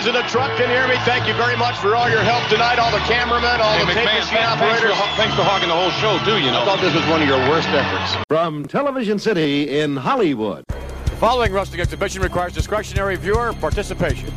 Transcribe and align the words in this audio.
guys 0.00 0.08
in 0.08 0.14
the 0.14 0.28
truck 0.28 0.56
can 0.56 0.68
hear 0.68 0.88
me, 0.88 0.96
thank 1.04 1.26
you 1.26 1.34
very 1.34 1.56
much 1.56 1.76
for 1.76 1.94
all 1.94 2.08
your 2.08 2.22
help 2.22 2.48
tonight. 2.48 2.78
All 2.78 2.90
the 2.90 3.04
cameramen, 3.04 3.60
all 3.60 3.72
Hey, 3.72 3.84
the 3.84 3.92
tape 3.92 4.04
machine 4.04 4.22
thanks, 4.22 4.30
thanks, 4.30 4.62
operators. 4.62 4.96
for, 4.96 5.16
thanks 5.16 5.34
for 5.34 5.42
hogging 5.42 5.68
the 5.68 5.74
whole 5.74 5.90
show, 5.90 6.18
too, 6.24 6.38
you 6.42 6.50
know. 6.50 6.62
I 6.62 6.64
thought 6.64 6.80
this 6.80 6.94
was 6.94 7.06
one 7.06 7.20
of 7.22 7.28
your 7.28 7.38
worst 7.50 7.68
efforts. 7.68 8.24
From 8.28 8.66
Television 8.66 9.18
City 9.18 9.80
in 9.80 9.96
Hollywood. 9.96 10.64
The 10.68 11.16
following 11.16 11.52
rustic 11.52 11.80
exhibition 11.80 12.22
requires 12.22 12.54
discretionary 12.54 13.16
viewer 13.16 13.52
participation. 13.54 14.32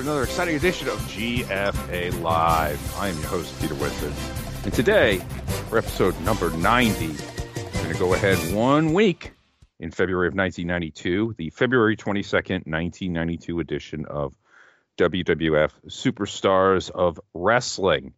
Another 0.00 0.22
exciting 0.22 0.56
edition 0.56 0.88
of 0.88 0.98
GFA 1.00 2.22
Live. 2.22 2.98
I 2.98 3.08
am 3.08 3.18
your 3.18 3.26
host, 3.26 3.60
Peter 3.60 3.74
Whitford, 3.74 4.14
and 4.64 4.72
today, 4.72 5.18
for 5.68 5.76
episode 5.76 6.18
number 6.22 6.48
90, 6.48 7.08
we're 7.08 7.72
going 7.72 7.92
to 7.92 7.98
go 7.98 8.14
ahead 8.14 8.54
one 8.54 8.94
week 8.94 9.32
in 9.78 9.90
February 9.90 10.28
of 10.28 10.34
1992, 10.34 11.34
the 11.36 11.50
February 11.50 11.98
22nd, 11.98 12.66
1992 12.66 13.60
edition 13.60 14.06
of 14.06 14.34
WWF 14.96 15.70
Superstars 15.88 16.90
of 16.90 17.20
Wrestling. 17.34 18.14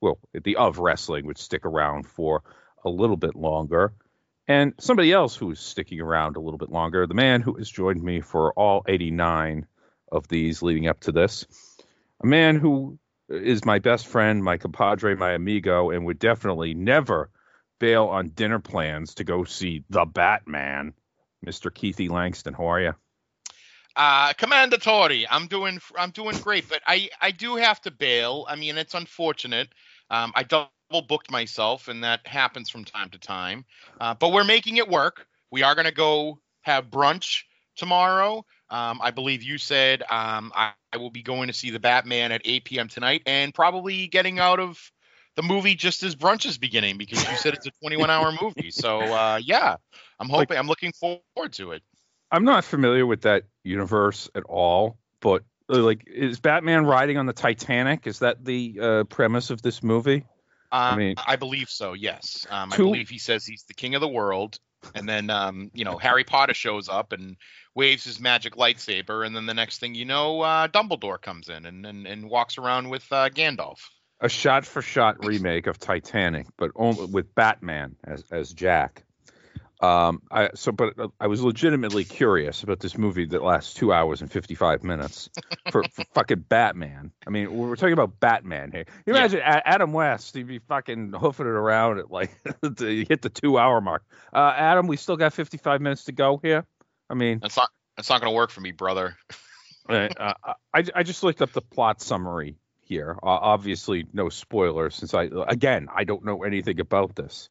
Well, 0.00 0.18
the 0.32 0.56
of 0.56 0.80
wrestling 0.80 1.26
would 1.26 1.38
stick 1.38 1.64
around 1.64 2.08
for 2.08 2.42
a 2.84 2.90
little 2.90 3.16
bit 3.16 3.36
longer. 3.36 3.92
And 4.48 4.74
somebody 4.80 5.12
else 5.12 5.36
who 5.36 5.52
is 5.52 5.60
sticking 5.60 6.00
around 6.00 6.36
a 6.36 6.40
little 6.40 6.58
bit 6.58 6.70
longer, 6.70 7.06
the 7.06 7.14
man 7.14 7.42
who 7.42 7.54
has 7.58 7.70
joined 7.70 8.02
me 8.02 8.22
for 8.22 8.52
all 8.54 8.82
89 8.88 9.68
of 10.12 10.28
these 10.28 10.62
leading 10.62 10.86
up 10.86 11.00
to 11.00 11.12
this. 11.12 11.46
A 12.22 12.26
man 12.26 12.56
who 12.56 12.98
is 13.28 13.64
my 13.64 13.78
best 13.78 14.06
friend, 14.06 14.44
my 14.44 14.58
compadre, 14.58 15.16
my 15.16 15.32
amigo, 15.32 15.90
and 15.90 16.04
would 16.04 16.18
definitely 16.18 16.74
never 16.74 17.30
bail 17.80 18.04
on 18.04 18.28
dinner 18.28 18.60
plans 18.60 19.14
to 19.14 19.24
go 19.24 19.44
see 19.44 19.84
the 19.90 20.04
Batman. 20.04 20.92
Mr. 21.44 21.70
Keithy 21.70 22.08
Langston, 22.08 22.54
how 22.54 22.66
are 22.66 22.80
you? 22.80 22.94
Uh, 23.96 24.32
Commander 24.34 24.78
Tory, 24.78 25.26
I'm 25.28 25.48
doing 25.48 25.80
I'm 25.98 26.10
doing 26.10 26.36
great, 26.38 26.68
but 26.68 26.80
I 26.86 27.10
I 27.20 27.30
do 27.30 27.56
have 27.56 27.80
to 27.82 27.90
bail. 27.90 28.46
I 28.48 28.56
mean, 28.56 28.78
it's 28.78 28.94
unfortunate. 28.94 29.68
Um, 30.08 30.32
I 30.34 30.44
double 30.44 30.70
booked 31.08 31.30
myself, 31.30 31.88
and 31.88 32.04
that 32.04 32.26
happens 32.26 32.70
from 32.70 32.84
time 32.84 33.10
to 33.10 33.18
time. 33.18 33.64
Uh, 34.00 34.14
but 34.14 34.32
we're 34.32 34.44
making 34.44 34.76
it 34.76 34.88
work. 34.88 35.26
We 35.50 35.62
are 35.62 35.74
going 35.74 35.86
to 35.86 35.92
go 35.92 36.38
have 36.62 36.86
brunch 36.86 37.42
tomorrow. 37.76 38.44
Um, 38.70 39.00
I 39.02 39.10
believe 39.10 39.42
you 39.42 39.58
said 39.58 40.02
um, 40.10 40.52
I, 40.54 40.72
I 40.92 40.96
will 40.96 41.10
be 41.10 41.22
going 41.22 41.48
to 41.48 41.52
see 41.52 41.70
the 41.70 41.80
Batman 41.80 42.32
at 42.32 42.42
8 42.44 42.64
p.m. 42.64 42.88
tonight, 42.88 43.22
and 43.26 43.52
probably 43.54 44.06
getting 44.08 44.38
out 44.38 44.60
of 44.60 44.78
the 45.36 45.42
movie 45.42 45.74
just 45.74 46.02
as 46.02 46.14
brunch 46.14 46.46
is 46.46 46.58
beginning 46.58 46.98
because 46.98 47.18
you 47.30 47.36
said 47.36 47.54
it's 47.54 47.66
a 47.66 47.70
21 47.82 48.10
hour 48.10 48.32
movie. 48.40 48.70
So 48.70 49.00
uh, 49.00 49.40
yeah, 49.42 49.76
I'm 50.20 50.28
hoping 50.28 50.58
I'm 50.58 50.66
looking 50.66 50.92
forward 50.92 51.52
to 51.54 51.72
it. 51.72 51.82
I'm 52.30 52.44
not 52.44 52.64
familiar 52.64 53.04
with 53.06 53.22
that 53.22 53.44
universe 53.62 54.30
at 54.34 54.42
all, 54.44 54.96
but 55.20 55.42
uh, 55.68 55.78
like, 55.78 56.04
is 56.06 56.40
Batman 56.40 56.86
riding 56.86 57.18
on 57.18 57.26
the 57.26 57.32
Titanic? 57.34 58.06
Is 58.06 58.20
that 58.20 58.44
the 58.44 58.78
uh, 58.80 59.04
premise 59.04 59.50
of 59.50 59.60
this 59.62 59.82
movie? 59.82 60.24
Um, 60.70 60.94
I 60.94 60.96
mean- 60.96 61.14
I 61.26 61.36
believe 61.36 61.68
so. 61.68 61.92
Yes, 61.92 62.46
um, 62.50 62.72
I 62.72 62.76
believe 62.78 63.08
he 63.10 63.18
says 63.18 63.44
he's 63.44 63.64
the 63.64 63.74
king 63.74 63.94
of 63.94 64.00
the 64.00 64.08
world, 64.08 64.58
and 64.94 65.08
then 65.08 65.30
um, 65.30 65.70
you 65.74 65.84
know 65.84 65.98
Harry 65.98 66.24
Potter 66.24 66.54
shows 66.54 66.88
up 66.88 67.12
and 67.12 67.36
waves 67.74 68.04
his 68.04 68.20
magic 68.20 68.56
lightsaber, 68.56 69.26
and 69.26 69.34
then 69.34 69.46
the 69.46 69.54
next 69.54 69.78
thing 69.78 69.94
you 69.94 70.04
know, 70.04 70.40
uh, 70.42 70.68
Dumbledore 70.68 71.20
comes 71.20 71.48
in 71.48 71.66
and 71.66 71.86
and, 71.86 72.06
and 72.06 72.28
walks 72.28 72.58
around 72.58 72.88
with 72.88 73.04
uh, 73.12 73.28
Gandalf. 73.30 73.78
a 74.20 74.28
shot 74.28 74.64
for 74.64 74.82
shot 74.82 75.24
remake 75.24 75.66
of 75.66 75.78
Titanic, 75.78 76.46
but 76.56 76.70
only 76.76 77.06
with 77.06 77.34
Batman 77.34 77.96
as 78.04 78.24
as 78.30 78.52
Jack. 78.52 79.04
Um, 79.82 80.22
I 80.30 80.50
so 80.54 80.70
but 80.70 80.96
uh, 80.96 81.08
I 81.18 81.26
was 81.26 81.42
legitimately 81.42 82.04
curious 82.04 82.62
about 82.62 82.78
this 82.78 82.96
movie 82.96 83.26
that 83.26 83.42
lasts 83.42 83.74
two 83.74 83.92
hours 83.92 84.20
and 84.20 84.30
fifty 84.30 84.54
five 84.54 84.84
minutes 84.84 85.28
for, 85.72 85.82
for 85.82 86.04
fucking 86.14 86.44
Batman. 86.48 87.10
I 87.26 87.30
mean, 87.30 87.52
we're 87.52 87.74
talking 87.74 87.92
about 87.92 88.20
Batman 88.20 88.70
here. 88.70 88.84
You 89.06 89.14
imagine 89.14 89.40
A- 89.40 89.68
Adam 89.68 89.92
West, 89.92 90.36
he'd 90.36 90.46
be 90.46 90.60
fucking 90.60 91.12
hoofing 91.14 91.46
it 91.46 91.50
around 91.50 91.98
at 91.98 92.12
like 92.12 92.30
to 92.76 93.04
hit 93.08 93.22
the 93.22 93.28
two 93.28 93.58
hour 93.58 93.80
mark. 93.80 94.04
Uh, 94.32 94.54
Adam, 94.56 94.86
we 94.86 94.96
still 94.96 95.16
got 95.16 95.32
fifty 95.32 95.56
five 95.56 95.80
minutes 95.80 96.04
to 96.04 96.12
go 96.12 96.38
here. 96.40 96.64
I 97.10 97.14
mean, 97.14 97.40
That's 97.42 97.56
not 97.56 97.68
that's 97.96 98.08
not 98.08 98.20
going 98.20 98.32
to 98.32 98.36
work 98.36 98.50
for 98.50 98.60
me, 98.60 98.70
brother. 98.70 99.16
uh, 99.88 100.08
I, 100.72 100.84
I 100.94 101.02
just 101.02 101.24
looked 101.24 101.42
up 101.42 101.52
the 101.52 101.60
plot 101.60 102.00
summary 102.00 102.56
here. 102.82 103.18
Uh, 103.20 103.26
obviously, 103.26 104.06
no 104.12 104.28
spoilers 104.28 104.94
since 104.94 105.12
I 105.12 105.28
again 105.48 105.88
I 105.92 106.04
don't 106.04 106.24
know 106.24 106.44
anything 106.44 106.78
about 106.78 107.16
this. 107.16 107.48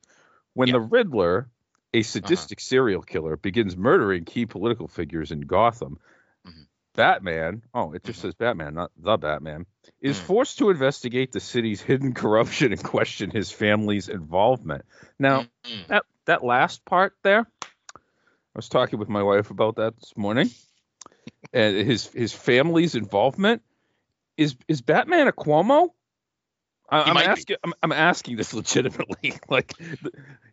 When 0.53 0.69
Yeah. 0.69 0.73
the 0.73 0.79
Riddler, 0.81 1.49
a 1.93 2.01
sadistic 2.03 2.59
serial 2.59 3.01
killer, 3.01 3.37
begins 3.37 3.75
murdering 3.75 4.25
key 4.25 4.45
political 4.45 4.87
figures 4.87 5.31
in 5.31 5.41
Gotham, 5.41 5.99
Mhm. 6.47 6.67
Batman, 6.95 7.63
oh, 7.73 7.93
it 7.93 8.03
just 8.03 8.19
Mhm. 8.19 8.21
says 8.23 8.35
Batman, 8.35 8.73
not 8.73 8.91
the 8.97 9.17
Batman, 9.17 9.65
is 10.01 10.19
Mm. 10.19 10.25
forced 10.25 10.57
to 10.59 10.69
investigate 10.69 11.31
the 11.31 11.39
city's 11.39 11.81
hidden 11.81 12.13
corruption 12.13 12.71
and 12.71 12.83
question 12.83 13.29
his 13.31 13.51
family's 13.51 14.09
involvement. 14.09 14.85
Now, 15.19 15.47
Mm-mm. 15.65 15.87
that 15.87 16.03
that 16.25 16.43
last 16.43 16.83
part 16.85 17.15
there, 17.23 17.47
I 17.63 17.99
was 18.55 18.69
talking 18.69 18.99
with 18.99 19.09
my 19.09 19.23
wife 19.23 19.51
about 19.51 19.75
that 19.77 19.95
this 19.99 20.15
morning, 20.17 20.49
and 21.53 21.75
his 21.75 22.07
his 22.07 22.33
family's 22.33 22.95
involvement 22.95 23.63
is 24.37 24.55
is 24.67 24.81
Batman 24.81 25.27
a 25.27 25.31
Cuomo? 25.31 25.89
I, 26.89 27.03
I'm 27.03 27.17
asking. 27.17 27.55
I'm, 27.63 27.73
I'm 27.81 27.91
asking 27.93 28.35
this 28.35 28.53
legitimately. 28.53 29.33
like, 29.49 29.73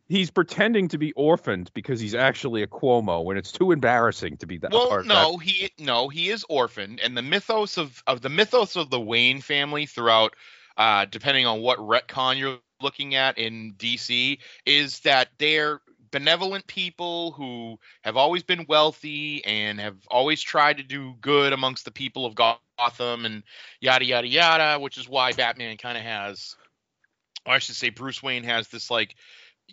he's 0.09 0.31
pretending 0.31 0.89
to 0.89 0.99
be 0.99 1.13
orphaned 1.13 1.71
because 1.75 2.01
he's 2.01 2.15
actually 2.15 2.63
a 2.63 2.67
Cuomo, 2.67 3.23
when 3.23 3.37
it's 3.37 3.53
too 3.53 3.73
embarrassing 3.73 4.39
to 4.39 4.47
be 4.47 4.59
that. 4.59 4.73
Well, 4.73 4.89
part 4.89 5.01
of 5.03 5.07
no, 5.07 5.37
he 5.37 5.71
no, 5.79 6.09
he 6.09 6.31
is 6.31 6.45
orphaned, 6.49 7.01
and 7.01 7.17
the 7.17 7.23
mythos 7.23 7.77
of 7.77 8.03
of 8.07 8.23
the 8.23 8.29
mythos 8.29 8.77
of 8.77 8.91
the 8.91 9.01
Wayne 9.01 9.41
family 9.41 9.87
throughout, 9.87 10.35
uh, 10.77 11.05
depending 11.05 11.47
on 11.47 11.61
what 11.61 11.79
retcon 11.79 12.39
you're 12.39 12.59
looking 12.83 13.15
at 13.15 13.39
in 13.39 13.75
DC, 13.79 14.39
is 14.67 15.01
that 15.01 15.29
they're 15.39 15.81
benevolent 16.11 16.67
people 16.67 17.33
who 17.33 17.79
have 18.03 18.17
always 18.17 18.43
been 18.43 18.65
wealthy 18.67 19.45
and 19.45 19.79
have 19.79 19.97
always 20.11 20.41
tried 20.41 20.79
to 20.79 20.83
do 20.83 21.15
good 21.21 21.53
amongst 21.53 21.85
the 21.85 21.91
people 21.91 22.25
of 22.25 22.35
Gotham 22.35 23.27
and 23.27 23.43
yada 23.81 24.07
yada 24.07 24.27
yada, 24.27 24.81
which 24.81 24.97
is 24.97 25.09
why 25.09 25.33
Batman 25.33 25.77
kind 25.77 25.99
of 25.99 26.05
has, 26.05 26.57
or 27.45 27.55
I 27.55 27.59
should 27.59 27.77
say, 27.77 27.91
Bruce 27.91 28.23
Wayne 28.23 28.45
has 28.45 28.69
this 28.69 28.91
like 28.91 29.17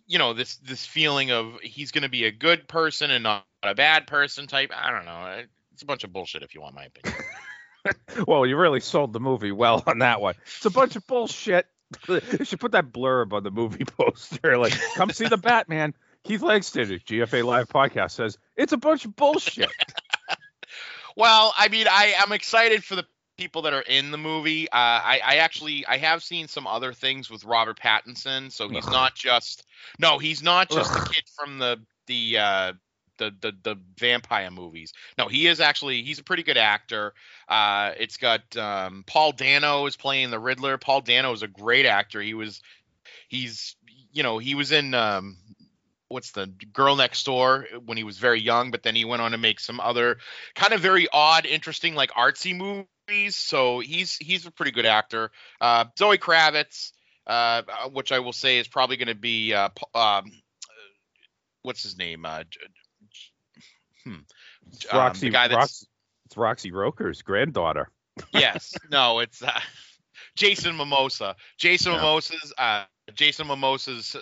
you 0.07 0.17
know 0.19 0.33
this 0.33 0.57
this 0.57 0.85
feeling 0.85 1.31
of 1.31 1.59
he's 1.61 1.91
going 1.91 2.03
to 2.03 2.09
be 2.09 2.25
a 2.25 2.31
good 2.31 2.67
person 2.67 3.11
and 3.11 3.23
not 3.23 3.45
a 3.63 3.75
bad 3.75 4.07
person 4.07 4.47
type 4.47 4.71
i 4.75 4.91
don't 4.91 5.05
know 5.05 5.43
it's 5.75 5.81
a 5.81 5.85
bunch 5.85 6.05
of 6.05 6.13
bullshit 6.13 6.41
if 6.41 6.55
you 6.55 6.61
want 6.61 6.73
my 6.73 6.85
opinion. 6.85 7.21
Well, 8.27 8.47
you 8.47 8.57
really 8.57 8.79
sold 8.79 9.13
the 9.13 9.19
movie 9.19 9.51
well 9.51 9.83
on 9.85 9.99
that 9.99 10.19
one. 10.19 10.33
It's 10.41 10.65
a 10.65 10.71
bunch 10.71 10.95
of 10.95 11.05
bullshit. 11.05 11.67
You 12.07 12.43
should 12.43 12.59
put 12.59 12.71
that 12.71 12.91
blurb 12.91 13.31
on 13.31 13.43
the 13.43 13.51
movie 13.51 13.85
poster. 13.97 14.57
Like, 14.57 14.73
come 14.95 15.11
see 15.11 15.27
the 15.27 15.37
Batman. 15.37 15.93
Keith 16.23 16.41
Langston, 16.41 16.87
GFA 16.87 17.43
Live 17.43 17.67
podcast 17.67 18.11
says 18.11 18.39
it's 18.55 18.73
a 18.73 18.77
bunch 18.77 19.05
of 19.05 19.15
bullshit. 19.15 19.69
well 21.15 21.53
i 21.57 21.67
mean 21.67 21.85
i 21.87 22.15
i'm 22.19 22.31
excited 22.31 22.83
for 22.83 22.95
the 22.95 23.05
people 23.37 23.63
that 23.63 23.73
are 23.73 23.81
in 23.81 24.11
the 24.11 24.17
movie 24.17 24.69
uh 24.69 24.75
i 24.75 25.19
i 25.25 25.35
actually 25.37 25.85
i 25.87 25.97
have 25.97 26.23
seen 26.23 26.47
some 26.47 26.65
other 26.67 26.93
things 26.93 27.29
with 27.29 27.43
robert 27.43 27.79
pattinson 27.79 28.51
so 28.51 28.69
he's 28.69 28.85
Ugh. 28.85 28.91
not 28.91 29.15
just 29.15 29.65
no 29.99 30.17
he's 30.17 30.41
not 30.41 30.69
just 30.69 30.93
the 30.93 31.09
kid 31.13 31.23
from 31.35 31.59
the 31.59 31.79
the 32.07 32.37
uh 32.37 32.73
the, 33.17 33.33
the 33.41 33.53
the 33.63 33.79
vampire 33.97 34.51
movies. 34.51 34.93
No, 35.17 35.27
he 35.27 35.47
is 35.47 35.59
actually 35.59 36.03
he's 36.03 36.19
a 36.19 36.23
pretty 36.23 36.43
good 36.43 36.57
actor. 36.57 37.13
Uh, 37.47 37.91
it's 37.97 38.17
got 38.17 38.55
um, 38.57 39.03
Paul 39.07 39.31
Dano 39.31 39.85
is 39.85 39.95
playing 39.95 40.31
the 40.31 40.39
Riddler. 40.39 40.77
Paul 40.77 41.01
Dano 41.01 41.31
is 41.31 41.43
a 41.43 41.47
great 41.47 41.85
actor. 41.85 42.21
He 42.21 42.33
was 42.33 42.61
he's 43.27 43.75
you 44.11 44.23
know 44.23 44.37
he 44.37 44.55
was 44.55 44.71
in 44.71 44.93
um, 44.93 45.37
what's 46.15 46.31
the 46.31 46.47
Girl 46.71 46.95
Next 46.95 47.25
Door 47.25 47.67
when 47.85 47.97
he 47.97 48.05
was 48.05 48.17
very 48.17 48.39
young, 48.39 48.71
but 48.71 48.83
then 48.83 48.95
he 48.95 49.03
went 49.03 49.21
on 49.21 49.31
to 49.31 49.37
make 49.37 49.59
some 49.59 49.81
other 49.81 50.17
kind 50.55 50.71
of 50.71 50.79
very 50.79 51.09
odd, 51.11 51.45
interesting 51.45 51.93
like 51.93 52.09
artsy 52.11 52.55
movies. 52.55 53.35
So 53.35 53.79
he's 53.79 54.15
he's 54.15 54.45
a 54.45 54.51
pretty 54.51 54.71
good 54.71 54.85
actor. 54.85 55.29
Uh, 55.59 55.85
Zoe 55.99 56.17
Kravitz, 56.17 56.93
uh, 57.27 57.63
which 57.91 58.13
I 58.13 58.19
will 58.19 58.31
say 58.31 58.59
is 58.59 58.67
probably 58.69 58.95
going 58.95 59.09
to 59.09 59.13
be 59.15 59.53
uh, 59.53 59.67
um, 59.93 60.31
what's 61.63 61.83
his 61.83 61.97
name? 61.97 62.25
Uh, 62.25 62.43
hmm. 64.05 64.15
It's 64.71 64.85
Um, 64.89 64.99
Roxy, 64.99 65.27
the 65.27 65.33
guy 65.33 65.49
that's 65.49 65.83
Rox- 65.83 65.87
it's 66.27 66.37
Roxy 66.37 66.71
Roker's 66.71 67.21
granddaughter. 67.23 67.89
yes, 68.33 68.73
no, 68.89 69.19
it's 69.19 69.43
uh, 69.43 69.59
Jason 70.37 70.77
Mimosa. 70.77 71.35
Jason 71.57 71.91
Yeah. 71.91 71.99
Mimosa's 71.99 72.53
uh, 72.57 72.85
Jason 73.13 73.47
Mimosa's 73.47 74.15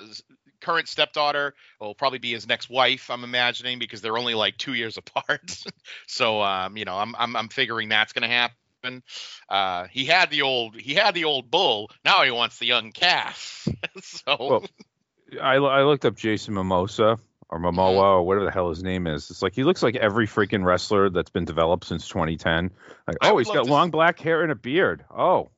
current 0.63 0.87
stepdaughter 0.87 1.53
will 1.79 1.93
probably 1.93 2.19
be 2.19 2.31
his 2.31 2.47
next 2.47 2.69
wife. 2.69 3.09
I'm 3.11 3.23
imagining 3.23 3.79
because 3.79 4.01
they're 4.01 4.17
only 4.17 4.33
like 4.33 4.57
two 4.57 4.73
years 4.73 4.97
apart. 4.97 5.63
so 6.07 6.41
um, 6.41 6.77
you 6.77 6.85
know, 6.85 6.95
I'm 6.95 7.15
I'm 7.17 7.35
I'm 7.35 7.49
figuring 7.49 7.89
that's 7.89 8.13
going 8.13 8.27
to 8.27 8.27
happen. 8.27 9.03
Uh, 9.47 9.87
he 9.91 10.05
had 10.05 10.29
the 10.29 10.41
old 10.41 10.75
he 10.75 10.95
had 10.95 11.13
the 11.13 11.25
old 11.25 11.51
bull. 11.51 11.91
Now 12.03 12.23
he 12.23 12.31
wants 12.31 12.57
the 12.57 12.65
young 12.65 12.91
calf. 12.91 13.67
so 14.01 14.37
Well, 14.39 14.65
I, 15.41 15.55
I 15.55 15.83
looked 15.83 16.05
up 16.05 16.15
Jason 16.15 16.53
Mimosa 16.53 17.17
or 17.49 17.59
Momoa 17.59 18.15
or 18.15 18.23
whatever 18.23 18.45
the 18.45 18.51
hell 18.51 18.69
his 18.69 18.83
name 18.83 19.05
is. 19.05 19.29
It's 19.29 19.41
like 19.41 19.53
he 19.53 19.63
looks 19.63 19.83
like 19.83 19.95
every 19.95 20.27
freaking 20.27 20.65
wrestler 20.65 21.09
that's 21.09 21.29
been 21.29 21.45
developed 21.45 21.85
since 21.85 22.07
2010. 22.07 22.71
Like, 23.07 23.17
oh, 23.21 23.37
he's 23.37 23.47
got 23.47 23.67
long 23.67 23.91
black 23.91 24.19
hair 24.19 24.41
and 24.41 24.51
a 24.51 24.55
beard. 24.55 25.05
Oh, 25.15 25.51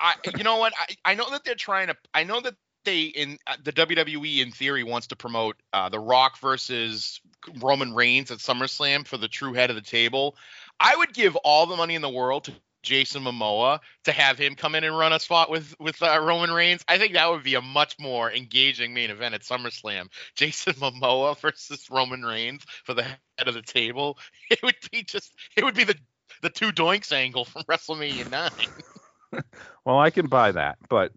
I, 0.00 0.14
you 0.36 0.44
know 0.44 0.56
what? 0.56 0.72
I, 0.76 1.12
I 1.12 1.14
know 1.14 1.30
that 1.30 1.44
they're 1.44 1.54
trying 1.54 1.88
to. 1.88 1.96
I 2.12 2.24
know 2.24 2.40
that 2.40 2.54
they 2.84 3.02
in 3.02 3.38
uh, 3.46 3.56
the 3.62 3.72
WWE 3.72 4.42
in 4.42 4.50
theory 4.50 4.84
wants 4.84 5.08
to 5.08 5.16
promote 5.16 5.56
uh, 5.72 5.88
The 5.88 6.00
Rock 6.00 6.38
versus 6.38 7.20
Roman 7.60 7.94
Reigns 7.94 8.30
at 8.30 8.38
SummerSlam 8.38 9.06
for 9.06 9.16
the 9.16 9.28
true 9.28 9.52
head 9.52 9.70
of 9.70 9.76
the 9.76 9.82
table. 9.82 10.36
I 10.78 10.96
would 10.96 11.12
give 11.12 11.36
all 11.36 11.66
the 11.66 11.76
money 11.76 11.94
in 11.94 12.02
the 12.02 12.10
world 12.10 12.44
to 12.44 12.52
Jason 12.82 13.22
Momoa 13.22 13.80
to 14.04 14.12
have 14.12 14.38
him 14.38 14.56
come 14.56 14.74
in 14.74 14.84
and 14.84 14.96
run 14.96 15.12
a 15.12 15.20
spot 15.20 15.50
with 15.50 15.74
with 15.78 16.02
uh, 16.02 16.20
Roman 16.20 16.50
Reigns. 16.50 16.84
I 16.88 16.98
think 16.98 17.14
that 17.14 17.30
would 17.30 17.44
be 17.44 17.54
a 17.54 17.62
much 17.62 17.96
more 17.98 18.30
engaging 18.30 18.92
main 18.92 19.10
event 19.10 19.34
at 19.34 19.42
SummerSlam. 19.42 20.08
Jason 20.34 20.74
Momoa 20.74 21.38
versus 21.38 21.88
Roman 21.90 22.22
Reigns 22.22 22.64
for 22.84 22.94
the 22.94 23.04
head 23.04 23.48
of 23.48 23.54
the 23.54 23.62
table. 23.62 24.18
It 24.50 24.62
would 24.62 24.76
be 24.90 25.02
just. 25.02 25.32
It 25.56 25.64
would 25.64 25.74
be 25.74 25.84
the 25.84 25.94
the 26.42 26.50
two 26.50 26.72
doinks 26.72 27.12
angle 27.12 27.44
from 27.44 27.62
WrestleMania 27.68 28.30
nine. 28.30 29.42
well, 29.84 29.98
I 29.98 30.10
can 30.10 30.26
buy 30.26 30.52
that. 30.52 30.76
But 30.88 31.12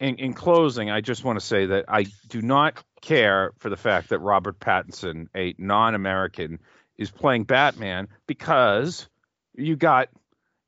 in, 0.00 0.16
in 0.16 0.32
closing, 0.34 0.90
I 0.90 1.00
just 1.00 1.24
want 1.24 1.38
to 1.40 1.44
say 1.44 1.66
that 1.66 1.86
I 1.88 2.06
do 2.28 2.40
not 2.42 2.82
care 3.00 3.52
for 3.58 3.68
the 3.70 3.76
fact 3.76 4.10
that 4.10 4.18
Robert 4.20 4.58
Pattinson, 4.60 5.26
a 5.34 5.54
non-American, 5.58 6.60
is 6.96 7.10
playing 7.10 7.44
Batman 7.44 8.08
because 8.26 9.08
you 9.54 9.76
got 9.76 10.08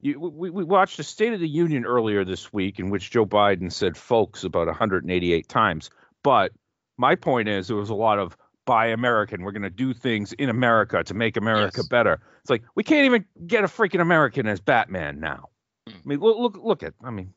you, 0.01 0.19
we, 0.19 0.49
we 0.51 0.65
watched 0.65 0.99
a 0.99 1.03
State 1.03 1.33
of 1.35 1.41
the 1.41 1.49
Union 1.49 1.85
earlier 1.85 2.25
this 2.25 2.53
week 2.53 2.79
in 2.79 2.89
which 2.91 3.11
Joe 3.11 3.27
Biden 3.27 3.71
said 3.71 3.97
folks 3.99 4.45
about 4.45 4.67
188 4.67 5.47
times. 5.49 5.91
But 6.23 6.53
my 6.97 7.17
point 7.17 7.49
is, 7.49 7.69
there 7.69 7.77
was 7.77 7.91
a 7.91 7.95
lot 7.95 8.19
of 8.19 8.37
buy 8.65 8.87
American. 8.89 9.43
We're 9.43 9.53
going 9.53 9.63
to 9.63 9.71
do 9.71 9.93
things 9.93 10.33
in 10.33 10.49
America 10.49 11.05
to 11.05 11.15
make 11.15 11.37
America 11.37 11.79
Yes. 11.81 11.89
better. 11.89 12.21
It's 12.41 12.51
like 12.51 12.63
we 12.75 12.83
can't 12.83 13.05
even 13.07 13.25
get 13.47 13.65
a 13.65 13.67
freaking 13.67 14.01
American 14.01 14.47
as 14.47 14.61
Batman 14.61 15.21
now. 15.21 15.49
Hmm. 15.87 15.95
I 15.97 16.01
mean, 16.09 16.21
look, 16.21 16.39
look, 16.39 16.57
look 16.65 16.83
at. 16.83 16.95
I 17.05 17.11
mean, 17.11 17.35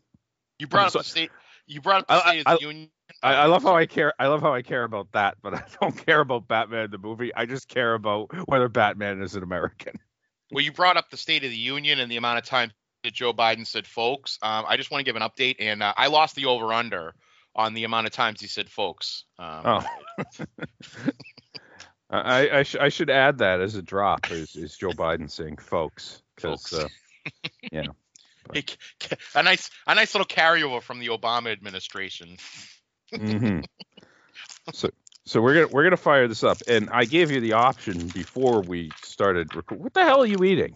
You 0.59 0.67
brought 0.67 0.85
up 0.87 0.91
so- 0.93 0.99
the 0.99 1.03
state. 1.05 1.31
You 1.67 1.81
brought 1.81 2.01
up 2.01 2.07
the 2.07 2.13
I- 2.13 2.19
State 2.31 2.39
of 2.47 2.47
I- 2.47 2.57
Union. 2.61 2.89
I, 3.21 3.33
I 3.35 3.45
love 3.45 3.63
how 3.63 3.75
I 3.75 3.85
care. 3.85 4.13
I 4.19 4.27
love 4.27 4.41
how 4.41 4.53
I 4.53 4.61
care 4.61 4.83
about 4.83 5.11
that, 5.13 5.37
but 5.41 5.53
I 5.53 5.63
don't 5.81 5.95
care 6.05 6.19
about 6.21 6.47
Batman 6.47 6.89
the 6.91 6.97
movie. 6.97 7.33
I 7.35 7.45
just 7.45 7.67
care 7.67 7.93
about 7.93 8.31
whether 8.47 8.67
Batman 8.69 9.21
is 9.21 9.35
an 9.35 9.43
American. 9.43 9.99
Well, 10.51 10.63
you 10.63 10.71
brought 10.71 10.97
up 10.97 11.09
the 11.09 11.17
State 11.17 11.43
of 11.43 11.49
the 11.49 11.57
Union 11.57 11.99
and 11.99 12.11
the 12.11 12.17
amount 12.17 12.37
of 12.37 12.45
time 12.45 12.71
that 13.03 13.11
Joe 13.13 13.33
Biden 13.33 13.65
said 13.65 13.87
"folks." 13.87 14.37
Um, 14.43 14.65
I 14.67 14.77
just 14.77 14.91
want 14.91 14.99
to 14.99 15.03
give 15.03 15.15
an 15.15 15.23
update, 15.27 15.55
and 15.57 15.81
uh, 15.81 15.95
I 15.97 16.07
lost 16.07 16.35
the 16.35 16.45
over/under 16.45 17.15
on 17.55 17.73
the 17.73 17.85
amount 17.85 18.05
of 18.05 18.13
times 18.13 18.39
he 18.39 18.45
said 18.45 18.69
"folks." 18.69 19.23
Um, 19.39 19.61
Oh. 19.65 19.83
I 22.11 22.49
I, 22.59 22.63
sh- 22.63 22.75
I 22.79 22.89
should 22.89 23.09
add 23.09 23.39
that 23.39 23.61
as 23.61 23.73
a 23.75 23.81
drop 23.81 24.29
is, 24.31 24.55
is 24.55 24.77
Joe 24.77 24.91
Biden 24.91 25.29
saying 25.31 25.57
folks 25.57 26.21
because 26.35 26.67
Folks. 26.67 26.73
uh, 26.73 26.87
yeah 27.71 27.85
a 29.35 29.43
nice, 29.43 29.69
a 29.87 29.95
nice 29.95 30.13
little 30.13 30.27
carryover 30.27 30.81
from 30.81 30.99
the 30.99 31.07
Obama 31.07 31.51
administration. 31.51 32.37
hmm 33.13 33.59
so 34.73 34.89
so 35.25 35.41
we're 35.41 35.53
gonna 35.53 35.67
we're 35.67 35.83
gonna 35.83 35.97
fire 35.97 36.27
this 36.27 36.43
up 36.43 36.57
and 36.67 36.89
I 36.89 37.05
gave 37.05 37.31
you 37.31 37.39
the 37.39 37.53
option 37.53 38.07
before 38.07 38.61
we 38.61 38.91
started. 39.03 39.55
Rec- 39.55 39.71
what 39.71 39.93
the 39.93 40.03
hell 40.03 40.21
are 40.21 40.25
you 40.25 40.43
eating? 40.43 40.75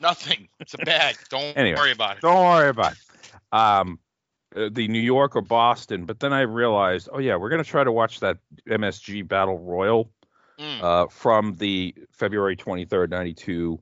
Nothing. 0.00 0.48
It's 0.60 0.74
a 0.74 0.78
bag. 0.78 1.16
Don't 1.30 1.56
Anyway, 1.56 1.78
worry 1.78 1.92
about 1.92 2.18
it. 2.18 2.22
Don't 2.22 2.44
worry 2.44 2.68
about 2.68 2.92
it. 2.92 2.98
Um, 3.52 3.98
uh, 4.54 4.68
the 4.72 4.88
New 4.88 5.00
York 5.00 5.36
or 5.36 5.42
Boston, 5.42 6.04
but 6.04 6.20
then 6.20 6.32
I 6.32 6.42
realized, 6.42 7.08
oh 7.12 7.18
yeah, 7.18 7.36
we're 7.36 7.50
gonna 7.50 7.64
try 7.64 7.84
to 7.84 7.92
watch 7.92 8.20
that 8.20 8.38
MSG 8.68 9.26
Battle 9.26 9.58
Royal 9.58 10.10
Mm. 10.58 10.82
uh, 10.82 11.06
from 11.06 11.54
the 11.54 11.94
February 12.10 12.56
23rd, 12.56 13.10
92 13.10 13.78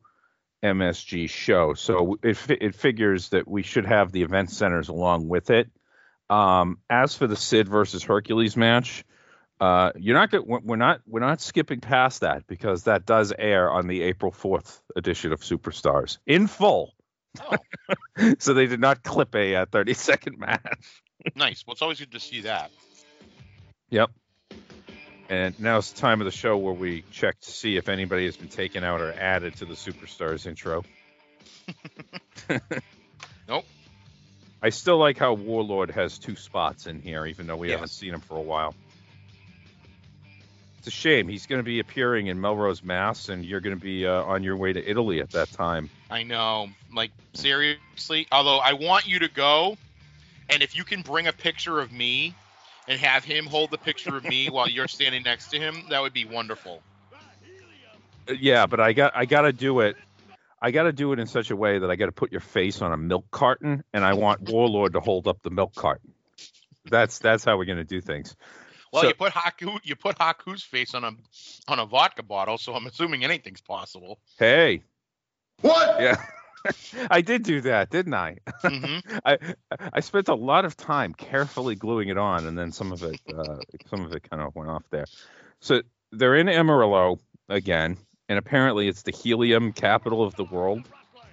MSG 0.66 1.28
show. 1.28 1.74
So 1.74 2.18
it, 2.22 2.38
it 2.48 2.74
figures 2.74 3.30
that 3.30 3.48
we 3.48 3.62
should 3.62 3.86
have 3.86 4.12
the 4.12 4.22
event 4.22 4.50
centers 4.50 4.88
along 4.88 5.28
with 5.28 5.50
it. 5.50 5.70
Um, 6.28 6.78
as 6.90 7.14
for 7.14 7.26
the 7.26 7.36
Sid 7.36 7.68
versus 7.68 8.02
Hercules 8.02 8.56
match, 8.56 9.04
uh, 9.60 9.92
you're 9.96 10.16
not 10.16 10.30
good. 10.30 10.42
We're 10.44 10.76
not 10.76 11.00
we're 11.06 11.20
not 11.20 11.40
skipping 11.40 11.80
past 11.80 12.20
that 12.20 12.46
because 12.46 12.84
that 12.84 13.06
does 13.06 13.32
air 13.36 13.70
on 13.70 13.86
the 13.86 14.02
April 14.02 14.32
4th 14.32 14.80
edition 14.96 15.32
of 15.32 15.40
Superstars 15.40 16.18
in 16.26 16.46
full. 16.46 16.94
Oh, 17.40 17.56
so 18.38 18.54
they 18.54 18.66
did 18.66 18.80
not 18.80 19.02
clip 19.02 19.34
a 19.34 19.56
uh, 19.56 19.66
30 19.66 19.94
second 19.94 20.38
match. 20.38 21.02
nice. 21.34 21.64
Well, 21.66 21.72
it's 21.72 21.82
always 21.82 22.00
good 22.00 22.12
to 22.12 22.20
see 22.20 22.42
that. 22.42 22.70
Yep. 23.90 24.10
And 25.28 25.58
now 25.58 25.78
it's 25.78 25.92
the 25.92 26.00
time 26.00 26.20
of 26.20 26.24
the 26.24 26.30
show 26.30 26.56
where 26.56 26.72
we 26.72 27.02
check 27.10 27.40
to 27.40 27.50
see 27.50 27.76
if 27.76 27.88
anybody 27.88 28.26
has 28.26 28.36
been 28.36 28.48
taken 28.48 28.84
out 28.84 29.00
or 29.00 29.12
added 29.12 29.56
to 29.56 29.64
the 29.64 29.74
Superstars 29.74 30.46
intro. 30.46 30.84
Nope. 33.48 33.64
I 34.62 34.70
still 34.70 34.98
like 34.98 35.18
how 35.18 35.34
Warlord 35.34 35.90
has 35.92 36.18
two 36.18 36.36
spots 36.36 36.86
in 36.86 37.00
here, 37.00 37.26
even 37.26 37.46
though 37.46 37.56
we 37.56 37.70
haven't 37.70 37.88
seen 37.88 38.14
him 38.14 38.20
for 38.20 38.36
a 38.36 38.42
while. 38.42 38.74
It's 40.78 40.88
a 40.88 40.90
shame. 40.90 41.28
He's 41.28 41.46
going 41.46 41.60
to 41.60 41.64
be 41.64 41.78
appearing 41.78 42.26
in 42.26 42.40
Melrose, 42.40 42.82
Mass, 42.82 43.28
and 43.28 43.44
you're 43.44 43.60
going 43.60 43.76
to 43.76 43.82
be 43.82 44.06
uh, 44.06 44.22
on 44.22 44.42
your 44.42 44.56
way 44.56 44.72
to 44.72 44.90
Italy 44.90 45.20
at 45.20 45.30
that 45.30 45.50
time. 45.52 45.90
I 46.10 46.22
know. 46.22 46.68
Like 46.92 47.10
seriously. 47.34 48.26
Although 48.32 48.58
I 48.58 48.72
want 48.72 49.06
you 49.06 49.20
to 49.20 49.28
go, 49.28 49.76
and 50.48 50.62
if 50.62 50.76
you 50.76 50.84
can 50.84 51.02
bring 51.02 51.26
a 51.26 51.32
picture 51.32 51.80
of 51.80 51.92
me 51.92 52.34
and 52.88 53.00
have 53.00 53.24
him 53.24 53.46
hold 53.46 53.70
the 53.70 53.78
picture 53.78 54.16
of 54.16 54.24
me 54.24 54.48
while 54.50 54.68
you're 54.68 54.88
standing 54.88 55.22
next 55.22 55.48
to 55.48 55.58
him, 55.58 55.84
that 55.90 56.00
would 56.02 56.12
be 56.12 56.24
wonderful. 56.24 56.82
Yeah, 58.40 58.66
but 58.66 58.80
I 58.80 58.92
got 58.92 59.12
I 59.16 59.24
got 59.24 59.42
to 59.42 59.52
do 59.52 59.80
it. 59.80 59.96
I 60.60 60.70
got 60.70 60.84
to 60.84 60.92
do 60.92 61.12
it 61.12 61.18
in 61.18 61.26
such 61.26 61.50
a 61.50 61.56
way 61.56 61.78
that 61.78 61.90
I 61.90 61.96
got 61.96 62.06
to 62.06 62.12
put 62.12 62.32
your 62.32 62.40
face 62.40 62.82
on 62.82 62.92
a 62.92 62.96
milk 62.96 63.26
carton, 63.30 63.84
and 63.92 64.04
I 64.04 64.14
want 64.14 64.40
Warlord 64.50 64.94
to 64.94 65.00
hold 65.00 65.28
up 65.28 65.42
the 65.42 65.50
milk 65.50 65.74
carton. 65.74 66.12
That's 66.86 67.18
that's 67.18 67.44
how 67.44 67.56
we're 67.56 67.66
going 67.66 67.78
to 67.78 67.84
do 67.84 68.00
things. 68.00 68.34
Well, 68.92 69.02
So- 69.02 69.08
you 69.08 69.14
put 69.14 69.32
Haku, 69.32 69.78
you 69.84 69.94
put 69.96 70.18
Haku's 70.18 70.62
face 70.62 70.94
on 70.94 71.04
a 71.04 71.12
on 71.68 71.78
a 71.78 71.86
vodka 71.86 72.22
bottle, 72.22 72.58
so 72.58 72.74
I'm 72.74 72.86
assuming 72.86 73.22
anything's 73.22 73.60
possible. 73.60 74.18
Hey, 74.38 74.82
What? 75.60 76.00
yeah, 76.00 76.16
I 77.10 77.20
did 77.20 77.42
do 77.42 77.60
that, 77.62 77.90
didn't 77.90 78.14
I? 78.14 78.38
hmm 78.62 78.98
I 79.24 79.38
I 79.92 80.00
spent 80.00 80.28
a 80.28 80.34
lot 80.34 80.64
of 80.64 80.76
time 80.76 81.14
carefully 81.14 81.74
gluing 81.74 82.08
it 82.08 82.18
on, 82.18 82.46
and 82.46 82.56
then 82.58 82.72
some 82.72 82.92
of 82.92 83.02
it 83.02 83.20
uh, 83.28 83.56
some 83.90 84.04
of 84.04 84.12
it 84.12 84.28
kind 84.28 84.42
of 84.42 84.54
went 84.54 84.70
off 84.70 84.84
there. 84.90 85.06
So 85.60 85.82
they're 86.12 86.36
in 86.36 86.48
Amarillo 86.48 87.18
again, 87.48 87.96
and 88.28 88.38
apparently 88.38 88.88
it's 88.88 89.02
the 89.02 89.12
helium 89.12 89.72
capital 89.72 90.22
of 90.24 90.34
the 90.36 90.44
world. 90.44 90.88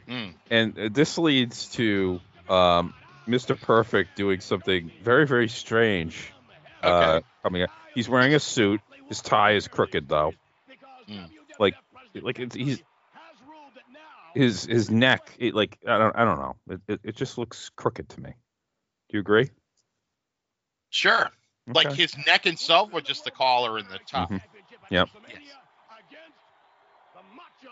Mm. 0.08 0.34
And 0.52 0.74
this 0.94 1.18
leads 1.18 1.70
to 1.70 2.20
um, 2.50 2.94
Mr. 3.28 3.60
Perfect 3.60 4.16
doing 4.18 4.42
something 4.42 4.92
very 5.02 5.26
very 5.26 5.50
strange. 5.50 6.32
Uh, 6.82 6.88
Okay. 7.16 7.26
coming 7.44 7.62
up. 7.64 7.70
He's 7.96 8.10
wearing 8.10 8.34
a 8.34 8.40
suit. 8.40 8.82
His 9.08 9.22
tie 9.22 9.54
is 9.54 9.68
crooked 9.68 10.10
though. 10.10 10.34
Mm. 11.08 11.30
Like 11.60 11.76
like 12.22 12.40
it's, 12.40 12.56
he's 12.56 12.84
his 14.34 14.66
his 14.66 14.90
neck 14.90 15.36
it, 15.38 15.54
like 15.54 15.78
I 15.88 15.98
don't 15.98 16.16
I 16.16 16.26
don't 16.26 16.40
know. 16.40 16.56
It, 16.70 16.82
it 16.88 17.00
it 17.04 17.16
just 17.16 17.38
looks 17.38 17.70
crooked 17.76 18.10
to 18.10 18.22
me. 18.22 18.32
Do 19.10 19.18
you 19.18 19.20
agree? 19.20 19.50
Sure. 20.90 21.30
Like 21.68 21.94
his 21.94 22.16
neck 22.26 22.46
itself, 22.46 22.90
or 22.94 23.02
just 23.02 23.24
the 23.24 23.32
collar 23.32 23.78
and 23.78 23.88
the 23.88 24.00
top. 24.06 24.30
Mhm. 24.30 24.42
Yep. 24.90 25.10
Yes. 25.30 25.40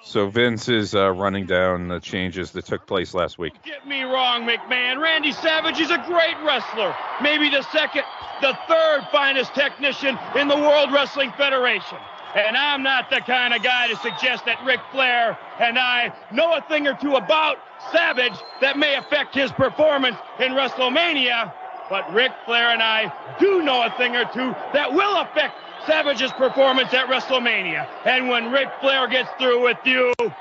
So 0.04 0.30
Vince 0.30 0.68
is 0.68 0.96
uh, 0.96 1.12
running 1.12 1.46
down 1.46 1.88
the 1.88 2.00
changes 2.00 2.52
that 2.52 2.66
took 2.66 2.88
place 2.88 3.14
last 3.14 3.38
week. 3.38 3.54
Get 3.64 3.88
me 3.88 4.02
wrong, 4.02 4.48
McMahon. 4.48 5.00
Randy 5.00 5.32
Savage 5.32 5.80
is 5.80 5.92
a 5.92 5.98
great 6.08 6.36
wrestler. 6.44 6.96
Maybe 7.22 7.50
the 7.50 7.62
second, 7.72 8.04
the 8.42 8.58
third 8.68 9.08
finest 9.12 9.54
technician 9.54 10.18
in 10.36 10.48
the 10.48 10.56
World 10.56 10.92
Wrestling 10.92 11.32
Federation. 11.38 12.00
And 12.36 12.56
I'm 12.56 12.82
not 12.82 13.10
the 13.10 13.20
kind 13.20 13.54
of 13.54 13.62
guy 13.62 13.88
to 13.88 13.96
suggest 13.98 14.46
that 14.46 14.64
Ric 14.66 14.80
Flair 14.92 15.38
and 15.60 15.78
I 15.78 16.14
know 16.32 16.54
a 16.54 16.62
thing 16.62 16.88
or 16.88 16.94
two 16.96 17.16
about 17.16 17.58
Savage 17.92 18.36
that 18.62 18.78
may 18.78 18.96
affect 18.96 19.36
his 19.36 19.52
performance 19.52 20.16
in 20.40 20.54
WrestleMania. 20.54 21.52
But 21.90 22.12
Ric 22.14 22.32
Flair 22.46 22.70
and 22.70 22.82
I 22.82 23.12
do 23.40 23.62
know 23.64 23.84
a 23.84 23.90
thing 23.98 24.16
or 24.16 24.24
two 24.26 24.56
that 24.74 24.94
will 24.94 25.18
affect 25.18 25.56
Savage's 25.86 26.32
performance 26.34 26.94
at 26.94 27.08
WrestleMania. 27.08 27.88
And 28.06 28.30
when 28.30 28.52
Ric 28.52 28.70
Flair 28.80 29.08
gets 29.08 29.30
through 29.38 29.64
with 29.64 29.78
you, 29.84 30.14
what 30.20 30.32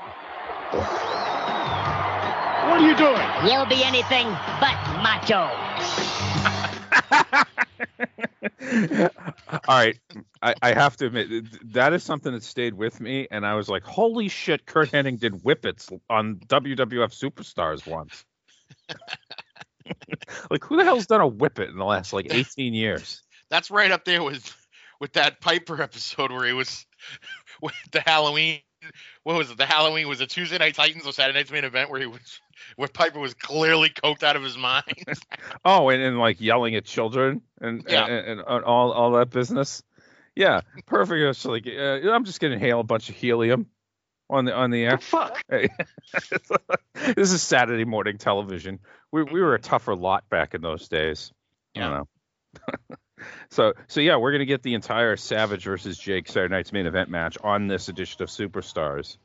are 2.79 2.87
you 2.87 2.95
doing? 2.95 3.51
You'll 3.51 3.65
be 3.65 3.83
anything 3.83 4.27
but 4.61 4.77
macho. 5.03 5.49
All 9.67 9.77
right, 9.77 9.97
I, 10.41 10.55
I 10.61 10.73
have 10.73 10.97
to 10.97 11.05
admit 11.07 11.71
that 11.73 11.93
is 11.93 12.03
something 12.03 12.31
that 12.33 12.43
stayed 12.43 12.73
with 12.73 12.99
me, 12.99 13.27
and 13.29 13.45
I 13.45 13.53
was 13.55 13.69
like, 13.69 13.83
"Holy 13.83 14.27
shit!" 14.27 14.65
Curt 14.65 14.91
Hennig 14.91 15.19
did 15.19 15.33
whippets 15.43 15.91
on 16.09 16.37
WWF 16.47 17.13
Superstars 17.13 17.85
once. 17.85 18.25
like, 20.49 20.63
who 20.63 20.77
the 20.77 20.83
hell's 20.83 21.07
done 21.07 21.21
a 21.21 21.27
whippet 21.27 21.69
in 21.69 21.77
the 21.77 21.85
last 21.85 22.13
like 22.13 22.27
18 22.33 22.73
years? 22.73 23.21
That's 23.49 23.69
right 23.69 23.91
up 23.91 24.05
there 24.05 24.23
with 24.23 24.55
with 24.99 25.13
that 25.13 25.41
Piper 25.41 25.81
episode 25.81 26.31
where 26.31 26.47
he 26.47 26.53
was 26.53 26.85
with 27.61 27.75
the 27.91 28.01
Halloween. 28.01 28.59
What 29.23 29.35
was 29.35 29.51
it? 29.51 29.57
The 29.57 29.67
Halloween 29.67 30.07
was 30.07 30.21
a 30.21 30.25
Tuesday 30.25 30.57
Night 30.57 30.73
Titans 30.73 31.05
or 31.05 31.13
Saturday 31.13 31.37
Night's 31.37 31.51
main 31.51 31.65
event 31.65 31.91
where 31.91 31.99
he 31.99 32.07
was 32.07 32.39
where 32.77 32.87
Piper 32.87 33.19
was 33.19 33.35
clearly 33.35 33.89
coked 33.89 34.23
out 34.23 34.35
of 34.35 34.41
his 34.43 34.57
mind. 34.57 34.83
Oh, 35.63 35.89
and, 35.89 36.01
and 36.01 36.17
like 36.17 36.41
yelling 36.41 36.75
at 36.75 36.85
children 36.85 37.41
and 37.59 37.83
Yeah. 37.87 38.05
and, 38.05 38.27
and, 38.27 38.39
and 38.39 38.63
all 38.63 38.91
all 38.91 39.11
that 39.11 39.29
business. 39.29 39.83
Yeah, 40.35 40.61
perfect. 40.85 41.19
It's 41.21 41.45
like 41.45 41.67
uh, 41.67 42.09
I'm 42.11 42.25
just 42.25 42.39
gonna 42.39 42.53
inhale 42.55 42.79
a 42.79 42.83
bunch 42.83 43.09
of 43.09 43.15
helium 43.15 43.67
on 44.29 44.45
the 44.45 44.53
on 44.55 44.71
the 44.71 44.83
air. 44.85 44.97
Fuck. 44.97 45.41
This 47.15 47.31
is 47.31 47.41
Saturday 47.41 47.83
morning 47.85 48.17
television. 48.17 48.79
We 49.11 49.23
we 49.23 49.41
were 49.41 49.55
a 49.55 49.59
tougher 49.59 49.95
lot 49.95 50.29
back 50.29 50.53
in 50.53 50.61
those 50.61 50.87
days. 50.87 51.31
Know. 51.75 52.07
so 53.49 53.73
so 53.87 54.01
yeah, 54.01 54.17
we're 54.17 54.31
gonna 54.31 54.45
get 54.45 54.61
the 54.61 54.75
entire 54.75 55.15
Savage 55.17 55.63
versus 55.65 55.97
Jake 55.97 56.27
Saturday 56.27 56.53
Night's 56.53 56.71
main 56.71 56.85
event 56.85 57.09
match 57.09 57.37
on 57.43 57.67
this 57.67 57.89
edition 57.89 58.21
of 58.21 58.29
Superstars, 58.29 59.17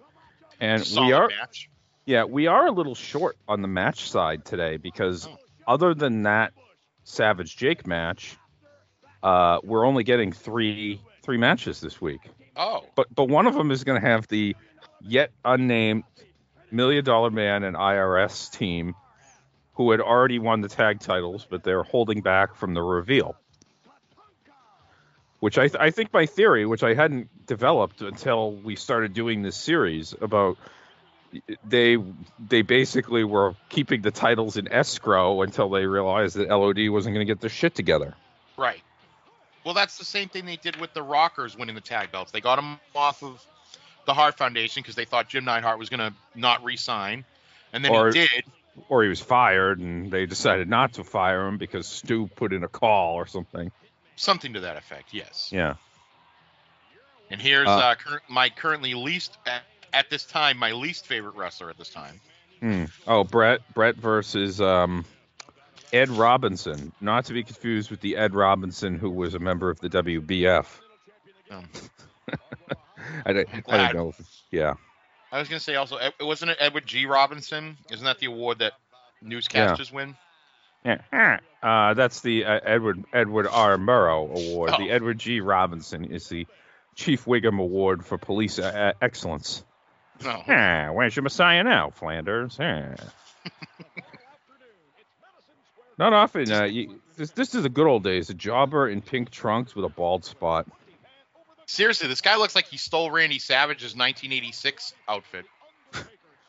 and 0.60 0.82
we 0.96 1.12
are 1.12 1.28
match. 1.28 1.68
yeah 2.06 2.24
we 2.24 2.46
are 2.46 2.66
a 2.66 2.72
little 2.72 2.94
short 2.94 3.36
on 3.46 3.62
the 3.62 3.68
match 3.68 4.08
side 4.10 4.44
today 4.44 4.76
because 4.78 5.26
Oh. 5.28 5.36
other 5.66 5.94
than 5.94 6.22
that 6.22 6.52
Savage 7.04 7.56
Jake 7.56 7.86
match, 7.86 8.36
uh, 9.26 9.58
we're 9.64 9.84
only 9.84 10.04
getting 10.04 10.32
three 10.32 11.00
three 11.22 11.38
matches 11.38 11.80
this 11.80 12.00
week 12.00 12.20
Oh, 12.56 12.84
but 12.94 13.14
but 13.14 13.28
one 13.28 13.46
of 13.46 13.54
them 13.54 13.70
is 13.70 13.84
going 13.84 14.00
to 14.00 14.06
have 14.06 14.26
the 14.28 14.56
yet 15.00 15.30
unnamed 15.44 16.04
Million 16.70 17.04
Dollar 17.04 17.30
Man 17.30 17.64
and 17.64 17.76
IRS 17.76 18.50
team, 18.50 18.94
who 19.74 19.90
had 19.90 20.00
already 20.00 20.38
won 20.38 20.62
the 20.62 20.68
tag 20.68 21.00
titles, 21.00 21.46
but 21.48 21.62
they're 21.62 21.82
holding 21.82 22.22
back 22.22 22.56
from 22.56 22.72
the 22.72 22.82
reveal. 22.82 23.36
Which 25.40 25.58
I 25.58 25.68
th- 25.68 25.78
I 25.78 25.90
think 25.90 26.14
my 26.14 26.24
theory, 26.24 26.64
which 26.64 26.82
I 26.82 26.94
hadn't 26.94 27.46
developed 27.46 28.00
until 28.00 28.52
we 28.52 28.74
started 28.74 29.12
doing 29.12 29.42
this 29.42 29.56
series 29.56 30.14
about 30.18 30.56
they 31.62 31.98
they 32.48 32.62
basically 32.62 33.22
were 33.22 33.54
keeping 33.68 34.00
the 34.00 34.10
titles 34.10 34.56
in 34.56 34.72
escrow 34.72 35.42
until 35.42 35.68
they 35.68 35.84
realized 35.84 36.36
that 36.36 36.48
LOD 36.48 36.88
wasn't 36.88 37.14
going 37.14 37.26
to 37.26 37.30
get 37.30 37.42
their 37.42 37.50
shit 37.50 37.74
together. 37.74 38.14
right. 38.56 38.80
Well, 39.66 39.74
that's 39.74 39.98
the 39.98 40.04
same 40.04 40.28
thing 40.28 40.46
they 40.46 40.54
did 40.56 40.76
with 40.76 40.94
the 40.94 41.02
Rockers 41.02 41.58
winning 41.58 41.74
the 41.74 41.80
tag 41.80 42.12
belts. 42.12 42.30
They 42.30 42.40
got 42.40 42.54
them 42.54 42.78
off 42.94 43.24
of 43.24 43.44
the 44.04 44.14
Hart 44.14 44.38
Foundation 44.38 44.80
because 44.80 44.94
they 44.94 45.04
thought 45.06 45.28
Jim 45.28 45.44
Neidhart 45.44 45.80
was 45.80 45.88
going 45.88 45.98
to 45.98 46.14
not 46.36 46.62
re-sign, 46.62 47.24
and 47.72 47.84
then 47.84 47.90
Or- 47.90 48.06
he 48.06 48.12
did. 48.12 48.44
or 48.88 49.02
he 49.02 49.08
was 49.08 49.20
fired 49.20 49.80
and 49.80 50.08
they 50.08 50.24
decided 50.24 50.68
not 50.68 50.92
to 50.94 51.04
fire 51.04 51.48
him 51.48 51.58
because 51.58 51.88
Stu 51.88 52.28
put 52.28 52.52
in 52.52 52.62
a 52.62 52.68
call 52.68 53.14
or 53.16 53.26
something. 53.26 53.72
Something 54.14 54.52
to 54.52 54.60
that 54.60 54.76
effect, 54.76 55.12
yes. 55.12 55.48
Yeah. 55.52 55.74
And 57.28 57.42
here's 57.42 57.66
Uh, 57.66 57.72
uh, 57.76 57.94
cur- 57.96 58.22
my 58.28 58.50
currently 58.50 58.94
least 58.94 59.36
at, 59.46 59.62
at 59.92 60.10
this 60.10 60.24
time 60.24 60.58
my 60.58 60.70
least 60.72 61.06
favorite 61.06 61.34
wrestler 61.34 61.70
at 61.70 61.76
this 61.76 61.88
time. 61.90 62.20
Hmm. 62.60 62.84
Oh, 63.08 63.24
Bret 63.24 63.62
Bret 63.74 63.96
versus 63.96 64.60
um, 64.60 65.04
Ed 65.92 66.08
Robinson, 66.10 66.92
not 67.00 67.26
to 67.26 67.32
be 67.32 67.42
confused 67.42 67.90
with 67.90 68.00
the 68.00 68.16
Ed 68.16 68.34
Robinson 68.34 68.96
who 68.98 69.10
was 69.10 69.34
a 69.34 69.38
member 69.38 69.70
of 69.70 69.78
the 69.80 69.88
WBF. 69.88 70.66
Um, 71.50 71.64
I, 73.26 73.32
don't- 73.32 73.48
I 73.68 73.92
don't 73.92 73.94
know. 73.94 74.12
Yeah. 74.50 74.74
I 75.32 75.38
was 75.40 75.48
gonna 75.48 75.60
say 75.60 75.74
also, 75.74 75.98
wasn't 76.20 76.52
it 76.52 76.56
Edward 76.60 76.86
G. 76.86 77.06
Robinson? 77.06 77.76
Isn't 77.90 78.04
that 78.04 78.18
the 78.18 78.26
award 78.26 78.60
that 78.60 78.72
newscasters 79.24 79.92
win? 79.92 80.16
Yeah. 80.84 81.38
Uh, 81.62 81.94
that's 81.94 82.20
the 82.20 82.44
uh, 82.44 82.60
Edward 82.64 83.04
Edward 83.12 83.48
R. 83.50 83.76
Murrow 83.76 84.30
Award. 84.52 84.70
Oh. 84.74 84.78
The 84.78 84.90
Edward 84.90 85.18
G. 85.18 85.40
Robinson 85.40 86.04
is 86.04 86.28
the 86.28 86.46
Chief 86.94 87.24
Wiggum 87.24 87.58
Award 87.60 88.04
for 88.06 88.18
Police 88.18 88.58
uh, 88.60 88.92
Excellence. 89.02 89.64
No. 90.24 90.42
Where's 90.94 91.14
your 91.16 91.24
Messiah 91.24 91.64
now, 91.64 91.90
Flanders? 91.90 92.56
Not 95.98 96.12
often. 96.12 96.50
Uh, 96.52 96.64
you, 96.64 97.00
this, 97.16 97.30
this 97.30 97.54
is 97.54 97.62
the 97.62 97.68
good 97.68 97.86
old 97.86 98.04
days. 98.04 98.28
A 98.30 98.34
jobber 98.34 98.88
in 98.88 99.00
pink 99.00 99.30
trunks 99.30 99.74
with 99.74 99.84
a 99.84 99.88
bald 99.88 100.24
spot. 100.24 100.66
Seriously, 101.66 102.06
this 102.08 102.20
guy 102.20 102.36
looks 102.36 102.54
like 102.54 102.66
he 102.66 102.76
stole 102.76 103.10
Randy 103.10 103.38
Savage's 103.38 103.96
1986 103.96 104.92
outfit. 105.08 105.46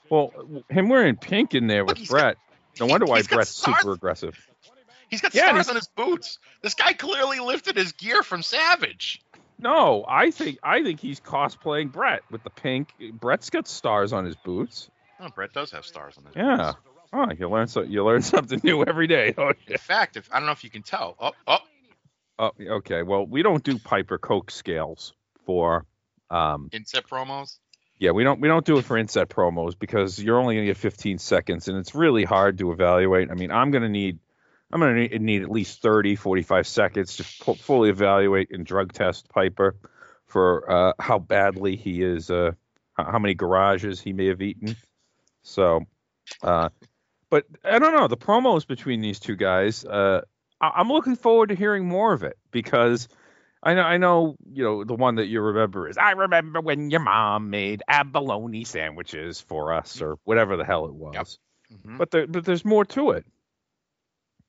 Well, 0.09 0.31
him 0.69 0.87
wearing 0.87 1.17
pink 1.17 1.53
in 1.53 1.67
there 1.67 1.83
with 1.83 1.97
he's 1.97 2.07
Bret. 2.07 2.37
No 2.79 2.85
wonder 2.85 3.05
why 3.05 3.23
Bret's 3.23 3.49
stars. 3.49 3.77
super 3.79 3.91
aggressive. 3.91 4.37
He's 5.09 5.19
got 5.19 5.35
Yeah, 5.35 5.49
stars 5.49 5.67
on 5.67 5.75
his 5.75 5.87
boots. 5.89 6.39
This 6.61 6.75
guy 6.75 6.93
clearly 6.93 7.39
lifted 7.41 7.75
his 7.75 7.91
gear 7.91 8.23
from 8.23 8.41
Savage. 8.41 9.21
No, 9.59 10.05
I 10.07 10.31
think 10.31 10.59
I 10.63 10.81
think 10.81 11.01
he's 11.01 11.19
cosplaying 11.19 11.91
Bret 11.91 12.21
with 12.31 12.41
the 12.43 12.49
pink. 12.49 12.93
Bret's 13.19 13.49
got 13.49 13.67
stars 13.67 14.13
on 14.13 14.23
his 14.23 14.37
boots. 14.37 14.89
Oh, 15.19 15.27
Bret 15.27 15.51
does 15.51 15.71
have 15.71 15.85
stars 15.85 16.17
on 16.17 16.23
his 16.23 16.35
Yeah. 16.37 16.55
boots. 16.73 16.86
Oh, 17.13 17.31
you 17.31 17.49
learn 17.49 17.67
so 17.67 17.81
you 17.81 18.03
learn 18.03 18.21
something 18.33 18.61
new 18.63 18.83
every 18.83 19.07
day. 19.07 19.31
don't? 19.31 19.57
In 19.67 19.77
fact, 19.77 20.17
if 20.17 20.29
I 20.31 20.39
don't 20.39 20.45
know 20.45 20.51
if 20.51 20.63
you 20.63 20.69
can 20.69 20.83
tell. 20.83 21.15
Oh, 21.19 21.31
oh, 21.47 21.59
Oh, 22.39 22.51
okay. 22.59 23.01
Well, 23.01 23.25
we 23.25 23.41
don't 23.41 23.63
do 23.63 23.79
Piper 23.79 24.17
Coke 24.17 24.51
scales 24.51 25.13
for 25.45 25.85
um, 26.29 26.69
inset 26.71 27.07
promos. 27.07 27.57
Yeah, 27.99 28.11
we 28.11 28.23
don't 28.23 28.39
we 28.39 28.47
don't 28.47 28.65
do 28.65 28.77
it 28.77 28.85
for 28.85 28.95
inset 28.95 29.29
promos 29.29 29.77
because 29.77 30.21
you're 30.21 30.39
only 30.39 30.55
going 30.55 30.67
to 30.67 30.69
get 30.69 30.77
15 30.77 31.17
seconds 31.17 31.67
and 31.67 31.77
it's 31.79 31.95
really 31.95 32.23
hard 32.23 32.59
to 32.59 32.71
evaluate. 32.71 33.31
I 33.31 33.33
mean, 33.33 33.49
I'm 33.49 33.71
going 33.71 33.81
to 33.81 33.89
need 33.89 34.19
I'm 34.71 34.79
going 34.79 34.93
to 34.95 35.01
need, 35.01 35.21
need 35.21 35.41
at 35.41 35.49
least 35.49 35.81
30 35.81 36.15
45 36.15 36.67
seconds 36.67 37.17
to 37.17 37.23
fu- 37.23 37.55
fully 37.55 37.89
evaluate 37.89 38.51
and 38.51 38.63
drug 38.63 38.93
test 38.93 39.29
Piper 39.29 39.75
for 40.27 40.69
uh, 40.71 40.93
how 40.99 41.17
badly 41.17 41.75
he 41.75 42.03
is 42.03 42.29
uh, 42.29 42.51
how 42.93 43.05
how 43.05 43.19
many 43.19 43.33
garages 43.33 43.99
he 43.99 44.13
may 44.13 44.27
have 44.27 44.43
eaten. 44.43 44.75
So 45.41 45.85
uh, 46.43 46.69
but 47.29 47.45
I 47.63 47.79
don't 47.79 47.93
know, 47.93 48.07
the 48.07 48.17
promos 48.17 48.65
between 48.67 49.01
these 49.01 49.19
two 49.19 49.35
guys 49.35 49.83
uh, 49.85 50.21
I- 50.61 50.73
I'm 50.77 50.89
looking 50.89 51.15
forward 51.15 51.49
to 51.49 51.55
hearing 51.55 51.87
more 51.87 52.13
of 52.13 52.23
it 52.23 52.37
because 52.51 53.07
I 53.63 53.73
know, 53.73 53.81
I 53.81 53.97
know, 53.97 54.37
you 54.53 54.63
know, 54.63 54.83
the 54.83 54.93
one 54.93 55.15
that 55.15 55.25
you 55.25 55.41
remember 55.41 55.87
is 55.89 55.97
I 55.97 56.11
remember 56.11 56.61
when 56.61 56.89
your 56.91 56.99
mom 56.99 57.49
made 57.49 57.81
abalone 57.87 58.63
sandwiches 58.63 59.41
for 59.41 59.73
us 59.73 60.01
or 60.01 60.19
whatever 60.23 60.57
the 60.57 60.63
hell 60.65 60.85
it 60.85 60.93
was. 60.93 61.13
Yep. 61.69 61.79
Mhm. 61.81 61.97
But 61.97 62.11
there, 62.11 62.27
but 62.27 62.45
there's 62.45 62.63
more 62.63 62.85
to 62.85 63.11
it. 63.11 63.25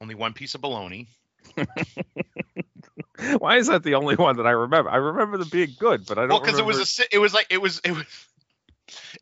Only 0.00 0.14
one 0.14 0.32
piece 0.35 0.54
of 0.54 0.61
baloney. 0.61 1.06
Why 3.38 3.56
is 3.56 3.66
that 3.66 3.82
the 3.82 3.94
only 3.97 4.14
one 4.14 4.37
that 4.37 4.47
I 4.47 4.50
remember? 4.52 4.90
I 4.90 4.97
remember 4.97 5.38
them 5.38 5.49
being 5.50 5.75
good, 5.78 6.06
but 6.06 6.18
I 6.18 6.23
don't. 6.23 6.30
Well, 6.30 6.40
because 6.40 6.58
it 6.58 6.64
was 6.64 7.00
a. 7.00 7.04
It 7.12 7.18
was 7.18 7.35
like 7.35 7.47
it 7.50 7.61
was 7.61 7.80
it 7.82 7.90
was. 7.92 8.04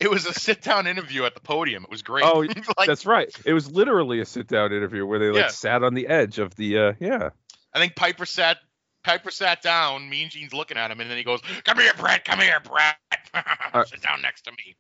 It 0.00 0.10
was 0.10 0.26
a 0.26 0.32
sit-down 0.34 0.86
interview 0.86 1.24
at 1.24 1.34
the 1.34 1.40
podium. 1.40 1.84
It 1.84 1.90
was 1.90 2.02
great. 2.02 2.24
Oh, 2.24 2.40
like, 2.78 2.86
That's 2.86 3.06
right. 3.06 3.28
It 3.44 3.52
was 3.52 3.70
literally 3.70 4.20
a 4.20 4.24
sit-down 4.26 4.72
interview 4.72 5.04
where 5.06 5.18
they 5.18 5.26
like 5.30 5.36
Yeah. 5.42 5.48
sat 5.48 5.82
on 5.82 5.94
the 5.94 6.06
edge 6.08 6.38
of 6.38 6.54
the. 6.56 6.78
uh 6.78 6.92
Yeah. 7.00 7.30
I 7.74 7.78
think 7.78 7.94
Piper 7.96 8.26
sat 8.26 8.58
Piper 9.04 9.30
sat 9.30 9.62
down. 9.62 10.08
Mean 10.08 10.30
Gene's 10.30 10.52
looking 10.52 10.76
at 10.76 10.90
him, 10.90 11.00
and 11.00 11.08
then 11.10 11.16
he 11.16 11.22
goes, 11.24 11.40
"Come 11.64 11.78
here, 11.78 11.92
Bret. 11.96 12.24
Come 12.24 12.40
here, 12.40 12.60
Bret. 12.60 12.96
Uh, 13.74 13.84
Sit 13.84 14.02
down 14.02 14.22
next 14.22 14.42
to 14.42 14.52
me." 14.52 14.76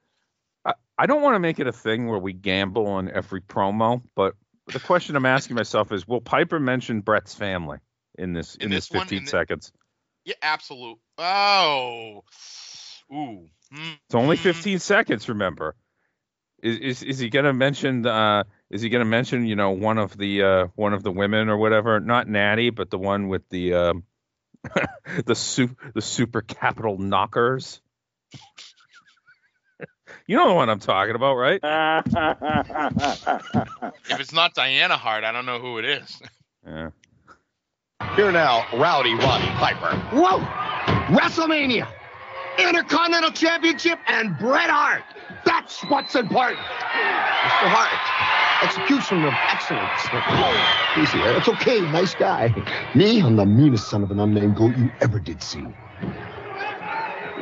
I, 0.64 0.72
I 0.98 1.06
don't 1.06 1.20
want 1.22 1.34
to 1.34 1.38
make 1.38 1.60
it 1.60 1.66
a 1.66 1.72
thing 1.72 2.08
where 2.08 2.18
we 2.18 2.32
gamble 2.32 2.86
on 2.86 3.10
every 3.10 3.40
promo, 3.42 4.02
but 4.14 4.34
the 4.68 4.80
question 4.80 5.14
I'm 5.14 5.26
asking 5.26 5.54
myself 5.56 5.92
is: 5.92 6.08
Will 6.08 6.20
Piper 6.20 6.58
mention 6.58 7.02
Bret's 7.02 7.34
family 7.34 7.78
in 8.18 8.32
this 8.32 8.54
in, 8.56 8.62
In 8.64 8.70
this, 8.70 8.88
this 8.88 8.96
one, 8.96 9.02
15 9.04 9.18
in 9.18 9.24
the- 9.26 9.30
seconds? 9.30 9.72
Yeah, 10.24 10.34
absolute. 10.42 10.98
Oh, 11.18 12.24
ooh. 13.12 13.48
It's 13.72 14.14
only 14.14 14.36
mm. 14.36 14.40
15 14.40 14.78
seconds. 14.78 15.28
Remember, 15.28 15.74
is 16.62 16.78
is, 16.78 17.02
is 17.02 17.18
he 17.18 17.30
gonna 17.30 17.52
mention? 17.52 18.06
Uh, 18.06 18.44
is 18.70 18.82
he 18.82 18.88
gonna 18.88 19.04
mention? 19.04 19.46
You 19.46 19.56
know, 19.56 19.70
one 19.70 19.98
of 19.98 20.16
the 20.16 20.42
uh, 20.42 20.66
one 20.74 20.92
of 20.92 21.02
the 21.02 21.10
women 21.10 21.48
or 21.48 21.56
whatever? 21.56 22.00
Not 22.00 22.28
Natty, 22.28 22.70
but 22.70 22.90
the 22.90 22.98
one 22.98 23.28
with 23.28 23.48
the 23.48 23.74
um, 23.74 24.04
the 25.26 25.34
su- 25.34 25.76
the 25.94 26.02
super 26.02 26.42
capital 26.42 26.98
knockers. 26.98 27.80
you 30.26 30.36
know 30.36 30.48
the 30.48 30.54
one 30.54 30.70
I'm 30.70 30.80
talking 30.80 31.14
about, 31.14 31.34
right? 31.34 31.60
If 34.08 34.20
it's 34.20 34.32
not 34.32 34.54
Diana 34.54 34.96
Hart, 34.96 35.24
I 35.24 35.32
don't 35.32 35.46
know 35.46 35.58
who 35.58 35.78
it 35.78 35.84
is. 35.84 36.22
Yeah. 36.64 36.90
Here 38.14 38.30
now, 38.30 38.66
Rowdy 38.72 39.14
Roddy 39.14 39.46
Piper. 39.46 39.96
Whoa! 40.16 40.38
WrestleMania! 41.14 41.88
Intercontinental 42.58 43.30
Championship 43.32 43.98
and 44.06 44.36
Bret 44.38 44.70
Hart! 44.70 45.02
That's 45.44 45.80
what's 45.84 46.14
important! 46.14 46.58
Mr. 46.58 47.68
Hart, 47.68 48.26
Execution 48.62 49.24
of 49.24 49.34
excellence. 49.52 50.02
Easy. 50.96 51.18
It's 51.36 51.48
okay. 51.48 51.80
Nice 51.92 52.14
guy. 52.14 52.54
Me, 52.94 53.20
I'm 53.20 53.36
the 53.36 53.44
meanest 53.44 53.88
son 53.88 54.02
of 54.02 54.10
an 54.10 54.18
unnamed 54.18 54.56
goat 54.56 54.76
you 54.78 54.90
ever 55.00 55.20
did 55.20 55.42
see. 55.42 55.64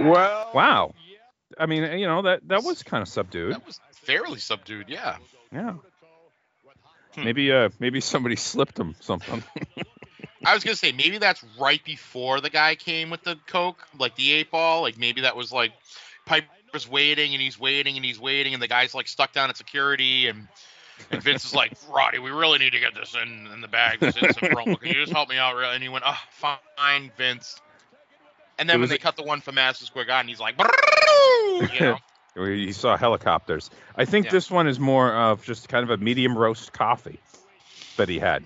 Well, 0.01 0.51
wow. 0.53 0.95
I 1.57 1.67
mean, 1.67 1.99
you 1.99 2.07
know 2.07 2.23
that 2.23 2.41
that 2.49 2.65
was 2.65 2.83
kind 2.83 3.01
of 3.01 3.09
subdued. 3.09 3.55
That 3.55 3.65
was 3.65 3.81
fairly 3.93 4.41
subdued, 4.41 4.89
yeah. 4.89 5.17
Yeah. 5.53 5.75
Hmm. 7.15 7.25
Maybe 7.25 7.53
uh 7.53 7.69
maybe 7.79 8.01
somebody 8.01 8.37
slipped 8.51 8.79
him 8.79 8.97
something. 9.01 9.43
I 10.47 10.55
was 10.55 10.65
gonna 10.65 10.77
say 10.77 10.93
maybe 10.93 11.19
that's 11.19 11.45
right 11.59 11.83
before 11.85 12.41
the 12.41 12.51
guy 12.51 12.75
came 12.75 13.11
with 13.11 13.23
the 13.23 13.37
coke, 13.47 13.87
like 13.99 14.17
the 14.17 14.33
eight 14.33 14.51
ball. 14.51 14.83
Like 14.83 14.99
maybe 14.99 15.23
that 15.23 15.37
was 15.37 15.53
like 15.53 15.73
Piper's 16.27 16.89
waiting 16.89 17.33
and 17.33 17.43
he's 17.43 17.59
waiting 17.59 17.97
and 17.97 18.05
he's 18.05 18.19
waiting 18.21 18.55
and 18.55 18.63
the 18.63 18.69
guy's 18.69 18.95
like 18.95 19.09
stuck 19.09 19.33
down 19.33 19.51
at 19.51 19.57
security 19.57 20.29
and 20.29 20.49
and 21.11 21.23
Vince 21.23 21.45
is 21.45 21.55
like, 21.55 21.73
Roddy, 21.91 22.19
we 22.19 22.31
really 22.31 22.59
need 22.59 22.71
to 22.71 22.81
get 22.81 22.95
this 22.95 23.15
in 23.21 23.49
in 23.53 23.61
the 23.61 23.69
bag. 23.69 24.01
This 24.01 24.17
innocent 24.17 24.53
promo. 24.53 24.79
Can 24.79 24.89
you 24.89 24.95
just 24.95 25.13
help 25.13 25.29
me 25.29 25.37
out, 25.37 25.57
really? 25.57 25.75
And 25.75 25.83
he 25.83 25.89
went, 25.89 26.05
oh, 26.07 26.19
fine, 26.31 27.11
Vince. 27.17 27.61
And 28.59 28.69
then 28.69 28.79
when 28.81 28.89
they 28.89 28.95
a- 28.95 28.99
cut 28.99 29.17
the 29.17 29.25
one 29.25 29.41
for 29.41 29.51
Madison 29.53 29.87
Square 29.87 30.05
Garden, 30.05 30.29
he's 30.29 30.39
like, 30.39 30.55
you 31.73 31.81
know, 31.81 31.99
you 32.45 32.73
saw 32.73 32.97
helicopters. 32.97 33.71
I 33.97 34.05
think 34.05 34.27
Yeah. 34.27 34.33
this 34.33 34.51
one 34.51 34.69
is 34.69 34.79
more 34.79 35.13
of 35.13 35.45
just 35.45 35.69
kind 35.69 35.83
of 35.83 35.91
a 35.91 36.03
medium 36.03 36.37
roast 36.39 36.73
coffee 36.73 37.19
that 37.97 38.09
he 38.09 38.19
had. 38.21 38.45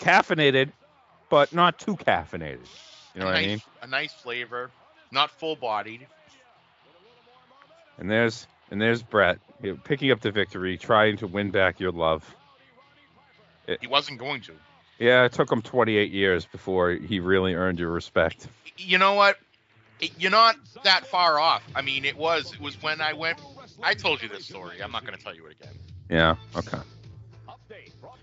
Caffeinated, 0.00 0.72
but 1.28 1.52
not 1.52 1.78
too 1.78 1.96
caffeinated. 1.96 2.58
You 3.14 3.20
know 3.20 3.26
a 3.26 3.30
what 3.30 3.32
nice, 3.34 3.44
I 3.44 3.48
mean? 3.48 3.62
a 3.82 3.86
nice 3.86 4.12
flavor, 4.12 4.70
not 5.10 5.30
full 5.30 5.56
bodied. 5.56 6.06
And 7.98 8.10
there's 8.10 8.46
and 8.70 8.80
there's 8.80 9.02
Bret 9.02 9.38
you 9.62 9.72
know, 9.72 9.78
picking 9.82 10.10
up 10.10 10.20
the 10.20 10.30
victory, 10.30 10.76
trying 10.76 11.16
to 11.18 11.26
win 11.26 11.50
back 11.50 11.80
your 11.80 11.92
love. 11.92 12.24
He 13.80 13.86
wasn't 13.86 14.18
going 14.18 14.42
to. 14.42 14.52
Yeah, 14.98 15.24
it 15.24 15.32
took 15.32 15.50
him 15.50 15.60
28 15.60 16.10
years 16.12 16.46
before 16.46 16.90
he 16.92 17.20
really 17.20 17.54
earned 17.54 17.78
your 17.78 17.90
respect. 17.90 18.46
you 18.78 18.98
know 18.98 19.14
what? 19.14 19.36
It- 20.00 20.12
You're 20.18 20.30
not 20.30 20.56
that 20.84 21.06
far 21.06 21.38
off. 21.40 21.62
I 21.74 21.82
mean, 21.82 22.04
it 22.04 22.16
was 22.16 22.52
it 22.52 22.60
was 22.60 22.80
when 22.82 23.00
I 23.00 23.14
went. 23.14 23.38
I 23.82 23.94
told 23.94 24.22
you 24.22 24.28
this 24.28 24.44
story. 24.46 24.82
I'm 24.82 24.92
not 24.92 25.04
going 25.04 25.16
to 25.16 25.22
tell 25.22 25.34
you 25.34 25.46
it 25.46 25.56
again. 25.60 25.74
Yeah. 26.10 26.36
Okay. 26.54 26.78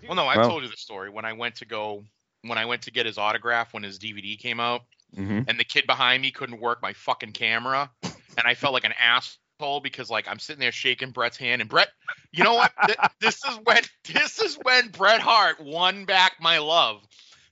Well, 0.07 0.15
no, 0.15 0.25
I 0.25 0.37
Well- 0.37 0.49
told 0.49 0.63
you 0.63 0.69
the 0.69 0.77
story 0.77 1.09
when 1.09 1.25
I 1.25 1.33
went 1.33 1.55
to 1.57 1.65
go 1.65 2.03
when 2.43 2.57
I 2.57 2.65
went 2.65 2.83
to 2.83 2.91
get 2.91 3.05
his 3.05 3.17
autograph 3.17 3.73
when 3.73 3.83
his 3.83 3.99
DVD 3.99 4.37
came 4.37 4.59
out, 4.59 4.83
hmm 5.15 5.41
and 5.47 5.59
the 5.59 5.63
kid 5.63 5.85
behind 5.87 6.21
me 6.21 6.31
couldn't 6.31 6.59
work 6.59 6.81
my 6.81 6.93
fucking 6.93 7.31
camera, 7.31 7.89
and 8.03 8.45
I 8.45 8.53
felt 8.53 8.73
like 8.73 8.85
an 8.85 8.93
asshole 8.93 9.79
because 9.81 10.09
like 10.09 10.27
I'm 10.27 10.39
sitting 10.39 10.59
there 10.59 10.71
shaking 10.71 11.11
Bret's 11.11 11.37
hand, 11.37 11.61
and 11.61 11.69
Bret, 11.69 11.89
you 12.31 12.43
know 12.43 12.55
what? 12.55 12.71
Th- 12.85 12.97
this 13.19 13.43
is 13.45 13.59
when 13.63 13.81
this 14.13 14.39
is 14.39 14.57
when 14.63 14.89
Bret 14.89 15.21
Hart 15.21 15.59
won 15.61 16.05
back 16.05 16.33
my 16.39 16.57
love 16.59 17.01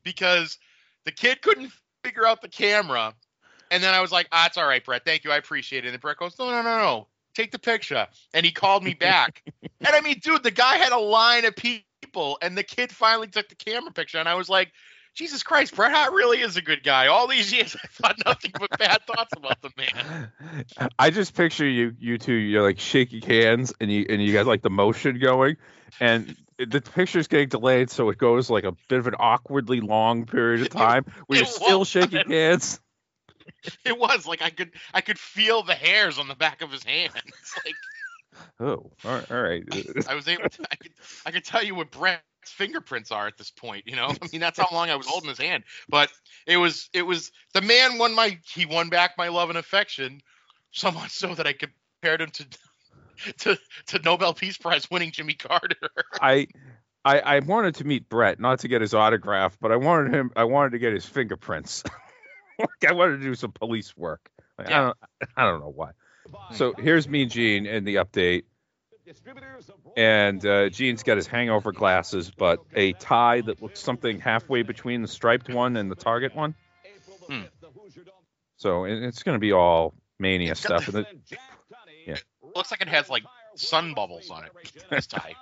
because 0.04 0.58
the 1.06 1.12
kid 1.12 1.42
couldn't 1.42 1.72
figure 2.04 2.26
out 2.26 2.42
the 2.42 2.50
camera, 2.50 3.14
and 3.70 3.82
then 3.84 3.94
I 3.94 4.02
was 4.02 4.12
like, 4.12 4.28
ah, 4.32 4.48
it's 4.48 4.58
all 4.58 4.68
right, 4.68 4.84
Bret, 4.84 5.06
thank 5.06 5.24
you, 5.24 5.32
I 5.32 5.38
appreciate 5.38 5.86
it. 5.86 5.94
And 5.94 6.02
Bret 6.02 6.18
goes, 6.18 6.38
no, 6.40 6.50
no, 6.50 6.62
no, 6.62 6.78
no, 6.78 7.08
take 7.36 7.52
the 7.52 7.60
picture, 7.60 8.08
and 8.34 8.46
he 8.46 8.52
called 8.52 8.84
me 8.84 8.94
back, 8.94 9.44
and 9.62 9.90
I 9.90 10.02
mean, 10.02 10.20
dude, 10.22 10.44
the 10.44 10.52
guy 10.52 10.78
had 10.78 10.92
a 10.92 11.00
line 11.00 11.46
of 11.46 11.56
people, 11.56 11.86
and 12.42 12.58
the 12.58 12.64
kid 12.64 12.92
finally 12.92 13.28
took 13.28 13.50
the 13.50 13.56
camera 13.56 13.92
picture, 13.92 14.18
and 14.18 14.30
I 14.30 14.36
was 14.36 14.50
like. 14.50 14.72
Jesus 15.14 15.44
Christ, 15.44 15.76
Bret 15.76 15.92
Hart 15.92 16.14
really 16.14 16.40
is 16.40 16.56
a 16.56 16.62
good 16.62 16.86
guy. 16.86 17.08
All 17.08 17.28
these 17.28 17.52
years, 17.52 17.76
I 17.84 17.88
thought 17.88 18.16
nothing 18.26 18.52
but 18.58 18.70
bad 18.80 19.02
thoughts 19.06 19.34
about 19.36 19.62
the 19.62 19.70
man. 19.78 20.32
I 20.98 21.10
just 21.10 21.36
picture 21.36 21.68
you, 21.68 21.94
you 22.00 22.18
two, 22.18 22.32
you're 22.32 22.62
like 22.62 22.80
shaking 22.80 23.22
hands, 23.22 23.74
and 23.82 23.92
you 23.92 24.06
and 24.08 24.24
you 24.24 24.32
got 24.32 24.46
like 24.46 24.62
the 24.62 24.70
motion 24.70 25.20
going, 25.20 25.58
and 26.00 26.38
the 26.58 26.82
picture's 26.82 27.28
getting 27.28 27.50
delayed, 27.50 27.90
so 27.90 28.10
it 28.10 28.18
goes 28.18 28.50
like 28.50 28.64
a 28.64 28.74
bit 28.88 29.00
of 29.00 29.08
an 29.08 29.16
awkwardly 29.20 29.82
long 29.82 30.26
period 30.26 30.62
of 30.62 30.70
time 30.78 31.06
where 31.28 31.40
you're 31.40 31.46
still 31.46 31.86
shaking 31.86 32.30
hands. 32.30 32.80
It 33.86 33.98
was 33.98 34.26
like 34.26 34.42
I 34.42 34.50
could 34.50 34.72
I 34.94 35.02
could 35.02 35.20
feel 35.20 35.62
the 35.64 35.76
hairs 35.76 36.18
on 36.18 36.28
the 36.28 36.36
back 36.36 36.62
of 36.62 36.72
his 36.72 36.84
hand. 36.84 37.12
It's 37.16 37.60
like 37.66 37.76
Oh, 38.60 38.92
all 39.04 39.12
right. 39.12 39.26
All 39.32 39.42
right. 39.42 39.64
I 40.08 40.16
was 40.16 40.28
able 40.28 40.50
to 40.50 40.64
I 40.72 40.76
could 40.76 40.92
I 41.26 41.32
could 41.32 41.46
tell 41.46 41.64
you 41.64 41.76
what 41.76 41.92
Bret's 41.92 42.22
fingerprints 42.46 43.12
are 43.12 43.28
at 43.28 43.38
this 43.38 43.52
point, 43.52 43.84
you 43.86 43.96
know? 43.96 44.08
I 44.22 44.28
mean 44.32 44.42
that's 44.42 44.60
how 44.60 44.68
long 44.72 44.90
I 44.90 44.96
was 44.96 45.08
holding 45.08 45.30
his 45.30 45.38
hand. 45.38 45.64
But 45.90 46.10
it 46.48 46.58
was 46.58 46.90
it 46.94 47.04
was 47.04 47.32
the 47.54 47.62
man 47.62 47.98
won 47.98 48.14
my 48.16 48.40
he 48.46 48.66
won 48.66 48.90
back 48.90 49.12
my 49.18 49.30
love 49.30 49.50
and 49.50 49.58
affection 49.58 50.22
so 50.72 50.92
much 50.92 51.12
so 51.12 51.36
that 51.36 51.48
I 51.48 51.54
compared 51.54 52.22
him 52.22 52.32
to 52.32 52.48
to 53.40 53.58
to 53.88 54.00
Nobel 54.00 54.34
Peace 54.34 54.58
Prize 54.58 54.90
winning 54.90 55.12
Jimmy 55.12 55.34
Carter. 55.34 55.76
I, 56.22 56.48
I, 57.04 57.20
I 57.20 57.40
wanted 57.40 57.76
to 57.76 57.84
meet 57.84 58.10
Bret, 58.10 58.40
not 58.40 58.60
to 58.60 58.68
get 58.68 58.82
his 58.82 58.94
autograph, 58.94 59.58
but 59.60 59.72
I 59.72 59.76
wanted 59.78 60.14
him. 60.14 60.32
I 60.36 60.46
wanted 60.46 60.72
to 60.72 60.80
get 60.80 60.94
his 60.94 61.06
fingerprints. 61.06 61.84
like 62.60 62.90
I 62.90 62.94
wanted 62.94 63.18
to 63.18 63.24
do 63.24 63.36
some 63.36 63.52
police 63.52 63.96
work. 63.96 64.30
Like, 64.58 64.70
I 64.70 64.80
don't. 64.80 64.98
I 65.38 65.46
don't 65.46 65.60
know 65.60 65.74
why. 65.74 65.92
So 66.54 66.74
here's 66.78 67.08
Mean 67.08 67.30
Gene, 67.30 67.66
in 67.66 67.84
the 67.84 67.96
update. 67.96 68.44
And 69.98 70.46
uh, 70.46 70.70
Gene's 70.70 71.04
got 71.04 71.18
his 71.18 71.28
hangover 71.28 71.72
glasses, 71.72 72.32
but 72.36 72.60
a 72.74 72.94
tie 72.94 73.42
that 73.42 73.62
looks 73.62 73.80
something 73.80 74.20
halfway 74.20 74.62
between 74.62 75.02
the 75.02 75.08
striped 75.08 75.50
one 75.50 75.76
and 75.78 75.92
the 75.92 75.96
target 75.96 76.36
one. 76.36 76.56
Hmm. 77.28 77.42
So 78.58 78.86
it- 78.86 79.04
it's 79.04 79.24
going 79.24 79.36
to 79.36 79.40
be 79.40 79.52
all 79.52 79.94
mania 80.20 80.52
It's 80.52 80.62
stuff. 80.62 80.88
And 80.88 81.06
it, 82.08 82.24
Looks 82.56 82.70
like 82.72 82.82
it 82.82 82.90
has 82.90 83.10
like 83.10 83.24
sun 83.56 83.94
bubbles 83.94 84.30
on 84.30 84.44
it. 84.46 84.52
This 84.90 85.08
tie. 85.08 85.36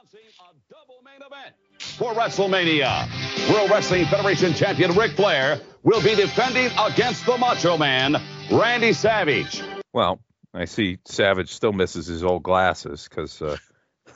For 1.79 2.13
WrestleMania, 2.13 3.51
World 3.51 3.69
Wrestling 3.71 4.05
Federation 4.05 4.53
champion 4.53 4.91
Ric 4.93 5.11
Flair 5.13 5.59
will 5.83 6.01
be 6.03 6.13
defending 6.15 6.69
against 6.79 7.25
the 7.25 7.37
Macho 7.37 7.77
Man, 7.77 8.15
Randy 8.51 8.93
Savage. 8.93 9.61
Well, 9.93 10.19
I 10.53 10.65
see 10.65 10.97
Savage 11.05 11.53
still 11.53 11.73
misses 11.73 12.07
his 12.07 12.23
old 12.23 12.43
glasses 12.43 13.07
because. 13.07 13.41
Uh, 13.41 13.57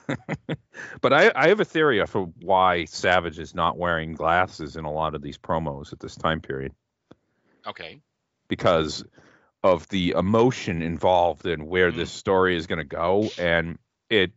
but 1.01 1.13
I, 1.13 1.31
I 1.35 1.49
have 1.49 1.59
a 1.59 1.65
theory 1.65 2.03
for 2.07 2.25
why 2.41 2.85
Savage 2.85 3.39
is 3.39 3.53
not 3.53 3.77
wearing 3.77 4.13
glasses 4.13 4.75
in 4.75 4.85
a 4.85 4.91
lot 4.91 5.15
of 5.15 5.21
these 5.21 5.37
promos 5.37 5.93
at 5.93 5.99
this 5.99 6.15
time 6.15 6.41
period 6.41 6.73
Okay. 7.65 8.01
because 8.47 9.05
of 9.63 9.87
the 9.89 10.15
emotion 10.17 10.81
involved 10.81 11.45
in 11.45 11.67
where 11.67 11.91
this 11.91 12.11
story 12.11 12.57
is 12.57 12.67
going 12.67 12.79
to 12.79 12.83
go, 12.83 13.29
and 13.37 13.77
it 14.09 14.31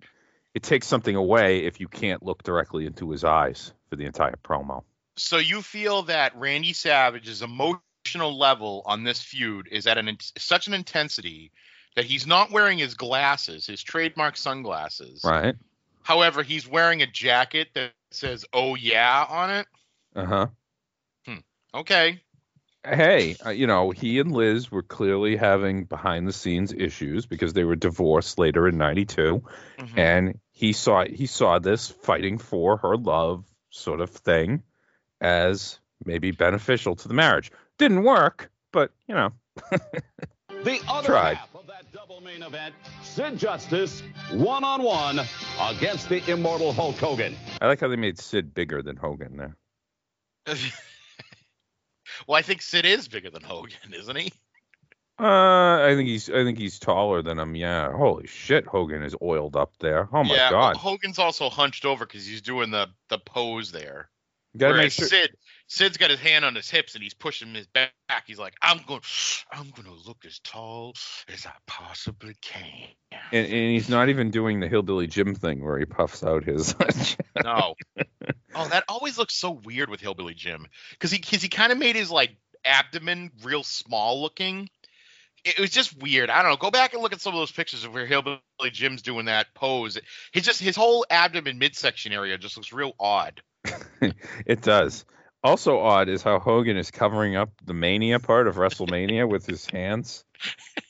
it 0.55 0.63
takes 0.63 0.87
something 0.87 1.17
away 1.17 1.65
if 1.65 1.81
you 1.81 1.89
can't 1.89 2.23
look 2.23 2.43
directly 2.43 2.87
into 2.87 3.11
his 3.11 3.25
eyes 3.25 3.73
for 3.91 3.97
the 3.97 4.05
entire 4.05 4.39
promo. 4.43 4.85
So 5.17 5.39
you 5.39 5.63
feel 5.63 6.03
that 6.05 6.37
Randy 6.37 6.73
Savage's 6.73 7.43
emotional 7.43 8.39
level 8.39 8.83
on 8.87 9.03
this 9.03 9.21
feud 9.21 9.69
is 9.71 9.87
at 9.87 9.99
an 9.99 10.17
such 10.39 10.67
an 10.67 10.75
intensity 10.75 11.51
that 11.97 12.05
he's 12.05 12.27
not 12.27 12.51
wearing 12.53 12.79
his 12.79 12.95
glasses, 12.95 13.67
his 13.67 13.83
trademark 13.83 14.37
sunglasses. 14.37 15.23
Right? 15.25 15.57
However, 16.03 16.43
he's 16.43 16.69
wearing 16.69 17.03
a 17.03 17.07
jacket 17.07 17.69
that 17.75 17.93
says 18.13 18.45
"Oh 18.53 18.77
yeah" 18.77 19.27
on 19.29 19.51
it. 19.51 19.67
Uh 20.15 20.25
huh. 20.25 20.47
Hmm. 21.27 21.39
Okay. 21.75 22.23
hey, 22.87 23.35
uh, 23.45 23.51
you 23.51 23.67
know, 23.67 23.91
he 23.91 24.21
and 24.21 24.31
Liz 24.31 24.71
were 24.71 24.83
clearly 24.83 25.35
having 25.37 25.85
behind 25.85 26.29
the 26.29 26.33
scenes 26.33 26.73
issues 26.73 27.27
because 27.27 27.53
they 27.53 27.65
were 27.65 27.75
divorced 27.75 28.39
later 28.39 28.69
in 28.69 28.79
92 28.79 29.43
Mhm. 29.79 29.99
and 29.99 30.41
he 30.53 30.73
saw 30.73 31.05
he 31.05 31.27
saw 31.27 31.59
this 31.59 31.91
fighting 31.91 32.39
for 32.39 32.77
her 32.77 32.97
love 32.97 33.45
sort 33.71 34.01
of 34.01 34.11
thing 34.11 34.63
as 35.21 35.81
maybe 36.05 36.31
beneficial 36.31 36.95
to 36.95 37.09
the 37.09 37.15
marriage. 37.15 37.51
Didn't 37.79 38.05
work, 38.05 38.51
but 38.71 38.93
you 39.09 39.15
know, 39.17 39.33
The 40.63 40.81
other 40.89 41.09
Tried. 41.09 41.37
half 41.37 41.49
of 41.49 41.53
that 41.53 41.56
double 42.17 42.27
main 42.27 42.43
event, 42.43 42.75
Sid 43.03 43.39
Justice, 43.39 44.03
one 44.33 44.65
on 44.65 44.83
one 44.83 45.21
against 45.61 46.09
the 46.09 46.29
immortal 46.31 46.73
Hulk 46.73 46.97
Hogan. 46.97 47.37
I 47.61 47.67
like 47.67 47.81
how 47.81 47.89
they 47.89 47.97
made 47.97 48.19
Sid 48.19 48.55
bigger 48.55 48.83
than 48.83 48.97
Hogan 48.97 49.37
there. 49.37 49.57
well, 52.27 52.39
I 52.39 52.43
think 52.43 52.63
Sid 52.63 52.87
is 52.87 53.09
bigger 53.09 53.31
than 53.31 53.43
Hogan, 53.43 53.93
isn't 53.93 54.17
he? 54.17 54.33
Uh, 55.19 55.83
I 55.83 55.95
think 55.95 56.09
he's 56.09 56.29
I 56.29 56.45
think 56.45 56.59
he's 56.59 56.79
taller 56.79 57.23
than 57.23 57.39
him. 57.39 57.57
Yeah. 57.57 57.91
Holy 57.93 58.27
shit, 58.27 58.67
Hogan 58.67 59.03
is 59.03 59.17
oiled 59.23 59.57
up 59.57 59.73
there. 59.81 60.09
Oh 60.13 60.25
my 60.25 60.35
yeah. 60.35 60.51
god. 60.51 60.75
well, 60.75 60.79
Hogan's 60.79 61.19
also 61.19 61.49
hunched 61.49 61.87
over 61.87 62.05
because 62.05 62.27
he's 62.27 62.43
doing 62.43 62.71
the 62.71 62.89
the 63.09 63.19
pose 63.19 63.73
there. 63.73 64.11
You 64.53 64.61
gotta 64.61 64.77
make 64.77 64.93
sure. 64.93 65.09
Sid, 65.09 65.35
Sid's 65.69 65.97
got 65.97 66.11
his 66.11 66.21
hand 66.21 66.45
on 66.45 66.55
his 66.55 66.71
hips 66.71 66.95
and 66.95 67.03
he's 67.03 67.15
pushing 67.15 67.55
his 67.55 67.67
back. 67.67 67.93
He's 68.27 68.39
like, 68.39 68.55
"I'm 68.63 68.81
going, 68.87 69.01
I'm 69.51 69.71
going 69.71 69.89
to 69.89 70.07
look 70.07 70.25
as 70.25 70.39
tall 70.41 70.95
as 71.29 71.45
I 71.45 71.53
possibly 71.67 72.35
can." 72.41 72.89
And, 73.33 73.47
and 73.47 73.73
he's 73.73 73.89
not 73.89 74.09
even 74.09 74.31
doing 74.31 74.61
the 74.61 74.69
hillbilly 74.69 75.07
Jim 75.09 75.35
thing 75.35 75.65
where 75.65 75.79
he 75.79 75.85
puffs 75.85 76.23
out 76.23 76.45
his. 76.45 76.75
No. 77.45 77.75
oh, 78.55 78.69
that 78.71 78.85
always 78.89 79.19
looks 79.19 79.35
so 79.35 79.51
weird 79.51 79.89
with 79.91 80.01
Hillbilly 80.01 80.35
Jim 80.35 80.67
because 80.91 81.13
he 81.13 81.19
cause 81.19 81.43
he 81.43 81.49
kind 81.49 81.71
of 81.71 81.79
made 81.79 81.95
his 81.95 82.11
like 82.11 82.35
abdomen 82.65 83.31
real 83.45 83.63
small 83.63 84.21
looking. 84.23 84.69
it 85.45 85.61
was 85.61 85.71
just 85.71 85.97
weird. 86.03 86.29
I 86.31 86.43
don't 86.43 86.51
know. 86.51 86.57
Go 86.57 86.71
back 86.71 86.95
and 86.95 87.03
look 87.03 87.13
at 87.13 87.21
some 87.21 87.35
of 87.35 87.39
those 87.39 87.53
pictures 87.53 87.85
of 87.85 87.95
where 87.95 88.07
Hillbilly 88.07 88.41
Jim's 88.73 89.03
doing 89.03 89.27
that 89.27 89.55
pose. 89.55 89.99
He 90.33 90.41
just 90.41 90.61
his 90.61 90.75
whole 90.75 91.07
abdomen 91.09 91.59
midsection 91.59 92.13
area 92.13 92.37
just 92.39 92.57
looks 92.57 92.73
real 92.73 92.95
odd. 92.99 93.43
it 94.47 94.63
does. 94.63 95.05
Also 95.42 95.79
odd 95.79 96.09
is 96.09 96.22
how 96.22 96.38
Hogan 96.38 96.77
is 96.77 96.90
covering 96.90 97.37
up 97.37 97.51
the 97.64 97.75
Mania 97.75 98.18
part 98.18 98.49
of 98.49 98.57
WrestleMania 98.57 99.29
with 99.29 99.46
his 99.46 99.66
hands. 99.66 100.25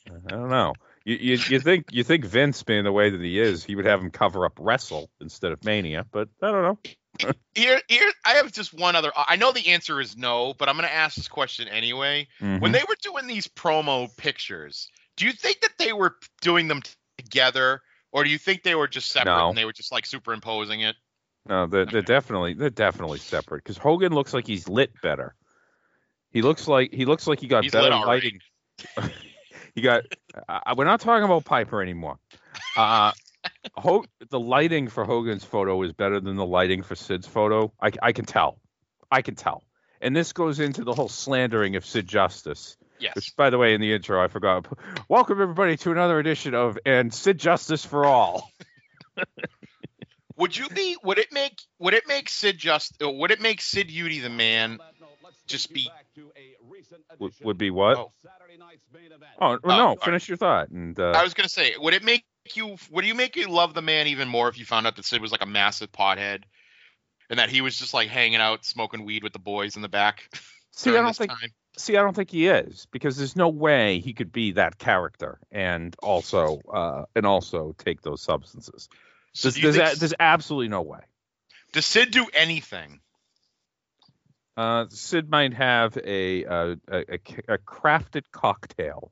I 0.07 0.29
don't 0.29 0.49
know. 0.49 0.73
You, 1.05 1.15
you, 1.15 1.37
you 1.49 1.59
think 1.59 1.85
you 1.91 2.03
think 2.03 2.25
Vince, 2.25 2.63
being 2.63 2.83
the 2.83 2.91
way 2.91 3.09
that 3.09 3.21
he 3.21 3.39
is, 3.39 3.63
he 3.63 3.75
would 3.75 3.85
have 3.85 4.01
him 4.01 4.11
cover 4.11 4.45
up 4.45 4.53
Wrestle 4.59 5.09
instead 5.21 5.51
of 5.51 5.63
Mania, 5.63 6.05
but 6.11 6.27
I 6.41 6.51
don't 6.51 6.63
know. 6.63 6.79
Here, 7.55 7.81
here, 7.87 8.11
I 8.23 8.33
have 8.33 8.51
just 8.51 8.75
one 8.75 8.95
other. 8.95 9.11
I 9.15 9.37
know 9.37 9.51
the 9.51 9.69
answer 9.69 9.99
is 9.99 10.15
no, 10.15 10.53
but 10.53 10.69
I'm 10.69 10.75
going 10.75 10.87
to 10.87 10.93
ask 10.93 11.15
this 11.15 11.27
question 11.27 11.67
anyway. 11.67 12.27
Mhm. 12.39 12.61
When 12.61 12.71
they 12.71 12.83
were 12.87 12.95
doing 13.01 13.25
these 13.25 13.47
promo 13.47 14.15
pictures, 14.17 14.87
do 15.15 15.25
you 15.25 15.31
think 15.31 15.61
that 15.61 15.71
they 15.79 15.93
were 15.93 16.15
doing 16.41 16.67
them 16.67 16.83
together, 17.17 17.81
or 18.11 18.23
do 18.23 18.29
you 18.29 18.37
think 18.37 18.61
they 18.61 18.75
were 18.75 18.87
just 18.87 19.09
separate 19.09 19.35
No. 19.35 19.49
and 19.49 19.57
they 19.57 19.65
were 19.65 19.73
just 19.73 19.91
like 19.91 20.05
superimposing 20.05 20.81
it? 20.81 20.95
No, 21.49 21.67
they're, 21.67 21.85
they're 21.85 22.01
definitely 22.01 22.53
they're 22.53 22.69
definitely 22.69 23.19
separate 23.19 23.63
because 23.63 23.77
Hogan 23.77 24.13
looks 24.13 24.33
like 24.33 24.45
he's 24.45 24.67
lit 24.67 24.91
better. 25.01 25.35
He 26.31 26.41
looks 26.41 26.67
like 26.67 26.93
he 26.93 27.05
looks 27.05 27.27
like 27.27 27.39
he 27.39 27.47
got 27.47 27.63
He's 27.63 27.71
better 27.71 27.85
lit 27.85 27.93
all 27.93 28.05
right. 28.05 28.23
lighting. 28.23 28.39
he 29.75 29.81
got. 29.81 30.03
Uh, 30.47 30.75
we're 30.77 30.85
not 30.85 30.99
talking 30.99 31.23
about 31.23 31.45
Piper 31.45 31.81
anymore. 31.81 32.19
Uh, 32.75 33.11
Ho- 33.75 34.05
the 34.29 34.39
lighting 34.39 34.87
for 34.87 35.05
Hogan's 35.05 35.43
photo 35.43 35.81
is 35.83 35.93
better 35.93 36.19
than 36.19 36.35
the 36.35 36.45
lighting 36.45 36.83
for 36.83 36.95
Sid's 36.95 37.27
photo. 37.27 37.71
I, 37.81 37.91
I 38.01 38.11
can 38.11 38.25
tell. 38.25 38.59
I 39.09 39.21
can 39.21 39.35
tell. 39.35 39.63
And 40.01 40.15
this 40.15 40.33
goes 40.33 40.59
into 40.59 40.83
the 40.83 40.93
whole 40.93 41.07
slandering 41.07 41.75
of 41.75 41.85
Sid 41.85 42.07
Justice. 42.07 42.77
Yes. 42.99 43.15
Which, 43.15 43.35
by 43.37 43.49
the 43.49 43.57
way, 43.57 43.73
in 43.73 43.81
the 43.81 43.93
intro, 43.93 44.21
I 44.21 44.27
forgot. 44.27 44.67
Welcome 45.07 45.41
everybody 45.41 45.77
to 45.77 45.91
another 45.91 46.19
edition 46.19 46.55
of 46.55 46.77
and 46.85 47.13
Sid 47.13 47.37
Justice 47.37 47.85
for 47.85 48.05
All. 48.05 48.51
Would 50.37 50.55
you 50.55 50.69
be? 50.69 50.95
Would 51.03 51.17
it 51.17 51.31
make? 51.31 51.61
Would 51.79 51.93
it 51.93 52.03
make 52.07 52.29
Sid 52.29 52.57
just? 52.57 53.01
uh, 53.01 53.09
Would 53.09 53.31
it 53.31 53.41
make 53.41 53.59
Sid 53.61 53.89
Udy 53.89 54.19
the 54.19 54.29
man? 54.29 54.79
Just 55.47 55.73
be. 55.73 55.89
Would, 57.19 57.33
would 57.43 57.57
be 57.57 57.71
what? 57.71 57.97
Oh. 57.97 58.11
Oh, 59.39 59.57
Oh, 59.63 59.67
no! 59.67 59.95
Finish 59.95 60.27
your 60.27 60.37
thought. 60.37 60.69
And 60.69 60.99
uh, 60.99 61.11
I 61.11 61.23
was 61.23 61.33
gonna 61.33 61.49
say, 61.49 61.73
would 61.77 61.93
it 61.93 62.03
make 62.03 62.25
you? 62.53 62.77
Would 62.91 63.05
you 63.05 63.15
make 63.15 63.35
you 63.35 63.47
love 63.49 63.73
the 63.73 63.81
man 63.81 64.07
even 64.07 64.27
more 64.27 64.47
if 64.49 64.57
you 64.59 64.65
found 64.65 64.85
out 64.87 64.95
that 64.95 65.05
Sid 65.05 65.21
was 65.21 65.31
like 65.31 65.41
a 65.43 65.47
massive 65.47 65.91
pothead, 65.91 66.43
and 67.29 67.39
that 67.39 67.49
he 67.49 67.61
was 67.61 67.77
just 67.77 67.93
like 67.93 68.09
hanging 68.09 68.39
out 68.39 68.65
smoking 68.65 69.05
weed 69.05 69.23
with 69.23 69.33
the 69.33 69.39
boys 69.39 69.75
in 69.75 69.81
the 69.81 69.89
back? 69.89 70.29
see, 70.71 70.91
I 70.91 71.01
don't 71.01 71.15
think. 71.15 71.31
time? 71.31 71.49
See, 71.77 71.95
I 71.95 72.01
don't 72.01 72.15
think 72.15 72.31
he 72.31 72.47
is 72.47 72.87
because 72.91 73.17
there's 73.17 73.35
no 73.35 73.49
way 73.49 73.99
he 73.99 74.13
could 74.13 74.31
be 74.31 74.53
that 74.53 74.79
character 74.79 75.39
and 75.51 75.95
also 76.01 76.61
uh, 76.73 77.03
and 77.15 77.25
also 77.25 77.75
take 77.77 78.01
those 78.01 78.21
substances. 78.21 78.89
So 79.33 79.49
There's, 79.49 79.61
there's, 79.61 79.89
think 79.89 79.99
there's 79.99 80.13
absolutely 80.19 80.69
no 80.69 80.81
way. 80.81 80.99
Does 81.73 81.85
Sid 81.85 82.11
do 82.11 82.27
anything? 82.33 82.99
Uh, 84.55 84.85
Sid 84.89 85.29
might 85.29 85.53
have 85.53 85.97
a, 85.97 86.45
uh, 86.45 86.75
a, 86.87 86.97
a 86.97 87.19
a 87.47 87.57
crafted 87.59 88.23
cocktail 88.31 89.11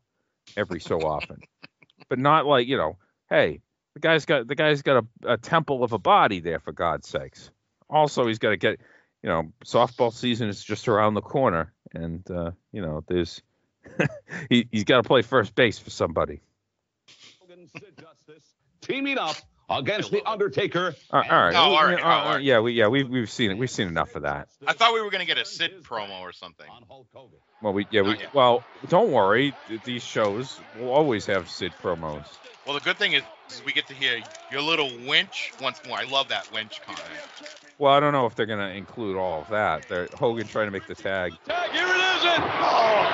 every 0.58 0.80
so 0.80 1.00
often, 1.02 1.42
but 2.10 2.18
not 2.18 2.46
like 2.46 2.68
you 2.68 2.78
know. 2.78 2.98
Hey, 3.30 3.62
the 3.94 4.00
guy's 4.00 4.26
got 4.26 4.48
the 4.48 4.56
guy's 4.56 4.82
got 4.82 5.04
a, 5.24 5.34
a 5.34 5.38
temple 5.38 5.84
of 5.84 5.94
a 5.94 6.00
body 6.00 6.40
there 6.40 6.60
for 6.60 6.72
God's 6.72 7.08
sakes. 7.08 7.52
Also, 7.90 8.26
he's 8.26 8.40
got 8.40 8.50
to 8.50 8.58
get 8.58 8.80
you 9.22 9.30
know 9.30 9.52
softball 9.64 10.12
season 10.12 10.50
is 10.50 10.64
just 10.64 10.88
around 10.88 11.14
the 11.14 11.22
corner, 11.22 11.74
and 11.94 12.30
uh, 12.32 12.52
you 12.72 12.82
know 12.82 13.04
there's 13.08 13.42
he 14.50 14.68
he's 14.72 14.84
got 14.84 14.98
to 14.98 15.08
play 15.08 15.22
first 15.22 15.54
base 15.54 15.78
for 15.78 15.92
somebody. 15.92 16.42
Teaming 18.82 19.18
up 19.18 19.36
against 19.70 20.12
the 20.12 20.22
Undertaker. 20.30 20.96
All 21.12 21.22
right, 21.22 21.56
Oh, 21.56 21.60
all 21.60 21.72
We- 21.72 21.94
right, 21.96 22.04
uh, 22.04 22.08
all 22.08 22.34
right. 22.36 22.44
yeah, 22.44 22.60
we 22.60 22.74
yeah 22.74 22.88
we 22.88 23.04
we've 23.04 23.30
seen 23.30 23.52
it. 23.52 23.58
We've 23.58 23.70
seen 23.70 23.88
enough 23.88 24.16
of 24.16 24.24
that. 24.24 24.48
I 24.68 24.74
thought 24.74 24.94
we 24.94 25.02
were 25.02 25.10
gonna 25.10 25.26
get 25.26 25.38
a 25.38 25.46
Sid 25.46 25.84
promo 25.84 26.22
or 26.22 26.32
something. 26.34 26.68
Well, 27.62 27.74
we 27.74 27.88
yeah 27.92 28.02
we 28.02 28.18
well 28.34 28.64
don't 28.90 29.12
worry. 29.12 29.54
These 29.84 30.04
shows 30.04 30.60
will 30.80 30.92
always 30.92 31.26
have 31.28 31.50
Sid 31.50 31.74
promos. 31.82 32.26
Well, 32.66 32.74
the 32.76 32.82
good 32.82 32.98
thing 32.98 33.14
is, 33.14 33.22
is 33.50 33.64
we 33.64 33.74
get 33.74 33.86
to 33.88 33.94
hear 33.94 34.22
your 34.52 34.62
little 34.62 34.90
winch 35.06 35.54
once 35.62 35.80
more. 35.88 35.98
I 36.00 36.04
love 36.06 36.30
that 36.30 36.52
winch 36.52 36.82
comment. 36.82 37.02
Well, 37.78 37.94
I 37.94 38.00
don't 38.00 38.12
know 38.14 38.26
if 38.26 38.34
they're 38.34 38.48
going 38.48 38.58
to 38.72 38.74
include 38.76 39.18
all 39.18 39.42
of 39.42 39.50
that. 39.50 39.88
They're 39.88 40.08
Hogan 40.18 40.48
trying 40.48 40.66
to 40.68 40.72
make 40.72 40.88
the 40.88 40.96
tag. 40.96 41.34
Tag, 41.46 41.70
here 41.72 41.86
it 41.86 41.90
is. 41.92 42.24
And, 42.26 42.42
oh, 42.42 43.06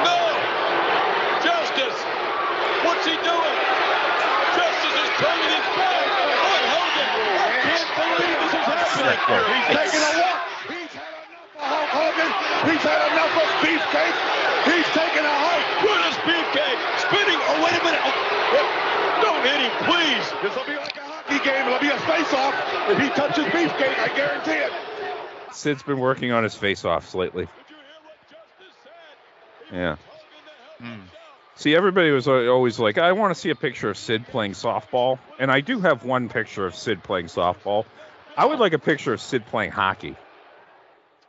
no. 0.00 0.16
Justice. 1.44 1.98
What's 2.88 3.04
he 3.04 3.16
doing? 3.20 3.56
Justice 4.56 4.96
is 4.96 5.10
turning 5.20 5.50
his 5.52 5.66
back 5.76 6.06
on 6.08 6.62
Hogan. 6.72 7.10
I 7.36 7.52
can't 7.66 7.90
believe 8.00 8.36
this 8.46 8.54
is 8.54 8.64
happening. 8.64 8.95
He's 9.06 9.70
taking 9.70 10.02
a 10.02 10.12
walk. 10.18 10.42
He's 10.66 10.92
had 10.96 11.14
enough 11.22 11.54
of 11.54 11.66
Hulk 11.66 11.90
Hogan. 11.94 12.30
He's 12.66 12.82
had 12.82 13.02
enough 13.14 13.34
of 13.38 13.48
Beefcake. 13.62 14.16
He's 14.66 14.88
taking 14.90 15.22
a 15.22 15.36
hike. 15.46 15.68
Goodness, 15.82 16.16
beefcake. 16.26 16.80
Spinning. 17.06 17.38
Oh, 17.38 17.62
wait 17.62 17.78
a 17.78 17.84
minute. 17.84 18.02
Oh, 18.02 18.14
don't 19.22 19.42
hit 19.46 19.62
him, 19.62 19.70
please. 19.86 20.26
This 20.42 20.56
will 20.56 20.66
be 20.66 20.76
like 20.76 20.96
a 20.96 21.00
hockey 21.00 21.38
game. 21.44 21.66
It'll 21.66 21.78
be 21.78 21.88
a 21.88 21.98
face-off. 22.00 22.54
If 22.90 22.98
he 22.98 23.08
touches 23.10 23.44
Beefcake, 23.46 23.98
I 23.98 24.08
guarantee 24.16 24.52
it. 24.52 24.72
Sid's 25.52 25.82
been 25.82 26.00
working 26.00 26.32
on 26.32 26.42
his 26.42 26.54
face-offs 26.54 27.14
lately. 27.14 27.48
Yeah. 29.72 29.96
Hmm. 30.78 31.02
See, 31.54 31.74
everybody 31.74 32.10
was 32.10 32.28
always 32.28 32.78
like, 32.78 32.98
I 32.98 33.12
want 33.12 33.34
to 33.34 33.40
see 33.40 33.50
a 33.50 33.54
picture 33.54 33.88
of 33.88 33.96
Sid 33.96 34.26
playing 34.26 34.52
softball. 34.52 35.18
And 35.38 35.50
I 35.50 35.60
do 35.60 35.80
have 35.80 36.04
one 36.04 36.28
picture 36.28 36.66
of 36.66 36.74
Sid 36.74 37.02
playing 37.02 37.26
softball. 37.26 37.86
I 38.36 38.44
would 38.44 38.58
like 38.58 38.72
a 38.72 38.78
picture 38.78 39.12
of 39.12 39.20
Sid 39.20 39.46
playing 39.46 39.70
hockey. 39.70 40.16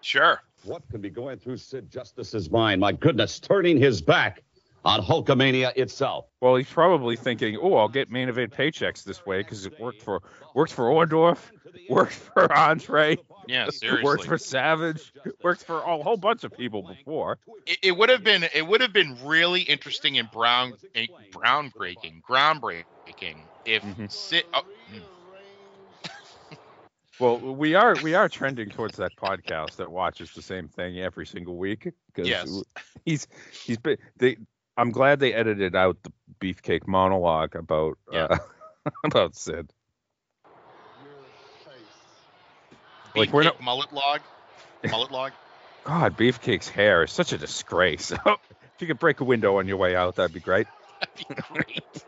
Sure. 0.01 0.41
What 0.63 0.83
could 0.89 1.01
be 1.01 1.09
going 1.09 1.37
through 1.39 1.57
Sid 1.57 1.89
Justice's 1.89 2.49
mind? 2.49 2.81
My 2.81 2.91
goodness, 2.91 3.39
turning 3.39 3.77
his 3.77 4.01
back 4.01 4.43
on 4.83 5.01
Hulkamania 5.01 5.75
itself. 5.77 6.25
Well, 6.41 6.55
he's 6.55 6.69
probably 6.69 7.15
thinking, 7.15 7.57
"Oh, 7.61 7.75
I'll 7.75 7.87
get 7.87 8.09
main 8.09 8.29
event 8.29 8.53
paychecks 8.53 9.03
this 9.03 9.25
way 9.25 9.39
because 9.39 9.65
it 9.65 9.79
worked 9.79 10.01
for 10.01 10.21
worked 10.53 10.73
for 10.73 10.85
Orndorff, 10.85 11.51
worked 11.89 12.13
for 12.13 12.51
Andre, 12.51 13.17
Yeah, 13.47 13.69
seriously. 13.69 14.03
worked 14.03 14.25
for 14.25 14.37
Savage, 14.37 15.13
worked 15.43 15.63
for 15.63 15.79
a 15.79 15.97
whole 15.97 16.17
bunch 16.17 16.43
of 16.43 16.51
people 16.51 16.83
before." 16.83 17.37
it, 17.65 17.79
it 17.83 17.97
would 17.97 18.09
have 18.09 18.23
been 18.23 18.45
it 18.53 18.65
would 18.65 18.81
have 18.81 18.93
been 18.93 19.17
really 19.25 19.61
interesting 19.61 20.17
and 20.17 20.29
brown 20.31 20.73
groundbreaking 21.31 22.21
groundbreaking 22.23 23.43
if 23.65 23.83
Mhm. 23.83 24.11
Sid. 24.11 24.43
Hmm. 24.53 24.59
Well, 27.19 27.37
we 27.39 27.73
are 27.75 27.95
we 28.03 28.13
are 28.13 28.29
trending 28.29 28.69
towards 28.69 28.97
that 28.97 29.15
podcast 29.15 29.77
that 29.77 29.91
watches 29.91 30.31
the 30.33 30.41
same 30.41 30.67
thing 30.67 30.99
every 30.99 31.25
single 31.25 31.57
week 31.57 31.91
because 32.07 32.27
Yes. 32.27 32.61
he's 33.05 33.27
he's 33.65 33.77
been 33.77 33.97
they. 34.17 34.37
I'm 34.79 34.91
glad 34.91 35.19
they 35.19 35.33
edited 35.33 35.75
out 35.75 35.97
the 36.03 36.11
beefcake 36.39 36.85
monologue 36.85 37.55
about 37.55 37.97
uh, 38.13 38.37
about 39.03 39.35
Sid. 39.35 39.71
Like, 43.15 43.33
we're 43.33 43.43
not- 43.43 43.61
mullet 43.61 43.91
log, 43.91 44.21
mullet 44.87 45.11
log. 45.11 45.31
God, 45.85 46.17
Beefcake's 46.17 46.67
hair 46.67 47.03
is 47.03 47.11
such 47.11 47.31
a 47.33 47.37
disgrace. 47.37 48.11
if 48.25 48.37
you 48.79 48.87
could 48.87 48.99
break 48.99 49.21
a 49.21 49.23
window 49.23 49.57
on 49.57 49.67
your 49.67 49.77
way 49.77 49.95
out, 49.95 50.17
that'd 50.17 50.33
be 50.33 50.39
great. 50.41 50.67
That'd 50.99 51.27
be 51.27 51.35
great. 51.53 52.03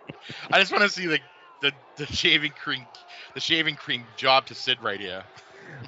I 0.52 0.60
just 0.60 0.72
want 0.72 0.84
to 0.84 0.90
see 0.90 1.08
the, 1.08 1.20
the 1.62 1.72
the 1.96 2.06
shaving 2.06 2.52
cream 2.52 2.86
the 3.40 3.46
shaving 3.46 3.76
cream 3.76 4.04
job 4.18 4.48
to 4.48 4.54
Sid 4.54 4.80
right 4.82 5.00
here. 5.00 5.24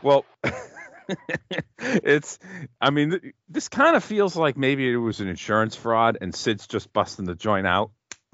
Well, 0.03 0.25
it's, 1.79 2.39
I 2.79 2.91
mean, 2.91 3.33
this 3.49 3.67
kind 3.67 3.97
of 3.97 4.03
feels 4.03 4.37
like 4.37 4.55
maybe 4.55 4.89
it 4.89 4.95
was 4.95 5.19
an 5.19 5.27
insurance 5.27 5.75
fraud 5.75 6.19
and 6.21 6.33
Sid's 6.33 6.65
just 6.65 6.93
busting 6.93 7.25
the 7.25 7.35
joint 7.35 7.67
out. 7.67 7.91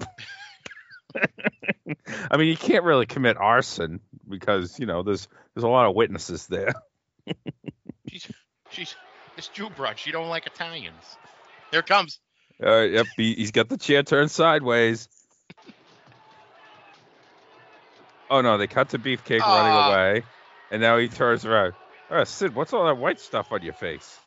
I 2.30 2.36
mean, 2.36 2.46
you 2.46 2.56
can't 2.56 2.84
really 2.84 3.06
commit 3.06 3.36
arson 3.38 4.00
because, 4.28 4.78
you 4.78 4.86
know, 4.86 5.02
there's 5.02 5.26
there's 5.54 5.64
a 5.64 5.68
lot 5.68 5.86
of 5.86 5.96
witnesses 5.96 6.46
there. 6.46 6.74
She's 8.08 8.30
she's 8.70 8.94
it's 9.36 9.48
Jew 9.48 9.70
brush. 9.70 10.06
You 10.06 10.12
don't 10.12 10.28
like 10.28 10.46
Italians. 10.46 11.16
Here 11.72 11.80
it 11.80 11.86
comes. 11.86 12.20
Uh, 12.62 12.82
yep, 12.82 13.06
he, 13.16 13.34
he's 13.34 13.50
got 13.50 13.68
the 13.68 13.78
chair 13.78 14.04
turned 14.04 14.30
sideways. 14.30 15.08
Oh 18.30 18.40
no, 18.40 18.58
they 18.58 18.66
cut 18.66 18.90
to 18.90 18.98
Beefcake 18.98 19.40
running 19.40 19.72
away, 19.72 20.22
and 20.70 20.82
now 20.82 20.98
he 20.98 21.08
turns 21.08 21.44
around. 21.44 21.74
Oh, 22.10 22.24
Sid, 22.24 22.54
what's 22.54 22.72
all 22.72 22.86
that 22.86 22.98
white 22.98 23.20
stuff 23.20 23.52
on 23.52 23.62
your 23.62 23.74
face? 23.74 24.18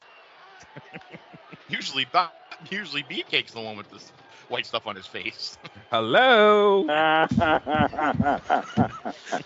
Usually, 1.67 2.05
Bo- 2.05 2.27
usually 2.69 3.03
Beefcake's 3.03 3.53
the 3.53 3.61
one 3.61 3.77
with 3.77 3.89
this 3.89 4.11
white 4.49 4.65
stuff 4.65 4.87
on 4.87 4.95
his 4.95 5.07
face. 5.07 5.57
Hello. 5.91 6.85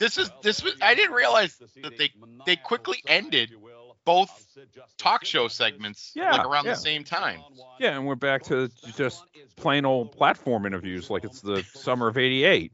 This 0.00 0.18
is 0.18 0.30
this 0.42 0.62
was 0.62 0.74
I 0.82 0.94
didn't 0.94 1.14
realize 1.14 1.56
that 1.82 1.96
they 1.96 2.10
they 2.46 2.56
quickly 2.56 3.02
ended 3.06 3.54
both 4.04 4.30
talk 4.98 5.24
show 5.24 5.48
segments 5.48 6.12
Yeah, 6.14 6.32
like 6.32 6.46
around 6.46 6.64
yeah. 6.64 6.72
the 6.72 6.78
same 6.78 7.04
time. 7.04 7.40
Yeah, 7.78 7.96
and 7.96 8.06
we're 8.06 8.16
back 8.16 8.42
to 8.44 8.70
just 8.96 9.22
plain 9.56 9.84
old 9.84 10.12
platform 10.12 10.66
interviews 10.66 11.10
like 11.10 11.24
it's 11.24 11.40
the 11.40 11.62
summer 11.74 12.08
of 12.08 12.18
'88. 12.18 12.72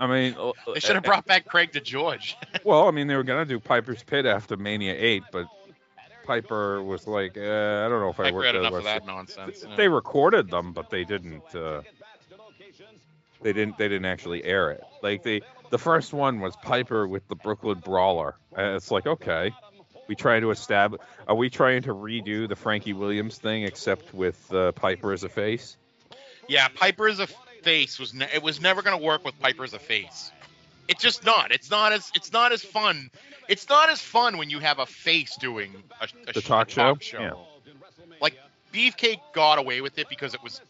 I 0.00 0.06
mean, 0.06 0.36
uh, 0.38 0.52
They 0.72 0.80
should 0.80 0.94
have 0.94 1.04
brought 1.04 1.26
back 1.26 1.46
Craig 1.46 1.72
to 1.72 1.80
George. 1.80 2.36
Well, 2.64 2.86
I 2.86 2.90
mean, 2.90 3.06
they 3.06 3.16
were 3.16 3.24
gonna 3.24 3.44
do 3.44 3.58
Piper's 3.60 4.02
Pit 4.02 4.26
after 4.26 4.56
Mania 4.56 4.94
Eight, 4.96 5.22
but 5.32 5.46
Piper 6.24 6.82
was 6.82 7.06
like, 7.06 7.38
uh, 7.38 7.40
I 7.40 7.88
don't 7.88 8.00
know 8.00 8.10
if 8.10 8.20
I 8.20 8.24
Piper 8.24 8.36
worked 8.36 8.56
enough 8.56 8.72
of 8.74 8.84
that 8.84 9.06
nonsense. 9.06 9.64
yeah. 9.66 9.76
They 9.76 9.88
recorded 9.88 10.50
them, 10.50 10.72
but 10.72 10.90
they 10.90 11.04
didn't. 11.04 11.54
Uh, 11.54 11.82
they 13.40 13.52
didn't. 13.52 13.78
They 13.78 13.88
didn't 13.88 14.04
actually 14.04 14.44
air 14.44 14.72
it. 14.72 14.82
Like 15.02 15.22
the 15.22 15.42
the 15.70 15.78
first 15.78 16.12
one 16.12 16.40
was 16.40 16.56
Piper 16.56 17.06
with 17.06 17.26
the 17.28 17.36
Brooklyn 17.36 17.78
Brawler. 17.78 18.36
And 18.56 18.76
it's 18.76 18.90
like, 18.90 19.06
okay, 19.06 19.52
we 20.08 20.14
trying 20.14 20.42
to 20.42 20.50
establish. 20.50 21.00
Are 21.26 21.34
we 21.34 21.50
trying 21.50 21.82
to 21.82 21.94
redo 21.94 22.48
the 22.48 22.56
Frankie 22.56 22.92
Williams 22.92 23.38
thing, 23.38 23.62
except 23.62 24.12
with 24.12 24.52
uh, 24.52 24.72
Piper 24.72 25.12
as 25.12 25.24
a 25.24 25.28
face? 25.28 25.76
Yeah, 26.48 26.68
Piper 26.68 27.08
is 27.08 27.20
a 27.20 27.28
face 27.62 27.98
was 27.98 28.14
ne- 28.14 28.28
it 28.34 28.42
was 28.42 28.60
never 28.60 28.82
going 28.82 28.98
to 28.98 29.04
work 29.04 29.24
with 29.24 29.38
Piper 29.40 29.64
as 29.64 29.74
a 29.74 29.78
face. 29.78 30.30
It's 30.88 31.02
just 31.02 31.24
not. 31.24 31.52
It's 31.52 31.70
not 31.70 31.92
as 31.92 32.10
it's 32.14 32.32
not 32.32 32.52
as 32.52 32.62
fun. 32.62 33.10
It's 33.48 33.68
not 33.68 33.88
as 33.90 34.00
fun 34.00 34.38
when 34.38 34.50
you 34.50 34.58
have 34.58 34.78
a 34.78 34.86
face 34.86 35.36
doing 35.36 35.72
a, 36.00 36.08
a 36.28 36.32
The 36.32 36.40
talk 36.40 36.70
show? 36.70 36.96
show. 37.00 37.20
Yeah. 37.20 37.32
Like 38.20 38.38
Beefcake 38.72 39.20
got 39.34 39.58
away 39.58 39.80
with 39.80 39.98
it 39.98 40.08
because 40.08 40.34
it 40.34 40.42
was 40.42 40.60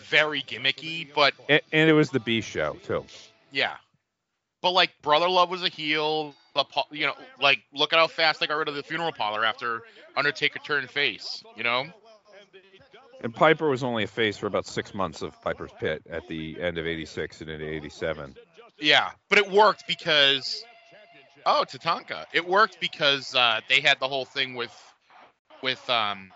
very 0.00 0.42
gimmicky, 0.42 1.08
but 1.14 1.34
And, 1.48 1.60
and 1.72 1.90
it 1.90 1.92
was 1.94 2.10
the 2.10 2.20
B 2.20 2.40
show 2.40 2.76
too. 2.84 3.04
yeah. 3.52 3.74
But 4.62 4.70
like 4.72 4.90
Brother 5.02 5.28
Love 5.28 5.50
was 5.50 5.62
a 5.62 5.68
heel. 5.68 6.34
The 6.54 6.64
you 6.90 7.06
know, 7.06 7.14
like 7.40 7.60
look 7.74 7.92
at 7.92 7.98
how 7.98 8.06
fast 8.06 8.40
they 8.40 8.46
got 8.46 8.56
rid 8.56 8.68
of 8.68 8.74
the 8.74 8.82
funeral 8.82 9.12
parlor 9.12 9.44
after 9.44 9.82
Undertaker 10.16 10.58
turned 10.58 10.88
face. 10.90 11.42
You 11.56 11.64
know. 11.64 11.86
And 13.26 13.34
Piper 13.34 13.68
was 13.68 13.82
only 13.82 14.04
a 14.04 14.06
face 14.06 14.36
for 14.36 14.46
about 14.46 14.66
six 14.66 14.94
months 14.94 15.20
of 15.20 15.42
Piper's 15.42 15.72
Pit 15.80 16.00
at 16.08 16.28
the 16.28 16.60
end 16.60 16.78
of 16.78 16.86
'86 16.86 17.40
and 17.40 17.50
into 17.50 17.68
'87. 17.68 18.36
Yeah, 18.78 19.10
but 19.28 19.38
it 19.38 19.50
worked 19.50 19.88
because 19.88 20.62
oh, 21.44 21.64
Tatanka. 21.68 22.26
It 22.32 22.46
worked 22.46 22.78
because 22.78 23.34
uh, 23.34 23.62
they 23.68 23.80
had 23.80 23.98
the 23.98 24.06
whole 24.06 24.26
thing 24.26 24.54
with 24.54 24.72
with 25.60 25.90
um, 25.90 26.30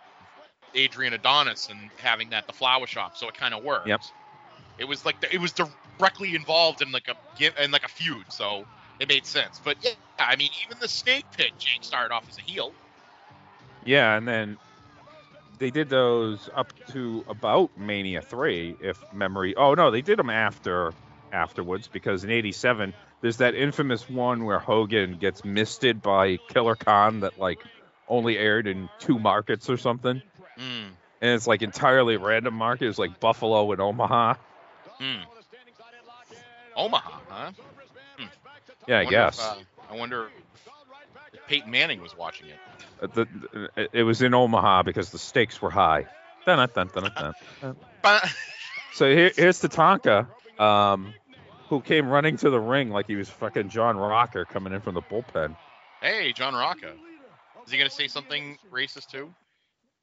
Adrian 0.74 1.12
Adonis 1.12 1.68
and 1.68 1.78
having 1.98 2.30
that 2.30 2.48
the 2.48 2.52
flower 2.52 2.88
shop, 2.88 3.16
so 3.16 3.28
it 3.28 3.34
kind 3.34 3.54
of 3.54 3.62
worked. 3.62 3.86
Yep. 3.86 4.00
It 4.78 4.86
was 4.86 5.04
like 5.06 5.20
the, 5.20 5.32
it 5.32 5.40
was 5.40 5.52
directly 5.52 6.34
involved 6.34 6.82
in 6.82 6.90
like 6.90 7.06
a 7.06 7.62
in 7.62 7.70
like 7.70 7.84
a 7.84 7.88
feud, 7.88 8.24
so 8.30 8.64
it 8.98 9.08
made 9.08 9.26
sense. 9.26 9.60
But 9.62 9.76
yeah, 9.82 9.92
I 10.18 10.34
mean, 10.34 10.50
even 10.66 10.76
the 10.80 10.88
Snake 10.88 11.26
Pit, 11.36 11.52
Jake 11.56 11.84
started 11.84 12.12
off 12.12 12.28
as 12.28 12.36
a 12.36 12.42
heel. 12.42 12.72
Yeah, 13.84 14.16
and 14.16 14.26
then 14.26 14.58
they 15.60 15.70
did 15.70 15.88
those 15.88 16.50
up 16.54 16.72
to 16.88 17.24
about 17.28 17.78
Mania 17.78 18.22
three, 18.22 18.74
if 18.80 18.98
memory. 19.12 19.54
Oh 19.54 19.74
no, 19.74 19.92
they 19.92 20.00
did 20.02 20.18
them 20.18 20.30
after 20.30 20.92
afterwards 21.32 21.86
because 21.86 22.24
in 22.24 22.30
'87 22.30 22.92
there's 23.20 23.36
that 23.36 23.54
infamous 23.54 24.08
one 24.08 24.44
where 24.44 24.58
Hogan 24.58 25.18
gets 25.18 25.44
misted 25.44 26.02
by 26.02 26.38
Killer 26.48 26.74
Khan 26.74 27.20
that 27.20 27.38
like 27.38 27.60
only 28.08 28.36
aired 28.36 28.66
in 28.66 28.88
two 28.98 29.18
markets 29.20 29.70
or 29.70 29.76
something, 29.76 30.20
Mm, 30.58 30.88
and 31.20 31.30
it's 31.34 31.46
like 31.46 31.62
entirely 31.62 32.16
random 32.16 32.54
markets 32.54 32.98
like 32.98 33.20
Buffalo 33.20 33.70
and 33.70 33.80
Omaha. 33.80 34.34
mm. 35.00 35.20
Omaha, 36.76 37.18
huh? 37.28 37.50
Yeah, 38.88 38.98
I, 39.00 39.04
wonder 39.04 39.10
guess 39.10 39.38
If, 39.38 39.44
uh, 39.44 39.54
I 39.92 39.96
wonder 39.96 40.28
Peyton 41.50 41.70
Manning 41.70 42.00
was 42.00 42.16
watching 42.16 42.46
it. 42.48 42.56
Uh, 43.02 43.08
the, 43.12 43.24
the- 43.74 43.88
it 43.92 44.04
was 44.04 44.22
in 44.22 44.32
Omaha 44.34 44.84
because 44.84 45.10
the 45.10 45.18
stakes 45.18 45.60
were 45.60 45.68
high. 45.70 46.06
Dun, 46.46 46.68
dun, 46.72 46.88
dun. 46.94 47.34
So 48.94 49.12
here, 49.12 49.32
here's 49.34 49.60
Tatanka, 49.60 50.28
um, 50.60 51.12
who 51.68 51.80
came 51.80 52.08
running 52.08 52.36
to 52.38 52.50
the 52.50 52.60
ring 52.60 52.90
like 52.90 53.08
he 53.08 53.16
was 53.16 53.28
fucking 53.28 53.68
John 53.68 53.96
Rocker 53.96 54.44
coming 54.44 54.72
in 54.72 54.80
from 54.80 54.94
the 54.94 55.02
bullpen. 55.02 55.56
hey, 56.00 56.32
John 56.32 56.54
Rocker, 56.54 56.92
is 57.66 57.72
he 57.72 57.78
gonna 57.78 57.90
say 57.90 58.06
something 58.06 58.56
racist 58.72 59.08
too? 59.10 59.34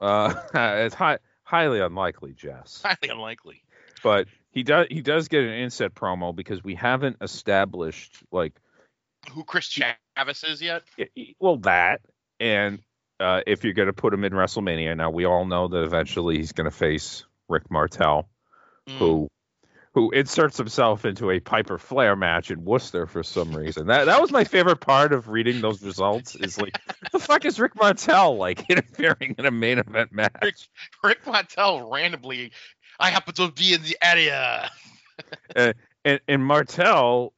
Uh, 0.01 0.33
it's 0.53 0.95
high, 0.95 1.19
highly 1.43 1.79
unlikely, 1.79 2.33
Jess, 2.33 2.81
Highly 2.83 3.09
unlikely. 3.09 3.61
but 4.03 4.27
he 4.51 4.63
does 4.63 4.87
he 4.89 5.01
does 5.01 5.27
get 5.29 5.43
an 5.43 5.53
inset 5.53 5.93
promo 5.95 6.35
because 6.35 6.63
we 6.63 6.75
haven't 6.75 7.17
established 7.21 8.17
like 8.31 8.53
Who 9.31 9.43
Chris 9.43 9.67
Chavis 9.69 9.95
is 10.43 10.61
yet? 10.61 10.83
well 11.39 11.57
that 11.57 12.01
and 12.39 12.79
uh, 13.19 13.41
if 13.47 13.63
you're 13.63 13.73
going 13.73 13.87
to 13.87 13.93
put 13.93 14.13
him 14.13 14.23
in 14.23 14.33
WrestleMania 14.33 14.95
now 14.95 15.09
we 15.09 15.25
all 15.25 15.45
know 15.45 15.67
that 15.67 15.83
eventually 15.83 16.37
he's 16.37 16.51
going 16.51 16.69
to 16.69 16.75
face 16.75 17.23
Rick 17.49 17.69
Martel 17.71 18.29
Mm. 18.87 18.97
who 18.99 19.27
who 19.93 20.11
inserts 20.11 20.57
himself 20.57 21.03
into 21.05 21.31
a 21.31 21.39
Piper 21.39 21.77
Flair 21.77 22.15
match 22.15 22.51
in 22.51 22.63
Worcester 22.63 23.07
for 23.07 23.23
some 23.23 23.51
reason. 23.51 23.87
That 23.87 24.05
that 24.05 24.21
was 24.21 24.31
my 24.31 24.43
favorite 24.43 24.79
part 24.79 25.11
of 25.11 25.27
reading 25.27 25.59
those 25.59 25.81
results. 25.81 26.35
Is 26.35 26.61
like, 26.61 26.79
the 27.11 27.17
fuck 27.19 27.43
is 27.45 27.59
Rick 27.59 27.75
Martel 27.75 28.37
like 28.37 28.63
interfering 28.69 29.35
in 29.37 29.45
a 29.45 29.51
main 29.51 29.79
event 29.79 30.11
match? 30.13 30.69
Rick 31.03 31.25
Martel 31.25 31.89
randomly. 31.91 32.51
I 32.99 33.09
happen 33.09 33.33
to 33.35 33.51
be 33.51 33.73
in 33.73 33.81
the 33.81 33.97
area. 34.01 34.69
And 36.05 36.21
and 36.27 36.45
Martel, 36.45 37.33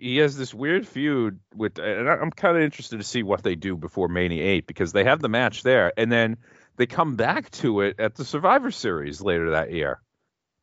he 0.00 0.16
has 0.18 0.36
this 0.36 0.52
weird 0.52 0.86
feud 0.86 1.40
with, 1.54 1.78
and 1.78 2.08
I'm 2.08 2.30
kind 2.30 2.56
of 2.56 2.62
interested 2.62 2.98
to 2.98 3.04
see 3.04 3.22
what 3.22 3.42
they 3.42 3.54
do 3.54 3.76
before 3.76 4.08
Mania 4.08 4.44
Eight 4.44 4.66
because 4.66 4.92
they 4.92 5.04
have 5.04 5.20
the 5.20 5.28
match 5.28 5.62
there, 5.62 5.92
and 5.96 6.10
then 6.12 6.36
they 6.76 6.86
come 6.86 7.16
back 7.16 7.50
to 7.52 7.80
it 7.80 7.98
at 7.98 8.14
the 8.14 8.24
Survivor 8.24 8.70
Series 8.70 9.20
later 9.20 9.50
that 9.50 9.72
year. 9.72 10.00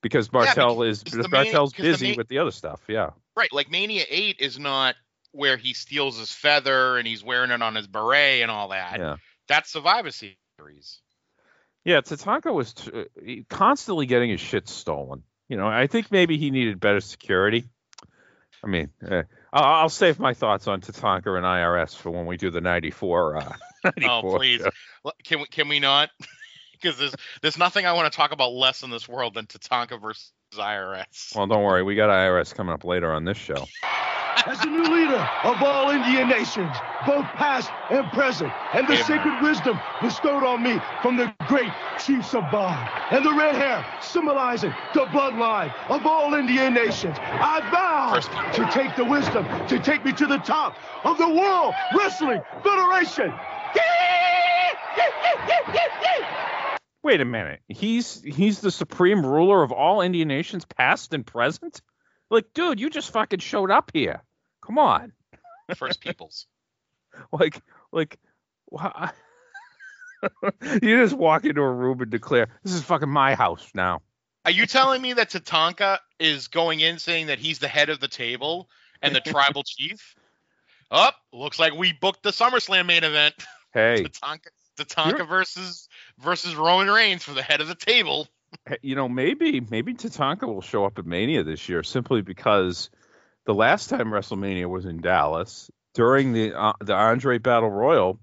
Because 0.02 0.32
Martel 0.32 0.84
is 0.84 1.04
because 1.04 1.24
the 1.24 1.30
Martel's 1.30 1.54
main- 1.54 1.78
'cause 1.78 1.84
the 1.86 1.92
busy 1.92 2.08
main- 2.10 2.18
with 2.18 2.28
the 2.28 2.38
other 2.40 2.52
stuff, 2.52 2.82
yeah. 2.88 3.10
Right, 3.36 3.52
like 3.52 3.72
Mania 3.72 4.06
Eight 4.08 4.38
is 4.40 4.60
not 4.60 4.96
where 5.32 5.58
he 5.58 5.74
steals 5.74 6.20
his 6.20 6.32
feather 6.32 6.98
and 6.98 7.08
he's 7.08 7.24
wearing 7.24 7.50
it 7.52 7.62
on 7.62 7.74
his 7.76 7.88
beret 7.88 8.42
and 8.42 8.52
all 8.52 8.68
that. 8.70 9.00
Yeah. 9.00 9.16
That's 9.48 9.72
Survivor 9.72 10.12
Series. 10.12 11.02
Yeah, 11.84 12.02
Tatanka 12.02 12.54
was 12.54 12.74
t- 12.74 12.92
uh, 12.92 13.44
constantly 13.50 14.06
getting 14.06 14.30
his 14.30 14.40
shit 14.42 14.68
stolen. 14.70 15.24
You 15.50 15.58
know, 15.58 15.68
I 15.68 15.88
think 15.88 16.12
maybe 16.12 16.38
he 16.38 16.50
needed 16.52 16.80
better 16.80 17.02
security. 17.02 17.66
I 18.66 18.68
mean, 18.68 18.90
uh, 19.08 19.24
I'll, 19.54 19.64
I'll 19.64 19.90
save 19.90 20.20
my 20.20 20.34
thoughts 20.34 20.68
on 20.68 20.82
Tatanka 20.82 21.38
and 21.38 21.46
IRS 21.46 21.96
for 21.96 22.10
when 22.10 22.26
we 22.26 22.36
do 22.36 22.50
the 22.50 22.62
'94. 22.62 23.38
Uh, 23.38 23.54
94 23.98 24.10
Oh 24.10 24.38
please, 24.38 24.62
show. 24.62 25.12
Can 25.24 25.40
we 25.42 25.46
can 25.46 25.70
we 25.70 25.80
not? 25.80 26.10
Because 26.82 27.00
there's 27.00 27.16
there's 27.42 27.58
nothing 27.58 27.86
I 27.86 27.94
want 27.94 28.12
to 28.12 28.16
talk 28.16 28.34
about 28.34 28.52
less 28.52 28.84
in 28.84 28.90
this 28.90 29.08
world 29.08 29.34
than 29.34 29.48
Tatanka 29.48 30.00
versus 30.00 30.34
IRS. 30.54 31.34
Well, 31.34 31.48
don't 31.48 31.64
worry, 31.64 31.82
we 31.84 31.96
got 31.96 32.10
IRS 32.10 32.54
coming 32.54 32.74
up 32.74 32.84
later 32.84 33.12
on 33.14 33.24
this 33.24 33.38
show. 33.38 33.66
As 34.48 34.60
the 34.60 34.68
new 34.68 34.84
leader 34.84 35.28
of 35.44 35.64
all 35.64 35.90
Indian 35.90 36.28
nations, 36.28 36.76
both 37.06 37.26
past 37.36 37.72
and 37.90 38.06
present, 38.12 38.52
and 38.74 38.88
the 38.88 38.94
Amen. 38.94 39.06
sacred 39.06 39.42
wisdom 39.42 39.80
bestowed 40.02 40.44
on 40.44 40.62
me 40.62 40.80
from 41.02 41.16
the 41.16 41.34
great 41.48 41.72
chiefs 42.06 42.34
of 42.34 42.44
Baal, 42.52 42.78
and 43.12 43.26
the 43.26 43.34
red 43.34 43.56
hair 43.56 43.86
symbolizing 44.02 44.74
the 44.94 45.06
bloodline 45.06 45.74
of 45.90 46.06
all 46.06 46.34
Indian 46.34 46.74
nations, 46.74 47.16
I 47.20 47.62
vow 47.72 48.12
First- 48.14 48.32
to 48.58 48.70
take 48.72 48.96
the 48.96 49.06
wisdom 49.06 49.46
to 49.68 49.80
take 49.80 50.04
me 50.06 50.12
to 50.14 50.28
the 50.28 50.38
top 50.40 50.76
of 51.06 51.18
the 51.18 51.30
World 51.30 51.74
Wrestling 51.96 52.42
Federation. 52.64 53.34
Wait 57.04 57.22
a 57.22 57.26
minute, 57.26 57.62
he's 57.70 58.22
he's 58.24 58.62
the 58.62 58.72
supreme 58.72 59.24
ruler 59.26 59.62
of 59.62 59.72
all 59.72 60.02
Indian 60.02 60.28
nations, 60.28 60.66
past 60.66 61.14
and 61.14 61.26
present. 61.26 61.82
Like, 62.30 62.46
dude, 62.54 62.80
you 62.80 62.90
just 62.90 63.12
fucking 63.12 63.40
showed 63.40 63.72
up 63.72 63.92
here. 63.94 64.22
Come 64.66 64.78
on, 64.78 65.14
First 65.76 66.02
Peoples. 66.02 66.48
like, 67.32 67.62
like, 67.92 68.18
wha- 68.70 69.12
you 70.82 71.04
just 71.04 71.16
walk 71.16 71.46
into 71.46 71.62
a 71.62 71.72
room 71.72 72.02
and 72.02 72.10
declare, 72.10 72.48
"This 72.64 72.74
is 72.74 72.84
fucking 72.84 73.10
my 73.10 73.36
house 73.36 73.70
now." 73.74 74.02
Are 74.46 74.52
you 74.52 74.66
telling 74.68 75.02
me 75.02 75.14
that 75.14 75.32
Tatanka 75.32 75.98
is 76.20 76.48
going 76.48 76.80
in 76.80 77.00
saying 77.00 77.28
that 77.28 77.40
he's 77.40 77.60
the 77.60 77.68
head 77.68 77.90
of 77.90 78.00
the 78.00 78.08
table 78.08 78.70
and 79.02 79.16
the 79.16 79.20
tribal 79.20 79.64
chief? 79.64 80.16
Up, 80.92 81.16
looks 81.34 81.58
like 81.58 81.74
we 81.74 81.94
booked 81.94 82.22
the 82.22 82.30
SummerSlam 82.30 82.86
main 82.86 83.04
event. 83.04 83.34
Hey, 83.74 84.04
Tatanka, 84.04 84.48
Tatanka 84.78 85.28
versus 85.28 85.90
versus 86.20 86.56
Roman 86.56 86.90
Reigns 86.90 87.24
for 87.24 87.34
the 87.34 87.42
head 87.42 87.62
of 87.62 87.68
the 87.68 87.76
table. 87.76 88.28
You 88.82 88.96
know, 88.96 89.10
maybe 89.10 89.60
maybe 89.60 89.94
Tatanka 89.94 90.48
will 90.48 90.62
show 90.62 90.86
up 90.86 90.98
at 90.98 91.06
Mania 91.06 91.44
this 91.44 91.70
year 91.70 91.84
simply 91.84 92.22
because 92.22 92.90
the 93.46 93.54
last 93.54 93.90
time 93.90 94.08
WrestleMania 94.08 94.68
was 94.68 94.86
in 94.86 95.02
Dallas 95.02 95.70
during 95.94 96.34
the 96.34 96.54
uh, 96.54 96.74
the 96.82 96.94
Andre 96.94 97.38
Battle 97.38 97.70
Royal, 97.70 98.20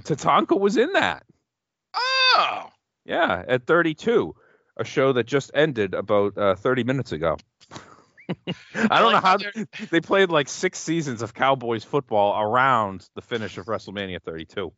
Tatanka 0.00 0.58
was 0.58 0.76
in 0.76 0.92
that. 0.94 1.24
Oh, 1.94 2.68
Yeah, 3.04 3.42
at 3.46 3.66
32, 3.66 4.34
a 4.76 4.84
show 4.84 5.12
that 5.12 5.26
just 5.26 5.50
ended 5.54 5.94
about 5.94 6.36
uh, 6.36 6.54
30 6.56 6.84
minutes 6.84 7.12
ago. 7.12 7.36
I 8.28 8.98
don't 9.00 9.12
like 9.12 9.14
know 9.14 9.20
how 9.20 9.38
how 9.38 9.86
they 9.90 10.00
played 10.00 10.30
like 10.30 10.48
six 10.48 10.78
seasons 10.78 11.22
of 11.22 11.32
Cowboys 11.32 11.84
football 11.84 12.40
around 12.40 13.08
the 13.14 13.22
finish 13.22 13.56
of 13.56 13.66
WrestleMania 13.66 14.20
32. 14.22 14.72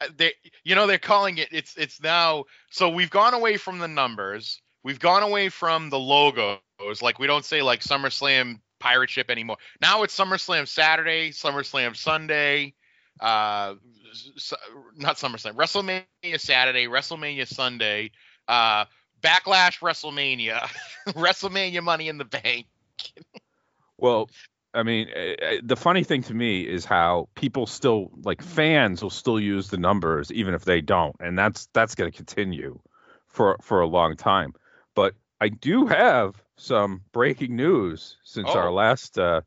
Uh, 0.00 0.08
they 0.16 0.32
you 0.64 0.74
know 0.74 0.86
they're 0.86 0.98
calling 0.98 1.38
it 1.38 1.48
it's 1.52 1.76
it's 1.76 2.02
now 2.02 2.44
so 2.70 2.88
we've 2.90 3.10
gone 3.10 3.34
away 3.34 3.56
from 3.56 3.78
the 3.78 3.88
numbers. 3.88 4.62
We've 4.82 5.00
gone 5.00 5.22
away 5.22 5.48
from 5.50 5.90
the 5.90 5.98
logos. 5.98 6.60
Like 7.02 7.18
we 7.18 7.26
don't 7.26 7.44
say 7.44 7.62
like 7.62 7.80
SummerSlam 7.80 8.60
pirate 8.80 9.10
ship 9.10 9.30
anymore. 9.30 9.58
Now 9.80 10.02
it's 10.02 10.18
SummerSlam 10.18 10.68
Saturday 10.68 11.30
SummerSlam 11.30 11.96
Sunday 11.96 12.74
uh 13.20 13.74
s- 14.36 14.54
not 14.96 15.16
SummerSlam 15.16 15.54
WrestleMania 15.54 16.40
Saturday 16.40 16.86
WrestleMania 16.86 17.46
Sunday 17.46 18.10
uh 18.48 18.86
Backlash 19.22 19.80
WrestleMania 19.80 20.60
WrestleMania 21.08 21.82
Money 21.82 22.08
in 22.08 22.18
the 22.18 22.24
Bank. 22.24 22.66
Well, 23.98 24.30
I 24.72 24.82
mean, 24.84 25.08
eh, 25.14 25.34
eh, 25.40 25.60
the 25.62 25.76
funny 25.76 26.04
thing 26.04 26.22
to 26.24 26.34
me 26.34 26.62
is 26.62 26.84
how 26.84 27.28
people 27.34 27.66
still 27.66 28.10
like 28.22 28.40
fans 28.42 29.02
will 29.02 29.10
still 29.10 29.40
use 29.40 29.68
the 29.68 29.78
numbers 29.78 30.30
even 30.32 30.54
if 30.54 30.64
they 30.64 30.80
don't, 30.80 31.16
and 31.20 31.36
that's 31.38 31.68
that's 31.72 31.94
going 31.94 32.10
to 32.10 32.16
continue 32.16 32.78
for 33.26 33.56
for 33.62 33.80
a 33.80 33.86
long 33.86 34.16
time. 34.16 34.54
But 34.94 35.14
I 35.40 35.48
do 35.48 35.86
have 35.86 36.40
some 36.56 37.02
breaking 37.12 37.56
news 37.56 38.16
since 38.24 38.48
our 38.48 38.68
Oh. 38.68 38.74
last. 38.74 39.18
Uh, 39.18 39.40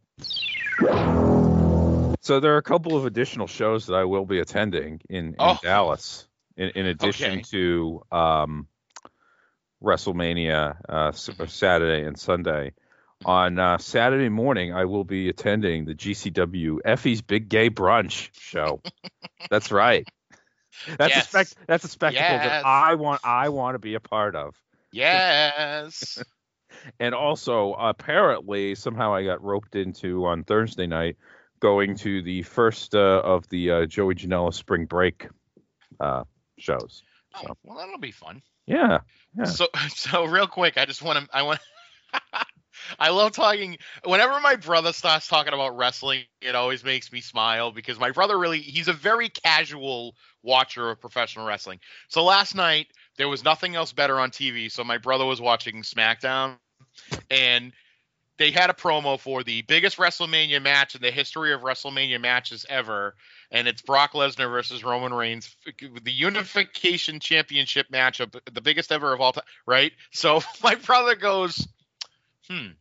so 2.19 2.39
there 2.39 2.53
are 2.55 2.57
a 2.57 2.63
couple 2.63 2.95
of 2.97 3.05
additional 3.05 3.47
shows 3.47 3.85
that 3.87 3.95
I 3.95 4.05
will 4.05 4.25
be 4.25 4.39
attending 4.39 5.01
in, 5.09 5.27
in 5.27 5.35
Oh. 5.39 5.57
Dallas, 5.61 6.27
in, 6.57 6.69
in 6.69 6.85
addition 6.85 7.33
Okay. 7.35 7.41
to 7.51 8.01
um, 8.11 8.67
WrestleMania 9.83 10.77
uh. 10.89 11.11
Saturday 11.11 12.05
and 12.05 12.17
Sunday. 12.19 12.73
On 13.25 13.59
uh, 13.59 13.77
Saturday 13.77 14.29
morning, 14.29 14.73
I 14.73 14.85
will 14.85 15.03
be 15.03 15.29
attending 15.29 15.85
the 15.85 15.93
GCW 15.95 16.79
Effy's 16.85 17.21
Big 17.21 17.49
Gay 17.49 17.69
Brunch 17.69 18.29
show. 18.33 18.81
that's 19.49 19.71
right. 19.71 20.07
That's 20.97 21.15
Yes. 21.15 21.25
a 21.25 21.27
spec- 21.29 21.65
That's 21.67 21.83
a 21.83 21.87
spectacle 21.87 22.21
Yes. 22.35 22.45
that 22.45 22.65
I 22.65 22.95
want. 22.95 23.21
I 23.23 23.49
want 23.49 23.75
to 23.75 23.79
be 23.79 23.93
a 23.95 23.99
part 23.99 24.35
of. 24.35 24.55
yes 24.91 26.21
And 26.99 27.13
also, 27.15 27.73
apparently, 27.75 28.75
somehow 28.75 29.13
I 29.13 29.23
got 29.23 29.41
roped 29.43 29.75
into 29.75 30.25
on 30.25 30.43
Thursday 30.43 30.87
night 30.87 31.17
going 31.59 31.95
to 31.97 32.21
the 32.23 32.41
first 32.41 32.93
uh, 32.95 33.21
of 33.23 33.47
the 33.49 33.71
uh, 33.71 33.85
Joey 33.85 34.15
Janela 34.15 34.53
Spring 34.53 34.85
Break 34.85 35.27
uh, 36.01 36.23
shows. 36.57 37.03
oh, 37.35 37.55
well 37.63 37.77
that'll 37.77 37.99
be 37.99 38.11
fun 38.11 38.41
Yeah. 38.65 38.99
Yeah. 39.37 39.45
So 39.45 39.67
so 39.89 40.25
real 40.25 40.47
quick, 40.47 40.77
I 40.77 40.85
just 40.85 41.01
want 41.03 41.23
to 41.23 41.37
I 41.37 41.43
want 41.43 41.59
I 42.99 43.09
love 43.09 43.31
talking 43.31 43.77
whenever 44.05 44.39
my 44.39 44.55
brother 44.55 44.93
starts 44.93 45.27
talking 45.27 45.53
about 45.53 45.77
wrestling, 45.77 46.23
it 46.41 46.55
always 46.55 46.83
makes 46.83 47.11
me 47.11 47.21
smile 47.21 47.71
because 47.71 47.99
my 47.99 48.11
brother 48.11 48.37
really 48.37 48.59
he's 48.59 48.87
a 48.87 48.93
very 48.93 49.29
casual 49.29 50.15
watcher 50.41 50.89
of 50.89 50.99
professional 50.99 51.45
wrestling. 51.45 51.79
So 52.07 52.23
last 52.23 52.55
night 52.55 52.87
there 53.17 53.29
was 53.29 53.43
nothing 53.43 53.75
else 53.75 53.93
better 53.93 54.19
on 54.19 54.31
TV, 54.31 54.71
so 54.71 54.83
my 54.83 54.97
brother 54.97 55.25
was 55.25 55.41
watching 55.41 55.83
SmackDown 55.83 56.57
and 57.29 57.73
they 58.37 58.51
had 58.51 58.69
a 58.69 58.73
promo 58.73 59.19
for 59.19 59.43
the 59.43 59.61
biggest 59.63 59.97
WrestleMania 59.97 60.61
match 60.61 60.95
in 60.95 61.01
the 61.01 61.11
history 61.11 61.53
of 61.53 61.61
WrestleMania 61.61 62.19
matches 62.19 62.65
ever, 62.67 63.15
and 63.51 63.67
it's 63.67 63.81
Brock 63.81 64.13
Lesnar 64.13 64.49
versus 64.49 64.83
Roman 64.83 65.13
Reigns, 65.13 65.55
the 65.79 66.11
Unification 66.11 67.19
Championship 67.19 67.87
matchup, 67.93 68.37
the 68.51 68.61
biggest 68.61 68.91
ever 68.91 69.13
of 69.13 69.21
all 69.21 69.33
time, 69.33 69.43
right? 69.67 69.91
So 70.11 70.41
my 70.63 70.75
brother 70.75 71.15
goes, 71.15 71.67
hmm, 72.49 72.71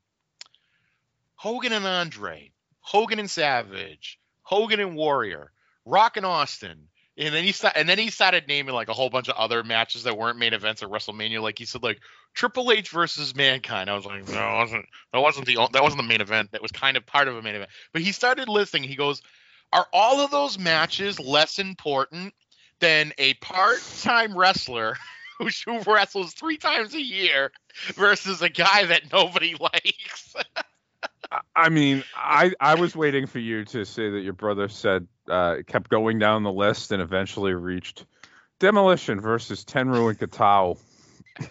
Hogan 1.35 1.72
and 1.72 1.87
Andre, 1.87 2.53
Hogan 2.81 3.18
and 3.18 3.31
Savage, 3.31 4.18
Hogan 4.42 4.81
and 4.81 4.96
Warrior, 4.96 5.53
Rock 5.85 6.16
and 6.16 6.27
Austin. 6.27 6.88
And 7.18 7.35
then 7.35 7.44
he 7.44 7.55
and 7.75 7.88
then 7.88 7.98
he 7.98 8.09
started 8.11 8.48
naming 8.48 8.75
like 8.75 8.88
a 8.88 8.94
whole 8.94 9.11
bunch 9.11 9.29
of 9.29 9.37
other 9.37 9.62
matches 9.62 10.05
that 10.05 10.16
weren't 10.16 10.38
main 10.38 10.55
events 10.55 10.83
at 10.83 10.88
WrestleMania. 10.88 11.42
Like 11.42 11.59
he 11.59 11.66
said, 11.66 11.83
like 11.83 12.01
Triple 12.33 12.72
H 12.72 12.88
versus 12.88 13.37
Mankind. 13.37 13.90
I 13.90 13.94
was 13.94 14.07
like, 14.07 14.27
no, 14.29 14.35
that 14.35 14.57
wasn't 14.59 14.87
that 15.12 15.20
wasn't 15.20 15.46
the 15.46 15.68
that 15.72 15.83
wasn't 15.83 16.01
the 16.01 16.09
main 16.09 16.22
event. 16.22 16.53
That 16.53 16.62
was 16.62 16.72
kind 16.72 16.96
of 16.96 17.05
part 17.05 17.29
of 17.29 17.37
a 17.37 17.42
main 17.42 17.55
event. 17.55 17.70
But 17.92 18.03
he 18.03 18.12
started 18.12 18.48
listing. 18.48 18.83
He 18.83 18.96
goes, 18.96 19.20
are 19.72 19.87
all 19.92 20.20
of 20.20 20.31
those 20.31 20.59
matches 20.59 21.20
less 21.20 21.59
important 21.59 22.35
than 22.81 23.12
a 23.18 23.35
part-time 23.35 24.37
wrestler 24.37 24.96
who, 25.42 25.78
who 25.78 25.94
wrestles 25.94 26.35
three 26.35 26.57
times 26.57 26.94
a 26.94 27.00
year 27.02 27.52
versus 27.94 28.42
a 28.42 28.48
guy 28.48 28.87
that 28.87 29.12
nobody 29.12 29.55
likes? 29.61 30.35
I- 31.57 31.68
mean, 31.70 32.05
I 32.14 32.52
I 32.61 32.74
was 32.74 32.94
waiting 32.94 33.26
for 33.26 33.38
you 33.38 33.64
to 33.66 33.85
say 33.85 34.11
that 34.11 34.20
your 34.20 34.35
brother 34.35 34.68
said 34.68 35.07
uh, 35.28 35.57
kept 35.66 35.88
going 35.88 36.18
down 36.18 36.42
the 36.42 36.52
list 36.52 36.92
and 36.92 37.00
eventually 37.00 37.55
reached 37.55 38.05
Demolition 38.61 39.20
versus 39.20 39.64
Tenryu 39.64 40.11
and 40.11 40.18
Kitao. 40.18 40.78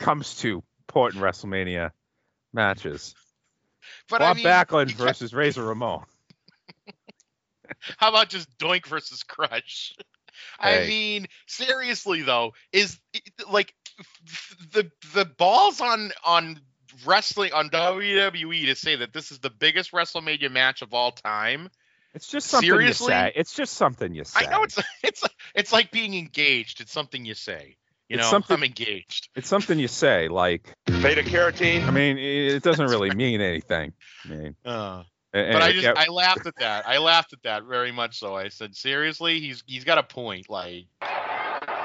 Comes 0.00 0.38
to 0.38 0.62
Port 0.86 1.14
important 1.14 1.22
WrestleMania 1.22 1.90
matches. 2.52 3.14
but 4.08 4.20
Bob 4.20 4.30
I 4.30 4.34
mean, 4.34 4.46
Backlund 4.46 4.92
versus 4.92 5.34
Razor 5.34 5.62
Ramon. 5.62 6.04
How 7.98 8.08
about 8.08 8.28
just 8.30 8.58
Doink 8.58 8.86
versus 8.86 9.22
Crush? 9.22 9.94
I 10.58 10.72
Hey. 10.72 10.88
mean, 10.88 11.26
seriously 11.46 12.22
though, 12.22 12.54
is 12.72 12.98
like 13.50 13.74
the 14.72 14.90
the 15.14 15.24
balls 15.24 15.80
on 15.80 16.12
on 16.24 16.60
wrestling 17.06 17.52
on 17.52 17.70
WWE 17.70 18.66
to 18.66 18.74
say 18.74 18.96
that 18.96 19.12
this 19.12 19.30
is 19.30 19.38
the 19.38 19.50
biggest 19.50 19.92
WrestleMania 19.92 20.50
match 20.50 20.82
of 20.82 20.92
all 20.94 21.12
time. 21.12 21.70
It's 22.14 22.26
just 22.26 22.48
something 22.48 22.68
Seriously? 22.68 23.12
you 23.14 23.20
say. 23.20 23.32
It's 23.36 23.54
just 23.54 23.74
something 23.74 24.12
you 24.14 24.24
say. 24.24 24.44
I 24.46 24.50
know 24.50 24.64
it's 24.64 24.78
it's 25.02 25.22
it's 25.54 25.72
like 25.72 25.90
being 25.92 26.14
engaged. 26.14 26.80
It's 26.80 26.92
something 26.92 27.24
you 27.24 27.34
say. 27.34 27.76
You 28.08 28.16
It's 28.16 28.24
know, 28.24 28.30
something- 28.30 28.56
I'm 28.56 28.64
engaged. 28.64 29.28
It's 29.36 29.46
something 29.48 29.78
you 29.78 29.86
say. 29.86 30.26
Like, 30.26 30.74
Beta 30.86 31.22
carotene. 31.22 31.86
I 31.86 31.92
mean, 31.92 32.18
it 32.18 32.54
it 32.56 32.62
doesn't 32.64 32.88
really 32.88 33.14
mean 33.14 33.40
anything. 33.40 33.92
I 34.24 34.28
mean, 34.28 34.56
Uh, 34.64 35.04
and- 35.32 35.52
but 35.52 35.62
I 35.62 35.72
just 35.72 35.84
yeah, 35.84 35.94
I 35.96 36.06
laughed 36.08 36.46
at 36.46 36.56
that. 36.56 36.88
I 36.88 36.98
laughed 36.98 37.32
at 37.32 37.42
that 37.44 37.64
very 37.64 37.92
much. 37.92 38.18
So 38.18 38.34
I 38.34 38.48
said, 38.48 38.74
seriously, 38.74 39.40
he's 39.40 39.62
he's 39.66 39.84
got 39.84 39.98
a 39.98 40.02
point. 40.02 40.48
Like, 40.50 40.86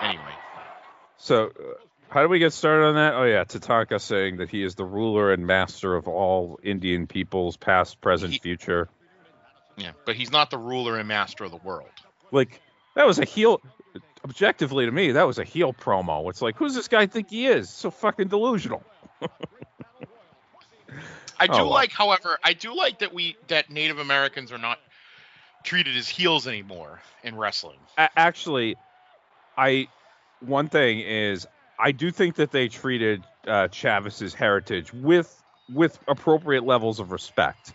anyway. 0.02 0.34
So, 1.18 1.46
uh, 1.46 1.52
how 2.10 2.22
do 2.22 2.30
we 2.30 2.40
get 2.40 2.54
started 2.54 2.86
on 2.86 2.96
that? 2.96 3.14
Oh 3.16 3.24
yeah, 3.24 3.44
Tatanka 3.44 4.00
saying 4.02 4.38
that 4.38 4.50
he 4.50 4.64
is 4.64 4.76
the 4.76 4.86
ruler 4.86 5.32
and 5.32 5.46
master 5.48 5.96
of 5.96 6.08
all 6.08 6.60
Indian 6.64 7.08
peoples, 7.08 7.58
past, 7.58 8.02
present, 8.02 8.34
He- 8.34 8.40
future. 8.40 8.90
Yeah, 9.78 9.92
but 10.06 10.16
he's 10.16 10.32
not 10.32 10.52
the 10.52 10.58
ruler 10.58 10.98
and 10.98 11.08
master 11.08 11.44
of 11.44 11.52
the 11.52 11.58
world. 11.58 11.90
Like 12.32 12.62
that 12.96 13.06
was 13.06 13.20
a 13.20 13.26
heel. 13.26 13.62
Objectively, 14.24 14.86
to 14.86 14.92
me, 14.92 15.12
that 15.12 15.28
was 15.28 15.38
a 15.38 15.44
heel 15.44 15.72
promo. 15.72 16.30
It's 16.30 16.42
like, 16.42 16.56
who's 16.58 16.74
this 16.74 16.88
guy 16.88 17.06
think 17.06 17.30
he 17.30 17.46
is? 17.46 17.70
So 17.70 17.92
fucking 17.92 18.30
delusional. 18.30 18.84
I 21.40 21.48
do 21.48 21.54
Oh, 21.54 21.58
well. 21.58 21.70
like, 21.70 21.92
however, 21.92 22.38
I 22.44 22.54
do 22.54 22.76
like 22.76 23.00
that 23.00 23.14
we 23.14 23.36
that 23.48 23.70
Native 23.70 24.00
Americans 24.00 24.52
are 24.52 24.58
not 24.58 24.80
treated 25.64 25.98
as 25.98 26.08
heels 26.08 26.48
anymore 26.48 27.02
in 27.24 27.36
wrestling. 27.36 27.78
Actually, 27.98 28.78
I 29.58 29.88
one 30.40 30.68
thing 30.70 31.00
is 31.00 31.48
I 31.80 31.92
do 31.92 32.12
think 32.12 32.36
that 32.36 32.52
they 32.52 32.68
treated 32.68 33.24
uh, 33.48 33.68
Chavis's 33.68 34.34
heritage 34.34 34.94
with 34.94 35.44
with 35.74 35.98
appropriate 36.08 36.64
levels 36.64 37.00
of 37.00 37.12
respect, 37.12 37.74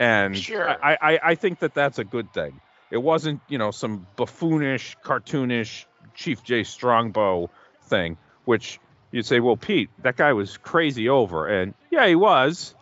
and 0.00 0.36
Sure. 0.36 0.68
I, 0.68 0.96
I 1.00 1.18
I 1.22 1.34
think 1.34 1.60
that 1.60 1.74
that's 1.74 1.98
a 1.98 2.04
good 2.04 2.32
thing. 2.32 2.60
It 2.90 2.98
wasn't 2.98 3.40
you 3.48 3.58
know 3.58 3.70
some 3.70 4.06
buffoonish, 4.16 4.96
cartoonish 5.04 5.84
Chief 6.14 6.42
Jay 6.42 6.64
Strongbow 6.64 7.50
thing, 7.84 8.16
which 8.44 8.80
you'd 9.12 9.26
say, 9.26 9.40
well, 9.40 9.56
Pete, 9.56 9.90
that 10.02 10.16
guy 10.16 10.32
was 10.32 10.56
crazy 10.56 11.08
over, 11.08 11.46
and 11.46 11.74
yeah, 11.90 12.06
he 12.06 12.14
was. 12.14 12.74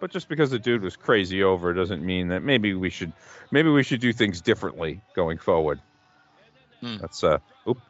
But 0.00 0.10
just 0.10 0.28
because 0.28 0.50
the 0.50 0.58
dude 0.58 0.82
was 0.82 0.96
crazy 0.96 1.42
over 1.42 1.72
doesn't 1.72 2.04
mean 2.04 2.28
that 2.28 2.42
maybe 2.42 2.74
we 2.74 2.90
should 2.90 3.12
maybe 3.50 3.70
we 3.70 3.82
should 3.82 4.00
do 4.00 4.12
things 4.12 4.40
differently 4.40 5.00
going 5.14 5.38
forward. 5.38 5.80
Hmm. 6.80 6.96
That's 7.00 7.24
uh 7.24 7.38
oop, 7.68 7.80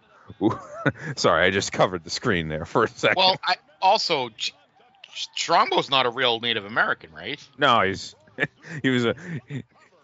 oop. 0.43 0.61
sorry, 1.17 1.45
I 1.45 1.51
just 1.51 1.73
covered 1.73 2.05
the 2.05 2.11
screen 2.11 2.49
there 2.49 2.65
for 2.65 2.85
a 2.85 2.89
second. 2.89 3.17
Well, 3.17 3.37
I 3.45 3.57
also 3.81 4.31
Strongbow's 5.15 5.91
not 5.91 6.07
a 6.07 6.11
real 6.11 6.41
Native 6.41 6.65
American, 6.65 7.13
right? 7.13 7.41
no, 7.59 7.81
he's 7.83 8.15
he 8.83 8.91
was 8.91 9.07
a 9.07 9.15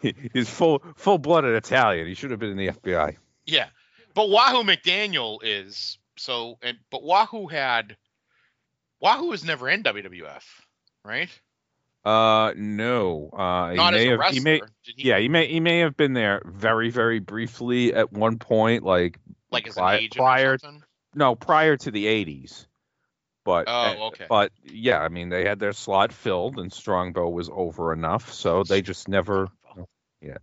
he, 0.00 0.14
he's 0.32 0.48
full 0.48 0.82
full 0.96 1.18
blooded 1.18 1.54
Italian. 1.54 2.06
He 2.06 2.14
should 2.14 2.30
have 2.30 2.40
been 2.40 2.50
in 2.50 2.56
the 2.56 2.68
FBI. 2.68 3.16
Yeah, 3.46 3.66
but 4.14 4.30
Wahoo 4.30 4.62
McDaniel 4.62 5.38
is 5.42 5.98
so, 6.16 6.58
and 6.62 6.78
but 6.90 7.02
Wahoo 7.02 7.46
had 7.46 7.96
Wahoo 9.00 9.28
was 9.28 9.44
never 9.44 9.68
in 9.68 9.82
WWF, 9.82 10.42
right? 11.04 11.30
Uh 12.04 12.52
no. 12.56 13.28
Uh 13.32 13.74
Not 13.74 13.94
he 13.94 13.98
as 13.98 14.04
may 14.04 14.06
have 14.06 14.20
he 14.32 14.40
may 14.40 14.60
he, 14.82 15.08
yeah, 15.08 15.18
he 15.18 15.28
may 15.28 15.46
he 15.48 15.60
may 15.60 15.80
have 15.80 15.96
been 15.96 16.14
there 16.14 16.42
very, 16.46 16.90
very 16.90 17.18
briefly 17.18 17.92
at 17.92 18.12
one 18.12 18.38
point, 18.38 18.84
like 18.84 19.18
like 19.50 19.66
as 19.68 19.74
pri- 19.74 20.08
prior 20.14 20.58
no, 21.14 21.34
prior 21.34 21.76
to 21.76 21.90
the 21.90 22.06
eighties. 22.06 22.66
But 23.44 23.64
Oh, 23.68 23.72
uh, 23.72 24.06
okay. 24.08 24.26
But 24.28 24.52
yeah, 24.64 25.00
I 25.00 25.08
mean, 25.08 25.28
they 25.28 25.44
had 25.44 25.58
their 25.58 25.72
slot 25.72 26.12
filled, 26.12 26.58
and 26.58 26.72
Strongbow 26.72 27.28
was 27.28 27.50
over 27.52 27.92
enough, 27.92 28.32
so 28.32 28.62
they 28.64 28.82
just 28.82 29.08
never. 29.08 29.48
Yeah. 30.20 30.38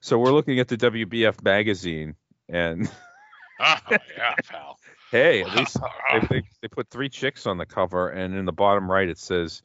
So 0.00 0.18
we're 0.18 0.32
looking 0.32 0.60
at 0.60 0.68
the 0.68 0.76
WBF 0.76 1.42
magazine, 1.42 2.16
and 2.48 2.90
Oh, 3.60 3.76
yeah, 3.90 4.34
pal. 4.50 4.78
hey, 5.10 5.42
at 5.42 5.54
least 5.56 5.76
they, 6.12 6.20
they, 6.28 6.42
they 6.62 6.68
put 6.68 6.88
three 6.90 7.08
chicks 7.08 7.46
on 7.46 7.58
the 7.58 7.66
cover, 7.66 8.08
and 8.08 8.34
in 8.34 8.44
the 8.44 8.52
bottom 8.52 8.90
right 8.90 9.08
it 9.08 9.18
says 9.18 9.62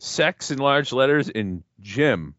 "sex" 0.00 0.50
in 0.50 0.58
large 0.58 0.92
letters 0.92 1.28
in 1.28 1.64
Jim 1.80 2.34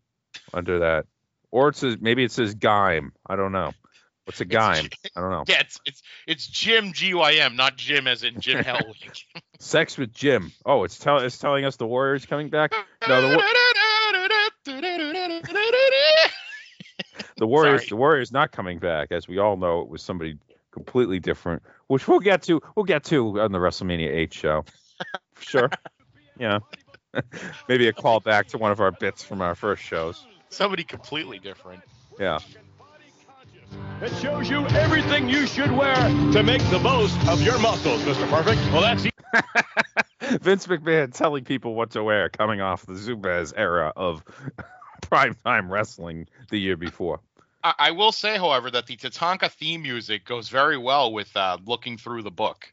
under 0.54 0.80
that, 0.80 1.06
or 1.52 1.70
it 1.70 1.76
says 1.76 1.98
maybe 2.00 2.24
it 2.24 2.32
says 2.32 2.56
Gime. 2.56 3.12
I 3.26 3.36
don't 3.36 3.52
know. 3.52 3.72
What's 4.26 4.42
a 4.42 4.46
Gime? 4.46 4.92
I 5.16 5.22
don't 5.22 5.32
know. 5.32 5.44
Yeah, 5.48 5.62
it's 5.62 5.80
it's 5.86 6.02
it's 6.28 6.48
Jim 6.48 6.92
G 6.94 7.14
Y 7.14 7.34
M, 7.36 7.56
not 7.56 7.78
Jim 7.78 8.08
as 8.08 8.24
in 8.24 8.42
Jim 8.42 8.64
Hellwig. 8.64 9.24
Sex 9.60 9.98
with 9.98 10.14
Jim. 10.14 10.52
Oh, 10.66 10.84
it's 10.84 11.00
tell 11.00 11.20
it's 11.20 11.38
telling 11.38 11.66
us 11.66 11.78
the 11.78 11.88
Warriors 11.88 12.26
coming 12.26 12.50
back. 12.50 12.74
No, 13.08 13.22
the, 13.22 13.38
Wa- 13.38 13.44
the 17.38 17.48
Warriors 17.48 17.82
Sorry. 17.82 17.90
the 17.90 17.96
Warriors 17.96 18.32
not 18.32 18.52
coming 18.52 18.80
back, 18.80 19.12
as 19.12 19.28
we 19.28 19.38
all 19.38 19.56
know 19.56 19.82
it 19.82 19.90
was 19.90 20.02
somebody 20.02 20.38
completely 20.72 21.20
different, 21.20 21.64
which 21.88 22.08
we'll 22.08 22.20
get 22.20 22.44
to 22.44 22.62
we'll 22.76 22.84
get 22.84 23.06
to 23.06 23.40
on 23.40 23.52
the 23.52 23.60
WrestleMania 23.60 24.10
eight 24.10 24.34
show. 24.34 24.66
sure. 25.40 25.70
Yeah. 26.38 26.60
Maybe 27.70 27.88
a 27.88 27.94
call 27.94 28.20
back 28.20 28.48
to 28.50 28.58
one 28.58 28.72
of 28.72 28.80
our 28.80 28.92
bits 28.92 29.24
from 29.24 29.42
our 29.42 29.56
first 29.56 29.84
shows. 29.84 30.26
Somebody 30.50 30.84
completely 30.84 31.40
different. 31.40 31.84
Yeah. 32.20 32.40
It 34.02 34.14
shows 34.22 34.50
you 34.50 34.66
everything 34.68 35.28
you 35.28 35.46
should 35.46 35.72
wear 35.72 35.96
to 35.96 36.44
make 36.44 36.62
the 36.70 36.80
most 36.80 37.18
of 37.28 37.42
your 37.42 37.60
muscles, 37.60 38.02
Mr. 38.02 38.30
Perfect. 38.30 38.62
Well, 38.72 38.82
that's 38.82 39.08
Vince 40.42 40.68
McMahon 40.68 41.14
telling 41.14 41.44
people 41.44 41.76
what 41.76 41.92
to 41.92 42.04
wear 42.04 42.30
coming 42.30 42.62
off 42.62 42.86
the 42.86 42.94
Zubaz 42.94 43.54
era 43.56 43.92
of 43.96 44.24
primetime 45.02 45.70
wrestling 45.70 46.28
the 46.50 46.60
year 46.60 46.78
before. 46.78 47.20
I, 47.64 47.74
I 47.78 47.92
will 47.92 48.12
say, 48.12 48.38
however, 48.38 48.72
that 48.72 48.86
the 48.86 48.98
Tatanka 48.98 49.52
theme 49.52 49.82
music 49.82 50.26
goes 50.26 50.50
very 50.50 50.78
well 50.78 51.12
with 51.12 51.36
uh, 51.36 51.58
looking 51.66 51.98
through 51.98 52.24
the 52.24 52.32
book. 52.32 52.72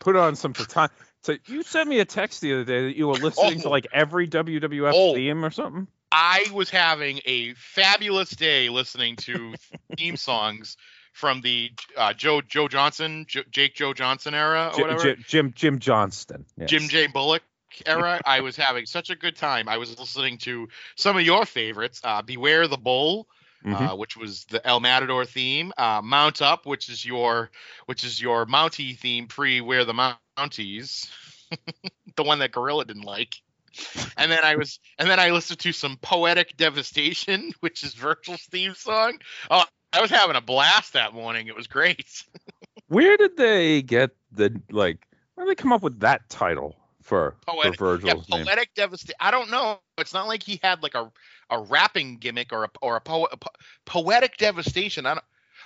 Put 0.00 0.16
on 0.16 0.36
some 0.36 0.52
time. 0.52 0.90
So 1.26 1.36
you 1.46 1.62
sent 1.64 1.88
me 1.88 1.98
a 1.98 2.04
text 2.04 2.40
the 2.40 2.52
other 2.54 2.64
day 2.64 2.84
that 2.86 2.96
you 2.96 3.08
were 3.08 3.14
listening 3.14 3.60
to 3.62 3.66
Oh. 3.66 3.70
like 3.70 3.88
every 3.92 4.28
WWF 4.28 4.92
Oh. 4.94 5.14
theme 5.14 5.44
or 5.44 5.50
something. 5.50 5.88
I 6.12 6.46
was 6.52 6.70
having 6.70 7.20
a 7.26 7.52
fabulous 7.54 8.30
day 8.30 8.68
listening 8.68 9.16
to 9.16 9.54
theme 9.98 10.16
songs 10.16 10.76
from 11.12 11.40
the 11.40 11.72
uh, 11.96 12.12
Joe 12.12 12.42
Joe 12.42 12.68
Johnson, 12.68 13.26
J- 13.28 13.42
Jake 13.50 13.74
Joe 13.74 13.92
Johnson 13.92 14.34
era 14.34 14.68
or 14.68 14.76
Jim, 14.76 14.80
whatever, 14.82 15.02
Jim, 15.02 15.24
Jim 15.26 15.52
Jim 15.56 15.78
Johnston. 15.80 16.44
Yes. 16.56 16.70
Jim 16.70 16.82
J 16.88 17.08
Bullock 17.08 17.42
era. 17.84 18.20
I 18.24 18.40
was 18.40 18.54
having 18.56 18.86
such 18.86 19.10
a 19.10 19.16
good 19.16 19.34
time. 19.34 19.68
I 19.68 19.78
was 19.78 19.98
listening 19.98 20.38
to 20.38 20.68
some 20.94 21.16
of 21.16 21.22
your 21.24 21.44
favorites, 21.44 22.00
uh, 22.04 22.22
"Beware 22.22 22.68
the 22.68 22.76
Bull." 22.78 23.26
Mhm. 23.64 23.92
Uh, 23.92 23.96
which 23.96 24.16
was 24.16 24.44
the 24.44 24.64
El 24.64 24.78
Matador 24.78 25.24
theme, 25.24 25.72
uh, 25.76 26.00
Mount 26.04 26.40
Up, 26.40 26.66
which 26.66 26.88
is 26.88 27.04
your, 27.04 27.50
which 27.86 28.04
is 28.04 28.22
your 28.22 28.46
Mountie 28.46 28.96
theme 28.96 29.26
pre 29.26 29.60
Where 29.60 29.84
the 29.84 29.94
Mounties, 30.36 31.08
the 32.16 32.22
one 32.22 32.38
that 32.40 32.52
Gorilla 32.52 32.84
didn't 32.84 33.04
like. 33.04 33.36
And 34.16 34.30
then 34.30 34.42
I 34.42 34.56
was, 34.56 34.78
and 34.98 35.08
then 35.08 35.20
I 35.20 35.30
listened 35.30 35.58
to 35.60 35.72
some 35.72 35.98
Poetic 36.00 36.56
Devastation, 36.56 37.52
which 37.60 37.84
is 37.84 37.94
Virgil's 37.94 38.42
theme 38.42 38.74
song. 38.74 39.18
Oh, 39.50 39.64
I 39.92 40.00
was 40.00 40.10
having 40.10 40.36
a 40.36 40.40
blast 40.40 40.94
that 40.94 41.14
morning. 41.14 41.46
It 41.46 41.56
was 41.56 41.66
great. 41.66 42.24
Where 42.88 43.16
did 43.16 43.36
they 43.36 43.82
get 43.82 44.10
the 44.32 44.60
like? 44.70 45.06
Where 45.34 45.46
did 45.46 45.56
they 45.56 45.60
come 45.60 45.72
up 45.72 45.82
with 45.82 46.00
that 46.00 46.28
title 46.28 46.76
for 47.02 47.36
Poetic, 47.46 47.76
for 47.76 47.96
Virgil's 47.96 48.28
name? 48.28 48.44
Poetic 48.44 48.74
Devastation. 48.74 49.16
I 49.20 49.30
don't 49.30 49.50
know. 49.50 49.80
It's 49.98 50.14
not 50.14 50.28
like 50.28 50.42
he 50.42 50.60
had 50.62 50.82
like 50.82 50.94
a 50.94 51.10
a 51.50 51.60
rapping 51.60 52.18
gimmick 52.18 52.52
or 52.52 52.64
a 52.64 52.70
or 52.80 52.96
a, 52.96 53.00
po- 53.00 53.28
a 53.30 53.36
po- 53.36 53.50
Poetic 53.84 54.36
Devastation. 54.36 55.06
I 55.06 55.14
don't. 55.14 55.24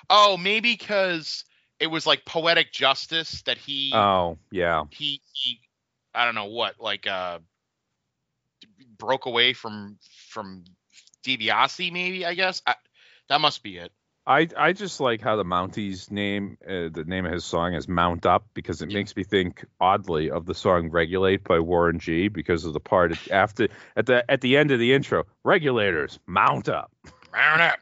Oh, 0.08 0.36
maybe 0.36 0.72
because 0.72 1.44
it 1.80 1.88
was 1.88 2.06
like 2.06 2.24
Poetic 2.24 2.72
Justice 2.72 3.42
that 3.42 3.58
he 3.58 3.92
Oh 3.94 4.38
yeah. 4.50 4.84
he 4.90 5.20
he. 5.32 5.60
I 6.14 6.24
don't 6.24 6.34
know 6.34 6.46
what 6.46 6.80
like 6.80 7.06
uh 7.06 7.38
broke 8.98 9.26
away 9.26 9.54
from 9.54 9.98
from 10.28 10.64
DiBiase 11.24 11.92
maybe 11.92 12.24
I 12.24 12.34
guess 12.34 12.62
I, 12.66 12.74
that 13.28 13.40
must 13.40 13.62
be 13.62 13.78
it. 13.78 13.92
I 14.26 14.48
I 14.56 14.72
just 14.72 15.00
like 15.00 15.22
how 15.22 15.36
the 15.36 15.44
Mounties 15.44 16.10
name 16.10 16.58
uh, 16.64 16.90
the 16.92 17.04
name 17.06 17.24
of 17.24 17.32
his 17.32 17.44
song 17.44 17.74
is 17.74 17.88
Mount 17.88 18.26
Up 18.26 18.46
because 18.52 18.82
it 18.82 18.92
makes 18.92 19.16
me 19.16 19.24
think 19.24 19.64
oddly 19.80 20.30
of 20.30 20.44
the 20.44 20.54
song 20.54 20.90
Regulate 20.90 21.42
by 21.42 21.58
Warren 21.58 21.98
G 21.98 22.28
because 22.28 22.64
of 22.64 22.74
the 22.74 22.80
part 22.80 23.16
after 23.30 23.68
at 23.96 24.06
the 24.06 24.30
at 24.30 24.42
the 24.42 24.58
end 24.58 24.70
of 24.70 24.78
the 24.78 24.92
intro 24.92 25.24
Regulators 25.42 26.18
Mount 26.26 26.68
Up. 26.68 26.92
Mount 27.32 27.62
up. 27.62 27.80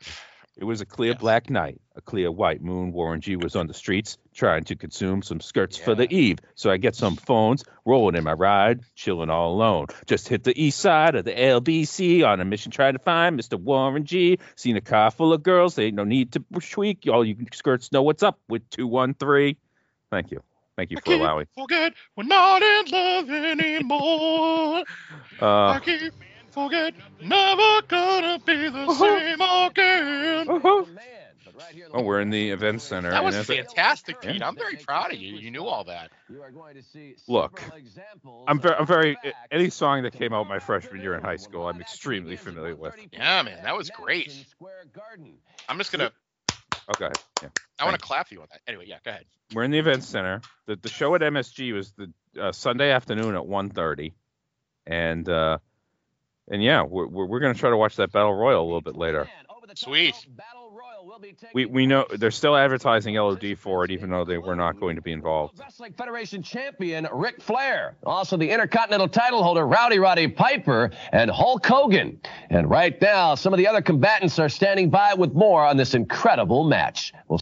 It 0.59 0.65
was 0.65 0.81
a 0.81 0.87
clear 0.87 1.13
Yes. 1.13 1.21
black 1.21 1.51
night, 1.51 1.81
a 1.95 2.01
clear 2.01 2.33
white 2.33 2.61
moon. 2.61 2.91
Warren 2.91 3.21
G 3.21 3.37
was 3.37 3.55
on 3.55 3.69
the 3.69 3.75
streets 3.75 4.19
trying 4.35 4.65
to 4.65 4.75
consume 4.75 5.23
some 5.23 5.39
skirts 5.41 5.77
for 5.77 5.95
the 5.95 6.13
eve. 6.13 6.41
So 6.57 6.69
I 6.69 6.79
get 6.79 6.97
some 6.97 7.15
phones, 7.15 7.65
rolling 7.85 8.17
in 8.17 8.25
my 8.25 8.33
ride, 8.33 8.81
chilling 8.97 9.31
all 9.31 9.53
alone. 9.55 9.87
Just 10.07 10.27
hit 10.29 10.43
the 10.43 10.61
east 10.61 10.81
side 10.81 11.15
of 11.15 11.25
the 11.25 11.31
LBC 11.33 12.25
on 12.27 12.41
a 12.41 12.45
mission 12.45 12.73
trying 12.73 12.95
to 12.95 12.99
find 12.99 13.39
Mr. 13.39 13.55
Warren 13.57 14.05
G. 14.05 14.41
Seen 14.57 14.77
a 14.77 14.81
car 14.81 15.13
full 15.13 15.33
of 15.33 15.45
girls, 15.45 15.77
there 15.77 15.87
ain't 15.87 15.95
no 15.95 16.03
need 16.03 16.33
to 16.33 16.45
tweak. 16.61 17.07
All 17.09 17.25
you 17.25 17.37
skirts 17.53 17.93
know 17.93 18.03
what's 18.03 18.25
up 18.25 18.41
with 18.49 18.69
213. 18.71 19.55
Thank 20.11 20.33
you. 20.33 20.43
Thank 20.77 20.91
you 20.91 20.99
for 21.05 21.13
allowing. 21.13 21.47
forget 21.57 21.95
we're 22.17 22.25
not 22.25 22.63
in 22.63 22.85
love 22.91 23.31
anymore. 23.31 24.85
Uh, 25.41 25.81
forget, 26.51 26.95
never 27.23 27.83
gonna 27.89 28.39
be 28.45 28.69
the 28.69 28.95
same 28.95 29.41
again. 29.41 30.49
uh-huh. 30.49 30.85
Oh, 31.93 32.03
we're 32.03 32.21
in 32.21 32.31
the 32.31 32.51
event 32.51 32.81
center. 32.83 33.11
That 33.11 33.25
was 33.25 33.35
and 33.35 33.41
as 33.43 33.51
I- 33.51 33.57
fantastic, 33.57 34.21
Pete. 34.21 34.43
I'm 34.43 34.55
very 34.57 34.77
proud 34.77 35.13
of 35.13 35.19
you. 35.19 35.37
You 35.37 35.51
knew 35.51 35.65
all 35.65 35.85
that. 35.85 36.11
Look, 37.27 37.61
I'm 38.47 38.61
very, 38.61 38.75
I'm 38.77 38.87
very. 38.87 39.17
Any 39.51 39.71
song 39.71 40.03
that 40.05 40.13
came 40.13 40.33
out 40.33 40.49
my 40.49 40.59
freshman 40.61 41.01
year 41.01 41.15
in 41.15 41.23
high 41.23 41.37
school, 41.37 41.69
I'm 41.69 41.81
extremely 41.81 42.37
familiar 42.37 42.77
with. 42.77 42.95
Yeah, 43.13 43.43
man, 43.43 43.63
that 43.65 43.77
was 43.77 43.91
great. 43.91 44.47
I'm 45.69 45.79
just 45.79 45.91
gonna. 45.93 46.13
Okay. 46.91 47.11
Yeah. 47.43 47.49
I 47.79 47.85
want 47.85 47.99
to 47.99 48.01
clap 48.03 48.29
for 48.29 48.35
you 48.35 48.41
on 48.41 48.47
that. 48.51 48.61
Anyway, 48.67 48.87
yeah, 48.87 48.97
go 49.05 49.11
ahead. 49.11 49.25
We're 49.53 49.65
in 49.65 49.71
the 49.71 49.79
event 49.79 50.05
center. 50.05 50.41
The 50.67 50.77
the 50.77 50.89
show 50.89 51.15
at 51.15 51.21
MSG 51.23 51.75
was 51.75 51.93
the 51.93 52.13
uh, 52.41 52.53
Sunday 52.53 52.91
afternoon 52.93 53.35
at 53.35 53.43
1:30, 53.43 54.13
and 54.87 55.29
uh, 55.29 55.59
and 56.51 56.63
yeah, 56.63 56.83
we're 56.83 57.07
we're, 57.07 57.27
we're 57.27 57.41
gonna 57.41 57.55
try 57.55 57.71
to 57.71 57.77
watch 57.77 57.97
that 57.97 58.13
battle 58.13 58.35
royal 58.35 58.63
a 58.63 58.67
little 58.67 58.81
bit 58.81 58.97
later. 58.97 59.29
Sweet. 59.75 60.15
Royal 60.73 61.07
will 61.07 61.19
be 61.19 61.37
we 61.53 61.67
we 61.67 61.87
know 61.87 62.07
they're 62.11 62.31
still 62.31 62.57
advertising 62.57 63.15
LOD 63.15 63.57
for 63.59 63.85
it, 63.85 63.91
even 63.91 64.11
though 64.11 64.25
they 64.25 64.39
were 64.39 64.57
not 64.57 64.81
going 64.81 64.97
to 64.97 65.03
be 65.03 65.13
involved. 65.13 65.59
Wrestling 65.59 65.93
Federation 65.93 66.43
champion 66.43 67.07
Ric 67.13 67.43
Flair, 67.43 67.97
also 68.05 68.37
the 68.37 68.51
Intercontinental 68.51 69.09
title 69.09 69.43
holder 69.43 69.67
Rowdy 69.67 69.99
Roddy 69.99 70.29
Piper, 70.29 70.91
and 71.13 71.31
Hulk 71.31 71.67
Hogan. 71.67 72.21
And 72.51 72.69
right 72.71 73.01
now, 73.01 73.35
some 73.35 73.53
of 73.53 73.59
the 73.59 73.67
other 73.67 73.83
combatants 73.83 74.39
are 74.39 74.49
standing 74.49 74.91
by 74.91 75.15
with 75.15 75.33
more 75.33 75.65
on 75.65 75.77
this 75.77 75.95
incredible 75.95 76.65
match. 76.65 77.13
We'll 77.29 77.41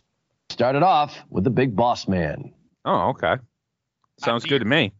start 0.50 0.76
it 0.76 0.82
off 0.82 1.16
with 1.30 1.44
the 1.44 1.50
Big 1.50 1.76
Boss 1.76 2.08
Man. 2.08 2.52
Oh, 2.84 3.10
okay. 3.10 3.36
Sounds 4.18 4.44
good 4.44 4.60
to 4.60 4.64
me. 4.64 4.92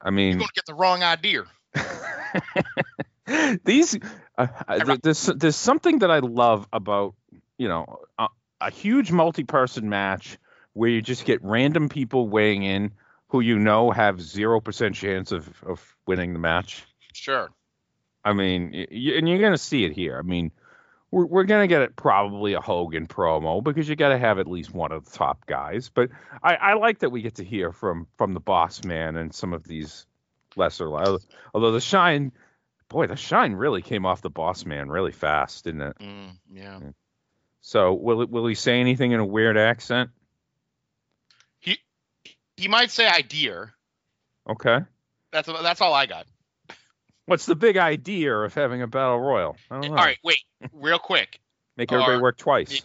I 0.00 0.10
mean, 0.10 0.26
You're 0.26 0.30
mean, 0.30 0.38
gonna 0.38 0.50
get 0.54 0.66
the 0.66 0.74
wrong 0.74 1.02
idea. 1.02 1.44
these 3.64 3.98
uh, 4.36 4.46
uh, 4.66 4.96
there's 5.02 5.26
there's 5.26 5.56
something 5.56 6.00
that 6.00 6.10
I 6.10 6.18
love 6.20 6.66
about 6.72 7.14
you 7.56 7.68
know 7.68 8.00
a, 8.18 8.28
a 8.60 8.70
huge 8.70 9.10
multi-person 9.10 9.88
match 9.88 10.38
where 10.72 10.90
you 10.90 11.02
just 11.02 11.24
get 11.24 11.42
random 11.42 11.88
people 11.88 12.28
weighing 12.28 12.62
in 12.62 12.92
who 13.28 13.40
you 13.40 13.58
know 13.58 13.90
have 13.90 14.20
zero 14.20 14.60
percent 14.60 14.94
chance 14.94 15.32
of 15.32 15.48
of 15.64 15.96
winning 16.06 16.32
the 16.32 16.38
match. 16.38 16.84
Sure. 17.12 17.50
I 18.24 18.32
mean, 18.32 18.74
and 18.90 19.28
you're 19.28 19.40
gonna 19.40 19.58
see 19.58 19.84
it 19.84 19.92
here. 19.92 20.18
I 20.18 20.22
mean, 20.22 20.50
we're 21.10 21.26
we're 21.26 21.44
gonna 21.44 21.66
get 21.66 21.82
it 21.82 21.96
probably 21.96 22.54
a 22.54 22.60
Hogan 22.60 23.06
promo 23.06 23.62
because 23.62 23.88
you 23.88 23.96
got 23.96 24.10
to 24.10 24.18
have 24.18 24.38
at 24.38 24.46
least 24.46 24.72
one 24.72 24.92
of 24.92 25.04
the 25.04 25.10
top 25.10 25.46
guys. 25.46 25.90
But 25.92 26.10
I, 26.42 26.54
I 26.54 26.74
like 26.74 27.00
that 27.00 27.10
we 27.10 27.22
get 27.22 27.36
to 27.36 27.44
hear 27.44 27.72
from 27.72 28.06
from 28.16 28.34
the 28.34 28.40
Boss 28.40 28.84
Man 28.84 29.16
and 29.16 29.34
some 29.34 29.52
of 29.52 29.64
these 29.64 30.06
lesser. 30.58 30.88
Although 31.54 31.72
the 31.72 31.80
shine, 31.80 32.32
boy, 32.88 33.06
the 33.06 33.16
shine 33.16 33.54
really 33.54 33.82
came 33.82 34.04
off 34.04 34.20
the 34.20 34.30
Boss 34.30 34.64
Man 34.64 34.88
really 34.88 35.12
fast, 35.12 35.64
didn't 35.64 35.82
it? 35.82 35.98
Mm, 35.98 36.38
yeah. 36.52 36.80
So 37.60 37.94
will 37.94 38.26
will 38.26 38.46
he 38.46 38.54
say 38.54 38.80
anything 38.80 39.12
in 39.12 39.20
a 39.20 39.26
weird 39.26 39.56
accent? 39.56 40.10
He 41.60 41.78
he 42.56 42.68
might 42.68 42.90
say 42.90 43.08
idea. 43.08 43.72
Okay. 44.48 44.80
That's 45.32 45.48
that's 45.48 45.80
all 45.80 45.94
I 45.94 46.06
got. 46.06 46.26
What's 47.26 47.44
the 47.44 47.56
big 47.56 47.76
idea 47.76 48.34
of 48.34 48.54
having 48.54 48.80
a 48.80 48.86
battle 48.86 49.20
royal? 49.20 49.56
I 49.70 49.80
don't 49.80 49.90
know. 49.90 49.98
All 49.98 50.04
right, 50.04 50.16
wait, 50.24 50.38
real 50.72 50.98
quick. 50.98 51.40
Make 51.76 51.92
everybody 51.92 52.16
Or 52.16 52.22
work 52.22 52.38
twice. 52.38 52.80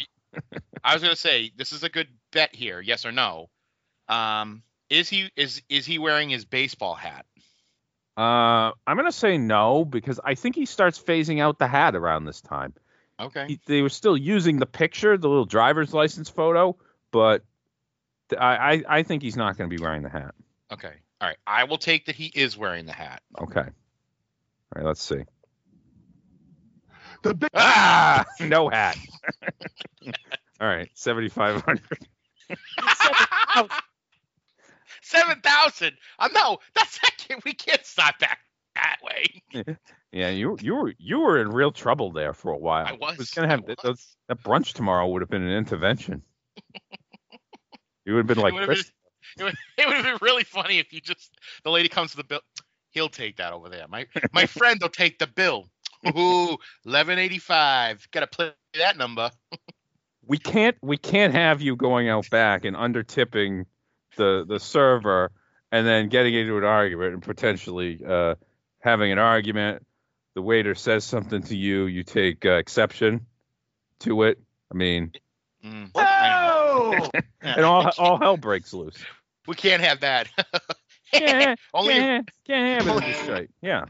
I 0.83 0.93
was 0.93 1.01
gonna 1.01 1.15
say 1.15 1.51
this 1.55 1.71
is 1.71 1.83
a 1.83 1.89
good 1.89 2.07
bet 2.31 2.53
here. 2.53 2.81
Yes 2.81 3.05
or 3.05 3.11
no? 3.11 3.49
Um, 4.09 4.63
is 4.89 5.09
he 5.09 5.31
is 5.35 5.61
is 5.69 5.85
he 5.85 5.97
wearing 5.97 6.29
his 6.29 6.45
baseball 6.45 6.93
hat? 6.93 7.25
Uh, 8.15 8.71
I'm 8.85 8.95
gonna 8.97 9.11
say 9.11 9.37
no 9.37 9.85
because 9.85 10.19
I 10.23 10.35
think 10.35 10.55
he 10.55 10.65
starts 10.65 10.99
phasing 11.01 11.41
out 11.41 11.57
the 11.57 11.67
hat 11.67 11.95
around 11.95 12.25
this 12.25 12.41
time. 12.41 12.73
Okay. 13.19 13.45
He, 13.47 13.59
they 13.65 13.81
were 13.81 13.89
still 13.89 14.15
using 14.17 14.59
the 14.59 14.65
picture, 14.65 15.17
the 15.17 15.27
little 15.27 15.45
driver's 15.45 15.93
license 15.93 16.29
photo, 16.29 16.77
but 17.11 17.43
th- 18.29 18.39
I 18.39 18.55
I, 18.55 18.83
I 18.99 19.03
think 19.03 19.23
he's 19.23 19.35
not 19.35 19.57
gonna 19.57 19.69
be 19.69 19.79
wearing 19.79 20.03
the 20.03 20.09
hat. 20.09 20.35
Okay. 20.71 20.93
All 21.21 21.27
right. 21.27 21.37
I 21.47 21.63
will 21.63 21.77
take 21.77 22.05
that 22.05 22.15
he 22.15 22.25
is 22.25 22.57
wearing 22.57 22.85
the 22.85 22.93
hat. 22.93 23.23
Okay. 23.41 23.61
All 23.61 23.69
right, 24.75 24.85
let's 24.85 25.01
see. 25.01 25.23
The 27.23 27.33
big 27.33 27.49
Ah, 27.55 28.25
no 28.41 28.69
hat. 28.69 28.97
All 30.61 30.67
right, 30.67 30.89
7,500. 30.93 31.81
Seven 35.13 35.39
thousand. 35.41 35.93
I'm 36.19 36.33
no. 36.33 36.57
That's 36.75 36.99
we 37.45 37.53
can't 37.53 37.85
stop 37.85 38.19
that 38.19 38.37
that 38.75 38.97
way. 39.03 39.75
Yeah, 40.15 40.29
you 40.29 40.55
you 40.61 40.75
were 40.75 40.93
you 40.99 41.21
were 41.21 41.41
in 41.41 41.49
real 41.49 41.71
trouble 41.71 42.11
there 42.11 42.33
for 42.35 42.51
a 42.51 42.57
while. 42.57 42.85
I 42.85 42.91
was. 42.91 43.17
Was 43.17 43.31
gonna 43.31 43.47
have 43.47 43.61
I 43.67 43.73
that, 43.83 43.97
that 44.27 44.43
brunch 44.43 44.73
tomorrow 44.73 45.07
would 45.07 45.23
have 45.23 45.29
been 45.29 45.41
an 45.41 45.57
intervention. 45.57 46.21
you 48.05 48.13
would 48.13 48.19
have 48.19 48.27
been 48.27 48.37
like 48.37 48.53
it 48.53 48.53
would 48.53 48.59
have 48.59 48.67
Chris, 48.67 48.91
been, 49.35 49.39
it 49.39 49.43
would, 49.45 49.55
it 49.79 49.87
would 49.87 49.95
have 49.95 50.05
been 50.05 50.19
really 50.21 50.43
funny 50.43 50.77
if 50.77 50.93
you 50.93 51.01
just 51.01 51.31
the 51.63 51.71
lady 51.71 51.89
comes 51.89 52.11
to 52.11 52.17
the 52.17 52.23
bill. 52.25 52.41
He'll 52.91 53.09
take 53.09 53.37
that 53.37 53.53
over 53.53 53.69
there. 53.69 53.87
My 53.87 54.05
my 54.33 54.45
friend 54.59 54.77
will 54.79 54.89
take 54.89 55.17
the 55.17 55.25
bill. 55.25 55.67
Ooh, 56.15 56.57
eleven 56.85 57.17
eighty 57.17 57.39
five. 57.39 58.07
Got 58.11 58.19
to 58.19 58.27
play 58.27 58.51
that 58.77 58.97
number. 58.97 59.31
we 60.27 60.37
can't 60.37 60.77
we 60.83 60.97
can't 60.97 61.33
have 61.33 61.59
you 61.59 61.75
going 61.75 62.07
out 62.07 62.29
back 62.29 62.65
and 62.65 62.75
under 62.75 63.01
tipping 63.01 63.65
the 64.15 64.45
the 64.47 64.59
server 64.59 65.31
and 65.71 65.85
then 65.87 66.09
getting 66.09 66.33
into 66.33 66.57
an 66.57 66.63
argument 66.63 67.13
and 67.13 67.23
potentially 67.23 67.99
uh, 68.07 68.35
having 68.79 69.11
an 69.11 69.19
argument. 69.19 69.85
The 70.35 70.41
waiter 70.41 70.73
says 70.73 71.03
something 71.03 71.43
to 71.43 71.55
you, 71.55 71.85
you 71.85 72.03
take 72.03 72.43
uh, 72.45 72.53
exception 72.53 73.27
to 73.99 74.23
it. 74.23 74.39
I 74.71 74.75
mean, 74.75 75.11
Mm, 75.63 75.91
I 75.95 76.47
know. 76.47 77.09
and 77.41 77.61
all 77.63 77.89
all 77.97 78.17
hell 78.17 78.35
breaks 78.37 78.73
loose. 78.73 79.01
we 79.47 79.55
can't 79.55 79.81
have 79.83 80.01
that. 80.01 80.27
Yeah, 81.13 81.53
only 81.75 81.93
can't, 81.93 82.31
can't 82.47 82.83
have 82.87 83.03
it 83.03 83.15
straight. 83.17 83.49
Yeah. 83.61 83.85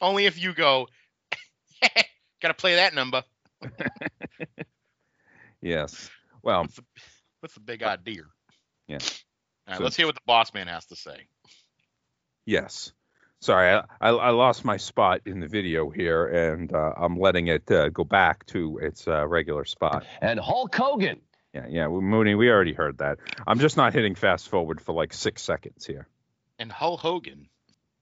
only 0.00 0.24
if 0.24 0.42
you 0.42 0.54
go. 0.54 0.88
Got 2.40 2.48
to 2.48 2.54
play 2.54 2.76
that 2.76 2.94
number. 2.94 3.22
Yes. 5.60 6.10
Well, 6.42 6.62
What's 6.62 6.76
the, 6.76 6.84
what's 7.40 7.54
the 7.54 7.60
big 7.60 7.82
idea? 7.82 8.22
Yeah. 8.88 8.98
All 9.66 9.72
right, 9.72 9.78
So- 9.78 9.84
let's 9.84 9.96
hear 9.96 10.06
what 10.06 10.14
the 10.14 10.20
boss 10.26 10.52
man 10.54 10.66
has 10.68 10.86
to 10.86 10.96
say. 10.96 11.26
yes. 12.46 12.92
Sorry, 13.40 13.70
I, 13.72 13.82
I, 14.00 14.10
I 14.10 14.30
lost 14.30 14.64
my 14.64 14.76
spot 14.76 15.22
in 15.26 15.40
the 15.40 15.48
video 15.48 15.90
here, 15.90 16.28
and 16.28 16.72
uh, 16.72 16.92
I'm 16.96 17.18
letting 17.18 17.48
it 17.48 17.68
uh, 17.72 17.88
go 17.88 18.04
back 18.04 18.46
to 18.46 18.78
its 18.78 19.08
uh, 19.08 19.26
regular 19.26 19.64
spot. 19.64 20.06
And 20.20 20.38
Hulk 20.38 20.72
Hogan. 20.76 21.20
Yeah, 21.52 21.66
yeah, 21.68 21.86
well, 21.88 22.00
Mooney, 22.02 22.36
we 22.36 22.48
already 22.50 22.72
heard 22.72 22.98
that. 22.98 23.18
I'm 23.44 23.58
just 23.58 23.76
not 23.76 23.94
hitting 23.94 24.14
fast 24.14 24.48
forward 24.48 24.80
for 24.80 24.92
like 24.92 25.12
six 25.12 25.42
seconds 25.42 25.84
here. 25.84 26.06
And 26.60 26.70
Hulk 26.70 27.00
Hogan. 27.00 27.48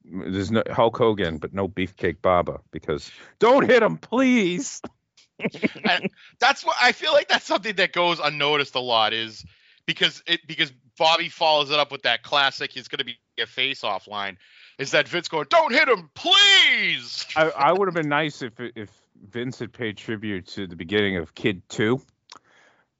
There's 0.04 0.50
no 0.50 0.62
Hulk 0.70 0.98
Hogan, 0.98 1.38
but 1.38 1.54
no 1.54 1.68
Beefcake 1.68 2.20
Baba 2.20 2.60
because 2.70 3.10
don't 3.38 3.66
hit 3.68 3.82
him, 3.82 3.96
please. 3.96 4.82
I- 5.40 6.10
that's 6.38 6.66
what 6.66 6.76
I 6.82 6.92
feel 6.92 7.12
like. 7.14 7.28
That's 7.28 7.46
something 7.46 7.76
that 7.76 7.92
goes 7.94 8.20
unnoticed 8.20 8.74
a 8.74 8.80
lot. 8.80 9.14
Is 9.14 9.42
because 9.90 10.22
it 10.26 10.46
because 10.46 10.72
Bobby 10.96 11.28
follows 11.28 11.70
it 11.70 11.78
up 11.78 11.90
with 11.90 12.02
that 12.02 12.22
classic. 12.22 12.70
He's 12.72 12.88
going 12.88 12.98
to 12.98 13.04
be 13.04 13.18
a 13.40 13.46
face-off 13.46 14.06
line. 14.06 14.38
Is 14.78 14.92
that 14.92 15.08
Vince 15.08 15.28
going? 15.28 15.46
Don't 15.50 15.72
hit 15.72 15.88
him, 15.88 16.10
please. 16.14 17.26
I, 17.36 17.50
I 17.50 17.72
would 17.72 17.88
have 17.88 17.94
been 17.94 18.08
nice 18.08 18.42
if 18.42 18.52
if 18.58 18.90
Vince 19.20 19.58
had 19.58 19.72
paid 19.72 19.96
tribute 19.96 20.46
to 20.48 20.66
the 20.66 20.76
beginning 20.76 21.16
of 21.16 21.34
Kid 21.34 21.62
Two. 21.68 22.00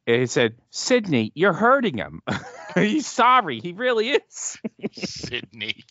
He 0.07 0.27
said, 0.27 0.57
"Sydney, 0.71 1.31
you're 1.35 1.53
hurting 1.53 1.97
him. 1.97 2.23
He's 2.75 3.07
sorry. 3.07 3.61
He 3.61 3.73
really 3.73 4.11
is." 4.11 4.59
Sydney. 4.93 5.85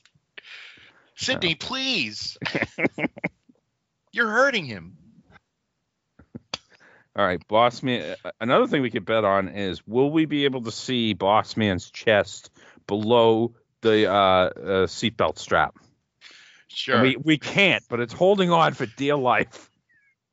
Sydney, 1.16 1.58
oh. 1.62 1.66
please. 1.66 2.38
You're 4.12 4.30
hurting 4.30 4.66
him. 4.66 4.98
All 7.20 7.26
right, 7.26 7.46
Boss 7.50 7.84
Man. 7.84 8.16
Another 8.40 8.66
thing 8.66 8.82
we 8.82 8.92
could 8.92 9.04
bet 9.04 9.26
on 9.26 9.50
is 9.50 9.86
will 9.86 10.10
we 10.10 10.24
be 10.24 10.46
able 10.46 10.62
to 10.62 10.72
see 10.72 11.14
Boss 11.14 11.58
Man's 11.58 11.92
chest 11.92 12.50
below 12.88 13.56
the 13.82 14.10
uh, 14.10 14.14
uh, 14.14 14.52
seatbelt 14.88 15.38
strap? 15.38 15.76
Sure. 16.70 16.96
And 16.96 17.04
We 17.04 17.18
we 17.18 17.38
can't, 17.38 17.84
but 17.90 18.00
it's 18.00 18.14
holding 18.14 18.52
on 18.52 18.74
for 18.74 18.86
dear 18.86 19.18
life. 19.18 19.70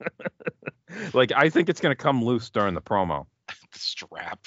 like 1.13 1.33
I 1.35 1.51
think 1.51 1.71
it's 1.71 1.81
going 1.81 1.91
to 1.91 2.01
come 2.01 2.25
loose 2.25 2.51
during 2.51 2.75
the 2.75 2.83
promo. 2.83 3.27
the 3.49 3.79
strap. 3.81 4.47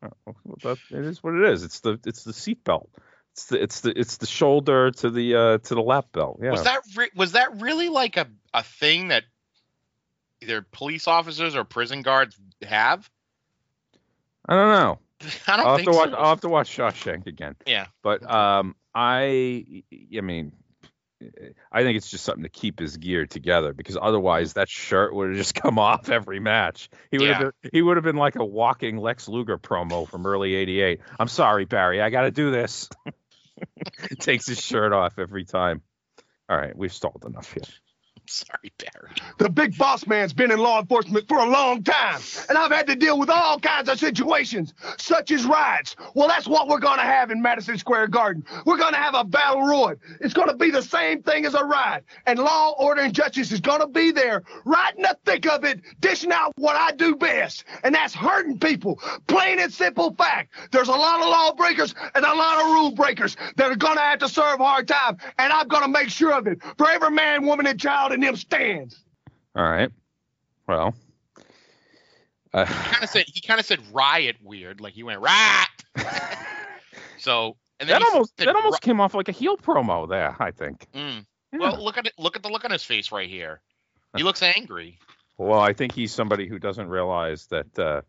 Oh, 0.00 0.10
well, 0.44 0.56
that, 0.62 0.78
it 0.96 1.04
is 1.04 1.24
what 1.24 1.34
it 1.34 1.42
is. 1.50 1.64
It's 1.64 1.80
the 1.80 1.98
it's 2.06 2.22
the 2.22 2.30
seatbelt. 2.30 2.86
It's 3.32 3.46
the 3.46 3.60
it's 3.60 3.80
the 3.80 3.98
it's 3.98 4.18
the 4.18 4.26
shoulder 4.26 4.92
to 4.92 5.10
the 5.10 5.34
uh 5.34 5.58
to 5.58 5.74
the 5.74 5.82
lap 5.82 6.06
belt. 6.12 6.38
Yeah. 6.40 6.52
Was 6.52 6.62
that 6.62 6.82
re- 6.94 7.10
was 7.16 7.32
that 7.32 7.60
really 7.60 7.88
like 7.88 8.16
a, 8.16 8.28
a 8.52 8.62
thing 8.62 9.08
that 9.08 9.24
either 10.44 10.62
police 10.62 11.08
officers 11.08 11.56
or 11.56 11.64
prison 11.64 12.02
guards 12.02 12.38
have? 12.62 13.08
I 14.46 14.54
don't 14.54 14.68
know. 14.68 14.98
I 15.46 15.56
don't 15.56 15.66
I'll 15.66 15.76
have 15.76 15.86
to 15.86 15.90
watch. 15.92 16.10
I'll 16.12 16.28
have 16.28 16.40
to 16.42 16.48
watch 16.48 16.76
Shawshank 16.76 17.26
again. 17.26 17.56
Yeah. 17.66 17.86
But 18.02 18.28
um, 18.30 18.76
I 18.94 19.82
I 20.16 20.20
mean, 20.20 20.52
I 21.72 21.82
think 21.82 21.96
it's 21.96 22.10
just 22.10 22.24
something 22.24 22.42
to 22.42 22.50
keep 22.50 22.78
his 22.78 22.96
gear 22.98 23.26
together 23.26 23.72
because 23.72 23.96
otherwise 24.00 24.54
that 24.54 24.68
shirt 24.68 25.14
would 25.14 25.28
have 25.30 25.36
just 25.38 25.54
come 25.62 25.78
off 25.78 26.10
every 26.10 26.40
match. 26.40 26.90
He 27.10 27.18
would 27.18 27.28
Yeah. 27.28 27.38
have 27.38 27.52
been 27.62 27.70
he 27.72 27.82
would 27.82 27.96
have 27.96 28.04
been 28.04 28.16
like 28.16 28.36
a 28.36 28.44
walking 28.44 28.98
Lex 28.98 29.28
Luger 29.28 29.56
promo 29.58 30.06
from 30.06 30.26
early 30.26 30.54
'88. 30.54 31.00
I'm 31.18 31.28
sorry, 31.28 31.64
Barry. 31.64 32.02
I 32.02 32.10
got 32.10 32.22
to 32.22 32.30
do 32.30 32.50
this. 32.50 32.88
Takes 34.18 34.46
his 34.46 34.60
shirt 34.60 34.92
off 34.92 35.18
every 35.18 35.44
time. 35.44 35.80
All 36.48 36.56
right, 36.58 36.76
we've 36.76 36.92
stalled 36.92 37.24
enough 37.26 37.50
here. 37.52 37.62
Sorry, 38.28 38.72
Barry. 38.78 39.10
The 39.38 39.50
big 39.50 39.76
boss 39.76 40.06
man's 40.06 40.32
been 40.32 40.50
in 40.50 40.58
law 40.58 40.80
enforcement 40.80 41.28
for 41.28 41.38
a 41.38 41.46
long 41.46 41.82
time, 41.82 42.20
and 42.48 42.56
I've 42.56 42.70
had 42.70 42.86
to 42.86 42.96
deal 42.96 43.18
with 43.18 43.28
all 43.28 43.58
kinds 43.60 43.88
of 43.88 43.98
situations, 43.98 44.72
such 44.98 45.30
as 45.30 45.44
riots. 45.44 45.94
Well, 46.14 46.28
that's 46.28 46.48
what 46.48 46.68
we're 46.68 46.78
going 46.78 46.98
to 46.98 47.04
have 47.04 47.30
in 47.30 47.42
Madison 47.42 47.76
Square 47.76 48.08
Garden. 48.08 48.44
We're 48.64 48.78
going 48.78 48.94
to 48.94 48.98
have 48.98 49.14
a 49.14 49.24
battle 49.24 49.66
royal. 49.66 49.96
It's 50.20 50.32
going 50.32 50.48
to 50.48 50.56
be 50.56 50.70
the 50.70 50.82
same 50.82 51.22
thing 51.22 51.44
as 51.44 51.54
a 51.54 51.64
riot, 51.64 52.04
and 52.26 52.38
law, 52.38 52.74
order, 52.78 53.02
and 53.02 53.14
justice 53.14 53.52
is 53.52 53.60
going 53.60 53.80
to 53.80 53.86
be 53.86 54.10
there, 54.10 54.42
right 54.64 54.96
in 54.96 55.02
the 55.02 55.16
thick 55.24 55.46
of 55.46 55.64
it, 55.64 55.80
dishing 56.00 56.32
out 56.32 56.52
what 56.56 56.76
I 56.76 56.92
do 56.92 57.16
best, 57.16 57.64
and 57.82 57.94
that's 57.94 58.14
hurting 58.14 58.58
people. 58.58 59.00
Plain 59.26 59.58
and 59.60 59.72
simple 59.72 60.14
fact. 60.14 60.54
There's 60.72 60.88
a 60.88 60.92
lot 60.92 61.20
of 61.20 61.28
lawbreakers 61.28 61.94
and 62.14 62.24
a 62.24 62.34
lot 62.34 62.64
of 62.64 62.72
rule 62.72 62.90
breakers 62.92 63.36
that 63.56 63.70
are 63.70 63.76
going 63.76 63.96
to 63.96 64.02
have 64.02 64.20
to 64.20 64.28
serve 64.28 64.58
hard 64.58 64.88
time, 64.88 65.18
and 65.38 65.52
I'm 65.52 65.68
going 65.68 65.82
to 65.82 65.88
make 65.88 66.08
sure 66.08 66.32
of 66.32 66.46
it 66.46 66.62
for 66.78 66.88
every 66.88 67.10
man, 67.10 67.44
woman, 67.44 67.66
and 67.66 67.78
child 67.78 68.12
in 68.14 68.20
them 68.20 68.36
stands. 68.36 69.00
All 69.54 69.62
right. 69.62 69.90
Well. 70.66 70.94
Uh, 72.52 72.64
Kind 72.64 73.02
of 73.02 73.10
said 73.10 73.24
he 73.26 73.40
kind 73.40 73.58
of 73.58 73.66
said 73.66 73.80
riot 73.92 74.36
weird, 74.42 74.80
like 74.80 74.94
he 74.94 75.02
went 75.02 75.20
riot. 75.20 75.68
so 77.18 77.56
and 77.80 77.88
then 77.88 78.00
that 78.00 78.08
almost 78.12 78.36
said 78.38 78.46
that 78.46 78.54
almost 78.56 78.82
ri- 78.82 78.86
came 78.86 79.00
off 79.00 79.14
like 79.14 79.28
a 79.28 79.32
heel 79.32 79.56
promo 79.56 80.08
there. 80.08 80.36
I 80.38 80.50
think. 80.52 80.86
Mm. 80.94 81.26
Yeah. 81.52 81.58
Well, 81.58 81.82
look 81.82 81.98
at 81.98 82.06
it. 82.06 82.12
Look 82.18 82.36
at 82.36 82.42
the 82.42 82.48
look 82.48 82.64
on 82.64 82.70
his 82.70 82.84
face 82.84 83.10
right 83.12 83.28
here. 83.28 83.60
He 84.16 84.22
looks 84.22 84.42
angry. 84.42 84.98
Well, 85.36 85.58
I 85.58 85.72
think 85.72 85.92
he's 85.92 86.12
somebody 86.12 86.46
who 86.46 86.60
doesn't 86.60 86.88
realize 86.88 87.46
that 87.48 87.76
uh, 87.78 88.02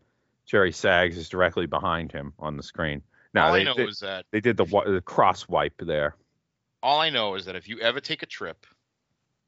Jerry 0.46 0.70
Sags 0.70 1.16
is 1.18 1.28
directly 1.28 1.66
behind 1.66 2.12
him 2.12 2.32
on 2.38 2.56
the 2.56 2.62
screen. 2.62 3.02
Now 3.34 3.48
all 3.48 3.52
they, 3.54 3.62
I 3.62 3.64
know 3.64 3.74
they, 3.74 3.84
is 3.84 3.98
that 3.98 4.24
they 4.30 4.40
did 4.40 4.56
the, 4.56 4.64
the 4.64 5.02
cross 5.04 5.48
wipe 5.48 5.74
there. 5.78 6.14
all 6.84 7.00
I 7.00 7.10
know 7.10 7.34
is 7.34 7.46
that 7.46 7.56
if 7.56 7.68
you 7.68 7.80
ever 7.80 7.98
take 7.98 8.22
a 8.22 8.26
trip 8.26 8.64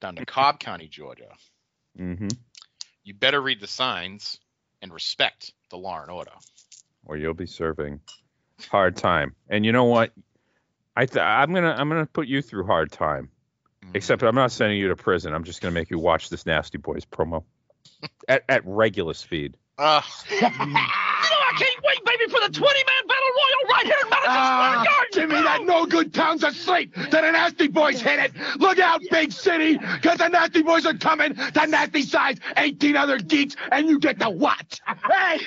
down 0.01 0.17
to 0.17 0.27
Cobb 0.27 0.61
County, 0.61 0.89
Georgia, 0.89 1.29
Mm-hmm. 1.99 2.29
you 3.05 3.15
better 3.15 3.41
read 3.41 3.61
the 3.61 3.67
signs 3.67 4.39
and 4.83 4.93
respect 4.93 5.53
the 5.71 5.77
law 5.77 6.01
and 6.01 6.11
order. 6.11 6.31
Or 7.05 7.17
you'll 7.17 7.35
be 7.35 7.47
serving 7.47 8.01
hard 8.71 8.97
time. 8.97 9.35
And 9.49 9.65
you 9.67 9.73
know 9.73 9.85
what? 9.85 10.13
I 10.97 11.07
th- 11.07 11.23
I'm 11.23 11.53
gonna 11.53 11.75
I'm 11.77 11.89
gonna 11.89 12.07
put 12.07 12.29
you 12.29 12.43
through 12.43 12.67
hard 12.67 12.93
time. 12.93 13.31
Mm. 13.85 13.91
Except 13.95 14.23
I'm 14.23 14.35
not 14.35 14.53
sending 14.53 14.79
you 14.79 14.89
to 14.89 14.97
prison. 14.97 15.33
I'm 15.33 15.45
just 15.45 15.61
gonna 15.61 15.73
make 15.75 15.91
you 15.91 15.99
watch 15.99 16.29
this 16.29 16.45
Nasty 16.47 16.79
Boys 16.79 17.05
promo 17.05 17.45
at 18.29 18.45
at 18.49 18.63
regular 18.65 19.15
speed. 19.15 19.57
Ugh. 19.79 20.05
You 20.31 20.41
know, 20.41 20.49
I 20.51 21.53
can't 21.59 21.85
wait, 21.85 22.05
baby, 22.05 22.31
for 22.33 22.41
the 22.41 22.53
20 22.53 22.63
man 22.63 22.98
battle 22.98 22.98
royal 22.98 22.98
right 23.79 23.87
here 23.87 23.97
in 24.03 24.11
Madison 24.11 24.31
Ah, 24.31 24.83
Square 24.83 24.85
Garden. 24.85 25.11
give 25.13 25.29
me 25.31 25.43
that 25.43 25.65
no 25.65 25.87
good 25.87 26.13
towns 26.15 26.43
asleep. 26.45 26.95
That 26.95 27.11
the 27.23 27.31
Nasty 27.33 27.69
Boys 27.69 28.01
hit 28.01 28.19
it. 28.19 28.33
Look 28.59 28.79
out, 28.79 29.01
big 29.11 29.33
city, 29.33 29.79
because 29.79 30.19
the 30.19 30.29
Nasty 30.29 30.63
Boys 30.63 30.87
are 30.87 30.95
coming. 30.95 31.35
The 31.35 31.67
Nasty 31.67 32.03
size, 32.03 32.37
18 32.57 32.97
other 32.97 33.19
geeks, 33.19 33.57
and 33.73 33.89
you 33.89 33.99
get 33.99 34.19
to 34.21 34.31
watch. 34.31 34.81
Hey, 34.87 35.41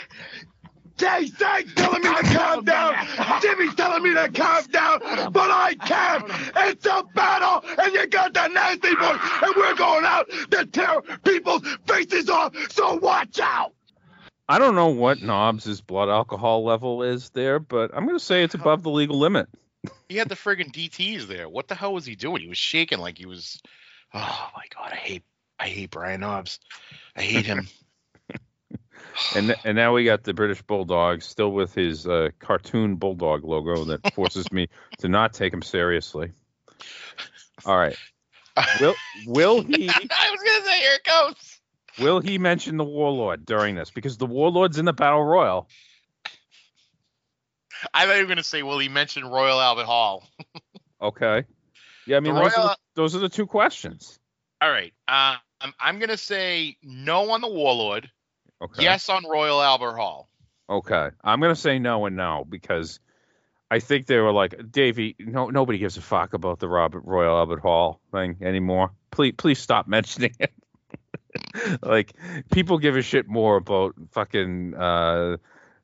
Jay 0.97 1.25
Zang's 1.25 1.73
telling 1.73 2.01
me 2.03 2.15
to 2.15 2.23
calm 2.37 2.63
down. 2.63 2.95
Jimmy's 3.41 3.73
telling 3.75 4.03
me 4.03 4.13
to 4.13 4.29
calm 4.29 4.63
down, 4.67 4.99
but 5.31 5.49
I 5.49 5.73
can't. 5.85 6.23
It's 6.57 6.85
a 6.85 7.03
battle, 7.15 7.63
and 7.79 7.93
you 7.93 8.05
got 8.07 8.33
the 8.33 8.47
nasty 8.49 8.93
boys, 8.95 9.17
and 9.41 9.53
we're 9.55 9.73
going 9.75 10.05
out 10.05 10.29
to 10.51 10.65
tear 10.67 11.01
people's 11.23 11.63
faces 11.87 12.29
off. 12.29 12.53
So 12.71 12.95
watch 12.95 13.39
out. 13.39 13.73
I 14.51 14.59
don't 14.59 14.75
know 14.75 14.89
what 14.89 15.21
Knobbs' 15.21 15.79
blood 15.79 16.09
alcohol 16.09 16.65
level 16.65 17.03
is 17.03 17.29
there, 17.29 17.57
but 17.57 17.91
I'm 17.93 18.03
going 18.05 18.19
to 18.19 18.23
say 18.23 18.43
it's 18.43 18.53
above 18.53 18.83
the 18.83 18.89
legal 18.89 19.17
limit. 19.17 19.47
He 20.09 20.17
had 20.17 20.27
the 20.27 20.35
friggin' 20.35 20.73
DTs 20.73 21.25
there. 21.27 21.47
What 21.47 21.69
the 21.69 21.75
hell 21.75 21.93
was 21.93 22.05
he 22.05 22.15
doing? 22.15 22.41
He 22.41 22.49
was 22.49 22.57
shaking 22.57 22.99
like 22.99 23.17
he 23.17 23.25
was. 23.25 23.61
Oh 24.13 24.49
my 24.53 24.65
god, 24.75 24.91
I 24.91 24.97
hate, 24.97 25.23
I 25.57 25.69
hate 25.69 25.91
Brian 25.91 26.19
Knobbs. 26.19 26.59
I 27.15 27.21
hate 27.21 27.45
him. 27.45 27.65
And 29.35 29.55
and 29.63 29.75
now 29.77 29.93
we 29.93 30.03
got 30.03 30.23
the 30.23 30.33
British 30.33 30.61
Bulldog 30.61 31.21
still 31.21 31.53
with 31.53 31.73
his 31.73 32.05
uh, 32.05 32.29
cartoon 32.39 32.95
bulldog 32.95 33.45
logo 33.45 33.85
that 33.85 34.13
forces 34.15 34.51
me 34.51 34.67
to 34.99 35.07
not 35.07 35.33
take 35.33 35.53
him 35.53 35.61
seriously. 35.61 36.31
All 37.65 37.77
right. 37.77 37.95
Will 38.81 38.95
will 39.27 39.61
he 39.61 39.89
I 39.89 40.29
was 40.31 40.41
gonna 40.43 40.65
say, 40.65 40.79
here 40.79 40.93
it 40.93 41.03
goes. 41.05 41.60
Will 41.99 42.19
he 42.19 42.37
mention 42.37 42.77
the 42.77 42.83
warlord 42.83 43.45
during 43.45 43.75
this? 43.75 43.91
Because 43.91 44.17
the 44.17 44.25
warlord's 44.25 44.77
in 44.77 44.85
the 44.85 44.93
battle 44.93 45.23
royal. 45.23 45.67
I 47.93 48.05
thought 48.05 48.15
you 48.15 48.23
were 48.23 48.27
gonna 48.27 48.43
say, 48.43 48.63
will 48.63 48.79
he 48.79 48.89
mention 48.89 49.25
Royal 49.25 49.59
Albert 49.59 49.85
Hall. 49.85 50.27
Okay. 51.01 51.45
Yeah, 52.05 52.17
I 52.17 52.19
mean 52.19 52.35
those, 52.35 52.53
are 52.53 52.67
the, 52.67 52.77
those 52.93 53.15
are 53.15 53.19
the 53.19 53.29
two 53.29 53.47
questions. 53.47 54.19
All 54.61 54.69
right. 54.69 54.93
Uh, 55.07 55.37
I'm, 55.59 55.73
I'm 55.79 55.99
gonna 55.99 56.17
say 56.17 56.77
no 56.83 57.31
on 57.31 57.41
the 57.41 57.47
Warlord. 57.47 58.09
Okay. 58.61 58.83
Yes 58.83 59.09
on 59.09 59.23
Royal 59.27 59.61
Albert 59.61 59.95
Hall. 59.95 60.29
Okay. 60.69 61.09
I'm 61.23 61.41
gonna 61.41 61.55
say 61.55 61.79
no 61.79 62.05
and 62.05 62.15
no 62.15 62.45
because 62.47 62.99
I 63.71 63.79
think 63.79 64.05
they 64.05 64.17
were 64.17 64.31
like, 64.31 64.71
Davey, 64.71 65.15
no 65.17 65.49
nobody 65.49 65.79
gives 65.79 65.97
a 65.97 66.01
fuck 66.01 66.33
about 66.33 66.59
the 66.59 66.69
Robert 66.69 67.03
Royal 67.05 67.35
Albert 67.35 67.61
Hall 67.61 67.99
thing 68.11 68.37
anymore. 68.41 68.91
Please 69.09 69.33
please 69.35 69.57
stop 69.57 69.87
mentioning 69.87 70.35
it. 70.39 70.53
like 71.81 72.13
people 72.51 72.77
give 72.77 72.95
a 72.95 73.01
shit 73.01 73.27
more 73.27 73.57
about 73.57 73.95
fucking 74.11 74.73
uh, 74.75 75.37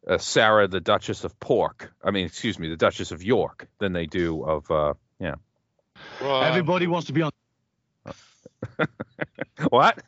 uh 0.07 0.17
Sarah 0.17 0.67
the 0.67 0.79
Duchess 0.79 1.23
of 1.23 1.39
Pork. 1.39 1.93
I 2.03 2.11
mean, 2.11 2.25
excuse 2.25 2.59
me, 2.59 2.69
the 2.69 2.77
Duchess 2.77 3.11
of 3.11 3.23
York 3.23 3.67
than 3.79 3.93
they 3.93 4.05
do 4.05 4.43
of 4.43 4.69
uh 4.71 4.93
yeah. 5.19 5.35
Everybody 6.21 6.87
wants 6.87 7.07
to 7.07 7.13
be 7.13 7.23
on. 7.23 7.31
What? 9.69 10.03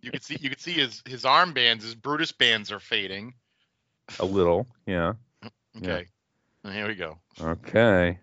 You 0.00 0.10
could 0.10 0.22
see 0.22 0.38
you 0.40 0.48
could 0.48 0.60
see 0.60 0.72
his 0.72 1.02
his 1.06 1.24
armbands, 1.24 1.82
his 1.82 1.94
Brutus 1.94 2.32
bands 2.32 2.72
are 2.72 2.80
fading. 2.80 3.34
a 4.18 4.24
little, 4.24 4.66
yeah. 4.86 5.14
Okay. 5.76 6.06
Here 6.64 6.86
we 6.86 6.94
go. 6.94 7.18
Okay. 7.40 8.18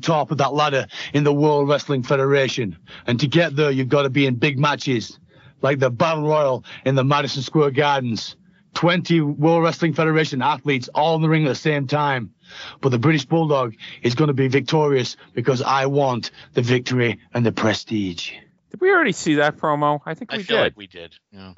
top 0.00 0.30
of 0.30 0.38
that 0.38 0.54
ladder 0.54 0.86
in 1.12 1.24
the 1.24 1.32
World 1.32 1.68
Wrestling 1.68 2.02
Federation. 2.02 2.78
And 3.06 3.20
to 3.20 3.26
get 3.26 3.54
there, 3.56 3.70
you've 3.70 3.88
got 3.88 4.02
to 4.02 4.10
be 4.10 4.26
in 4.26 4.36
big 4.36 4.58
matches, 4.58 5.18
like 5.62 5.78
the 5.78 5.90
Battle 5.90 6.28
Royal 6.28 6.64
in 6.84 6.94
the 6.94 7.04
Madison 7.04 7.42
Square 7.42 7.72
Gardens. 7.72 8.36
20 8.74 9.22
World 9.22 9.64
Wrestling 9.64 9.94
Federation 9.94 10.42
athletes 10.42 10.88
all 10.94 11.16
in 11.16 11.22
the 11.22 11.30
ring 11.30 11.46
at 11.46 11.48
the 11.48 11.54
same 11.54 11.86
time. 11.86 12.34
But 12.82 12.90
the 12.90 12.98
British 12.98 13.24
Bulldog 13.24 13.74
is 14.02 14.14
going 14.14 14.28
to 14.28 14.34
be 14.34 14.48
victorious 14.48 15.16
because 15.32 15.62
I 15.62 15.86
want 15.86 16.30
the 16.52 16.60
victory 16.60 17.18
and 17.32 17.44
the 17.44 17.52
prestige. 17.52 18.32
Did 18.70 18.80
we 18.82 18.90
already 18.90 19.12
see 19.12 19.36
that 19.36 19.56
promo? 19.56 20.00
I 20.04 20.12
think 20.12 20.34
I 20.34 20.36
we 20.36 20.42
feel 20.42 20.58
did. 20.58 20.62
like 20.62 20.76
we 20.76 20.86
did. 20.86 21.16
Yeah. 21.32 21.54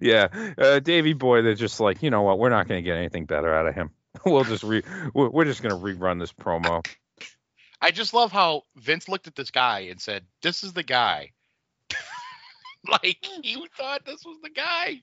yeah, 0.00 0.52
uh, 0.56 0.78
Davy 0.78 1.14
Boy, 1.14 1.42
they're 1.42 1.54
just 1.54 1.80
like, 1.80 2.00
you 2.04 2.10
know 2.10 2.22
what? 2.22 2.38
We're 2.38 2.50
not 2.50 2.68
going 2.68 2.78
to 2.78 2.88
get 2.88 2.96
anything 2.96 3.24
better 3.24 3.52
out 3.52 3.66
of 3.66 3.74
him. 3.74 3.90
We'll 4.24 4.44
just 4.44 4.64
re, 4.64 4.82
we're 5.14 5.30
we're 5.30 5.44
just 5.44 5.62
going 5.62 5.74
to 5.74 5.80
rerun 5.80 6.18
this 6.18 6.32
promo. 6.32 6.84
I 7.80 7.90
just 7.92 8.12
love 8.12 8.32
how 8.32 8.62
Vince 8.76 9.08
looked 9.08 9.28
at 9.28 9.36
this 9.36 9.50
guy 9.52 9.80
and 9.90 10.00
said, 10.00 10.24
"This 10.42 10.64
is 10.64 10.72
the 10.72 10.82
guy." 10.82 11.30
like 12.88 13.18
he 13.42 13.66
thought 13.76 14.04
this 14.04 14.24
was 14.24 14.38
the 14.42 14.50
guy. 14.50 15.02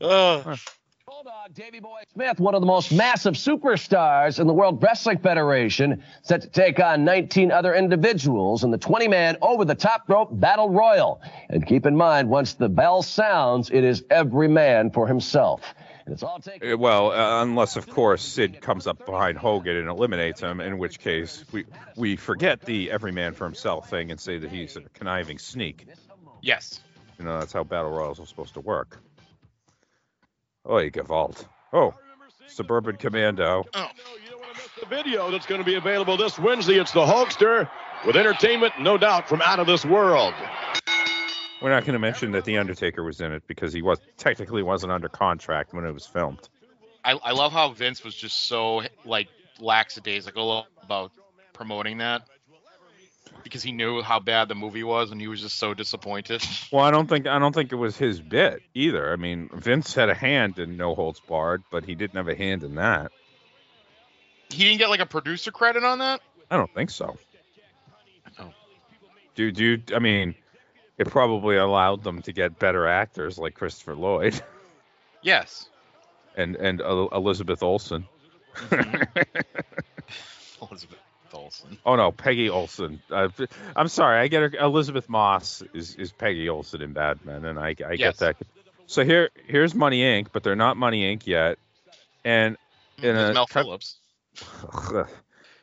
Ugh. 0.00 0.58
Bulldog 1.06 1.54
Davy 1.54 1.78
Boy 1.78 2.00
Smith, 2.12 2.40
one 2.40 2.56
of 2.56 2.60
the 2.60 2.66
most 2.66 2.90
massive 2.90 3.34
superstars 3.34 4.40
in 4.40 4.48
the 4.48 4.52
World 4.52 4.82
Wrestling 4.82 5.18
Federation, 5.18 6.02
set 6.22 6.42
to 6.42 6.48
take 6.48 6.80
on 6.80 7.04
19 7.04 7.52
other 7.52 7.74
individuals 7.74 8.64
in 8.64 8.72
the 8.72 8.78
20-man 8.78 9.36
over-the-top 9.40 10.02
rope 10.08 10.30
battle 10.32 10.68
royal. 10.68 11.22
And 11.48 11.64
keep 11.64 11.86
in 11.86 11.96
mind, 11.96 12.28
once 12.28 12.54
the 12.54 12.68
bell 12.68 13.02
sounds, 13.02 13.70
it 13.70 13.84
is 13.84 14.02
every 14.10 14.48
man 14.48 14.90
for 14.90 15.06
himself. 15.06 15.62
It's 16.08 16.24
all 16.24 16.40
taken. 16.40 16.72
Uh, 16.72 16.76
Well, 16.76 17.12
uh, 17.12 17.42
unless 17.42 17.76
of 17.76 17.88
course 17.88 18.22
Sid 18.22 18.60
comes 18.60 18.88
up 18.88 19.06
behind 19.06 19.38
Hogan 19.38 19.76
and 19.76 19.88
eliminates 19.88 20.40
him, 20.40 20.60
in 20.60 20.78
which 20.78 20.98
case 20.98 21.44
we 21.52 21.66
we 21.96 22.16
forget 22.16 22.60
the 22.62 22.90
every 22.90 23.12
man 23.12 23.32
for 23.32 23.44
himself 23.44 23.90
thing 23.90 24.10
and 24.10 24.20
say 24.20 24.38
that 24.38 24.50
he's 24.50 24.76
a 24.76 24.82
conniving 24.92 25.38
sneak. 25.38 25.86
Yes. 26.46 26.78
You 27.18 27.24
know 27.24 27.40
that's 27.40 27.52
how 27.52 27.64
battle 27.64 27.90
royals 27.90 28.20
are 28.20 28.26
supposed 28.26 28.54
to 28.54 28.60
work. 28.60 29.02
Oh, 30.64 30.78
you 30.78 30.92
Gewalt. 30.92 31.44
Oh, 31.72 31.92
Suburban 32.46 32.96
Commando. 32.96 33.64
Oh. 33.74 33.88
You 34.22 34.30
don't 34.30 34.40
want 34.40 34.54
to 34.54 34.62
miss 34.62 34.70
the 34.80 34.86
video 34.86 35.28
that's 35.32 35.44
going 35.44 35.60
to 35.60 35.64
be 35.64 35.74
available 35.74 36.16
this 36.16 36.38
Wednesday. 36.38 36.78
It's 36.78 36.92
the 36.92 37.04
Hulkster 37.04 37.68
with 38.06 38.14
entertainment, 38.14 38.74
no 38.78 38.96
doubt, 38.96 39.28
from 39.28 39.42
out 39.42 39.58
of 39.58 39.66
this 39.66 39.84
world. 39.84 40.34
We're 41.60 41.70
not 41.70 41.84
going 41.84 41.94
to 41.94 41.98
mention 41.98 42.30
that 42.32 42.44
the 42.44 42.58
Undertaker 42.58 43.02
was 43.02 43.20
in 43.20 43.32
it 43.32 43.42
because 43.48 43.72
he 43.72 43.82
was 43.82 43.98
technically 44.16 44.62
wasn't 44.62 44.92
under 44.92 45.08
contract 45.08 45.74
when 45.74 45.84
it 45.84 45.92
was 45.92 46.06
filmed. 46.06 46.48
I, 47.04 47.14
I 47.24 47.32
love 47.32 47.50
how 47.50 47.70
Vince 47.70 48.04
was 48.04 48.14
just 48.14 48.44
so 48.46 48.82
like 49.04 49.26
lackadaisical 49.58 50.68
about 50.80 51.10
promoting 51.52 51.98
that 51.98 52.28
because 53.42 53.62
he 53.62 53.72
knew 53.72 54.02
how 54.02 54.18
bad 54.20 54.48
the 54.48 54.54
movie 54.54 54.82
was 54.84 55.10
and 55.10 55.20
he 55.20 55.28
was 55.28 55.40
just 55.40 55.58
so 55.58 55.74
disappointed. 55.74 56.42
Well, 56.72 56.84
I 56.84 56.90
don't 56.90 57.06
think 57.08 57.26
I 57.28 57.38
don't 57.38 57.54
think 57.54 57.70
it 57.72 57.76
was 57.76 57.96
his 57.96 58.20
bit 58.20 58.60
either. 58.74 59.12
I 59.12 59.16
mean, 59.16 59.48
Vince 59.54 59.94
had 59.94 60.08
a 60.10 60.14
hand 60.14 60.58
in 60.58 60.76
No 60.76 60.94
Holds 60.96 61.20
Barred, 61.20 61.62
but 61.70 61.84
he 61.84 61.94
didn't 61.94 62.16
have 62.16 62.28
a 62.28 62.34
hand 62.34 62.64
in 62.64 62.74
that. 62.74 63.12
He 64.50 64.64
didn't 64.64 64.78
get 64.78 64.90
like 64.90 65.00
a 65.00 65.06
producer 65.06 65.50
credit 65.52 65.84
on 65.84 66.00
that. 66.00 66.20
I 66.50 66.56
don't 66.56 66.72
think 66.74 66.90
so. 66.90 67.16
Oh. 68.38 68.50
Dude, 69.36 69.54
dude, 69.54 69.92
I 69.92 70.00
mean, 70.00 70.34
it 70.98 71.08
probably 71.08 71.56
allowed 71.56 72.02
them 72.02 72.20
to 72.22 72.32
get 72.32 72.58
better 72.58 72.86
actors 72.86 73.38
like 73.38 73.54
Christopher 73.54 73.94
Lloyd 73.94 74.40
Yes. 75.22 75.68
and 76.36 76.56
and 76.56 76.80
uh, 76.82 77.06
Elizabeth 77.12 77.62
Olsen. 77.62 78.06
Elizabeth 80.60 80.98
Olsen. 81.34 81.78
Oh 81.84 81.96
no, 81.96 82.12
Peggy 82.12 82.50
Olsen. 82.50 83.00
Uh, 83.10 83.28
I'm 83.74 83.88
sorry, 83.88 84.18
I 84.20 84.28
get 84.28 84.42
her. 84.42 84.58
Elisabeth 84.58 85.08
Moss 85.08 85.62
is, 85.74 85.94
is 85.96 86.12
Peggy 86.12 86.48
Olsen 86.48 86.82
in 86.82 86.92
Mad 86.92 87.24
Men, 87.24 87.44
and 87.44 87.58
I 87.58 87.68
I 87.68 87.72
Yes. 87.72 87.96
get 87.96 88.16
that. 88.18 88.36
So 88.86 89.04
here 89.04 89.30
here's 89.46 89.74
Money 89.74 90.00
Inc., 90.00 90.28
but 90.32 90.42
they're 90.42 90.56
not 90.56 90.76
Money 90.76 91.16
Inc. 91.16 91.26
yet, 91.26 91.58
and 92.24 92.56
in 93.02 93.14
There's 93.14 93.30
a 93.30 93.34
Mel 93.34 93.46
Phillips. 93.46 93.98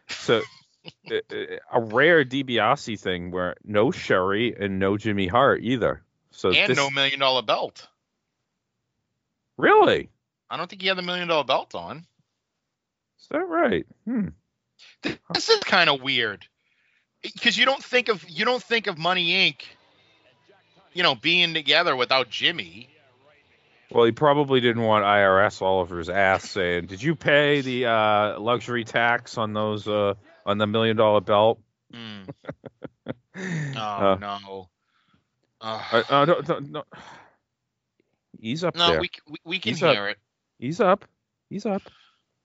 so 0.09 0.41
a, 1.11 1.59
a 1.71 1.79
rare 1.81 2.23
DiBiase 2.23 2.99
thing 2.99 3.31
where 3.31 3.55
no 3.63 3.91
Sherri 3.91 4.55
and 4.57 4.79
no 4.79 4.97
Jimmy 4.97 5.27
Hart 5.27 5.61
either. 5.63 6.01
So 6.31 6.53
And 6.53 6.69
this, 6.71 6.77
no 6.77 6.89
million 6.89 7.19
dollar 7.19 7.41
belt. 7.41 7.87
really 9.57 10.09
I 10.49 10.57
don't 10.57 10.69
think 10.69 10.81
he 10.81 10.87
had 10.87 10.97
the 10.97 11.01
million 11.01 11.27
dollar 11.27 11.43
belt 11.43 11.75
on. 11.75 12.05
is 13.19 13.27
that 13.31 13.39
right? 13.47 13.85
Hmm. 14.05 14.29
This 15.33 15.49
is 15.49 15.59
kind 15.59 15.89
of 15.89 16.01
weird. 16.01 16.45
Because 17.21 17.57
you 17.57 17.65
don't 17.65 17.83
think 17.83 18.09
of 18.09 18.23
you 18.29 18.45
don't 18.45 18.61
think 18.61 18.87
of 18.87 18.97
Money 18.97 19.51
Inc. 19.51 19.61
You 20.93 21.03
know, 21.03 21.15
being 21.15 21.53
together 21.53 21.95
without 21.95 22.29
Jimmy. 22.29 22.89
Well, 23.91 24.05
he 24.05 24.11
probably 24.11 24.59
didn't 24.59 24.81
want 24.83 25.05
IRS 25.05 25.61
all 25.61 25.79
over 25.79 25.97
his 25.97 26.09
ass 26.09 26.49
saying, 26.49 26.87
"Did 26.87 27.01
you 27.01 27.15
pay 27.15 27.61
the 27.61 27.85
uh, 27.87 28.39
luxury 28.39 28.83
tax 28.83 29.37
on 29.37 29.53
those 29.53 29.87
uh, 29.87 30.15
on 30.45 30.57
the 30.57 30.67
million 30.67 30.97
dollar 30.97 31.21
belt?" 31.21 31.59
Mm. 31.93 32.29
Oh 33.35 33.79
Uh, 33.79 34.17
no. 34.19 34.69
Uh, 35.59 36.03
uh, 36.09 36.25
no, 36.25 36.41
no, 36.47 36.59
no. 36.59 36.83
He's 38.39 38.63
up 38.63 38.75
no, 38.75 38.91
there. 38.91 39.01
we, 39.01 39.09
we 39.27 39.37
we 39.45 39.59
can 39.59 39.73
He's 39.73 39.81
up. 39.83 39.93
hear 39.95 40.07
it. 40.09 40.17
He's 40.59 40.79
up. 40.79 41.05
He's 41.49 41.65
up. 41.65 41.81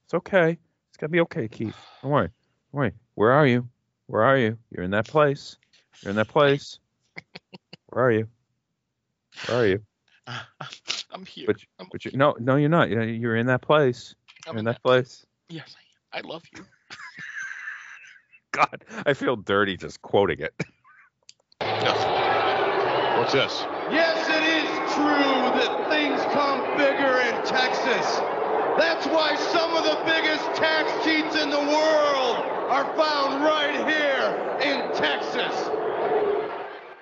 It's 0.06 0.14
okay. 0.14 0.52
It's 0.88 0.96
gonna 0.98 1.10
be 1.10 1.20
okay, 1.20 1.48
Keith. 1.48 1.76
Don't 2.02 2.10
worry. 2.12 2.30
Don't. 2.72 2.94
Where 3.14 3.32
are 3.32 3.46
you? 3.46 3.68
Where 4.06 4.22
are 4.22 4.38
you? 4.38 4.58
You're 4.70 4.84
in 4.84 4.90
that 4.92 5.06
place. 5.06 5.56
You're 6.02 6.10
in 6.10 6.16
that 6.16 6.28
place. 6.28 6.78
Where 7.88 8.04
are 8.04 8.12
you? 8.12 8.28
Where 9.46 9.58
are 9.58 9.66
you? 9.66 9.82
I'm 11.10 11.24
here. 11.24 11.46
But 11.46 11.56
I'm, 11.78 11.88
but 11.90 12.04
you 12.04 12.10
no 12.14 12.36
no 12.38 12.56
you're 12.56 12.68
not. 12.68 12.90
You're, 12.90 13.04
you're 13.04 13.36
in 13.36 13.46
that 13.46 13.62
place. 13.62 14.14
I'm 14.46 14.54
You're 14.54 14.58
in 14.60 14.64
that 14.66 14.82
place. 14.82 15.24
Yes, 15.48 15.74
I, 16.12 16.18
I 16.18 16.20
love 16.20 16.42
you. 16.54 16.64
God, 18.52 18.84
I 19.06 19.14
feel 19.14 19.36
dirty 19.36 19.76
just 19.76 20.02
quoting 20.02 20.40
it. 20.40 20.54
What's 23.18 23.32
this? 23.32 23.64
Yes, 23.90 24.28
it 24.28 24.44
is 24.44 24.94
true 24.94 25.50
that 25.58 25.70
things 25.90 26.20
come 26.32 26.62
bigger 26.76 27.20
in 27.20 27.34
Texas. 27.44 28.20
That's 28.78 29.06
why 29.06 29.34
some 29.34 29.74
of 29.74 29.82
the 29.82 29.98
biggest 30.04 30.44
tax 30.54 31.04
cheats 31.04 31.34
in 31.34 31.50
the 31.50 31.58
world 31.58 32.36
are 32.70 32.84
found 32.94 33.42
right 33.42 33.74
here 33.88 34.38
in 34.62 34.94
Texas. 34.94 35.68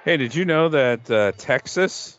Hey, 0.03 0.17
did 0.17 0.35
you 0.35 0.47
know 0.47 0.71
that 0.71 1.11
uh, 1.11 1.33
Texas 1.37 2.19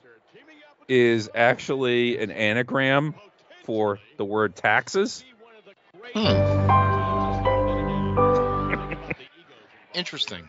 is 0.87 1.31
actually 1.33 2.19
an 2.19 2.29
anagram 2.29 3.15
for 3.63 3.97
the 4.17 4.25
word 4.25 4.55
taxes? 4.55 5.23
Interesting. 9.95 10.47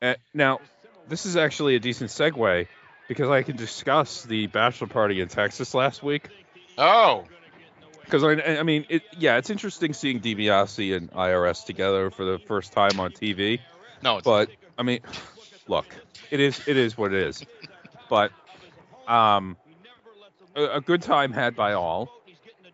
Uh, 0.00 0.14
now, 0.32 0.60
this 1.06 1.26
is 1.26 1.36
actually 1.36 1.74
a 1.74 1.80
decent 1.80 2.08
segue 2.08 2.66
because 3.08 3.28
I 3.28 3.42
can 3.42 3.56
discuss 3.56 4.22
the 4.22 4.46
bachelor 4.46 4.86
party 4.86 5.20
in 5.20 5.28
Texas 5.28 5.74
last 5.74 6.02
week. 6.02 6.28
Oh, 6.78 7.26
Because 8.08 8.24
I, 8.24 8.58
I 8.58 8.62
mean, 8.62 8.86
it, 8.88 9.02
yeah, 9.18 9.36
it's 9.36 9.50
interesting 9.50 9.92
seeing 9.92 10.20
DiBiase 10.20 10.96
and 10.96 11.10
IRS 11.10 11.66
together 11.66 12.10
for 12.10 12.24
the 12.24 12.38
first 12.38 12.72
time 12.72 12.98
on 13.00 13.12
TV. 13.12 13.60
no, 14.02 14.16
it's 14.16 14.24
But 14.24 14.48
I 14.78 14.82
mean, 14.82 15.00
look, 15.66 15.86
it 16.30 16.40
is 16.40 16.66
it 16.66 16.78
is 16.78 16.96
what 16.96 17.12
it 17.12 17.22
is. 17.28 17.44
But 18.08 18.32
um, 19.06 19.58
a, 20.56 20.76
a 20.76 20.80
good 20.80 21.02
time 21.02 21.32
had 21.32 21.54
by 21.54 21.74
all, 21.74 22.08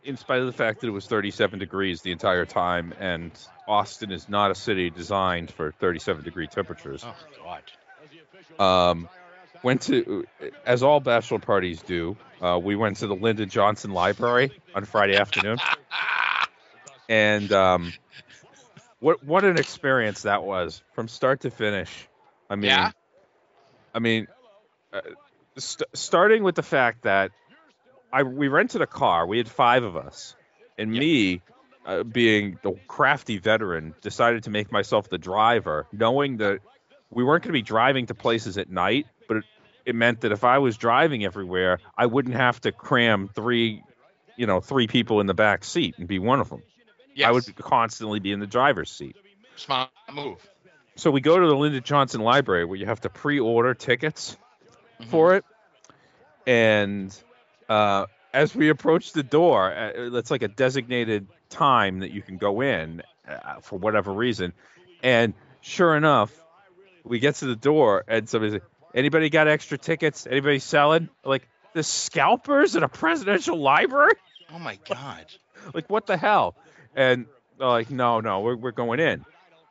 in 0.05 0.16
spite 0.16 0.39
of 0.39 0.47
the 0.47 0.53
fact 0.53 0.82
that 0.82 0.87
it 0.87 0.93
was 0.93 1.07
37 1.07 1.59
degrees 1.59 2.03
the 2.03 2.12
entire 2.12 2.47
time, 2.47 2.95
and 3.01 3.32
Austin 3.66 4.12
is 4.12 4.28
not 4.28 4.53
a 4.53 4.55
city 4.55 4.89
designed 4.89 5.51
for 5.51 5.72
37 5.72 6.22
degree 6.22 6.47
temperatures. 6.47 7.05
oh 7.05 7.14
god. 7.43 7.62
Um, 8.91 9.09
went 9.65 9.83
to, 9.83 10.27
as 10.65 10.83
all 10.83 11.01
bachelor 11.01 11.39
parties 11.39 11.83
do, 11.83 12.17
uh, 12.41 12.61
we 12.62 12.77
went 12.77 12.99
to 12.99 13.07
the 13.07 13.17
Lyndon 13.17 13.49
Johnson 13.49 13.91
Library 13.91 14.53
on 14.75 14.85
Friday 14.85 15.17
afternoon, 15.17 15.59
and 17.09 17.51
um, 17.53 17.93
what 19.01 19.25
what 19.25 19.45
an 19.45 19.59
experience 19.59 20.23
that 20.23 20.45
was 20.45 20.83
from 20.93 21.09
start 21.09 21.41
to 21.41 21.51
finish. 21.51 21.91
I 22.49 22.57
mean, 22.57 22.71
Yeah? 22.71 22.91
I 23.95 23.99
mean, 23.99 24.27
uh, 24.93 25.01
st- 25.57 25.89
starting 25.95 26.43
with 26.43 26.55
the 26.55 26.62
fact 26.62 27.03
that 27.03 27.31
I 28.12 28.23
we 28.23 28.49
rented 28.49 28.83
a 28.83 28.87
car. 28.87 29.27
We 29.27 29.39
had 29.39 29.49
five 29.49 29.83
of 29.83 29.97
us, 29.97 30.37
and 30.77 30.91
me, 30.91 31.41
uh, 31.87 32.03
being 32.03 32.59
the 32.62 32.75
crafty 32.87 33.39
veteran, 33.39 33.95
decided 34.03 34.45
to 34.45 34.51
make 34.51 34.71
myself 34.71 35.09
the 35.09 35.19
driver, 35.19 35.87
knowing 35.91 36.37
that 36.39 36.61
we 37.11 37.25
weren't 37.25 37.45
going 37.45 37.51
to 37.51 37.59
be 37.59 37.62
driving 37.62 38.07
to 38.07 38.15
places 38.15 38.59
at 38.59 38.69
night, 38.69 39.07
it, 39.85 39.95
meant 39.95 40.22
that 40.22 40.32
if 40.32 40.45
I 40.45 40.59
was 40.59 40.76
driving 40.76 41.24
everywhere, 41.24 41.80
I 41.97 42.07
wouldn't 42.07 42.35
have 42.35 42.61
to 42.62 42.72
cram 42.72 43.28
three, 43.28 43.82
you 44.37 44.47
know, 44.47 44.61
three 44.61 44.87
people 44.87 45.20
in 45.20 45.26
the 45.26 45.35
back 45.35 45.64
seat 45.64 45.97
and 45.99 46.09
be 46.09 46.18
one 46.18 46.41
of 46.41 46.49
them. 46.49 46.62
Yes. 47.14 47.28
I 47.28 47.32
would 47.32 47.57
constantly 47.57 48.20
be 48.20 48.32
in 48.32 48.41
the 48.41 48.47
driver's 48.47 48.91
seat. 48.91 49.16
smart 49.57 49.91
move. 50.12 50.39
So 50.97 51.11
we 51.11 51.20
go 51.20 51.39
to 51.39 51.47
the 51.47 51.57
Lyndon 51.57 51.82
Johnson 51.82 52.20
Library 52.20 52.64
where 52.64 52.76
you 52.76 52.87
have 52.87 53.01
to 53.03 53.09
pre-order 53.09 53.74
tickets 53.74 54.37
for 55.09 55.35
it, 55.35 55.45
and 56.47 57.16
uh, 57.68 58.07
as 58.32 58.55
we 58.55 58.68
approach 58.68 59.12
the 59.12 59.22
door, 59.22 59.72
uh, 59.72 59.91
it's 60.16 60.30
like 60.30 60.43
a 60.43 60.49
designated 60.49 61.26
time 61.51 62.01
that 62.01 62.12
you 62.12 62.22
can 62.22 62.37
go 62.37 62.61
in 62.61 63.03
uh, 63.28 63.61
for 63.61 63.78
whatever 63.78 64.12
reason, 64.12 64.53
and 65.03 65.35
sure 65.61 65.97
enough, 65.97 66.32
we 67.05 67.18
get 67.18 67.37
to 67.37 67.47
the 67.47 67.57
door 67.57 68.05
and 68.09 68.28
somebody's 68.28 68.55
like, 68.55 68.62
"Anybody 68.95 69.28
got 69.30 69.49
extra 69.49 69.76
tickets? 69.76 70.26
Anybody 70.26 70.59
selling?" 70.61 71.09
Like 71.24 71.49
the 71.74 71.82
scalpers 71.82 72.76
at 72.76 72.82
a 72.82 72.88
presidential 72.88 73.59
library? 73.59 74.14
Oh 74.55 74.59
my 74.59 74.78
god. 74.88 75.26
like 75.74 75.88
what 75.90 76.07
the 76.07 76.16
hell 76.16 76.55
and 76.95 77.26
they're 77.59 77.66
like 77.66 77.90
no 77.90 78.20
no 78.20 78.40
we're, 78.40 78.55
we're 78.57 78.70
going 78.70 79.01
in 79.01 79.24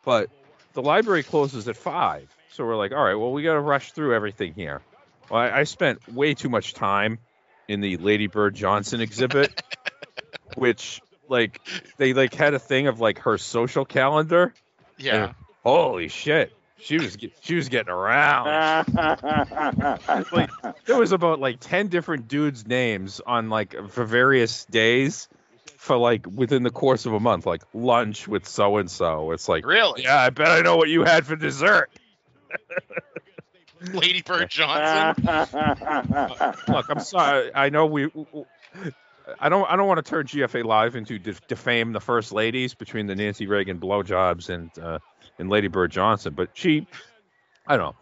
but 0.04 0.30
the 0.74 0.82
library 0.82 1.22
closes 1.24 1.68
at 1.68 1.78
five 1.78 2.28
so 2.52 2.66
we're 2.66 2.76
like 2.76 2.92
all 2.92 3.04
right 3.04 3.14
well 3.14 3.32
we 3.32 3.44
got 3.44 3.54
to 3.54 3.60
rush 3.60 3.92
through 3.92 4.16
everything 4.16 4.54
here 4.54 4.82
well 5.30 5.40
I, 5.40 5.60
I 5.60 5.64
spent 5.66 6.12
way 6.12 6.34
too 6.34 6.50
much 6.50 6.74
time 6.74 7.20
in 7.68 7.80
the 7.80 7.96
lady 7.98 8.26
bird 8.28 8.56
johnson 8.56 9.00
exhibit 9.02 9.62
which 10.56 11.00
like 11.30 11.62
they 11.98 12.14
like 12.14 12.34
had 12.34 12.54
a 12.56 12.60
thing 12.60 12.88
of 12.88 13.00
like 13.00 13.20
her 13.20 13.38
social 13.38 13.86
calendar 13.86 14.54
Yeah. 14.98 15.26
and 15.26 15.36
holy 15.64 16.08
shit 16.08 16.52
she 16.80 16.98
was 16.98 17.16
get- 17.16 17.32
she 17.42 17.56
was 17.56 17.70
getting 17.70 17.92
around 17.92 18.46
like 20.32 20.50
there 20.86 20.98
was 20.98 21.12
about 21.12 21.40
like 21.40 21.58
10 21.60 21.88
different 21.88 22.28
dudes 22.28 22.68
names 22.68 23.22
on 23.26 23.50
like 23.50 23.76
for 23.90 24.04
various 24.04 24.66
days 24.66 25.28
for 25.78 25.98
like 25.98 26.26
within 26.28 26.64
the 26.64 26.70
course 26.72 27.06
of 27.06 27.14
a 27.14 27.20
month 27.20 27.46
like 27.46 27.64
lunch 27.74 28.28
with 28.28 28.48
so 28.48 28.78
and 28.78 28.90
so 28.90 29.32
it's 29.32 29.48
like 29.48 29.66
Really? 29.66 30.04
yeah 30.04 30.20
i 30.22 30.30
bet 30.30 30.48
i 30.50 30.62
know 30.62 30.76
what 30.78 30.90
you 30.90 31.04
had 31.04 31.26
for 31.26 31.36
dessert 31.36 31.90
Lady 33.94 34.22
Bird 34.22 34.50
Johnson. 34.50 35.26
look 36.74 36.86
i'm 36.90 37.00
sorry 37.02 37.52
i 37.54 37.70
know 37.70 37.86
we 37.86 38.10
i 39.40 39.50
don't 39.50 39.70
i 39.70 39.76
don't 39.76 39.88
want 39.88 40.04
to 40.04 40.10
turn 40.10 40.26
gfa 40.26 40.64
live 40.64 40.96
into 40.96 41.20
def- 41.20 41.46
defame 41.48 41.92
the 41.92 42.00
first 42.00 42.32
ladies 42.32 42.74
between 42.74 43.08
the 43.08 43.16
nancy 43.16 43.46
reagan 43.48 43.80
blowjobs 43.80 44.50
and 44.50 44.72
uh 44.80 45.00
and 45.40 45.50
lady 45.50 45.68
bird 45.68 45.92
johnson 45.92 46.34
but 46.34 46.50
she 46.54 46.86
i 47.68 47.78
don't 47.78 47.86
know. 47.86 47.96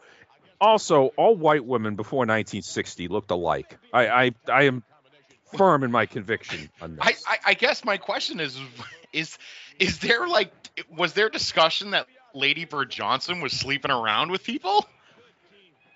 Also 0.60 1.08
all 1.18 1.36
white 1.36 1.66
women 1.66 1.96
before 1.96 2.20
1960 2.20 3.08
looked 3.08 3.32
alike. 3.32 3.78
I 3.92 4.08
i 4.08 4.32
i 4.48 4.64
am 4.64 4.84
firm 5.58 5.84
in 5.84 5.92
my 5.92 6.06
conviction 6.06 6.70
on 6.80 6.98
this. 6.98 7.24
I, 7.28 7.34
I 7.34 7.38
I 7.48 7.54
guess 7.56 7.84
my 7.84 7.98
question 7.98 8.40
is 8.40 8.60
is 9.14 9.38
is 9.80 9.98
there 10.00 10.28
like 10.28 10.52
was 10.96 11.14
there 11.14 11.30
discussion 11.32 11.92
that 11.92 12.06
Lady 12.36 12.66
Bird 12.66 12.92
Johnson 12.92 13.42
was 13.42 13.54
sleeping 13.54 13.90
around 13.92 14.30
with 14.30 14.44
people? 14.44 14.86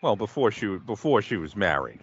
well 0.01 0.15
before 0.15 0.49
she 0.51 0.65
before 0.77 1.21
she 1.21 1.37
was 1.37 1.55
married 1.55 1.99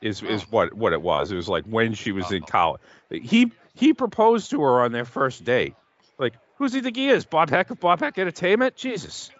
is 0.00 0.22
is 0.22 0.42
Oh. 0.44 0.46
what 0.50 0.72
what 0.72 0.92
it 0.94 1.02
was. 1.02 1.30
It 1.30 1.36
was 1.36 1.48
like 1.48 1.64
when 1.64 1.92
she 1.92 2.12
was 2.12 2.32
in 2.32 2.42
college. 2.42 2.80
He 3.10 3.52
he 3.74 3.92
proposed 3.92 4.50
to 4.50 4.62
her 4.62 4.82
on 4.82 4.92
their 4.92 5.04
first 5.04 5.44
date. 5.44 5.74
Like 6.18 6.34
who's 6.56 6.72
he 6.72 6.80
think 6.80 6.96
he 6.96 7.08
is? 7.08 7.24
Bob 7.24 7.50
heck 7.50 7.70
of 7.70 7.80
bob 7.80 8.00
heck 8.00 8.18
entertainment? 8.18 8.76
Jesus. 8.76 9.30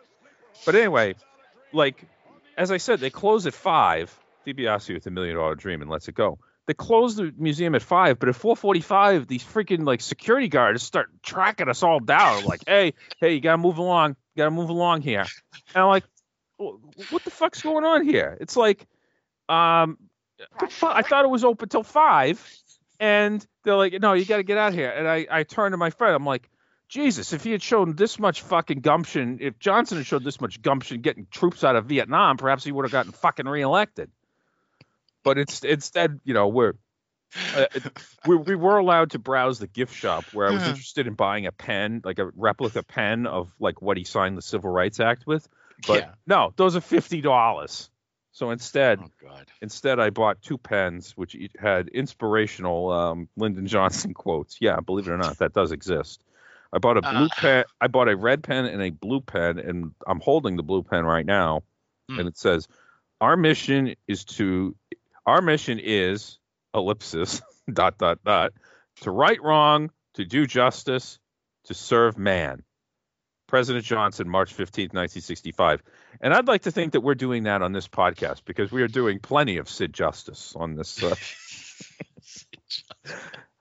But 0.64 0.74
anyway 0.74 1.14
like 1.74 2.06
as 2.56 2.70
i 2.70 2.76
said 2.76 3.00
they 3.00 3.10
close 3.10 3.46
at 3.46 3.54
five. 3.54 4.16
DiBiase 4.46 4.92
with 4.92 5.06
a 5.06 5.10
million 5.10 5.36
dollar 5.36 5.54
dream 5.54 5.80
and 5.80 5.90
lets 5.90 6.08
it 6.08 6.14
go. 6.14 6.38
They 6.66 6.74
close 6.74 7.16
the 7.16 7.32
museum 7.36 7.74
at 7.74 7.82
five 7.82 8.18
but 8.18 8.28
at 8.28 8.36
445 8.36 9.26
these 9.26 9.42
freaking 9.42 9.86
like 9.86 10.00
security 10.00 10.48
guards 10.48 10.82
start 10.82 11.08
tracking 11.22 11.68
us 11.68 11.82
all 11.82 12.00
down. 12.00 12.44
Like 12.44 12.62
hey 12.66 12.94
hey 13.20 13.34
you 13.34 13.40
gotta 13.40 13.58
move 13.58 13.78
along. 13.78 14.10
You 14.34 14.40
gotta 14.42 14.50
move 14.50 14.70
along 14.70 15.02
here. 15.02 15.26
And 15.74 15.82
i'm 15.82 15.88
like 15.88 16.04
what 16.56 17.24
the 17.24 17.30
fuck's 17.30 17.62
going 17.62 17.84
on 17.84 18.06
here? 18.06 18.38
It's 18.40 18.56
like 18.56 18.86
um 19.48 19.98
I 20.82 21.02
thought 21.02 21.24
it 21.24 21.30
was 21.30 21.44
open 21.44 21.68
till 21.68 21.82
five, 21.82 22.44
and 23.00 23.44
they're 23.62 23.76
like, 23.76 24.00
"No, 24.00 24.12
you 24.14 24.24
got 24.24 24.38
to 24.38 24.42
get 24.42 24.58
out 24.58 24.72
here." 24.72 24.90
And 24.90 25.08
I, 25.08 25.26
I 25.30 25.42
turn 25.44 25.72
to 25.72 25.76
my 25.76 25.90
friend. 25.90 26.14
I'm 26.14 26.26
like, 26.26 26.48
"Jesus, 26.94 27.32
if 27.32 27.42
he 27.42 27.50
had 27.50 27.62
shown 27.62 27.96
this 27.96 28.18
much 28.20 28.42
fucking 28.42 28.80
gumption, 28.80 29.38
if 29.40 29.58
Johnson 29.58 29.98
had 29.98 30.06
showed 30.06 30.22
this 30.22 30.40
much 30.40 30.62
gumption 30.62 31.00
getting 31.00 31.26
troops 31.30 31.64
out 31.64 31.74
of 31.74 31.86
Vietnam, 31.86 32.36
perhaps 32.36 32.62
he 32.62 32.70
would 32.70 32.84
have 32.84 32.92
gotten 32.92 33.10
fucking 33.12 33.46
reelected." 33.46 34.10
But 35.24 35.38
it's 35.38 35.64
instead, 35.64 36.20
you 36.24 36.34
know, 36.34 36.48
we're 36.48 36.74
uh, 37.56 37.66
we, 38.26 38.36
we 38.36 38.54
were 38.54 38.78
allowed 38.78 39.10
to 39.10 39.18
browse 39.18 39.58
the 39.58 39.66
gift 39.66 39.94
shop 39.94 40.24
where 40.32 40.46
I 40.48 40.52
was 40.52 40.62
interested 40.62 41.06
in 41.06 41.14
buying 41.14 41.46
a 41.46 41.52
pen, 41.52 42.00
like 42.04 42.18
a 42.20 42.30
replica 42.36 42.82
pen 42.82 43.26
of 43.26 43.50
like 43.58 43.82
what 43.82 43.96
he 43.96 44.04
signed 44.04 44.36
the 44.38 44.42
Civil 44.42 44.70
Rights 44.70 45.00
Act 45.00 45.26
with. 45.26 45.48
But 45.86 46.00
yeah. 46.00 46.10
no, 46.26 46.52
those 46.56 46.76
are 46.76 46.80
fifty 46.80 47.20
dollars. 47.20 47.90
So 48.32 48.50
instead, 48.50 49.00
Oh. 49.00 49.08
Instead, 49.62 50.00
I 50.00 50.10
bought 50.10 50.42
two 50.42 50.58
pens 50.58 51.12
which 51.16 51.36
had 51.58 51.88
inspirational 51.88 52.90
um, 52.90 53.28
Lyndon 53.36 53.66
Johnson 53.66 54.12
quotes. 54.14 54.58
Yeah, 54.60 54.80
believe 54.80 55.08
it 55.08 55.12
or 55.12 55.18
not, 55.18 55.38
that 55.38 55.52
does 55.52 55.72
exist. 55.72 56.20
I 56.74 56.78
bought 56.78 56.96
a 56.96 57.02
blue 57.02 57.26
Uh. 57.26 57.28
pen. 57.36 57.64
I 57.80 57.86
bought 57.86 58.08
a 58.08 58.16
red 58.16 58.42
pen 58.42 58.64
and 58.66 58.82
a 58.82 58.90
blue 58.90 59.20
pen, 59.20 59.58
and 59.60 59.92
I'm 60.06 60.20
holding 60.20 60.56
the 60.56 60.62
blue 60.64 60.82
pen 60.82 61.04
right 61.06 61.24
now. 61.24 61.62
Hmm. 62.10 62.18
And 62.18 62.28
it 62.28 62.36
says, 62.36 62.66
"Our 63.20 63.36
mission 63.36 63.94
is 64.08 64.24
to, 64.36 64.74
our 65.24 65.40
mission 65.40 65.78
is 65.82 66.38
ellipsis 66.74 67.40
dot 67.72 67.96
dot 67.98 68.18
dot 68.24 68.52
to 69.02 69.10
right 69.10 69.40
wrong, 69.42 69.90
to 70.14 70.24
do 70.24 70.46
justice, 70.46 71.18
to 71.64 71.74
serve 71.74 72.18
man." 72.18 72.62
President 73.46 73.84
Johnson, 73.84 74.28
March 74.28 74.52
15th, 74.52 74.94
1965. 74.94 75.82
And 76.20 76.34
I'd 76.34 76.48
like 76.48 76.62
to 76.62 76.72
think 76.72 76.94
that 76.94 77.02
we're 77.02 77.14
doing 77.14 77.44
that 77.44 77.62
on 77.62 77.72
this 77.72 77.86
podcast 77.86 78.40
because 78.46 78.72
we 78.72 78.82
are 78.82 78.88
doing 78.88 79.20
plenty 79.20 79.58
of 79.58 79.68
Sid 79.68 79.92
Justice 79.92 80.54
on 80.56 80.74
this. 80.74 81.00
Uh, 81.02 81.14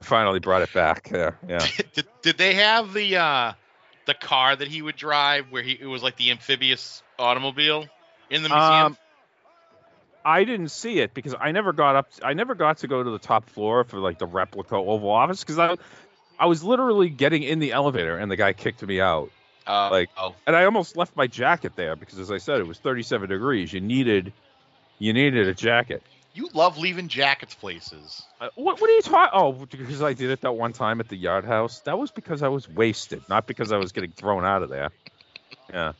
finally 0.03 0.39
brought 0.39 0.61
it 0.61 0.73
back. 0.73 1.09
Yeah, 1.11 1.31
yeah. 1.47 1.65
did, 1.93 2.07
did 2.21 2.37
they 2.37 2.55
have 2.55 2.93
the 2.93 3.17
uh 3.17 3.53
the 4.05 4.13
car 4.13 4.55
that 4.55 4.67
he 4.67 4.81
would 4.81 4.95
drive 4.95 5.51
where 5.51 5.63
he 5.63 5.77
it 5.79 5.85
was 5.85 6.03
like 6.03 6.17
the 6.17 6.31
amphibious 6.31 7.01
automobile 7.17 7.85
in 8.29 8.43
the 8.43 8.49
museum? 8.49 8.85
Um, 8.85 8.97
I 10.25 10.45
didn't 10.45 10.69
see 10.69 10.99
it 10.99 11.13
because 11.13 11.35
I 11.39 11.51
never 11.51 11.73
got 11.73 11.95
up. 11.95 12.07
I 12.23 12.33
never 12.33 12.55
got 12.55 12.77
to 12.79 12.87
go 12.87 13.03
to 13.03 13.09
the 13.09 13.19
top 13.19 13.49
floor 13.49 13.83
for 13.83 13.99
like 13.99 14.19
the 14.19 14.25
replica 14.25 14.75
Oval 14.75 15.09
Office 15.09 15.43
because 15.43 15.59
I, 15.59 15.75
I 16.39 16.45
was 16.45 16.63
literally 16.63 17.09
getting 17.09 17.43
in 17.43 17.59
the 17.59 17.73
elevator 17.73 18.17
and 18.17 18.31
the 18.31 18.37
guy 18.37 18.53
kicked 18.53 18.85
me 18.85 19.01
out. 19.01 19.31
Uh, 19.67 19.89
Like, 19.91 20.09
oh, 20.17 20.35
and 20.45 20.55
I 20.55 20.65
almost 20.65 20.97
left 20.97 21.15
my 21.15 21.27
jacket 21.27 21.73
there 21.75 21.95
because, 21.95 22.19
as 22.19 22.31
I 22.31 22.37
said, 22.37 22.59
it 22.59 22.67
was 22.67 22.79
37 22.79 23.29
degrees. 23.29 23.71
You 23.71 23.81
needed, 23.81 24.33
you 24.99 25.13
needed 25.13 25.47
a 25.47 25.53
jacket. 25.53 26.03
You 26.33 26.49
love 26.53 26.77
leaving 26.77 27.07
jackets 27.07 27.53
places. 27.55 28.23
Uh, 28.41 28.49
what, 28.55 28.81
what 28.81 28.89
are 28.89 28.93
you 28.93 29.01
talking? 29.01 29.31
Oh, 29.33 29.51
because 29.53 30.01
I 30.01 30.13
did 30.13 30.29
it 30.31 30.41
that 30.41 30.53
one 30.53 30.73
time 30.73 30.99
at 30.99 31.07
the 31.07 31.15
Yard 31.15 31.45
House. 31.45 31.79
That 31.81 31.97
was 31.99 32.11
because 32.11 32.41
I 32.41 32.47
was 32.47 32.67
wasted, 32.67 33.21
not 33.29 33.47
because 33.47 33.71
I 33.71 33.77
was 33.77 33.91
getting 33.91 34.11
thrown 34.11 34.43
out 34.43 34.63
of 34.63 34.69
there. 34.69 34.89
Yeah. 35.71 35.93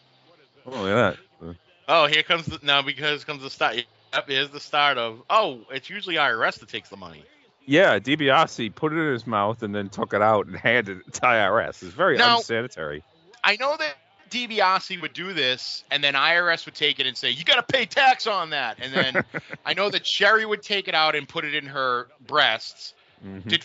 Oh, 0.66 0.72
look 0.72 0.90
at 0.90 1.18
that. 1.42 1.56
Oh, 1.88 2.08
here 2.08 2.24
comes 2.24 2.46
the 2.46 2.60
now 2.64 2.82
because 2.82 3.24
comes 3.26 3.44
the 3.44 3.50
start. 3.50 3.76
Yep, 4.14 4.28
here's 4.28 4.50
the 4.50 4.60
start 4.60 4.98
of. 4.98 5.22
Oh, 5.30 5.62
it's 5.72 5.90
usually 5.90 6.16
IRS 6.16 6.60
that 6.60 6.70
takes 6.70 6.90
the 6.90 6.98
money. 6.98 7.24
Yeah, 7.66 8.00
DiBiase 8.00 8.74
put 8.76 8.94
it 8.94 8.98
in 8.98 9.12
his 9.12 9.26
mouth 9.28 9.64
and 9.64 9.74
then 9.74 9.90
took 9.90 10.14
it 10.14 10.22
out 10.22 10.48
and 10.48 10.56
handed 10.58 11.00
it 11.08 11.14
to 11.16 11.22
IRS. 11.22 11.84
It's 11.84 11.94
very 11.94 12.18
Now- 12.18 12.38
unsanitary. 12.38 13.04
I 13.44 13.58
know 13.58 13.76
that 13.78 13.96
DiBiase 14.34 15.02
would 15.02 15.14
do 15.14 15.34
this, 15.34 15.84
and 15.92 16.04
then 16.04 16.16
IRS 16.16 16.66
would 16.66 16.76
take 16.76 17.00
it 17.00 17.06
and 17.08 17.16
say, 17.16 17.30
"You 17.30 17.44
got 17.44 17.56
to 17.56 17.74
pay 17.74 17.86
tax 17.86 18.28
on 18.28 18.50
that." 18.50 18.80
And 18.82 18.94
then 18.94 19.24
I 19.66 19.74
know 19.74 19.90
that 19.90 20.06
Sherri 20.06 20.46
would 20.46 20.64
take 20.64 20.88
it 20.88 20.96
out 20.96 21.16
and 21.16 21.30
put 21.30 21.46
it 21.46 21.54
in 21.54 21.68
her 21.68 22.08
breasts. 22.26 22.94
Mhm. 23.24 23.48
Did 23.48 23.64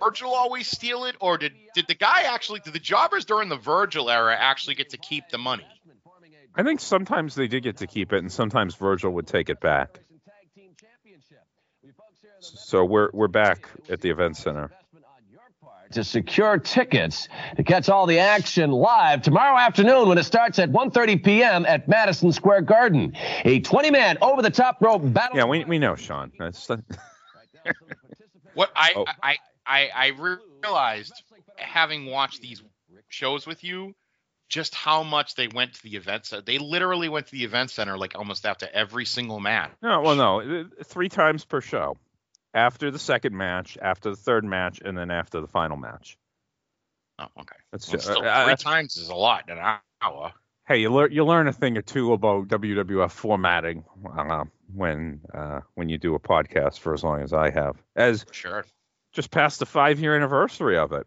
Virgil 0.00 0.34
always 0.34 0.68
steal 0.68 1.04
it, 1.04 1.16
or 1.20 1.38
did 1.38 1.52
did 1.74 1.86
the 1.86 1.94
guy 1.94 2.22
actually? 2.22 2.60
Did 2.60 2.72
the 2.74 2.78
jobbers 2.80 3.24
during 3.24 3.48
the 3.48 3.56
Virgil 3.56 4.10
era 4.10 4.36
actually 4.38 4.74
get 4.74 4.90
to 4.90 4.98
keep 4.98 5.28
the 5.30 5.38
money? 5.38 5.66
I 6.54 6.64
think 6.64 6.80
sometimes 6.80 7.34
they 7.36 7.46
did 7.46 7.62
get 7.62 7.76
to 7.78 7.86
keep 7.86 8.12
it, 8.12 8.18
and 8.18 8.32
sometimes 8.32 8.74
Virgil 8.74 9.12
would 9.12 9.28
take 9.28 9.48
it 9.48 9.60
back. 9.60 10.00
So 12.40 12.84
we're 12.84 13.10
we're 13.12 13.28
back 13.28 13.68
at 13.88 14.00
the 14.00 14.10
event 14.10 14.36
center. 14.36 14.70
To 15.92 16.04
secure 16.04 16.58
tickets 16.58 17.28
to 17.56 17.62
catch 17.62 17.88
all 17.88 18.06
the 18.06 18.18
action 18.18 18.70
live 18.70 19.22
tomorrow 19.22 19.56
afternoon 19.58 20.08
when 20.08 20.18
it 20.18 20.24
starts 20.24 20.58
at 20.58 20.70
1.30 20.70 21.24
p.m. 21.24 21.66
at 21.66 21.88
Madison 21.88 22.32
Square 22.32 22.62
Garden. 22.62 23.14
A 23.44 23.60
20-man 23.60 24.18
over-the-top 24.22 24.82
rope 24.82 25.02
battle. 25.12 25.36
Yeah, 25.36 25.44
we 25.44 25.64
we 25.64 25.78
know 25.78 25.96
Sean. 25.96 26.32
That's 26.38 26.68
What 28.54 28.70
I 28.74 28.92
Oh. 28.96 29.04
I, 29.22 29.36
I 29.66 29.88
I 29.94 30.06
realized 30.62 31.12
having 31.56 32.06
watched 32.06 32.40
these 32.40 32.62
shows 33.08 33.46
with 33.46 33.62
you, 33.62 33.94
just 34.48 34.74
how 34.74 35.02
much 35.02 35.34
they 35.34 35.48
went 35.48 35.74
to 35.74 35.82
the 35.82 35.96
event 35.96 36.26
center. 36.26 36.42
They 36.42 36.58
literally 36.58 37.08
went 37.08 37.26
to 37.26 37.32
the 37.32 37.44
event 37.44 37.70
center 37.70 37.96
like 37.98 38.16
almost 38.16 38.46
after 38.46 38.68
every 38.72 39.04
single 39.04 39.40
match. 39.40 39.70
no, 39.82 40.00
well, 40.00 40.16
no, 40.16 40.64
three 40.84 41.08
times 41.08 41.44
per 41.44 41.60
show. 41.60 41.96
After 42.58 42.90
the 42.90 42.98
second 42.98 43.36
match, 43.36 43.78
after 43.80 44.10
the 44.10 44.16
third 44.16 44.44
match, 44.44 44.80
and 44.84 44.98
then 44.98 45.10
after 45.12 45.40
the 45.40 45.46
final 45.46 45.76
match. 45.76 46.18
Oh, 47.20 47.26
okay. 47.40 47.56
That's 47.72 47.86
Well, 47.88 47.92
just, 47.96 48.04
still, 48.06 48.18
uh, 48.26 48.44
three 48.44 48.52
uh, 48.52 48.56
times 48.56 48.96
is 48.96 49.08
a 49.08 49.14
lot 49.14 49.48
in 49.48 49.58
an 49.58 49.78
hour. 50.02 50.32
hey, 50.66 50.78
you 50.78 50.90
learn 50.92 51.12
you 51.12 51.24
learn 51.24 51.46
a 51.48 51.52
thing 51.52 51.76
or 51.78 51.82
two 51.82 52.12
about 52.12 52.48
WWF 52.48 53.10
formatting 53.12 53.84
uh, 54.18 54.44
when 54.74 55.20
uh, 55.32 55.60
when 55.74 55.88
you 55.88 55.98
do 55.98 56.14
a 56.14 56.18
podcast 56.20 56.78
for 56.80 56.92
as 56.94 57.02
long 57.04 57.22
as 57.22 57.32
I 57.32 57.50
have. 57.50 57.76
As 57.96 58.26
Sure. 58.32 58.64
just 59.12 59.30
past 59.30 59.58
the 59.60 59.66
five 59.66 60.00
year 60.00 60.16
anniversary 60.16 60.76
of 60.78 60.92
it. 60.92 61.06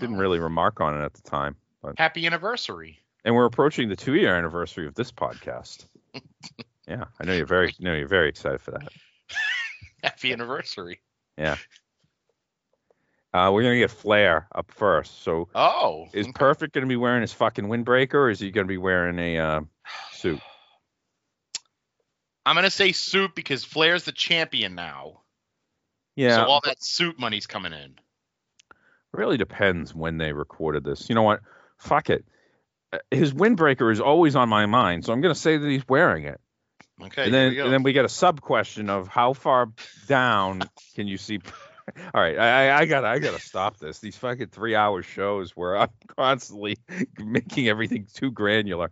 Didn't 0.00 0.16
really 0.18 0.38
remark 0.40 0.80
on 0.80 1.00
it 1.00 1.04
at 1.04 1.14
the 1.14 1.22
time, 1.22 1.56
but 1.82 1.98
Happy 1.98 2.26
anniversary. 2.26 2.98
and 3.24 3.34
we're 3.34 3.46
approaching 3.46 3.88
the 3.88 3.96
two 3.96 4.14
year 4.14 4.36
anniversary 4.36 4.86
of 4.86 4.94
this 4.94 5.10
podcast. 5.12 5.86
yeah, 6.88 7.04
I 7.20 7.24
know 7.24 7.34
you're 7.34 7.46
very 7.46 7.72
know 7.80 7.94
you're 7.94 8.06
very 8.08 8.28
excited 8.28 8.60
for 8.60 8.72
that. 8.72 8.88
Happy 10.02 10.32
anniversary. 10.32 11.00
Yeah. 11.36 11.56
Uh, 13.32 13.50
we're 13.52 13.62
gonna 13.62 13.78
get 13.78 13.90
Flair 13.90 14.48
up 14.54 14.70
first. 14.72 15.22
So 15.22 15.48
Oh. 15.54 16.06
is 16.12 16.26
okay. 16.26 16.32
Perfect 16.32 16.74
gonna 16.74 16.86
be 16.86 16.96
wearing 16.96 17.20
his 17.20 17.32
fucking 17.32 17.66
windbreaker, 17.66 18.14
or 18.14 18.30
is 18.30 18.40
he 18.40 18.50
gonna 18.50 18.66
be 18.66 18.78
wearing 18.78 19.18
a 19.18 19.38
uh, 19.38 19.60
suit? 20.12 20.40
I'm 22.46 22.54
gonna 22.54 22.70
say 22.70 22.92
suit 22.92 23.34
because 23.34 23.64
Flair's 23.64 24.04
the 24.04 24.12
champion 24.12 24.74
now. 24.74 25.20
Yeah, 26.16 26.36
So 26.36 26.44
all 26.46 26.60
that 26.64 26.82
suit 26.82 27.18
money's 27.18 27.46
coming 27.46 27.72
in. 27.72 27.96
really 29.12 29.36
depends 29.36 29.94
when 29.94 30.18
they 30.18 30.32
recorded 30.32 30.82
this. 30.84 31.08
You 31.08 31.14
know 31.14 31.22
what? 31.22 31.40
Fuck 31.78 32.10
it. 32.10 32.24
Uh, 32.92 32.98
His 33.10 33.32
windbreaker 33.32 33.92
is 33.92 34.00
always 34.00 34.34
on 34.36 34.48
my 34.48 34.66
mind, 34.66 35.04
so 35.04 35.12
I'm 35.12 35.20
gonna 35.20 35.34
say 35.34 35.58
that 35.58 35.68
he's 35.68 35.86
wearing 35.88 36.24
it. 36.24 36.40
Okay. 37.00 37.24
and 37.24 37.34
then 37.34 37.52
we 37.52 37.60
and 37.60 37.72
then 37.72 37.82
we 37.84 37.92
get 37.92 38.04
a 38.04 38.08
sub 38.08 38.40
question 38.40 38.90
of 38.90 39.06
how 39.08 39.32
far 39.32 39.68
down 40.08 40.68
can 40.96 41.06
you 41.06 41.16
see 41.16 41.38
all 42.14 42.20
right 42.20 42.36
I, 42.38 42.68
I- 42.70 42.78
I 42.80 42.86
gotta 42.86 43.06
i 43.06 43.18
gotta 43.18 43.40
stop 43.40 43.78
this 43.78 44.00
these 44.00 44.16
fucking 44.16 44.48
three 44.48 44.74
hour 44.74 45.02
shows 45.02 45.52
where 45.52 45.76
i'm 45.76 45.90
constantly 46.16 46.76
making 47.18 47.68
everything 47.68 48.08
too 48.12 48.32
granular 48.32 48.90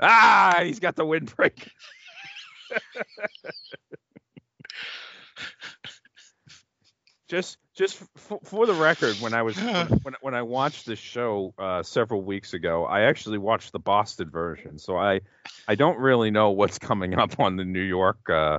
ah 0.00 0.60
he's 0.62 0.78
got 0.80 0.94
the 0.94 1.04
windbreak. 1.04 1.68
just 7.28 7.58
just 7.76 8.00
f- 8.16 8.38
for 8.44 8.66
the 8.66 8.74
record 8.74 9.14
when 9.20 9.34
i 9.34 9.42
was 9.42 9.56
when, 10.02 10.14
when 10.20 10.34
i 10.34 10.42
watched 10.42 10.86
this 10.86 10.98
show 10.98 11.52
uh, 11.58 11.82
several 11.82 12.22
weeks 12.22 12.54
ago 12.54 12.84
i 12.84 13.02
actually 13.02 13.38
watched 13.38 13.72
the 13.72 13.78
boston 13.78 14.30
version 14.30 14.78
so 14.78 14.96
i 14.96 15.20
i 15.68 15.74
don't 15.74 15.98
really 15.98 16.30
know 16.30 16.50
what's 16.50 16.78
coming 16.78 17.14
up 17.14 17.38
on 17.38 17.56
the 17.56 17.64
new 17.64 17.82
york 17.82 18.28
uh, 18.30 18.58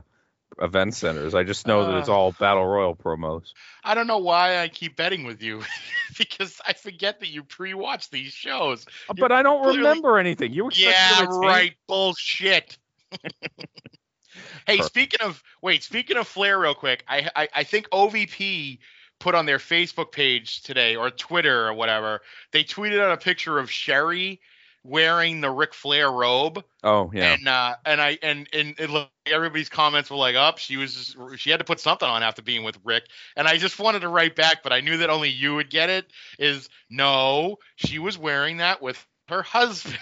event 0.61 0.93
centers 0.95 1.34
i 1.36 1.43
just 1.43 1.68
know 1.68 1.86
that 1.88 1.97
it's 1.99 2.09
Uh. 2.09 2.13
all 2.15 2.32
battle 2.32 2.65
royal 2.65 2.95
promos 2.95 3.53
I 3.84 3.95
don't 3.95 4.07
know 4.07 4.18
why 4.18 4.57
I 4.61 4.68
keep 4.68 4.97
betting 4.97 5.24
with 5.24 5.41
you 5.41 5.63
because 6.18 6.59
I 6.68 6.74
forget 6.74 7.22
that 7.22 7.30
you 7.30 7.43
pre-watch 7.43 8.09
these 8.09 8.34
shows. 8.34 8.86
but 9.18 9.32
i 9.32 9.41
don't 9.43 9.61
clearly- 9.63 9.78
remember 9.78 10.18
anything 10.18 10.51
you 10.53 10.70
Yeah, 10.74 11.26
right. 11.30 11.74
Bullshit. 11.88 12.78
hey, 14.68 14.82
speaking 14.82 15.22
of 15.22 15.41
wait, 15.61 15.84
speaking 15.84 16.18
of 16.18 16.28
Flair, 16.28 16.59
real 16.59 16.76
quick, 16.76 17.03
I, 17.07 17.30
I 17.36 17.47
I 17.55 17.63
think 17.63 17.89
OVP 17.89 18.80
put 19.20 19.36
on 19.36 19.45
their 19.45 19.57
Facebook 19.57 20.11
page 20.11 20.61
today 20.61 20.95
or 20.95 21.09
Twitter 21.09 21.68
or 21.68 21.74
whatever. 21.74 22.22
They 22.51 22.63
tweeted 22.63 22.99
out 22.99 23.11
a 23.11 23.18
picture 23.18 23.59
of 23.59 23.72
Sherri 23.72 24.39
wearing 24.84 25.41
the 25.41 25.49
Ric 25.49 25.74
Flair 25.74 26.09
robe, 26.09 26.63
oh 26.84 27.11
yeah 27.13 27.34
and 27.34 27.47
uh, 27.47 27.76
and 27.86 28.01
I 28.01 28.18
and 28.22 28.47
and 28.53 28.76
it 28.80 28.89
looked, 28.89 29.11
everybody's 29.26 29.70
comments 29.70 30.09
were 30.09 30.18
like, 30.18 30.36
"Up, 30.36 30.59
she 30.59 30.78
was 30.78 30.93
just, 30.93 31.39
she 31.39 31.49
had 31.49 31.59
to 31.59 31.65
put 31.65 31.80
something 31.80 32.07
on 32.07 32.24
after 32.24 32.41
being 32.41 32.63
with 32.63 32.78
Ric." 32.84 33.03
And 33.36 33.47
I 33.47 33.57
just 33.57 33.80
wanted 33.80 33.99
to 34.01 34.09
write 34.09 34.36
back, 34.36 34.63
but 34.63 34.72
I 34.72 34.82
knew 34.82 34.97
that 34.97 35.09
only 35.09 35.30
you 35.30 35.55
would 35.55 35.70
get 35.70 35.89
it. 35.89 36.11
Is 36.39 36.70
no, 36.89 37.57
she 37.76 37.99
was 37.99 38.18
wearing 38.18 38.57
that 38.57 38.82
with 38.82 39.05
her 39.28 39.43
husband. 39.43 39.97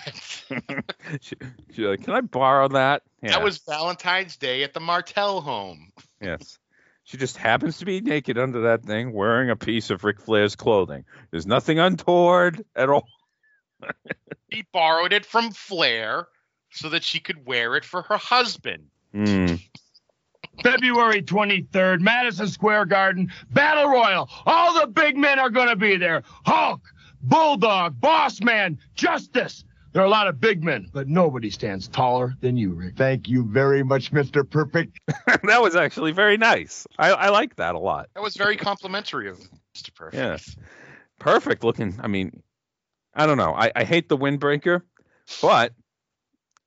she, 1.21 1.35
she's 1.71 1.85
like 1.85 2.03
can 2.03 2.13
i 2.13 2.21
borrow 2.21 2.67
that 2.67 3.01
yeah. 3.25 3.31
That 3.31 3.43
was 3.43 3.57
Valentine's 3.67 4.37
Day 4.37 4.63
at 4.63 4.73
the 4.73 4.79
Martel 4.79 5.41
home. 5.41 5.91
Yes. 6.21 6.59
She 7.05 7.17
just 7.17 7.37
happens 7.37 7.77
to 7.77 7.85
be 7.85 8.01
naked 8.01 8.37
under 8.39 8.61
that 8.61 8.83
thing, 8.83 9.13
wearing 9.13 9.51
a 9.51 9.55
piece 9.55 9.91
of 9.91 10.03
Ric 10.03 10.19
Flair's 10.19 10.55
clothing. 10.55 11.05
There's 11.29 11.45
nothing 11.45 11.79
untoward 11.79 12.65
at 12.75 12.89
all. 12.89 13.07
She 14.53 14.63
borrowed 14.71 15.11
it 15.11 15.25
from 15.25 15.51
Flair 15.51 16.27
so 16.71 16.87
that 16.89 17.03
she 17.03 17.19
could 17.19 17.45
wear 17.45 17.75
it 17.75 17.83
for 17.83 18.03
her 18.03 18.15
husband. 18.15 18.85
Hmm. 19.11 19.55
February 20.63 21.21
23rd, 21.21 21.99
Madison 21.99 22.47
Square 22.47 22.85
Garden, 22.85 23.31
Battle 23.49 23.89
Royal. 23.89 24.29
All 24.45 24.79
the 24.79 24.87
big 24.87 25.17
men 25.17 25.39
are 25.39 25.49
going 25.49 25.67
to 25.67 25.75
be 25.75 25.97
there. 25.97 26.23
Hulk, 26.45 26.81
Bulldog, 27.21 27.99
Boss 27.99 28.39
Man, 28.41 28.77
Justice. 28.93 29.65
There 29.95 30.03
are 30.03 30.07
a 30.07 30.09
lot 30.09 30.27
of 30.27 30.41
big 30.41 30.61
men, 30.61 30.89
but 30.91 31.07
nobody 31.07 31.49
stands 31.49 31.87
taller 31.87 32.35
than 32.41 32.57
you, 32.57 32.73
Ric. 32.73 32.97
Thank 32.97 33.29
you 33.29 33.45
very 33.45 33.81
much, 33.81 34.11
Mr. 34.11 34.47
Perfect. 34.47 34.99
that 35.25 35.61
was 35.61 35.77
actually 35.77 36.11
very 36.11 36.35
nice. 36.35 36.85
I, 36.99 37.11
I 37.13 37.29
like 37.29 37.55
that 37.55 37.75
a 37.75 37.79
lot. 37.79 38.09
That 38.13 38.21
was 38.21 38.35
very 38.35 38.57
complimentary 38.57 39.29
of 39.29 39.39
Mr. 39.73 39.95
Perfect. 39.95 40.15
Yes. 40.21 40.57
Perfect 41.17 41.63
looking. 41.63 41.97
I 42.03 42.07
mean, 42.07 42.43
I 43.13 43.25
don't 43.25 43.37
know. 43.37 43.53
I, 43.55 43.71
I 43.73 43.85
hate 43.85 44.09
the 44.09 44.17
windbreaker, 44.17 44.81
but 45.41 45.71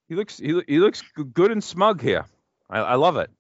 he 0.09 0.15
looks 0.15 0.39
he, 0.39 0.63
he 0.67 0.79
looks 0.79 1.03
good 1.35 1.51
and 1.53 1.63
smug 1.63 2.01
here. 2.01 2.25
I, 2.71 2.79
I 2.79 2.95
love 2.95 3.19
it. 3.19 3.31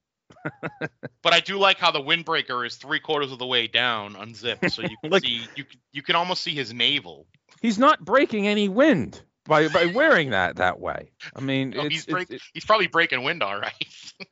But 1.22 1.32
I 1.32 1.40
do 1.40 1.58
like 1.58 1.78
how 1.78 1.90
the 1.92 2.00
windbreaker 2.02 2.66
is 2.66 2.76
three 2.76 3.00
quarters 3.00 3.32
of 3.32 3.38
the 3.38 3.46
way 3.46 3.66
down, 3.68 4.16
unzipped, 4.16 4.70
so 4.70 4.82
you 4.82 4.96
can 5.02 5.10
Like- 5.10 5.22
see 5.24 5.46
you 5.56 5.64
you 5.92 6.02
can 6.02 6.14
almost 6.14 6.42
see 6.42 6.54
his 6.54 6.74
navel. 6.74 7.26
He's 7.62 7.78
not 7.78 8.04
breaking 8.04 8.46
any 8.46 8.68
wind 8.68 9.22
by 9.48 9.68
by 9.68 9.86
wearing 9.86 10.30
that 10.30 10.56
that 10.56 10.78
way. 10.78 11.10
I 11.34 11.40
mean, 11.40 11.70
No, 11.70 11.82
it's, 11.84 11.94
he's 11.94 12.06
break, 12.06 12.30
it- 12.30 12.42
he's 12.54 12.64
probably 12.64 12.86
breaking 12.86 13.24
wind 13.24 13.42
all 13.42 13.58
right. 13.58 13.72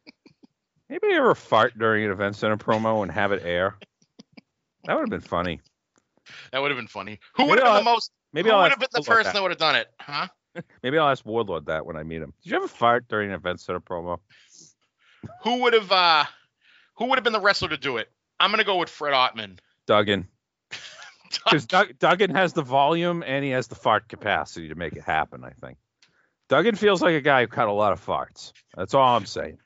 Anybody 0.91 1.15
ever 1.15 1.35
fart 1.35 1.77
during 1.77 2.05
an 2.05 2.13
event 2.13 2.37
center 2.37 2.57
promo 2.57 3.03
and 3.03 3.11
have 3.11 3.33
it 3.33 3.43
air. 3.45 3.77
That 4.85 4.95
would 4.95 5.01
have 5.01 5.11
been 5.11 5.21
funny. 5.29 5.61
that 6.53 6.63
would 6.63 6.71
have 6.71 6.79
been 6.79 6.87
funny. 6.87 7.19
Who 7.37 7.47
would 7.47 7.59
have 7.59 7.67
been 7.67 7.75
the 7.85 7.91
most? 7.91 8.13
Maybe 8.33 8.51
who 8.51 8.55
I'll 8.55 8.63
would 8.63 8.71
have 8.71 8.79
been 8.79 8.89
the 8.93 9.03
person 9.03 9.25
that. 9.25 9.35
that 9.35 9.43
would 9.43 9.51
have 9.51 9.59
done 9.59 9.75
it? 9.75 9.89
Huh? 9.99 10.29
Maybe 10.85 10.97
I'll 10.99 11.09
ask 11.09 11.27
Warlord 11.27 11.67
that 11.67 11.85
when 11.85 11.97
I 11.97 12.05
meet 12.05 12.23
him. 12.23 12.33
Did 12.45 12.51
you 12.51 12.57
ever 12.57 12.69
fart 12.69 13.09
during 13.09 13.31
an 13.31 13.35
event 13.35 13.61
center 13.61 13.81
promo? 13.81 14.19
who 15.43 15.63
would 15.63 15.73
have 15.73 15.91
uh, 15.91 16.25
who 16.99 17.07
would 17.07 17.17
have 17.19 17.25
been 17.25 17.33
the 17.33 17.41
wrestler 17.41 17.69
to 17.71 17.77
do 17.77 17.97
it? 17.97 18.09
I'm 18.39 18.51
gonna 18.51 18.63
go 18.65 18.77
with 18.77 18.89
Fred 18.91 19.13
Ottman. 19.13 19.59
Duggan. 19.87 20.29
Because 21.45 21.67
Doug, 21.67 21.99
Duggan 21.99 22.35
has 22.35 22.53
the 22.55 22.63
volume 22.63 23.23
and 23.25 23.45
he 23.45 23.51
has 23.51 23.69
the 23.69 23.75
fart 23.75 24.09
capacity 24.09 24.69
to 24.69 24.75
make 24.75 24.95
it 24.95 25.03
happen. 25.03 25.45
I 25.45 25.51
think 25.65 25.79
Duggan 26.49 26.75
feels 26.75 27.03
like 27.03 27.15
a 27.15 27.21
guy 27.21 27.43
who 27.43 27.47
cut 27.47 27.69
a 27.69 27.73
lot 27.73 27.93
of 27.93 28.05
farts. 28.05 28.53
That's 28.77 28.95
all 28.95 29.17
I'm 29.17 29.27
saying. 29.27 29.59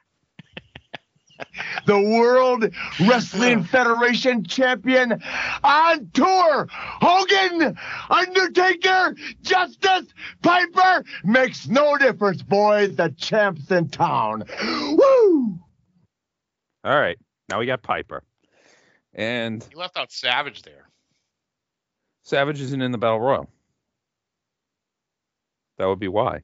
the 1.87 1.99
World 1.99 2.73
Wrestling 3.01 3.65
Federation 3.73 4.45
champion 4.45 5.23
on 5.63 6.11
tour. 6.13 6.67
Hogan, 6.71 7.77
Undertaker, 8.09 9.15
Justice, 9.43 10.07
Piper 10.43 11.05
makes 11.25 11.69
no 11.69 11.97
difference, 11.97 12.43
boys. 12.43 12.97
The 12.97 13.15
champ's 13.17 13.71
in 13.71 13.89
town. 13.89 14.45
Woo! 14.63 15.59
All 16.83 16.99
right, 16.99 17.19
now 17.49 17.59
we 17.59 17.67
got 17.67 17.83
Piper, 17.83 18.23
and 19.13 19.63
He 19.71 19.77
left 19.77 19.99
out 19.99 20.11
Savage 20.13 20.63
there. 20.63 20.90
Savage 22.23 22.61
isn't 22.61 22.83
in 22.83 22.93
the 22.93 22.99
Battle 22.99 23.21
Royal. 23.21 23.51
That 25.79 25.87
would 25.87 25.99
be 25.99 26.09
why. 26.09 26.37
I 26.37 26.43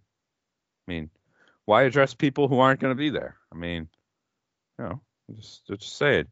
mean, 0.86 1.10
why 1.64 1.82
address 1.82 2.14
people 2.14 2.48
who 2.48 2.58
aren't 2.58 2.80
going 2.80 2.92
to 2.92 2.98
be 2.98 3.10
there? 3.10 3.36
I 3.52 3.56
mean, 3.56 3.88
you 4.78 4.84
know, 4.84 5.00
just 5.34 5.66
just 5.66 5.96
say 5.96 6.20
it. 6.20 6.28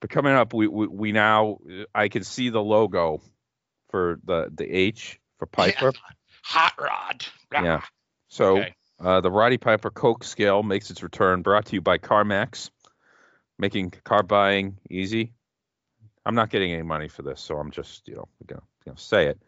But 0.00 0.10
coming 0.10 0.32
up, 0.32 0.52
we, 0.52 0.66
we 0.68 0.86
we 0.86 1.12
now 1.12 1.58
I 1.94 2.08
can 2.08 2.22
see 2.24 2.50
the 2.50 2.62
logo 2.62 3.22
for 3.90 4.18
the 4.24 4.50
the 4.54 4.68
H 4.68 5.18
for 5.38 5.46
Piper. 5.46 5.92
Hot 6.44 6.74
Rod. 6.78 7.24
Yeah. 7.52 7.82
So 8.28 8.58
Okay. 8.58 8.74
uh, 9.00 9.20
the 9.20 9.30
Roddy 9.30 9.58
Piper 9.58 9.90
Coke 9.90 10.24
scale 10.24 10.62
makes 10.62 10.90
its 10.90 11.02
return. 11.02 11.42
Brought 11.42 11.66
to 11.66 11.74
you 11.74 11.80
by 11.80 11.98
CarMax, 11.98 12.70
making 13.58 13.90
car 14.04 14.22
buying 14.22 14.78
easy. 14.90 15.32
I'm 16.24 16.34
not 16.34 16.50
getting 16.50 16.72
any 16.72 16.82
money 16.82 17.08
for 17.08 17.22
this, 17.22 17.40
so 17.40 17.56
I'm 17.56 17.70
just 17.70 18.08
you 18.08 18.16
know 18.16 18.28
gonna, 18.46 18.62
gonna 18.84 18.98
say 18.98 19.26
it. 19.26 19.38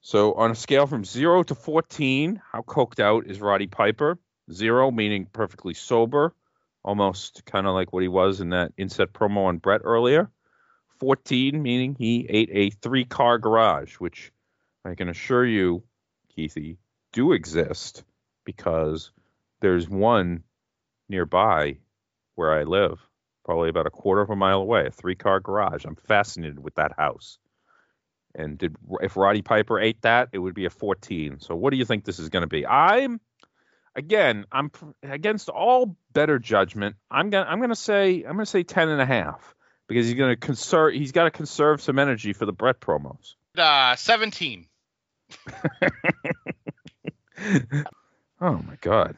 So 0.00 0.34
on 0.34 0.50
a 0.50 0.54
scale 0.54 0.86
from 0.86 1.04
zero 1.04 1.42
to 1.42 1.54
14, 1.54 2.40
how 2.52 2.62
coked 2.62 3.00
out 3.00 3.26
is 3.26 3.40
Roddy 3.40 3.66
Piper? 3.66 4.18
Zero 4.52 4.90
meaning 4.90 5.26
perfectly 5.32 5.74
sober, 5.74 6.32
almost 6.84 7.44
kind 7.44 7.66
of 7.66 7.74
like 7.74 7.92
what 7.92 8.02
he 8.02 8.08
was 8.08 8.40
in 8.40 8.50
that 8.50 8.72
inset 8.76 9.12
promo 9.12 9.46
on 9.46 9.58
Bret 9.58 9.80
earlier. 9.82 10.30
14 11.00 11.60
meaning 11.60 11.96
he 11.98 12.26
ate 12.28 12.50
a 12.52 12.70
three-car 12.70 13.38
garage, 13.38 13.94
which 13.96 14.32
I 14.84 14.94
can 14.94 15.08
assure 15.08 15.44
you, 15.44 15.82
Keithy, 16.36 16.76
do 17.12 17.32
exist 17.32 18.04
because 18.44 19.10
there's 19.60 19.88
one 19.88 20.44
nearby 21.08 21.78
where 22.36 22.52
I 22.52 22.62
live, 22.62 23.00
probably 23.46 23.70
about 23.70 23.86
a 23.86 23.90
quarter 23.90 24.20
of 24.20 24.28
a 24.28 24.36
mile 24.36 24.60
away, 24.60 24.88
a 24.88 24.90
three-car 24.90 25.40
garage. 25.40 25.84
I'm 25.86 25.94
fascinated 25.94 26.58
with 26.62 26.74
that 26.74 26.92
house. 26.98 27.38
And 28.34 28.58
did 28.58 28.76
if 29.00 29.16
Roddy 29.16 29.40
Piper 29.40 29.80
ate 29.80 30.02
that, 30.02 30.28
it 30.32 30.38
would 30.38 30.54
be 30.54 30.66
a 30.66 30.70
14. 30.70 31.40
So 31.40 31.54
what 31.54 31.70
do 31.70 31.78
you 31.78 31.86
think 31.86 32.04
this 32.04 32.18
is 32.18 32.28
going 32.28 32.42
to 32.42 32.48
be? 32.48 32.66
I'm 32.66 33.18
again, 33.94 34.44
I'm 34.52 34.70
against 35.02 35.48
all 35.48 35.96
better 36.12 36.38
judgment. 36.38 36.96
I'm 37.10 37.30
gonna 37.30 37.46
I'm 37.48 37.60
gonna 37.62 37.74
say 37.74 38.24
I'm 38.24 38.32
gonna 38.32 38.44
say 38.44 38.62
10 38.62 38.90
and 38.90 39.00
a 39.00 39.06
half 39.06 39.54
because 39.88 40.04
he's 40.04 40.18
gonna 40.18 40.36
conserve 40.36 40.92
he's 40.92 41.12
got 41.12 41.24
to 41.24 41.30
conserve 41.30 41.80
some 41.80 41.98
energy 41.98 42.34
for 42.34 42.44
the 42.44 42.52
Bret 42.52 42.78
promos. 42.78 43.36
Uh, 43.56 43.96
17. 43.96 44.66
Oh 48.40 48.60
my 48.66 48.76
god. 48.80 49.16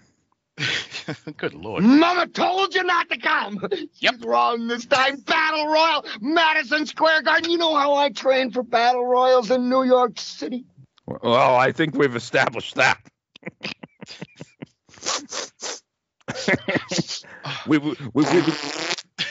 Good 1.36 1.54
lord. 1.54 1.84
Mama 1.84 2.26
told 2.26 2.74
you 2.74 2.84
not 2.84 3.08
to 3.10 3.18
come. 3.18 3.68
She's 3.94 4.24
wrong 4.24 4.66
this 4.66 4.86
time. 4.86 5.20
Battle 5.20 5.68
Royal, 5.68 6.04
Madison 6.20 6.86
Square 6.86 7.22
Garden. 7.22 7.50
You 7.50 7.58
know 7.58 7.74
how 7.74 7.94
I 7.94 8.10
train 8.10 8.50
for 8.50 8.62
Battle 8.62 9.04
Royals 9.04 9.50
in 9.50 9.68
New 9.68 9.84
York 9.84 10.18
City. 10.18 10.64
Well, 11.06 11.56
I 11.56 11.72
think 11.72 11.94
we've 11.94 12.16
established 12.16 12.76
that. 12.76 12.98
we, 17.66 17.78
we, 17.78 17.96
we, 18.12 18.24
we, 18.24 18.52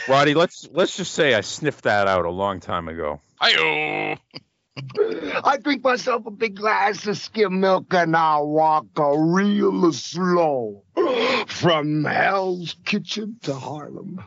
Roddy, 0.07 0.33
let's 0.33 0.67
let's 0.71 0.97
just 0.97 1.13
say 1.13 1.35
I 1.35 1.41
sniffed 1.41 1.83
that 1.83 2.07
out 2.07 2.25
a 2.25 2.31
long 2.31 2.59
time 2.59 2.87
ago. 2.87 3.21
Hi-yo. 3.39 4.15
I 5.43 5.57
drink 5.61 5.83
myself 5.83 6.25
a 6.25 6.31
big 6.31 6.55
glass 6.55 7.07
of 7.07 7.17
skim 7.17 7.59
milk 7.59 7.93
and 7.93 8.15
I 8.15 8.39
walk 8.39 8.85
a 8.97 9.19
real 9.19 9.91
slow 9.91 10.83
from 11.47 12.03
Hell's 12.03 12.75
Kitchen 12.85 13.37
to 13.43 13.53
Harlem 13.53 14.23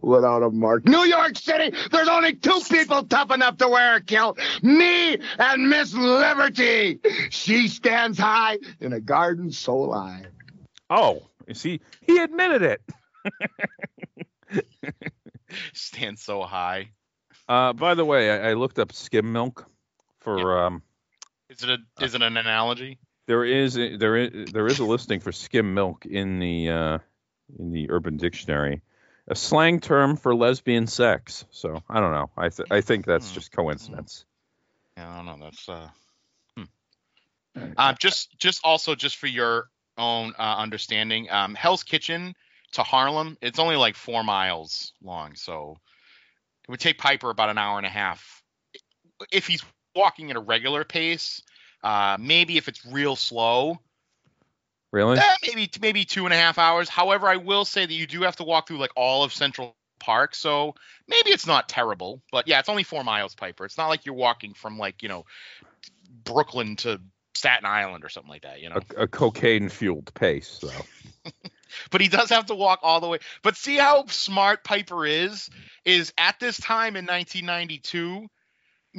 without 0.00 0.42
a 0.42 0.50
mark. 0.50 0.86
New 0.86 1.04
York 1.04 1.36
City, 1.36 1.76
there's 1.90 2.08
only 2.08 2.34
two 2.34 2.60
people 2.70 3.02
tough 3.04 3.30
enough 3.30 3.58
to 3.58 3.68
wear 3.68 3.96
a 3.96 4.00
kilt 4.00 4.38
me 4.62 5.18
and 5.38 5.68
Miss 5.68 5.92
Liberty. 5.94 7.00
She 7.30 7.68
stands 7.68 8.18
high 8.18 8.58
in 8.80 8.92
a 8.92 9.00
garden 9.00 9.50
so 9.50 9.90
high. 9.92 10.26
Oh, 10.88 11.22
you 11.46 11.54
see, 11.54 11.80
he 12.00 12.18
admitted 12.18 12.62
it. 12.62 12.82
Stand 15.72 16.18
so 16.18 16.42
high. 16.42 16.90
Uh, 17.48 17.72
by 17.72 17.94
the 17.94 18.04
way, 18.04 18.30
I, 18.30 18.50
I 18.50 18.52
looked 18.54 18.78
up 18.78 18.92
skim 18.92 19.32
milk 19.32 19.68
for 20.20 20.64
um. 20.64 20.82
Is 21.48 21.62
it 21.62 21.70
a 21.70 22.04
is 22.04 22.14
it 22.14 22.22
an 22.22 22.36
analogy? 22.36 22.98
There 23.26 23.44
is 23.44 23.76
a, 23.76 23.96
there 23.96 24.16
is 24.16 24.52
there 24.52 24.66
is 24.66 24.78
a 24.78 24.84
listing 24.84 25.20
for 25.20 25.32
skim 25.32 25.74
milk 25.74 26.06
in 26.06 26.38
the 26.38 26.70
uh, 26.70 26.98
in 27.58 27.72
the 27.72 27.90
Urban 27.90 28.16
Dictionary, 28.16 28.82
a 29.28 29.34
slang 29.34 29.80
term 29.80 30.16
for 30.16 30.34
lesbian 30.34 30.86
sex. 30.86 31.44
So 31.50 31.82
I 31.88 32.00
don't 32.00 32.12
know. 32.12 32.30
I 32.36 32.48
th- 32.48 32.70
I 32.70 32.80
think 32.80 33.06
that's 33.06 33.32
just 33.32 33.52
coincidence. 33.52 34.24
Yeah, 34.96 35.10
I 35.10 35.16
don't 35.16 35.26
know. 35.26 35.44
That's 35.44 35.68
uh, 35.68 35.88
hmm. 36.56 37.72
uh 37.76 37.94
just 37.94 38.38
just 38.38 38.60
also 38.64 38.94
just 38.94 39.16
for 39.16 39.26
your 39.26 39.68
own 39.98 40.32
uh, 40.38 40.56
understanding, 40.58 41.30
um, 41.30 41.54
Hell's 41.54 41.82
Kitchen 41.82 42.34
to 42.72 42.82
Harlem, 42.82 43.36
it's 43.40 43.58
only 43.58 43.76
like 43.76 43.96
four 43.96 44.24
miles 44.24 44.92
long, 45.02 45.34
so 45.34 45.76
it 46.66 46.70
would 46.70 46.80
take 46.80 46.98
Piper 46.98 47.30
about 47.30 47.50
an 47.50 47.58
hour 47.58 47.76
and 47.78 47.86
a 47.86 47.90
half 47.90 48.42
if 49.30 49.46
he's 49.46 49.62
walking 49.94 50.30
at 50.30 50.36
a 50.36 50.40
regular 50.40 50.84
pace. 50.84 51.42
Uh, 51.82 52.16
maybe 52.20 52.56
if 52.58 52.68
it's 52.68 52.84
real 52.84 53.16
slow, 53.16 53.78
Really? 54.92 55.18
eh, 55.18 55.34
maybe 55.46 55.70
maybe 55.80 56.04
two 56.04 56.24
and 56.24 56.34
a 56.34 56.36
half 56.36 56.58
hours. 56.58 56.88
However, 56.88 57.28
I 57.28 57.36
will 57.36 57.64
say 57.64 57.86
that 57.86 57.92
you 57.92 58.06
do 58.06 58.22
have 58.22 58.36
to 58.36 58.44
walk 58.44 58.68
through 58.68 58.78
like 58.78 58.90
all 58.96 59.22
of 59.22 59.32
Central 59.32 59.76
Park, 59.98 60.34
so 60.34 60.74
maybe 61.06 61.30
it's 61.30 61.46
not 61.46 61.68
terrible. 61.68 62.20
But 62.32 62.48
yeah, 62.48 62.58
it's 62.58 62.68
only 62.68 62.82
four 62.82 63.04
miles, 63.04 63.34
Piper. 63.34 63.64
It's 63.64 63.78
not 63.78 63.88
like 63.88 64.04
you're 64.04 64.14
walking 64.14 64.52
from 64.54 64.78
like 64.78 65.02
you 65.02 65.08
know 65.08 65.26
Brooklyn 66.24 66.76
to 66.76 67.00
Staten 67.34 67.66
Island 67.66 68.04
or 68.04 68.08
something 68.08 68.30
like 68.30 68.42
that. 68.42 68.60
You 68.60 68.70
know. 68.70 68.80
A, 68.96 69.02
a 69.02 69.08
cocaine 69.08 69.68
fueled 69.68 70.12
pace, 70.12 70.58
though. 70.60 70.70
but 71.90 72.00
he 72.00 72.08
does 72.08 72.30
have 72.30 72.46
to 72.46 72.54
walk 72.54 72.80
all 72.82 73.00
the 73.00 73.08
way. 73.08 73.18
But 73.42 73.56
see 73.56 73.76
how 73.76 74.06
smart 74.06 74.64
Piper 74.64 75.06
is? 75.06 75.50
Is 75.84 76.12
at 76.18 76.40
this 76.40 76.58
time 76.58 76.96
in 76.96 77.06
1992, 77.06 78.28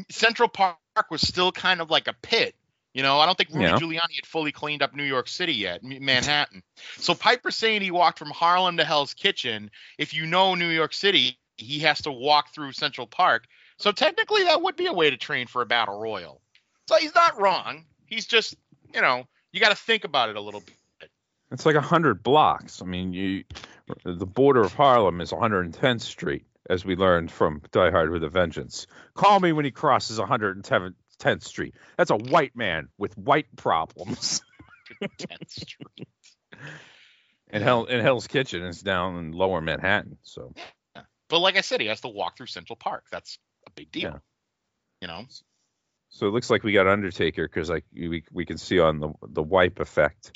Central 0.10 0.50
Park 0.50 0.78
was 1.10 1.22
still 1.22 1.52
kind 1.52 1.82
of 1.82 1.90
like 1.90 2.08
a 2.08 2.14
pit. 2.14 2.56
You 2.94 3.04
know, 3.04 3.20
I 3.20 3.26
don't 3.26 3.38
think 3.38 3.52
Rudy 3.52 3.66
Yeah. 3.66 3.78
Giuliani 3.78 4.16
had 4.16 4.26
fully 4.26 4.52
cleaned 4.52 4.82
up 4.82 4.94
New 4.94 5.04
York 5.04 5.30
City 5.30 5.54
yet, 5.54 5.82
Manhattan. 5.82 6.62
So 6.98 7.16
Piper's 7.16 7.56
saying 7.56 7.82
he 7.82 7.92
walked 7.92 8.20
from 8.20 8.32
Harlem 8.32 8.78
to 8.78 8.84
Hell's 8.84 9.14
Kitchen. 9.14 9.72
If 9.98 10.14
you 10.14 10.26
know 10.26 10.56
New 10.56 10.68
York 10.68 10.94
City, 10.94 11.38
he 11.58 11.80
has 11.80 12.02
to 12.02 12.12
walk 12.12 12.54
through 12.54 12.74
Central 12.74 13.08
Park. 13.08 13.46
So 13.78 13.92
technically, 13.92 14.44
that 14.44 14.62
would 14.62 14.76
be 14.76 14.88
a 14.88 14.94
way 14.94 15.10
to 15.10 15.18
train 15.18 15.48
for 15.48 15.62
a 15.62 15.66
battle 15.66 16.00
royal. 16.00 16.42
So 16.88 16.98
he's 16.98 17.16
not 17.16 17.40
wrong. 17.40 17.86
He's 18.06 18.26
just, 18.26 18.56
you 18.94 19.02
know, 19.02 19.26
you 19.54 19.62
got 19.62 19.70
to 19.70 19.76
think 19.76 20.04
about 20.04 20.30
it 20.30 20.36
a 20.36 20.42
little 20.42 20.62
bit. 20.62 20.76
It's 21.52 21.66
like 21.66 21.76
a 21.76 21.82
hundred 21.82 22.24
blocks. 22.24 22.82
I 22.82 22.86
mean, 22.86 23.14
you 23.14 23.44
the 24.04 24.26
border 24.26 24.62
of 24.62 24.74
Harlem 24.74 25.22
is 25.22 25.32
110th 25.32 26.02
Street, 26.02 26.46
as 26.70 26.86
we 26.86 26.96
learned 26.96 27.32
from 27.32 27.62
Die 27.72 27.92
Hard 27.92 28.12
with 28.12 28.24
a 28.24 28.30
Vengeance. 28.30 28.88
Call 29.14 29.40
me 29.40 29.52
when 29.52 29.66
he 29.66 29.72
crosses 29.72 30.20
110th 30.20 31.44
Street. 31.44 31.76
That's 31.98 32.12
a 32.12 32.18
white 32.18 32.56
man 32.56 32.90
with 32.98 33.18
white 33.18 33.54
problems. 33.56 34.42
10th 35.04 35.50
Street. 35.50 36.08
And 37.50 37.64
Hell 37.64 37.86
and 37.86 38.02
Hell's 38.02 38.28
Kitchen 38.28 38.64
is 38.64 38.82
down 38.82 39.18
in 39.18 39.32
Lower 39.32 39.62
Manhattan. 39.62 40.18
So 40.22 40.54
But 41.30 41.40
like 41.40 41.58
I 41.58 41.62
said, 41.62 41.82
he 41.82 41.88
has 41.88 42.02
to 42.02 42.08
walk 42.08 42.38
through 42.38 42.48
Central 42.48 42.78
Park. 42.78 43.06
That's 43.12 43.38
a 43.68 43.72
big 43.72 43.92
deal. 43.92 44.12
Yeah. 44.12 44.20
You 45.02 45.08
know? 45.08 45.26
so 46.12 46.28
it 46.28 46.32
looks 46.32 46.50
like 46.50 46.64
we 46.64 46.74
got 46.74 46.88
Undertaker 46.88 47.48
because 47.48 47.70
like 47.70 47.86
we 47.94 48.24
we 48.32 48.46
can 48.46 48.58
see 48.58 48.80
on 48.80 49.00
the 49.00 49.10
the 49.30 49.42
wipe 49.42 49.80
effect 49.80 50.32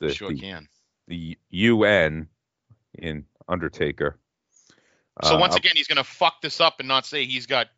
the 0.00 0.12
sure 0.12 0.30
the, 0.30 0.40
can. 0.40 0.66
the 1.06 1.38
UN 1.50 2.28
in 2.94 3.26
Undertaker. 3.46 4.18
So 5.22 5.36
Uh, 5.36 5.40
once 5.40 5.54
up- 5.54 5.60
again, 5.60 5.72
he's 5.76 5.88
gonna 5.88 6.04
fuck 6.04 6.40
this 6.40 6.60
up 6.60 6.80
and 6.80 6.88
not 6.88 7.06
say 7.06 7.26
he's 7.26 7.46
got 7.46 7.68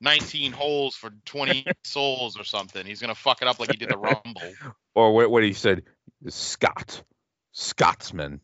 19 0.00 0.52
holes 0.52 0.94
for 0.94 1.10
20 1.24 1.66
souls 1.84 2.38
or 2.38 2.44
something. 2.44 2.86
He's 2.86 3.00
gonna 3.00 3.14
fuck 3.14 3.42
it 3.42 3.48
up 3.48 3.58
like 3.60 3.70
he 3.70 3.76
did 3.76 3.88
the 3.90 3.98
Rumble. 3.98 4.54
or 4.94 5.12
what, 5.14 5.30
what 5.30 5.42
he 5.42 5.52
said, 5.52 5.82
Scott, 6.28 7.02
Scotsman. 7.52 8.40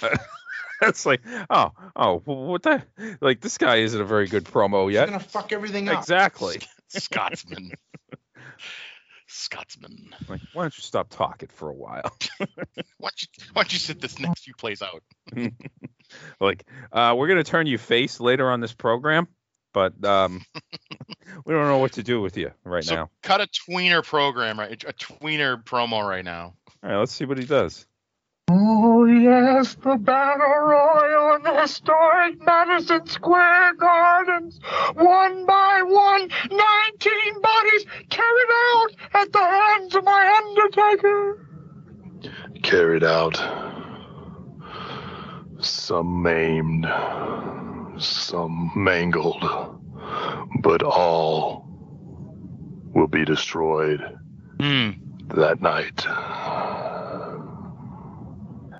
That's 0.80 1.04
like, 1.04 1.22
oh, 1.50 1.72
oh, 1.96 2.22
what 2.24 2.62
the? 2.62 2.82
Like 3.20 3.40
this 3.40 3.58
guy 3.58 3.76
isn't 3.76 4.00
a 4.00 4.04
very 4.04 4.28
good 4.28 4.44
promo 4.44 4.90
yet. 4.92 5.08
He's 5.08 5.10
gonna 5.18 5.24
fuck 5.24 5.52
everything 5.52 5.88
up. 5.88 5.98
Exactly. 5.98 6.60
Scotsman. 6.88 7.72
Scotsman. 9.26 10.14
Like, 10.28 10.40
why 10.54 10.62
don't 10.62 10.76
you 10.76 10.82
stop 10.82 11.10
talking 11.10 11.48
for 11.52 11.68
a 11.68 11.74
while? 11.74 12.16
Why 12.38 13.10
don't 13.10 13.22
you, 13.22 13.28
why 13.52 13.62
don't 13.62 13.72
you 13.72 13.78
sit 13.78 14.00
this 14.00 14.18
next 14.18 14.44
few 14.44 14.54
plays 14.54 14.80
out? 14.80 15.02
like, 16.40 16.64
uh, 16.92 17.14
we're 17.16 17.28
gonna 17.28 17.44
turn 17.44 17.66
you 17.66 17.78
face 17.78 18.20
later 18.20 18.50
on 18.50 18.60
this 18.60 18.72
program, 18.72 19.28
but 19.72 20.04
um, 20.04 20.42
we 21.44 21.54
don't 21.54 21.66
know 21.66 21.78
what 21.78 21.92
to 21.92 22.02
do 22.02 22.20
with 22.20 22.36
you 22.36 22.50
right 22.64 22.84
so 22.84 22.94
now. 22.94 23.10
cut 23.22 23.40
a 23.40 23.46
tweener 23.46 24.04
program 24.04 24.58
right, 24.58 24.82
a 24.84 24.92
tweener 24.92 25.62
promo 25.62 26.06
right 26.06 26.24
now. 26.24 26.54
All 26.82 26.90
right, 26.90 26.98
let's 26.98 27.12
see 27.12 27.24
what 27.24 27.38
he 27.38 27.44
does. 27.44 27.86
Oh, 28.50 29.04
yes, 29.04 29.74
the 29.74 29.96
Battle 29.96 30.46
Royal 30.46 31.36
in 31.36 31.42
the 31.42 31.60
historic 31.60 32.42
Madison 32.42 33.06
Square 33.06 33.74
Gardens. 33.74 34.58
One 34.94 35.44
by 35.44 35.82
one, 35.82 36.30
19 36.50 37.40
bodies 37.42 37.84
carried 38.08 38.50
out 38.50 38.88
at 39.12 39.32
the 39.32 39.38
hands 39.38 39.94
of 39.94 40.04
my 40.04 40.42
Undertaker. 40.46 41.46
carried 42.62 43.04
out. 43.04 43.38
Some 45.60 46.22
maimed, 46.22 46.86
some 48.00 48.70
mangled, 48.76 49.42
but 50.62 50.82
all 50.82 51.66
will 52.94 53.08
be 53.08 53.24
destroyed 53.24 54.00
Hmm. 54.60 54.90
that 55.34 55.60
night. 55.60 56.04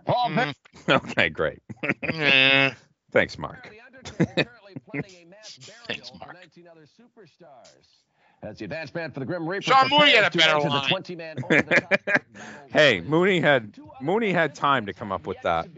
Paul 0.06 0.30
Mm. 0.30 0.54
okay, 0.88 1.28
great. 1.28 1.60
Thanks, 3.12 3.38
Mark. 3.38 3.74
Thanks, 4.18 6.12
Mark. 6.18 6.36
That's 8.40 8.58
the 8.60 8.64
advance 8.64 8.94
man 8.94 9.10
for 9.10 9.18
the 9.20 9.26
Grim 9.26 9.48
Reaper. 9.48 9.62
Sean 9.62 9.88
Mooney 9.90 10.12
had 10.12 10.32
a 10.32 10.36
better 10.36 10.60
line. 10.60 10.82
The 10.82 10.88
20 10.88 11.16
man 11.16 11.36
the 11.36 12.22
Hey, 12.68 13.00
Mooney 13.00 13.40
had 13.40 13.76
Mooney 14.00 14.32
had 14.32 14.54
time 14.54 14.86
to 14.86 14.92
come 14.92 15.10
up 15.10 15.26
with 15.26 15.38
that. 15.42 15.68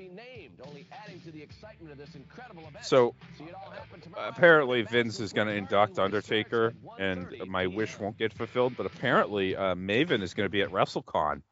So 2.82 3.14
See 3.38 3.44
it 3.44 3.54
all 3.54 3.70
happen 3.70 4.00
tomorrow 4.00 4.24
night. 4.24 4.34
apparently 4.36 4.82
Vince 4.82 5.20
is 5.20 5.32
going 5.32 5.48
to 5.48 5.54
induct 5.54 5.98
Undertaker, 5.98 6.74
and 6.98 7.26
my 7.46 7.66
wish 7.66 7.98
won't 7.98 8.18
get 8.18 8.32
fulfilled. 8.32 8.74
But 8.76 8.86
apparently 8.86 9.56
uh, 9.56 9.74
Maven 9.74 10.22
is 10.22 10.34
going 10.34 10.46
to 10.46 10.50
be 10.50 10.62
at 10.62 10.70
WrestleCon. 10.70 11.42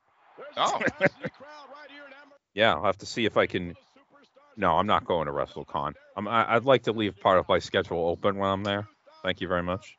Oh, 0.56 0.80
Yeah, 2.54 2.74
I'll 2.74 2.84
have 2.84 2.98
to 2.98 3.06
see 3.06 3.24
if 3.24 3.36
I 3.36 3.46
can. 3.46 3.74
No, 4.56 4.72
I'm 4.76 4.86
not 4.86 5.04
going 5.04 5.26
to 5.26 5.32
WrestleCon. 5.32 5.94
I'm, 6.16 6.26
I, 6.26 6.54
I'd 6.56 6.64
like 6.64 6.84
to 6.84 6.92
leave 6.92 7.18
part 7.20 7.38
of 7.38 7.48
my 7.48 7.60
schedule 7.60 8.08
open 8.08 8.36
when 8.36 8.50
I'm 8.50 8.64
there. 8.64 8.88
Thank 9.22 9.40
you 9.40 9.46
very 9.48 9.62
much. 9.62 9.96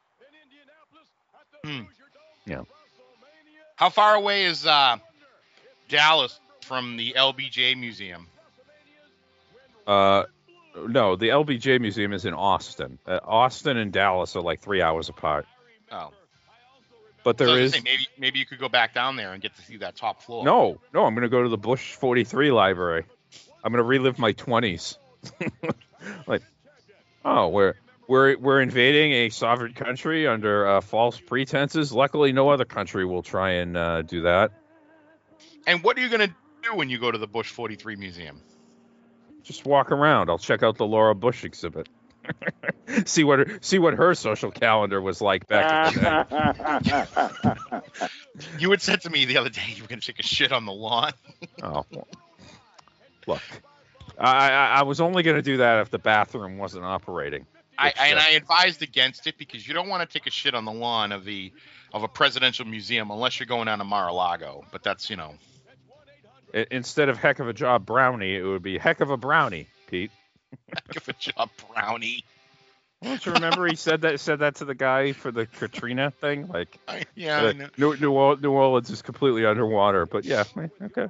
Hmm. 1.64 1.82
Yeah. 2.46 2.64
how 3.76 3.90
far 3.90 4.16
away 4.16 4.46
is 4.46 4.66
uh, 4.66 4.98
Dallas 5.90 6.40
from 6.62 6.98
the 6.98 7.14
LBJ 7.18 7.78
Museum? 7.78 8.28
Uh, 9.90 10.26
no, 10.88 11.16
the 11.16 11.30
LBJ 11.30 11.82
Museum 11.82 12.14
is 12.14 12.24
in 12.24 12.36
Austin. 12.36 13.00
Uh, 13.08 13.20
Austin 13.24 13.76
and 13.76 13.92
Dallas 13.92 14.36
are 14.36 14.42
like 14.44 14.62
three 14.62 14.84
hours 14.84 15.10
apart. 15.10 15.48
Oh, 15.92 16.12
But 17.24 17.40
So 17.40 17.46
there 17.46 17.56
was 17.56 17.64
is 17.64 17.72
gonna 17.72 17.84
maybe 17.86 18.08
maybe 18.20 18.38
you 18.38 18.46
could 18.46 18.60
go 18.60 18.70
back 18.70 18.94
down 18.94 19.16
there 19.16 19.34
and 19.34 19.42
get 19.42 19.56
to 19.56 19.64
see 19.64 19.78
that 19.78 19.96
top 19.96 20.22
floor. 20.22 20.46
no, 20.46 20.80
no. 20.94 21.06
I'm 21.06 21.16
going 21.16 21.24
to 21.24 21.30
go 21.30 21.42
to 21.42 21.50
the 21.50 21.58
Bush 21.58 21.96
43 21.96 22.52
library. 22.52 23.06
I'm 23.64 23.72
going 23.72 23.84
to 23.84 23.88
relive 23.88 24.20
my 24.20 24.34
20s. 24.34 24.98
like, 26.28 26.44
oh, 27.26 27.48
we're 27.48 27.74
we're 28.08 28.38
we're 28.38 28.62
invading 28.62 29.12
a 29.14 29.30
sovereign 29.30 29.74
country 29.74 30.28
under 30.28 30.68
uh, 30.68 30.82
false 30.82 31.20
pretenses. 31.20 31.92
Luckily, 31.92 32.32
no 32.32 32.50
other 32.50 32.66
country 32.66 33.06
will 33.06 33.24
try 33.24 33.54
and 33.54 33.76
uh, 33.76 34.04
do 34.04 34.22
that. 34.22 34.52
And 35.66 35.84
what 35.84 35.98
are 35.98 36.02
you 36.02 36.10
gonna 36.10 36.36
do 36.62 36.76
when 36.76 36.92
you 36.92 37.00
go 37.00 37.10
to 37.10 37.18
the 37.18 37.28
Bush 37.28 37.50
43 37.50 37.96
Museum? 37.96 38.44
Just 39.44 39.66
walk 39.66 39.92
around. 39.92 40.30
I'll 40.30 40.38
check 40.38 40.64
out 40.64 40.78
the 40.78 40.86
Laura 40.86 41.16
Bush 41.16 41.44
exhibit. 41.44 41.88
see 43.06 43.24
what 43.24 43.40
her, 43.40 43.58
see 43.62 43.80
what 43.80 43.96
her 43.96 44.14
social 44.14 44.52
calendar 44.52 45.02
was 45.02 45.22
like 45.22 45.48
back 45.48 45.96
in 45.96 46.04
the 46.04 47.50
day. 47.72 47.82
You 48.60 48.72
had 48.72 48.82
said 48.82 49.02
to 49.02 49.10
me 49.10 49.26
the 49.26 49.38
other 49.38 49.50
day 49.50 49.62
you 49.76 49.82
were 49.82 49.88
gonna 49.88 50.02
take 50.02 50.20
a 50.20 50.24
shit 50.24 50.52
on 50.52 50.66
the 50.66 50.72
lawn. 50.72 51.12
Oh, 51.62 51.86
look, 53.28 53.42
I, 54.18 54.50
I 54.50 54.66
I 54.80 54.84
was 54.84 55.02
only 55.02 55.24
going 55.24 55.36
to 55.36 55.42
do 55.42 55.58
that 55.58 55.80
if 55.82 55.90
the 55.90 56.00
bathroom 56.00 56.58
wasn't 56.58 56.86
operating. 56.86 57.46
I, 57.78 57.88
Which, 57.88 57.96
and 58.00 58.20
I 58.20 58.30
advised 58.32 58.82
against 58.82 59.28
it 59.28 59.38
because 59.38 59.68
you 59.68 59.74
don't 59.74 59.90
want 59.90 60.10
to 60.10 60.14
take 60.20 60.26
a 60.26 60.32
shit 60.32 60.54
on 60.56 60.64
the 60.64 60.72
lawn 60.72 61.12
of 61.12 61.26
the 61.26 61.52
of 61.94 62.04
a 62.04 62.08
presidential 62.08 62.66
museum 62.66 63.12
unless 63.12 63.40
you're 63.40 63.48
going 63.48 63.66
down 63.66 63.80
to 63.80 63.84
Mar-a-Lago. 63.84 64.64
But 64.72 64.84
that's 64.84 65.10
you 65.10 65.18
know, 65.18 65.34
i- 65.34 65.49
instead 66.54 67.10
of 67.10 67.18
heck 67.18 67.39
of 67.39 67.47
a 67.47 67.54
job 67.54 67.86
brownie, 67.86 68.36
it 68.36 68.43
would 68.43 68.64
be 68.64 68.78
heck 68.78 69.02
of 69.02 69.10
a 69.10 69.18
brownie, 69.18 69.68
Pete. 69.88 70.12
heck 70.74 70.95
of 70.95 71.08
a 71.10 71.14
job, 71.14 71.50
Brownie. 71.74 72.24
Don't 73.02 73.26
you 73.26 73.32
remember 73.34 73.66
he 73.66 73.76
said 73.76 74.02
that 74.02 74.20
said 74.20 74.39
that 74.39 74.56
to 74.56 74.66
the 74.66 74.76
guy 74.76 75.14
for 75.14 75.32
the 75.32 75.45
Katrina 75.45 76.12
thing? 76.12 76.47
Like, 76.47 76.78
I, 76.88 77.06
yeah, 77.16 77.41
I 77.41 77.47
uh, 77.47 77.52
know. 77.54 77.70
New, 77.78 78.36
New, 78.38 78.52
Orleans 78.52 78.89
is 78.89 79.02
completely 79.02 79.45
underwater, 79.45 80.06
but 80.06 80.26
yeah, 80.26 80.43
okay. 80.82 81.08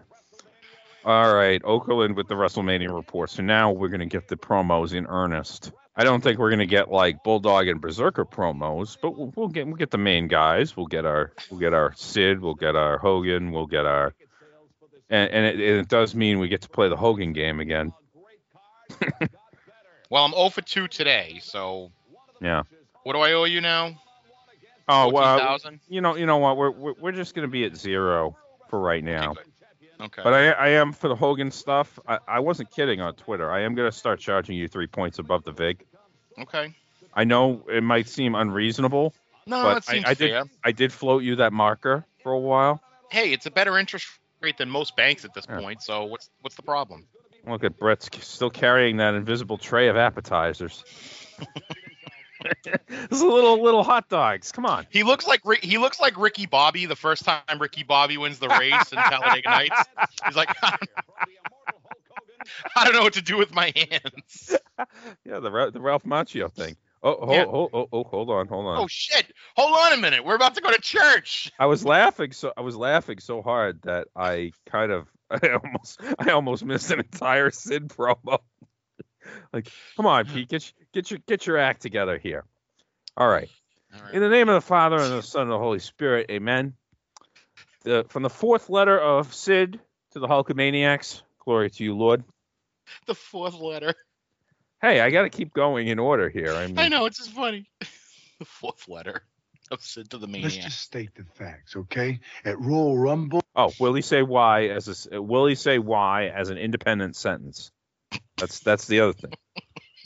All 1.04 1.34
right, 1.34 1.62
Okerlund 1.64 2.16
with 2.16 2.28
the 2.28 2.36
WrestleMania 2.36 2.94
report. 2.94 3.32
So 3.32 3.42
now 3.42 3.72
we're 3.72 3.88
gonna 3.88 4.06
get 4.06 4.28
the 4.28 4.36
promos 4.36 4.94
in 4.94 5.08
earnest. 5.08 5.72
I 5.96 6.04
don't 6.04 6.22
think 6.22 6.38
we're 6.38 6.52
gonna 6.52 6.68
get 6.68 6.92
like 6.92 7.24
Bulldog 7.24 7.68
and 7.68 7.82
Berserker 7.82 8.26
promos, 8.26 8.96
but 9.02 9.18
we'll, 9.18 9.34
we'll 9.36 9.48
get 9.48 9.66
we'll 9.66 9.78
get 9.78 9.90
the 9.90 9.98
main 9.98 10.28
guys. 10.28 10.78
We'll 10.78 10.86
get 10.86 11.06
our 11.06 11.32
we'll 11.50 11.60
get 11.60 11.74
our 11.74 11.94
Sid. 11.96 12.40
We'll 12.40 12.54
get 12.54 12.76
our 12.76 13.00
Hogan. 13.00 13.52
We'll 13.52 13.66
get 13.66 13.88
our 13.88 14.14
and, 15.10 15.32
and 15.32 15.46
it, 15.46 15.60
it 15.60 15.88
does 15.88 16.16
mean 16.16 16.40
we 16.40 16.48
get 16.48 16.62
to 16.62 16.70
play 16.70 16.90
the 16.90 16.98
Hogan 16.98 17.34
game 17.34 17.60
again. 17.60 17.94
Well, 20.12 20.26
I'm 20.26 20.32
0 20.32 20.50
for 20.50 20.62
2 20.62 20.88
today, 20.88 21.40
so 21.40 21.92
Yeah. 22.42 22.64
what 23.04 23.14
do 23.14 23.20
I 23.20 23.34
owe 23.34 23.44
you 23.44 23.62
now? 23.62 23.96
Oh 24.88 25.10
well, 25.10 25.38
14,000? 25.38 25.80
you 25.88 26.02
know 26.02 26.16
you 26.16 26.26
know 26.26 26.38
what? 26.38 26.58
We're 26.58 26.72
we're, 26.72 26.94
we're 27.00 27.12
just 27.12 27.36
gonna 27.36 27.48
be 27.48 27.64
at 27.64 27.76
zero 27.76 28.36
for 28.70 28.80
right 28.80 29.04
now. 29.04 29.32
Okay. 29.32 29.42
Okay. 30.02 30.22
But 30.24 30.34
I, 30.34 30.50
I 30.50 30.68
am 30.70 30.94
for 30.94 31.10
the 31.10 31.16
Hogan 31.16 31.52
stuff. 31.52 32.00
I, 32.08 32.20
I 32.28 32.40
wasn't 32.40 32.72
kidding 32.72 33.02
on 33.02 33.14
Twitter. 33.16 33.52
I 33.52 33.62
am 33.64 33.76
going 33.76 33.92
to 33.92 33.96
start 33.96 34.22
charging 34.22 34.56
you 34.56 34.70
three 34.70 34.88
points 34.88 35.20
above 35.20 35.44
the 35.44 35.52
vig. 35.52 35.84
okay. 36.40 36.74
I 37.14 37.26
know 37.26 37.66
it 37.70 37.84
might 37.84 38.08
seem 38.08 38.34
unreasonable, 38.34 39.14
No, 39.46 39.62
but 39.62 39.90
I, 39.90 40.02
I 40.06 40.14
did 40.14 40.30
fair. 40.30 40.44
I 40.64 40.72
did 40.72 40.94
float 40.94 41.24
you 41.24 41.36
that 41.38 41.52
marker 41.52 42.06
for 42.24 42.32
a 42.32 42.40
while. 42.40 42.82
Hey, 43.12 43.34
it's 43.34 43.46
a 43.46 43.52
better 43.52 43.78
interest 43.78 44.08
rate 44.42 44.58
than 44.58 44.70
most 44.70 44.96
banks 44.96 45.26
at 45.26 45.34
this 45.34 45.46
Yeah. 45.50 45.60
point. 45.60 45.82
So 45.82 46.06
what's 46.06 46.30
what's 46.42 46.56
the 46.56 46.64
problem? 46.64 47.08
Look 47.48 47.64
at 47.64 47.80
Bret's 47.80 48.10
still 48.22 48.50
carrying 48.50 48.98
that 48.98 49.16
invisible 49.16 49.58
tray 49.58 49.88
of 49.88 49.98
appetizers. 49.98 50.84
A 52.66 52.80
little 53.12 53.62
little 53.62 53.84
hot 53.84 54.08
dogs. 54.08 54.54
Come 54.54 54.66
on. 54.66 54.88
He 54.90 55.04
looks 55.04 55.28
like 55.28 55.42
he 55.62 55.78
looks 55.78 56.00
like 56.00 56.18
Ricky 56.18 56.46
Bobby 56.46 56.86
the 56.86 56.96
first 56.96 57.26
time 57.26 57.42
Ricky 57.60 57.84
Bobby 57.84 58.18
wins 58.18 58.40
the 58.40 58.48
race 58.48 58.94
in 58.94 58.98
Talladega 58.98 59.50
Nights. 59.50 59.84
He's 60.26 60.38
like, 60.38 60.50
I 60.64 60.78
don't 62.86 62.94
know 62.94 63.04
what 63.04 63.14
to 63.14 63.22
do 63.22 63.38
with 63.38 63.54
my 63.54 63.74
hands. 63.76 64.56
Yeah, 65.26 65.40
the 65.40 65.70
the 65.74 65.82
Ralph 65.82 66.04
Macchio 66.04 66.52
thing. 66.52 66.76
Oh, 67.02 67.16
oh, 67.22 67.34
Yeah. 67.34 67.46
oh, 67.46 67.70
oh, 67.74 67.88
oh, 67.94 68.04
hold 68.04 68.30
on, 68.30 68.48
hold 68.48 68.66
on. 68.66 68.78
Oh 68.80 68.88
shit! 68.88 69.32
Hold 69.56 69.74
on 69.74 69.94
a 69.94 70.02
minute. 70.02 70.26
We're 70.26 70.36
about 70.36 70.56
to 70.56 70.62
go 70.62 70.70
to 70.72 70.82
church. 70.82 71.52
I 71.58 71.66
was 71.68 71.86
laughing 71.86 72.32
so 72.34 72.52
I 72.58 72.62
was 72.62 72.76
laughing 72.76 73.20
so 73.20 73.42
hard 73.42 73.82
that 73.84 74.08
I 74.16 74.52
kind 74.66 74.92
of 74.92 75.08
I 75.32 75.50
almost 75.64 76.02
I 76.20 76.32
almost 76.32 76.66
missed 76.66 76.92
an 76.92 77.00
entire 77.00 77.52
Sid 77.52 77.88
promo. 77.88 78.40
like, 79.54 79.72
come 79.96 80.06
on, 80.08 80.26
Pete, 80.26 80.50
get 80.50 80.64
your- 80.66 80.86
get 80.94 81.12
your 81.12 81.20
get 81.26 81.48
your 81.48 81.58
act 81.58 81.82
together 81.82 82.18
here. 82.18 82.44
All 83.16 83.28
right. 83.30 83.50
All 83.96 84.02
right. 84.04 84.14
In 84.14 84.22
the 84.22 84.30
name 84.30 84.50
of 84.50 84.56
the 84.56 84.68
Father 84.68 84.98
and 84.98 85.14
the 85.14 85.22
Son 85.24 85.44
and 85.44 85.52
the 85.52 85.58
Holy 85.58 85.80
Spirit, 85.80 86.28
Amen. 86.30 86.74
The, 87.84 88.06
from 88.10 88.24
the 88.24 88.30
fourth 88.30 88.70
letter 88.70 89.00
of 89.00 89.34
Sid 89.34 89.80
to 90.12 90.20
the 90.20 90.28
Hulkamaniacs, 90.28 91.22
glory 91.44 91.70
to 91.70 91.84
you, 91.84 91.96
Lord. 91.96 92.24
The 93.06 93.16
fourth 93.16 93.54
letter. 93.56 93.94
Hey, 94.82 95.02
I 95.02 95.10
got 95.10 95.24
to 95.24 95.30
keep 95.30 95.54
going 95.54 95.88
in 95.88 96.00
order 96.00 96.30
here. 96.30 96.54
I 96.54 96.68
mean, 96.68 96.78
I 96.78 96.88
know 96.88 97.06
it's 97.06 97.18
just 97.18 97.32
funny. 97.32 97.66
the 98.40 98.46
fourth 98.46 98.88
letter 98.88 99.24
of 99.72 99.82
Sid 99.82 100.10
to 100.12 100.18
the 100.18 100.28
Let's 100.28 100.56
just 100.58 100.80
state 100.80 101.14
the 101.16 101.26
facts, 101.36 101.76
okay? 101.76 102.20
At 102.46 102.60
Royal 102.60 102.98
Rumble, 102.98 103.42
Oh, 103.56 103.74
will 103.78 103.94
he 103.94 104.02
say 104.02 104.22
why 104.22 104.68
as 104.68 104.88
a 104.88 104.92
s- 104.92 105.08
will 105.12 105.46
he 105.46 105.56
say 105.56 105.80
why 105.80 106.28
as 106.28 106.50
an 106.50 106.58
independent 106.58 107.16
sentence? 107.18 107.72
That's 108.38 108.60
that's 108.62 108.88
the 108.88 109.02
other 109.02 109.14
thing. 109.14 109.34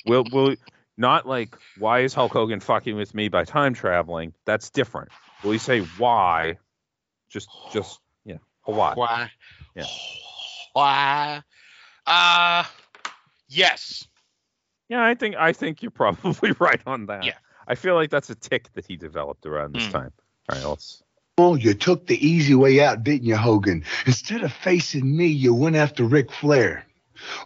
Will 0.06 0.24
will 0.24 0.56
not 0.98 1.28
like 1.28 1.56
why 1.78 2.00
is 2.00 2.14
Hulk 2.16 2.34
Hogan 2.34 2.60
fucking 2.62 2.96
with 2.96 3.14
me 3.14 3.30
by 3.30 3.44
time 3.44 3.76
traveling? 3.76 4.34
That's 4.46 4.72
different. 4.72 5.10
Will 5.44 5.52
he 5.52 5.60
say 5.60 5.82
why? 5.82 6.58
Just 7.30 7.50
just 7.72 8.00
yeah, 8.26 8.38
why? 8.66 8.96
Why? 8.96 9.32
Yeah. 9.76 9.86
Why? 10.74 11.44
Uh 12.08 12.64
yes. 13.50 14.08
Yeah, 14.94 15.04
I 15.04 15.16
think 15.16 15.36
I 15.36 15.54
think 15.54 15.82
you're 15.82 15.90
probably 16.04 16.52
right 16.60 16.82
on 16.86 17.08
that. 17.08 17.24
Yeah. 17.24 17.34
I 17.68 17.74
feel 17.74 17.96
like 17.96 18.12
that's 18.12 18.30
a 18.30 18.36
tick 18.36 18.72
that 18.76 18.86
he 18.86 18.96
developed 18.96 19.48
around 19.48 19.74
this 19.74 19.86
Hmm. 19.88 19.92
time. 19.92 20.12
All 20.50 20.56
right, 20.60 20.68
let's. 20.70 21.02
Oh, 21.40 21.56
you 21.56 21.74
took 21.74 22.06
the 22.06 22.24
easy 22.28 22.54
way 22.54 22.80
out, 22.80 23.04
didn't 23.04 23.26
you, 23.26 23.36
Hogan? 23.36 23.86
Instead 24.06 24.44
of 24.44 24.54
facing 24.54 25.18
me, 25.18 25.26
you 25.26 25.52
went 25.56 25.76
after 25.76 26.04
Ric 26.04 26.32
Flair. 26.32 26.86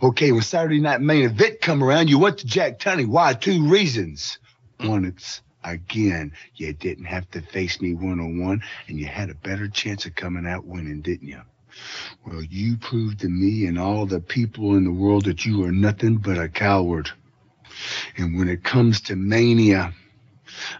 Okay, 0.03 0.33
when 0.33 0.41
Saturday 0.41 0.81
Night 0.81 0.99
Main 0.99 1.23
Event 1.23 1.61
come 1.61 1.81
around, 1.81 2.09
you 2.09 2.19
went 2.19 2.39
to 2.39 2.45
Jack 2.45 2.79
Tunney. 2.79 3.05
Why? 3.07 3.33
Two 3.33 3.65
reasons. 3.69 4.39
One, 4.81 5.05
it's 5.05 5.41
again, 5.63 6.33
you 6.55 6.73
didn't 6.73 7.05
have 7.05 7.31
to 7.31 7.41
face 7.41 7.79
me 7.79 7.93
one 7.93 8.19
on 8.19 8.39
one, 8.45 8.61
and 8.89 8.99
you 8.99 9.05
had 9.05 9.29
a 9.29 9.35
better 9.35 9.69
chance 9.69 10.05
of 10.05 10.15
coming 10.15 10.45
out 10.45 10.65
winning, 10.65 10.99
didn't 11.01 11.29
you? 11.29 11.41
Well, 12.25 12.43
you 12.43 12.75
proved 12.75 13.19
to 13.21 13.29
me 13.29 13.67
and 13.67 13.79
all 13.79 14.05
the 14.05 14.19
people 14.19 14.75
in 14.75 14.83
the 14.83 14.91
world 14.91 15.23
that 15.25 15.45
you 15.45 15.63
are 15.63 15.71
nothing 15.71 16.17
but 16.17 16.37
a 16.37 16.49
coward. 16.49 17.09
And 18.17 18.37
when 18.37 18.47
it 18.47 18.63
comes 18.63 19.01
to 19.01 19.15
mania, 19.15 19.93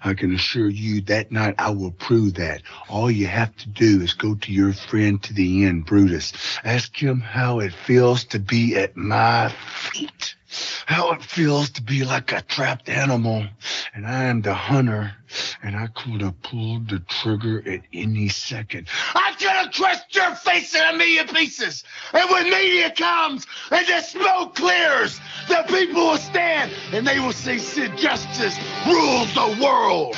I 0.04 0.14
can 0.14 0.34
assure 0.34 0.70
you 0.70 1.02
that 1.02 1.32
night 1.32 1.56
I 1.58 1.70
will 1.70 1.92
prove 1.92 2.36
that. 2.36 2.62
All 2.90 3.12
you 3.12 3.28
have 3.28 3.56
to 3.58 3.70
do 3.70 4.02
is 4.02 4.14
go 4.14 4.36
to 4.36 4.52
your 4.52 4.74
friend 4.74 5.22
to 5.24 5.34
the 5.34 5.66
end, 5.66 5.86
Brutus. 5.86 6.34
Ask 6.64 6.96
him 6.96 7.20
how 7.20 7.60
it 7.60 7.74
feels 7.74 8.24
to 8.26 8.40
be 8.40 8.76
at 8.76 8.96
my 8.96 9.50
feet. 9.50 10.37
How 10.86 11.12
it 11.12 11.22
feels 11.22 11.70
to 11.72 11.82
be 11.82 12.06
like 12.06 12.32
a 12.32 12.42
trapped 12.42 12.90
animal. 12.90 13.46
And 13.94 14.08
I 14.08 14.26
am 14.26 14.42
the 14.42 14.54
hunter. 14.54 15.14
And 15.62 15.76
I 15.76 15.88
could 15.88 16.22
have 16.22 16.42
pulled 16.42 16.90
the 16.90 17.00
trigger 17.00 17.62
at 17.68 17.82
any 17.92 18.30
second. 18.30 18.88
I 19.14 19.34
could 19.38 19.50
have 19.50 19.74
crushed 19.74 20.16
your 20.16 20.34
face 20.36 20.74
in 20.74 20.82
a 20.82 20.98
million 20.98 21.28
pieces. 21.28 21.84
And 22.14 22.30
when 22.30 22.50
media 22.50 22.92
comes 22.92 23.46
and 23.70 23.86
the 23.86 24.02
smoke 24.02 24.56
clears, 24.56 25.20
the 25.50 25.66
people 25.68 26.08
will 26.08 26.18
stand 26.18 26.72
and 26.94 27.06
they 27.06 27.20
will 27.20 27.34
say 27.34 27.58
Sid 27.58 27.98
Justice 27.98 28.58
rules 28.86 29.34
the 29.34 29.58
world. 29.62 30.16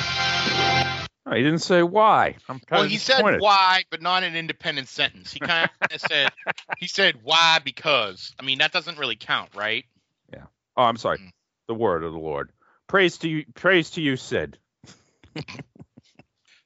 Oh, 1.26 1.34
he 1.36 1.42
didn't 1.42 1.60
say 1.60 1.82
why. 1.82 2.36
I'm 2.48 2.58
kind 2.58 2.64
Well, 2.70 2.82
of 2.84 2.90
he 2.90 2.98
said 2.98 3.22
why, 3.40 3.84
but 3.90 4.02
not 4.02 4.24
an 4.24 4.34
independent 4.34 4.88
sentence. 4.88 5.32
He 5.32 5.38
kind 5.38 5.70
of 5.90 6.00
said 6.08 6.30
he 6.78 6.88
said 6.88 7.20
why 7.22 7.60
because. 7.64 8.34
I 8.38 8.42
mean, 8.42 8.58
that 8.58 8.72
doesn't 8.72 8.98
really 8.98 9.16
count, 9.16 9.50
right? 9.54 9.84
Oh, 10.80 10.84
I'm 10.84 10.96
sorry. 10.96 11.18
Mm. 11.18 11.30
The 11.68 11.74
word 11.74 12.04
of 12.04 12.12
the 12.12 12.18
Lord. 12.18 12.52
Praise 12.86 13.18
to 13.18 13.28
you, 13.28 13.44
praise 13.54 13.90
to 13.90 14.00
you, 14.00 14.16
Sid. 14.16 14.56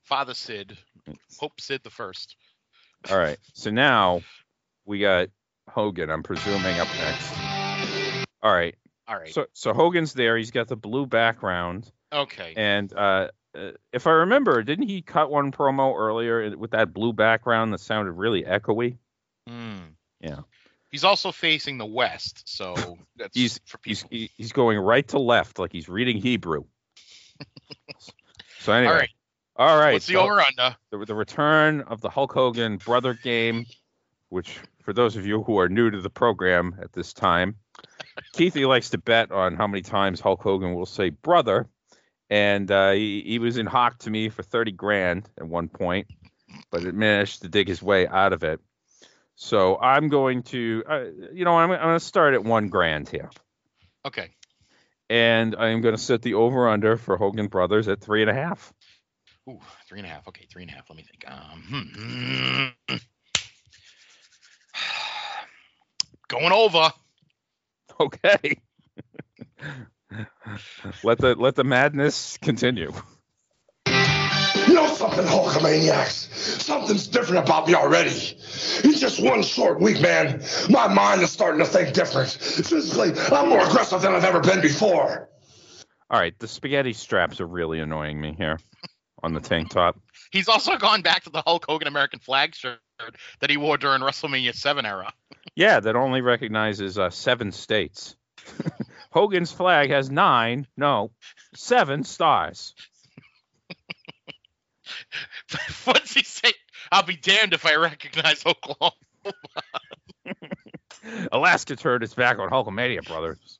Father 0.04 0.34
Sid, 0.34 0.78
Pope 1.40 1.60
Sid 1.60 1.80
the 1.82 1.90
first. 1.90 2.36
All 3.10 3.18
right. 3.18 3.38
So 3.54 3.72
now 3.72 4.22
we 4.84 5.00
got 5.00 5.30
Hogan. 5.68 6.10
I'm 6.10 6.22
presuming 6.22 6.78
up 6.78 6.86
next. 6.96 7.32
All 8.40 8.54
right. 8.54 8.76
All 9.08 9.16
right. 9.16 9.34
So 9.34 9.46
so 9.52 9.74
Hogan's 9.74 10.12
there. 10.12 10.36
He's 10.36 10.52
got 10.52 10.68
the 10.68 10.76
blue 10.76 11.06
background, 11.06 11.90
okay. 12.12 12.52
and 12.56 12.92
uh, 12.92 13.30
uh, 13.58 13.72
if 13.92 14.06
I 14.06 14.12
remember, 14.12 14.62
didn't 14.62 14.88
he 14.88 15.02
cut 15.02 15.28
one 15.28 15.50
promo 15.50 15.92
earlier 15.98 16.56
with 16.56 16.70
that 16.70 16.94
blue 16.94 17.12
background 17.12 17.72
that 17.72 17.80
sounded 17.80 18.12
really 18.12 18.44
echoey? 18.44 18.96
Hmm. 19.48 19.78
Yeah. 20.20 20.42
He's 20.94 21.02
also 21.02 21.32
facing 21.32 21.76
the 21.76 21.86
west, 21.86 22.44
so 22.44 22.96
that's 23.16 23.36
He's 23.36 23.58
for 23.66 23.78
people. 23.78 24.08
he- 24.12 24.30
he's 24.36 24.52
going 24.52 24.78
right 24.78 25.08
to 25.08 25.18
left 25.18 25.58
like 25.58 25.72
he's 25.72 25.88
reading 25.88 26.18
Hebrew. 26.18 26.66
so 28.60 28.72
anyway. 28.72 28.92
All 28.92 28.98
right. 29.00 29.10
All 29.56 29.76
right. 29.76 29.92
What's 29.94 30.06
the 30.06 30.12
so- 30.12 30.20
over 30.20 30.40
under? 30.40 30.76
the, 30.92 31.04
the 31.04 31.14
return 31.16 31.80
of 31.80 32.00
the 32.00 32.08
Hulk 32.10 32.32
Hogan 32.32 32.76
brother 32.76 33.12
game, 33.14 33.66
which 34.28 34.56
for 34.84 34.92
those 34.92 35.16
of 35.16 35.26
you 35.26 35.42
who 35.42 35.58
are 35.58 35.68
new 35.68 35.90
to 35.90 36.00
the 36.00 36.10
program 36.10 36.76
at 36.80 36.92
this 36.92 37.12
time, 37.12 37.56
Keithy 38.36 38.64
likes 38.68 38.90
to 38.90 38.98
bet 38.98 39.32
on 39.32 39.56
how 39.56 39.66
many 39.66 39.82
times 39.82 40.20
Hulk 40.20 40.42
Hogan 40.42 40.74
will 40.74 40.86
say 40.86 41.10
brother, 41.10 41.66
and 42.30 42.70
uh, 42.70 42.92
he, 42.92 43.20
he 43.26 43.40
was 43.40 43.56
in 43.56 43.66
hock 43.66 43.98
to 43.98 44.10
me 44.10 44.28
for 44.28 44.44
thirty 44.44 44.70
grand 44.70 45.28
at 45.38 45.48
one 45.48 45.66
point, 45.66 46.06
but 46.70 46.84
it 46.84 46.94
managed 46.94 47.42
to 47.42 47.48
dig 47.48 47.66
his 47.66 47.82
way 47.82 48.06
out 48.06 48.32
of 48.32 48.44
it. 48.44 48.60
So 49.36 49.76
I'm 49.78 50.08
going 50.08 50.42
to, 50.44 50.82
uh, 50.88 51.04
you 51.32 51.44
know, 51.44 51.56
I'm, 51.58 51.70
I'm 51.70 51.80
going 51.80 51.98
to 51.98 52.04
start 52.04 52.34
at 52.34 52.44
one 52.44 52.68
grand 52.68 53.08
here, 53.08 53.30
Okay. 54.04 54.30
and 55.10 55.56
I'm 55.56 55.80
going 55.80 55.94
to 55.94 56.00
set 56.00 56.22
the 56.22 56.34
over 56.34 56.68
under 56.68 56.96
for 56.96 57.16
Hogan 57.16 57.48
brothers 57.48 57.88
at 57.88 58.00
three 58.00 58.22
and 58.22 58.30
a 58.30 58.34
half. 58.34 58.72
Ooh, 59.48 59.60
three 59.88 59.98
and 59.98 60.06
a 60.06 60.10
half. 60.10 60.26
Okay, 60.28 60.46
three 60.50 60.62
and 60.62 60.70
a 60.70 60.74
half. 60.74 60.88
Let 60.88 60.96
me 60.96 61.02
think. 61.02 61.24
Um, 61.30 62.72
hmm. 62.88 62.96
Going 66.28 66.52
over. 66.52 66.92
Okay. 68.00 68.58
let 71.04 71.18
the 71.18 71.34
let 71.36 71.54
the 71.54 71.64
madness 71.64 72.38
continue. 72.38 72.92
You 74.74 74.80
know 74.80 74.92
something, 74.92 75.24
Hulkamaniacs? 75.24 76.34
Something's 76.60 77.06
different 77.06 77.46
about 77.46 77.68
me 77.68 77.76
already. 77.76 78.36
In 78.82 78.92
just 78.94 79.22
one 79.22 79.44
short 79.44 79.80
week, 79.80 80.00
man, 80.00 80.42
my 80.68 80.92
mind 80.92 81.22
is 81.22 81.30
starting 81.30 81.60
to 81.60 81.64
think 81.64 81.94
different. 81.94 82.30
Physically, 82.30 83.12
I'm 83.30 83.50
more 83.50 83.64
aggressive 83.64 84.02
than 84.02 84.16
I've 84.16 84.24
ever 84.24 84.40
been 84.40 84.60
before. 84.60 85.28
All 86.10 86.18
right, 86.18 86.36
the 86.40 86.48
spaghetti 86.48 86.92
straps 86.92 87.40
are 87.40 87.46
really 87.46 87.78
annoying 87.78 88.20
me 88.20 88.34
here 88.36 88.58
on 89.22 89.32
the 89.32 89.38
tank 89.38 89.70
top. 89.70 89.96
He's 90.32 90.48
also 90.48 90.76
gone 90.76 91.02
back 91.02 91.22
to 91.22 91.30
the 91.30 91.42
Hulk 91.46 91.66
Hogan 91.68 91.86
American 91.86 92.18
flag 92.18 92.56
shirt 92.56 92.80
that 93.38 93.50
he 93.50 93.56
wore 93.56 93.78
during 93.78 94.02
WrestleMania 94.02 94.56
7 94.56 94.84
era. 94.84 95.12
Yeah, 95.56 95.78
that 95.78 95.94
only 95.94 96.20
recognizes 96.20 96.98
uh, 96.98 97.10
seven 97.10 97.52
states. 97.52 98.16
Hogan's 99.12 99.52
flag 99.52 99.90
has 99.90 100.10
nine, 100.10 100.66
no, 100.76 101.12
seven 101.54 102.02
stars. 102.02 102.74
What's 105.84 106.14
he 106.14 106.22
say? 106.22 106.52
I'll 106.92 107.02
be 107.02 107.16
damned 107.16 107.54
if 107.54 107.66
I 107.66 107.76
recognize 107.76 108.44
Oklahoma. 108.46 108.94
Alaska 111.32 111.76
turd 111.76 112.02
is 112.02 112.14
back 112.14 112.38
on 112.38 112.50
Hulkamania, 112.50 113.06
brothers. 113.06 113.58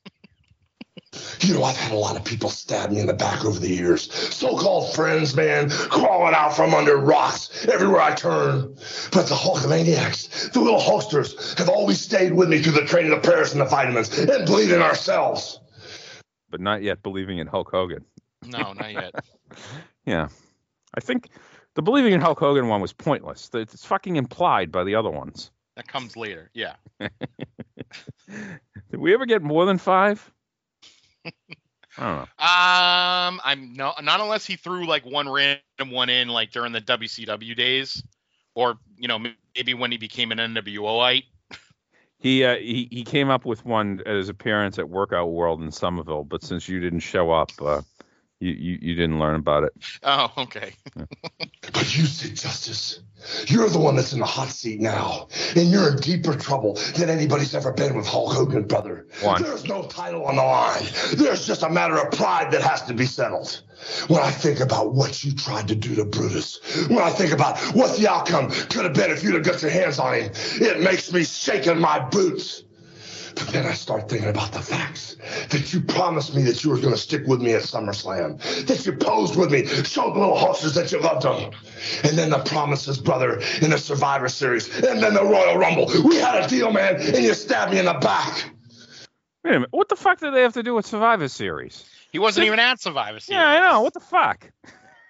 You 1.41 1.55
know, 1.55 1.63
I've 1.63 1.77
had 1.77 1.93
a 1.93 1.97
lot 1.97 2.17
of 2.17 2.25
people 2.25 2.51
stab 2.51 2.91
me 2.91 2.99
in 2.99 3.07
the 3.07 3.15
back 3.15 3.45
over 3.45 3.59
the 3.59 3.69
years. 3.69 4.13
So-called 4.13 4.95
friends, 4.95 5.37
man, 5.37 5.71
crawling 5.71 6.35
out 6.35 6.57
from 6.57 6.75
under 6.75 6.97
rocks 6.97 7.67
everywhere 7.67 8.01
I 8.01 8.15
turn. 8.15 8.75
But 9.13 9.29
the 9.29 9.35
Hulkamaniacs, 9.35 10.53
the 10.53 10.61
little 10.61 10.81
Hulksters, 10.81 11.57
have 11.59 11.69
always 11.69 12.01
stayed 12.01 12.33
with 12.33 12.49
me 12.49 12.63
through 12.63 12.73
the 12.73 12.87
training 12.87 13.13
of 13.13 13.23
Paris 13.23 13.53
and 13.53 13.61
the 13.61 13.67
vitamins 13.67 14.17
and 14.19 14.47
bleeding 14.47 14.81
ourselves. 14.81 15.61
But 16.51 16.61
not 16.61 16.83
yet 16.83 17.03
believing 17.03 17.39
in 17.39 17.47
Hulk 17.47 17.71
Hogan. 17.71 18.05
No, 18.47 18.73
not 18.73 18.93
yet. 18.93 19.15
Yeah. 20.07 20.29
I 20.97 21.01
think 21.01 21.31
the 21.75 21.83
believing 21.83 22.13
in 22.13 22.21
Hulk 22.21 22.39
Hogan 22.39 22.69
one 22.69 22.81
was 22.81 22.93
pointless. 22.93 23.51
It's 23.53 23.85
fucking 23.85 24.17
implied 24.17 24.71
by 24.73 24.85
the 24.85 24.95
other 24.95 25.11
ones. 25.11 25.51
That 25.77 25.89
comes 25.89 26.17
later. 26.17 26.51
Yeah. 26.55 26.75
Did 27.01 27.11
we 28.99 29.13
ever 29.13 29.27
get 29.27 29.43
more 29.43 29.67
than 29.67 29.79
five? 29.79 30.31
I 31.97 32.03
don't 32.03 32.17
know. 32.17 32.23
Um, 32.45 33.41
I'm 33.45 33.75
no, 33.75 33.93
not 34.03 34.21
unless 34.21 34.47
he 34.47 34.57
threw 34.57 34.87
like 34.87 35.05
one 35.05 35.29
random 35.29 35.91
one 35.91 36.09
in 36.09 36.29
like 36.29 36.51
during 36.51 36.73
the 36.73 36.81
WCW 36.81 37.57
days, 37.57 38.03
or 38.55 38.79
you 38.97 39.09
know 39.09 39.19
maybe 39.55 39.75
when 39.75 39.91
he 39.93 39.99
became 39.99 40.33
an 40.33 40.39
NWOite. 40.39 41.25
He 42.21 42.43
uh, 42.43 42.57
he 42.57 42.89
he 42.91 43.05
came 43.05 43.29
up 43.29 43.45
with 43.45 43.67
one 43.67 44.01
at 44.07 44.15
his 44.15 44.31
appearance 44.31 44.79
at 44.79 44.89
Workout 44.89 45.31
World 45.33 45.61
in 45.61 45.71
Somerville, 45.71 46.25
but 46.25 46.43
since 46.43 46.67
you 46.71 46.81
didn't 46.81 47.01
show 47.01 47.31
up, 47.31 47.51
uh, 47.61 47.83
you, 48.41 48.53
you 48.53 48.79
you 48.81 48.95
didn't 48.95 49.19
learn 49.19 49.37
about 49.37 49.65
it. 49.65 49.73
Oh, 50.03 50.33
okay. 50.39 50.73
But 51.73 51.97
you, 51.97 52.05
Sid 52.05 52.37
Justice, 52.37 53.01
you're 53.47 53.69
the 53.69 53.81
one 53.81 53.97
that's 53.97 54.13
in 54.13 54.21
the 54.21 54.27
hot 54.27 54.49
seat 54.49 54.81
now, 54.81 55.29
and 55.57 55.71
you're 55.71 55.91
in 55.91 55.97
deeper 55.97 56.35
trouble 56.35 56.75
than 56.95 57.09
anybody's 57.09 57.55
ever 57.55 57.73
been 57.73 57.97
with 57.97 58.07
Hulk 58.07 58.33
Hogan, 58.33 58.65
brother. 58.65 59.07
Why? 59.23 59.41
There's 59.41 59.65
no 59.65 59.83
title 59.87 60.25
on 60.27 60.37
the 60.37 60.43
line. 60.43 60.85
There's 61.15 61.47
just 61.47 61.63
a 61.63 61.71
matter 61.71 61.97
of 61.99 62.13
pride 62.13 62.53
that 62.53 62.63
has 62.63 62.83
to 62.83 62.95
be 62.95 63.07
settled. 63.07 63.63
When 64.09 64.21
I 64.23 64.31
think 64.31 64.61
about 64.61 64.93
what 64.93 65.25
you 65.25 65.33
tried 65.33 65.69
to 65.69 65.75
do 65.75 65.95
to 65.97 66.05
Brutus, 66.05 66.61
when 66.89 67.01
I 67.03 67.11
think 67.11 67.33
about 67.33 67.59
what 67.75 67.97
the 67.97 68.09
outcome 68.09 68.51
could 68.51 68.85
have 68.85 68.95
been 68.95 69.11
if 69.11 69.25
you'd 69.25 69.35
have 69.35 69.43
got 69.43 69.63
your 69.63 69.71
hands 69.71 69.99
on 69.99 70.15
him, 70.15 70.31
it 70.61 70.81
makes 70.81 71.13
me 71.13 71.25
shake 71.25 71.67
in 71.67 71.81
my 71.81 71.99
boots. 71.99 72.63
But 73.35 73.49
then 73.49 73.67
I 73.67 73.73
start 73.73 74.09
thinking 74.09 74.29
about 74.29 74.53
the 74.53 74.61
facts 74.61 75.17
that 75.51 75.73
you 75.73 75.81
promised 75.81 76.35
me 76.35 76.43
that 76.43 76.63
you 76.63 76.71
were 76.71 76.79
going 76.79 76.93
to 76.93 76.99
stick 76.99 77.27
with 77.27 77.41
me 77.41 77.55
at 77.55 77.63
SummerSlam, 77.63 78.41
that 78.67 78.87
you 78.87 78.93
posed 78.93 79.37
with 79.37 79.51
me, 79.51 79.67
showed 79.67 80.15
the 80.15 80.21
little 80.21 80.37
Hulksters 80.37 80.75
that 80.75 80.93
you 80.93 81.01
loved 81.01 81.23
them. 81.23 81.51
And 82.05 82.17
then 82.17 82.31
the 82.31 82.39
promises, 82.39 82.99
brother, 82.99 83.41
in 83.61 83.71
the 83.71 83.79
Survivor 83.79 84.29
Series, 84.29 84.69
and 84.85 85.03
then 85.03 85.15
the 85.15 85.25
Royal 85.25 85.59
Rumble. 85.59 85.91
We 86.05 86.17
had 86.17 86.45
a 86.45 86.49
deal, 86.49 86.73
man, 86.73 86.97
and 86.97 87.25
you 87.25 87.35
stabbed 87.35 87.73
me 87.73 87.79
in 87.79 87.87
the 87.87 87.95
back. 87.95 88.51
Wait 89.45 89.51
a 89.51 89.55
minute, 89.55 89.69
what 89.73 89.89
the 89.89 89.97
fuck 89.97 90.21
did 90.21 90.33
they 90.33 90.43
have 90.43 90.55
to 90.55 90.63
do 90.63 90.75
with 90.75 90.87
Survivor 90.87 91.29
Series? 91.29 91.85
He 92.13 92.19
wasn't 92.19 92.47
even 92.47 92.61
at 92.61 92.81
Survivor 92.81 93.21
Series. 93.21 93.39
Yeah, 93.39 93.47
I 93.47 93.61
know. 93.61 93.83
What 93.83 93.95
the 93.95 94.01
fuck? 94.01 94.51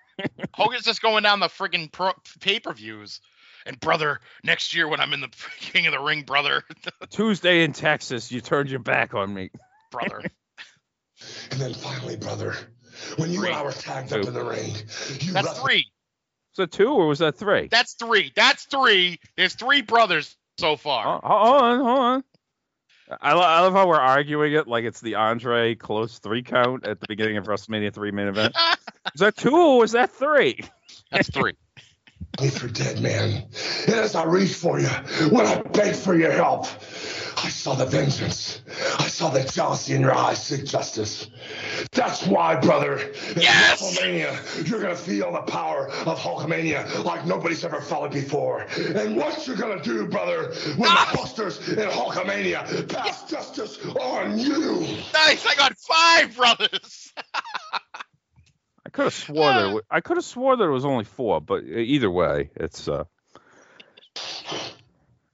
Hogan's 0.54 0.84
just 0.84 1.02
going 1.02 1.22
down 1.22 1.40
the 1.40 1.48
friggin' 1.48 1.92
pro- 1.92 2.12
pay 2.40 2.58
per 2.58 2.72
views. 2.72 3.20
And 3.66 3.78
brother, 3.80 4.20
next 4.42 4.74
year 4.74 4.86
when 4.88 5.00
I'm 5.00 5.12
in 5.12 5.20
the 5.20 5.30
King 5.60 5.86
of 5.86 5.92
the 5.92 6.00
Ring, 6.00 6.22
brother, 6.22 6.62
Tuesday 7.10 7.64
in 7.64 7.72
Texas, 7.72 8.30
you 8.30 8.40
turned 8.40 8.70
your 8.70 8.80
back 8.80 9.14
on 9.14 9.32
me. 9.32 9.50
brother. 9.90 10.22
And 11.52 11.60
then 11.60 11.72
finally, 11.74 12.16
brother, 12.16 12.54
when 13.16 13.30
you 13.32 13.44
and 13.44 13.54
I 13.54 13.62
were 13.62 13.70
tagged 13.72 14.12
up 14.12 14.26
in 14.26 14.34
the 14.34 14.44
ring, 14.44 14.72
you 15.20 15.32
That's 15.32 15.46
wrestled- 15.46 15.56
three. 15.64 15.86
Was 16.56 16.56
that 16.56 16.72
two 16.72 16.88
or 16.92 17.06
was 17.06 17.20
that 17.20 17.36
three? 17.38 17.68
That's 17.68 17.94
three. 17.94 18.32
That's 18.34 18.64
three. 18.64 19.18
There's 19.36 19.54
three 19.54 19.80
brothers 19.82 20.36
so 20.58 20.76
far. 20.76 21.20
Oh, 21.22 21.28
hold 21.28 21.62
on, 21.62 21.78
hold 21.80 21.98
on. 21.98 22.24
I, 23.22 23.32
lo- 23.34 23.40
I 23.42 23.60
love 23.60 23.72
how 23.74 23.86
we're 23.86 23.96
arguing 24.00 24.52
it 24.54 24.66
like 24.66 24.84
it's 24.84 25.00
the 25.00 25.14
Andre 25.14 25.74
close 25.76 26.18
three 26.18 26.42
count 26.42 26.84
at 26.86 27.00
the 27.00 27.06
beginning 27.08 27.36
of 27.38 27.46
WrestleMania 27.46 27.92
three 27.94 28.10
main 28.10 28.26
event. 28.28 28.54
Was 29.12 29.20
that 29.20 29.36
two 29.36 29.56
or 29.56 29.78
was 29.78 29.92
that 29.92 30.10
three? 30.10 30.60
That's 31.10 31.30
three. 31.30 31.54
Me 32.40 32.48
for 32.48 32.66
dead, 32.66 33.00
man. 33.00 33.44
And 33.86 33.94
as 33.94 34.16
I 34.16 34.24
reached 34.24 34.56
for 34.56 34.80
you, 34.80 34.88
when 35.30 35.46
I 35.46 35.62
begged 35.62 35.96
for 35.96 36.16
your 36.16 36.32
help, 36.32 36.66
I 37.36 37.48
saw 37.48 37.74
the 37.74 37.86
vengeance. 37.86 38.62
I 38.98 39.06
saw 39.06 39.30
the 39.30 39.44
jealousy 39.44 39.94
in 39.94 40.00
your 40.00 40.14
eyes, 40.14 40.44
Sid 40.44 40.66
Justice. 40.66 41.28
That's 41.92 42.26
why, 42.26 42.56
brother, 42.56 42.98
in 42.98 43.42
Yes! 43.42 43.80
Hulkamania, 43.80 44.68
you're 44.68 44.80
gonna 44.80 44.96
feel 44.96 45.30
the 45.30 45.42
power 45.42 45.88
of 46.06 46.18
Hulkamania 46.18 47.04
like 47.04 47.24
nobody's 47.24 47.64
ever 47.64 47.80
felt 47.80 48.06
it 48.06 48.12
before. 48.12 48.66
And 48.78 49.16
what 49.16 49.46
you're 49.46 49.56
gonna 49.56 49.82
do, 49.82 50.06
brother, 50.08 50.54
when 50.76 50.88
the 50.88 50.88
ah! 50.88 51.12
busters 51.14 51.68
in 51.68 51.76
Hulkamania 51.76 52.88
pass 52.88 53.30
justice 53.30 53.78
on 53.84 54.38
you. 54.38 54.80
Nice. 55.12 55.46
I 55.46 55.54
got 55.56 55.76
five 55.78 56.34
brothers. 56.34 57.12
I 58.94 58.96
could 58.96 59.04
have 59.06 59.14
swore 59.14 59.52
there. 59.54 59.70
wa- 59.74 59.80
I 59.90 60.00
could 60.00 60.16
have 60.18 60.24
swore 60.24 60.56
there 60.56 60.70
was 60.70 60.84
only 60.84 61.02
four, 61.04 61.40
but 61.40 61.64
either 61.64 62.08
way, 62.08 62.50
it's 62.54 62.86
uh. 62.86 63.02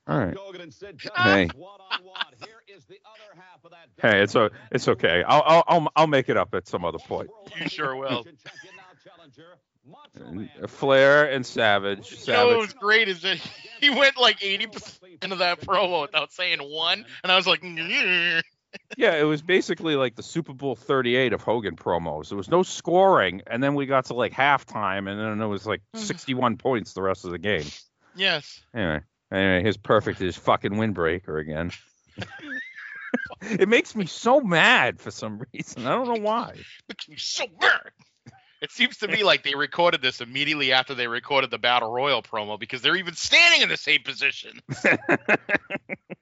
All 0.08 0.18
right. 0.18 0.34
Hogan 0.34 0.62
and 0.62 0.72
Sid 0.72 0.98
Hey. 1.14 1.44
Justice 1.44 1.60
one-on-one. 1.60 2.16
Here 2.42 2.62
is 2.74 2.84
the 2.86 2.96
other 3.04 3.36
half 3.40 3.62
of 3.64 3.72
that 3.72 3.88
Hey, 4.00 4.22
it's 4.22 4.34
o- 4.34 4.48
it's 4.72 4.88
okay. 4.88 5.22
I'll 5.26 5.42
I'll 5.44 5.64
I'll, 5.68 5.88
I'll 5.94 6.06
make 6.06 6.30
it 6.30 6.38
up 6.38 6.54
at 6.54 6.66
some 6.68 6.86
other 6.86 6.98
point. 6.98 7.28
You 7.60 7.68
sure 7.68 7.94
will. 7.94 8.24
Champion 8.24 8.38
now 8.76 8.82
challenger, 9.04 9.58
Macho 9.86 10.24
And, 10.30 10.50
uh, 10.62 10.66
Flair 10.66 11.30
and 11.30 11.44
Savage. 11.44 12.12
You 12.26 12.32
know 12.32 12.46
what 12.48 12.58
was 12.60 12.72
great 12.72 13.08
is 13.08 13.20
that 13.22 13.36
he 13.80 13.90
went 13.90 14.16
like 14.18 14.40
80% 14.40 15.32
of 15.32 15.38
that 15.38 15.60
promo 15.60 16.00
without 16.02 16.32
saying 16.32 16.60
one, 16.60 17.04
and 17.22 17.30
I 17.30 17.36
was 17.36 17.46
like. 17.46 17.62
Yeah, 18.96 19.14
it 19.14 19.24
was 19.24 19.42
basically 19.42 19.96
like 19.96 20.14
the 20.16 20.22
Super 20.22 20.52
Bowl 20.52 20.76
38 20.76 21.32
of 21.32 21.42
Hogan 21.42 21.76
promos. 21.76 22.28
There 22.28 22.36
was 22.36 22.48
no 22.48 22.62
scoring, 22.62 23.42
and 23.46 23.62
then 23.62 23.74
we 23.74 23.86
got 23.86 24.06
to 24.06 24.14
like 24.14 24.32
halftime, 24.32 25.10
and 25.10 25.18
then 25.18 25.40
it 25.40 25.46
was 25.46 25.66
like 25.66 25.80
mm-hmm. 25.94 26.04
61 26.04 26.56
points 26.56 26.92
the 26.92 27.02
rest 27.02 27.24
of 27.24 27.30
the 27.30 27.38
game. 27.38 27.64
yes. 28.14 28.60
Anyway, 28.74 29.00
anyway, 29.32 29.62
his 29.62 29.76
perfect 29.76 30.20
is 30.20 30.36
fucking 30.36 30.72
windbreaker 30.72 31.40
again. 31.40 31.70
it 33.42 33.68
makes 33.68 33.94
me 33.94 34.06
so 34.06 34.40
mad 34.40 35.00
for 35.00 35.10
some 35.10 35.42
reason. 35.52 35.86
I 35.86 35.90
don't 35.90 36.08
know 36.08 36.20
why. 36.20 36.54
Makes 36.88 37.08
me 37.08 37.16
so 37.16 37.46
mad. 37.60 37.90
It 38.60 38.70
seems 38.70 38.98
to 38.98 39.08
me 39.08 39.24
like 39.24 39.42
they 39.42 39.54
recorded 39.54 40.02
this 40.02 40.20
immediately 40.20 40.72
after 40.72 40.94
they 40.94 41.06
recorded 41.06 41.50
the 41.50 41.58
Battle 41.58 41.90
Royal 41.90 42.22
promo 42.22 42.60
because 42.60 42.82
they're 42.82 42.96
even 42.96 43.14
standing 43.14 43.62
in 43.62 43.70
the 43.70 43.78
same 43.78 44.02
position. 44.02 44.60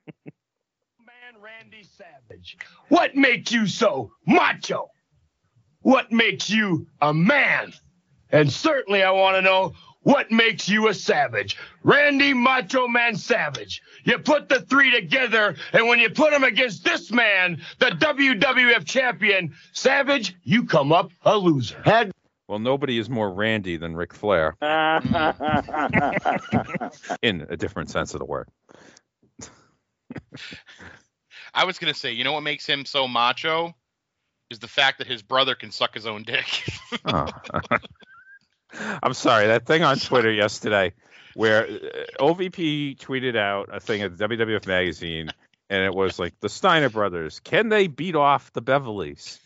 Man, 1.49 1.55
Randy 1.63 1.85
Savage, 1.85 2.59
what 2.89 3.17
makes 3.17 3.53
you 3.53 3.67
so 3.67 4.13
macho? 4.27 4.91
What 5.81 6.13
makes 6.13 6.51
you 6.51 6.87
a 7.01 7.15
man? 7.15 7.73
And 8.31 8.53
certainly 8.53 9.03
I 9.03 9.13
want 9.13 9.37
to 9.37 9.43
know 9.43 9.73
what 10.03 10.31
makes 10.31 10.69
you 10.69 10.89
a 10.89 10.95
savage. 10.95 11.57
Randy 11.83 12.35
Macho 12.35 12.87
Man 12.87 13.17
Savage. 13.17 13.81
You 14.05 14.19
put 14.19 14.51
the 14.51 14.61
three 14.61 14.91
together, 14.91 15.57
and 15.73 15.89
when 15.89 16.01
you 16.01 16.11
put 16.11 16.33
them 16.33 16.45
against 16.45 16.85
this 16.85 17.11
man, 17.11 17.63
the 17.79 17.93
WWF 17.93 18.85
champion, 18.85 19.55
Savage, 19.73 20.37
you 20.43 20.65
come 20.65 20.93
up 20.93 21.11
a 21.23 21.35
loser. 21.37 21.81
Had 21.83 22.13
Well, 22.47 22.59
nobody 22.59 22.99
is 22.99 23.09
more 23.09 23.33
Randy 23.33 23.79
than 23.79 23.97
Ric 23.97 24.13
Flair, 24.13 24.55
in 27.23 27.47
a 27.49 27.57
different 27.57 27.89
sense 27.91 28.13
of 28.13 28.19
the 28.19 28.27
word. 28.27 28.51
I 31.59 31.65
was 31.65 31.81
gonna 31.81 31.93
say, 31.93 32.13
you 32.13 32.23
know 32.23 32.33
what 32.33 32.45
makes 32.45 32.65
him 32.65 32.85
so 32.85 33.09
macho 33.09 33.75
is 34.49 34.61
the 34.61 34.69
fact 34.69 34.99
that 34.99 35.09
his 35.09 35.23
brother 35.23 35.57
can 35.57 35.73
suck 35.73 35.93
his 35.93 36.07
own 36.07 36.23
dick. 36.23 36.65
Oh. 37.05 37.29
I'm 39.03 39.15
sorry. 39.15 39.47
That 39.49 39.67
thing 39.67 39.83
on 39.83 39.99
Twitter 39.99 40.31
yesterday, 40.31 40.93
where 41.35 41.65
uh, 41.65 42.23
OVP 42.23 42.99
tweeted 42.99 43.37
out 43.37 43.69
a 43.73 43.81
thing 43.81 44.03
at 44.03 44.17
the 44.17 44.29
WWF 44.29 44.67
magazine, 44.67 45.31
and 45.69 45.85
it 45.85 45.95
was 45.95 46.19
like 46.19 46.35
the 46.41 46.49
Steiner 46.49 46.89
brothers, 46.89 47.41
can 47.41 47.71
they 47.71 47.89
beat 47.89 48.15
off 48.15 48.53
the 48.53 48.63
Beverlys? 48.63 49.39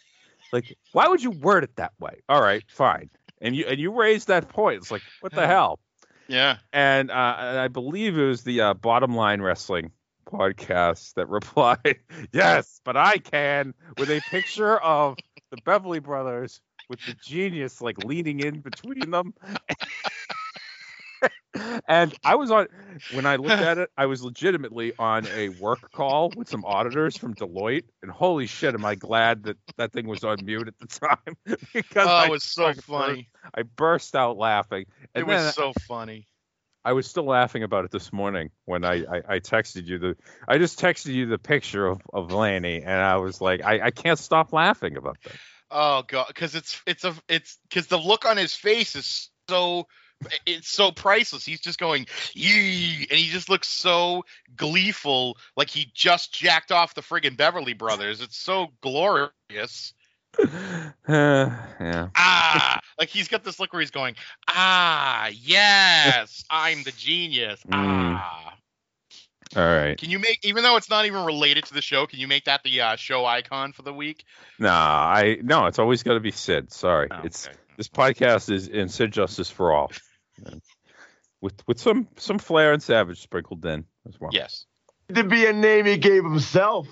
Like, 0.53 0.77
why 0.93 1.09
would 1.09 1.23
you 1.23 1.31
word 1.31 1.65
it 1.65 1.77
that 1.77 1.93
way? 1.99 2.21
All 2.29 2.41
right, 2.43 2.63
fine. 2.69 3.11
And 3.41 3.57
you 3.57 3.65
and 3.67 3.81
you 3.81 3.91
raised 3.99 4.29
that 4.29 4.49
point. 4.49 4.79
It's 4.83 4.91
like, 4.91 5.03
what 5.21 5.33
the 5.33 5.47
hell? 5.47 5.81
yeah. 6.29 6.59
And, 6.73 7.11
uh, 7.11 7.37
I 7.39 7.69
believe 7.69 8.19
it 8.19 8.25
was 8.25 8.43
the 8.43 8.61
uh, 8.61 8.75
Bottom 8.75 9.15
Line 9.17 9.41
Wrestling 9.41 9.93
podcast 10.24 11.15
that 11.15 11.28
replied, 11.28 11.99
"Yes, 12.32 12.81
but 12.85 12.97
I 12.97 13.19
can," 13.19 13.74
with 13.97 14.11
a 14.11 14.20
picture 14.20 14.78
of 14.78 15.16
the 15.51 15.57
Beverly 15.59 15.99
Brothers 16.01 16.61
with 16.89 17.03
the 17.05 17.15
genius 17.15 17.81
like 17.81 17.99
leaning 17.99 18.40
in 18.40 18.61
between 18.61 19.11
them. 19.11 19.35
and 21.89 22.15
I 22.24 22.35
was 22.35 22.51
on 22.51 22.66
when 23.09 23.27
I 23.27 23.36
looked 23.36 23.51
at 23.51 23.78
it, 23.78 23.90
I 23.97 24.07
was 24.07 24.23
legitimately 24.23 24.93
on 24.99 25.27
a 25.28 25.51
work 25.51 25.90
call 25.93 26.31
with 26.31 26.49
some 26.49 26.65
auditors 26.65 27.16
from 27.16 27.35
Deloitte, 27.35 27.85
and 28.03 28.11
holy 28.11 28.47
shit, 28.47 28.74
am 28.74 28.85
I 28.85 28.94
glad 28.94 29.44
that 29.44 29.57
that 29.77 29.93
thing 29.93 30.07
was 30.07 30.24
on 30.24 30.39
mute 30.44 30.66
at 30.69 30.74
the 30.81 30.86
time 30.86 31.36
because 31.74 32.07
Oh, 32.09 32.11
I 32.11 32.27
it 32.27 32.31
was 32.31 32.43
so 32.44 32.66
burst- 32.69 32.82
funny. 32.85 33.28
I 33.55 33.62
burst 33.62 34.16
out 34.16 34.36
laughing. 34.39 34.86
And 35.15 35.23
It 35.23 35.27
was 35.27 35.55
so 35.55 35.73
funny. 35.86 36.27
I 36.85 36.93
was 36.93 37.07
still 37.07 37.27
laughing 37.27 37.63
about 37.63 37.85
it 37.85 37.91
this 37.91 38.13
morning 38.13 38.51
when 38.65 38.85
I, 38.85 39.05
I, 39.05 39.23
I 39.29 39.41
texted 39.41 39.87
you 39.87 39.99
the 39.99 40.17
I 40.49 40.59
just 40.59 40.81
texted 40.81 41.15
you 41.15 41.27
the 41.27 41.39
picture 41.39 41.87
of, 41.87 42.01
of 42.13 42.33
Lanny 42.33 42.83
and 42.83 42.91
I 42.91 43.17
was 43.17 43.41
like 43.41 43.63
I, 43.63 43.87
I 43.87 43.91
can't 43.91 44.19
stop 44.19 44.53
laughing 44.53 44.97
about 44.97 45.19
that. 45.25 45.35
Oh 45.71 46.03
god, 46.07 46.27
because 46.29 46.55
it's 46.55 46.81
it's 46.87 47.05
a 47.05 47.15
it's 47.29 47.59
because 47.69 47.87
the 47.87 47.99
look 47.99 48.27
on 48.27 48.37
his 48.37 48.55
face 48.55 48.95
is 48.97 49.31
so 49.49 49.87
it's 50.47 50.69
so 50.69 50.93
priceless. 50.93 51.45
He's 51.45 51.61
just 51.61 51.79
going 51.79 52.07
yee, 52.35 53.07
and 53.11 53.19
he 53.19 53.29
just 53.29 53.49
looks 53.49 53.69
so 53.69 54.25
gleeful, 54.57 55.37
like 55.57 55.71
he 55.71 55.91
just 55.95 56.33
jacked 56.33 56.73
off 56.73 56.95
the 56.95 57.01
friggin' 57.01 57.37
Beverly 57.37 57.73
Brothers. 57.73 58.21
It's 58.21 58.37
so 58.37 58.69
glorious. 58.83 59.95
Uh, 61.09 61.51
yeah. 61.81 62.09
Ah, 62.17 62.81
like 62.99 63.09
he's 63.09 63.27
got 63.29 63.43
this 63.43 63.59
look 63.59 63.73
where 63.73 63.81
he's 63.81 63.91
going, 63.91 64.15
ah, 64.49 65.29
yes, 65.33 66.45
I'm 66.49 66.83
the 66.85 66.93
genius. 66.93 67.61
Mm. 67.69 68.17
Ah. 68.21 68.55
All 69.55 69.63
right. 69.63 69.99
Can 69.99 70.09
you 70.09 70.19
make, 70.19 70.39
even 70.45 70.63
though 70.63 70.77
it's 70.77 70.89
not 70.89 71.05
even 71.05 71.27
related 71.27 71.65
to 71.67 71.75
the 71.75 71.83
show, 71.83 72.07
can 72.07 72.19
you 72.21 72.27
make 72.29 72.45
that 72.45 72.63
the 72.63 72.81
uh, 72.81 72.97
show 72.97 73.27
icon 73.27 73.73
for 73.73 73.83
the 73.83 73.93
week? 73.93 74.25
Nah, 74.59 74.71
I 74.71 75.39
no, 75.43 75.67
it's 75.67 75.79
always 75.79 76.03
got 76.03 76.15
to 76.15 76.21
be 76.21 76.31
Sid. 76.31 76.73
Sorry, 76.73 77.09
Oh, 77.11 77.21
it's 77.25 77.47
okay. 77.49 77.57
this 77.77 77.89
podcast 77.89 78.51
is 78.51 78.69
in 78.69 78.89
Sid 78.89 79.13
Justice 79.13 79.51
for 79.51 79.73
all, 79.75 79.91
with 81.43 81.55
with 81.67 81.79
some 81.81 82.09
some 82.17 82.39
Flair 82.39 82.73
and 82.73 82.83
Savage 82.83 83.21
sprinkled 83.21 83.65
in 83.67 83.85
as 84.09 84.19
well. 84.19 84.31
Yes. 84.33 84.65
to 85.13 85.25
be 85.25 85.45
a 85.45 85.53
name 85.53 85.85
he 85.85 85.99
gave 85.99 86.25
himself. 86.25 86.87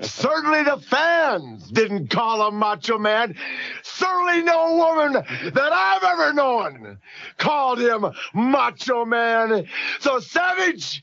Certainly 0.00 0.64
the 0.64 0.78
fans 0.88 1.70
didn't 1.70 2.10
call 2.10 2.48
him 2.48 2.56
Macho 2.56 2.98
Man. 2.98 3.36
Certainly 3.82 4.42
no 4.42 4.76
woman 4.76 5.12
that 5.12 5.72
I've 5.72 6.02
ever 6.02 6.32
known 6.32 6.98
called 7.38 7.80
him 7.80 8.06
Macho 8.34 9.04
Man. 9.04 9.66
So 10.00 10.18
Savage, 10.18 11.02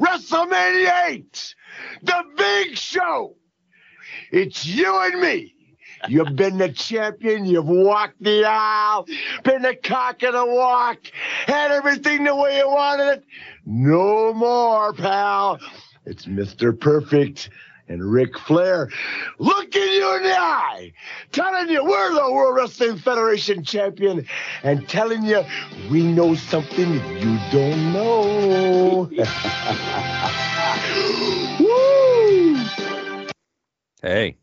WrestleMania 0.00 1.08
8, 1.08 1.54
the 2.02 2.24
big 2.36 2.76
show. 2.76 3.36
It's 4.32 4.66
you 4.66 4.98
and 5.00 5.20
me. 5.20 5.54
You've 6.08 6.36
been 6.36 6.58
the 6.58 6.68
champion. 6.72 7.44
You've 7.44 7.66
walked 7.66 8.22
the 8.22 8.44
aisle, 8.44 9.06
been 9.42 9.62
the 9.62 9.74
cock 9.74 10.22
of 10.22 10.32
the 10.32 10.46
walk, 10.46 10.98
had 11.46 11.72
everything 11.72 12.24
the 12.24 12.36
way 12.36 12.58
you 12.58 12.68
wanted 12.68 13.08
it. 13.08 13.24
No 13.66 14.32
more, 14.32 14.92
pal. 14.92 15.58
It's 16.06 16.26
Mr. 16.26 16.78
Perfect 16.78 17.50
and 17.88 18.04
Ric 18.04 18.38
Flair 18.38 18.90
looking 19.38 19.82
you 19.82 20.16
in 20.16 20.22
the 20.22 20.38
eye, 20.38 20.92
telling 21.32 21.68
you 21.68 21.84
we're 21.84 22.14
the 22.14 22.32
World 22.32 22.56
Wrestling 22.56 22.98
Federation 22.98 23.64
champion, 23.64 24.26
and 24.62 24.88
telling 24.88 25.24
you 25.24 25.44
we 25.90 26.02
know 26.02 26.34
something 26.34 26.92
you 27.18 27.38
don't 27.50 27.92
know. 27.92 29.10
Hey, 34.00 34.36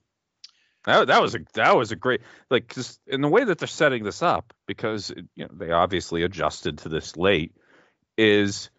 That, 0.86 1.08
that 1.08 1.22
was 1.22 1.34
a 1.34 1.40
that 1.54 1.76
was 1.78 1.92
a 1.92 1.96
great 1.96 2.22
like 2.50 2.68
cause 2.68 3.00
in 3.08 3.22
the 3.22 3.30
way 3.30 3.44
that 3.44 3.58
they're 3.58 3.68
setting 3.68 4.04
this 4.04 4.22
up 4.22 4.54
because 4.68 5.14
you 5.36 5.46
know 5.46 5.50
they 5.54 5.72
obviously 5.72 6.24
adjusted 6.24 6.80
to 6.80 6.90
this 6.90 7.16
late 7.16 7.56
is 8.18 8.70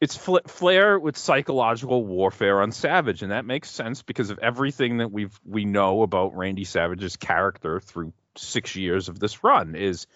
it's 0.00 0.16
Fla- 0.16 0.42
Flair 0.46 0.98
with 0.98 1.16
psychological 1.16 2.04
warfare 2.04 2.62
on 2.62 2.72
Savage 2.72 3.22
and 3.22 3.32
that 3.32 3.44
makes 3.44 3.70
sense 3.70 4.02
because 4.02 4.30
of 4.30 4.38
everything 4.38 4.98
that 4.98 5.10
we've 5.10 5.38
we 5.44 5.64
know 5.64 6.02
about 6.02 6.36
Randy 6.36 6.64
Savage's 6.64 7.16
character 7.16 7.80
through 7.80 8.12
six 8.36 8.76
years 8.76 9.08
of 9.08 9.18
this 9.18 9.44
run 9.44 9.74
is 9.74 10.06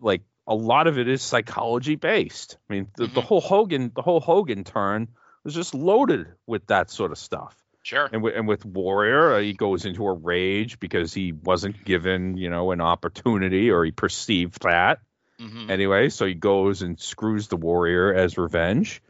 like 0.00 0.22
a 0.46 0.54
lot 0.54 0.86
of 0.86 0.98
it 0.98 1.08
is 1.08 1.22
psychology 1.22 1.96
based. 1.96 2.58
I 2.68 2.72
mean 2.72 2.88
the, 2.96 3.06
the 3.06 3.20
whole 3.20 3.40
Hogan 3.40 3.92
the 3.94 4.02
whole 4.02 4.20
Hogan 4.20 4.64
turn 4.64 5.08
was 5.44 5.54
just 5.54 5.74
loaded 5.74 6.26
with 6.46 6.66
that 6.66 6.90
sort 6.90 7.12
of 7.12 7.18
stuff. 7.18 7.56
Sure. 7.82 8.08
And 8.12 8.22
with, 8.22 8.34
and 8.36 8.46
with 8.46 8.66
Warrior, 8.66 9.36
uh, 9.36 9.40
he 9.40 9.54
goes 9.54 9.86
into 9.86 10.06
a 10.06 10.12
rage 10.12 10.78
because 10.78 11.14
he 11.14 11.32
wasn't 11.32 11.84
given, 11.84 12.36
you 12.36 12.50
know, 12.50 12.72
an 12.72 12.82
opportunity 12.82 13.70
or 13.70 13.82
he 13.82 13.92
perceived 13.92 14.62
that. 14.62 14.98
Mhm. 15.40 15.70
Anyway, 15.70 16.08
so 16.08 16.26
he 16.26 16.34
goes 16.34 16.82
and 16.82 16.98
screws 16.98 17.48
the 17.48 17.56
Warrior 17.56 18.12
as 18.12 18.36
revenge. 18.36 19.00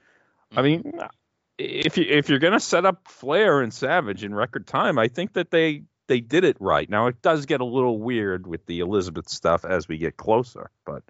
I 0.55 0.63
mean, 0.63 0.93
if 1.59 1.97
you 1.97 2.05
if 2.09 2.29
you're 2.29 2.39
gonna 2.39 2.61
set 2.61 2.85
up 2.85 3.09
Flair 3.09 3.61
and 3.61 3.73
Savage 3.73 4.25
in 4.25 4.35
record 4.35 4.67
time, 4.67 4.99
I 4.99 5.09
think 5.09 5.35
that 5.35 5.51
they 5.51 5.85
they 6.07 6.21
did 6.21 6.45
it 6.45 6.57
right. 6.61 6.89
Now 6.89 7.07
it 7.07 7.23
does 7.23 7.47
get 7.47 7.61
a 7.61 7.65
little 7.65 7.99
weird 7.99 8.47
with 8.47 8.67
the 8.67 8.81
Elizabeth 8.81 9.29
stuff 9.29 9.65
as 9.65 9.89
we 9.89 9.99
get 9.99 10.17
closer, 10.17 10.71
but 10.85 11.03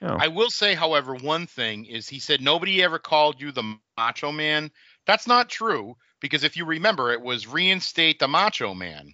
you 0.00 0.08
know, 0.08 0.16
I 0.18 0.28
will 0.28 0.50
say, 0.50 0.74
however, 0.74 1.14
one 1.14 1.46
thing 1.46 1.84
is 1.84 2.08
he 2.08 2.20
said 2.20 2.40
nobody 2.40 2.82
ever 2.82 2.98
called 2.98 3.40
you 3.40 3.50
the 3.50 3.76
Macho 3.96 4.30
Man. 4.30 4.70
That's 5.06 5.26
not 5.26 5.48
true 5.48 5.96
because 6.20 6.44
if 6.44 6.56
you 6.56 6.64
remember, 6.64 7.12
it 7.12 7.20
was 7.20 7.46
reinstate 7.46 8.18
the 8.18 8.28
Macho 8.28 8.74
Man. 8.74 9.12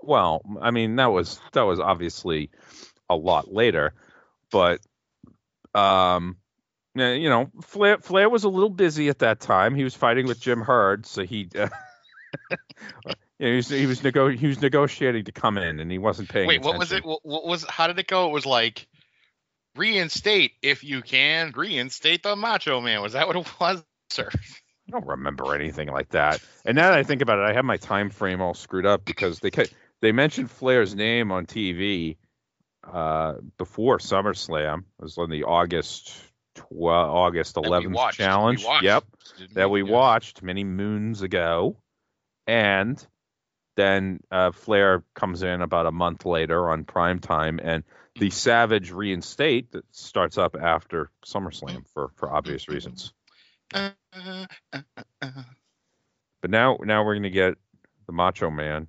Well, 0.00 0.42
I 0.60 0.70
mean 0.70 0.96
that 0.96 1.06
was 1.06 1.40
that 1.52 1.62
was 1.62 1.80
obviously 1.80 2.50
a 3.08 3.16
lot 3.16 3.52
later, 3.52 3.94
but 4.50 4.80
um, 5.74 6.36
you 6.94 7.28
know, 7.28 7.50
Flair 7.62 7.98
Flair 7.98 8.28
was 8.28 8.44
a 8.44 8.48
little 8.48 8.70
busy 8.70 9.08
at 9.08 9.18
that 9.20 9.40
time. 9.40 9.74
He 9.74 9.84
was 9.84 9.94
fighting 9.94 10.26
with 10.26 10.40
Jim 10.40 10.60
Herd, 10.60 11.06
so 11.06 11.22
he. 11.22 11.48
Uh, 13.06 13.14
he 13.38 13.56
was 13.56 13.68
he 13.68 13.86
was, 13.86 14.02
nego- 14.02 14.28
he 14.28 14.46
was 14.48 14.60
negotiating 14.60 15.24
to 15.24 15.32
come 15.32 15.56
in, 15.56 15.78
and 15.78 15.90
he 15.90 15.98
wasn't 15.98 16.28
paying. 16.28 16.48
Wait, 16.48 16.62
what 16.62 16.78
was 16.78 16.92
it? 16.92 17.04
What, 17.04 17.20
what 17.22 17.46
was? 17.46 17.64
How 17.64 17.86
did 17.86 17.98
it 17.98 18.08
go? 18.08 18.28
It 18.28 18.32
was 18.32 18.44
like 18.44 18.86
reinstate 19.76 20.52
if 20.62 20.82
you 20.82 21.02
can. 21.02 21.52
Reinstate 21.54 22.22
the 22.22 22.36
Macho 22.36 22.80
Man. 22.80 23.02
Was 23.02 23.12
that 23.12 23.26
what 23.26 23.36
it 23.36 23.60
was, 23.60 23.84
sir? 24.10 24.28
I 24.32 24.90
don't 24.90 25.06
remember 25.06 25.54
anything 25.54 25.88
like 25.88 26.10
that. 26.10 26.40
And 26.64 26.76
now 26.76 26.90
that 26.90 26.98
I 26.98 27.02
think 27.02 27.22
about 27.22 27.38
it, 27.38 27.42
I 27.42 27.54
have 27.54 27.64
my 27.64 27.76
time 27.76 28.10
frame 28.10 28.40
all 28.40 28.54
screwed 28.54 28.86
up 28.86 29.04
because 29.04 29.40
they 29.40 29.50
they 30.00 30.12
mentioned 30.12 30.50
Flair's 30.50 30.94
name 30.94 31.32
on 31.32 31.46
TV 31.46 32.16
uh, 32.92 33.34
before 33.58 33.98
SummerSlam. 33.98 34.80
It 34.80 35.02
was 35.02 35.18
on 35.18 35.30
the 35.30 35.44
August 35.44 36.14
12, 36.56 37.10
August 37.10 37.56
11th 37.56 37.92
watched. 37.92 38.18
We 38.18 38.24
challenge. 38.24 38.66
Yep, 38.82 39.04
that 39.52 39.70
we? 39.70 39.82
watched 39.82 40.42
many 40.42 40.64
moons 40.64 41.22
ago, 41.22 41.76
and 42.46 43.04
then 43.76 44.20
uh, 44.30 44.52
Flair 44.52 45.04
comes 45.14 45.42
in 45.42 45.62
about 45.62 45.86
a 45.86 45.92
month 45.92 46.24
later 46.24 46.70
on 46.70 46.84
prime 46.84 47.18
time, 47.18 47.58
and 47.62 47.84
the 48.18 48.30
Savage 48.30 48.92
reinstate 48.92 49.72
that 49.72 49.84
starts 49.90 50.38
up 50.38 50.56
after 50.60 51.10
SummerSlam 51.26 51.84
for 51.92 52.10
for 52.16 52.30
obvious 52.30 52.68
reasons. 52.68 53.12
Uh, 53.72 53.90
uh, 54.12 54.46
uh. 55.20 55.28
But 56.40 56.50
now 56.50 56.78
now 56.80 57.04
we're 57.04 57.14
gonna 57.16 57.30
get 57.30 57.54
the 58.06 58.12
Macho 58.12 58.50
Man, 58.50 58.86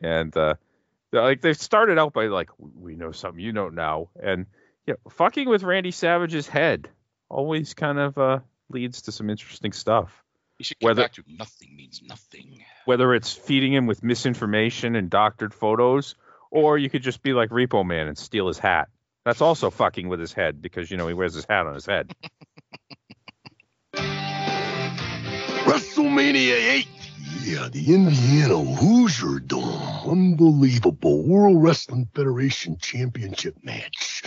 and 0.00 0.36
uh, 0.36 0.54
like 1.12 1.40
they 1.40 1.52
started 1.54 1.98
out 1.98 2.12
by 2.12 2.26
like 2.26 2.50
we 2.58 2.96
know 2.96 3.12
something 3.12 3.40
you 3.42 3.52
don't 3.52 3.74
know, 3.74 4.10
and 4.22 4.46
you 4.86 4.94
know, 4.94 5.10
fucking 5.10 5.48
with 5.48 5.62
Randy 5.62 5.90
Savage's 5.90 6.48
head 6.48 6.88
always 7.28 7.74
kind 7.74 7.98
of 7.98 8.18
uh, 8.18 8.38
leads 8.70 9.02
to 9.02 9.12
some 9.12 9.30
interesting 9.30 9.72
stuff. 9.72 10.22
You 10.58 10.64
should 10.64 10.78
get 10.78 10.86
Whether 10.86 11.02
back 11.02 11.12
to 11.14 11.22
nothing 11.26 11.74
means 11.76 12.02
nothing. 12.04 12.64
whether 12.84 13.14
it's 13.14 13.32
feeding 13.32 13.72
him 13.72 13.86
with 13.86 14.02
misinformation 14.02 14.94
and 14.96 15.08
doctored 15.08 15.54
photos, 15.54 16.14
or 16.50 16.76
you 16.78 16.90
could 16.90 17.02
just 17.02 17.22
be 17.22 17.32
like 17.32 17.50
Repo 17.50 17.84
Man 17.86 18.08
and 18.08 18.18
steal 18.18 18.48
his 18.48 18.58
hat. 18.58 18.88
That's 19.24 19.40
also 19.40 19.70
fucking 19.70 20.08
with 20.08 20.20
his 20.20 20.32
head 20.32 20.60
because 20.62 20.90
you 20.90 20.96
know 20.96 21.08
he 21.08 21.14
wears 21.14 21.34
his 21.34 21.46
hat 21.48 21.66
on 21.66 21.74
his 21.74 21.86
head. 21.86 22.12
WrestleMania 25.64 26.54
8. 26.54 26.88
Yeah, 27.38 27.68
the 27.68 27.94
Indiana 27.94 28.58
Hoosier 28.58 29.40
Dome. 29.40 30.08
Unbelievable 30.08 31.22
World 31.22 31.62
Wrestling 31.62 32.08
Federation 32.14 32.76
Championship 32.78 33.56
match. 33.62 34.22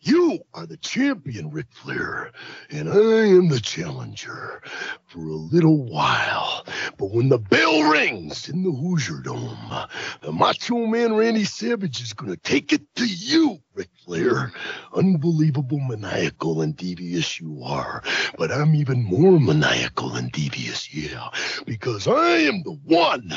You 0.00 0.38
are 0.54 0.66
the 0.66 0.76
champion, 0.78 1.50
Ric 1.50 1.66
Flair, 1.70 2.32
and 2.70 2.88
I 2.88 3.26
am 3.26 3.48
the 3.48 3.60
challenger 3.60 4.62
for 5.06 5.20
a 5.20 5.34
little 5.34 5.84
while. 5.84 6.64
But 6.96 7.10
when 7.10 7.28
the 7.28 7.38
bell 7.38 7.82
rings 7.82 8.48
in 8.48 8.62
the 8.62 8.72
Hoosier 8.72 9.20
Dome, 9.22 9.86
the 10.22 10.32
Macho 10.32 10.86
Man 10.86 11.14
Randy 11.14 11.44
Savage 11.44 12.00
is 12.00 12.12
going 12.12 12.30
to 12.30 12.38
take 12.38 12.72
it 12.72 12.82
to 12.96 13.06
you, 13.06 13.58
Ric 13.78 13.90
Flair. 14.04 14.50
Unbelievable, 14.92 15.78
maniacal, 15.78 16.62
and 16.62 16.76
devious 16.76 17.40
you 17.40 17.62
are. 17.62 18.02
But 18.36 18.50
I'm 18.50 18.74
even 18.74 19.04
more 19.04 19.38
maniacal 19.38 20.16
and 20.16 20.32
devious, 20.32 20.92
yeah, 20.92 21.28
because 21.64 22.08
I 22.08 22.38
am 22.38 22.64
the 22.64 22.76
one 22.84 23.32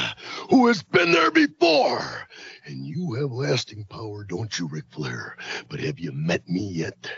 who 0.49 0.65
has 0.65 0.81
been 0.81 1.11
there 1.11 1.30
before. 1.30 2.27
And 2.65 2.88
you 2.88 3.13
have 3.13 3.31
lasting 3.31 3.85
power, 3.85 4.23
don't 4.23 4.57
you, 4.57 4.68
Ric 4.68 4.85
Flair? 4.89 5.38
But 5.69 5.80
have 5.80 5.99
you 5.99 6.11
met 6.11 6.47
me 6.49 6.61
yet? 6.61 7.11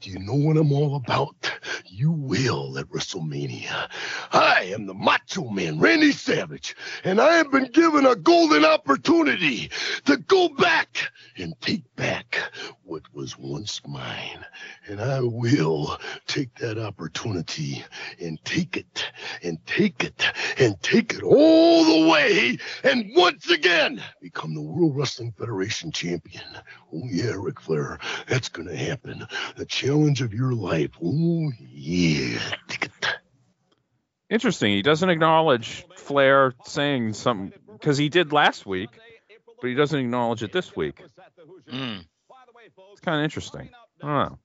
Do 0.00 0.10
you 0.10 0.20
know 0.20 0.34
what 0.34 0.56
I'm 0.56 0.72
all 0.72 0.94
about? 0.94 1.50
You 1.84 2.12
will 2.12 2.78
at 2.78 2.88
WrestleMania. 2.90 3.90
I 4.32 4.70
am 4.72 4.86
the 4.86 4.94
Macho 4.94 5.48
Man, 5.48 5.80
Randy 5.80 6.12
Savage, 6.12 6.76
and 7.02 7.20
I 7.20 7.34
have 7.34 7.50
been 7.50 7.70
given 7.72 8.06
a 8.06 8.14
golden 8.14 8.64
opportunity 8.64 9.70
to 10.04 10.16
go 10.16 10.48
back 10.48 11.10
and 11.36 11.54
take 11.60 11.84
back 11.96 12.38
what 12.84 13.02
was 13.12 13.38
once 13.38 13.80
mine. 13.86 14.44
And 14.86 15.00
I 15.00 15.20
will 15.20 15.98
take 16.26 16.54
that 16.56 16.78
opportunity 16.78 17.84
and 18.20 18.42
take 18.44 18.76
it 18.76 19.10
and 19.42 19.58
take 19.66 20.04
it 20.04 20.22
and 20.58 20.80
take 20.82 21.14
it 21.14 21.22
all 21.22 21.84
the 21.84 22.08
way 22.08 22.58
and 22.84 23.10
once 23.14 23.50
again 23.50 24.02
become 24.20 24.54
the 24.54 24.62
World 24.62 24.96
Wrestling 24.96 25.32
Federation 25.32 25.92
champion. 25.92 26.44
Oh, 26.92 27.02
yeah, 27.10 27.34
Ric 27.36 27.60
Flair, 27.60 27.98
that's 28.26 28.48
going 28.48 28.68
to 28.68 28.76
happen. 28.76 29.26
The 29.56 29.66
challenge 29.66 30.22
of 30.22 30.32
your 30.32 30.54
life. 30.54 30.90
Oh, 31.02 31.50
yeah. 31.58 32.38
Take 32.68 32.86
it. 32.86 32.92
Interesting. 34.30 34.72
He 34.72 34.82
doesn't 34.82 35.08
acknowledge 35.08 35.86
Flair 35.96 36.54
saying 36.64 37.14
something 37.14 37.52
because 37.72 37.96
he 37.96 38.08
did 38.08 38.32
last 38.32 38.66
week, 38.66 38.90
but 39.60 39.68
he 39.68 39.74
doesn't 39.74 39.98
acknowledge 39.98 40.42
it 40.42 40.52
this 40.52 40.76
week. 40.76 41.02
Mm. 41.72 42.04
It's 43.08 43.12
kind 43.12 43.20
of 43.20 43.24
interesting. 43.24 43.70
I 44.02 44.06
don't 44.06 44.32
know. 44.32 44.38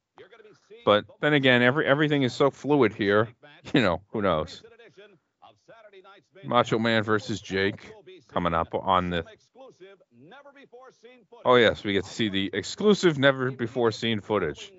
But 0.85 1.05
then 1.19 1.33
again, 1.33 1.61
every 1.61 1.85
everything 1.85 2.23
is 2.23 2.33
so 2.33 2.49
fluid 2.49 2.93
here. 2.93 3.27
You 3.73 3.81
know, 3.81 4.01
who 4.09 4.21
knows? 4.21 4.61
Macho 6.43 6.77
Man 6.77 7.01
versus 7.03 7.39
Jake 7.39 7.93
coming 8.27 8.53
up 8.53 8.67
on 8.73 9.09
the. 9.09 9.23
Oh 11.45 11.55
yes, 11.55 11.81
we 11.85 11.93
get 11.93 12.03
to 12.03 12.09
see 12.09 12.27
the 12.27 12.49
exclusive, 12.51 13.17
never 13.17 13.51
before 13.51 13.93
seen 13.93 14.19
footage. 14.19 14.73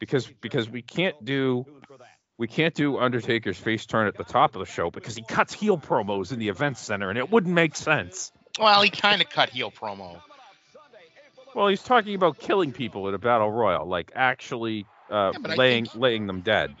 Because 0.00 0.26
because 0.26 0.68
we 0.68 0.82
can't 0.82 1.24
do 1.24 1.64
we 2.36 2.48
can't 2.48 2.74
do 2.74 2.98
Undertaker's 2.98 3.58
face 3.58 3.86
turn 3.86 4.08
at 4.08 4.16
the 4.16 4.24
top 4.24 4.56
of 4.56 4.58
the 4.58 4.66
show 4.66 4.90
because 4.90 5.14
he 5.14 5.22
cuts 5.22 5.54
heel 5.54 5.78
promos 5.78 6.32
in 6.32 6.40
the 6.40 6.48
event 6.48 6.78
center 6.78 7.10
and 7.10 7.16
it 7.18 7.30
wouldn't 7.30 7.54
make 7.54 7.76
sense. 7.76 8.32
Well, 8.58 8.82
he 8.82 8.90
kind 8.90 9.22
of 9.22 9.30
cut 9.30 9.50
heel 9.50 9.70
promo. 9.70 10.20
Well, 11.54 11.68
he's 11.68 11.82
talking 11.82 12.14
about 12.14 12.38
killing 12.38 12.72
people 12.72 13.08
in 13.08 13.14
a 13.14 13.18
battle 13.18 13.50
royal, 13.50 13.86
like 13.86 14.12
actually 14.14 14.86
uh, 15.10 15.32
Yeah, 15.34 15.54
laying 15.56 15.86
think- 15.86 16.00
laying 16.00 16.26
them 16.26 16.40
dead. 16.42 16.74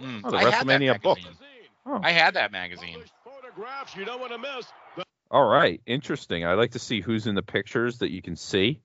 Mm. 0.00 0.20
Oh, 0.24 0.30
the 0.30 0.36
I 0.36 0.50
had 0.50 0.52
that 0.52 0.80
WrestleMania 0.80 1.02
book. 1.02 1.18
magazine. 1.18 1.38
Oh. 1.86 2.00
I 2.02 2.10
had 2.12 2.34
that 2.34 2.50
magazine. 2.52 2.98
You 3.96 4.04
don't 4.04 4.20
want 4.20 4.32
to 4.32 4.38
miss. 4.38 4.66
All 5.30 5.46
right, 5.46 5.80
interesting. 5.86 6.44
I'd 6.44 6.54
like 6.54 6.72
to 6.72 6.78
see 6.78 7.00
who's 7.00 7.26
in 7.26 7.34
the 7.34 7.42
pictures 7.42 7.98
that 7.98 8.10
you 8.10 8.20
can 8.22 8.36
see. 8.36 8.80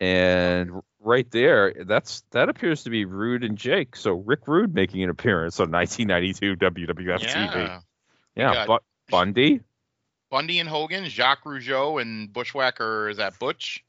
And 0.00 0.70
right 1.00 1.30
there, 1.30 1.72
that's 1.86 2.22
that 2.32 2.48
appears 2.48 2.84
to 2.84 2.90
be 2.90 3.04
Rude 3.04 3.44
and 3.44 3.56
Jake. 3.56 3.96
So 3.96 4.12
Rick 4.14 4.48
Rude 4.48 4.74
making 4.74 5.02
an 5.02 5.10
appearance 5.10 5.60
on 5.60 5.70
1992 5.70 6.56
WWF 6.56 7.20
TV. 7.20 7.54
Yeah. 7.54 7.80
Yeah, 8.36 8.54
got- 8.54 8.66
Bu- 8.66 8.78
Bundy, 9.10 9.60
Bundy 10.34 10.58
and 10.58 10.68
Hogan, 10.68 11.04
Jacques 11.08 11.44
Rougeau, 11.44 12.02
and 12.02 12.32
Bushwhacker. 12.32 13.08
Is 13.08 13.18
that 13.18 13.38
Butch? 13.38 13.84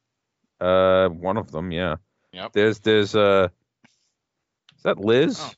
uh, 0.62 1.08
one 1.10 1.38
of 1.38 1.50
them. 1.52 1.72
Yeah. 1.72 1.96
Yep. 2.34 2.54
There's 2.54 2.80
there's 2.82 3.16
uh, 3.16 3.48
is 4.78 4.84
that 4.84 5.00
Liz? 5.00 5.40
Oh. 5.42 5.52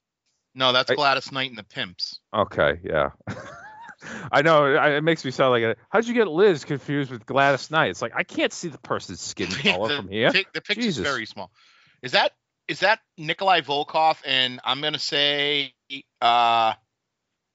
No, 0.55 0.71
that's 0.71 0.89
I- 0.89 0.95
Gladys 0.95 1.29
Knight 1.29 1.49
and 1.49 1.57
the 1.57 1.65
Pimps. 1.65 2.21
Okay, 2.33 2.79
yeah. 2.85 3.09
I 4.31 4.43
know 4.43 4.63
it 4.77 5.03
makes 5.03 5.25
me 5.25 5.31
sound 5.31 5.51
like 5.51 5.63
a. 5.63 5.75
How'd 5.89 6.07
you 6.07 6.13
get 6.13 6.29
Liz 6.29 6.63
confused 6.63 7.11
with 7.11 7.25
Gladys 7.25 7.69
Knight? 7.69 7.89
It's 7.89 8.01
like 8.01 8.13
I 8.15 8.23
can't 8.23 8.53
see 8.53 8.69
the 8.69 8.77
person's 8.77 9.19
skin 9.19 9.47
color 9.51 9.89
the, 9.89 9.95
from 9.97 10.07
here. 10.07 10.31
pic- 10.31 10.53
the 10.53 10.61
picture's 10.61 10.85
Jesus. 10.85 11.03
very 11.03 11.25
small. 11.25 11.51
Is 12.01 12.13
that 12.13 12.31
is 12.69 12.79
that 12.79 12.99
Nikolai 13.17 13.59
Volkov 13.59 14.19
and 14.25 14.61
I'm 14.63 14.79
gonna 14.79 14.99
say 14.99 15.73
uh 16.21 16.75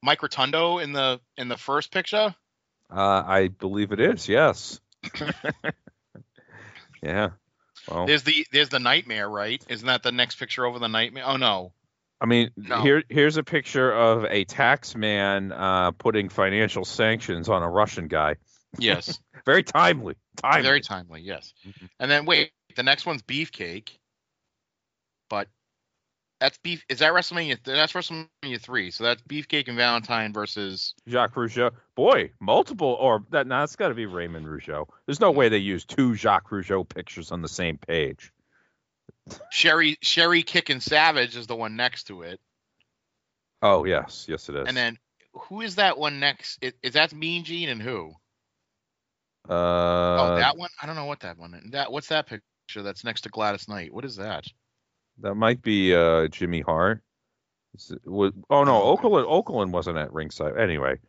Mike 0.03 0.21
Rotundo 0.21 0.77
in 0.77 0.93
the 0.93 1.19
in 1.35 1.47
the 1.47 1.57
first 1.57 1.91
picture? 1.91 2.35
Uh, 2.89 3.23
I 3.25 3.47
believe 3.47 3.91
it 3.91 3.99
is. 3.99 4.27
Yes. 4.27 4.79
yeah. 7.01 7.29
Well, 7.89 8.05
There's 8.05 8.23
the 8.23 8.45
there's 8.51 8.69
the 8.69 8.79
nightmare, 8.79 9.29
right? 9.29 9.63
Isn't 9.67 9.87
that 9.87 10.03
the 10.03 10.11
next 10.11 10.35
picture 10.35 10.65
over 10.65 10.79
the 10.79 10.87
nightmare? 10.87 11.23
Oh 11.25 11.37
no. 11.37 11.73
I 12.21 12.25
mean, 12.25 12.51
No. 12.55 12.81
here 12.81 13.03
here's 13.09 13.35
a 13.35 13.43
picture 13.43 13.91
of 13.91 14.25
a 14.25 14.45
tax 14.45 14.95
man 14.95 15.51
uh, 15.51 15.91
putting 15.91 16.29
financial 16.29 16.85
sanctions 16.85 17.49
on 17.49 17.61
a 17.61 17.69
Russian 17.69 18.07
guy. 18.07 18.35
Yes. 18.77 19.19
Very 19.45 19.63
timely. 19.63 20.15
Timely. 20.37 20.61
Very 20.61 20.81
timely, 20.81 21.21
yes. 21.21 21.53
And 21.99 22.09
then 22.09 22.25
wait, 22.25 22.51
the 22.75 22.83
next 22.83 23.05
one's 23.05 23.21
Beefcake. 23.21 23.89
But 25.29 25.47
that's 26.43 26.57
beef 26.57 26.83
is 26.89 26.99
that 26.99 27.13
WrestleMania 27.13 27.57
that's 27.63 27.93
WrestleMania 27.93 28.59
three. 28.59 28.91
So 28.91 29.05
that's 29.05 29.21
Beefcake 29.21 29.69
and 29.69 29.77
Valentine 29.77 30.33
versus 30.33 30.93
Jacques 31.07 31.35
Rougeau. 31.35 31.71
Boy, 31.95 32.31
multiple 32.41 32.97
or 32.99 33.23
that 33.29 33.47
no, 33.47 33.63
it's 33.63 33.77
got 33.77 33.87
to 33.87 33.93
be 33.93 34.07
Raymond 34.07 34.45
Rougeau. 34.45 34.85
There's 35.05 35.21
no 35.21 35.31
way 35.31 35.47
they 35.47 35.59
use 35.59 35.85
two 35.85 36.15
Jacques 36.15 36.49
Rougeau 36.49 36.87
pictures 36.87 37.31
on 37.31 37.41
the 37.41 37.47
same 37.47 37.77
page. 37.77 38.33
Sherri 39.51 39.97
Sherri 40.01 40.43
Kickin' 40.43 40.81
Savage 40.81 41.37
is 41.37 41.47
the 41.47 41.55
one 41.55 41.77
next 41.77 42.07
to 42.07 42.23
it. 42.23 42.41
Oh 43.61 43.85
yes, 43.85 44.25
yes 44.27 44.49
it 44.49 44.57
is. 44.57 44.67
And 44.67 44.75
then 44.75 44.97
who 45.33 45.61
is 45.61 45.75
that 45.75 45.97
one 45.97 46.19
next? 46.19 46.61
Is, 46.61 46.73
is 46.83 46.93
that 46.93 47.13
Mean 47.13 47.45
Gene 47.45 47.69
and 47.69 47.81
who? 47.81 48.11
uh, 49.47 49.53
oh, 49.53 50.35
that 50.39 50.57
one. 50.57 50.69
I 50.81 50.87
don't 50.87 50.97
know 50.97 51.05
what 51.05 51.21
that 51.21 51.37
one. 51.37 51.53
Is. 51.53 51.71
That 51.71 51.89
what's 51.89 52.09
that 52.09 52.27
picture 52.27 52.83
that's 52.83 53.05
next 53.05 53.21
to 53.21 53.29
Gladys 53.29 53.69
Knight? 53.69 53.93
What 53.93 54.03
is 54.03 54.17
that? 54.17 54.45
That 55.21 55.35
might 55.35 55.61
be 55.61 55.93
uh, 55.95 56.27
Jimmy 56.27 56.61
Hart. 56.61 57.01
Is 57.75 57.91
it- 57.91 58.01
wa- 58.05 58.31
oh 58.49 58.63
no, 58.63 58.95
Okerlund 58.95 59.25
Okerlund 59.27 59.71
wasn't 59.71 59.97
at 59.97 60.13
ringside. 60.13 60.57
Anyway, 60.57 60.99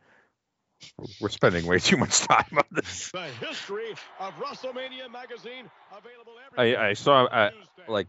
we're 1.20 1.28
spending 1.31 1.66
way 1.66 1.78
too 1.78 1.97
much 1.97 2.18
time 2.28 2.47
on 2.56 2.64
this. 2.70 3.10
The 3.12 3.22
history 3.47 3.90
of 4.20 4.35
WrestleMania 4.35 5.10
magazine 5.10 5.70
available 5.90 6.32
every 6.59 6.76
I, 6.76 6.89
I 6.90 6.93
saw 6.94 7.24
uh, 7.24 7.51
like 7.89 8.06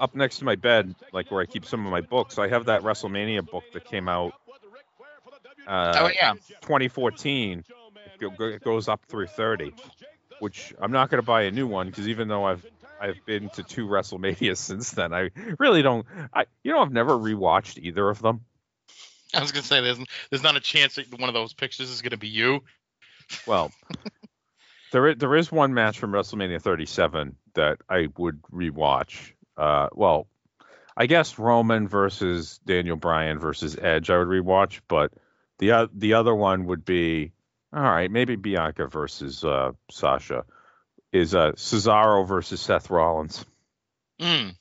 up 0.00 0.14
next 0.14 0.38
to 0.38 0.44
my 0.44 0.56
bed, 0.56 0.94
like 1.12 1.30
where 1.30 1.40
I 1.40 1.46
keep 1.46 1.64
some 1.64 1.84
of 1.86 1.90
my 1.92 2.00
books. 2.00 2.38
I 2.38 2.48
have 2.48 2.66
that 2.66 2.82
WrestleMania 2.82 3.48
book 3.48 3.64
that 3.72 3.84
came 3.84 4.08
out. 4.08 4.32
Uh, 5.66 5.92
oh 5.96 6.10
yeah. 6.14 6.32
2014. 6.62 7.58
It 7.60 8.20
go- 8.20 8.30
go- 8.30 8.44
it 8.46 8.62
goes 8.62 8.88
up 8.88 9.04
through 9.08 9.26
30, 9.26 9.74
which 10.38 10.72
I'm 10.78 10.92
not 10.92 11.10
going 11.10 11.20
to 11.20 11.26
buy 11.26 11.42
a 11.42 11.50
new 11.50 11.66
one 11.66 11.86
because 11.88 12.08
even 12.08 12.28
though 12.28 12.44
I've 12.44 12.64
I've 13.00 13.24
been 13.26 13.50
to 13.50 13.62
two 13.62 13.86
WrestleManias 13.86 14.56
since 14.56 14.90
then, 14.90 15.12
I 15.12 15.30
really 15.58 15.82
don't. 15.82 16.06
I 16.32 16.46
you 16.62 16.72
know 16.72 16.80
I've 16.80 16.92
never 16.92 17.12
rewatched 17.12 17.78
either 17.78 18.08
of 18.08 18.20
them. 18.20 18.44
I 19.34 19.40
was 19.40 19.52
gonna 19.52 19.64
say 19.64 19.80
there's 19.80 19.98
there's 20.30 20.42
not 20.42 20.56
a 20.56 20.60
chance 20.60 20.96
that 20.96 21.18
one 21.18 21.28
of 21.28 21.34
those 21.34 21.52
pictures 21.52 21.90
is 21.90 22.02
gonna 22.02 22.16
be 22.16 22.28
you. 22.28 22.62
Well, 23.46 23.72
there 24.92 25.08
is, 25.08 25.16
there 25.18 25.34
is 25.34 25.50
one 25.50 25.74
match 25.74 25.98
from 25.98 26.12
WrestleMania 26.12 26.60
37 26.62 27.36
that 27.54 27.78
I 27.88 28.08
would 28.16 28.40
rewatch. 28.42 29.32
Uh, 29.56 29.88
well, 29.94 30.26
I 30.96 31.06
guess 31.06 31.38
Roman 31.38 31.88
versus 31.88 32.60
Daniel 32.64 32.96
Bryan 32.96 33.38
versus 33.38 33.76
Edge 33.80 34.10
I 34.10 34.18
would 34.18 34.28
rewatch, 34.28 34.80
but 34.88 35.12
the 35.58 35.72
o- 35.72 35.88
the 35.92 36.14
other 36.14 36.34
one 36.34 36.66
would 36.66 36.84
be 36.84 37.32
all 37.72 37.82
right, 37.82 38.10
maybe 38.10 38.36
Bianca 38.36 38.86
versus 38.86 39.44
uh, 39.44 39.72
Sasha 39.90 40.44
is 41.16 41.34
uh, 41.34 41.52
Cesaro 41.52 42.26
versus 42.26 42.60
Seth 42.60 42.90
Rollins, 42.90 43.44
Mm. 44.20 44.54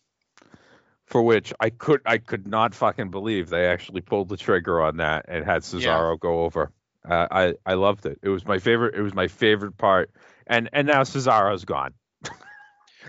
for 1.06 1.22
which 1.22 1.54
I 1.60 1.70
could 1.70 2.02
I 2.06 2.18
could 2.18 2.48
not 2.48 2.74
fucking 2.76 3.10
believe 3.12 3.50
they 3.50 3.68
actually 3.68 4.02
pulled 4.02 4.30
the 4.30 4.38
trigger 4.38 4.82
on 4.82 4.98
that 4.98 5.26
and 5.28 5.46
had 5.46 5.62
Cesaro 5.62 6.20
go 6.20 6.44
over. 6.44 6.72
Uh, 7.08 7.28
I 7.32 7.54
I 7.66 7.74
loved 7.76 8.06
it. 8.06 8.20
It 8.24 8.30
was 8.30 8.46
my 8.46 8.58
favorite. 8.60 8.96
It 8.96 9.02
was 9.02 9.14
my 9.14 9.28
favorite 9.28 9.78
part. 9.78 10.10
And 10.48 10.70
and 10.74 10.88
now 10.88 11.04
Cesaro's 11.04 11.66
gone. 11.66 11.94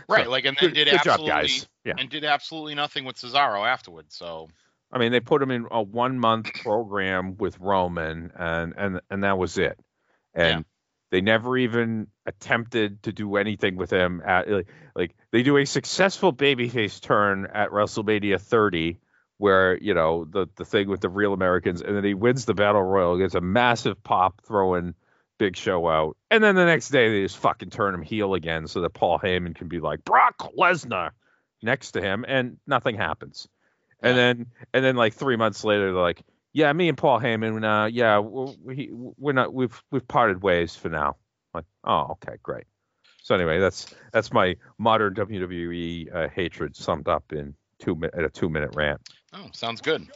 Right, 0.08 0.28
like 0.28 0.44
and 0.44 0.56
then 0.60 0.68
Good- 0.70 0.74
did 0.74 0.84
good 0.90 1.02
job, 1.02 1.06
absolutely 1.14 1.30
guys. 1.30 1.68
Yeah. 1.84 1.94
and 1.98 2.08
did 2.10 2.22
absolutely 2.24 2.74
nothing 2.76 3.04
with 3.06 3.16
Cesaro 3.16 3.66
afterwards. 3.66 4.14
So 4.14 4.48
I 4.92 4.98
mean, 4.98 5.10
they 5.10 5.18
put 5.20 5.42
him 5.42 5.50
in 5.50 5.66
a 5.70 5.82
one 5.82 6.18
month 6.20 6.52
program 6.62 7.36
with 7.38 7.58
Roman, 7.58 8.30
and 8.36 8.74
and 8.76 9.00
and 9.10 9.24
that 9.24 9.36
was 9.36 9.58
it. 9.58 9.78
And 10.34 10.60
Yeah. 10.60 10.62
They 11.10 11.20
never 11.20 11.56
even 11.56 12.08
attempted 12.24 13.02
to 13.04 13.12
do 13.12 13.36
anything 13.36 13.76
with 13.76 13.92
him. 13.92 14.22
At 14.24 14.48
like, 14.48 14.68
like 14.94 15.16
they 15.30 15.42
do 15.42 15.56
a 15.56 15.64
successful 15.64 16.32
babyface 16.32 17.00
turn 17.00 17.46
at 17.52 17.70
WrestleMania 17.70 18.40
30, 18.40 18.98
where 19.38 19.78
you 19.78 19.94
know 19.94 20.24
the 20.24 20.46
the 20.56 20.64
thing 20.64 20.88
with 20.88 21.00
the 21.00 21.08
real 21.08 21.32
Americans, 21.32 21.82
and 21.82 21.96
then 21.96 22.04
he 22.04 22.14
wins 22.14 22.44
the 22.44 22.54
battle 22.54 22.82
royal, 22.82 23.18
gets 23.18 23.34
a 23.34 23.40
massive 23.40 24.02
pop, 24.02 24.42
throwing 24.44 24.94
Big 25.38 25.56
Show 25.56 25.88
out, 25.88 26.16
and 26.30 26.42
then 26.42 26.54
the 26.54 26.64
next 26.64 26.88
day 26.88 27.08
they 27.10 27.22
just 27.22 27.36
fucking 27.38 27.70
turn 27.70 27.94
him 27.94 28.02
heel 28.02 28.34
again, 28.34 28.66
so 28.66 28.80
that 28.80 28.90
Paul 28.90 29.18
Heyman 29.18 29.54
can 29.54 29.68
be 29.68 29.80
like 29.80 30.04
Brock 30.04 30.52
Lesnar 30.58 31.10
next 31.62 31.92
to 31.92 32.02
him, 32.02 32.24
and 32.26 32.56
nothing 32.66 32.96
happens. 32.96 33.48
And 34.00 34.16
then 34.16 34.46
and 34.72 34.84
then 34.84 34.96
like 34.96 35.14
three 35.14 35.36
months 35.36 35.64
later, 35.64 35.92
they're 35.92 36.02
like, 36.02 36.22
yeah, 36.56 36.72
me 36.72 36.88
and 36.88 36.96
Paul 36.96 37.20
Heyman, 37.20 37.62
uh, 37.64 37.84
yeah, 37.84 38.18
we're, 38.18 38.54
we, 38.64 38.88
we're 38.90 39.34
not, 39.34 39.52
we've 39.52 39.82
we've 39.90 40.08
parted 40.08 40.42
ways 40.42 40.74
for 40.74 40.88
now. 40.88 41.16
Like, 41.52 41.66
oh, 41.84 42.12
okay, 42.12 42.36
great. 42.42 42.64
So 43.22 43.34
anyway, 43.34 43.60
that's 43.60 43.94
that's 44.10 44.32
my 44.32 44.56
modern 44.78 45.14
WWE 45.14 46.14
uh, 46.14 46.28
hatred 46.30 46.74
summed 46.74 47.08
up 47.08 47.24
in 47.34 47.54
two 47.78 47.94
mi- 47.94 48.08
at 48.10 48.24
a 48.24 48.30
two 48.30 48.48
minute 48.48 48.70
rant. 48.74 49.02
oh, 49.34 49.50
sounds 49.52 49.82
good. 49.82 50.06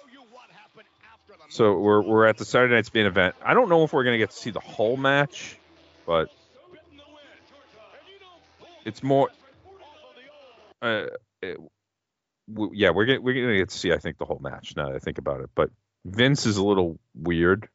So 1.51 1.79
we're 1.79 2.01
we're 2.01 2.25
at 2.25 2.39
the 2.39 2.47
Saturday 2.47 2.75
night's 2.75 2.95
main 2.95 3.05
event. 3.05 3.35
I 3.45 3.53
don't 3.53 3.69
know 3.69 3.85
if 3.85 3.93
we're 3.93 4.05
gonna 4.05 4.17
get 4.17 4.31
to 4.31 4.37
see 4.37 4.51
the 4.51 4.61
whole 4.61 4.97
match, 4.97 5.59
but 6.07 6.31
it's 8.87 9.03
more. 9.03 9.29
Uh, 10.81 11.05
it, 11.43 11.59
w- 12.51 12.73
yeah, 12.75 12.89
we're 12.89 13.05
gonna 13.05 13.21
we're 13.21 13.35
gonna 13.35 13.59
get 13.59 13.69
to 13.69 13.77
see 13.79 13.93
I 13.93 13.99
think 13.99 14.17
the 14.17 14.25
whole 14.25 14.39
match 14.41 14.73
now 14.75 14.87
that 14.87 14.97
I 14.97 15.01
think 15.01 15.19
about 15.19 15.43
it. 15.43 15.51
But 15.55 15.69
Vince 16.05 16.47
is 16.47 16.57
a 16.57 16.65
little 16.65 16.99
weird 17.15 17.69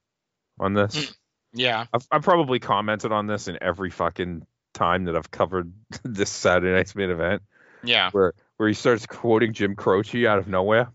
on 0.60 0.74
this. 0.74 0.96
Mm, 0.96 1.16
yeah. 1.54 1.86
I've, 1.94 2.08
I've 2.12 2.22
probably 2.24 2.60
commented 2.60 3.12
on 3.12 3.28
this 3.28 3.48
in 3.48 3.58
every 3.62 3.90
fucking 3.92 4.46
time 4.74 5.06
that 5.06 5.16
I've 5.16 5.32
covered 5.32 5.72
this 6.04 6.30
Saturday 6.30 6.74
night's 6.74 6.96
main 6.96 7.10
event, 7.10 7.44
Yeah. 7.84 8.10
where 8.12 8.34
where 8.58 8.68
he 8.70 8.74
starts 8.74 9.06
quoting 9.06 9.54
Jim 9.54 9.76
Croce 9.76 10.26
out 10.26 10.38
of 10.40 10.48
nowhere. 10.48 10.90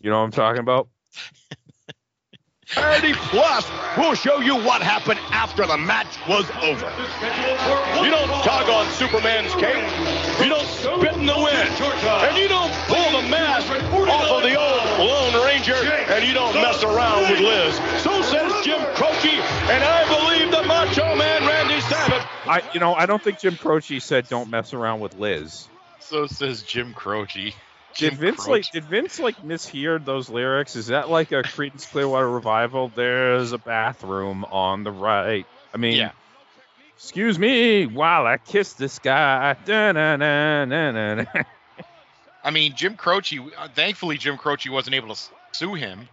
You 0.00 0.10
know 0.10 0.18
what 0.18 0.24
I'm 0.24 0.30
talking 0.32 0.60
about? 0.60 0.88
Parity 2.66 3.12
Plus 3.12 3.70
We'll 3.96 4.14
show 4.14 4.40
you 4.40 4.56
what 4.56 4.82
happened 4.82 5.20
after 5.30 5.64
the 5.66 5.78
match 5.78 6.18
was 6.28 6.50
over. 6.62 6.90
You 8.02 8.10
don't 8.10 8.28
tug 8.42 8.68
on 8.68 8.90
Superman's 8.92 9.54
cape. 9.54 9.84
You 10.42 10.48
don't 10.50 10.66
spit 10.66 11.14
in 11.14 11.26
the 11.26 11.36
wind. 11.36 11.70
And 12.26 12.36
you 12.36 12.48
don't 12.48 12.72
And 16.24 16.32
you 16.32 16.38
don't 16.38 16.54
mess 16.54 16.82
around 16.82 17.30
with 17.30 17.40
Liz. 17.40 17.74
So 18.02 18.22
says 18.22 18.64
Jim 18.64 18.80
Croce. 18.94 19.28
And 19.28 19.84
I 19.84 20.08
believe 20.08 20.50
the 20.50 20.62
Macho 20.66 21.14
Man 21.16 21.46
Randy 21.46 21.78
Savage. 21.82 22.26
I 22.46 22.62
you 22.72 22.80
know 22.80 22.94
I 22.94 23.04
don't 23.04 23.22
think 23.22 23.40
Jim 23.40 23.56
Croce 23.56 24.00
said 24.00 24.26
don't 24.30 24.48
mess 24.48 24.72
around 24.72 25.00
with 25.00 25.18
Liz. 25.18 25.68
So 26.00 26.26
says 26.26 26.62
Jim 26.62 26.94
Croce. 26.94 27.34
Did 27.34 27.54
Jim 27.92 28.14
Vince 28.16 28.36
Croce. 28.36 28.50
like 28.50 28.70
did 28.70 28.84
Vince 28.84 29.20
like 29.20 29.42
mishear 29.42 30.02
those 30.02 30.30
lyrics? 30.30 30.76
Is 30.76 30.86
that 30.86 31.10
like 31.10 31.32
a 31.32 31.42
Creedence 31.42 31.90
Clearwater 31.90 32.30
Revival? 32.30 32.90
There's 32.94 33.52
a 33.52 33.58
bathroom 33.58 34.46
on 34.46 34.82
the 34.82 34.92
right. 34.92 35.46
I 35.74 35.76
mean, 35.76 35.98
Yeah. 35.98 36.12
excuse 36.96 37.38
me 37.38 37.84
while 37.84 38.26
I 38.26 38.38
kiss 38.38 38.72
this 38.72 38.98
guy. 38.98 39.56
I 42.42 42.50
mean, 42.50 42.74
Jim 42.74 42.96
Croce. 42.96 43.38
uh, 43.58 43.68
Thankfully, 43.74 44.16
Jim 44.16 44.38
Croce 44.38 44.70
wasn't 44.70 44.96
able 44.96 45.14
to 45.14 45.20
sue 45.52 45.74
him. 45.74 46.08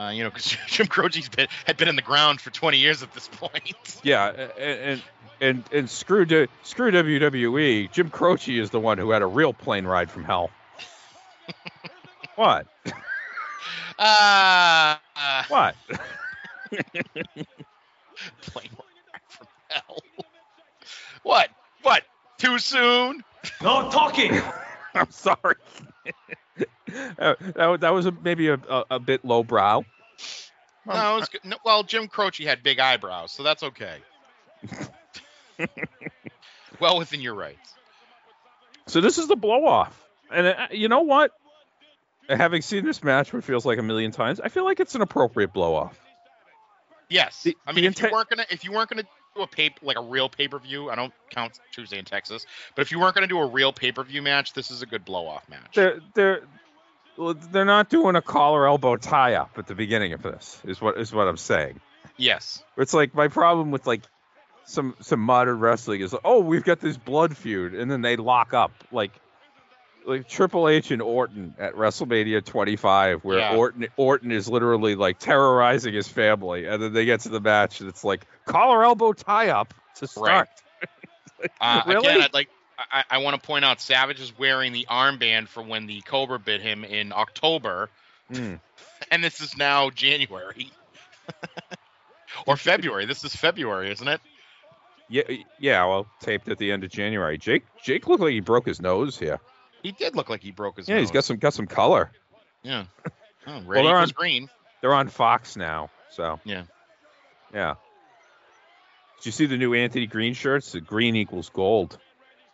Uh, 0.00 0.10
you 0.10 0.22
know, 0.22 0.30
because 0.30 0.56
Jim 0.68 0.86
Croce's 0.86 1.28
been 1.28 1.46
had 1.66 1.76
been 1.76 1.88
in 1.88 1.96
the 1.96 2.02
ground 2.02 2.40
for 2.40 2.50
20 2.50 2.78
years 2.78 3.02
at 3.02 3.12
this 3.12 3.28
point. 3.28 4.00
Yeah, 4.02 4.30
and 4.30 4.78
and 4.80 5.02
and, 5.42 5.64
and 5.72 5.90
screw 5.90 6.24
D- 6.24 6.46
screw 6.62 6.90
WWE. 6.90 7.92
Jim 7.92 8.08
Croce 8.08 8.58
is 8.58 8.70
the 8.70 8.80
one 8.80 8.96
who 8.96 9.10
had 9.10 9.20
a 9.20 9.26
real 9.26 9.52
plane 9.52 9.86
ride 9.86 10.10
from 10.10 10.24
hell. 10.24 10.50
what? 12.36 12.66
Uh, 13.98 14.96
uh 15.16 15.42
What? 15.48 15.74
plane 18.40 18.70
ride 18.72 19.28
from 19.28 19.46
hell. 19.68 19.98
What? 21.22 21.50
What? 21.82 22.04
Too 22.38 22.58
soon? 22.58 23.22
No 23.60 23.90
talking. 23.90 24.40
I'm 24.94 25.10
sorry. 25.10 25.56
Uh, 27.18 27.34
that, 27.40 27.80
that 27.80 27.90
was 27.90 28.06
a, 28.06 28.12
maybe 28.12 28.48
a, 28.48 28.54
a, 28.54 28.84
a 28.92 28.98
bit 28.98 29.24
lowbrow. 29.24 29.84
No, 30.86 31.16
it 31.16 31.20
was 31.20 31.28
good. 31.28 31.44
No, 31.44 31.56
well, 31.64 31.82
Jim 31.82 32.08
Croce 32.08 32.44
had 32.44 32.62
big 32.62 32.78
eyebrows, 32.78 33.32
so 33.32 33.42
that's 33.42 33.62
okay. 33.62 33.98
well 36.80 36.98
within 36.98 37.20
your 37.20 37.34
rights. 37.34 37.74
So 38.86 39.00
this 39.00 39.18
is 39.18 39.28
the 39.28 39.36
blow 39.36 39.66
off, 39.66 40.02
and 40.32 40.46
uh, 40.48 40.66
you 40.70 40.88
know 40.88 41.02
what? 41.02 41.32
Having 42.28 42.62
seen 42.62 42.84
this 42.84 43.02
match, 43.02 43.32
which 43.32 43.44
feels 43.44 43.66
like 43.66 43.78
a 43.78 43.82
million 43.82 44.10
times, 44.10 44.40
I 44.40 44.48
feel 44.48 44.64
like 44.64 44.80
it's 44.80 44.94
an 44.94 45.02
appropriate 45.02 45.52
blow 45.52 45.74
off. 45.74 45.98
Yes, 47.08 47.42
The- 47.42 47.56
I 47.66 47.72
mean, 47.72 47.84
if 47.84 48.00
you 48.00 48.08
weren't 48.10 48.28
gonna, 48.28 48.46
if 48.50 48.64
you 48.64 48.72
weren't 48.72 48.88
gonna 48.88 49.04
do 49.34 49.42
a 49.42 49.46
pay 49.46 49.74
like 49.82 49.98
a 49.98 50.02
real 50.02 50.28
pay 50.28 50.48
per 50.48 50.58
view, 50.58 50.90
I 50.90 50.96
don't 50.96 51.12
count 51.30 51.58
Tuesday 51.72 51.98
in 51.98 52.04
Texas, 52.04 52.46
but 52.74 52.82
if 52.82 52.90
you 52.90 52.98
weren't 53.00 53.14
gonna 53.14 53.26
do 53.26 53.38
a 53.38 53.46
real 53.46 53.72
pay 53.72 53.92
per 53.92 54.02
view 54.02 54.22
match, 54.22 54.52
this 54.54 54.70
is 54.70 54.82
a 54.82 54.86
good 54.86 55.04
blow 55.04 55.26
off 55.26 55.48
match. 55.48 55.74
They're 55.74 56.00
well, 56.16 56.40
they're 57.52 57.64
not 57.64 57.88
doing 57.90 58.16
a 58.16 58.22
collar 58.22 58.66
elbow 58.66 58.96
tie 58.96 59.34
up 59.34 59.58
at 59.58 59.66
the 59.66 59.74
beginning 59.74 60.12
of 60.12 60.22
this. 60.22 60.60
Is 60.64 60.80
what 60.80 60.98
is 60.98 61.12
what 61.12 61.28
I'm 61.28 61.36
saying. 61.36 61.80
Yes, 62.16 62.62
It's 62.76 62.92
like 62.92 63.14
my 63.14 63.28
problem 63.28 63.70
with 63.70 63.86
like 63.86 64.02
some 64.64 64.94
some 65.00 65.20
modern 65.20 65.58
wrestling 65.58 66.00
is 66.00 66.14
oh 66.24 66.40
we've 66.40 66.64
got 66.64 66.80
this 66.80 66.96
blood 66.96 67.36
feud 67.36 67.74
and 67.74 67.90
then 67.90 68.02
they 68.02 68.16
lock 68.16 68.52
up 68.54 68.72
like 68.92 69.12
like 70.06 70.28
Triple 70.28 70.68
H 70.68 70.90
and 70.90 71.02
Orton 71.02 71.54
at 71.58 71.74
WrestleMania 71.74 72.44
25 72.44 73.22
where 73.24 73.38
Yeah. 73.38 73.56
Orton 73.56 73.86
Orton 73.96 74.32
is 74.32 74.48
literally 74.48 74.94
like 74.94 75.18
terrorizing 75.18 75.94
his 75.94 76.08
family 76.08 76.66
and 76.66 76.82
then 76.82 76.92
they 76.92 77.04
get 77.04 77.20
to 77.20 77.28
the 77.28 77.40
match 77.40 77.80
and 77.80 77.88
it's 77.88 78.04
like 78.04 78.26
collar 78.44 78.84
elbow 78.84 79.12
tie 79.12 79.48
up 79.48 79.74
to 79.96 80.06
start. 80.06 80.48
Uh, 81.58 81.82
Really? 81.86 82.06
Again, 82.06 82.20
I'd 82.20 82.34
like. 82.34 82.50
I, 82.92 83.04
I 83.10 83.18
want 83.18 83.40
to 83.40 83.46
point 83.46 83.64
out 83.64 83.80
Savage 83.80 84.20
is 84.20 84.36
wearing 84.38 84.72
the 84.72 84.86
armband 84.90 85.48
for 85.48 85.62
when 85.62 85.86
the 85.86 86.00
Cobra 86.02 86.38
bit 86.38 86.60
him 86.60 86.84
in 86.84 87.12
October, 87.12 87.88
Hmm. 88.32 88.54
and 89.10 89.24
this 89.24 89.40
is 89.40 89.56
now 89.56 89.90
January 89.90 90.70
or 92.46 92.56
February. 92.56 93.06
This 93.06 93.24
is 93.24 93.34
February, 93.34 93.90
isn't 93.90 94.06
it? 94.08 94.20
Yeah, 95.08 95.22
yeah. 95.58 95.84
Well, 95.86 96.06
taped 96.20 96.48
at 96.48 96.58
the 96.58 96.70
end 96.70 96.84
of 96.84 96.90
January. 96.90 97.36
Jake 97.38 97.64
Jake 97.82 98.06
looked 98.06 98.22
like 98.22 98.32
he 98.32 98.40
broke 98.40 98.66
his 98.66 98.80
nose 98.80 99.18
here. 99.18 99.40
He 99.82 99.92
did 99.92 100.14
look 100.14 100.28
like 100.28 100.42
he 100.42 100.52
broke 100.52 100.76
his. 100.76 100.88
Yeah, 100.88 100.98
he's 101.00 101.10
got 101.10 101.24
some 101.24 101.38
got 101.38 101.54
some 101.54 101.66
color. 101.66 102.10
Yeah. 102.62 102.84
Oh, 103.46 103.62
Well, 103.66 103.82
they're 103.84 103.96
on- 103.96 104.08
green. 104.10 104.50
They're 104.82 104.92
on 104.92 105.08
Fox 105.08 105.56
now, 105.56 105.88
so 106.10 106.38
Yeah. 106.44 106.64
yeah. 107.54 107.76
Did 109.18 109.26
you 109.26 109.32
see 109.32 109.46
the 109.46 109.56
new 109.56 109.72
Anthony 109.72 110.06
Green 110.06 110.34
shirts? 110.34 110.72
The 110.72 110.82
green 110.82 111.16
equals 111.16 111.48
gold. 111.48 111.98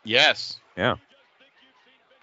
Yes. 0.07 0.59
Yeah. 0.77 0.97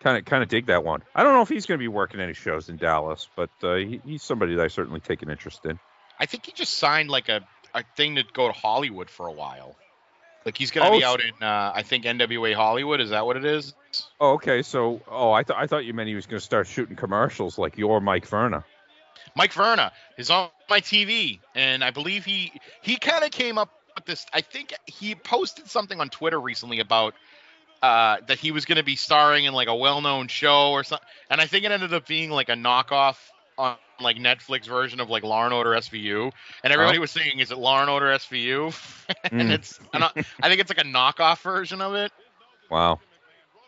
Kind 0.01 0.18
of, 0.18 0.26
kind 0.26 0.43
of 0.43 0.49
dig 0.49 0.65
that 0.65 0.84
one. 0.84 1.01
I 1.15 1.23
don't 1.23 1.34
know 1.34 1.41
if 1.41 1.49
he's 1.49 1.65
going 1.65 1.77
to 1.77 1.84
be 1.84 1.88
working 1.88 2.19
any 2.19 2.34
shows 2.34 2.68
in 2.69 2.77
Dallas, 2.77 3.30
but 3.35 3.49
uh, 3.64 3.76
he, 3.76 4.01
he's 4.05 4.23
somebody 4.23 4.55
that 4.55 4.64
I 4.64 4.68
certainly 4.68 4.99
take 4.99 5.22
an 5.22 5.30
interest 5.30 5.65
in. 5.65 5.80
I 6.19 6.26
think 6.26 6.45
he 6.45 6.51
just 6.51 6.77
signed 6.77 7.10
like 7.10 7.30
a, 7.30 7.41
a 7.73 7.84
thing 7.95 8.15
to 8.15 8.23
go 8.34 8.47
to 8.47 8.53
Hollywood 8.53 9.10
for 9.10 9.27
a 9.27 9.31
while. 9.31 9.76
Like 10.45 10.57
he's 10.57 10.72
gonna 10.72 10.89
Oh, 10.89 10.97
be 10.97 11.05
out 11.05 11.22
in 11.22 11.31
uh, 11.41 11.72
I 11.73 11.84
think 11.84 12.03
NWA 12.03 12.53
Hollywood. 12.53 12.99
Is 12.99 13.11
that 13.11 13.26
what 13.26 13.38
it 13.38 13.45
is? 13.45 13.73
Oh, 14.19 14.34
okay. 14.34 14.61
So, 14.61 15.01
oh, 15.07 15.31
I 15.31 15.43
thought 15.43 15.57
I 15.57 15.68
thought 15.68 15.85
you 15.85 15.93
meant 15.93 16.10
he 16.10 16.15
was 16.15 16.26
going 16.26 16.39
to 16.39 16.45
start 16.45 16.68
shooting 16.68 16.97
commercials 16.97 17.57
like 17.57 17.77
your 17.77 18.01
Mike 18.01 18.27
Verna. 18.27 18.65
Mike 19.35 19.53
Verna 19.53 19.93
is 20.18 20.30
on 20.30 20.49
my 20.69 20.81
TV, 20.81 21.39
and 21.55 21.81
I 21.81 21.91
believe 21.91 22.26
he 22.26 22.51
he 22.81 22.97
kind 22.97 23.23
of 23.23 23.31
came 23.31 23.57
up 23.57 23.69
with 23.95 24.03
this. 24.03 24.26
I 24.34 24.41
think 24.41 24.73
he 24.85 25.15
posted 25.15 25.68
something 25.68 26.01
on 26.01 26.10
Twitter 26.10 26.39
recently 26.41 26.80
about 26.80 27.14
uh, 27.84 28.18
that 28.27 28.39
he 28.39 28.51
was 28.51 28.65
going 28.65 28.77
to 28.77 28.84
be 28.84 28.95
starring 28.95 29.45
in 29.45 29.53
like 29.53 29.68
a 29.68 29.76
well-known 29.76 30.27
show 30.30 30.72
or 30.72 30.84
something, 30.84 31.05
and 31.30 31.39
I 31.41 31.45
think 31.45 31.65
it 31.65 31.72
ended 31.72 31.93
up 31.93 32.07
being 32.07 32.31
like 32.31 32.49
a 32.49 32.53
knockoff 32.53 33.18
on 33.57 33.76
like 33.99 34.18
Netflix 34.18 34.65
version 34.65 34.99
of 34.99 35.10
like 35.10 35.23
Law 35.23 35.45
and 35.45 35.53
Order 35.53 35.72
SVU, 35.72 36.31
and 36.64 36.73
everybody 36.73 36.97
Oh. 36.97 37.01
was 37.01 37.11
saying, 37.11 37.39
"Is 37.39 37.51
it 37.51 37.57
Law 37.57 37.81
and 37.81 37.89
Order 37.89 38.07
SVU?" 38.07 38.73
and 39.31 39.49
Mm. 39.49 39.51
it's 39.51 39.80
I, 39.93 40.10
I 40.41 40.47
think 40.49 40.61
it's 40.61 40.69
like 40.76 40.80
a 40.80 40.88
knockoff 40.89 41.41
version 41.41 41.81
of 41.81 41.93
it. 41.93 42.11
Wow. 42.72 42.99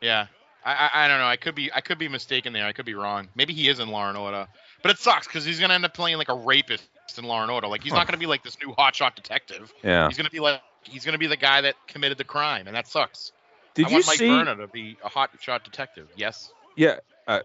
Yeah. 0.02 0.28
I, 0.66 0.90
I 0.94 1.06
I 1.06 1.08
don't 1.08 1.20
know. 1.20 1.28
I 1.28 1.36
could 1.36 1.54
be 1.54 1.72
I 1.74 1.82
could 1.82 2.00
be 2.00 2.08
mistaken 2.08 2.54
there. 2.54 2.66
I 2.66 2.72
could 2.72 2.86
be 2.86 2.96
wrong. 2.96 3.28
Maybe 3.36 3.54
he 3.54 3.70
is 3.70 3.80
in 3.80 3.90
Law 3.90 4.08
and 4.10 4.18
Order, 4.18 4.48
but 4.82 4.92
it 4.92 4.98
sucks 4.98 5.28
because 5.28 5.46
he's 5.46 5.60
gonna 5.60 5.74
end 5.76 5.86
up 5.86 5.94
playing 5.94 6.18
like 6.18 6.30
a 6.30 6.34
rapist 6.36 6.84
in 7.18 7.24
Law 7.26 7.42
and 7.44 7.52
Order. 7.52 7.68
Like 7.68 7.84
he's 7.84 7.92
Huh. 7.92 8.00
not 8.00 8.08
gonna 8.08 8.18
be 8.18 8.26
like 8.26 8.44
this 8.44 8.58
new 8.66 8.74
hotshot 8.74 9.14
detective. 9.16 9.72
Yeah. 9.84 10.08
He's 10.08 10.18
gonna 10.18 10.30
be 10.32 10.40
like 10.40 10.62
he's 10.84 11.06
gonna 11.06 11.18
be 11.20 11.28
the 11.28 11.38
guy 11.38 11.62
that 11.62 11.76
committed 11.88 12.18
the 12.18 12.24
crime, 12.24 12.66
and 12.68 12.76
that 12.76 12.88
sucks. 12.88 13.32
Did 13.76 13.86
I 13.86 13.90
you 13.90 13.94
want 13.96 14.08
Mike 14.08 14.18
see? 14.18 14.28
Verna 14.30 14.56
to 14.56 14.68
be 14.68 14.98
a 15.04 15.10
hot 15.10 15.32
shot 15.40 15.64
detective. 15.64 16.08
Yes. 16.16 16.52
Yeah, 16.76 16.98
uh, 17.28 17.42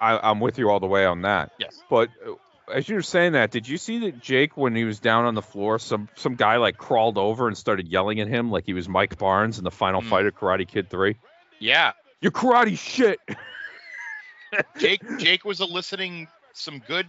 I, 0.00 0.30
I'm 0.30 0.40
with 0.40 0.58
you 0.58 0.70
all 0.70 0.80
the 0.80 0.86
way 0.86 1.04
on 1.04 1.22
that. 1.22 1.52
Yes. 1.58 1.82
But 1.90 2.08
uh, 2.26 2.32
as 2.72 2.88
you 2.88 2.94
were 2.94 3.02
saying 3.02 3.32
that, 3.32 3.50
did 3.50 3.68
you 3.68 3.76
see 3.76 3.98
that 4.00 4.20
Jake, 4.20 4.56
when 4.56 4.74
he 4.74 4.84
was 4.84 5.00
down 5.00 5.24
on 5.24 5.34
the 5.34 5.42
floor, 5.42 5.78
some 5.78 6.08
some 6.14 6.36
guy 6.36 6.56
like 6.56 6.76
crawled 6.78 7.18
over 7.18 7.48
and 7.48 7.56
started 7.58 7.88
yelling 7.88 8.20
at 8.20 8.28
him 8.28 8.50
like 8.50 8.64
he 8.64 8.72
was 8.74 8.88
Mike 8.88 9.18
Barnes 9.18 9.58
in 9.58 9.64
the 9.64 9.70
final 9.70 10.00
Mm. 10.02 10.08
fight 10.08 10.26
of 10.26 10.34
Karate 10.34 10.66
Kid 10.68 10.88
Three? 10.88 11.16
Yeah. 11.58 11.92
Your 12.20 12.32
karate 12.32 12.78
shit. 12.78 13.18
Jake 14.78 15.02
Jake 15.18 15.44
was 15.44 15.60
eliciting 15.60 16.28
some 16.52 16.78
good 16.86 17.06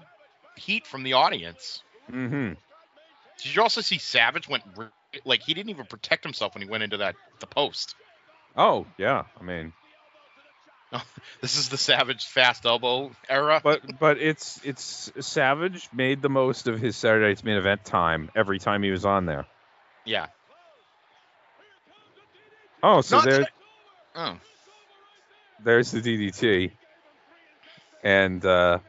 heat 0.55 0.87
from 0.87 1.03
the 1.03 1.13
audience. 1.13 1.83
mm-hmm. 2.11 2.53
Did 3.41 3.55
you 3.55 3.61
also 3.61 3.81
see 3.81 3.97
Savage 3.97 4.47
went 4.47 4.63
like 5.25 5.41
he 5.43 5.53
didn't 5.53 5.69
even 5.69 5.85
protect 5.85 6.23
himself 6.23 6.55
when 6.55 6.63
he 6.63 6.69
went 6.69 6.83
into 6.83 6.97
that 6.97 7.15
the 7.39 7.47
post. 7.47 7.95
Oh 8.55 8.85
yeah, 8.97 9.23
I 9.39 9.43
mean, 9.43 9.73
This 11.41 11.57
is 11.57 11.69
the 11.69 11.77
Savage 11.77 12.25
fast 12.25 12.65
elbow 12.65 13.11
era. 13.27 13.59
but 13.63 13.81
but 13.99 14.17
it's 14.19 14.61
it's 14.63 15.11
Savage 15.21 15.89
made 15.93 16.21
the 16.21 16.29
most 16.29 16.67
of 16.67 16.79
his 16.79 16.95
Saturday 16.95 17.27
Night's 17.29 17.43
main 17.43 17.57
event 17.57 17.83
time 17.83 18.29
every 18.35 18.59
time 18.59 18.83
he 18.83 18.91
was 18.91 19.05
on 19.05 19.25
there. 19.25 19.45
yeah. 20.05 20.27
Oh, 22.85 23.01
so 23.01 23.15
Not 23.17 23.25
there 23.25 23.47
Oh. 24.15 24.35
there's 25.63 25.91
the 25.91 26.01
DDT, 26.01 26.71
and 28.03 28.45
uh, 28.45 28.79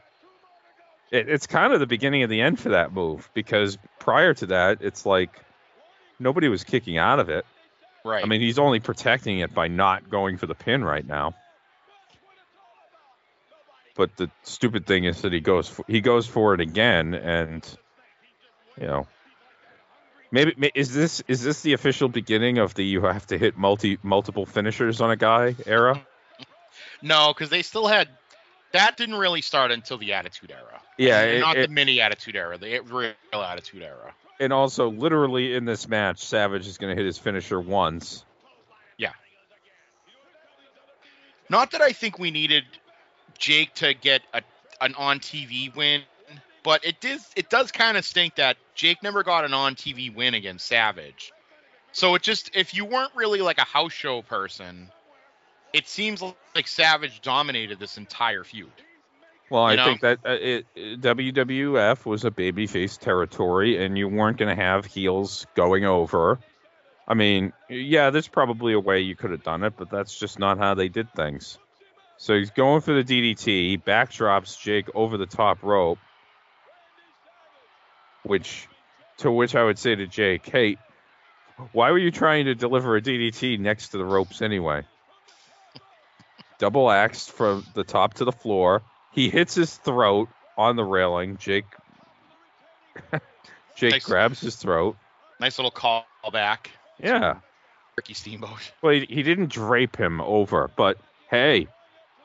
it, 1.11 1.29
it's 1.29 1.47
kind 1.47 1.71
of 1.73 1.79
the 1.79 1.87
beginning 1.87 2.23
of 2.23 2.29
the 2.29 2.41
end 2.41 2.59
for 2.59 2.69
that 2.69 2.91
move 2.93 3.29
because 3.33 3.77
prior 3.99 4.33
to 4.35 4.47
that, 4.47 4.79
it's 4.81 5.05
like 5.05 5.29
nobody 6.19 6.49
was 6.49 6.63
kicking 6.65 6.97
out 6.97 7.19
of 7.19 7.29
it. 7.29 7.45
Right. 8.05 8.23
I 8.23 8.27
mean, 8.27 8.39
he's 8.39 8.59
only 8.59 8.79
protecting 8.79 9.39
it 9.39 9.51
by 9.55 9.67
not 9.67 10.11
going 10.11 10.37
for 10.37 10.45
the 10.45 10.53
pin 10.53 10.83
right 10.83 11.05
now. 11.05 11.33
But 13.95 14.15
the 14.15 14.29
stupid 14.43 14.85
thing 14.85 15.05
is 15.05 15.23
that 15.23 15.33
he 15.33 15.39
goes 15.39 15.67
for, 15.67 15.83
he 15.87 16.01
goes 16.01 16.27
for 16.27 16.53
it 16.53 16.59
again, 16.61 17.15
and 17.15 17.67
you 18.79 18.85
know, 18.85 19.07
maybe 20.31 20.53
ma- 20.55 20.67
is 20.75 20.93
this 20.93 21.23
is 21.27 21.41
this 21.41 21.61
the 21.61 21.73
official 21.73 22.07
beginning 22.07 22.59
of 22.59 22.75
the 22.75 22.83
you 22.85 23.01
have 23.01 23.25
to 23.27 23.37
hit 23.39 23.57
multi 23.57 23.97
multiple 24.03 24.45
finishers 24.45 25.01
on 25.01 25.09
a 25.11 25.15
guy 25.17 25.55
era? 25.65 25.99
No, 27.01 27.33
because 27.33 27.49
they 27.49 27.61
still 27.61 27.87
had 27.87 28.09
that 28.73 28.97
didn't 28.97 29.15
really 29.15 29.41
start 29.41 29.71
until 29.71 29.97
the 29.97 30.13
Attitude 30.13 30.51
Era. 30.51 30.81
Yeah, 30.97 31.21
it- 31.21 31.39
not 31.39 31.55
it- 31.57 31.67
the 31.69 31.73
mini 31.73 32.01
Attitude 32.01 32.35
Era, 32.35 32.57
the 32.57 32.79
real 32.81 33.13
Attitude 33.33 33.81
Era. 33.83 34.13
And 34.39 34.51
also, 34.51 34.89
literally 34.89 35.53
in 35.53 35.65
this 35.65 35.87
match, 35.87 36.19
Savage 36.19 36.67
is 36.67 36.77
going 36.77 36.93
to 36.93 37.01
hit 37.01 37.05
his 37.05 37.17
finisher 37.17 37.59
once. 37.59 38.25
Yeah. 38.97 39.13
Not 41.49 41.71
that 41.71 41.81
I 41.81 41.93
think 41.93 42.19
we 42.19 42.31
needed 42.31 42.65
Jake 43.37 43.73
to 43.75 43.93
get 43.93 44.21
a 44.33 44.41
an 44.81 44.95
on 44.95 45.19
TV 45.19 45.73
win, 45.75 46.01
but 46.63 46.85
it 46.85 46.99
does 47.01 47.25
it 47.35 47.49
does 47.49 47.71
kind 47.71 47.97
of 47.97 48.05
stink 48.05 48.35
that 48.35 48.57
Jake 48.73 49.01
never 49.03 49.23
got 49.23 49.45
an 49.45 49.53
on 49.53 49.75
TV 49.75 50.13
win 50.13 50.33
against 50.33 50.65
Savage. 50.65 51.31
So 51.91 52.15
it 52.15 52.21
just 52.21 52.51
if 52.55 52.73
you 52.73 52.85
weren't 52.85 53.11
really 53.15 53.41
like 53.41 53.57
a 53.57 53.65
house 53.65 53.93
show 53.93 54.21
person, 54.21 54.89
it 55.73 55.87
seems 55.87 56.21
like 56.21 56.67
Savage 56.67 57.21
dominated 57.21 57.79
this 57.79 57.97
entire 57.97 58.43
feud. 58.43 58.71
Well, 59.49 59.63
I 59.63 59.75
know? 59.75 59.85
think 59.85 60.01
that 60.01 60.19
uh, 60.25 60.31
it, 60.31 60.65
it- 60.75 61.01
WWF 61.01 62.05
was 62.05 62.25
a 62.25 62.31
babyface 62.31 62.97
territory, 62.97 63.83
and 63.83 63.97
you 63.97 64.07
weren't 64.07 64.37
going 64.37 64.55
to 64.55 64.61
have 64.61 64.85
heels 64.85 65.45
going 65.55 65.85
over. 65.85 66.39
I 67.07 67.13
mean, 67.13 67.53
yeah, 67.69 68.09
there's 68.09 68.27
probably 68.27 68.73
a 68.73 68.79
way 68.79 69.01
you 69.01 69.15
could 69.15 69.29
have 69.31 69.43
done 69.43 69.63
it, 69.63 69.73
but 69.77 69.91
that's 69.91 70.17
just 70.17 70.39
not 70.39 70.57
how 70.57 70.73
they 70.73 70.89
did 70.89 71.13
things. 71.13 71.59
So 72.17 72.35
he's 72.35 72.49
going 72.49 72.81
for 72.81 72.93
the 72.93 73.03
DDT. 73.03 73.83
Backdrops 73.83 74.59
Jake 74.59 74.87
over 74.95 75.17
the 75.17 75.27
top 75.27 75.61
rope, 75.61 75.99
which, 78.23 78.67
to 79.17 79.31
which 79.31 79.53
I 79.53 79.63
would 79.63 79.77
say 79.77 79.93
to 79.93 80.07
Jake, 80.07 80.49
"Hey, 80.49 80.77
why 81.73 81.91
were 81.91 81.99
you 81.99 82.09
trying 82.09 82.45
to 82.45 82.55
deliver 82.55 82.95
a 82.95 83.01
DDT 83.01 83.59
next 83.59 83.89
to 83.89 83.97
the 83.99 84.05
ropes 84.05 84.41
anyway?" 84.41 84.83
Double 86.57 86.89
axed 86.89 87.31
from 87.31 87.63
the 87.75 87.83
top 87.83 88.15
to 88.15 88.25
the 88.25 88.31
floor. 88.31 88.81
He 89.15 89.29
hits 89.29 89.55
his 89.55 89.73
throat 89.73 90.29
on 90.57 90.75
the 90.75 90.83
railing. 90.83 91.37
Jake 91.37 91.65
Jake 93.75 93.91
Nice. 93.91 94.05
grabs 94.05 94.41
his 94.41 94.55
throat. 94.55 94.97
Nice 95.39 95.57
little 95.57 95.71
call 95.71 96.05
back. 96.31 96.69
Yeah. 97.01 97.37
Ricky 97.97 98.13
Steamboat. 98.13 98.71
Well, 98.81 98.93
he, 98.93 99.05
he 99.09 99.23
didn't 99.23 99.49
drape 99.49 99.95
him 99.95 100.19
over, 100.21 100.69
but 100.75 100.97
hey, 101.29 101.67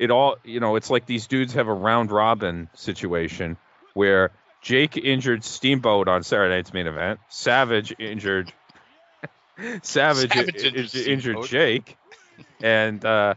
it 0.00 0.10
all 0.10 0.36
you 0.44 0.58
know, 0.60 0.76
it's 0.76 0.90
like 0.90 1.06
these 1.06 1.26
dudes 1.26 1.54
have 1.54 1.68
a 1.68 1.72
round 1.72 2.10
robin 2.10 2.68
situation 2.74 3.56
where 3.94 4.32
Jake 4.62 4.96
injured 4.96 5.44
Steamboat 5.44 6.08
on 6.08 6.22
Saturday 6.22 6.56
night's 6.56 6.72
main 6.72 6.86
event. 6.86 7.20
Savage 7.28 7.94
injured. 7.98 8.52
Savage, 9.82 10.32
Savage 10.32 10.64
injured 10.64 10.94
injured 11.06 11.44
Jake, 11.46 11.96
and 12.62 13.04
uh, 13.04 13.34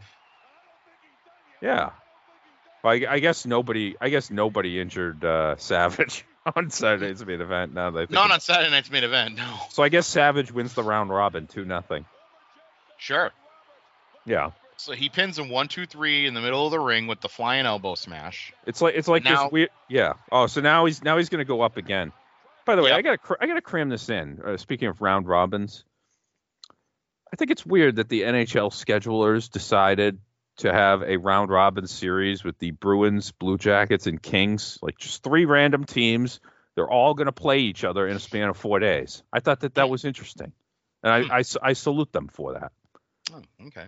yeah. 1.60 1.90
I, 2.84 3.06
I 3.08 3.18
guess 3.20 3.46
nobody. 3.46 3.96
I 4.00 4.10
guess 4.10 4.30
nobody 4.30 4.80
injured 4.80 5.24
uh, 5.24 5.56
Savage 5.56 6.24
on 6.56 6.70
Saturday 6.70 7.14
Saturday's 7.14 7.26
main 7.26 7.40
event. 7.40 7.74
Now 7.74 7.88
I 7.96 8.06
Not 8.10 8.30
on 8.30 8.40
Saturday 8.40 8.70
night's 8.70 8.90
main 8.90 9.04
event. 9.04 9.36
No. 9.36 9.56
So 9.70 9.82
I 9.82 9.88
guess 9.88 10.06
Savage 10.06 10.52
wins 10.52 10.74
the 10.74 10.82
round 10.82 11.10
robin 11.10 11.46
two 11.46 11.64
nothing. 11.64 12.04
Sure. 12.98 13.30
Yeah. 14.26 14.50
So 14.76 14.92
he 14.92 15.08
pins 15.08 15.38
him 15.38 15.48
one, 15.50 15.68
two, 15.68 15.86
three 15.86 16.26
in 16.26 16.34
the 16.34 16.40
middle 16.40 16.64
of 16.66 16.70
the 16.72 16.80
ring 16.80 17.06
with 17.06 17.20
the 17.20 17.28
flying 17.28 17.64
elbow 17.64 17.94
smash. 17.94 18.52
It's 18.66 18.82
like 18.82 18.94
it's 18.96 19.08
like 19.08 19.24
Now- 19.24 19.44
this 19.44 19.52
weird. 19.52 19.70
Yeah. 19.88 20.14
Oh, 20.30 20.46
so 20.46 20.60
now 20.60 20.84
he's 20.86 21.02
now 21.02 21.16
he's 21.16 21.28
gonna 21.28 21.44
go 21.44 21.62
up 21.62 21.76
again. 21.76 22.12
By 22.66 22.76
the 22.76 22.82
way, 22.82 22.90
Yep. 22.90 22.98
I 22.98 23.02
gotta 23.02 23.18
cr- 23.18 23.34
I 23.40 23.46
gotta 23.46 23.60
cram 23.60 23.88
this 23.88 24.08
in. 24.08 24.40
Uh, 24.44 24.56
speaking 24.56 24.88
of 24.88 25.00
round 25.00 25.28
robins, 25.28 25.84
I 27.32 27.36
think 27.36 27.50
it's 27.50 27.64
weird 27.64 27.96
that 27.96 28.08
the 28.08 28.22
NHL 28.22 28.70
schedulers 28.70 29.50
decided 29.50 30.18
to 30.58 30.72
have 30.72 31.02
a 31.02 31.16
round 31.16 31.50
robin 31.50 31.86
series 31.86 32.44
with 32.44 32.58
the 32.58 32.70
Bruins, 32.70 33.32
Blue 33.32 33.58
Jackets, 33.58 34.06
and 34.06 34.22
Kings, 34.22 34.78
like 34.82 34.98
just 34.98 35.22
three 35.22 35.44
random 35.44 35.84
teams. 35.84 36.40
They're 36.74 36.90
all 36.90 37.14
gonna 37.14 37.32
play 37.32 37.60
each 37.60 37.84
other 37.84 38.06
in 38.08 38.16
a 38.16 38.20
span 38.20 38.48
of 38.48 38.56
four 38.56 38.78
days. 38.78 39.22
I 39.32 39.40
thought 39.40 39.60
that 39.60 39.74
that 39.74 39.88
was 39.88 40.04
interesting, 40.04 40.52
and 41.02 41.32
I 41.32 41.42
I 41.62 41.72
salute 41.72 42.12
them 42.12 42.28
for 42.28 42.54
that. 42.54 42.72
Oh, 43.32 43.42
okay. 43.66 43.86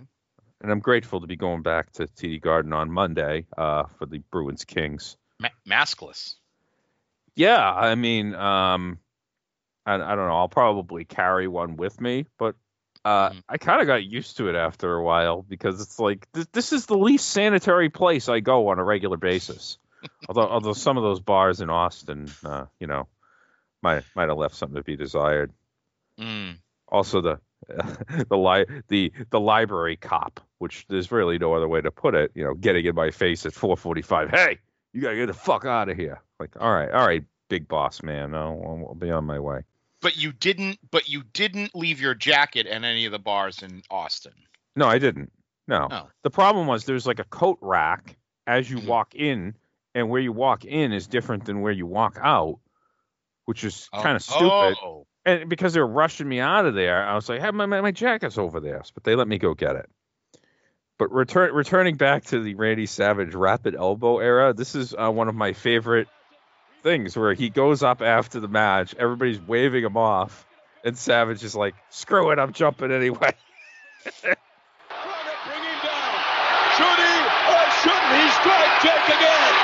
And 0.63 0.73
I'm 0.73 0.81
grateful 0.81 1.21
to 1.21 1.27
be 1.27 1.37
going 1.37 1.63
back 1.63 1.93
to 1.93 2.07
TD 2.07 2.41
Garden 2.41 2.73
on 2.73 2.91
Monday 2.91 3.47
uh, 3.57 3.85
for 3.99 4.07
the 4.07 4.19
Bruins 4.31 4.65
Kings. 4.65 5.17
Ma- 5.39 5.49
maskless. 5.69 6.37
Yeah, 7.35 7.71
I 7.71 7.95
mean, 7.95 8.35
um, 8.35 8.99
I, 9.85 9.95
I 9.95 10.15
don't 10.15 10.27
know. 10.29 10.37
I'll 10.37 10.49
probably 10.49 11.05
carry 11.05 11.47
one 11.47 11.77
with 11.77 12.01
me, 12.01 12.27
but 12.39 12.57
uh, 13.07 13.31
Mhm. 13.31 13.43
I 13.49 13.57
kind 13.59 13.81
of 13.81 13.87
got 13.87 14.03
used 14.05 14.37
to 14.39 14.49
it 14.49 14.57
after 14.57 14.95
a 14.95 15.03
while 15.03 15.43
because 15.43 15.81
it's 15.81 15.99
like 15.99 16.31
th- 16.33 16.49
this 16.53 16.73
is 16.73 16.87
the 16.87 16.97
least 16.99 17.29
sanitary 17.31 17.89
place 17.89 18.29
I 18.29 18.41
go 18.41 18.69
on 18.69 18.79
a 18.79 18.85
regular 18.85 19.17
basis. 19.17 19.79
although, 20.29 20.49
although 20.49 20.73
some 20.73 20.97
of 20.97 21.03
those 21.05 21.21
bars 21.21 21.61
in 21.61 21.71
Austin, 21.71 22.29
uh, 22.45 22.67
you 22.81 22.87
know, 22.87 23.07
might 23.83 24.05
might 24.15 24.29
have 24.29 24.39
left 24.39 24.55
something 24.57 24.77
to 24.77 24.83
be 24.83 24.97
desired. 24.97 25.53
Mm. 26.19 26.57
Also, 26.89 27.21
the 27.21 27.41
the 28.29 28.37
li- 28.37 28.83
the 28.89 29.13
the 29.31 29.41
library 29.41 29.97
cop, 29.97 30.41
which 30.59 30.85
there's 30.89 31.11
really 31.13 31.39
no 31.39 31.55
other 31.55 31.69
way 31.69 31.81
to 31.81 31.91
put 31.91 32.15
it. 32.15 32.33
You 32.35 32.45
know, 32.45 32.55
getting 32.55 32.85
in 32.87 32.95
my 32.95 33.11
face 33.11 33.47
at 33.47 33.53
4:45. 33.53 34.31
Hey, 34.31 34.59
you 34.93 35.01
gotta 35.01 35.17
get 35.17 35.27
the 35.27 35.35
fuck 35.35 35.65
out 35.65 35.89
of 35.89 35.97
here. 35.97 36.21
Like, 36.41 36.61
all 36.61 36.73
right, 36.73 36.91
all 36.91 37.07
right, 37.07 37.25
big 37.49 37.67
boss 37.69 38.03
man. 38.03 38.35
I'll, 38.35 38.87
I'll 38.89 38.95
be 38.95 39.11
on 39.11 39.25
my 39.25 39.39
way. 39.39 39.63
But 40.03 40.17
you 40.17 40.33
didn't. 40.33 40.79
But 40.91 41.09
you 41.09 41.23
didn't 41.33 41.75
leave 41.75 42.01
your 42.01 42.15
jacket 42.15 42.67
at 42.67 42.85
any 42.85 43.07
of 43.07 43.13
the 43.13 43.19
bars 43.19 43.63
in 43.63 43.83
Austin. 43.91 44.33
No, 44.75 44.87
I 44.87 44.99
didn't. 44.99 45.33
No. 45.67 45.89
Oh. 45.91 46.09
The 46.23 46.31
problem 46.31 46.67
was 46.67 46.85
there's 46.85 47.07
like 47.07 47.19
a 47.19 47.25
coat 47.25 47.59
rack 47.61 48.17
as 48.47 48.71
you 48.71 48.79
Mhm. 48.79 48.87
walk 48.87 49.15
in, 49.15 49.55
and 49.95 50.09
where 50.11 50.21
you 50.21 50.33
walk 50.33 50.65
in 50.65 50.93
is 50.93 51.07
different 51.07 51.45
than 51.47 51.61
where 51.63 51.73
you 51.73 51.87
walk 51.87 52.19
out, 52.23 52.61
which 53.47 53.65
is 53.65 53.89
kind 53.93 54.17
of 54.17 54.23
stupid. 54.23 54.77
Oh. 54.83 55.07
And 55.25 55.49
because 55.49 55.73
they 55.73 55.81
were 55.81 55.87
rushing 55.87 56.29
me 56.29 56.39
out 56.39 56.67
of 56.67 56.75
there, 56.75 57.05
I 57.05 57.15
was 57.17 57.29
like, 57.29 57.41
"Hey, 57.41 57.51
my, 57.51 57.67
my, 57.67 57.81
my 57.81 57.91
jacket's 57.91 58.39
over 58.39 58.61
there," 58.61 58.83
but 58.95 59.03
they 59.03 59.17
let 59.17 59.27
me 59.27 59.39
go 59.39 59.55
get 59.55 59.75
it. 59.75 59.91
But 60.99 61.11
return 61.13 61.53
returning 61.53 61.97
back 61.97 62.25
to 62.27 62.41
the 62.41 62.55
Randy 62.55 62.87
Savage 62.87 63.35
rapid 63.35 63.75
elbow 63.75 64.19
era, 64.19 64.55
this 64.55 64.75
is 64.75 64.95
uh, 64.95 65.11
one 65.11 65.29
of 65.29 65.35
my 65.35 65.53
favorite 65.53 66.09
things 66.87 67.17
where 67.17 67.35
he 67.35 67.51
goes 67.51 67.83
up 67.83 68.01
after 68.01 68.39
the 68.39 68.47
match, 68.47 68.95
everybody's 68.97 69.41
waving 69.41 69.83
him 69.83 69.97
off, 69.97 70.47
and 70.85 70.97
Savage 70.97 71.43
is 71.43 71.57
like, 71.57 71.75
"Screw 71.91 72.31
it, 72.31 72.39
I'm 72.39 72.53
jumping 72.53 72.93
anyway." 72.93 73.33
Bring 74.23 74.37
him 75.67 75.79
down. 75.83 76.15
Should 76.79 76.99
he 77.03 77.17
or 77.51 77.67
shouldn't 77.83 78.15
he 78.15 78.31
strike 78.39 78.75
Jake 78.87 79.09
again? 79.19 79.55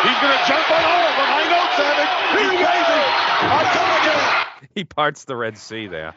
He's 0.00 0.16
going 0.16 0.32
to 0.32 0.44
jump 0.48 0.64
on 0.70 0.82
all 0.82 1.04
of 1.04 1.14
them. 1.20 1.28
I 1.28 1.44
know, 1.52 1.64
Savage. 1.76 2.12
He's 2.40 2.56
waving. 2.56 3.08
I'll 3.52 3.68
come 3.76 3.90
again. 4.00 4.70
he 4.74 4.84
parts 4.84 5.24
the 5.24 5.36
Red 5.36 5.58
Sea 5.58 5.88
there. 5.88 6.14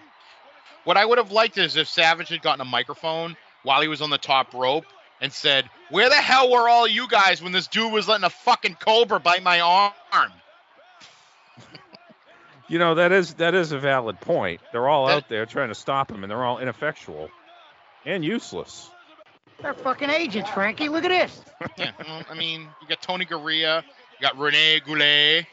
What 0.86 0.96
I 0.96 1.04
would 1.04 1.18
have 1.18 1.34
liked 1.34 1.58
is 1.58 1.76
if 1.76 1.90
Savage 1.90 2.30
had 2.30 2.42
gotten 2.42 2.62
a 2.62 2.66
microphone 2.66 3.36
while 3.64 3.82
he 3.82 3.90
was 3.90 4.02
on 4.02 4.10
the 4.10 4.18
top 4.18 4.54
rope 4.54 4.86
and 5.22 5.32
said, 5.32 5.70
"Where 5.90 6.10
the 6.10 6.16
hell 6.16 6.52
were 6.52 6.68
all 6.70 6.88
you 6.88 7.08
guys 7.08 7.42
when 7.42 7.52
this 7.52 7.68
dude 7.68 7.92
was 7.92 8.08
letting 8.08 8.24
a 8.26 8.30
fucking 8.30 8.76
cobra 8.76 9.20
bite 9.20 9.44
my 9.44 9.60
arm?" 9.62 9.94
You 12.70 12.80
know 12.80 12.96
that 12.96 13.12
is 13.12 13.36
that 13.36 13.54
is 13.56 13.72
a 13.74 13.78
valid 13.80 14.20
point. 14.22 14.62
They're 14.72 14.88
all 14.88 15.08
That- 15.08 15.16
out 15.18 15.30
there 15.30 15.46
trying 15.46 15.68
to 15.70 15.76
stop 15.76 16.10
him, 16.10 16.24
and 16.24 16.32
they're 16.32 16.44
all 16.44 16.60
ineffectual 16.60 17.30
and 18.06 18.24
useless. 18.24 18.90
They're 19.62 19.74
fucking 19.74 20.10
agents, 20.10 20.50
Frankie. 20.50 20.90
Look 20.90 21.04
at 21.06 21.10
this. 21.10 21.42
yeah, 21.78 21.92
well, 22.00 22.24
I 22.30 22.34
mean, 22.34 22.68
you 22.82 22.88
got 22.88 23.02
Tony 23.02 23.26
Garea, 23.26 23.84
you 23.84 24.22
got 24.22 24.38
Rene 24.38 24.80
Goulet. 24.82 25.46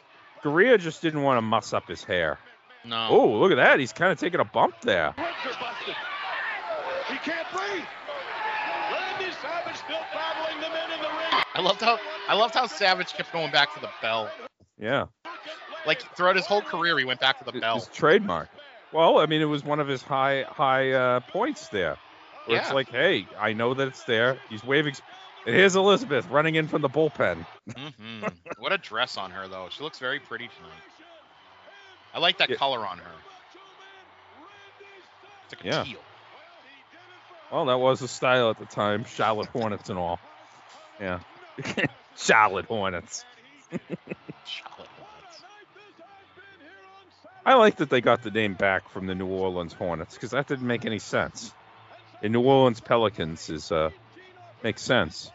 Garea 0.43 0.79
just 0.79 1.01
didn't 1.01 1.21
want 1.21 1.37
to 1.37 1.41
muss 1.41 1.73
up 1.73 1.87
his 1.87 2.03
hair. 2.03 2.39
No. 2.83 3.07
Oh, 3.11 3.29
look 3.39 3.51
at 3.51 3.55
that! 3.57 3.79
He's 3.79 3.93
kind 3.93 4.11
of 4.11 4.19
taking 4.19 4.39
a 4.39 4.45
bump 4.45 4.81
there. 4.81 5.13
Legs 5.17 5.29
are 5.45 5.49
busted. 5.61 5.95
He 7.09 7.17
can't 7.17 7.47
breathe. 7.51 7.85
Randy 8.91 9.31
Savage 9.41 9.75
still 9.75 9.77
battling 9.77 9.77
the 9.77 9.77
men 9.77 9.77
in 9.77 9.77
the 9.77 9.77
ring. 9.77 9.79
I 11.53 11.61
loved 11.61 11.81
how 11.81 11.99
I 12.27 12.33
loved 12.35 12.53
how 12.55 12.65
Savage 12.67 13.13
kept 13.13 13.31
going 13.33 13.51
back 13.51 13.73
to 13.75 13.81
the 13.81 13.89
bell. 14.01 14.29
Yeah, 14.79 15.05
Like 15.85 16.01
throughout 16.15 16.35
his 16.35 16.45
whole 16.45 16.61
career, 16.61 16.97
he 16.97 17.05
went 17.05 17.19
back 17.19 17.37
to 17.39 17.43
the 17.43 17.55
It- 17.57 17.61
bell. 17.61 17.75
his 17.75 17.87
trademark. 17.89 18.49
Well, 18.91 19.19
I 19.19 19.25
mean, 19.27 19.41
it 19.41 19.45
was 19.45 19.63
one 19.63 19.79
of 19.79 19.87
his 19.87 20.01
high 20.01 20.45
high 20.49 20.91
uh, 20.91 21.19
points 21.21 21.67
there. 21.69 21.97
Where 22.45 22.59
It's 22.59 22.71
like, 22.71 22.89
hey, 22.89 23.27
I 23.39 23.53
know 23.53 23.73
that 23.75 23.87
it's 23.87 24.03
there. 24.03 24.39
He's 24.49 24.63
waving. 24.63 24.93
s- 24.93 25.01
And 25.45 25.55
here's 25.55 25.75
Elizabeth 25.75 26.25
running 26.27 26.55
in 26.55 26.67
from 26.67 26.81
the 26.81 26.89
bullpen. 26.89 27.45
hmm 27.77 28.25
What 28.57 28.71
a 28.71 28.77
dress 28.77 29.17
on 29.17 29.29
her, 29.31 29.47
though. 29.47 29.67
She 29.69 29.83
looks 29.83 29.99
very 29.99 30.19
pretty 30.19 30.49
tonight. 30.57 30.81
I 32.13 32.19
like 32.19 32.39
that 32.39 32.49
Yeah. 32.49 32.55
color 32.57 32.85
on 32.85 32.97
her. 32.97 33.11
It's 35.45 35.63
like 35.63 35.65
a 35.65 35.67
Yeah. 35.77 35.83
teal. 35.83 35.99
Well, 37.51 37.65
that 37.65 37.79
was 37.79 37.99
the 37.99 38.07
style 38.07 38.49
at 38.49 38.57
the 38.57 38.65
time. 38.65 39.03
Charlotte 39.03 39.49
Hornets 39.49 39.89
and 39.89 39.99
all. 39.99 40.19
Yeah, 40.99 41.19
Charlotte 42.17 42.65
Hornets. 42.65 43.25
Charlotte 44.45 44.89
Hornets. 44.97 45.43
I 47.45 47.55
like 47.55 47.77
that 47.77 47.89
they 47.89 48.01
got 48.01 48.21
the 48.21 48.31
name 48.31 48.53
back 48.53 48.87
from 48.89 49.07
the 49.07 49.15
New 49.15 49.27
Orleans 49.27 49.73
Hornets 49.73 50.13
because 50.13 50.31
that 50.31 50.47
didn't 50.47 50.67
make 50.67 50.85
any 50.85 50.99
sense. 50.99 51.53
In 52.21 52.31
New 52.31 52.41
Orleans 52.41 52.79
Pelicans 52.79 53.49
is 53.49 53.71
uh 53.71 53.89
makes 54.63 54.81
sense. 54.81 55.31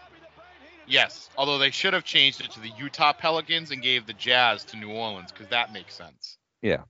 Yes, 0.86 1.28
although 1.36 1.58
they 1.58 1.70
should 1.70 1.94
have 1.94 2.04
changed 2.04 2.40
it 2.40 2.52
to 2.52 2.60
the 2.60 2.70
Utah 2.78 3.12
Pelicans 3.12 3.72
and 3.72 3.82
gave 3.82 4.06
the 4.06 4.12
Jazz 4.12 4.64
to 4.66 4.76
New 4.76 4.90
Orleans 4.90 5.32
because 5.32 5.48
that 5.48 5.72
makes 5.72 5.94
sense. 5.94 6.38
Yeah. 6.62 6.82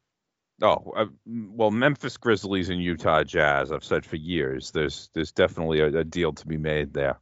Oh 0.62 0.92
uh, 0.96 1.06
well, 1.26 1.70
Memphis 1.70 2.16
Grizzlies 2.16 2.70
and 2.70 2.82
Utah 2.82 3.22
Jazz. 3.24 3.70
I've 3.70 3.84
said 3.84 4.06
for 4.06 4.16
years. 4.16 4.70
There's 4.70 5.10
there's 5.12 5.32
definitely 5.32 5.80
a, 5.80 5.98
a 5.98 6.04
deal 6.04 6.32
to 6.32 6.46
be 6.46 6.56
made 6.56 6.94
there. 6.94 7.18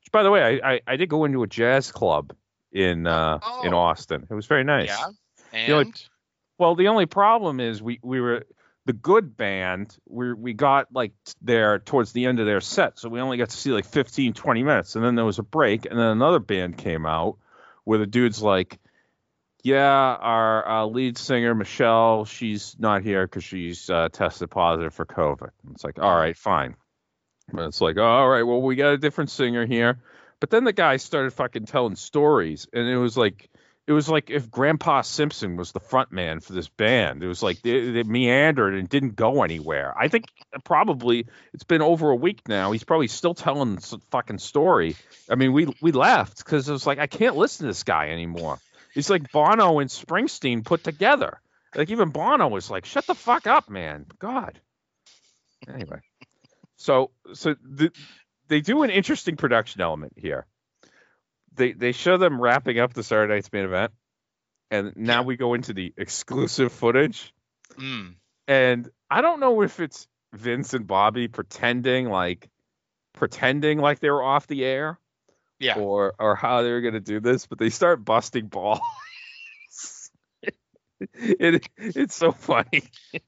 Which, 0.00 0.12
by 0.12 0.22
the 0.22 0.30
way, 0.30 0.60
I, 0.62 0.74
I, 0.74 0.80
I 0.86 0.96
did 0.96 1.08
go 1.08 1.24
into 1.24 1.42
a 1.42 1.46
jazz 1.48 1.90
club 1.90 2.32
in 2.72 3.06
uh 3.06 3.40
in 3.64 3.74
Oh. 3.74 3.78
Austin. 3.78 4.26
It 4.30 4.34
was 4.34 4.46
very 4.46 4.64
nice. 4.64 4.88
Yeah. 4.88 5.08
And 5.52 5.68
The 5.68 5.74
only- 5.76 5.92
Well, 6.58 6.74
the 6.76 6.88
only 6.88 7.06
problem 7.06 7.58
is 7.60 7.82
we 7.82 7.98
we 8.02 8.20
were 8.20 8.44
the 8.84 8.92
good 8.92 9.36
band. 9.36 9.96
We 10.08 10.32
we 10.32 10.52
got 10.54 10.86
like 10.92 11.12
there 11.42 11.80
towards 11.80 12.12
the 12.12 12.26
end 12.26 12.38
of 12.38 12.46
their 12.46 12.60
set, 12.60 12.98
so 12.98 13.08
we 13.08 13.20
only 13.20 13.38
got 13.38 13.50
to 13.50 13.56
see 13.56 13.70
like 13.72 13.86
15, 13.86 14.34
20 14.34 14.62
minutes, 14.62 14.94
and 14.94 15.04
then 15.04 15.14
there 15.16 15.24
was 15.24 15.38
a 15.40 15.42
break, 15.42 15.84
and 15.84 15.98
then 15.98 16.06
another 16.06 16.38
band 16.38 16.78
came 16.78 17.06
out 17.06 17.38
where 17.84 17.98
the 17.98 18.06
dude's 18.06 18.40
like, 18.42 18.78
"Yeah, 19.62 19.84
our 19.84 20.68
uh, 20.68 20.86
lead 20.86 21.18
singer 21.18 21.54
Michelle, 21.54 22.24
she's 22.24 22.76
not 22.78 23.02
here 23.02 23.26
because 23.26 23.44
she's 23.44 23.88
uh, 23.90 24.08
tested 24.10 24.50
positive 24.50 24.94
for 24.94 25.06
COVID." 25.06 25.50
And 25.64 25.74
it's 25.74 25.84
like, 25.84 25.98
all 25.98 26.16
right, 26.16 26.36
fine, 26.36 26.76
but 27.52 27.66
it's 27.66 27.80
like, 27.80 27.96
oh, 27.96 28.04
all 28.04 28.28
right, 28.28 28.42
well, 28.42 28.62
we 28.62 28.76
got 28.76 28.92
a 28.92 28.98
different 28.98 29.30
singer 29.30 29.66
here. 29.66 30.00
But 30.40 30.50
then 30.50 30.64
the 30.64 30.72
guy 30.72 30.98
started 30.98 31.32
fucking 31.32 31.66
telling 31.66 31.96
stories, 31.96 32.68
and 32.72 32.88
it 32.88 32.96
was 32.96 33.16
like 33.16 33.50
it 33.88 33.92
was 33.92 34.06
like 34.06 34.28
if 34.28 34.50
Grandpa 34.50 35.00
Simpson 35.00 35.56
was 35.56 35.72
the 35.72 35.80
front 35.80 36.12
man 36.12 36.40
for 36.40 36.52
this 36.52 36.68
band. 36.68 37.22
It 37.22 37.26
was 37.26 37.42
like 37.42 37.62
they, 37.62 37.90
they 37.90 38.02
meandered 38.02 38.74
and 38.74 38.86
didn't 38.86 39.16
go 39.16 39.42
anywhere. 39.42 39.94
I 39.98 40.08
think 40.08 40.26
probably 40.62 41.26
it's 41.54 41.64
been 41.64 41.80
over 41.80 42.10
a 42.10 42.14
week 42.14 42.46
now. 42.46 42.70
He's 42.72 42.84
probably 42.84 43.08
still 43.08 43.32
telling 43.32 43.76
this 43.76 43.94
fucking 44.10 44.38
story. 44.38 44.94
I 45.30 45.36
mean, 45.36 45.54
we 45.54 45.74
we 45.80 45.92
left 45.92 46.36
because 46.36 46.68
it 46.68 46.72
was 46.72 46.86
like 46.86 46.98
I 46.98 47.06
can't 47.06 47.34
listen 47.34 47.64
to 47.64 47.70
this 47.70 47.82
guy 47.82 48.10
anymore. 48.10 48.58
It's 48.94 49.10
like 49.10 49.30
Bono 49.32 49.78
and 49.78 49.90
Springsteen 49.90 50.64
put 50.64 50.84
together. 50.84 51.40
Like 51.74 51.90
even 51.90 52.10
Bono 52.10 52.48
was 52.48 52.70
like, 52.70 52.84
"Shut 52.84 53.06
the 53.06 53.14
fuck 53.14 53.46
up, 53.46 53.68
man." 53.68 54.06
God. 54.18 54.60
Anyway, 55.68 56.00
so 56.76 57.10
so 57.34 57.56
the, 57.62 57.90
they 58.48 58.60
do 58.60 58.82
an 58.82 58.90
interesting 58.90 59.36
production 59.36 59.80
element 59.80 60.14
here 60.16 60.46
they 61.58 61.72
they 61.72 61.92
show 61.92 62.16
them 62.16 62.40
wrapping 62.40 62.78
up 62.78 62.94
the 62.94 63.02
Saturday 63.02 63.34
night's 63.34 63.52
main 63.52 63.64
event, 63.64 63.92
and 64.70 64.96
now 64.96 65.22
we 65.22 65.36
go 65.36 65.52
into 65.52 65.74
the 65.74 65.92
exclusive 65.98 66.72
footage. 66.72 67.34
Mm. 67.76 68.14
And 68.46 68.88
I 69.10 69.20
don't 69.20 69.40
know 69.40 69.60
if 69.60 69.78
it's 69.78 70.08
Vince 70.32 70.72
and 70.72 70.86
Bobby 70.86 71.28
pretending 71.28 72.08
like 72.08 72.48
pretending 73.12 73.78
like 73.78 73.98
they 73.98 74.10
were 74.10 74.22
off 74.22 74.46
the 74.46 74.64
air. 74.64 74.98
Yeah. 75.58 75.78
Or 75.78 76.14
or 76.18 76.36
how 76.36 76.62
they 76.62 76.70
were 76.70 76.80
gonna 76.80 77.00
do 77.00 77.20
this, 77.20 77.46
but 77.46 77.58
they 77.58 77.70
start 77.70 78.04
busting 78.04 78.46
balls. 78.46 78.80
it 81.12 81.68
it's 81.76 82.14
so 82.14 82.32
funny. 82.32 82.84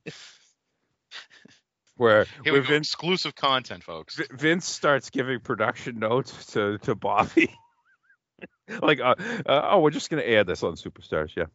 where, 1.96 2.24
Here 2.44 2.52
where 2.52 2.62
we 2.62 2.66
go. 2.66 2.72
Vince 2.74 2.88
Exclusive 2.88 3.34
content, 3.34 3.84
folks. 3.84 4.20
Vince 4.32 4.66
starts 4.66 5.10
giving 5.10 5.40
production 5.40 5.98
notes 5.98 6.46
to 6.52 6.78
to 6.78 6.94
Bobby. 6.94 7.54
like, 8.80 9.00
uh, 9.00 9.14
uh, 9.46 9.68
oh, 9.72 9.80
we're 9.80 9.90
just 9.90 10.08
gonna 10.08 10.22
add 10.22 10.46
this 10.46 10.62
on 10.62 10.74
Superstars, 10.74 11.34
yeah. 11.36 11.46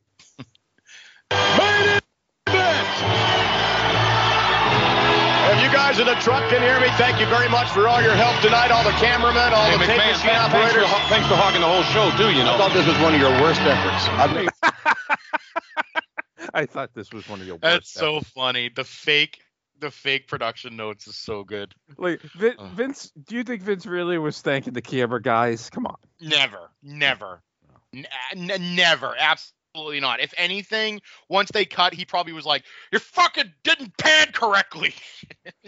If 5.45 5.61
you 5.61 5.69
guys 5.71 5.99
in 5.99 6.05
the 6.07 6.15
truck 6.15 6.41
can 6.49 6.61
hear 6.61 6.79
me, 6.79 6.87
thank 6.97 7.19
you 7.19 7.25
very 7.27 7.47
much 7.49 7.69
for 7.69 7.87
all 7.87 8.01
your 8.01 8.15
help 8.15 8.39
tonight. 8.41 8.71
All 8.71 8.83
the 8.83 8.91
cameramen, 8.97 9.53
all 9.53 9.65
Hey, 9.69 9.77
the 9.77 9.85
tape 9.85 9.99
McMahon, 10.01 10.11
machine 10.11 10.29
thanks, 10.29 10.51
thanks, 10.51 10.73
operators. 10.73 10.89
for, 10.89 10.99
thanks 11.09 11.27
for 11.27 11.35
hogging 11.35 11.61
the 11.61 11.67
whole 11.67 11.83
show, 11.93 12.09
too, 12.17 12.31
you 12.35 12.43
know. 12.43 12.55
I 12.55 12.57
thought 12.57 12.73
this 12.73 12.87
was 12.87 12.97
one 12.99 13.13
of 13.13 13.19
your 13.21 13.31
worst 13.41 13.61
efforts. 13.61 14.09
I 16.53 16.65
thought 16.65 16.93
this 16.93 17.11
was 17.13 17.27
one 17.29 17.41
of 17.41 17.47
your. 17.47 17.57
That's 17.57 17.75
worst 17.85 17.93
so 17.93 18.15
efforts. 18.17 18.31
funny. 18.31 18.69
The 18.69 18.83
fake, 18.83 19.41
the 19.79 19.91
fake 19.91 20.27
production 20.27 20.75
notes 20.77 21.07
is 21.07 21.15
so 21.15 21.43
good. 21.43 21.73
Like 21.97 22.21
Vin, 22.21 22.55
Ugh. 22.57 22.71
Vince, 22.71 23.11
do 23.27 23.35
you 23.35 23.43
think 23.43 23.61
Vince 23.61 23.85
really 23.85 24.17
was 24.17 24.41
thanking 24.41 24.73
the 24.73 24.81
camera 24.81 25.21
guys? 25.21 25.69
Come 25.69 25.85
on. 25.85 25.95
Never, 26.21 26.69
never, 26.81 27.41
N- 27.93 28.07
n- 28.35 28.75
never, 28.75 29.15
absolutely 29.19 29.53
not. 29.75 30.19
If 30.19 30.33
anything, 30.37 31.01
once 31.29 31.51
they 31.51 31.65
cut, 31.65 31.93
he 31.93 32.05
probably 32.05 32.33
was 32.33 32.45
like, 32.45 32.63
"You 32.91 32.99
fucking 32.99 33.53
didn't 33.63 33.97
pan 33.97 34.27
correctly." 34.31 34.93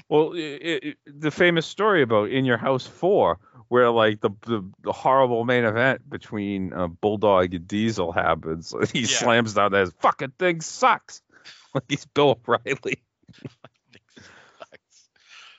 Well, 0.09 0.31
i 0.35 0.79
i 0.83 0.93
the 1.05 1.31
famous 1.31 1.65
story 1.65 2.01
about 2.01 2.29
In 2.29 2.45
Your 2.45 2.57
House 2.57 2.87
Four, 2.87 3.39
where 3.67 3.89
like 3.89 4.21
the 4.21 4.29
the, 4.41 4.63
the 4.81 4.93
horrible 4.93 5.43
main 5.43 5.65
event 5.65 6.09
between 6.09 6.71
uh, 6.71 6.87
Bulldog 6.87 7.53
and 7.53 7.67
Diesel 7.67 8.13
happens. 8.13 8.73
He 8.93 9.01
Yeah. 9.01 9.07
slams 9.07 9.53
down 9.55 9.73
that 9.73 9.91
fucking 9.99 10.33
thing 10.39 10.61
sucks. 10.61 11.21
Like 11.73 11.83
he's 11.89 12.05
Bill 12.05 12.39
O'Reilly. 12.47 13.03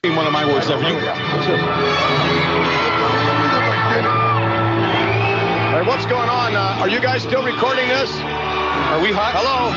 one 0.04 0.26
of 0.26 0.32
my 0.32 0.46
worst 0.46 0.70
ever. 0.70 2.97
You, 5.78 5.84
Hey, 5.84 5.88
what's 5.88 6.06
going 6.06 6.28
on? 6.28 6.56
Uh, 6.56 6.80
are 6.82 6.88
you 6.88 7.00
guys 7.00 7.22
still 7.22 7.44
recording 7.44 7.86
this? 7.88 8.10
Are 8.10 9.00
we 9.00 9.12
hot? 9.14 9.30
Hello? 9.38 9.70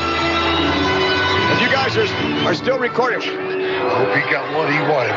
If 1.54 1.60
you 1.62 1.70
guys 1.70 1.94
are, 1.96 2.06
are 2.48 2.54
still 2.54 2.78
recording, 2.78 3.20
I 3.22 3.86
Hope 3.94 4.10
he 4.18 4.22
got 4.30 4.50
what 4.56 4.66
he 4.72 4.78
wanted. 4.90 5.14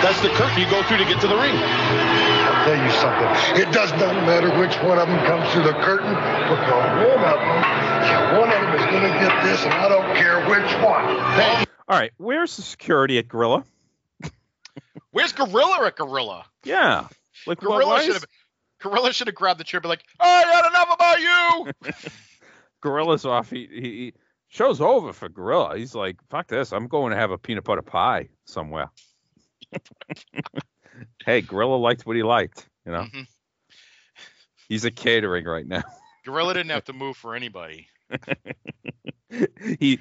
that's 0.00 0.20
the 0.22 0.28
curtain 0.30 0.56
you 0.60 0.68
go 0.70 0.82
through 0.84 0.98
to 0.98 1.04
get 1.04 1.20
to 1.20 1.28
the 1.28 1.36
ring. 1.36 1.52
I'll 1.52 2.64
tell 2.64 2.78
you 2.80 2.92
something. 2.96 3.60
It 3.60 3.72
does 3.72 3.90
not 4.00 4.14
matter 4.24 4.48
which 4.58 4.76
one 4.80 4.98
of 4.98 5.08
them 5.08 5.20
comes 5.26 5.44
through 5.52 5.64
the 5.64 5.76
curtain 5.84 6.14
because 6.14 6.72
one 7.04 7.20
of 7.28 7.36
them, 7.36 7.60
yeah, 8.08 8.38
one 8.38 8.48
of 8.48 8.60
them 8.64 8.72
is 8.80 8.86
going 8.88 9.04
to 9.12 9.14
get 9.20 9.34
this, 9.44 9.64
and 9.64 9.74
I 9.74 9.88
don't 9.88 10.16
care 10.16 10.40
which 10.48 10.70
one. 10.80 11.04
Hey, 11.36 11.64
All 11.88 11.98
right, 11.98 12.12
where's 12.16 12.56
the 12.56 12.62
security 12.62 13.18
at 13.18 13.28
Gorilla? 13.28 13.64
Where's 15.10 15.32
Gorilla 15.32 15.86
at 15.86 15.96
Gorilla? 15.96 16.44
Yeah, 16.64 17.08
like 17.46 17.58
Gorilla 17.60 17.86
why 17.86 18.00
should 18.02 18.10
is- 18.16 18.22
have. 18.22 18.26
Gorilla 18.80 19.12
should 19.12 19.26
have 19.28 19.34
grabbed 19.34 19.60
the 19.60 19.64
chair, 19.64 19.80
be 19.80 19.88
like, 19.88 20.04
"I 20.20 20.28
had 20.44 20.68
enough 20.68 20.94
about 20.94 21.20
you." 21.20 21.92
Gorilla's 22.80 23.24
off. 23.24 23.50
He, 23.50 23.66
he, 23.70 23.80
he 23.80 24.14
show's 24.48 24.80
over 24.80 25.12
for 25.12 25.28
Gorilla. 25.28 25.76
He's 25.76 25.94
like, 25.96 26.16
fuck 26.30 26.46
this. 26.46 26.72
I'm 26.72 26.86
going 26.86 27.10
to 27.10 27.16
have 27.18 27.30
a 27.32 27.38
peanut 27.38 27.64
butter 27.64 27.82
pie 27.82 28.28
somewhere. 28.44 28.90
hey, 31.26 31.40
Gorilla 31.40 31.76
liked 31.76 32.06
what 32.06 32.14
he 32.16 32.22
liked. 32.22 32.68
You 32.86 32.92
know, 32.92 33.02
Mhm. 33.02 33.26
he's 34.68 34.84
a 34.84 34.90
catering 34.90 35.44
right 35.44 35.66
now. 35.66 35.82
Gorilla 36.24 36.54
didn't 36.54 36.70
have 36.70 36.84
to 36.86 36.92
move 36.92 37.16
for 37.16 37.34
anybody. 37.34 37.88
he, 39.78 39.98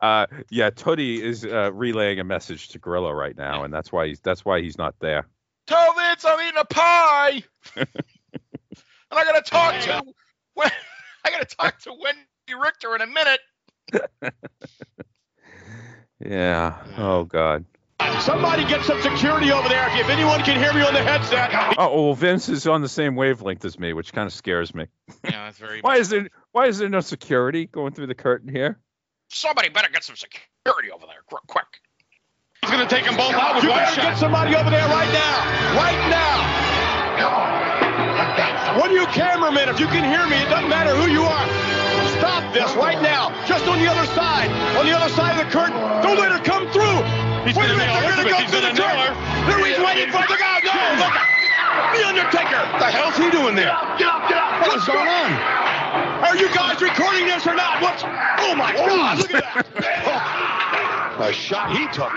uh, 0.00 0.26
yeah, 0.50 0.70
Tootie 0.70 1.20
is 1.20 1.44
uh, 1.44 1.70
relaying 1.72 2.18
a 2.18 2.24
message 2.24 2.68
to 2.68 2.78
Gorilla 2.78 3.14
right 3.14 3.36
now, 3.36 3.62
and 3.64 3.72
that's 3.72 3.92
why 3.92 4.08
he's 4.08 4.20
that's 4.20 4.44
why 4.44 4.60
he's 4.60 4.78
not 4.78 4.94
there. 5.00 5.28
Tell 5.66 5.94
Vince 5.94 6.24
I'm 6.24 6.40
eating 6.40 6.60
a 6.60 6.64
pie, 6.64 7.42
and 7.76 7.86
I 9.10 9.24
gotta 9.24 9.42
talk 9.42 9.80
to. 9.80 10.02
I 11.24 11.30
gotta 11.30 11.44
talk 11.44 11.78
to 11.80 11.90
Wendi 11.90 12.62
Richter 12.62 12.94
in 12.94 13.02
a 13.02 13.06
minute. 13.06 13.40
Yeah. 16.24 16.76
Oh 16.96 17.24
God. 17.24 17.64
somebody 18.20 18.64
get 18.64 18.84
some 18.84 19.00
security 19.02 19.52
over 19.52 19.68
there. 19.68 19.86
If 20.00 20.08
anyone 20.08 20.40
can 20.42 20.58
hear 20.58 20.72
me 20.72 20.80
on 20.86 20.94
the 20.94 21.02
headset, 21.02 21.52
uh, 21.54 21.74
Oh 21.76 22.04
well, 22.04 22.14
Vince 22.14 22.48
is 22.48 22.66
on 22.66 22.80
the 22.80 22.88
same 22.88 23.16
wavelength 23.16 23.64
as 23.64 23.78
me, 23.78 23.92
which 23.92 24.12
kind 24.12 24.26
of 24.26 24.32
scares 24.32 24.74
me. 24.74 24.86
Yeah, 25.24 25.44
that's 25.44 25.58
very. 25.58 25.80
Why 25.82 25.96
is 25.96 26.08
there 26.08 26.28
Why 26.52 26.66
is 26.66 26.78
there 26.78 26.88
no 26.88 27.00
security 27.00 27.66
going 27.66 27.92
through 27.92 28.06
the 28.06 28.14
curtain 28.14 28.48
here? 28.48 28.78
Somebody 29.28 29.68
better 29.68 29.88
get 29.92 30.04
some 30.04 30.16
security 30.16 30.90
over 30.90 31.04
there, 31.06 31.22
qu- 31.28 31.44
quick. 31.46 31.66
He's 32.66 32.74
going 32.74 32.82
to 32.82 32.90
take 32.90 33.06
them 33.06 33.14
both 33.14 33.30
out 33.38 33.54
with 33.54 33.62
you 33.62 33.70
one 33.70 33.78
better 33.78 34.02
get 34.02 34.18
somebody 34.18 34.50
over 34.58 34.74
there 34.74 34.90
right 34.90 35.06
now. 35.14 35.78
Right 35.78 36.02
now. 36.10 36.34
One 38.74 38.90
of 38.90 38.98
you 38.98 39.06
cameramen, 39.14 39.70
if 39.70 39.78
you 39.78 39.86
can 39.86 40.02
hear 40.02 40.26
me, 40.26 40.34
it 40.34 40.50
doesn't 40.50 40.66
matter 40.66 40.90
who 40.90 41.06
you 41.06 41.22
are. 41.22 41.46
Stop 42.18 42.42
this 42.50 42.66
right 42.74 42.98
now. 42.98 43.30
Just 43.46 43.70
on 43.70 43.78
the 43.78 43.86
other 43.86 44.02
side. 44.18 44.50
On 44.74 44.82
the 44.82 44.90
other 44.90 45.06
side 45.14 45.38
of 45.38 45.46
the 45.46 45.50
curtain. 45.54 45.78
Don't 46.02 46.18
let 46.18 46.34
her 46.34 46.42
come 46.42 46.66
through. 46.74 47.06
He's 47.46 47.54
Wait 47.54 47.70
a 47.70 47.78
minute, 47.78 47.86
they're 48.02 48.18
gonna 48.18 48.34
go 48.34 48.42
He's 48.42 48.50
through 48.50 48.66
the 48.66 48.74
gonna 48.74 49.14
curtain. 49.14 49.46
There 49.46 49.62
he's 49.62 49.78
waiting 49.78 50.10
for 50.10 50.26
the 50.26 50.34
guy. 50.34 50.58
No, 50.66 51.06
look. 51.06 51.14
The 51.94 52.02
Undertaker. 52.02 52.66
What 52.66 52.82
the 52.82 52.90
hell's 52.90 53.14
he 53.14 53.30
doing 53.30 53.54
there? 53.54 53.70
get 53.94 54.10
up, 54.10 54.26
get 54.26 54.42
up. 54.42 54.66
What's 54.66 54.90
going 54.90 55.06
on? 55.06 55.30
Are 56.26 56.34
you 56.34 56.50
guys 56.50 56.82
recording 56.82 57.30
this 57.30 57.46
or 57.46 57.54
not? 57.54 57.78
What's? 57.78 58.02
Oh 58.42 58.58
my 58.58 58.74
God! 58.74 59.22
Look 59.22 59.30
at 59.38 59.46
that! 59.54 60.42
A 61.18 61.32
shot 61.32 61.72
he 61.76 61.86
took. 61.88 62.12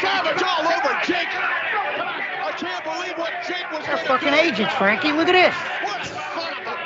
Savage 0.00 0.42
all 0.42 0.66
over 0.66 0.92
Jake. 1.06 1.28
I 1.30 2.52
can't 2.58 2.82
believe 2.84 3.16
what 3.16 3.30
Jake 3.46 3.70
was 3.70 3.86
They're 3.86 3.96
gonna 3.96 4.08
fucking 4.08 4.32
do. 4.32 4.34
agents, 4.34 4.74
Frankie. 4.74 5.12
Look 5.12 5.28
at 5.28 5.32
this. 5.32 5.54
What 5.84 6.04
son 6.04 6.52
of 6.58 6.66
a 6.66 6.78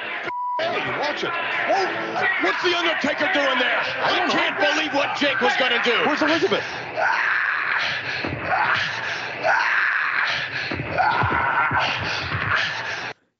Hey, 0.60 0.98
watch 1.00 1.24
it. 1.24 1.30
Oh, 1.32 2.44
what's 2.44 2.62
the 2.62 2.76
Undertaker 2.76 3.32
doing 3.32 3.58
there? 3.58 3.80
I 4.04 4.28
can't 4.30 4.58
believe 4.60 4.92
what 4.94 5.16
Jake 5.16 5.40
was 5.40 5.56
gonna 5.56 5.82
do. 5.82 5.96
Where's 6.06 6.20
Elizabeth? 6.22 6.64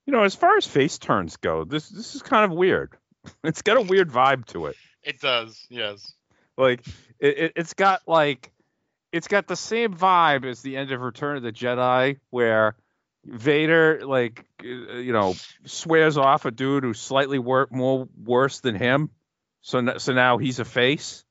You 0.05 0.11
know, 0.11 0.23
as 0.23 0.35
far 0.35 0.57
as 0.57 0.65
face 0.67 0.97
turns 0.97 1.37
go, 1.37 1.63
this 1.63 1.89
this 1.89 2.15
is 2.15 2.21
kind 2.21 2.49
of 2.51 2.57
weird. 2.57 2.97
It's 3.45 3.61
got 3.61 3.77
a 3.77 3.81
weird 3.81 4.09
vibe 4.09 4.45
to 4.47 4.65
it. 4.65 4.75
It 5.01 5.21
does, 5.21 5.65
yes. 5.69 6.13
Like 6.57 6.85
it, 7.19 7.37
it 7.37 7.53
it's 7.55 7.73
got 7.73 8.01
like 8.07 8.51
it's 9.11 9.27
got 9.27 9.47
the 9.47 9.55
same 9.55 9.93
vibe 9.93 10.45
as 10.45 10.61
the 10.61 10.77
end 10.77 10.91
of 10.91 11.01
Return 11.01 11.37
of 11.37 11.43
the 11.43 11.51
Jedi, 11.51 12.19
where 12.29 12.75
Vader 13.25 14.01
like 14.05 14.45
uh, 14.63 14.65
you 14.67 15.13
know 15.13 15.35
swears 15.65 16.17
off 16.17 16.45
a 16.45 16.51
dude 16.51 16.83
who's 16.83 16.99
slightly 16.99 17.39
wor- 17.39 17.67
more 17.71 18.07
worse 18.23 18.59
than 18.59 18.75
him. 18.75 19.09
So 19.61 19.79
n- 19.79 19.99
so 19.99 20.13
now 20.13 20.37
he's 20.37 20.59
a 20.59 20.65
face. 20.65 21.23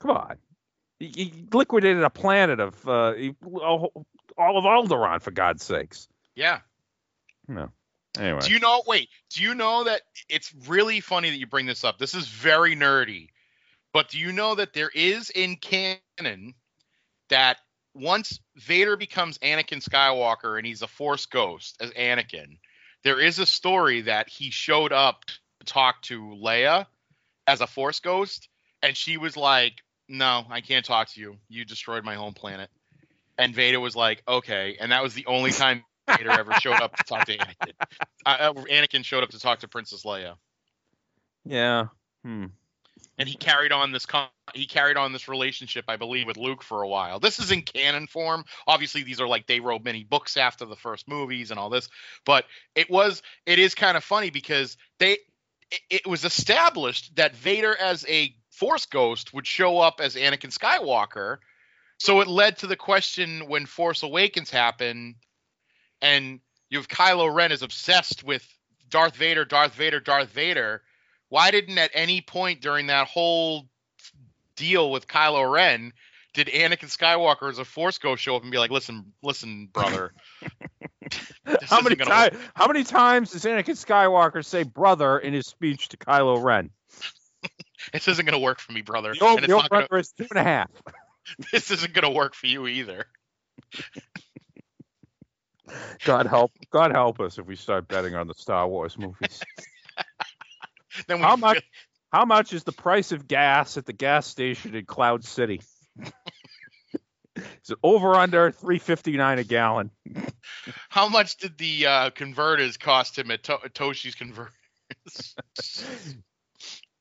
Come 0.00 0.10
on, 0.10 0.36
he, 0.98 1.06
he 1.14 1.44
liquidated 1.52 2.02
a 2.02 2.10
planet 2.10 2.60
of 2.60 2.88
uh, 2.88 3.12
he- 3.14 3.34
all 3.44 4.06
all 4.36 4.58
of 4.58 4.64
Alderaan 4.64 5.22
for 5.22 5.30
God's 5.30 5.62
sakes. 5.62 6.08
Yeah. 6.34 6.60
No. 7.46 7.70
Anyway. 8.18 8.40
Do 8.40 8.52
you 8.52 8.58
know? 8.58 8.82
Wait. 8.86 9.08
Do 9.30 9.42
you 9.42 9.54
know 9.54 9.84
that 9.84 10.02
it's 10.28 10.52
really 10.66 11.00
funny 11.00 11.30
that 11.30 11.36
you 11.36 11.46
bring 11.46 11.66
this 11.66 11.84
up? 11.84 11.98
This 11.98 12.14
is 12.14 12.26
very 12.26 12.74
nerdy. 12.76 13.28
But 13.94 14.08
do 14.08 14.18
you 14.18 14.32
know 14.32 14.56
that 14.56 14.72
there 14.72 14.90
is 14.92 15.30
in 15.30 15.56
canon 15.56 16.54
that 17.30 17.58
once 17.94 18.40
Vader 18.56 18.96
becomes 18.96 19.38
Anakin 19.38 19.82
Skywalker 19.82 20.58
and 20.58 20.66
he's 20.66 20.82
a 20.82 20.88
Force 20.88 21.26
ghost 21.26 21.76
as 21.80 21.90
Anakin, 21.92 22.58
there 23.04 23.20
is 23.20 23.38
a 23.38 23.46
story 23.46 24.02
that 24.02 24.28
he 24.28 24.50
showed 24.50 24.92
up 24.92 25.24
to 25.26 25.64
talk 25.64 26.02
to 26.02 26.20
Leia 26.20 26.86
as 27.46 27.60
a 27.60 27.68
Force 27.68 28.00
ghost, 28.00 28.48
and 28.82 28.96
she 28.96 29.16
was 29.16 29.36
like, 29.36 29.74
"No, 30.08 30.44
I 30.50 30.60
can't 30.60 30.84
talk 30.84 31.10
to 31.10 31.20
you. 31.20 31.38
You 31.48 31.64
destroyed 31.64 32.04
my 32.04 32.16
home 32.16 32.34
planet." 32.34 32.70
And 33.38 33.54
Vader 33.54 33.78
was 33.78 33.94
like, 33.94 34.24
"Okay," 34.26 34.76
and 34.80 34.90
that 34.90 35.04
was 35.04 35.14
the 35.14 35.26
only 35.26 35.52
time 35.52 35.84
Vader 36.08 36.32
ever 36.32 36.52
showed 36.54 36.80
up 36.82 36.96
to 36.96 37.04
talk 37.04 37.26
to 37.26 37.38
Anakin. 37.38 37.72
Uh, 38.26 38.36
uh, 38.40 38.52
Anakin 38.54 39.04
showed 39.04 39.22
up 39.22 39.30
to 39.30 39.38
talk 39.38 39.60
to 39.60 39.68
Princess 39.68 40.02
Leia, 40.02 40.34
Yeah. 41.44 41.86
Hmm. 42.24 42.46
And 43.18 43.28
he 43.28 43.36
carried 43.36 43.72
on 43.72 43.92
this 43.92 44.06
con- 44.06 44.28
he 44.54 44.66
carried 44.66 44.96
on 44.96 45.12
this 45.12 45.28
relationship, 45.28 45.84
I 45.88 45.96
believe, 45.96 46.26
with 46.26 46.36
Luke 46.36 46.62
for 46.62 46.82
a 46.82 46.88
while. 46.88 47.20
This 47.20 47.38
is 47.38 47.50
in 47.50 47.62
canon 47.62 48.06
form. 48.06 48.44
Obviously, 48.66 49.02
these 49.02 49.20
are 49.20 49.28
like 49.28 49.46
they 49.46 49.60
wrote 49.60 49.84
many 49.84 50.04
books 50.04 50.36
after 50.36 50.64
the 50.64 50.76
first 50.76 51.08
movies 51.08 51.50
and 51.50 51.58
all 51.58 51.70
this, 51.70 51.88
but 52.24 52.44
it 52.74 52.90
was 52.90 53.22
it 53.46 53.58
is 53.58 53.74
kind 53.74 53.96
of 53.96 54.04
funny 54.04 54.30
because 54.30 54.76
they 54.98 55.18
it, 55.70 55.80
it 55.90 56.06
was 56.06 56.24
established 56.24 57.16
that 57.16 57.36
Vader 57.36 57.76
as 57.76 58.04
a 58.08 58.34
Force 58.50 58.86
ghost 58.86 59.34
would 59.34 59.46
show 59.46 59.80
up 59.80 60.00
as 60.00 60.14
Anakin 60.14 60.56
Skywalker. 60.56 61.38
So 61.98 62.20
it 62.20 62.28
led 62.28 62.58
to 62.58 62.66
the 62.66 62.76
question 62.76 63.48
when 63.48 63.66
Force 63.66 64.02
Awakens 64.02 64.50
happened, 64.50 65.16
and 66.00 66.40
you 66.70 66.78
have 66.78 66.88
Kylo 66.88 67.32
Ren 67.32 67.52
is 67.52 67.62
obsessed 67.62 68.24
with 68.24 68.46
Darth 68.88 69.16
Vader, 69.16 69.44
Darth 69.44 69.74
Vader, 69.74 70.00
Darth 70.00 70.30
Vader. 70.30 70.82
Why 71.34 71.50
didn't 71.50 71.78
at 71.78 71.90
any 71.94 72.20
point 72.20 72.60
during 72.60 72.86
that 72.86 73.08
whole 73.08 73.66
deal 74.54 74.92
with 74.92 75.08
Kylo 75.08 75.52
Ren 75.52 75.92
did 76.32 76.46
Anakin 76.46 76.96
Skywalker 76.96 77.50
as 77.50 77.58
a 77.58 77.64
Force 77.64 77.98
ghost 77.98 78.22
show 78.22 78.36
up 78.36 78.42
and 78.42 78.52
be 78.52 78.58
like, 78.58 78.70
"Listen, 78.70 79.12
listen, 79.20 79.66
brother." 79.66 80.12
How 81.62 81.80
many 81.80 81.96
times? 81.96 82.36
How 82.54 82.68
many 82.68 82.84
times 82.84 83.32
does 83.32 83.44
Anakin 83.44 83.74
Skywalker 83.74 84.44
say 84.44 84.62
"brother" 84.62 85.18
in 85.18 85.34
his 85.34 85.48
speech 85.48 85.88
to 85.88 85.96
Kylo 85.96 86.40
Ren? 86.40 86.70
This 87.92 88.06
isn't 88.06 88.26
gonna 88.26 88.38
work 88.38 88.60
for 88.60 88.72
me, 88.72 88.82
brother. 88.82 89.12
The 89.12 89.26
old, 89.26 89.38
and 89.38 89.44
it's 89.44 89.48
the 89.48 89.54
old 89.54 89.64
not 89.72 89.90
gonna, 89.90 90.00
is 90.00 90.12
two 90.12 90.28
and 90.30 90.38
a 90.38 90.44
half. 90.44 90.70
this 91.52 91.72
isn't 91.72 91.92
gonna 91.94 92.12
work 92.12 92.34
for 92.34 92.46
you 92.46 92.68
either. 92.68 93.06
God 96.04 96.26
help, 96.26 96.52
God 96.70 96.92
help 96.92 97.18
us 97.18 97.38
if 97.38 97.46
we 97.46 97.56
start 97.56 97.88
betting 97.88 98.14
on 98.14 98.28
the 98.28 98.34
Star 98.34 98.68
Wars 98.68 98.96
movies. 98.96 99.42
Then 101.06 101.18
we 101.18 101.24
How 101.24 101.36
much? 101.36 101.62
How 102.12 102.24
much 102.24 102.52
is 102.52 102.62
the 102.64 102.72
price 102.72 103.10
of 103.12 103.26
gas 103.26 103.76
at 103.76 103.86
the 103.86 103.92
gas 103.92 104.26
station 104.26 104.74
in 104.74 104.84
Cloud 104.84 105.24
City? 105.24 105.60
is 107.36 107.70
it 107.70 107.78
over 107.82 108.14
under 108.14 108.50
three 108.50 108.78
fifty 108.78 109.16
nine 109.16 109.38
a 109.38 109.44
gallon? 109.44 109.90
How 110.88 111.08
much 111.08 111.36
did 111.38 111.58
the 111.58 111.86
uh, 111.86 112.10
converters 112.10 112.76
cost 112.76 113.18
him 113.18 113.30
at 113.30 113.42
to- 113.44 113.58
Tosche's 113.74 114.14
converters? 114.14 114.52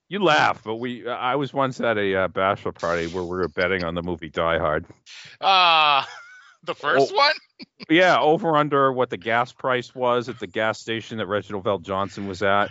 You 0.09 0.19
laugh, 0.23 0.61
but 0.63 0.75
we. 0.75 1.07
I 1.07 1.33
was 1.35 1.53
once 1.53 1.79
at 1.81 1.97
a 1.97 2.15
uh, 2.15 2.27
bachelor 2.27 2.71
party 2.73 3.07
where 3.07 3.23
we 3.23 3.29
were 3.35 3.47
betting 3.47 3.83
on 3.83 3.95
the 3.95 4.03
movie 4.03 4.29
Die 4.29 4.59
Hard. 4.59 4.85
Ah, 5.41 6.07
the 6.61 6.75
first 6.75 7.11
Oh. 7.11 7.15
one. 7.15 7.31
Yeah, 7.89 8.19
over 8.19 8.55
under 8.55 8.91
what 8.93 9.09
the 9.09 9.17
gas 9.17 9.51
price 9.53 9.95
was 9.95 10.29
at 10.29 10.39
the 10.39 10.45
gas 10.45 10.79
station 10.79 11.17
that 11.17 11.25
Reginald 11.25 11.63
VelJohnson 11.63 12.27
was 12.27 12.43
at. 12.43 12.69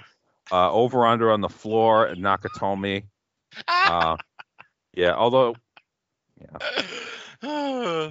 Uh, 0.50 0.70
over 0.72 1.06
under 1.06 1.30
on 1.30 1.40
the 1.40 1.48
floor 1.48 2.08
at 2.08 2.18
Nakatomi. 2.18 3.04
Uh, 3.68 4.16
yeah, 4.94 5.14
although 5.14 5.54
Yeah. 6.40 8.10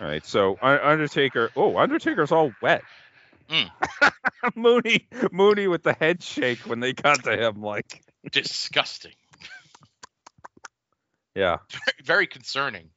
all 0.00 0.06
right, 0.06 0.24
so 0.24 0.56
Undertaker. 0.62 1.50
Oh, 1.56 1.76
Undertaker's 1.76 2.32
all 2.32 2.52
wet. 2.62 2.82
Mm. 3.48 3.70
Mooney, 4.54 5.08
Mooney 5.32 5.66
with 5.66 5.82
the 5.82 5.92
head 5.92 6.22
shake 6.22 6.60
when 6.60 6.80
they 6.80 6.92
got 6.92 7.24
to 7.24 7.36
him, 7.36 7.60
like 7.60 8.02
Disgusting. 8.30 9.12
yeah. 11.34 11.58
Very 12.04 12.26
concerning. 12.26 12.90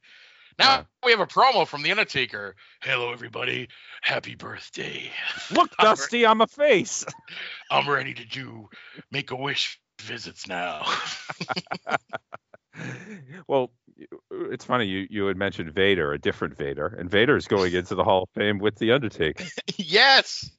Now 0.58 0.86
we 1.04 1.10
have 1.10 1.20
a 1.20 1.26
promo 1.26 1.66
from 1.66 1.82
the 1.82 1.90
Undertaker. 1.90 2.54
Hello, 2.82 3.12
everybody. 3.12 3.68
Happy 4.02 4.34
birthday. 4.34 5.10
Look, 5.54 5.76
Dusty, 5.76 6.26
I'm 6.26 6.40
a 6.40 6.46
face. 6.46 7.04
I'm 7.70 7.88
ready 7.88 8.14
to 8.14 8.24
do 8.24 8.68
make 9.10 9.30
a 9.30 9.36
wish 9.36 9.80
visits 10.00 10.46
now. 10.46 10.86
well, 13.48 13.70
it's 14.30 14.64
funny 14.64 14.86
you 14.86 15.06
you 15.10 15.26
had 15.26 15.36
mentioned 15.36 15.72
Vader, 15.72 16.12
a 16.12 16.18
different 16.18 16.56
Vader, 16.56 16.86
and 16.86 17.10
Vader 17.10 17.36
is 17.36 17.46
going 17.46 17.72
into 17.72 17.94
the 17.94 18.04
Hall 18.04 18.24
of 18.24 18.28
Fame 18.34 18.58
with 18.58 18.76
the 18.76 18.92
Undertaker. 18.92 19.44
yes, 19.76 20.50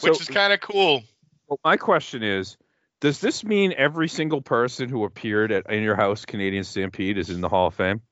which 0.00 0.16
So- 0.16 0.22
is 0.22 0.28
kind 0.28 0.52
of 0.52 0.60
cool. 0.60 1.02
Well, 1.48 1.60
my 1.64 1.78
question 1.78 2.22
is, 2.22 2.58
does 3.00 3.20
this 3.20 3.42
mean 3.42 3.72
every 3.74 4.08
single 4.08 4.42
person 4.42 4.90
who 4.90 5.04
appeared 5.04 5.50
at 5.50 5.70
In 5.72 5.82
Your 5.82 5.96
House 5.96 6.26
Canadian 6.26 6.62
Stampede 6.64 7.16
is 7.16 7.30
in 7.30 7.40
the 7.40 7.48
Hall 7.48 7.68
of 7.68 7.74
Fame? 7.74 8.02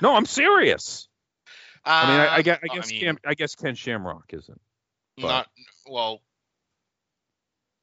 No, 0.00 0.14
I'm 0.16 0.26
serious. 0.26 1.08
I 1.84 2.06
mean, 2.10 2.20
I, 2.20 2.34
I 2.36 2.42
guess 2.42 2.58
I 2.62 2.66
Uh, 2.70 2.74
guess 2.76 2.90
mean, 2.90 3.00
Cam, 3.00 3.18
I 3.26 3.34
guess 3.34 3.54
Ken 3.54 3.74
Shamrock 3.74 4.32
isn't. 4.32 4.60
but- 5.16 5.26
not 5.28 5.48
well, 5.86 6.22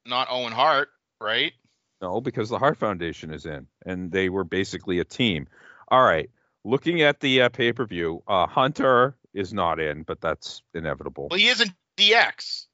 not 0.06 0.28
Owen 0.30 0.52
Hart, 0.52 0.88
right? 1.20 1.52
No, 2.00 2.20
because 2.20 2.48
the 2.48 2.58
Hart 2.58 2.78
Foundation 2.78 3.32
is 3.32 3.44
in, 3.44 3.66
and 3.84 4.10
they 4.10 4.30
were 4.30 4.44
basically 4.44 4.98
a 5.00 5.04
team. 5.04 5.46
All 5.88 6.02
right, 6.02 6.30
looking 6.64 7.02
at 7.02 7.20
the 7.20 7.42
uh, 7.42 7.48
pay 7.50 7.72
per 7.74 7.84
view, 7.84 8.22
uh, 8.26 8.46
Hunter 8.46 9.16
is 9.34 9.52
not 9.52 9.78
in, 9.78 10.02
but 10.02 10.20
that's 10.20 10.62
inevitable. 10.74 11.28
Well, 11.30 11.38
he 11.38 11.48
is 11.48 11.60
in 11.60 11.72
DX 11.98 12.66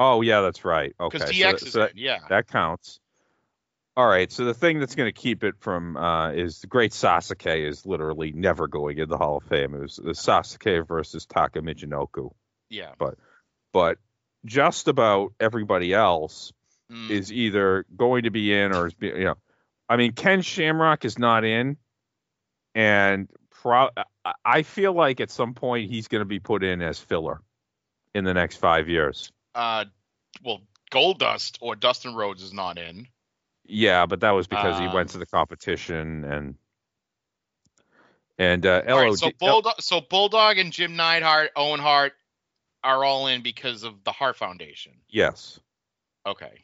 Oh 0.00 0.20
yeah, 0.20 0.40
that's 0.42 0.64
right. 0.64 0.94
Okay, 1.00 1.18
because 1.18 1.28
so 1.28 1.34
DX 1.34 1.50
that- 1.60 1.62
is 1.62 1.72
so 1.72 1.78
that- 1.80 1.90
in. 1.92 1.98
Yeah. 1.98 2.18
that 2.28 2.48
counts. 2.48 3.00
All 3.98 4.06
right, 4.06 4.30
so 4.30 4.44
the 4.44 4.54
thing 4.54 4.78
that's 4.78 4.94
going 4.94 5.08
to 5.12 5.20
keep 5.20 5.42
it 5.42 5.56
from 5.58 5.96
uh, 5.96 6.30
is 6.30 6.60
the 6.60 6.68
Great 6.68 6.92
Sasuke 6.92 7.68
is 7.68 7.84
literally 7.84 8.30
never 8.30 8.68
going 8.68 8.98
in 8.98 9.08
the 9.08 9.18
Hall 9.18 9.38
of 9.38 9.42
Fame. 9.48 9.74
It 9.74 9.80
was 9.80 9.96
the 9.96 10.12
Sasuke 10.12 10.86
versus 10.86 11.26
Taka 11.26 11.62
Michinoku, 11.62 12.30
yeah. 12.70 12.92
but 12.96 13.16
but 13.72 13.98
just 14.44 14.86
about 14.86 15.32
everybody 15.40 15.92
else 15.92 16.52
Mm. 16.90 17.10
is 17.10 17.30
either 17.30 17.84
going 17.94 18.22
to 18.22 18.30
be 18.30 18.54
in 18.54 18.74
or 18.74 18.86
is 18.86 18.94
be, 18.94 19.08
you 19.08 19.24
know, 19.24 19.34
I 19.90 19.96
mean 19.96 20.12
Ken 20.12 20.40
Shamrock 20.40 21.04
is 21.04 21.18
not 21.18 21.44
in, 21.44 21.76
and 22.74 23.28
pro- 23.50 23.90
I- 24.24 24.32
I 24.44 24.62
feel 24.62 24.94
like 24.94 25.20
at 25.20 25.30
some 25.30 25.52
point 25.52 25.90
he's 25.90 26.08
going 26.08 26.20
to 26.20 26.24
be 26.24 26.38
put 26.38 26.62
in 26.64 26.80
as 26.80 26.98
filler 26.98 27.42
in 28.14 28.24
the 28.24 28.32
next 28.32 28.56
five 28.56 28.88
years. 28.88 29.30
Uh, 29.54 29.84
well, 30.42 30.62
Goldust 30.90 31.58
or 31.60 31.76
Dustin 31.76 32.14
Rhodes 32.14 32.42
is 32.42 32.54
not 32.54 32.78
in. 32.78 33.06
Yeah, 33.68 34.06
but 34.06 34.20
that 34.20 34.30
was 34.30 34.46
because 34.46 34.78
he 34.78 34.86
Um, 34.86 34.94
went 34.94 35.10
to 35.10 35.18
the 35.18 35.26
competition 35.26 36.24
and 36.24 36.54
and 38.38 38.64
uh, 38.64 38.82
LOD. 38.86 38.96
right, 38.96 39.14
so 39.18 39.30
Bulldog, 39.38 39.74
so 39.80 40.00
Bulldog 40.00 40.58
and 40.58 40.72
Jim 40.72 40.96
Neidhart, 40.96 41.50
Owen 41.54 41.80
Hart 41.80 42.14
are 42.82 43.04
all 43.04 43.26
in 43.26 43.42
because 43.42 43.82
of 43.82 44.02
the 44.04 44.12
Hart 44.12 44.36
Foundation. 44.36 44.92
yes, 45.08 45.60
Okay. 46.26 46.62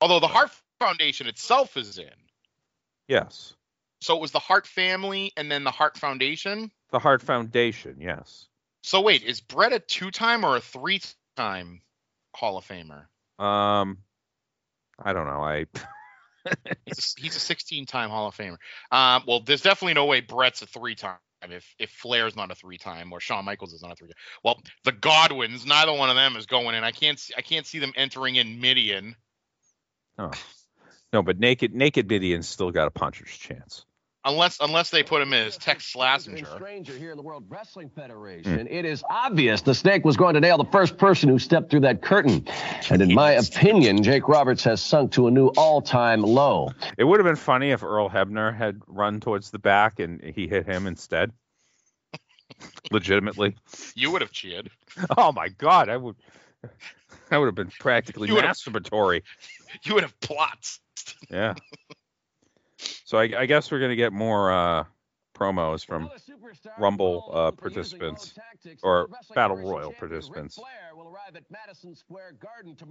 Although 0.00 0.20
the 0.20 0.26
Hart 0.28 0.50
Foundation 0.80 1.26
itself 1.26 1.76
is 1.76 1.98
in. 1.98 2.10
yes, 3.08 3.54
So 4.00 4.14
it 4.16 4.20
was 4.20 4.32
the 4.32 4.38
Hart 4.38 4.66
family 4.66 5.32
and 5.36 5.50
then 5.50 5.64
the 5.64 5.70
Hart 5.70 5.96
Foundation. 5.96 6.70
the 6.90 6.98
Hart 6.98 7.22
Foundation. 7.22 7.96
Yes. 8.00 8.48
So 8.82 9.00
wait, 9.00 9.22
is 9.22 9.40
Bret 9.40 9.72
a 9.72 9.78
two-time 9.78 10.44
or 10.44 10.56
a 10.56 10.60
three-time 10.60 11.80
Hall 12.36 12.58
of 12.58 12.66
Famer? 12.66 13.06
Um, 13.42 13.98
I 14.98 15.12
don't 15.14 15.26
know. 15.26 15.42
I 15.42 15.64
He's 16.86 16.98
a, 16.98 17.20
he's 17.20 17.36
a 17.36 17.54
16-time 17.54 18.10
Hall 18.10 18.28
of 18.28 18.36
Famer. 18.36 18.56
Um, 18.90 19.24
well, 19.26 19.40
there's 19.40 19.62
definitely 19.62 19.94
no 19.94 20.04
way 20.06 20.20
Bret's 20.20 20.62
a 20.62 20.66
three-time. 20.66 21.16
If 21.42 21.74
if 21.78 21.90
Flair's 21.90 22.36
not 22.36 22.50
a 22.50 22.54
three-time 22.54 23.12
or 23.12 23.20
Shawn 23.20 23.44
Michaels 23.44 23.74
is 23.74 23.82
not 23.82 23.92
a 23.92 23.96
three-time. 23.96 24.16
Well, 24.42 24.60
the 24.84 24.92
Godwinns, 24.92 25.66
neither 25.66 25.92
one 25.92 26.08
of 26.08 26.16
them 26.16 26.36
is 26.36 26.46
going 26.46 26.74
in. 26.74 26.84
I 26.84 26.90
can't 26.90 27.18
see, 27.18 27.34
I 27.36 27.42
can't 27.42 27.66
see 27.66 27.80
them 27.80 27.92
entering 27.96 28.36
in 28.36 28.60
Mideon. 28.60 29.14
oh. 30.18 30.30
no, 31.12 31.22
but 31.22 31.38
naked 31.38 31.74
naked 31.74 32.08
Mideon's 32.08 32.48
still 32.48 32.70
got 32.70 32.86
a 32.86 32.90
puncher's 32.90 33.36
chance. 33.36 33.84
Unless 34.26 34.58
unless 34.60 34.88
they 34.90 35.02
put 35.02 35.20
him 35.20 35.34
in 35.34 35.46
as 35.46 35.58
Tex 35.58 35.92
Slazenger. 35.92 36.54
Stranger 36.56 36.96
here 36.96 37.10
in 37.10 37.16
the 37.18 37.22
World 37.22 37.44
Wrestling 37.48 37.90
Federation. 37.90 38.60
Hmm. 38.60 38.66
It 38.72 38.84
is 38.86 39.04
obvious 39.10 39.60
the 39.60 39.74
snake 39.74 40.04
was 40.04 40.16
going 40.16 40.32
to 40.34 40.40
nail 40.40 40.56
the 40.56 40.64
first 40.72 40.96
person 40.96 41.28
who 41.28 41.38
stepped 41.38 41.70
through 41.70 41.80
that 41.80 42.00
curtain. 42.00 42.46
And 42.90 43.02
in 43.02 43.12
my 43.14 43.32
opinion, 43.32 44.02
Jake 44.02 44.26
Roberts 44.26 44.64
has 44.64 44.80
sunk 44.80 45.12
to 45.12 45.26
a 45.26 45.30
new 45.30 45.48
all-time 45.48 46.22
low. 46.22 46.70
It 46.96 47.04
would 47.04 47.20
have 47.20 47.26
been 47.26 47.36
funny 47.36 47.70
if 47.70 47.82
Earl 47.82 48.08
Hebner 48.08 48.56
had 48.56 48.80
run 48.86 49.20
towards 49.20 49.50
the 49.50 49.58
back 49.58 49.98
and 50.00 50.22
he 50.22 50.48
hit 50.48 50.64
him 50.64 50.86
instead. 50.86 51.32
Legitimately. 52.90 53.56
You 53.94 54.10
would 54.10 54.22
have 54.22 54.32
cheered. 54.32 54.70
Oh 55.18 55.32
my 55.32 55.48
God, 55.48 55.88
I 55.90 55.96
would. 55.98 56.16
That 57.28 57.38
would 57.38 57.46
have 57.46 57.54
been 57.54 57.72
practically 57.78 58.28
You 58.28 58.34
would 58.34 58.44
have- 58.44 58.56
masturbatory. 58.56 59.22
You 59.82 59.94
would 59.94 60.04
have 60.04 60.18
plots. 60.20 60.78
Yeah. 61.28 61.54
So 63.14 63.20
I, 63.20 63.30
I 63.42 63.46
guess 63.46 63.70
we're 63.70 63.78
gonna 63.78 63.94
get 63.94 64.12
more 64.12 64.50
uh, 64.50 64.84
promos 65.36 65.86
from 65.86 66.10
Rumble 66.80 67.30
uh, 67.32 67.52
participants 67.52 68.36
or 68.82 69.08
Battle 69.32 69.56
Royal 69.58 69.92
participants, 69.92 70.58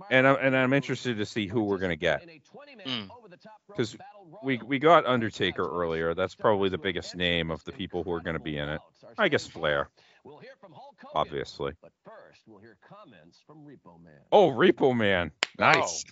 and 0.10 0.26
I'm 0.26 0.38
and 0.40 0.56
I'm 0.56 0.72
interested 0.72 1.18
to 1.18 1.26
see 1.26 1.48
who 1.48 1.64
we're 1.66 1.78
gonna 1.78 1.98
get 1.98 2.24
Hmm. 2.86 3.08
because 3.68 3.98
we 4.46 4.62
we 4.66 4.80
got 4.80 5.06
Undertaker 5.06 5.70
earlier. 5.70 6.14
That's 6.14 6.36
probably 6.36 6.70
the 6.70 6.78
biggest 6.78 7.18
name 7.18 7.52
of 7.52 7.62
the 7.66 7.74
people 7.74 8.06
who 8.06 8.14
are 8.14 8.22
gonna 8.22 8.40
be 8.40 8.58
in 8.58 8.70
it. 8.70 8.80
I 9.18 9.28
guess 9.28 9.46
Flair, 9.46 9.90
obviously. 11.14 11.74
But 11.82 11.92
first, 12.06 12.44
we'll 12.48 12.60
hear 12.60 12.78
comments 12.88 13.42
from 13.46 13.66
Repo 13.66 14.02
Man. 14.02 14.22
Oh, 14.32 14.52
Repo 14.52 14.96
Man, 14.96 15.32
nice. 15.60 16.06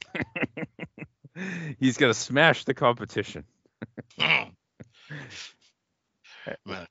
He's 1.79 1.95
gonna 1.95 2.13
smash 2.13 2.65
the 2.65 2.73
competition. 2.73 3.45
I'm 4.19 4.55
gonna 6.67 6.87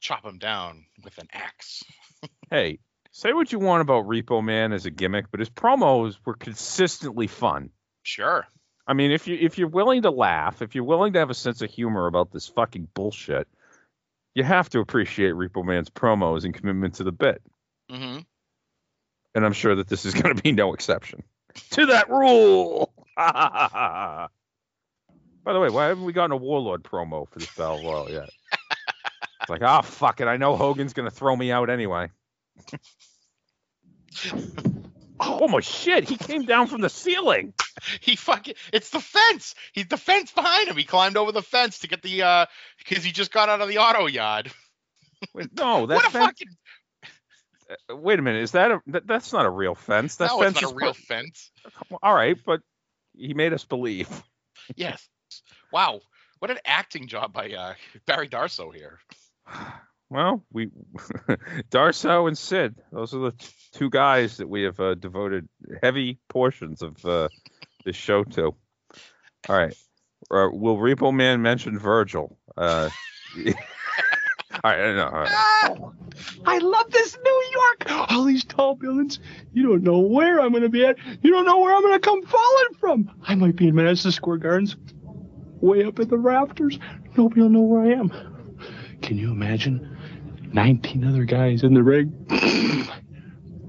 chop 0.00 0.24
him 0.24 0.38
down 0.38 0.86
with 1.02 1.18
an 1.18 1.28
axe. 1.32 1.82
Hey, 2.50 2.78
Say 3.16 3.32
what 3.32 3.52
you 3.52 3.60
want 3.60 3.80
about 3.80 4.08
Repo 4.08 4.42
Man 4.42 4.72
as 4.72 4.86
a 4.86 4.90
gimmick, 4.90 5.30
but 5.30 5.38
his 5.38 5.48
promos 5.48 6.16
were 6.24 6.34
consistently 6.34 7.28
fun. 7.28 7.70
Sure. 8.02 8.44
I 8.88 8.94
mean, 8.94 9.12
if 9.12 9.28
you 9.28 9.38
if 9.40 9.56
you're 9.56 9.68
willing 9.68 10.02
to 10.02 10.10
laugh, 10.10 10.62
if 10.62 10.74
you're 10.74 10.82
willing 10.82 11.12
to 11.12 11.20
have 11.20 11.30
a 11.30 11.34
sense 11.34 11.62
of 11.62 11.70
humor 11.70 12.08
about 12.08 12.32
this 12.32 12.48
fucking 12.48 12.88
bullshit, 12.92 13.46
you 14.34 14.42
have 14.42 14.68
to 14.70 14.80
appreciate 14.80 15.34
Repo 15.34 15.64
Man's 15.64 15.90
promos 15.90 16.44
and 16.44 16.52
commitment 16.52 16.94
to 16.94 17.04
the 17.04 17.12
bit. 17.12 17.40
Mm-hmm. 17.88 18.18
And 19.36 19.46
I'm 19.46 19.52
sure 19.52 19.76
that 19.76 19.86
this 19.86 20.04
is 20.04 20.14
going 20.14 20.34
to 20.34 20.42
be 20.42 20.50
no 20.50 20.74
exception 20.74 21.22
to 21.70 21.86
that 21.86 22.10
rule. 22.10 22.92
By 25.44 25.52
the 25.52 25.60
way, 25.60 25.68
why 25.68 25.86
haven't 25.88 26.04
we 26.04 26.12
gotten 26.12 26.32
a 26.32 26.36
Warlord 26.36 26.82
promo 26.82 27.28
for 27.28 27.38
this 27.38 27.54
Battle 27.54 27.82
Royal 27.82 28.10
yet? 28.10 28.30
it's 29.42 29.50
like, 29.50 29.62
ah, 29.62 29.82
fuck 29.82 30.20
it. 30.20 30.26
I 30.26 30.38
know 30.38 30.56
Hogan's 30.56 30.94
going 30.94 31.08
to 31.08 31.14
throw 31.14 31.36
me 31.36 31.52
out 31.52 31.68
anyway. 31.68 32.08
oh 35.20 35.48
my 35.48 35.60
shit! 35.60 36.08
He 36.08 36.16
came 36.16 36.44
down 36.44 36.66
from 36.66 36.80
the 36.80 36.88
ceiling. 36.88 37.52
He 38.00 38.16
fucking 38.16 38.54
it's 38.72 38.90
the 38.90 39.00
fence. 39.00 39.54
He's 39.72 39.88
the 39.88 39.96
fence 39.96 40.32
behind 40.32 40.68
him. 40.68 40.76
He 40.76 40.84
climbed 40.84 41.16
over 41.16 41.32
the 41.32 41.42
fence 41.42 41.80
to 41.80 41.88
get 41.88 42.02
the 42.02 42.22
uh 42.22 42.46
because 42.78 43.04
he 43.04 43.12
just 43.12 43.32
got 43.32 43.48
out 43.48 43.60
of 43.60 43.68
the 43.68 43.78
auto 43.78 44.06
yard. 44.06 44.50
Wait, 45.34 45.48
no, 45.56 45.86
that 45.86 45.96
what 45.96 46.06
a 46.06 46.10
fence. 46.10 46.24
fucking 46.26 46.48
uh, 47.90 47.96
Wait 47.96 48.18
a 48.18 48.22
minute. 48.22 48.42
Is 48.42 48.52
that 48.52 48.70
a 48.70 48.80
that, 48.86 49.06
that's 49.06 49.32
not 49.32 49.44
a 49.44 49.50
real 49.50 49.74
fence? 49.74 50.16
That 50.16 50.28
no, 50.28 50.38
fence 50.38 50.56
it's 50.56 50.62
not 50.62 50.68
is 50.68 50.72
a 50.72 50.76
real 50.76 50.92
put- 50.94 51.02
fence. 51.02 51.50
All 52.02 52.14
right, 52.14 52.36
but 52.46 52.60
he 53.16 53.34
made 53.34 53.52
us 53.52 53.64
believe. 53.64 54.08
Yes. 54.76 55.06
Wow. 55.74 56.02
What 56.38 56.52
an 56.52 56.58
acting 56.64 57.08
job 57.08 57.32
by 57.32 57.50
uh 57.50 57.74
Barry 58.06 58.28
Darsow 58.28 58.72
here. 58.72 59.00
Well, 60.10 60.44
we 60.52 60.66
Darsow 61.70 62.28
and 62.28 62.38
Sid. 62.38 62.76
Those 62.92 63.14
are 63.14 63.18
the 63.18 63.30
t- 63.32 63.48
two 63.72 63.90
guys 63.90 64.36
that 64.36 64.48
we 64.48 64.62
have 64.62 64.78
uh, 64.78 64.94
devoted 64.94 65.48
heavy 65.82 66.20
portions 66.28 66.82
of 66.82 67.04
uh, 67.04 67.28
this 67.84 67.96
show 67.96 68.22
to. 68.22 68.54
All 69.48 69.56
right. 69.56 69.74
Uh, 70.30 70.50
will 70.52 70.76
Repo 70.76 71.12
Man 71.12 71.42
mention 71.42 71.78
Virgil? 71.78 72.38
Uh, 72.56 72.90
all 73.46 73.52
right. 74.62 74.80
I 74.80 74.92
know. 74.94 75.08
All 75.08 75.22
right. 75.22 75.94
I 76.44 76.58
love 76.58 76.90
this 76.92 77.16
New 77.24 77.44
York. 77.52 78.10
All 78.12 78.24
these 78.24 78.44
tall 78.44 78.76
buildings. 78.76 79.18
You 79.52 79.66
don't 79.66 79.82
know 79.82 79.98
where 79.98 80.40
I'm 80.40 80.50
going 80.50 80.62
to 80.62 80.68
be 80.68 80.84
at. 80.84 80.96
You 81.22 81.30
don't 81.30 81.46
know 81.46 81.58
where 81.58 81.74
I'm 81.74 81.82
going 81.82 81.94
to 81.94 81.98
come 81.98 82.22
falling 82.22 82.74
from. 82.78 83.10
I 83.24 83.34
might 83.34 83.56
be 83.56 83.68
in 83.68 83.74
Madison 83.74 84.12
Square 84.12 84.36
Gardens, 84.36 84.76
way 85.64 85.84
up 85.84 85.98
in 85.98 86.08
the 86.08 86.18
rafters. 86.18 86.78
Nobody 87.16 87.40
will 87.40 87.48
know 87.48 87.62
where 87.62 87.82
I 87.82 87.98
am. 87.98 88.10
Can 89.02 89.18
you 89.18 89.32
imagine? 89.32 89.96
19 90.52 91.04
other 91.04 91.24
guys 91.24 91.62
in 91.62 91.74
the 91.74 91.82
ring. 91.82 92.26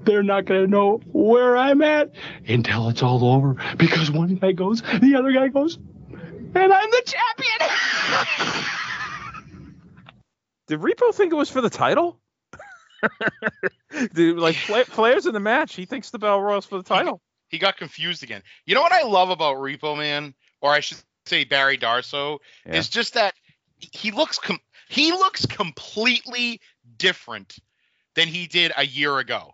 They're 0.03 0.23
not 0.23 0.45
going 0.45 0.61
to 0.61 0.67
know 0.67 1.01
where 1.07 1.57
I'm 1.57 1.81
at 1.81 2.11
until 2.47 2.89
it's 2.89 3.01
all 3.01 3.25
over 3.25 3.55
because 3.77 4.11
one 4.11 4.35
guy 4.35 4.51
goes, 4.51 4.81
the 4.81 5.15
other 5.17 5.31
guy 5.31 5.47
goes, 5.47 5.77
and 5.77 6.71
I'm 6.71 6.91
the 6.91 7.01
champion. 7.05 8.65
Did 10.67 10.79
Repo 10.79 11.13
think 11.13 11.33
it 11.33 11.35
was 11.35 11.49
for 11.49 11.61
the 11.61 11.71
title? 11.71 12.19
Dude, 14.13 14.37
like 14.37 14.55
Fla- 14.55 14.85
Flair's 14.85 15.25
in 15.25 15.33
the 15.33 15.39
match. 15.39 15.75
He 15.75 15.85
thinks 15.85 16.11
the 16.11 16.19
Bell 16.19 16.39
Royal's 16.39 16.65
for 16.65 16.77
the 16.77 16.83
title. 16.83 17.21
He 17.49 17.57
got 17.57 17.77
confused 17.77 18.23
again. 18.23 18.41
You 18.65 18.75
know 18.75 18.81
what 18.81 18.91
I 18.91 19.03
love 19.03 19.29
about 19.29 19.57
Repo 19.57 19.97
Man, 19.97 20.33
or 20.61 20.71
I 20.71 20.79
should 20.81 20.97
say 21.25 21.43
Barry 21.43 21.77
Darsow, 21.77 22.39
Yeah. 22.65 22.75
is 22.75 22.89
just 22.89 23.13
that 23.13 23.33
he 23.79 24.11
looks 24.11 24.39
com- 24.39 24.59
he 24.89 25.11
looks 25.11 25.45
completely 25.45 26.61
different 26.97 27.57
than 28.15 28.27
he 28.27 28.47
did 28.47 28.71
a 28.77 28.85
year 28.85 29.17
ago. 29.19 29.53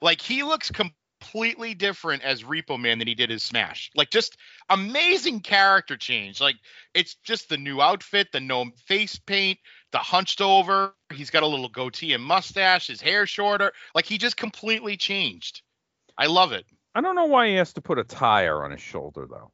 Like 0.00 0.20
he 0.20 0.42
looks 0.42 0.70
completely 0.70 1.74
different 1.74 2.22
as 2.22 2.44
Repo 2.44 2.80
Man 2.80 2.98
than 2.98 3.08
he 3.08 3.14
did 3.14 3.30
as 3.30 3.42
Smash. 3.42 3.90
Like 3.94 4.10
just 4.10 4.36
amazing 4.70 5.40
character 5.40 5.96
change. 5.96 6.40
Like 6.40 6.56
it's 6.94 7.16
just 7.16 7.48
the 7.48 7.58
new 7.58 7.82
outfit, 7.82 8.28
the 8.32 8.40
no 8.40 8.70
face 8.86 9.18
paint, 9.18 9.58
the 9.92 9.98
hunched 9.98 10.40
over. 10.40 10.94
He's 11.12 11.30
got 11.30 11.42
a 11.42 11.46
little 11.46 11.68
goatee 11.68 12.14
and 12.14 12.22
mustache. 12.24 12.86
His 12.86 13.00
hair 13.00 13.26
shorter. 13.26 13.72
Like 13.94 14.06
he 14.06 14.16
just 14.16 14.36
completely 14.36 14.96
changed. 14.96 15.62
I 16.16 16.26
love 16.26 16.52
it. 16.52 16.64
I 16.94 17.00
don't 17.00 17.14
know 17.16 17.26
why 17.26 17.48
he 17.48 17.54
has 17.56 17.72
to 17.74 17.80
put 17.80 17.98
a 17.98 18.04
tire 18.04 18.64
on 18.64 18.70
his 18.70 18.80
shoulder 18.80 19.26
though. 19.28 19.52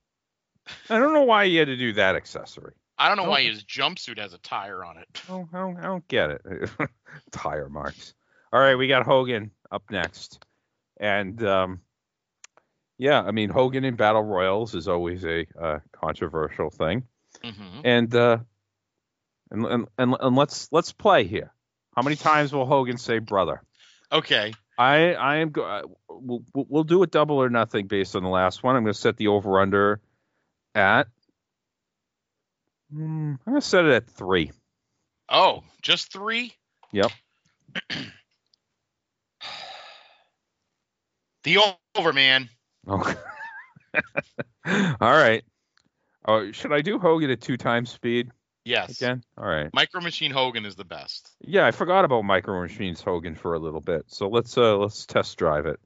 I 0.90 0.98
don't 0.98 1.12
know 1.12 1.22
why 1.24 1.46
he 1.46 1.56
had 1.56 1.68
to 1.68 1.76
do 1.76 1.92
that 1.94 2.16
accessory. 2.16 2.74
I 2.98 3.08
don't 3.08 3.18
know 3.18 3.28
why 3.28 3.42
his 3.42 3.62
jumpsuit 3.62 4.18
has 4.18 4.32
a 4.32 4.38
tire 4.38 4.84
on 4.84 4.96
it. 4.96 5.06
I 5.28 5.32
don't, 5.32 5.48
I 5.52 5.58
don't, 5.58 5.76
I 5.78 5.82
don't 5.82 6.08
get 6.08 6.30
it. 6.30 6.70
Tire 7.30 7.68
marks. 7.68 8.14
All 8.52 8.60
right, 8.60 8.74
we 8.76 8.88
got 8.88 9.04
Hogan 9.04 9.50
up 9.70 9.82
next, 9.90 10.42
and 10.98 11.42
um, 11.44 11.80
yeah, 12.96 13.20
I 13.20 13.32
mean 13.32 13.50
Hogan 13.50 13.84
in 13.84 13.96
battle 13.96 14.22
royals 14.22 14.74
is 14.74 14.88
always 14.88 15.24
a 15.24 15.46
uh, 15.60 15.78
controversial 15.92 16.70
thing, 16.70 17.02
Mm-hmm. 17.44 17.80
and 17.84 18.14
uh, 18.14 18.38
and, 19.50 19.66
and 19.66 19.88
and 19.98 20.16
and 20.18 20.36
let's 20.36 20.68
let's 20.72 20.92
play 20.92 21.24
here. 21.24 21.52
How 21.94 22.00
many 22.02 22.16
times 22.16 22.52
will 22.52 22.64
Hogan 22.66 22.96
say 22.96 23.18
brother? 23.18 23.62
Okay. 24.10 24.54
I 24.78 25.12
I 25.14 25.36
am 25.36 25.50
go- 25.50 25.64
uh, 25.64 25.82
we'll, 26.08 26.42
we'll 26.54 26.66
we'll 26.68 26.84
do 26.84 27.02
a 27.02 27.06
double 27.06 27.36
or 27.42 27.50
nothing 27.50 27.88
based 27.88 28.16
on 28.16 28.22
the 28.22 28.28
last 28.30 28.62
one. 28.62 28.74
I'm 28.76 28.84
going 28.84 28.94
to 28.94 28.98
set 28.98 29.16
the 29.18 29.28
over 29.28 29.60
under 29.60 30.00
at. 30.76 31.08
Hmm, 32.92 33.34
I'm 33.46 33.54
to 33.54 33.60
set 33.60 33.84
it 33.84 33.92
at 33.92 34.06
three. 34.06 34.52
Oh, 35.28 35.64
just 35.82 36.12
three? 36.12 36.52
Yep. 36.92 37.10
The 41.44 41.58
over, 41.94 42.12
man. 42.12 42.48
Okay. 42.88 43.14
All 44.66 44.96
right. 45.00 45.44
Oh, 46.26 46.50
should 46.50 46.72
I 46.72 46.80
do 46.80 46.98
Hogan 46.98 47.30
at 47.30 47.40
two 47.40 47.56
times 47.56 47.88
speed 47.90 48.32
Yes. 48.64 49.00
again? 49.00 49.22
All 49.38 49.46
right. 49.46 49.70
Micro 49.72 50.00
Machine 50.00 50.32
Hogan 50.32 50.64
is 50.66 50.74
the 50.74 50.84
best. 50.84 51.30
Yeah, 51.40 51.64
I 51.64 51.70
forgot 51.70 52.04
about 52.04 52.22
Micro 52.24 52.60
Machines 52.60 53.00
Hogan 53.00 53.36
for 53.36 53.54
a 53.54 53.60
little 53.60 53.80
bit. 53.80 54.06
So 54.08 54.28
let's 54.28 54.58
uh 54.58 54.76
let's 54.76 55.06
test 55.06 55.38
drive 55.38 55.66
it. 55.66 55.78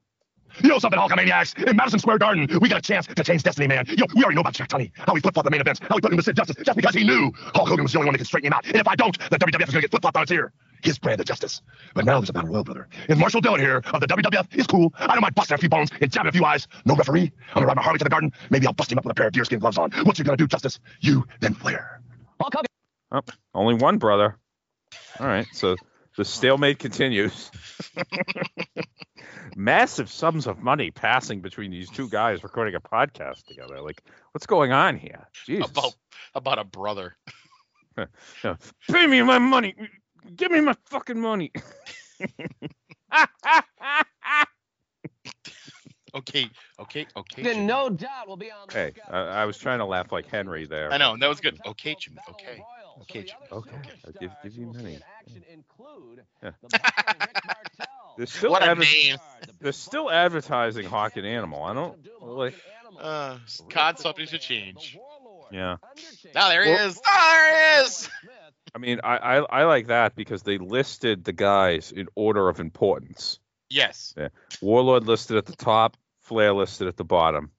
You 0.63 0.69
know 0.69 0.79
something, 0.79 0.99
Hulkamaniacs? 0.99 1.69
In 1.69 1.77
Madison 1.77 1.99
Square 1.99 2.19
Garden, 2.19 2.49
we 2.61 2.69
got 2.69 2.79
a 2.79 2.83
chance 2.83 3.07
to 3.07 3.25
change 3.25 3.43
destiny, 3.43 3.67
man. 3.67 3.87
Yo, 3.87 4.05
we 4.15 4.23
already 4.23 4.35
know 4.35 4.41
about 4.43 4.55
Jack 4.55 4.69
Tunney, 4.69 4.91
how 4.95 5.15
he 5.15 5.21
flip-flopped 5.21 5.45
the 5.45 5.51
main 5.51 5.61
events, 5.61 5.81
how 5.83 5.95
he 5.95 6.01
put 6.01 6.13
him 6.13 6.19
to 6.19 6.23
Sid 6.23 6.37
Justice, 6.37 6.57
just 6.65 6.77
because 6.77 6.95
he 6.95 7.05
knew 7.05 7.33
Hulk 7.55 7.69
Hogan 7.69 7.85
was 7.85 7.93
the 7.93 7.99
only 7.99 8.09
one 8.09 8.15
that 8.15 8.19
could 8.19 8.27
straighten 8.27 8.49
him 8.49 8.53
out. 8.53 8.67
And 8.67 8.77
if 8.77 8.89
I 8.89 8.97
don't, 8.97 9.17
the 9.31 9.39
WWF 9.39 9.47
is 9.47 9.59
going 9.59 9.67
to 9.67 9.81
get 9.81 9.91
flip-flopped 9.91 10.17
on 10.17 10.23
its 10.25 10.33
ear. 10.33 10.53
His 10.83 10.99
brand 10.99 11.21
of 11.21 11.27
justice. 11.27 11.61
But 11.95 12.07
now 12.07 12.21
there's 12.21 12.31
a 12.31 12.33
battle 12.33 12.51
royal, 12.51 12.65
brother. 12.65 12.89
And 13.09 13.19
Marshall 13.19 13.43
Dillon 13.43 13.61
here 13.61 13.83
of 13.93 14.01
the 14.01 14.07
WWF 14.07 14.57
is 14.59 14.67
cool. 14.67 14.95
I 14.99 15.09
don't 15.09 15.21
mind 15.21 15.35
busting 15.35 15.55
a 15.55 15.59
few 15.59 15.69
bones 15.69 15.91
and 16.01 16.11
jabbing 16.11 16.31
a 16.31 16.33
few 16.33 16.45
eyes. 16.45 16.69
No 16.87 16.95
referee. 16.97 17.33
I'm 17.49 17.55
going 17.55 17.63
to 17.63 17.67
ride 17.67 17.77
my 17.77 17.83
Harley 17.83 17.99
to 17.99 18.05
the 18.05 18.11
garden. 18.11 18.33
Maybe 18.49 18.67
I'll 18.67 18.73
bust 18.73 18.91
him 18.91 18.99
up 18.99 19.05
with 19.05 19.13
a 19.13 19.15
pair 19.15 19.27
of 19.27 19.35
deerskin 19.35 19.59
gloves 19.59 19.77
on. 19.77 19.91
What 20.05 20.19
you 20.19 20.25
going 20.25 20.39
to 20.39 20.43
do, 20.43 20.49
Justice? 20.49 20.81
You, 21.01 21.27
then 21.41 21.55
Flair. 21.55 22.01
Oh, 23.13 23.21
only 23.55 23.75
one 23.75 23.99
brother. 23.99 24.39
All 25.19 25.27
right. 25.27 25.47
So 25.53 25.77
the 26.17 26.25
stalemate 26.25 26.79
continues. 26.79 27.51
Massive 29.57 30.11
sums 30.11 30.47
of 30.47 30.59
money 30.59 30.91
passing 30.91 31.41
between 31.41 31.71
these 31.71 31.91
two 31.91 32.09
guys 32.09 32.43
recording 32.43 32.75
a 32.75 32.81
podcast 32.81 33.45
together. 33.47 33.81
Like, 33.81 34.03
what's 34.33 34.47
going 34.47 34.73
on 34.73 34.97
here? 34.97 35.27
Jesus. 35.47 35.71
About 35.71 35.95
about 36.35 36.59
a 36.59 36.65
brother. 36.65 37.17
Yeah. 38.45 38.57
Pay 38.91 39.07
me 39.07 39.23
my 39.23 39.39
money. 39.39 39.75
Give 40.37 40.51
me 40.51 40.61
my 40.61 40.75
fucking 40.87 41.21
money. 41.21 41.53
Okay, 46.15 46.51
okay, 46.81 47.07
okay. 47.17 47.43
Then 47.43 47.55
Jimmy. 47.55 47.67
no 47.67 47.89
doubt 47.89 48.27
we'll 48.27 48.37
be 48.37 48.51
on 48.51 48.67
the 48.69 48.75
hey, 48.75 48.87
lookout 48.87 49.15
I, 49.15 49.43
I 49.43 49.45
was 49.45 49.57
trying 49.57 49.79
to 49.79 49.85
laugh 49.85 50.11
like 50.11 50.27
Henry 50.27 50.67
there. 50.67 50.93
I 50.93 50.97
know 50.97 51.17
that 51.17 51.29
was 51.29 51.41
good. 51.41 51.61
Okay, 51.65 51.95
Jimmy. 51.99 52.19
Okay. 52.29 52.63
Okay, 53.03 53.23
Jimmy. 53.23 53.47
Okay, 53.53 53.77
I'll 54.05 54.13
give, 54.21 54.33
give 54.43 54.55
you 54.55 54.67
money. 54.67 54.99
Include 55.53 56.25
Yeah. 56.43 56.51
The 58.17 58.23
boxer 58.25 58.27
Rick 58.27 58.27
Martel. 58.27 58.27
They're 58.27 58.27
still, 58.27 58.51
What 58.53 58.63
a 58.63 58.67
adver- 58.71 58.83
name. 58.83 59.17
they're 59.61 59.73
still 59.73 60.11
advertising 60.11 60.87
Hawk 60.87 61.17
and 61.17 61.27
Animal. 61.27 61.63
I 61.63 61.75
don't 61.75 61.99
like. 62.23 62.55
Uh, 62.99 63.39
card 63.71 63.99
subject 63.99 64.31
to 64.33 64.39
change. 64.39 64.99
Yeah. 65.51 65.77
Now 66.35 66.49
there 66.49 66.65
he 66.65 66.71
Well- 66.71 66.87
is. 66.89 67.01
Oh, 67.07 67.31
there 67.33 67.79
he 67.79 67.85
is. 67.87 68.11
I 68.75 68.79
mean, 68.79 69.01
I, 69.03 69.17
I 69.17 69.37
I 69.39 69.65
like 69.65 69.89
that 69.89 70.15
because 70.15 70.43
they 70.45 70.59
listed 70.59 71.25
the 71.25 71.33
guys 71.33 71.91
in 71.93 72.07
order 72.15 72.49
of 72.49 72.61
importance. 72.61 73.41
Yes. 73.69 74.15
Yeah. 74.17 74.29
Warlord 74.61 75.07
listed 75.07 75.37
at 75.39 75.47
the 75.47 75.57
top, 75.57 75.97
Flair 76.23 76.53
listed 76.53 76.87
at 76.89 76.97
the 76.97 77.05
bottom. 77.05 77.51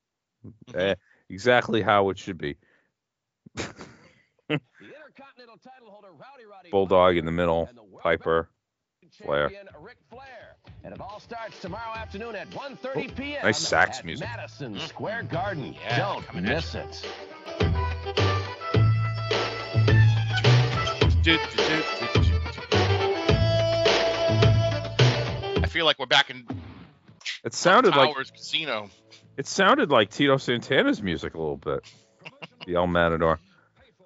Mm-hmm. 0.46 0.80
Eh, 0.80 0.96
exactly 1.30 1.82
how 1.82 2.10
it 2.12 2.18
should 2.18 2.38
be. 2.38 2.56
The 3.56 3.66
Intercontinental 4.50 5.58
title 5.64 5.90
holder 5.90 6.10
Rowdy 6.12 6.46
Roddy 6.50 6.70
Bulldog 6.72 7.18
in 7.18 7.26
the 7.26 7.32
middle, 7.32 7.70
the 7.74 7.82
Piper, 8.02 8.50
Flair. 9.24 9.50
Champion 9.50 9.68
Flair. 10.10 10.41
And 10.84 10.94
it 10.96 11.02
all 11.02 11.20
starts 11.20 11.60
tomorrow 11.62 11.96
afternoon 11.96 12.36
at 12.36 12.50
1:30 12.50 13.16
p.m. 13.16 13.40
nice 13.44 13.60
sax 13.60 14.00
at 14.00 14.06
music. 14.06 14.28
Madison 14.28 14.74
hmm. 14.74 14.80
Square 14.80 15.24
Garden. 15.24 15.74
Yeah, 15.74 15.98
Don't 15.98 16.44
miss 16.44 16.74
it. 16.76 17.06
I 25.64 25.68
feel 25.68 25.68
feel 25.68 25.86
like 25.86 26.00
we're 26.00 26.08
back 26.08 26.32
in 26.32 26.48
It 27.44 27.54
sounded 27.54 27.96
like 27.96 28.14
Towers 28.14 28.32
Casino. 28.32 28.90
it 29.38 29.46
sounded 29.48 29.92
like 29.92 30.10
Tito 30.10 30.38
Santana's 30.38 31.02
music 31.02 31.36
a 31.36 31.38
little 31.38 31.58
bit. 31.58 31.82
the 32.66 32.76
El 32.76 32.88
Matador. 32.88 33.40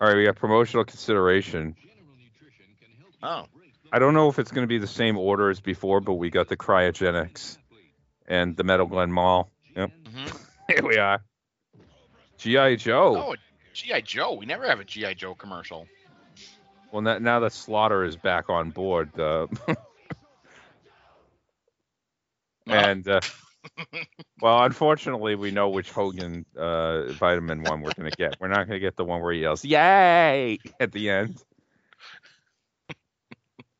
All 0.02 0.08
right, 0.08 0.18
we 0.18 0.26
got 0.26 0.36
promotional 0.36 0.84
consideration. 0.84 1.76
Oh. 3.24 3.46
I 3.92 4.00
don't 4.00 4.14
know 4.14 4.30
if 4.30 4.40
it's 4.40 4.52
going 4.52 4.64
to 4.64 4.68
be 4.68 4.78
the 4.78 4.88
same 4.88 5.18
order 5.18 5.50
as 5.50 5.60
before, 5.60 6.02
but 6.02 6.14
we 6.14 6.30
got 6.30 6.48
the 6.48 6.58
cryogenics 6.58 7.58
and 8.28 8.56
the 8.58 8.64
Metal 8.64 8.88
Glen 8.88 9.12
Mall. 9.12 9.50
Yep. 9.76 9.92
Here 10.68 10.84
we 10.84 10.98
are. 10.98 11.24
GI 12.38 12.78
Joe. 12.78 13.18
Oh, 13.18 13.36
GI 13.74 14.02
Joe. 14.02 14.34
We 14.34 14.46
never 14.46 14.68
have 14.68 14.80
a 14.80 14.84
GI 14.84 15.16
Joe 15.16 15.36
commercial. 15.36 15.88
Well, 16.92 17.02
now, 17.02 17.18
now 17.18 17.40
that 17.42 17.54
Slaughter 17.54 18.04
is 18.04 18.16
back 18.16 18.50
on 18.50 18.72
board, 18.72 19.20
uh, 19.20 19.48
and 22.68 23.08
uh, 23.08 23.20
well, 24.42 24.64
unfortunately, 24.64 25.36
we 25.36 25.52
know 25.52 25.70
which 25.70 25.92
Hogan 25.92 26.46
uh, 26.58 27.12
vitamin 27.14 27.64
one 27.64 27.82
we're 27.82 27.94
going 27.94 28.10
to 28.10 28.18
get. 28.18 28.38
We're 28.40 28.48
not 28.48 28.68
going 28.68 28.80
to 28.80 28.80
get 28.80 28.96
the 28.96 29.06
one 29.06 29.22
where 29.22 29.34
he 29.34 29.42
yells 29.42 29.66
"Yay!" 29.66 30.60
at 30.80 30.92
the 30.92 31.10
end. 31.10 31.42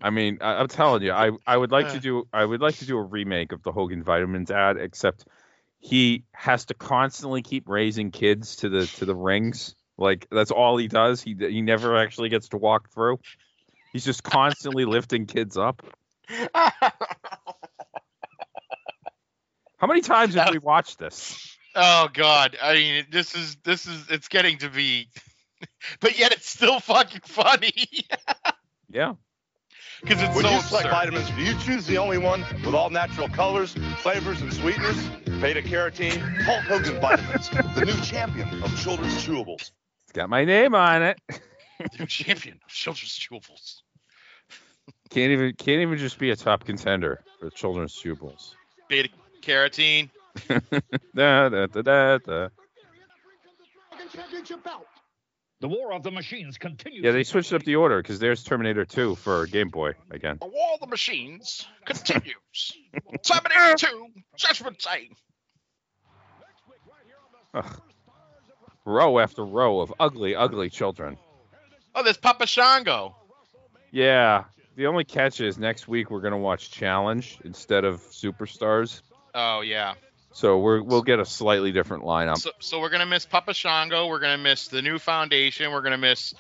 I 0.02 0.10
mean, 0.10 0.40
I, 0.42 0.56
I'm 0.56 0.68
telling 0.68 1.04
you, 1.04 1.12
I, 1.12 1.32
I 1.48 1.56
would 1.58 1.72
like 1.72 1.90
to 1.90 2.00
do 2.00 2.28
I 2.34 2.44
would 2.44 2.62
like 2.62 2.78
to 2.78 2.86
do 2.86 2.98
a 2.98 3.02
remake 3.04 3.52
of 3.52 3.64
the 3.64 3.72
Hogan 3.72 4.04
vitamins 4.04 4.52
ad, 4.52 4.78
except 4.78 5.26
he 5.80 6.24
has 6.34 6.66
to 6.66 6.74
constantly 6.74 7.42
keep 7.42 7.70
raising 7.70 8.12
kids 8.12 8.58
to 8.58 8.70
the 8.70 8.86
to 8.88 9.06
the 9.06 9.16
rings. 9.16 9.76
Like 9.98 10.28
that's 10.30 10.52
all 10.52 10.78
he 10.78 10.88
does. 10.88 11.22
He 11.22 11.36
he 11.40 11.62
never 11.62 11.98
actually 11.98 12.30
gets 12.30 12.50
to 12.50 12.58
walk 12.58 12.92
through. 12.94 13.20
He's 13.94 14.04
just 14.06 14.24
constantly 14.24 14.86
lifting 14.86 15.26
kids 15.26 15.58
up. 15.58 15.82
How 19.78 19.88
many 19.88 20.02
times 20.02 20.34
have 20.36 20.52
we 20.52 20.60
watched 20.60 21.00
this? 21.00 21.58
Oh 21.78 22.08
God! 22.14 22.56
I 22.62 22.74
mean, 22.76 23.06
this 23.12 23.36
is 23.36 23.58
this 23.66 23.86
is 23.86 24.10
it's 24.10 24.30
getting 24.30 24.60
to 24.60 24.70
be, 24.70 25.10
but 26.00 26.18
yet 26.18 26.32
it's 26.32 26.50
still 26.50 26.80
fucking 26.80 27.20
funny 27.26 27.74
Yeah. 28.90 29.16
Because 30.06 30.22
it's 30.22 30.36
When 30.36 30.46
so 30.46 30.52
you 30.52 30.62
select 30.62 30.86
absurd. 30.86 30.92
vitamins, 30.92 31.30
do 31.32 31.42
you 31.42 31.58
choose 31.60 31.86
the 31.88 31.98
only 31.98 32.18
one 32.18 32.42
with 32.64 32.76
all 32.76 32.90
natural 32.90 33.28
colors, 33.28 33.74
flavors, 33.98 34.42
and 34.42 34.54
sweeteners? 34.54 34.98
Beta 35.42 35.62
carotene, 35.62 36.20
Hulk 36.44 36.62
Hogan 36.64 37.00
vitamins, 37.02 37.50
the 37.50 37.86
new 37.86 38.00
champion 38.02 38.48
of 38.64 38.80
children's 38.80 39.16
chewables. 39.26 39.72
It's 40.04 40.12
got 40.14 40.30
my 40.30 40.46
name 40.46 40.76
on 40.76 41.02
it. 41.04 41.20
New 42.00 42.06
champion 42.06 42.60
of 42.64 42.70
children's 42.72 43.18
chewables. 43.18 43.82
Can't 45.10 45.32
even 45.32 45.54
can't 45.56 45.82
even 45.82 45.98
just 45.98 46.18
be 46.20 46.30
a 46.32 46.36
top 46.36 46.64
contender 46.64 47.22
for 47.40 47.50
children's 47.50 47.94
chewables. 47.94 48.54
Beta 48.88 49.10
carotene. 49.42 50.10
da, 51.16 51.50
da, 51.50 51.66
da, 51.68 51.82
da, 51.82 52.18
da. 52.20 52.48
The 55.66 55.70
war 55.70 55.94
of 55.94 56.04
the 56.04 56.12
machines 56.12 56.60
continues. 56.60 57.04
Yeah, 57.04 57.10
they 57.10 57.24
switched 57.24 57.52
up 57.52 57.64
the 57.64 57.76
order 57.78 58.00
because 58.00 58.20
there's 58.20 58.44
Terminator 58.44 58.86
2 58.86 59.16
for 59.16 59.48
Game 59.48 59.70
Boy 59.70 59.94
again. 60.12 60.38
The 60.40 60.46
war 60.46 60.76
of 60.76 60.80
the 60.80 60.86
machines 60.86 61.66
continues. 61.86 62.78
Seventy-two. 63.24 64.10
Judgment 64.38 64.78
Day. 64.78 65.10
Ugh. 67.56 67.82
Row 68.86 69.18
after 69.18 69.44
row 69.44 69.80
of 69.80 69.92
ugly, 70.00 70.36
ugly 70.36 70.70
children. 70.70 71.18
Oh, 71.96 72.04
there's 72.04 72.18
Papa 72.18 72.46
Shango. 72.46 73.16
Yeah. 73.90 74.44
The 74.76 74.86
only 74.86 75.04
catch 75.04 75.42
is 75.42 75.58
next 75.58 75.88
week 75.88 76.12
we're 76.12 76.22
gonna 76.22 76.38
watch 76.38 76.70
Challenge 76.70 77.40
instead 77.44 77.86
of 77.86 78.02
Superstars. 78.02 79.02
Oh 79.34 79.62
yeah. 79.62 79.96
So 80.36 80.60
we're 80.60 80.82
we'll 80.84 81.02
get 81.02 81.20
a 81.22 81.26
slightly 81.26 81.72
different 81.72 82.04
lineup. 82.04 82.38
So, 82.38 82.52
so 82.60 82.82
we're 82.82 82.90
gonna 82.90 83.06
miss 83.06 83.26
Papa 83.26 83.54
Shango. 83.54 84.08
We're 84.08 84.20
gonna 84.20 84.38
miss 84.38 84.68
the 84.68 84.82
new 84.82 85.00
foundation. 85.00 85.72
We're 85.72 85.82
gonna 85.82 85.98
miss 85.98 86.34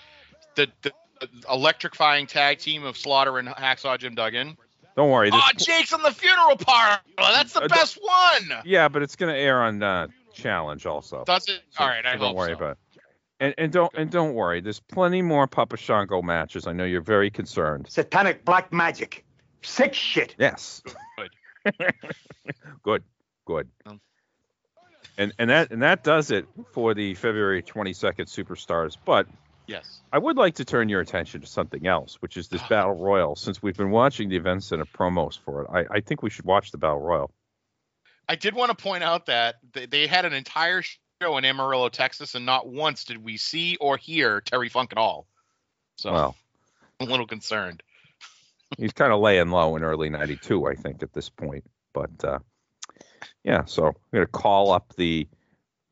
the, 0.55 0.67
the, 0.81 0.91
the 1.21 1.29
electrifying 1.49 2.27
tag 2.27 2.57
team 2.59 2.83
of 2.83 2.97
Slaughter 2.97 3.37
and 3.39 3.47
Hacksaw 3.47 3.97
Jim 3.97 4.13
Duggan. 4.13 4.57
Don't 4.97 5.09
worry. 5.09 5.29
This, 5.29 5.41
Oh, 5.41 5.49
Jake's 5.57 5.93
on 5.93 6.01
the 6.01 6.11
funeral 6.11 6.57
parlor. 6.57 6.97
That's 7.17 7.53
the 7.53 7.63
Uh, 7.63 7.67
best 7.69 7.97
one. 8.01 8.61
yeah, 8.65 8.89
but 8.89 9.01
it's 9.01 9.15
gonna 9.15 9.33
air 9.33 9.63
on 9.63 9.81
uh, 9.81 10.07
Challenge 10.33 10.85
also. 10.85 11.23
Does 11.25 11.47
it? 11.47 11.61
So- 11.69 11.83
All 11.85 11.89
right, 11.89 12.05
I 12.05 12.13
so 12.15 12.19
don't 12.19 12.35
worry 12.35 12.49
so. 12.51 12.57
about 12.57 12.71
it. 12.71 12.77
And, 13.39 13.53
and 13.57 13.71
don't 13.71 13.93
and 13.95 14.11
don't 14.11 14.33
worry. 14.33 14.59
There's 14.59 14.81
plenty 14.81 15.21
more 15.21 15.47
Papa 15.47 15.77
Shango 15.77 16.21
matches. 16.21 16.67
I 16.67 16.73
know 16.73 16.83
you're 16.83 16.99
very 17.01 17.29
concerned. 17.31 17.87
Satanic 17.89 18.43
black 18.43 18.73
magic. 18.73 19.23
Sick 19.61 19.93
shit. 19.93 20.35
Yes. 20.37 20.81
Good. 21.17 21.73
good. 22.83 23.03
Good. 23.45 23.69
Um. 23.85 24.01
And 25.17 25.33
and 25.39 25.49
that 25.49 25.71
and 25.71 25.81
that 25.83 26.03
does 26.03 26.31
it 26.31 26.45
for 26.73 26.93
the 26.93 27.13
February 27.15 27.63
22nd 27.63 28.25
Superstars. 28.27 28.97
But 29.05 29.27
Yes. 29.67 30.01
I 30.11 30.19
would 30.19 30.37
like 30.37 30.55
to 30.55 30.65
turn 30.65 30.89
your 30.89 31.01
attention 31.01 31.41
to 31.41 31.47
something 31.47 31.87
else, 31.87 32.21
which 32.21 32.37
is 32.37 32.49
this 32.49 32.61
Battle 32.69 32.93
Royal. 32.93 33.35
Since 33.35 33.63
we've 33.63 33.75
been 33.75 33.89
watching 33.89 34.29
the 34.29 34.35
events 34.35 34.71
and 34.71 34.79
the 34.79 34.85
promos 34.85 35.39
for 35.39 35.63
it, 35.63 35.67
I, 35.71 35.97
I 35.97 35.99
think 36.01 36.21
we 36.21 36.29
should 36.29 36.45
watch 36.45 36.69
the 36.69 36.77
Battle 36.77 37.01
Royal. 37.01 37.31
I 38.29 38.35
did 38.35 38.53
want 38.53 38.77
to 38.77 38.83
point 38.83 39.03
out 39.03 39.25
that 39.25 39.55
they, 39.73 39.87
they 39.87 40.05
had 40.05 40.25
an 40.25 40.33
entire 40.33 40.83
show 40.83 41.37
in 41.37 41.45
Amarillo, 41.45 41.89
Texas, 41.89 42.35
and 42.35 42.45
not 42.45 42.67
once 42.67 43.05
did 43.05 43.23
we 43.23 43.37
see 43.37 43.75
or 43.77 43.97
hear 43.97 44.41
Terry 44.41 44.69
Funk 44.69 44.91
at 44.91 44.99
all. 44.99 45.25
So 45.95 46.11
Well, 46.11 46.35
I'm 46.99 47.07
a 47.07 47.09
little 47.09 47.25
concerned. 47.27 47.81
he's 48.77 48.93
kind 48.93 49.11
of 49.13 49.19
laying 49.19 49.49
low 49.49 49.75
in 49.75 49.83
early 49.83 50.09
92 50.09 50.67
i 50.67 50.75
think 50.75 51.01
at 51.03 51.13
this 51.13 51.29
point 51.29 51.63
but 51.93 52.23
uh, 52.23 52.39
yeah 53.43 53.65
so 53.65 53.87
i'm 53.87 53.93
going 54.13 54.25
to 54.25 54.31
call 54.31 54.71
up 54.71 54.93
the 54.95 55.27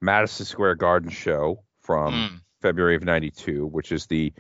madison 0.02 0.46
square 0.46 0.76
garden 0.76 1.10
show 1.10 1.64
from 1.82 2.14
Mm. 2.14 2.42
february 2.62 2.96
of 2.96 3.04
92 3.04 3.66
which 3.66 3.92
is 3.92 4.06
the 4.08 4.34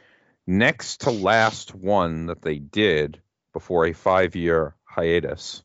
next 0.47 1.01
to 1.01 1.11
last 1.11 1.73
one 1.73 2.27
that 2.27 2.41
they 2.41 2.59
did 2.59 3.21
before 3.53 3.85
a 3.85 3.93
five 3.93 4.35
year 4.35 4.75
hiatus 4.85 5.63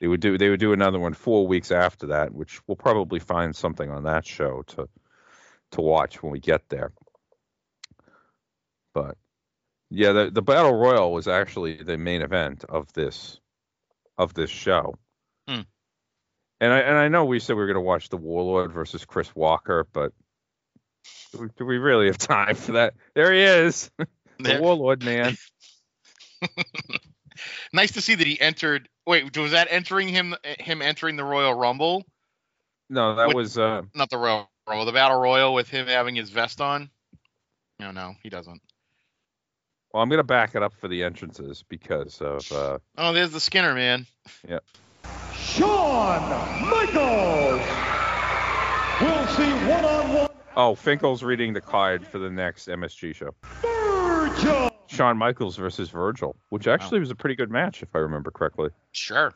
they 0.00 0.08
would 0.08 0.20
do 0.20 0.36
they 0.38 0.50
would 0.50 0.60
do 0.60 0.72
another 0.72 0.98
one 0.98 1.14
four 1.14 1.46
weeks 1.46 1.70
after 1.70 2.08
that 2.08 2.32
which 2.32 2.60
we'll 2.66 2.76
probably 2.76 3.20
find 3.20 3.54
something 3.54 3.90
on 3.90 4.04
that 4.04 4.26
show 4.26 4.62
to 4.66 4.88
to 5.72 5.80
watch 5.80 6.22
when 6.22 6.32
we 6.32 6.40
get 6.40 6.68
there 6.68 6.92
but 8.92 9.16
yeah, 9.90 10.12
the 10.12 10.30
the 10.30 10.42
battle 10.42 10.72
royal 10.74 11.12
was 11.12 11.28
actually 11.28 11.82
the 11.82 11.96
main 11.98 12.22
event 12.22 12.64
of 12.68 12.92
this 12.94 13.40
of 14.18 14.34
this 14.34 14.50
show. 14.50 14.94
Hmm. 15.48 15.60
And 16.60 16.72
I 16.72 16.78
and 16.80 16.96
I 16.96 17.08
know 17.08 17.24
we 17.24 17.40
said 17.40 17.54
we 17.56 17.60
were 17.62 17.66
going 17.66 17.74
to 17.74 17.80
watch 17.80 18.08
the 18.08 18.16
Warlord 18.16 18.72
versus 18.72 19.04
Chris 19.04 19.34
Walker, 19.34 19.86
but 19.92 20.12
do 21.32 21.40
we, 21.42 21.48
do 21.58 21.64
we 21.66 21.78
really 21.78 22.06
have 22.06 22.18
time 22.18 22.54
for 22.54 22.72
that? 22.72 22.94
There 23.14 23.32
he 23.32 23.40
is, 23.42 23.90
the 23.98 24.06
There- 24.38 24.60
Warlord 24.62 25.02
man. 25.04 25.36
Nice 27.72 27.92
to 27.92 28.00
see 28.00 28.14
that 28.14 28.26
he 28.26 28.40
entered. 28.40 28.88
Wait, 29.06 29.36
was 29.36 29.50
that 29.50 29.66
entering 29.70 30.08
him? 30.08 30.36
Him 30.60 30.80
entering 30.80 31.16
the 31.16 31.24
Royal 31.24 31.52
Rumble? 31.52 32.04
No, 32.88 33.16
that 33.16 33.26
What- 33.28 33.36
was 33.36 33.58
uh 33.58 33.82
Not 33.94 34.08
the 34.10 34.18
Royal 34.18 34.48
Rumble, 34.68 34.84
the 34.86 34.92
Battle 34.92 35.18
Royal 35.18 35.52
with 35.52 35.68
him 35.68 35.88
having 35.88 36.14
his 36.14 36.30
vest 36.30 36.60
on. 36.60 36.90
No, 37.80 37.90
no, 37.90 38.14
he 38.22 38.28
doesn't. 38.30 38.62
well, 39.92 40.02
I'm 40.02 40.08
going 40.08 40.18
to 40.20 40.22
back 40.24 40.54
it 40.54 40.62
up 40.62 40.74
for 40.74 40.86
the 40.86 41.02
entrances 41.02 41.64
because 41.68 42.20
of 42.20 42.50
uh 42.52 42.78
Oh, 42.96 43.12
there's 43.12 43.32
the 43.32 43.40
Skinner 43.40 43.74
man. 43.74 44.06
yeah. 44.48 44.60
Shawn 45.34 46.20
Michaels. 46.68 47.60
We'll 49.00 49.26
see 49.28 49.50
one-on-one 49.68 50.28
Oh, 50.56 50.76
Finkel's 50.76 51.24
reading 51.24 51.52
the 51.52 51.60
card 51.60 52.06
for 52.06 52.18
the 52.20 52.30
next 52.30 52.68
MSG 52.68 53.12
show. 53.14 53.34
Virgil. 53.62 54.70
Shawn 54.86 55.18
Michaels 55.18 55.56
versus 55.56 55.90
Virgil, 55.90 56.36
which 56.50 56.68
actually 56.68 57.00
was 57.00 57.10
a 57.10 57.16
pretty 57.16 57.34
good 57.34 57.50
match 57.50 57.82
if 57.82 57.88
I 57.94 57.98
remember 57.98 58.30
correctly. 58.30 58.70
Sure. 58.92 59.34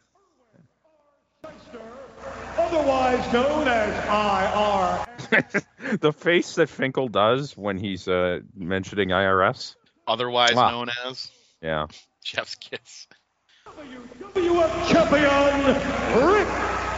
Otherwise 2.57 3.33
known 3.33 3.67
as 3.67 5.07
IR. 5.41 5.97
the 6.01 6.13
face 6.13 6.55
that 6.55 6.69
Finkel 6.69 7.09
does 7.09 7.57
when 7.57 7.79
he's 7.79 8.07
uh, 8.07 8.39
mentioning 8.55 9.09
IRS. 9.09 9.75
Otherwise 10.07 10.55
Wow. 10.55 10.71
known 10.71 10.91
as 11.07 11.31
Yeah. 11.61 11.87
Jeff's 12.25 12.55
Kiss. 12.55 13.08
WWF 13.79 14.89
champion 14.89 15.67
Ric 16.27 16.49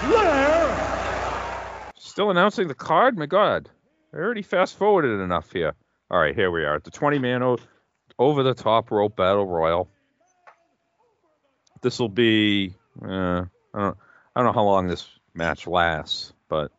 Flair. 0.01 1.93
Still 1.99 2.31
announcing 2.31 2.69
the 2.69 2.75
card? 2.75 3.19
My 3.19 3.27
God. 3.27 3.69
I 4.15 4.17
already 4.17 4.43
fast 4.43 4.77
forwarded 4.79 5.21
enough 5.21 5.53
here. 5.53 5.75
All 6.11 6.19
right, 6.19 6.35
here 6.35 6.51
we 6.51 6.65
are 6.65 6.77
at 6.77 6.85
the 6.85 6.91
20 6.91 7.19
man 7.19 7.43
o- 7.43 7.59
over 8.19 8.43
the 8.43 8.55
top 8.55 8.91
rope 8.91 9.15
battle 9.17 9.47
royal. 9.47 9.89
This 11.83 11.99
will 11.99 12.09
be, 12.09 12.75
uh, 13.03 13.45
I, 13.75 13.79
don't, 13.79 13.97
I 14.35 14.41
don't 14.41 14.45
know 14.45 14.53
how 14.53 14.65
long 14.65 14.89
this 14.89 15.07
match 15.35 15.67
lasts, 15.67 16.33
but 16.49 16.73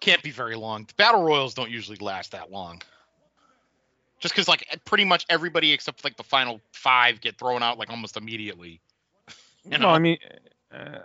Can't 0.00 0.22
be 0.22 0.30
very 0.30 0.56
long. 0.56 0.84
The 0.84 0.94
Battle 0.94 1.22
Royals 1.24 1.54
don't 1.54 1.70
usually 1.70 1.98
last 2.00 2.32
that 2.32 2.50
long. 2.50 2.82
Just 4.20 4.34
because, 4.34 4.48
like, 4.48 4.66
pretty 4.84 5.04
much 5.04 5.26
everybody 5.28 5.72
except 5.72 6.02
like 6.02 6.16
the 6.16 6.24
final 6.24 6.60
five 6.72 7.20
get 7.20 7.36
thrown 7.38 7.62
out 7.62 7.78
like 7.78 7.90
almost 7.90 8.16
immediately. 8.16 8.80
You 9.70 9.78
no, 9.78 9.88
know? 9.88 9.90
I 9.90 9.98
mean, 9.98 10.18
Uh, 10.72 10.98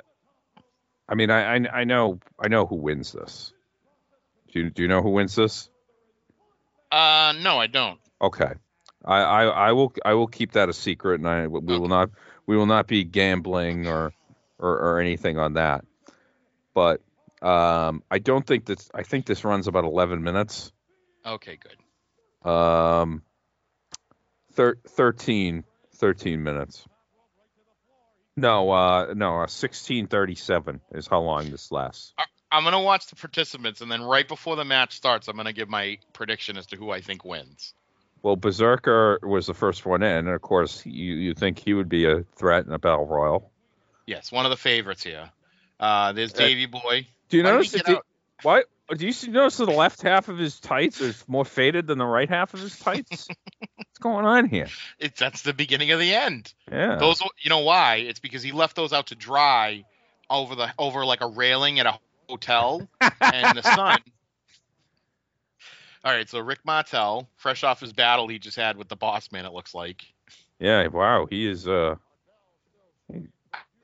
I 1.08 1.16
mean, 1.16 1.30
I, 1.30 1.56
I 1.56 1.82
I 1.82 1.84
know 1.84 2.20
I 2.40 2.48
know 2.48 2.66
who 2.66 2.76
wins 2.76 3.12
this. 3.12 3.54
Do 4.52 4.60
you 4.60 4.70
do 4.70 4.82
you 4.82 4.88
know 4.88 5.02
who 5.02 5.10
wins 5.10 5.36
this? 5.36 5.70
Uh, 6.92 7.34
no, 7.42 7.60
I 7.60 7.68
don't. 7.68 8.00
Okay, 8.22 8.54
I, 9.04 9.22
I 9.22 9.44
I 9.46 9.72
will 9.72 9.94
I 10.06 10.14
will 10.14 10.28
keep 10.28 10.54
that 10.54 10.70
a 10.70 10.74
secret, 10.74 11.20
and 11.20 11.28
I 11.28 11.48
we 11.48 11.78
will 11.78 11.88
not 11.88 12.12
we 12.46 12.56
will 12.56 12.66
not 12.66 12.88
be 12.88 13.04
gambling 13.04 13.88
or 13.88 14.14
or, 14.60 14.72
or 14.80 15.00
anything 15.00 15.38
on 15.38 15.54
that. 15.54 15.86
But 16.74 17.02
um, 17.42 18.04
I 18.10 18.20
don't 18.20 18.46
think 18.46 18.66
that 18.66 18.88
I 18.94 19.04
think 19.04 19.26
this 19.26 19.44
runs 19.44 19.68
about 19.68 19.84
eleven 19.84 20.24
minutes. 20.24 20.72
Okay, 21.26 21.58
good. 21.58 22.50
Um, 22.50 23.24
thir- 24.54 24.80
13, 24.88 25.64
13 25.96 26.44
minutes. 26.44 26.86
No, 28.36 28.72
uh, 28.72 29.14
no, 29.16 29.42
uh, 29.42 29.48
sixteen 29.48 30.08
thirty-seven 30.08 30.82
is 30.92 31.08
how 31.08 31.22
long 31.22 31.52
this 31.52 31.72
lasts. 31.72 32.14
I'm 32.52 32.64
gonna 32.64 32.82
watch 32.82 33.08
the 33.08 33.16
participants, 33.16 33.82
and 33.82 33.92
then 33.92 34.02
right 34.02 34.28
before 34.28 34.56
the 34.56 34.66
match 34.66 34.96
starts, 34.96 35.28
I'm 35.28 35.36
gonna 35.38 35.54
give 35.54 35.70
my 35.70 36.00
prediction 36.14 36.58
as 36.58 36.68
to 36.68 36.76
who 36.76 36.92
I 36.92 37.02
think 37.02 37.24
wins. 37.26 37.74
Well, 38.22 38.36
Berserker 38.36 39.20
was 39.22 39.48
the 39.48 39.54
first 39.54 39.86
one 39.86 40.02
in, 40.02 40.18
and 40.28 40.30
of 40.30 40.42
course, 40.42 40.86
you 40.86 41.16
you 41.16 41.34
think 41.34 41.60
he 41.60 41.74
would 41.74 41.90
be 41.90 42.06
a 42.06 42.24
threat 42.36 42.66
in 42.66 42.72
a 42.72 42.80
battle 42.80 43.06
royal. 43.06 43.52
Yes, 44.06 44.32
one 44.32 44.46
of 44.46 44.50
the 44.50 44.58
favorites 44.58 45.04
here. 45.04 45.30
Uh, 45.80 46.14
there's 46.14 46.34
Davy 46.34 46.66
Boy. 46.66 47.08
Do 47.30 47.38
you 47.38 47.44
Why 47.44 47.50
did 47.50 47.56
notice 47.56 47.74
he 47.74 47.82
The, 47.82 47.98
out? 47.98 48.06
why 48.42 48.64
do 48.94 49.06
you 49.06 49.12
see, 49.12 49.30
notice 49.30 49.58
that 49.58 49.66
the 49.66 49.72
left 49.72 50.02
half 50.02 50.30
of 50.30 50.38
his 50.38 50.60
tights 50.60 51.02
is 51.02 51.24
more 51.28 51.46
faded 51.46 51.88
than 51.88 51.98
the 51.98 52.06
right 52.06 52.30
half 52.30 52.54
of 52.54 52.60
his 52.60 52.78
tights? 52.78 53.28
What's 53.76 54.00
going 54.00 54.26
on 54.26 54.48
here? 54.48 54.68
It's 55.00 55.20
that's 55.20 55.42
the 55.42 55.54
beginning 55.54 55.92
of 55.92 56.00
the 56.00 56.14
end. 56.14 56.54
Yeah. 56.72 56.98
Those, 56.98 57.22
you 57.42 57.50
know 57.50 57.60
why? 57.60 57.98
It's 57.98 58.20
because 58.20 58.44
he 58.44 58.52
left 58.52 58.76
those 58.76 58.94
out 58.94 59.08
to 59.08 59.16
dry 59.16 59.86
over 60.30 60.56
the 60.56 60.74
over 60.80 61.06
like 61.06 61.22
a 61.22 61.28
railing 61.28 61.80
at 61.80 61.86
a 61.86 62.00
hotel, 62.28 62.88
and 63.22 63.58
the 63.58 63.62
sun. 63.62 64.00
All 66.06 66.14
right, 66.14 66.30
so 66.30 66.40
Rick 66.40 66.60
Martel, 66.66 67.30
fresh 67.38 67.64
off 67.64 67.80
his 67.80 67.94
battle 67.94 68.28
he 68.28 68.38
just 68.38 68.58
had 68.58 68.76
with 68.76 68.90
the 68.90 68.98
boss 68.98 69.32
man, 69.32 69.46
it 69.46 69.54
looks 69.54 69.74
like. 69.74 70.04
Yeah. 70.60 70.88
Wow. 70.88 71.28
He 71.30 71.48
is. 71.48 71.68
Uh. 71.68 71.96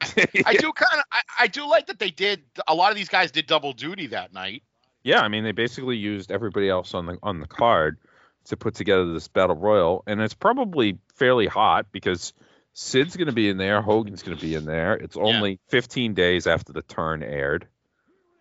I 0.01 0.55
do 0.55 0.71
kind 0.73 0.99
of, 0.99 1.03
I, 1.11 1.21
I 1.41 1.47
do 1.47 1.67
like 1.67 1.87
that 1.87 1.99
they 1.99 2.09
did. 2.09 2.41
A 2.67 2.75
lot 2.75 2.91
of 2.91 2.97
these 2.97 3.09
guys 3.09 3.31
did 3.31 3.47
double 3.47 3.73
duty 3.73 4.07
that 4.07 4.33
night. 4.33 4.63
Yeah, 5.03 5.21
I 5.21 5.27
mean 5.27 5.43
they 5.43 5.51
basically 5.51 5.97
used 5.97 6.31
everybody 6.31 6.69
else 6.69 6.93
on 6.93 7.05
the 7.05 7.17
on 7.23 7.39
the 7.39 7.47
card 7.47 7.97
to 8.45 8.57
put 8.57 8.75
together 8.75 9.13
this 9.13 9.27
battle 9.27 9.55
royal, 9.55 10.03
and 10.07 10.21
it's 10.21 10.33
probably 10.33 10.97
fairly 11.15 11.47
hot 11.47 11.87
because 11.91 12.33
Sid's 12.73 13.15
going 13.15 13.27
to 13.27 13.33
be 13.33 13.49
in 13.49 13.57
there, 13.57 13.81
Hogan's 13.81 14.23
going 14.23 14.37
to 14.37 14.41
be 14.41 14.55
in 14.55 14.65
there. 14.65 14.93
It's 14.93 15.17
only 15.17 15.59
15 15.67 16.13
days 16.13 16.47
after 16.47 16.71
the 16.71 16.81
turn 16.81 17.23
aired, 17.23 17.67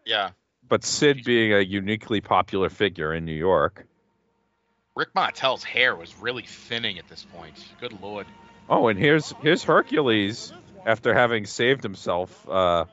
Yeah, 0.06 0.30
but 0.68 0.85
Sid 0.85 1.24
being 1.24 1.52
a 1.52 1.60
uniquely 1.60 2.20
popular 2.20 2.68
figure 2.68 3.12
in 3.12 3.24
New 3.24 3.32
York. 3.32 3.86
Rick 4.94 5.14
Martel's 5.14 5.64
hair 5.64 5.94
was 5.94 6.16
really 6.18 6.44
thinning 6.44 6.98
at 6.98 7.09
this 7.09 7.24
point. 7.32 7.55
Good 7.80 8.01
lord. 8.01 8.26
Oh, 8.68 8.89
and 8.89 8.98
here's 8.98 9.32
here's 9.43 9.62
Hercules 9.62 10.52
after 10.85 11.14
having 11.14 11.47
saved 11.47 11.82
himself, 11.82 12.48
uh, 12.48 12.85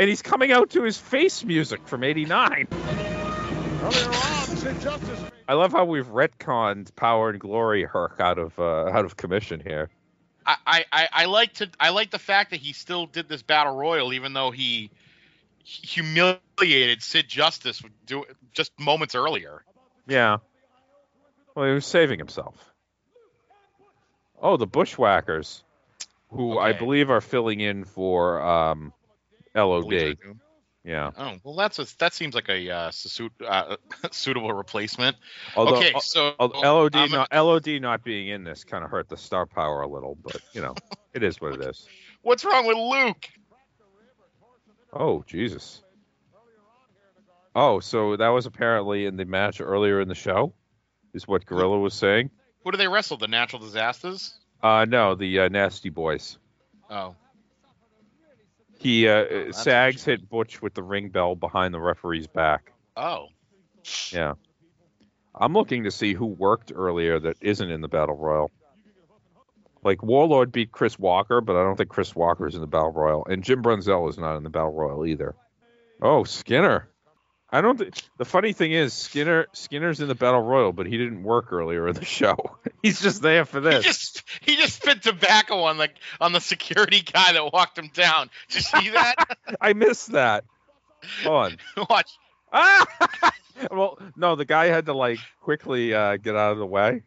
and 0.00 0.08
he's 0.08 0.22
coming 0.22 0.50
out 0.50 0.70
to 0.70 0.82
his 0.82 0.96
face 0.96 1.44
music 1.44 1.86
from 1.86 2.02
'89. 2.02 2.66
I 5.46 5.52
love 5.54 5.72
how 5.72 5.84
we've 5.84 6.06
retconned 6.06 6.96
Power 6.96 7.30
and 7.30 7.38
Glory 7.38 7.84
Herc 7.84 8.18
out 8.18 8.38
of 8.38 8.58
uh, 8.58 8.86
out 8.86 9.04
of 9.04 9.16
commission 9.16 9.60
here. 9.60 9.90
I, 10.46 10.56
I, 10.66 10.84
I- 10.90 11.08
I 11.12 11.24
like 11.26 11.52
to 11.54 11.68
I 11.78 11.90
like 11.90 12.10
the 12.10 12.18
fact 12.18 12.50
that 12.50 12.60
he 12.60 12.72
still 12.72 13.06
did 13.06 13.28
this 13.28 13.42
battle 13.42 13.76
royal 13.76 14.12
even 14.14 14.32
though 14.32 14.50
he 14.50 14.90
humiliated 15.62 17.02
Sid 17.02 17.28
Justice 17.28 17.82
do, 18.06 18.24
just 18.54 18.72
moments 18.80 19.14
earlier. 19.14 19.62
Yeah. 20.08 20.38
Well, 21.54 21.66
he 21.66 21.74
was 21.74 21.84
saving 21.84 22.18
himself. 22.18 22.54
Oh, 24.40 24.56
the 24.56 24.66
Bushwhackers, 24.66 25.62
who 26.30 26.58
I 26.58 26.72
believe 26.72 27.10
are 27.10 27.20
filling 27.20 27.60
in 27.60 27.84
for 27.84 28.40
um, 28.40 28.94
LOD. 29.54 29.88
Believe 29.88 30.18
I 30.22 30.26
do. 30.26 30.36
Yeah. 30.82 31.10
Oh 31.16 31.36
well, 31.44 31.56
that's 31.56 31.78
a, 31.78 31.86
that 31.98 32.14
seems 32.14 32.34
like 32.34 32.48
a 32.48 32.70
uh, 32.70 32.90
suit, 32.90 33.32
uh, 33.46 33.76
suitable 34.10 34.52
replacement. 34.52 35.16
Although, 35.54 35.76
okay, 35.76 35.92
so 36.00 36.34
LOD 36.40 36.94
not 37.10 37.28
LOD 37.34 37.68
not 37.82 38.02
being 38.02 38.28
in 38.28 38.44
this 38.44 38.64
kind 38.64 38.82
of 38.82 38.90
hurt 38.90 39.08
the 39.08 39.16
star 39.18 39.44
power 39.44 39.82
a 39.82 39.88
little, 39.88 40.16
but 40.22 40.38
you 40.54 40.62
know, 40.62 40.74
it 41.14 41.22
is 41.22 41.38
what 41.40 41.54
it 41.54 41.60
is. 41.62 41.86
what's 42.22 42.44
wrong 42.46 42.66
with 42.66 42.78
Luke? 42.78 43.28
Oh 44.92 45.22
Jesus. 45.26 45.82
Oh, 47.54 47.80
so 47.80 48.16
that 48.16 48.28
was 48.28 48.46
apparently 48.46 49.06
in 49.06 49.16
the 49.16 49.24
match 49.24 49.60
earlier 49.60 50.00
in 50.00 50.08
the 50.08 50.14
show, 50.14 50.54
is 51.12 51.26
what 51.26 51.44
Gorilla 51.44 51.78
was 51.78 51.94
saying. 51.94 52.30
Who 52.64 52.70
do 52.70 52.78
they 52.78 52.88
wrestle? 52.88 53.16
The 53.16 53.26
Natural 53.26 53.60
Disasters? 53.60 54.38
Uh, 54.62 54.86
no, 54.88 55.14
the 55.14 55.40
uh, 55.40 55.48
Nasty 55.48 55.88
Boys. 55.88 56.38
Oh, 56.88 57.16
He 58.80 59.06
uh, 59.06 59.24
that's 59.28 59.62
Sags 59.62 60.04
hit 60.04 60.28
Butch 60.28 60.62
with 60.62 60.74
the 60.74 60.82
ring 60.82 61.10
bell 61.10 61.34
behind 61.34 61.74
the 61.74 61.80
referee's 61.80 62.26
back. 62.26 62.72
oh, 62.96 63.28
Yeah. 64.10 64.34
I'm 65.34 65.52
looking 65.52 65.84
to 65.84 65.90
see 65.90 66.12
who 66.12 66.26
worked 66.26 66.72
earlier 66.74 67.18
that 67.20 67.36
isn't 67.40 67.70
in 67.70 67.80
the 67.80 67.88
Battle 67.88 68.16
Royal. 68.16 68.50
Like 69.82 70.02
Warlord 70.02 70.52
beat 70.52 70.72
Chris 70.72 70.98
Walker, 70.98 71.40
but 71.40 71.56
I 71.56 71.62
don't 71.62 71.76
think 71.76 71.88
Chris 71.88 72.14
Walker 72.14 72.46
is 72.46 72.54
in 72.54 72.60
the 72.60 72.66
Battle 72.66 72.92
Royal, 72.92 73.24
and 73.26 73.42
Jim 73.42 73.62
Brunzell 73.62 74.08
is 74.10 74.18
not 74.18 74.36
in 74.36 74.42
the 74.42 74.50
Battle 74.50 74.72
Royal 74.72 75.06
either. 75.06 75.34
Oh, 76.02 76.24
Skinner. 76.24 76.89
I 77.52 77.60
don't. 77.60 77.78
Th- 77.78 77.92
the 78.16 78.24
funny 78.24 78.52
thing 78.52 78.72
is, 78.72 78.92
Skinner 78.92 79.46
Skinner's 79.52 80.00
in 80.00 80.08
the 80.08 80.14
Battle 80.14 80.40
Royal, 80.42 80.72
but 80.72 80.86
he 80.86 80.96
didn't 80.96 81.22
work 81.24 81.52
earlier 81.52 81.88
in 81.88 81.94
the 81.94 82.04
show. 82.04 82.36
He's 82.82 83.00
just 83.00 83.22
there 83.22 83.44
for 83.44 83.60
this. 83.60 83.84
he 83.84 83.90
just 83.90 84.22
he 84.42 84.56
just 84.56 84.76
spit 84.82 85.02
tobacco 85.02 85.62
on 85.62 85.76
the 85.76 85.88
on 86.20 86.32
the 86.32 86.40
security 86.40 87.00
guy 87.00 87.32
that 87.32 87.52
walked 87.52 87.76
him 87.78 87.90
down. 87.92 88.30
Did 88.48 88.54
you 88.56 88.60
see 88.62 88.90
that? 88.90 89.14
I 89.60 89.72
missed 89.72 90.12
that. 90.12 90.44
Hold 91.24 91.52
on. 91.76 91.86
Watch. 91.90 92.10
Ah! 92.52 92.86
well, 93.70 93.98
no, 94.16 94.36
the 94.36 94.44
guy 94.44 94.66
had 94.66 94.86
to 94.86 94.92
like 94.92 95.18
quickly 95.40 95.92
uh, 95.94 96.16
get 96.16 96.36
out 96.36 96.52
of 96.52 96.58
the 96.58 96.66
way. 96.66 97.02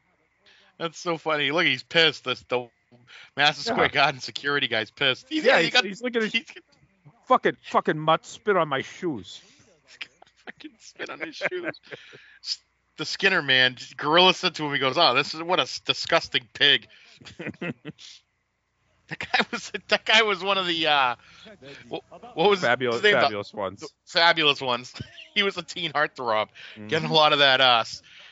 That's 0.78 1.00
so 1.00 1.18
funny. 1.18 1.52
Look, 1.52 1.66
he's 1.66 1.84
pissed. 1.84 2.26
This 2.26 2.44
the 2.50 2.68
Yeah. 3.38 3.52
Square 3.52 3.90
Garden 3.90 4.20
security 4.20 4.68
guy's 4.68 4.92
pissed. 4.92 5.28
He's, 5.30 5.46
Yeah, 5.46 5.58
he 5.60 5.66
he's, 5.66 5.74
got 5.74 5.86
he's 5.86 6.02
looking 6.02 6.24
at 6.24 6.32
he's 6.32 6.46
fucking 7.28 7.58
fucking 7.70 7.98
mutt 7.98 8.26
spit 8.26 8.58
on 8.58 8.68
my 8.68 8.82
shoes. 8.82 9.42
fucking 10.46 10.72
spit 10.80 11.10
on 11.10 11.20
his 11.20 11.36
shoes. 11.36 11.80
The 12.98 13.06
Skinner 13.06 13.42
man, 13.42 13.76
Gorilla 13.98 14.34
said 14.34 14.56
to 14.56 14.66
him, 14.66 14.74
he 14.74 14.80
goes, 14.80 14.98
"Oh, 14.98 15.14
this 15.16 15.34
is 15.34 15.42
what 15.42 15.60
a 15.60 15.68
disgusting 15.86 16.48
pig." 16.54 16.88
that 17.60 19.20
guy 19.20 19.46
was 19.52 19.72
that 19.90 20.06
guy 20.06 20.22
was 20.24 20.44
one 20.44 20.58
of 20.58 20.68
the 20.68 20.88
uh, 20.88 21.16
what, 21.90 22.04
what 22.36 22.50
was 22.50 22.62
Fabulous, 22.62 22.96
his 22.98 23.04
name? 23.04 23.14
The- 23.16 23.22
fabulous 23.22 23.54
ones. 23.54 23.94
fabulous 24.06 24.62
ones. 24.62 24.94
he 25.36 25.44
was 25.44 25.58
a 25.58 25.64
teen 25.64 25.92
heartthrob, 25.92 26.48
Mm-hmm. 26.76 26.88
getting 26.88 27.10
a 27.10 27.14
lot 27.14 27.34
of 27.34 27.40
that 27.40 27.62
uh, 27.62 27.84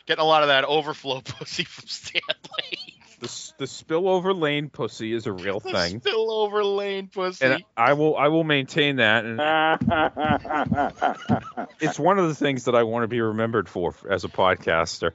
getting 0.05 0.21
a 0.21 0.27
lot 0.27 0.43
of 0.43 0.49
that 0.49 0.63
overflow 0.65 1.21
pussy 1.21 1.63
from 1.63 1.88
Stanley. 1.88 2.77
The, 3.22 3.53
the 3.60 3.65
spillover 3.65 4.38
lane 4.38 4.69
pussy 4.69 5.14
is 5.14 5.27
a 5.27 5.31
real 5.31 5.60
the 5.60 5.72
thing, 5.72 6.02
spillover 6.02 6.76
lane 6.76 7.07
pussy. 7.07 7.45
and 7.45 7.64
I 7.77 7.93
will 7.93 8.18
I 8.18 8.30
will 8.30 8.43
maintain 8.43 8.95
that. 8.95 9.26
And 9.26 9.39
it's 11.80 11.99
one 11.99 12.18
of 12.18 12.27
the 12.27 12.35
things 12.35 12.65
that 12.65 12.76
I 12.76 12.84
want 12.84 13.03
to 13.03 13.07
be 13.07 13.22
remembered 13.22 13.69
for 13.69 13.93
as 14.10 14.23
a 14.23 14.27
podcaster. 14.27 15.11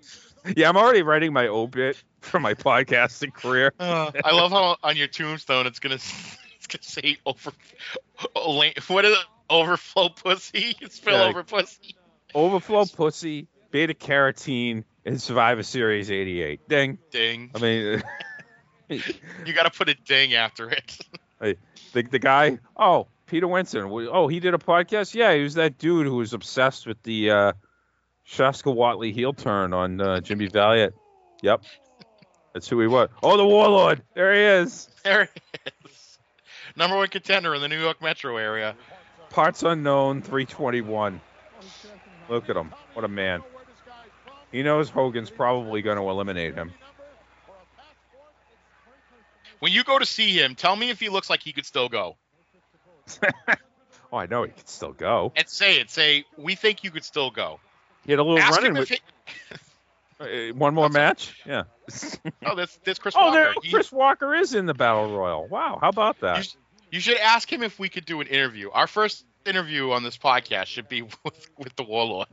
Yeah, 0.57 0.69
I'm 0.69 0.77
already 0.77 1.03
writing 1.03 1.33
my 1.33 1.49
obit 1.49 2.01
for 2.21 2.39
my 2.39 2.55
podcasting 2.55 3.33
career. 3.33 3.73
Uh, 3.81 4.13
I 4.25 4.33
love 4.33 4.53
how 4.53 4.77
on 4.83 4.97
your 4.97 5.09
tombstone 5.09 5.67
it's 5.67 5.81
gonna 5.81 5.95
it's 5.97 6.67
gonna 6.69 6.83
say 6.83 7.17
over 7.27 7.51
lane- 8.47 8.75
what 8.87 9.05
is 9.05 9.19
it? 9.19 9.25
Overflow 9.51 10.11
pussy, 10.11 10.75
spillover 10.85 11.47
pussy. 11.47 11.97
Overflow 12.35 12.85
pussy, 12.87 13.47
beta 13.71 13.95
carotene, 13.95 14.85
and 15.07 15.23
Survivor 15.23 15.63
Series 15.63 16.11
'88. 16.11 16.69
Ding. 16.69 16.99
Ding. 17.11 17.51
I 17.55 17.59
mean, 17.61 18.03
You 18.89 19.53
got 19.55 19.65
to 19.65 19.71
put 19.77 19.89
a 19.89 19.95
ding 19.95 20.35
after 20.35 20.69
it. 20.71 20.99
The 21.93 22.03
the 22.03 22.19
guy. 22.19 22.59
Oh, 22.77 23.09
Peter 23.27 23.47
Winston. 23.47 23.85
Oh, 23.91 24.27
he 24.27 24.41
did 24.41 24.55
a 24.55 24.59
podcast. 24.59 25.15
Yeah, 25.15 25.35
he 25.35 25.43
was 25.43 25.55
that 25.55 25.79
dude 25.79 26.07
who 26.07 26.17
was 26.17 26.33
obsessed 26.33 26.87
with 26.87 27.03
the 27.05 27.31
uh, 27.31 27.53
Shaska 28.27 28.75
Whatley 28.75 29.13
heel 29.13 29.33
turn 29.33 29.73
on 29.73 30.01
uh, 30.01 30.21
Jimmy 30.21 30.47
Valiant. 30.49 30.95
Yep, 31.43 31.63
that's 32.53 32.69
who 32.69 32.81
he 32.81 32.87
was. 32.87 33.11
Oh, 33.23 33.37
the 33.37 33.47
Warlord. 33.47 34.03
There 34.15 34.35
he 34.35 34.41
is. 34.63 34.89
there 35.05 35.25
he 35.25 35.41
is. 35.87 36.19
Number 36.75 36.97
one 36.97 37.09
contender 37.09 37.55
in 37.55 37.61
the 37.61 37.69
New 37.69 37.81
York 37.81 38.03
metro 38.03 38.39
area. 38.39 38.75
Parts 39.31 39.63
unknown. 39.63 40.23
321. 40.23 41.21
Look 42.29 42.49
at 42.51 42.57
him. 42.57 42.73
What 42.95 43.05
a 43.05 43.09
man. 43.09 43.43
He 44.53 44.63
knows 44.63 44.89
Hogan's 44.89 45.31
probably 45.31 45.83
going 45.83 45.99
to 45.99 46.09
eliminate 46.09 46.55
him. 46.55 46.73
When 49.59 49.73
you 49.73 49.85
go 49.85 49.99
to 49.99 50.07
see 50.07 50.39
him, 50.39 50.55
tell 50.55 50.77
me 50.77 50.91
if 50.91 51.01
he 51.01 51.09
looks 51.09 51.31
like 51.31 51.43
he 51.43 51.53
could 51.53 51.67
still 51.67 51.89
go. 51.89 52.17
oh, 54.13 54.17
I 54.17 54.27
know 54.27 54.43
he 54.43 54.51
could 54.51 54.69
still 54.69 54.93
go. 54.93 55.33
And 55.35 55.49
say 55.49 55.81
it. 55.81 55.91
Say 55.91 56.25
we 56.37 56.55
think 56.55 56.85
you 56.85 56.91
could 56.91 57.05
still 57.05 57.31
go. 57.31 57.59
He 58.05 58.13
had 58.13 58.19
a 58.19 58.23
little 58.23 58.39
Ask 58.39 58.57
run 58.61 58.67
in 58.67 58.77
him 58.77 58.81
with 58.81 58.89
he, 58.89 59.01
uh, 60.51 60.55
one 60.55 60.75
more 60.75 60.89
match. 60.89 61.41
Yeah. 61.47 61.65
oh, 62.45 62.55
that's 62.55 62.77
that's 62.85 62.99
Chris 62.99 63.15
Oh, 63.19 63.27
Walker. 63.27 63.35
there, 63.35 63.53
He- 63.63 63.71
Chris 63.71 63.91
Walker 63.91 64.35
is 64.35 64.55
in 64.55 64.67
the 64.67 64.75
battle 64.75 65.17
royal. 65.17 65.47
Wow, 65.49 65.79
how 65.81 65.89
about 65.89 66.21
that? 66.21 66.55
You 66.91 67.01
should 67.01 67.17
ask 67.19 67.51
him 67.53 67.63
if 67.63 67.79
we 67.79 67.89
could 67.89 68.05
do 68.05 68.21
an 68.21 68.27
interview. 68.29 68.71
Our 68.71 68.87
first 68.87 69.25
interview 69.45 69.91
on 69.91 70.03
this 70.03 70.17
podcast 70.17 70.67
should 70.67 70.89
be 70.89 71.03
with, 71.03 71.51
with 71.59 71.75
the 71.77 71.83
Warlord. 71.83 72.29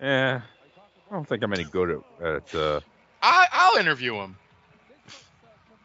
Yeah, 0.00 0.42
I 1.10 1.14
don't 1.14 1.26
think 1.26 1.42
I'm 1.42 1.52
any 1.52 1.64
good 1.64 2.02
at. 2.20 2.26
at 2.26 2.54
uh, 2.54 2.80
I, 3.22 3.46
I'll 3.50 3.78
interview 3.78 4.14
him. 4.14 4.36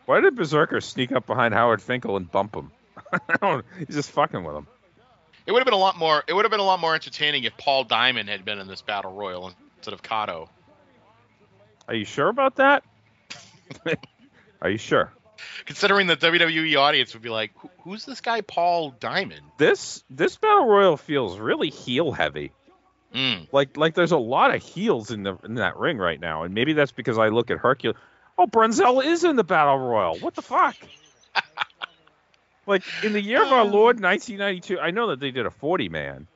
why 0.05 0.19
did 0.19 0.35
Berserker 0.35 0.81
sneak 0.81 1.11
up 1.11 1.25
behind 1.25 1.53
Howard 1.53 1.81
Finkel 1.81 2.17
and 2.17 2.29
bump 2.29 2.55
him? 2.55 2.71
He's 3.77 3.95
just 3.95 4.11
fucking 4.11 4.43
with 4.43 4.55
him. 4.55 4.67
It 5.45 5.51
would 5.51 5.59
have 5.59 5.65
been 5.65 5.73
a 5.73 5.77
lot 5.77 5.97
more. 5.97 6.23
It 6.27 6.33
would 6.33 6.45
have 6.45 6.51
been 6.51 6.59
a 6.59 6.65
lot 6.65 6.79
more 6.79 6.93
entertaining 6.95 7.43
if 7.43 7.57
Paul 7.57 7.83
Diamond 7.83 8.29
had 8.29 8.45
been 8.45 8.59
in 8.59 8.67
this 8.67 8.81
battle 8.81 9.13
royal 9.13 9.53
instead 9.77 9.93
of 9.93 10.01
Kato. 10.01 10.49
Are 11.87 11.95
you 11.95 12.05
sure 12.05 12.29
about 12.29 12.55
that? 12.57 12.83
Are 14.61 14.69
you 14.69 14.77
sure? 14.77 15.11
Considering 15.65 16.07
the 16.07 16.15
WWE 16.15 16.77
audience 16.77 17.13
would 17.13 17.23
be 17.23 17.29
like, 17.29 17.51
"Who's 17.81 18.05
this 18.05 18.21
guy, 18.21 18.39
Paul 18.41 18.91
Diamond?" 18.91 19.41
This 19.57 20.03
this 20.09 20.37
battle 20.37 20.67
royal 20.67 20.95
feels 20.95 21.37
really 21.37 21.69
heel 21.69 22.13
heavy. 22.13 22.51
Mm. 23.13 23.47
Like 23.51 23.77
like 23.77 23.93
there's 23.93 24.11
a 24.11 24.17
lot 24.17 24.53
of 24.53 24.63
heels 24.63 25.11
in 25.11 25.23
the 25.23 25.37
in 25.43 25.55
that 25.55 25.77
ring 25.77 25.97
right 25.97 26.19
now, 26.19 26.43
and 26.43 26.53
maybe 26.53 26.73
that's 26.73 26.91
because 26.91 27.17
I 27.17 27.27
look 27.27 27.51
at 27.51 27.59
Hercules. 27.59 27.95
Oh, 28.37 28.47
Brunzell 28.47 29.05
is 29.05 29.23
in 29.23 29.35
the 29.35 29.43
battle 29.43 29.77
royal. 29.77 30.17
What 30.17 30.33
the 30.33 30.41
fuck? 30.41 30.75
like 32.65 32.83
in 33.03 33.13
the 33.13 33.21
year 33.21 33.43
of 33.43 33.51
our 33.51 33.63
Lord 33.63 33.99
1992, 33.99 34.79
I 34.79 34.89
know 34.89 35.07
that 35.07 35.19
they 35.19 35.29
did 35.29 35.45
a 35.45 35.51
40 35.51 35.89
man, 35.89 36.27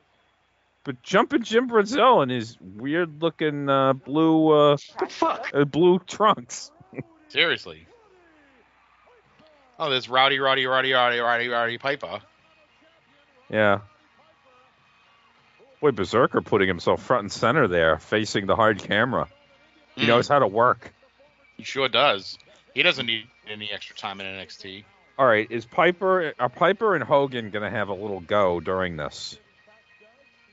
but 0.84 1.02
jumping 1.02 1.42
Jim 1.42 1.68
Brunzell 1.68 2.22
in 2.22 2.28
his 2.28 2.56
weird 2.60 3.20
looking 3.20 3.68
uh, 3.68 3.94
blue 3.94 4.50
uh, 4.52 4.76
fuck? 5.08 5.50
Uh, 5.52 5.64
blue 5.64 5.98
trunks. 6.06 6.70
Seriously. 7.28 7.88
Oh, 9.80 9.90
there's 9.90 10.08
Rowdy, 10.08 10.38
Roddy, 10.38 10.66
Roddy, 10.66 10.92
Roddy, 10.92 11.18
Roddy, 11.18 11.48
Roddy 11.48 11.78
Piper. 11.78 12.20
Yeah. 13.50 13.80
Boy, 15.80 15.92
Berserker 15.92 16.40
putting 16.40 16.68
himself 16.68 17.02
front 17.02 17.22
and 17.22 17.32
center 17.32 17.68
there, 17.68 17.98
facing 17.98 18.46
the 18.46 18.56
hard 18.56 18.82
camera. 18.82 19.28
He 19.94 20.04
Mm. 20.04 20.08
knows 20.08 20.28
how 20.28 20.38
to 20.40 20.46
work. 20.46 20.92
He 21.56 21.64
sure 21.64 21.88
does. 21.88 22.38
He 22.74 22.82
doesn't 22.82 23.06
need 23.06 23.28
any 23.48 23.70
extra 23.70 23.96
time 23.96 24.20
in 24.20 24.26
NXT. 24.26 24.84
All 25.18 25.26
right, 25.26 25.50
is 25.50 25.66
Piper 25.66 26.32
are 26.38 26.48
Piper 26.48 26.94
and 26.94 27.02
Hogan 27.02 27.50
going 27.50 27.64
to 27.64 27.76
have 27.76 27.88
a 27.88 27.94
little 27.94 28.20
go 28.20 28.60
during 28.60 28.96
this? 28.96 29.36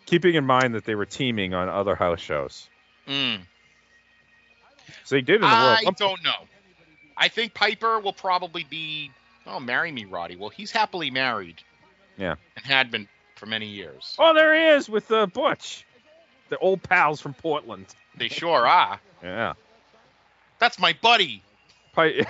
Keeping 0.07 0.35
in 0.35 0.45
mind 0.45 0.76
that 0.76 0.85
they 0.85 0.95
were 0.95 1.06
teaming 1.06 1.53
on 1.53 1.69
other 1.69 1.95
house 1.95 2.19
shows. 2.19 2.69
Mm. 3.07 3.41
So 5.03 5.15
they 5.15 5.22
did 5.22 5.35
in 5.35 5.41
the 5.41 5.47
World 5.47 5.80
I 5.85 5.91
don't 5.91 6.23
know. 6.23 6.47
I 7.18 7.27
think 7.27 7.53
Piper 7.53 7.99
will 7.99 8.14
probably 8.14 8.64
be. 8.64 9.11
Oh, 9.47 9.60
marry 9.60 9.91
me, 9.91 10.06
Roddy. 10.06 10.35
Well, 10.35 10.49
he's 10.49 10.72
happily 10.72 11.11
married 11.11 11.61
Yeah. 12.18 12.35
and 12.56 12.65
had 12.65 12.89
been 12.89 13.07
for 13.36 13.45
many 13.45 13.68
years. 13.68 14.16
Oh, 14.18 14.34
there 14.34 14.56
he 14.56 14.78
is 14.78 14.90
with 14.90 15.12
uh, 15.12 15.28
Butch, 15.28 15.86
the 16.49 16.57
old 16.57 16.82
pals 16.84 17.22
from 17.22 17.34
Portland. 17.34 17.86
They 18.18 18.30
sure 18.30 18.68
are. 18.68 18.99
Yeah. 19.22 19.53
That's 20.60 20.80
my 20.80 20.95
buddy. 21.02 21.44
Pi- 21.94 22.26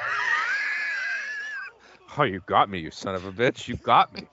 oh, 2.17 2.23
you 2.23 2.41
got 2.45 2.69
me, 2.69 2.79
you 2.79 2.91
son 2.91 3.15
of 3.15 3.25
a 3.25 3.31
bitch! 3.31 3.67
You 3.67 3.75
got 3.77 4.13
me. 4.13 4.27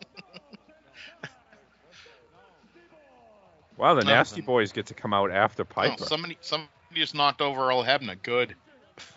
Wow, 3.77 3.95
the 3.95 4.05
Nasty 4.05 4.41
Boys 4.43 4.71
get 4.71 4.87
to 4.87 4.95
come 4.95 5.13
out 5.13 5.31
after 5.31 5.63
Oh, 5.63 5.67
Piper. 5.67 6.05
somebody, 6.05 6.39
somebody 6.41 6.71
just 6.95 7.15
knocked 7.15 7.41
over 7.41 7.69
Earl 7.69 7.83
Hebner. 7.83 8.21
Good. 8.23 8.55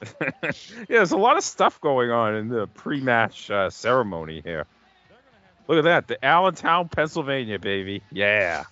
yeah, 0.22 0.62
there's 0.88 1.12
a 1.12 1.18
lot 1.18 1.38
of 1.38 1.44
stuff 1.44 1.80
going 1.82 2.10
on 2.10 2.36
in 2.36 2.48
the 2.48 2.68
pre-match 2.68 3.52
uh, 3.52 3.70
ceremony 3.70 4.42
here. 4.44 4.66
Look 5.68 5.80
at 5.80 5.84
that, 5.86 6.08
the 6.08 6.24
Allentown, 6.24 6.90
Pennsylvania, 6.90 7.60
baby. 7.60 8.04
Yeah. 8.12 8.66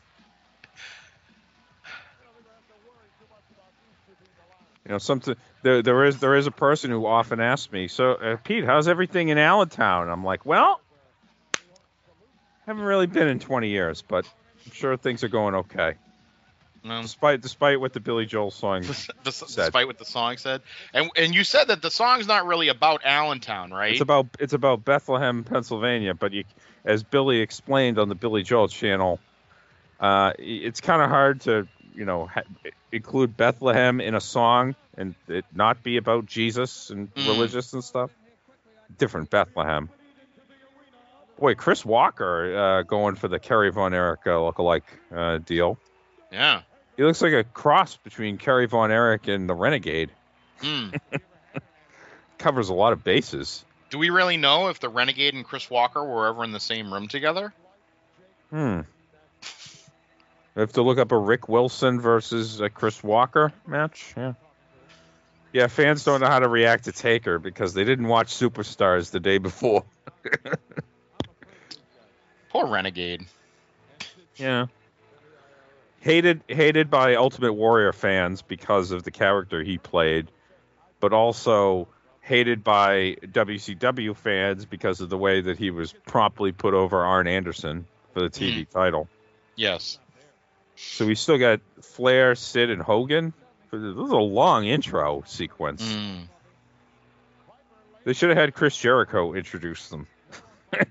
You 4.86 4.92
know, 4.92 4.98
something 4.98 5.36
there, 5.62 5.82
there 5.82 6.06
is 6.06 6.20
there 6.20 6.36
is 6.36 6.46
a 6.46 6.52
person 6.52 6.92
who 6.92 7.06
often 7.06 7.40
asks 7.40 7.72
me, 7.72 7.88
so 7.88 8.12
uh, 8.12 8.36
Pete, 8.44 8.66
how's 8.66 8.90
everything 8.90 9.30
in 9.30 9.38
Allentown? 9.38 10.10
I'm 10.10 10.26
like, 10.26 10.46
well, 10.46 10.82
haven't 12.66 12.84
really 12.84 13.08
been 13.08 13.28
in 13.28 13.40
20 13.40 13.70
years, 13.70 14.02
but 14.02 14.26
I'm 14.66 14.72
sure 14.74 14.98
things 14.98 15.24
are 15.24 15.30
going 15.30 15.56
okay. 15.56 15.96
No. 16.84 17.02
Despite 17.02 17.42
despite 17.42 17.80
what 17.80 17.94
the 17.94 18.00
Billy 18.02 18.26
Joel 18.26 18.52
song 18.52 18.84
said. 18.84 19.16
despite 19.24 19.88
what 19.88 19.98
the 19.98 20.06
song 20.06 20.38
said, 20.38 20.62
and 20.94 21.10
and 21.16 21.34
you 21.34 21.44
said 21.46 21.70
that 21.70 21.82
the 21.82 21.90
song's 21.92 22.28
not 22.28 22.46
really 22.46 22.68
about 22.68 23.02
Allentown, 23.06 23.72
right? 23.72 23.92
It's 23.94 24.02
about 24.02 24.28
it's 24.40 24.54
about 24.54 24.84
Bethlehem, 24.84 25.44
Pennsylvania, 25.46 26.14
but 26.14 26.34
you, 26.34 26.44
as 26.84 27.02
Billy 27.04 27.40
explained 27.40 27.98
on 28.00 28.10
the 28.10 28.16
Billy 28.16 28.44
Joel 28.44 28.68
channel, 28.68 29.20
uh, 30.00 30.34
it's 30.38 30.82
kind 30.82 31.02
of 31.02 31.10
hard 31.10 31.40
to 31.42 31.68
you 31.96 32.04
know 32.04 32.26
ha- 32.28 32.42
include 32.92 33.38
Bethlehem 33.38 34.02
in 34.02 34.14
a 34.14 34.22
song 34.22 34.76
and 34.98 35.16
it 35.30 35.46
not 35.56 35.84
be 35.84 35.96
about 35.98 36.26
Jesus 36.26 36.90
and 36.90 37.14
Mm. 37.16 37.28
religious 37.28 37.72
and 37.74 37.84
stuff. 37.84 38.12
Different 38.98 39.30
Bethlehem. 39.30 39.90
Boy, 41.40 41.56
Chris 41.56 41.84
Walker 41.86 42.56
uh, 42.56 42.82
going 42.84 43.16
for 43.16 43.28
the 43.28 43.40
Kerry 43.40 43.72
Von 43.72 43.94
Erich 43.94 44.20
uh, 44.28 44.32
lookalike 44.32 44.84
uh, 45.16 45.38
deal. 45.40 45.78
yeah. 46.32 46.62
He 46.98 47.04
looks 47.04 47.22
like 47.22 47.34
a 47.34 47.44
cross 47.44 47.98
between 47.98 48.38
Kerry 48.38 48.68
Von 48.68 48.92
Erich 48.92 49.28
and 49.28 49.50
the 49.50 49.56
Renegade. 49.56 50.12
Hmm. 50.62 50.90
Covers 52.38 52.70
a 52.70 52.74
lot 52.74 52.94
of 52.94 53.04
bases. 53.04 53.66
Do 53.90 53.98
we 53.98 54.10
really 54.10 54.38
know 54.38 54.70
if 54.70 54.80
the 54.80 54.90
Renegade 54.90 55.34
and 55.34 55.46
Chris 55.46 55.70
Walker 55.70 56.04
were 56.04 56.28
ever 56.28 56.44
in 56.44 56.52
the 56.52 56.60
same 56.60 56.94
room 56.94 57.08
together? 57.08 57.54
Hmm. 58.50 58.82
We 60.56 60.60
have 60.60 60.74
to 60.74 60.84
look 60.84 61.00
up 61.00 61.12
a 61.12 61.18
Rick 61.18 61.50
Wilson 61.50 62.00
versus 62.00 62.60
a 62.60 62.70
Chris 62.70 63.04
Walker 63.04 63.52
match. 63.66 64.14
Yeah. 64.16 64.34
Yeah, 65.52 65.68
fans 65.68 66.04
don't 66.04 66.22
know 66.22 66.28
how 66.28 66.40
to 66.40 66.48
react 66.48 66.86
to 66.86 66.92
Taker 66.92 67.38
because 67.38 67.76
they 67.76 67.84
didn't 67.84 68.08
watch 68.08 68.34
Superstars 68.34 69.12
the 69.12 69.20
day 69.20 69.38
before. 69.38 69.84
Poor 72.50 72.68
Renegade. 72.68 73.26
Yeah. 74.36 74.68
Hated 76.04 76.42
hated 76.50 76.90
by 76.90 77.16
Ultimate 77.16 77.54
Warrior 77.54 77.94
fans 77.94 78.42
because 78.42 78.92
of 78.92 79.04
the 79.04 79.12
character 79.12 79.64
he 79.64 79.78
played, 79.78 80.28
but 81.00 81.14
also 81.14 81.88
hated 82.20 82.62
by 82.62 83.16
WCW 83.22 84.14
fans 84.14 84.66
because 84.66 85.00
of 85.00 85.10
the 85.10 85.18
way 85.18 85.40
that 85.40 85.58
he 85.58 85.72
was 85.72 85.94
promptly 86.06 86.52
put 86.52 86.74
over 86.74 87.06
Arn 87.06 87.26
Anderson 87.28 87.86
for 88.14 88.20
the 88.20 88.30
TV 88.30 88.70
title. 88.70 89.08
Yes. 89.56 89.98
So 90.76 91.06
we 91.06 91.16
still 91.16 91.38
got 91.38 91.62
Flair, 91.82 92.36
Sid, 92.36 92.70
and 92.70 92.82
Hogan. 92.82 93.32
This 93.72 93.80
is 93.80 93.96
a 93.96 94.18
long 94.18 94.66
intro 94.66 95.24
sequence. 95.26 95.82
Mm. 95.90 96.24
They 98.04 98.12
should 98.12 98.28
have 98.28 98.38
had 98.38 98.54
Chris 98.54 98.76
Jericho 98.76 99.34
introduce 99.36 99.88
them. 99.88 100.08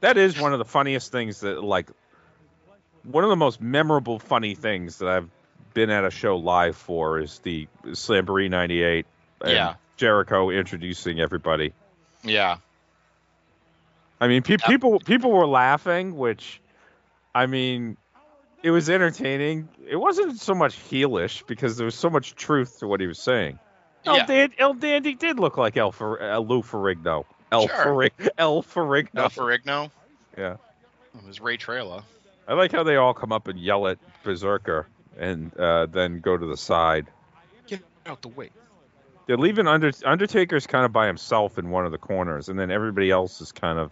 that 0.00 0.18
is 0.18 0.40
one 0.40 0.52
of 0.52 0.58
the 0.58 0.64
funniest 0.64 1.12
things 1.12 1.38
that, 1.40 1.62
like, 1.62 1.88
one 3.04 3.24
of 3.24 3.30
the 3.30 3.36
most 3.36 3.60
memorable 3.60 4.18
funny 4.18 4.54
things 4.54 4.98
that 4.98 5.08
I've 5.08 5.28
been 5.74 5.90
at 5.90 6.04
a 6.04 6.10
show 6.10 6.36
live 6.36 6.76
for 6.76 7.18
is 7.20 7.38
the 7.40 7.68
Slamboree 7.86 8.48
98. 8.50 9.06
and 9.40 9.52
Yeah. 9.52 9.74
Jericho 9.96 10.50
introducing 10.50 11.20
everybody. 11.20 11.72
Yeah. 12.22 12.56
I 14.20 14.28
mean, 14.28 14.42
pe- 14.42 14.56
people 14.56 14.98
people 15.00 15.30
were 15.32 15.46
laughing, 15.46 16.16
which, 16.16 16.60
I 17.34 17.46
mean, 17.46 17.96
it 18.62 18.70
was 18.70 18.88
entertaining. 18.88 19.68
It 19.86 19.96
wasn't 19.96 20.40
so 20.40 20.54
much 20.54 20.76
heelish 20.88 21.46
because 21.46 21.76
there 21.76 21.84
was 21.84 21.94
so 21.94 22.08
much 22.08 22.34
truth 22.34 22.78
to 22.78 22.86
what 22.86 23.00
he 23.00 23.06
was 23.06 23.18
saying. 23.18 23.58
El, 24.06 24.16
Yeah. 24.16 24.26
Dan- 24.26 24.52
El 24.58 24.74
Dandy 24.74 25.14
did 25.14 25.38
look 25.38 25.56
like 25.58 25.76
El, 25.76 25.92
Fer- 25.92 26.22
uh, 26.32 26.38
Lou 26.38 26.62
Ferrigno. 26.62 27.24
El, 27.52 27.68
Sure. 27.68 27.76
Ferrig- 27.84 28.28
El 28.38 28.62
Ferrigno. 28.62 29.14
No 29.14 29.24
Ferrigno. 29.28 29.90
Yeah. 30.38 30.56
It 31.14 31.26
was 31.26 31.40
Ray 31.40 31.56
Traylor. 31.56 32.02
I 32.46 32.54
like 32.54 32.72
how 32.72 32.82
they 32.82 32.96
all 32.96 33.14
come 33.14 33.32
up 33.32 33.48
and 33.48 33.58
yell 33.58 33.86
at 33.88 33.98
Berserker 34.22 34.86
and 35.18 35.56
uh, 35.56 35.86
then 35.86 36.20
go 36.20 36.36
to 36.36 36.46
the 36.46 36.56
side. 36.56 37.06
Get 37.66 37.82
out 38.06 38.22
the 38.22 38.28
way. 38.28 38.50
They're 39.26 39.38
leaving 39.38 39.66
Under- 39.66 39.92
Undertaker's 40.04 40.66
kind 40.66 40.84
of 40.84 40.92
by 40.92 41.06
himself 41.06 41.58
in 41.58 41.70
one 41.70 41.86
of 41.86 41.92
the 41.92 41.98
corners, 41.98 42.48
and 42.48 42.58
then 42.58 42.70
everybody 42.70 43.10
else 43.10 43.40
is 43.40 43.52
kind 43.52 43.78
of 43.78 43.90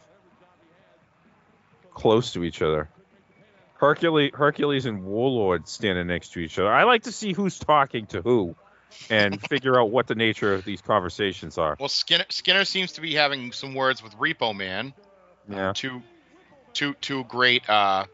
close 1.95 2.33
to 2.33 2.45
each 2.45 2.61
other. 2.61 2.89
Hercules, 3.75 4.33
Hercules 4.35 4.87
and 4.87 5.05
Warlord 5.05 5.67
standing 5.67 6.07
next 6.07 6.35
to 6.35 6.41
each 6.41 6.59
other. 6.59 6.73
I 6.73 6.85
like 6.85 7.05
to 7.05 7.13
see 7.13 7.33
who's 7.33 7.59
talking 7.59 8.07
to 8.07 8.23
who 8.23 8.55
and 9.11 9.41
figure 9.49 9.81
out 9.81 9.91
what 9.91 10.07
the 10.07 10.15
nature 10.15 10.53
of 10.55 10.65
these 10.65 10.81
conversations 10.81 11.59
are. 11.59 11.77
Well, 11.81 11.89
Skinner 11.89 12.27
Skinner 12.29 12.65
seems 12.65 12.93
to 12.93 13.01
be 13.01 13.15
having 13.15 13.53
some 13.53 13.75
words 13.75 14.03
with 14.03 14.17
Repo 14.19 14.55
Man. 14.55 14.93
Yeah. 15.49 15.73
Two, 15.75 16.03
two, 16.75 16.95
two 17.01 17.25
great 17.25 17.69
uh, 17.69 18.05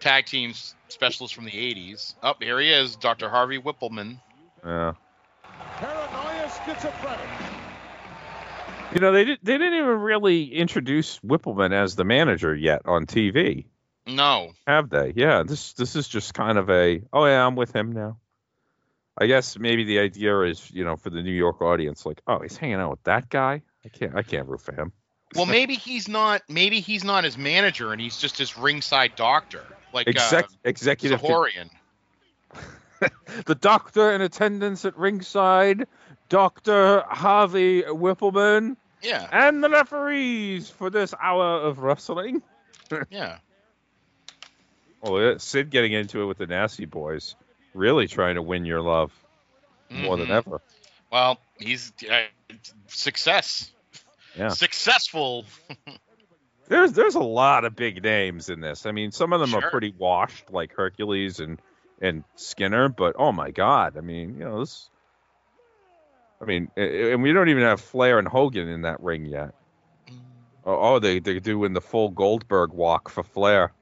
tag 0.00 0.26
teams 0.26 0.74
specialist 0.88 1.34
from 1.34 1.44
the 1.44 1.50
'80s. 1.52 2.14
Up 2.22 2.42
here 2.42 2.58
he 2.60 2.70
is, 2.72 2.96
Dr. 2.96 3.28
Harvey 3.28 3.58
Whippleman. 3.58 4.20
Yeah. 4.64 4.92
Paranoia 5.76 6.52
schizophrenic. 6.64 7.20
You 8.94 9.00
know, 9.00 9.12
they 9.12 9.24
did, 9.24 9.38
they 9.42 9.58
didn't 9.58 9.74
even 9.74 9.98
really 10.00 10.54
introduce 10.54 11.18
Whippleman 11.18 11.72
as 11.72 11.96
the 11.96 12.04
manager 12.04 12.54
yet 12.54 12.82
on 12.84 13.04
TV, 13.06 13.66
No, 14.06 14.52
have 14.66 14.88
they? 14.90 15.12
Yeah, 15.16 15.42
this 15.42 15.72
this 15.74 15.96
is 15.96 16.06
just 16.08 16.34
kind 16.34 16.56
of 16.56 16.70
a 16.70 17.02
oh 17.12 17.26
yeah, 17.26 17.44
I'm 17.44 17.56
with 17.56 17.74
him 17.74 17.92
now. 17.92 18.18
I 19.18 19.26
guess 19.26 19.58
maybe 19.58 19.84
the 19.84 19.98
idea 19.98 20.40
is, 20.42 20.70
you 20.70 20.84
know, 20.84 20.96
for 20.96 21.10
the 21.10 21.22
New 21.22 21.32
York 21.32 21.62
audience, 21.62 22.04
like, 22.06 22.20
oh, 22.26 22.38
he's 22.40 22.56
hanging 22.56 22.76
out 22.76 22.90
with 22.90 23.02
that 23.04 23.28
guy. 23.28 23.62
I 23.84 23.88
can't 23.88 24.14
I 24.14 24.22
can't 24.22 24.46
root 24.48 24.60
for 24.60 24.72
him. 24.72 24.92
well 25.34 25.46
maybe 25.46 25.74
he's 25.74 26.08
not. 26.08 26.42
Maybe 26.48 26.80
he's 26.80 27.02
not 27.02 27.24
his 27.24 27.36
manager, 27.36 27.92
and 27.92 28.00
he's 28.00 28.18
just 28.18 28.38
his 28.38 28.56
ringside 28.56 29.16
doctor, 29.16 29.64
like 29.92 30.08
Exec- 30.08 30.44
uh, 30.44 30.48
executive 30.64 31.20
Zahorian. 31.20 31.70
the 33.46 33.54
doctor 33.54 34.12
in 34.12 34.20
attendance 34.22 34.84
at 34.84 34.96
ringside, 34.96 35.86
Doctor 36.28 37.04
Harvey 37.08 37.82
Whippleman, 37.82 38.76
Yeah, 39.02 39.28
and 39.30 39.62
the 39.62 39.68
referees 39.68 40.70
for 40.70 40.90
this 40.90 41.14
hour 41.20 41.60
of 41.60 41.78
wrestling. 41.78 42.42
yeah. 43.10 43.38
Oh, 45.02 45.36
Sid 45.36 45.70
getting 45.70 45.92
into 45.92 46.22
it 46.22 46.26
with 46.26 46.38
the 46.38 46.46
Nasty 46.46 46.84
Boys, 46.86 47.36
really 47.74 48.08
trying 48.08 48.36
to 48.36 48.42
win 48.42 48.64
your 48.64 48.80
love 48.80 49.12
more 49.90 50.16
than 50.16 50.28
Mhm. 50.28 50.36
ever. 50.36 50.60
Well, 51.12 51.38
he's 51.58 51.92
uh, 52.10 52.22
success. 52.88 53.70
Yeah. 54.36 54.48
Successful. 54.48 55.44
There's 56.68 56.92
there's 56.92 57.14
a 57.14 57.20
lot 57.20 57.64
of 57.64 57.76
big 57.76 58.02
names 58.02 58.48
in 58.48 58.60
this. 58.60 58.86
I 58.86 58.92
mean, 58.92 59.12
some 59.12 59.32
of 59.32 59.40
them 59.40 59.54
are 59.54 59.70
pretty 59.70 59.94
washed, 59.96 60.50
like 60.50 60.74
Hercules 60.74 61.40
and 61.40 61.60
and 62.00 62.24
Skinner. 62.34 62.88
But 62.88 63.16
oh 63.18 63.32
my 63.32 63.50
God, 63.50 63.96
I 63.96 64.00
mean, 64.00 64.36
you 64.38 64.44
know 64.44 64.60
this. 64.60 64.90
I 66.40 66.44
mean, 66.44 66.70
and 66.76 67.22
we 67.22 67.32
don't 67.32 67.48
even 67.48 67.62
have 67.62 67.80
Flair 67.80 68.18
and 68.18 68.28
Hogan 68.28 68.68
in 68.68 68.82
that 68.82 69.00
ring 69.00 69.24
yet. 69.24 69.54
Oh, 70.64 70.94
oh 70.94 70.98
they 70.98 71.20
they're 71.20 71.40
doing 71.40 71.72
the 71.72 71.80
full 71.80 72.10
Goldberg 72.10 72.72
walk 72.72 73.08
for 73.08 73.22
Flair. 73.22 73.72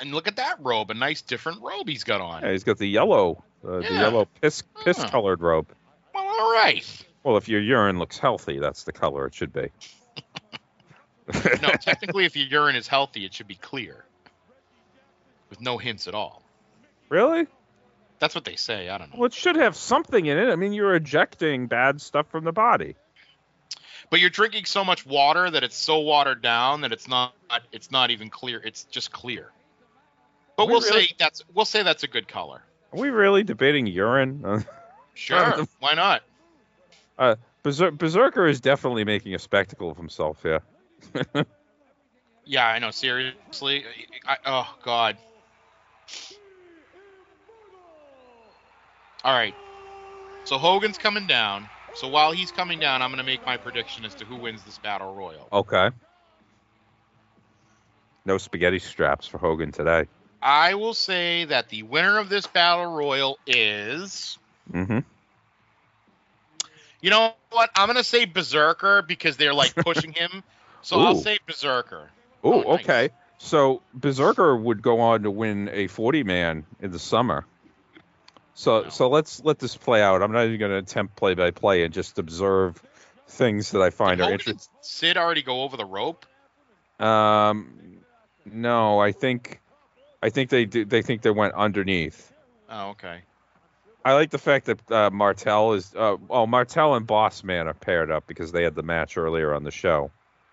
And 0.00 0.12
look 0.12 0.26
at 0.26 0.36
that 0.36 0.56
robe, 0.60 0.90
a 0.90 0.94
nice 0.94 1.22
different 1.22 1.60
robe 1.62 1.88
he's 1.88 2.04
got 2.04 2.20
on. 2.20 2.42
Yeah, 2.42 2.52
he's 2.52 2.64
got 2.64 2.78
the 2.78 2.88
yellow, 2.88 3.44
uh, 3.66 3.78
the 3.78 3.92
yellow 3.92 4.28
piss 4.40 4.62
piss 4.84 4.98
Huh. 4.98 5.08
colored 5.10 5.40
robe. 5.40 5.68
Well, 6.14 6.24
all 6.24 6.52
right. 6.52 6.84
Well, 7.22 7.36
if 7.36 7.48
your 7.48 7.60
urine 7.60 7.98
looks 7.98 8.18
healthy, 8.18 8.58
that's 8.58 8.84
the 8.84 8.92
color 8.92 9.26
it 9.26 9.34
should 9.34 9.52
be. 9.52 9.70
No, 11.62 11.68
technically, 11.80 12.24
if 12.24 12.36
your 12.36 12.46
urine 12.46 12.76
is 12.76 12.88
healthy, 12.88 13.24
it 13.24 13.32
should 13.34 13.46
be 13.48 13.54
clear, 13.54 14.04
with 15.50 15.60
no 15.60 15.78
hints 15.78 16.08
at 16.08 16.14
all. 16.14 16.42
Really? 17.08 17.46
That's 18.18 18.34
what 18.34 18.44
they 18.44 18.56
say. 18.56 18.88
I 18.88 18.98
don't 18.98 19.10
know. 19.10 19.16
Well, 19.18 19.26
it 19.26 19.34
should 19.34 19.56
have 19.56 19.76
something 19.76 20.26
in 20.26 20.38
it. 20.38 20.48
I 20.50 20.56
mean, 20.56 20.72
you're 20.72 20.94
ejecting 20.94 21.66
bad 21.66 22.00
stuff 22.00 22.28
from 22.28 22.44
the 22.44 22.52
body. 22.52 22.96
But 24.10 24.20
you're 24.20 24.30
drinking 24.30 24.66
so 24.66 24.84
much 24.84 25.06
water 25.06 25.50
that 25.50 25.62
it's 25.64 25.76
so 25.76 26.00
watered 26.00 26.42
down 26.42 26.82
that 26.82 26.92
it's 26.92 27.08
not. 27.08 27.34
It's 27.72 27.90
not 27.90 28.10
even 28.10 28.28
clear. 28.28 28.60
It's 28.62 28.84
just 28.84 29.10
clear. 29.10 29.50
But 30.56 30.66
We 30.66 30.72
we'll 30.72 30.82
really- 30.82 31.06
say 31.06 31.14
that's 31.18 31.42
we'll 31.54 31.64
say 31.64 31.82
that's 31.82 32.02
a 32.02 32.08
good 32.08 32.28
color. 32.28 32.62
Are 32.92 32.98
we 32.98 33.08
really 33.10 33.42
debating 33.42 33.86
urine? 33.86 34.64
Sure. 35.14 35.66
Why 35.78 35.92
not? 35.92 36.22
Uh, 37.18 37.36
Berser- 37.62 37.90
Berserker 37.90 38.46
is 38.46 38.62
definitely 38.62 39.04
making 39.04 39.34
a 39.34 39.38
spectacle 39.38 39.90
of 39.90 39.98
himself 39.98 40.42
here. 40.42 40.62
Yeah, 42.44 42.66
I 42.66 42.78
know. 42.78 42.90
Seriously. 42.90 43.84
I, 44.26 44.36
oh 44.46 44.74
God. 44.82 45.16
All 49.24 49.34
right. 49.34 49.54
So 50.44 50.58
Hogan's 50.58 50.98
coming 50.98 51.26
down. 51.26 51.68
So 51.94 52.08
while 52.08 52.32
he's 52.32 52.50
coming 52.50 52.80
down, 52.80 53.02
I'm 53.02 53.10
going 53.10 53.18
to 53.18 53.24
make 53.24 53.44
my 53.46 53.56
prediction 53.56 54.04
as 54.04 54.14
to 54.16 54.24
who 54.24 54.36
wins 54.36 54.62
this 54.62 54.78
battle 54.78 55.14
royal. 55.14 55.48
Okay. 55.52 55.90
No 58.24 58.38
spaghetti 58.38 58.78
straps 58.78 59.26
for 59.26 59.38
Hogan 59.38 59.72
today. 59.72 60.06
I 60.40 60.74
will 60.74 60.94
say 60.94 61.44
that 61.44 61.68
the 61.68 61.84
winner 61.84 62.18
of 62.18 62.28
this 62.28 62.46
battle 62.46 62.86
royal 62.86 63.38
is. 63.46 64.38
Mm-hmm. 64.72 65.00
You 67.00 67.10
know 67.10 67.34
what? 67.50 67.70
I'm 67.76 67.86
going 67.86 67.96
to 67.96 68.04
say 68.04 68.24
Berserker 68.24 69.02
because 69.02 69.36
they're 69.36 69.54
like 69.54 69.74
pushing 69.74 70.12
him. 70.12 70.42
So 70.82 71.00
I'll 71.00 71.14
say 71.14 71.38
Berserker. 71.46 72.10
Oh, 72.44 72.74
okay. 72.74 73.10
So 73.38 73.82
Berserker 73.94 74.56
would 74.56 74.82
go 74.82 75.00
on 75.00 75.22
to 75.22 75.30
win 75.30 75.68
a 75.72 75.86
40 75.86 76.24
man 76.24 76.64
in 76.80 76.90
the 76.90 76.98
summer. 76.98 77.46
So 78.54 78.88
so 78.90 79.08
let's 79.08 79.42
let 79.44 79.58
this 79.58 79.76
play 79.76 80.02
out. 80.02 80.22
I'm 80.22 80.32
not 80.32 80.44
even 80.46 80.58
going 80.58 80.72
to 80.72 80.78
attempt 80.78 81.16
play 81.16 81.34
by 81.34 81.50
play 81.50 81.84
and 81.84 81.92
just 81.92 82.18
observe 82.18 82.82
things 83.28 83.70
that 83.70 83.80
I 83.80 83.90
find 83.90 84.18
Did 84.18 84.28
are 84.28 84.32
interesting. 84.32 84.72
Sid 84.82 85.16
already 85.16 85.42
go 85.42 85.62
over 85.62 85.76
the 85.76 85.84
rope? 85.84 86.26
Um, 87.00 87.98
no, 88.44 89.00
I 89.00 89.12
think 89.12 89.60
I 90.22 90.30
think 90.30 90.50
they 90.50 90.64
do, 90.64 90.84
they 90.84 91.02
think 91.02 91.22
they 91.22 91.30
went 91.30 91.54
underneath. 91.54 92.32
Oh, 92.68 92.90
okay. 92.90 93.22
I 94.04 94.14
like 94.14 94.30
the 94.30 94.38
fact 94.38 94.66
that 94.66 94.90
uh, 94.90 95.10
Martel 95.10 95.72
is 95.72 95.94
uh, 95.94 96.16
oh 96.28 96.46
Martel 96.46 96.94
and 96.94 97.06
Boss 97.06 97.42
Man 97.42 97.68
are 97.68 97.74
paired 97.74 98.10
up 98.10 98.26
because 98.26 98.52
they 98.52 98.62
had 98.62 98.74
the 98.74 98.82
match 98.82 99.16
earlier 99.16 99.54
on 99.54 99.64
the 99.64 99.70
show. 99.70 100.10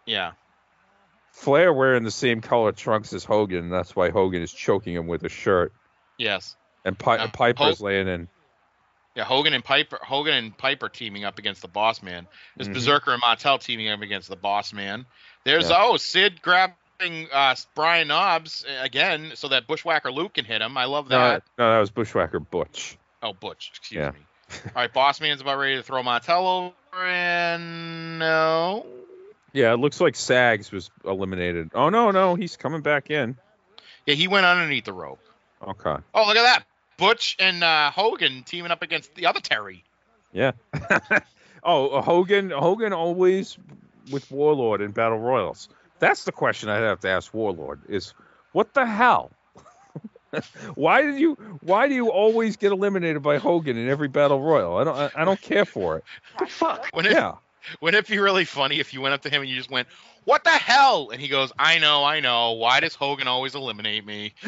Yeah. 0.10 0.31
Flair 1.31 1.72
wearing 1.72 2.03
the 2.03 2.11
same 2.11 2.41
color 2.41 2.72
trunks 2.72 3.14
as 3.14 3.23
Hogan. 3.23 3.69
That's 3.69 3.95
why 3.95 4.10
Hogan 4.10 4.41
is 4.41 4.52
choking 4.52 4.95
him 4.95 5.07
with 5.07 5.23
a 5.23 5.30
shirt. 5.30 5.72
Yes. 6.18 6.56
And 6.84 6.98
Pi- 6.98 7.18
Uh, 7.18 7.27
Piper's 7.27 7.80
laying 7.80 8.07
in. 8.07 8.27
Yeah, 9.15 9.23
Hogan 9.26 9.53
and 9.53 9.64
Piper, 9.64 9.99
Hogan 10.02 10.34
and 10.34 10.57
Piper 10.57 10.90
teaming 10.90 11.26
up 11.26 11.38
against 11.40 11.61
the 11.61 11.68
Boss 11.68 12.02
Man. 12.02 12.27
There's 12.57 12.68
Mhm. 12.69 12.73
Berserker 12.73 13.11
and 13.11 13.22
Martel 13.22 13.57
teaming 13.60 13.90
up 13.90 14.02
against 14.02 14.30
the 14.30 14.36
Boss 14.36 14.73
Man. 14.73 15.06
There's 15.44 15.69
Yeah. 15.69 15.77
oh 15.84 15.98
Sid 15.98 16.41
grabbing 16.41 17.27
uh, 17.31 17.56
Brian 17.76 18.07
Knobbs 18.07 18.65
uh, 18.65 18.81
again 18.84 19.31
so 19.36 19.49
that 19.49 19.68
Bushwhacker 19.68 20.11
Luke 20.11 20.34
can 20.34 20.45
hit 20.45 20.61
him. 20.61 20.77
I 20.77 20.86
love 20.86 21.10
that. 21.10 21.44
no, 21.57 21.72
that 21.73 21.80
was 21.80 21.91
Bushwhacker 21.91 22.40
Butch. 22.40 22.98
Oh, 23.22 23.34
Butch, 23.34 23.72
excuse 23.76 23.99
Yeah. 23.99 24.11
me. 24.11 24.18
All 24.68 24.72
right, 24.81 24.91
Boss 24.94 25.22
Man's 25.22 25.41
about 25.41 25.57
ready 25.60 25.76
to 25.76 25.84
throw 25.84 26.02
Martel 26.02 26.48
over, 26.48 27.06
and 27.06 28.19
no. 28.19 28.86
Yeah, 29.53 29.73
it 29.73 29.77
looks 29.77 29.99
like 29.99 30.15
Sags 30.15 30.71
was 30.71 30.91
eliminated. 31.05 31.71
Oh 31.73 31.89
no, 31.89 32.11
no, 32.11 32.35
he's 32.35 32.57
coming 32.57 32.81
back 32.81 33.09
in. 33.09 33.38
Yeah, 34.05 34.15
he 34.15 34.27
went 34.27 34.45
underneath 34.45 34.85
the 34.85 34.93
rope. 34.93 35.19
Okay. 35.61 35.95
Oh, 36.13 36.27
look 36.27 36.38
at 36.38 36.43
that. 36.43 36.63
Butch 36.97 37.35
and 37.39 37.63
uh, 37.63 37.91
Hogan 37.91 38.43
teaming 38.43 38.71
up 38.71 38.81
against 38.81 39.15
the 39.15 39.26
other 39.26 39.39
Terry. 39.39 39.84
Yeah. 40.31 40.51
oh, 41.63 42.01
Hogan. 42.01 42.49
Hogan 42.51 42.93
always 42.93 43.57
with 44.11 44.30
Warlord 44.31 44.81
in 44.81 44.91
battle 44.91 45.19
royals. 45.19 45.69
That's 45.99 46.23
the 46.23 46.31
question 46.31 46.69
I'd 46.69 46.81
have 46.81 46.99
to 47.01 47.09
ask 47.09 47.34
Warlord: 47.34 47.81
is 47.89 48.13
what 48.51 48.73
the 48.73 48.85
hell? 48.85 49.31
why 50.76 51.01
did 51.01 51.19
you? 51.19 51.34
Why 51.61 51.88
do 51.88 51.95
you 51.95 52.11
always 52.11 52.57
get 52.57 52.71
eliminated 52.71 53.23
by 53.23 53.38
Hogan 53.38 53.77
in 53.77 53.89
every 53.89 54.07
battle 54.07 54.41
royal? 54.41 54.77
I 54.77 54.84
don't. 54.84 54.97
I, 54.97 55.21
I 55.21 55.26
don't 55.26 55.41
care 55.41 55.65
for 55.65 55.97
it. 55.97 56.03
Fuck. 56.49 56.88
Wouldn't 56.93 57.13
Yeah. 57.13 57.35
wouldn't 57.81 58.06
it 58.06 58.10
be 58.11 58.19
really 58.19 58.45
funny 58.45 58.80
if 58.80 58.94
you 58.94 59.02
went 59.02 59.14
up 59.14 59.22
to 59.23 59.30
him 59.30 59.41
and 59.41 59.49
you 59.49 59.56
just 59.56 59.72
went, 59.72 59.88
"What 60.26 60.44
the 60.44 60.49
hell?" 60.49 61.10
And 61.11 61.22
he 61.22 61.27
goes, 61.27 61.52
"I 61.57 61.80
know, 61.80 62.03
I 62.03 62.19
know. 62.19 62.53
Why 62.53 62.80
does 62.80 62.95
Hogan 62.95 63.27
always 63.27 63.56
eliminate 63.56 64.06
me?" 64.06 64.34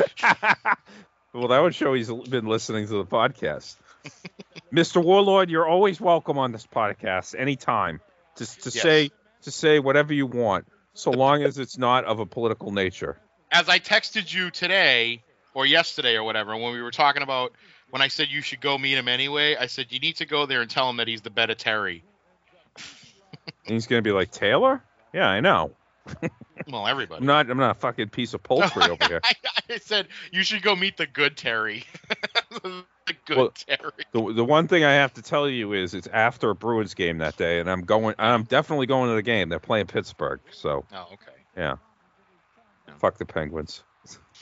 Well, 1.33 1.47
that 1.47 1.59
would 1.59 1.73
show 1.73 1.93
he's 1.93 2.11
been 2.11 2.45
listening 2.45 2.87
to 2.87 2.93
the 2.93 3.05
podcast. 3.05 3.77
Mr. 4.73 5.01
Warlord, 5.01 5.49
you're 5.49 5.65
always 5.67 6.01
welcome 6.01 6.37
on 6.37 6.51
this 6.51 6.67
podcast 6.67 7.39
anytime. 7.39 8.01
Just 8.37 8.63
to 8.63 8.69
Yes. 8.69 8.81
say 8.81 9.11
to 9.43 9.51
say 9.51 9.79
whatever 9.79 10.13
you 10.13 10.25
want, 10.25 10.67
so 10.93 11.11
long 11.11 11.43
as 11.43 11.57
it's 11.57 11.77
not 11.77 12.03
of 12.03 12.19
a 12.19 12.25
political 12.25 12.71
nature. 12.71 13.17
As 13.49 13.69
I 13.69 13.79
texted 13.79 14.33
you 14.33 14.51
today 14.51 15.23
or 15.53 15.65
yesterday 15.65 16.15
or 16.15 16.23
whatever, 16.23 16.55
when 16.57 16.73
we 16.73 16.81
were 16.81 16.91
talking 16.91 17.23
about 17.23 17.53
when 17.91 18.01
I 18.01 18.09
said 18.09 18.27
you 18.29 18.41
should 18.41 18.59
go 18.61 18.77
meet 18.77 18.97
him 18.97 19.07
anyway, 19.07 19.55
I 19.55 19.67
said 19.67 19.91
you 19.91 19.99
need 19.99 20.17
to 20.17 20.25
go 20.25 20.45
there 20.45 20.61
and 20.61 20.69
tell 20.69 20.89
him 20.89 20.97
that 20.97 21.07
he's 21.07 21.21
the 21.21 21.29
better 21.29 21.55
Terry. 21.55 22.03
And 23.65 23.73
he's 23.73 23.87
gonna 23.87 24.01
be 24.01 24.11
like 24.11 24.31
Taylor? 24.31 24.83
Yeah, 25.13 25.27
I 25.27 25.39
know. 25.39 25.75
Well, 26.67 26.87
everybody. 26.87 27.19
I'm 27.21 27.25
not. 27.25 27.49
I'm 27.49 27.57
not 27.57 27.71
a 27.71 27.79
fucking 27.79 28.09
piece 28.09 28.33
of 28.33 28.43
poultry 28.43 28.83
over 28.83 29.05
here. 29.07 29.21
I, 29.23 29.33
I 29.69 29.77
said 29.77 30.07
you 30.31 30.43
should 30.43 30.61
go 30.61 30.75
meet 30.75 30.97
the 30.97 31.07
good 31.07 31.37
Terry. 31.37 31.83
the 32.51 32.83
good 33.25 33.37
Well, 33.37 33.49
Terry. 33.49 34.05
The, 34.11 34.33
the 34.33 34.45
one 34.45 34.67
thing 34.67 34.83
I 34.83 34.93
have 34.93 35.13
to 35.15 35.21
tell 35.21 35.49
you 35.49 35.73
is 35.73 35.93
it's 35.93 36.07
after 36.07 36.49
a 36.49 36.55
Bruins 36.55 36.93
game 36.93 37.19
that 37.19 37.37
day, 37.37 37.59
and 37.59 37.69
I'm 37.69 37.81
going. 37.81 38.15
I'm 38.19 38.43
definitely 38.43 38.85
going 38.85 39.09
to 39.09 39.15
the 39.15 39.21
game. 39.23 39.49
They're 39.49 39.59
playing 39.59 39.87
Pittsburgh, 39.87 40.39
so 40.51 40.85
Oh, 40.93 41.09
okay. 41.13 41.31
yeah. 41.57 41.75
Fuck 42.99 43.17
the 43.17 43.25
Penguins. 43.25 43.83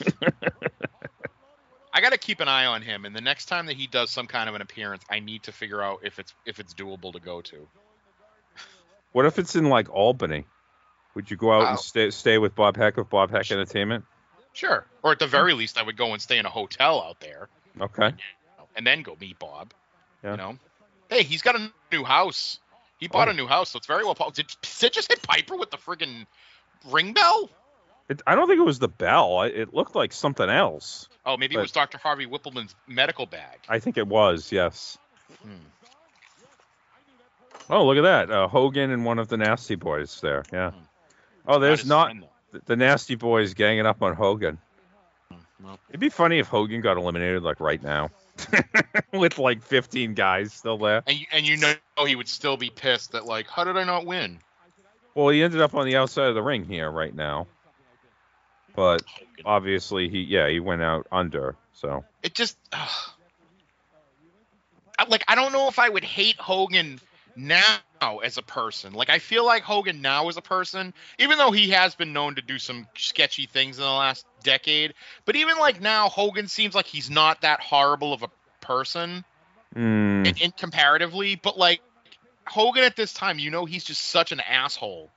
I 0.32 0.32
I 1.92 2.00
got 2.00 2.12
to 2.12 2.18
keep 2.18 2.40
an 2.40 2.48
eye 2.48 2.66
on 2.66 2.82
him, 2.82 3.04
and 3.04 3.14
the 3.14 3.20
next 3.20 3.46
time 3.46 3.66
that 3.66 3.76
he 3.76 3.86
does 3.86 4.10
some 4.10 4.26
kind 4.26 4.48
of 4.48 4.54
an 4.54 4.62
appearance, 4.62 5.02
I 5.10 5.20
need 5.20 5.44
to 5.44 5.52
figure 5.52 5.82
out 5.82 6.00
if 6.04 6.18
it's 6.18 6.34
if 6.46 6.60
it's 6.60 6.74
doable 6.74 7.12
to 7.12 7.20
go 7.20 7.40
to. 7.42 7.68
What 9.12 9.26
if 9.26 9.38
it's 9.38 9.56
in 9.56 9.68
like 9.68 9.88
Albany? 9.90 10.44
Would 11.14 11.30
you 11.30 11.36
go 11.36 11.52
out 11.52 11.62
Wow. 11.62 11.70
and 11.70 11.78
stay 11.78 12.10
stay 12.10 12.38
with 12.38 12.54
Bob 12.54 12.76
Heck 12.76 12.96
of 12.98 13.10
Bob 13.10 13.30
Heck 13.30 13.50
Entertainment? 13.50 14.04
Sure. 14.52 14.86
Or 15.02 15.12
at 15.12 15.18
the 15.18 15.26
very 15.26 15.54
least, 15.54 15.78
I 15.78 15.82
would 15.82 15.96
go 15.96 16.12
and 16.12 16.20
stay 16.22 16.38
in 16.38 16.46
a 16.46 16.50
hotel 16.50 17.02
out 17.02 17.20
there, 17.20 17.48
Okay. 17.80 18.12
and 18.76 18.86
then 18.86 19.02
go 19.02 19.16
meet 19.20 19.38
Bob. 19.38 19.72
Yeah. 20.22 20.32
You 20.32 20.36
know, 20.36 20.58
hey, 21.08 21.22
he's 21.22 21.42
got 21.42 21.56
a 21.56 21.72
new 21.90 22.04
house. 22.04 22.58
He 22.98 23.08
bought 23.08 23.28
Oh. 23.28 23.32
a 23.32 23.34
new 23.34 23.46
house, 23.46 23.70
so 23.70 23.78
it's 23.78 23.86
very 23.86 24.04
well. 24.04 24.14
Did 24.34 24.46
Sid 24.62 24.92
just 24.92 25.10
hit 25.10 25.22
Piper 25.22 25.56
with 25.56 25.70
the 25.70 25.78
friggin' 25.78 26.26
ring 26.86 27.12
bell? 27.12 27.48
It, 28.08 28.20
I 28.26 28.34
don't 28.34 28.48
think 28.48 28.58
it 28.58 28.64
was 28.64 28.78
the 28.80 28.88
bell. 28.88 29.38
I, 29.38 29.46
it 29.46 29.72
looked 29.72 29.94
like 29.94 30.12
something 30.12 30.48
else. 30.50 31.08
Oh, 31.24 31.36
maybe 31.36 31.54
it 31.54 31.60
was 31.60 31.70
Dr. 31.72 31.96
Harvey 31.98 32.26
Whippleman's 32.26 32.74
medical 32.88 33.24
bag. 33.26 33.60
I 33.68 33.78
think 33.78 33.96
it 33.96 34.06
was. 34.08 34.50
Yes. 34.52 34.98
Hmm. 35.42 35.54
Oh, 37.70 37.86
look 37.86 37.98
at 37.98 38.02
that. 38.02 38.30
Uh, 38.30 38.48
Hogan 38.48 38.90
and 38.90 39.04
one 39.04 39.18
of 39.18 39.28
the 39.28 39.36
Nasty 39.36 39.76
Boys 39.76 40.20
there. 40.20 40.42
Yeah. 40.52 40.72
Oh, 41.46 41.60
there's 41.60 41.86
not 41.86 42.14
the, 42.66 42.76
Nasty 42.76 43.14
Boys 43.14 43.54
ganging 43.54 43.86
up 43.86 44.02
on 44.02 44.14
Hogan. 44.14 44.58
Well, 45.62 45.78
It'd 45.88 46.00
be 46.00 46.08
funny 46.08 46.38
if 46.38 46.48
Hogan 46.48 46.80
got 46.80 46.96
eliminated 46.96 47.42
like 47.42 47.60
right 47.60 47.82
now, 47.82 48.10
with 49.12 49.38
like 49.38 49.62
15 49.62 50.14
guys 50.14 50.52
still 50.52 50.78
there. 50.78 51.02
and 51.06 51.18
you, 51.18 51.26
and 51.32 51.46
you 51.46 51.56
know 51.58 51.74
he 52.06 52.16
would 52.16 52.28
still 52.28 52.56
be 52.56 52.70
pissed 52.70 53.12
that 53.12 53.26
like, 53.26 53.46
how 53.48 53.64
did 53.64 53.76
I 53.76 53.84
not 53.84 54.04
win? 54.04 54.40
Well, 55.14 55.28
he 55.28 55.42
ended 55.42 55.60
up 55.60 55.74
on 55.74 55.86
the 55.86 55.96
outside 55.96 56.28
of 56.28 56.34
the 56.34 56.42
ring 56.42 56.64
here 56.64 56.90
right 56.90 57.14
now, 57.14 57.46
but 58.74 59.02
obviously 59.44 60.08
he 60.08 60.20
yeah 60.20 60.48
he 60.48 60.60
went 60.60 60.82
out 60.82 61.06
under. 61.12 61.56
So 61.72 62.04
It 62.22 62.34
just. 62.34 62.56
Like, 65.08 65.24
I 65.28 65.34
don't 65.34 65.52
know 65.52 65.68
if 65.68 65.78
I 65.78 65.88
would 65.88 66.04
hate 66.04 66.36
Hogan 66.36 67.00
now 67.36 67.78
as 68.22 68.38
a 68.38 68.42
person. 68.42 68.92
Like, 68.92 69.10
I 69.10 69.18
feel 69.18 69.44
like 69.44 69.62
Hogan 69.62 70.00
now 70.00 70.28
as 70.28 70.36
a 70.36 70.42
person, 70.42 70.94
even 71.18 71.38
though 71.38 71.50
he 71.50 71.70
has 71.70 71.94
been 71.94 72.12
known 72.12 72.34
to 72.36 72.42
do 72.42 72.58
some 72.58 72.86
sketchy 72.96 73.46
things 73.46 73.78
in 73.78 73.84
the 73.84 73.90
last 73.90 74.26
decade, 74.42 74.94
but 75.24 75.36
even 75.36 75.58
like 75.58 75.80
now, 75.80 76.08
Hogan 76.08 76.48
seems 76.48 76.74
like 76.74 76.86
he's 76.86 77.10
not 77.10 77.42
that 77.42 77.60
horrible 77.60 78.12
of 78.12 78.22
a 78.22 78.30
person. 78.60 79.24
mm, 79.74 80.56
comparatively, 80.56 81.36
but 81.36 81.58
like 81.58 81.80
Hogan 82.46 82.84
at 82.84 82.96
this 82.96 83.12
time, 83.12 83.38
you 83.38 83.50
know, 83.50 83.64
he's 83.64 83.84
just 83.84 84.02
such 84.02 84.32
an 84.32 84.40
asshole. 84.40 85.10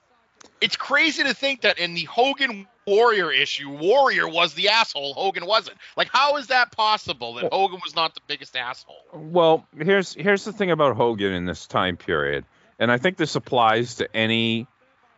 It's 0.64 0.78
crazy 0.78 1.24
to 1.24 1.34
think 1.34 1.62
that 1.62 1.78
in 1.78 1.94
the 1.94 2.06
Hogan 2.06 2.68
Warrior 2.88 3.34
issue, 3.34 3.70
Warrior 3.70 4.30
was 4.30 4.54
the 4.54 4.70
asshole, 4.70 5.14
Hogan 5.14 5.46
wasn't. 5.46 5.78
Like, 5.98 6.08
how 6.10 6.38
is 6.38 6.48
that 6.48 6.72
possible 6.72 7.34
that 7.34 7.52
Hogan 7.52 7.82
was 7.84 7.96
not 7.98 8.16
the 8.16 8.22
biggest 8.28 8.56
asshole? 8.56 8.96
Well, 9.12 9.68
here's 9.78 10.14
here's 10.14 10.46
the 10.46 10.54
thing 10.54 10.72
about 10.72 10.96
Hogan 10.96 11.34
in 11.34 11.46
this 11.46 11.68
time 11.68 11.98
period, 11.98 12.46
and 12.80 12.90
I 12.90 12.98
think 12.98 13.18
this 13.18 13.36
applies 13.36 13.96
to 13.96 14.16
any. 14.16 14.68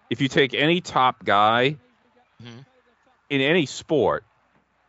If 0.10 0.20
you 0.20 0.30
take 0.30 0.56
any 0.56 0.82
top 0.82 1.24
guy 1.24 1.78
Mhm. 2.44 2.66
in 3.30 3.42
any 3.42 3.68
sport, 3.68 4.24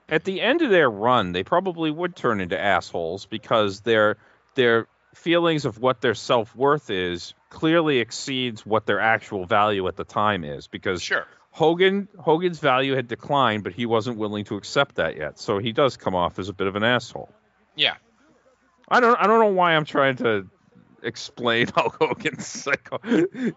at 0.09 0.25
the 0.25 0.41
end 0.41 0.63
of 0.63 0.71
their 0.71 0.89
run, 0.91 1.33
they 1.33 1.45
probably 1.45 1.91
would 1.91 2.17
turn 2.17 2.41
into 2.41 2.59
assholes 2.59 3.27
because 3.27 3.81
their 3.81 4.17
their 4.55 4.87
feelings 5.17 5.65
of 5.65 5.79
what 5.79 6.01
their 6.01 6.15
self 6.15 6.55
worth 6.55 6.91
is 6.91 7.35
clearly 7.51 7.99
exceeds 7.99 8.65
what 8.65 8.87
their 8.87 9.01
actual 9.01 9.45
value 9.47 9.87
at 9.89 9.97
the 9.97 10.05
time 10.05 10.45
is. 10.45 10.67
Because 10.69 11.03
Sure. 11.03 11.27
Hogan 11.51 12.09
Hogan's 12.19 12.59
value 12.59 12.95
had 12.95 13.09
declined, 13.09 13.65
but 13.65 13.73
he 13.73 13.87
wasn't 13.87 14.19
willing 14.19 14.45
to 14.45 14.57
accept 14.57 14.97
that 14.97 15.17
yet, 15.17 15.39
so 15.39 15.59
he 15.59 15.73
does 15.73 15.97
come 15.97 16.15
off 16.15 16.39
as 16.39 16.49
a 16.49 16.53
bit 16.53 16.67
of 16.67 16.77
an 16.77 16.85
asshole. 16.85 17.31
Yeah. 17.75 17.95
I 18.89 19.01
don't 19.01 19.19
I 19.19 19.27
don't 19.27 19.41
know 19.41 19.53
why 19.53 19.75
I'm 19.75 19.85
trying 19.87 20.17
to 20.17 20.47
explain 21.03 21.67
Hulk 21.75 21.97
Hogan's 21.99 22.67
like 22.67 22.89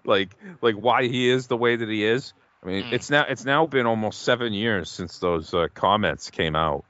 like 0.06 0.30
like 0.61 0.76
why 0.76 1.03
he 1.07 1.30
is 1.30 1.48
the 1.48 1.57
way 1.57 1.76
that 1.76 1.90
he 1.90 2.06
is. 2.06 2.34
I 2.64 2.68
mean, 2.68 2.84
Mm. 2.84 2.94
it's 2.94 3.10
now 3.10 3.26
it's 3.27 3.45
now 3.45 3.65
been 3.68 3.86
almost 3.86 4.22
seven 4.22 4.53
years 4.53 4.90
since 4.90 5.19
those 5.19 5.53
uh, 5.53 5.68
comments 5.73 6.30
came 6.31 6.56
out, 6.56 6.86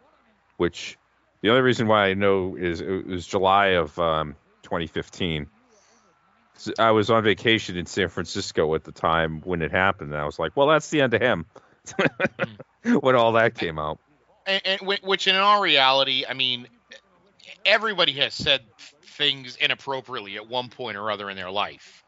which 0.57 0.97
the 1.41 1.49
only 1.49 1.61
reason 1.61 1.87
why 1.87 2.05
I 2.07 2.13
know 2.13 2.55
is 2.55 2.81
it 2.81 3.07
was 3.07 3.25
July 3.27 3.67
of 3.81 3.97
um, 3.99 4.35
2015. 4.63 5.47
I 6.77 6.91
was 6.91 7.09
on 7.09 7.23
vacation 7.23 7.77
in 7.77 7.85
San 7.85 8.09
Francisco 8.09 8.75
at 8.75 8.83
the 8.83 8.91
time 8.91 9.41
when 9.45 9.61
it 9.61 9.71
happened, 9.71 10.11
and 10.11 10.21
I 10.21 10.25
was 10.25 10.37
like, 10.39 10.57
"Well, 10.57 10.67
that's 10.67 10.89
the 10.89 11.01
end 11.01 11.13
of 11.13 11.21
him." 11.21 11.45
when 12.99 13.15
all 13.15 13.33
that 13.33 13.55
came 13.55 13.79
out. 13.79 13.97
And, 14.45 14.61
and 14.65 14.81
which, 15.03 15.27
in 15.27 15.35
all 15.35 15.61
reality, 15.61 16.25
I 16.27 16.33
mean, 16.33 16.67
everybody 17.65 18.11
has 18.13 18.33
said 18.33 18.61
things 19.03 19.55
inappropriately 19.55 20.35
at 20.35 20.47
one 20.49 20.69
point 20.69 20.97
or 20.97 21.11
other 21.11 21.29
in 21.29 21.37
their 21.37 21.51
life. 21.51 22.03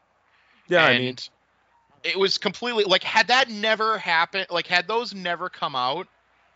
Yeah, 0.68 0.84
I 0.84 0.98
mean, 0.98 1.16
it 2.02 2.18
was 2.18 2.38
completely 2.38 2.84
like 2.84 3.02
had 3.02 3.28
that 3.28 3.50
never 3.50 3.98
happened, 3.98 4.46
like 4.50 4.66
had 4.66 4.86
those 4.86 5.14
never 5.14 5.48
come 5.48 5.74
out, 5.74 6.08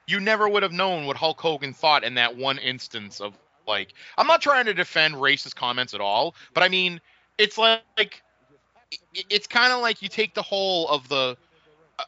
you 0.06 0.20
never 0.20 0.48
would 0.48 0.62
have 0.62 0.72
known 0.72 1.06
what 1.06 1.16
Hulk 1.16 1.40
Hogan 1.40 1.72
thought 1.72 2.04
in 2.04 2.14
that 2.14 2.36
one 2.36 2.58
instance 2.58 3.20
of 3.20 3.34
like. 3.66 3.94
I'm 4.16 4.26
not 4.26 4.42
trying 4.42 4.66
to 4.66 4.74
defend 4.74 5.14
racist 5.14 5.54
comments 5.54 5.94
at 5.94 6.00
all, 6.00 6.34
but 6.54 6.62
I 6.62 6.68
mean, 6.68 7.00
it's 7.38 7.58
like, 7.58 7.82
like 7.96 8.22
it's 9.14 9.46
kind 9.46 9.72
of 9.72 9.80
like 9.80 10.02
you 10.02 10.08
take 10.08 10.34
the 10.34 10.42
whole 10.42 10.88
of 10.88 11.08
the. 11.08 11.36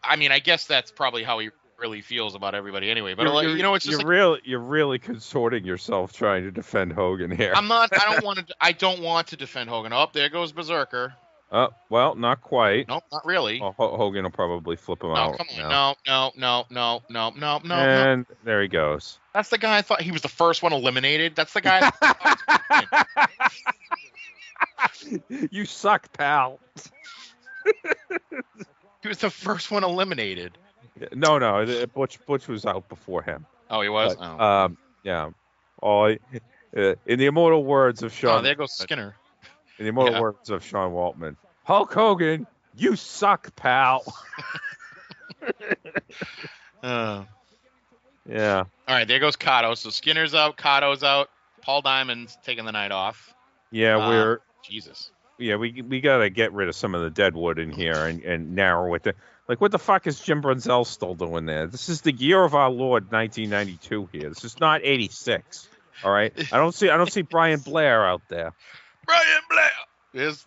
I 0.02 0.16
mean, 0.16 0.32
I 0.32 0.38
guess 0.38 0.66
that's 0.66 0.90
probably 0.90 1.22
how 1.22 1.38
he 1.38 1.50
really 1.78 2.00
feels 2.00 2.34
about 2.34 2.54
everybody 2.54 2.90
anyway. 2.90 3.14
But 3.14 3.24
you're, 3.24 3.34
like, 3.34 3.48
you 3.48 3.62
know, 3.62 3.74
it's 3.74 3.84
just 3.84 3.92
you're 3.92 3.98
like, 4.00 4.08
really 4.08 4.40
you're 4.44 4.60
really 4.60 4.98
consorting 4.98 5.64
yourself 5.64 6.12
trying 6.12 6.44
to 6.44 6.50
defend 6.50 6.92
Hogan 6.92 7.30
here. 7.30 7.52
I'm 7.54 7.68
not. 7.68 7.90
I 7.92 8.12
don't 8.12 8.24
want 8.24 8.46
to. 8.46 8.54
I 8.60 8.72
don't 8.72 9.00
want 9.00 9.28
to 9.28 9.36
defend 9.36 9.70
Hogan. 9.70 9.92
Oh, 9.92 10.08
there 10.12 10.28
goes 10.28 10.52
Berserker. 10.52 11.14
Uh, 11.50 11.68
well, 11.88 12.14
not 12.14 12.42
quite. 12.42 12.88
Nope, 12.88 13.04
not 13.10 13.24
really. 13.24 13.58
Well, 13.60 13.74
Ho- 13.78 13.96
Hogan 13.96 14.24
will 14.24 14.30
probably 14.30 14.76
flip 14.76 15.02
him 15.02 15.10
no, 15.10 15.16
out. 15.16 15.38
come 15.38 15.46
on. 15.50 15.56
now. 15.56 15.96
No, 16.06 16.32
no, 16.36 16.64
no, 16.68 16.68
no, 16.70 17.02
no, 17.08 17.32
no, 17.38 17.58
no, 17.64 17.68
no. 17.68 17.74
and 17.74 18.26
there 18.44 18.60
he 18.60 18.68
goes. 18.68 19.18
That's 19.32 19.48
the 19.48 19.56
guy 19.56 19.78
I 19.78 19.82
thought 19.82 20.02
he 20.02 20.12
was 20.12 20.20
the 20.20 20.28
first 20.28 20.62
one 20.62 20.74
eliminated. 20.74 21.34
That's 21.36 21.54
the 21.54 21.62
guy. 21.62 21.90
you 25.50 25.64
suck, 25.64 26.12
pal. 26.12 26.60
he 29.02 29.08
was 29.08 29.18
the 29.18 29.30
first 29.30 29.70
one 29.70 29.84
eliminated. 29.84 30.58
No, 31.14 31.38
no, 31.38 31.86
Butch 31.94 32.18
Butch 32.26 32.46
was 32.48 32.66
out 32.66 32.88
before 32.90 33.22
him. 33.22 33.46
Oh, 33.70 33.80
he 33.80 33.88
was. 33.88 34.16
But, 34.16 34.24
oh. 34.24 34.44
Um, 34.44 34.78
yeah. 35.02 35.30
Oh, 35.82 36.06
uh, 36.06 36.16
in 37.06 37.18
the 37.18 37.26
immortal 37.26 37.64
words 37.64 38.02
of 38.02 38.12
Sean. 38.12 38.40
oh, 38.40 38.42
there 38.42 38.54
goes 38.54 38.72
Skinner. 38.72 39.14
In 39.78 39.84
the 39.84 39.88
immortal 39.90 40.14
Yeah. 40.14 40.20
words 40.20 40.50
of 40.50 40.64
Sean 40.64 40.92
Waltman, 40.92 41.36
Hulk 41.64 41.92
Hogan, 41.92 42.46
you 42.76 42.96
suck, 42.96 43.54
pal. 43.56 44.02
Uh, 46.82 47.24
yeah. 48.28 48.58
all 48.58 48.66
right, 48.94 49.08
there 49.08 49.18
goes 49.18 49.36
Kato. 49.36 49.74
So 49.74 49.90
Skinner's 49.90 50.34
out, 50.34 50.56
Kato's 50.56 51.02
out, 51.02 51.28
Paul 51.62 51.82
Diamond's 51.82 52.38
taking 52.44 52.64
the 52.64 52.72
night 52.72 52.92
off. 52.92 53.34
Yeah, 53.72 53.96
Uh, 53.96 54.08
we're 54.08 54.38
Jesus. 54.62 55.10
yeah 55.38 55.56
we 55.56 55.82
we 55.82 56.00
gotta 56.00 56.30
get 56.30 56.52
rid 56.52 56.68
of 56.68 56.76
some 56.76 56.94
of 56.94 57.02
the 57.02 57.10
dead 57.10 57.34
wood 57.34 57.58
in 57.58 57.70
here 57.72 58.06
and, 58.06 58.22
and 58.22 58.54
narrow 58.54 58.94
it. 58.94 59.02
To, 59.04 59.14
like, 59.48 59.60
what 59.60 59.72
the 59.72 59.78
fuck 59.78 60.06
is 60.06 60.20
Jim 60.20 60.40
Brunzell 60.42 60.86
still 60.86 61.14
doing 61.14 61.46
there? 61.46 61.66
This 61.66 61.88
is 61.88 62.02
the 62.02 62.12
year 62.12 62.42
of 62.44 62.54
our 62.54 62.70
Lord, 62.70 63.10
1992. 63.10 64.08
Here, 64.12 64.28
this 64.28 64.44
is 64.44 64.60
not 64.60 64.82
86. 64.84 65.68
All 66.04 66.12
right, 66.12 66.32
I 66.52 66.58
don't 66.58 66.72
see 66.74 66.90
I 66.90 66.96
don't 66.96 67.10
see 67.12 67.22
Brian 67.22 67.58
Blair 67.60 68.06
out 68.06 68.22
there. 68.28 68.52
Brian 69.08 69.42
Blair 69.50 70.26
is 70.26 70.46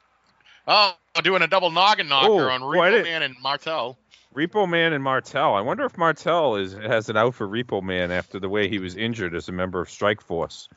oh 0.67 0.93
doing 1.23 1.41
a 1.41 1.48
double 1.48 1.72
noggin 1.72 2.07
knocker 2.07 2.30
Oh, 2.31 2.49
on 2.49 2.61
Repo 2.61 3.03
Man 3.03 3.23
and 3.23 3.35
Martel. 3.41 3.98
Repo 4.35 4.69
Man 4.69 4.93
and 4.93 5.03
Martel. 5.03 5.56
I 5.56 5.61
wonder 5.61 5.83
if 5.85 5.98
Martel 5.98 6.56
is 6.56 6.73
has 6.73 7.09
it 7.09 7.17
out 7.17 7.35
for 7.35 7.48
Repo 7.48 7.81
Man 7.83 8.11
after 8.11 8.40
the 8.40 8.48
way 8.48 8.69
he 8.69 8.80
was 8.80 8.95
injured 8.95 9.35
as 9.35 9.49
a 9.49 9.51
member 9.51 9.81
of 9.81 9.90
Strike 9.90 10.22
Force. 10.22 10.69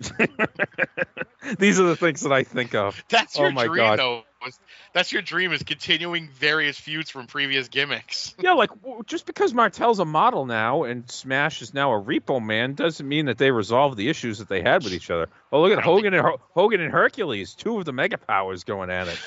These 1.58 1.78
are 1.80 1.84
the 1.84 1.96
things 1.96 2.22
that 2.22 2.32
I 2.32 2.42
think 2.42 2.74
of. 2.74 3.02
That's 3.08 3.38
oh 3.38 3.42
your 3.42 3.52
my 3.52 3.66
dream, 3.66 3.76
god. 3.76 3.98
though. 3.98 4.22
Was- 4.46 4.58
That's 4.94 5.12
your 5.12 5.20
dream 5.22 5.52
is 5.52 5.62
continuing 5.62 6.28
various 6.30 6.78
feuds 6.78 7.10
from 7.10 7.26
previous 7.26 7.68
gimmicks. 7.68 8.34
Yeah, 8.46 8.52
like 8.52 8.70
just 9.06 9.26
because 9.26 9.52
Martel's 9.52 9.98
a 9.98 10.04
model 10.04 10.46
now 10.46 10.84
and 10.84 11.10
Smash 11.10 11.60
is 11.62 11.74
now 11.74 11.92
a 11.92 12.00
Repo 12.02 12.42
Man 12.44 12.74
doesn't 12.74 13.06
mean 13.06 13.26
that 13.26 13.36
they 13.38 13.50
resolve 13.50 13.96
the 13.96 14.08
issues 14.08 14.38
that 14.38 14.48
they 14.48 14.62
had 14.62 14.84
with 14.84 14.92
each 14.94 15.10
other. 15.10 15.26
Oh, 15.52 15.60
look 15.62 15.76
at 15.76 15.82
Hogan 15.84 16.14
and 16.14 16.24
Ho- 16.24 16.40
Hogan 16.54 16.80
and 16.80 16.92
Hercules, 16.92 17.54
two 17.54 17.78
of 17.78 17.84
the 17.84 17.92
Mega 17.92 18.16
Powers 18.18 18.64
going 18.64 18.90
at 18.90 19.08
it. 19.08 19.18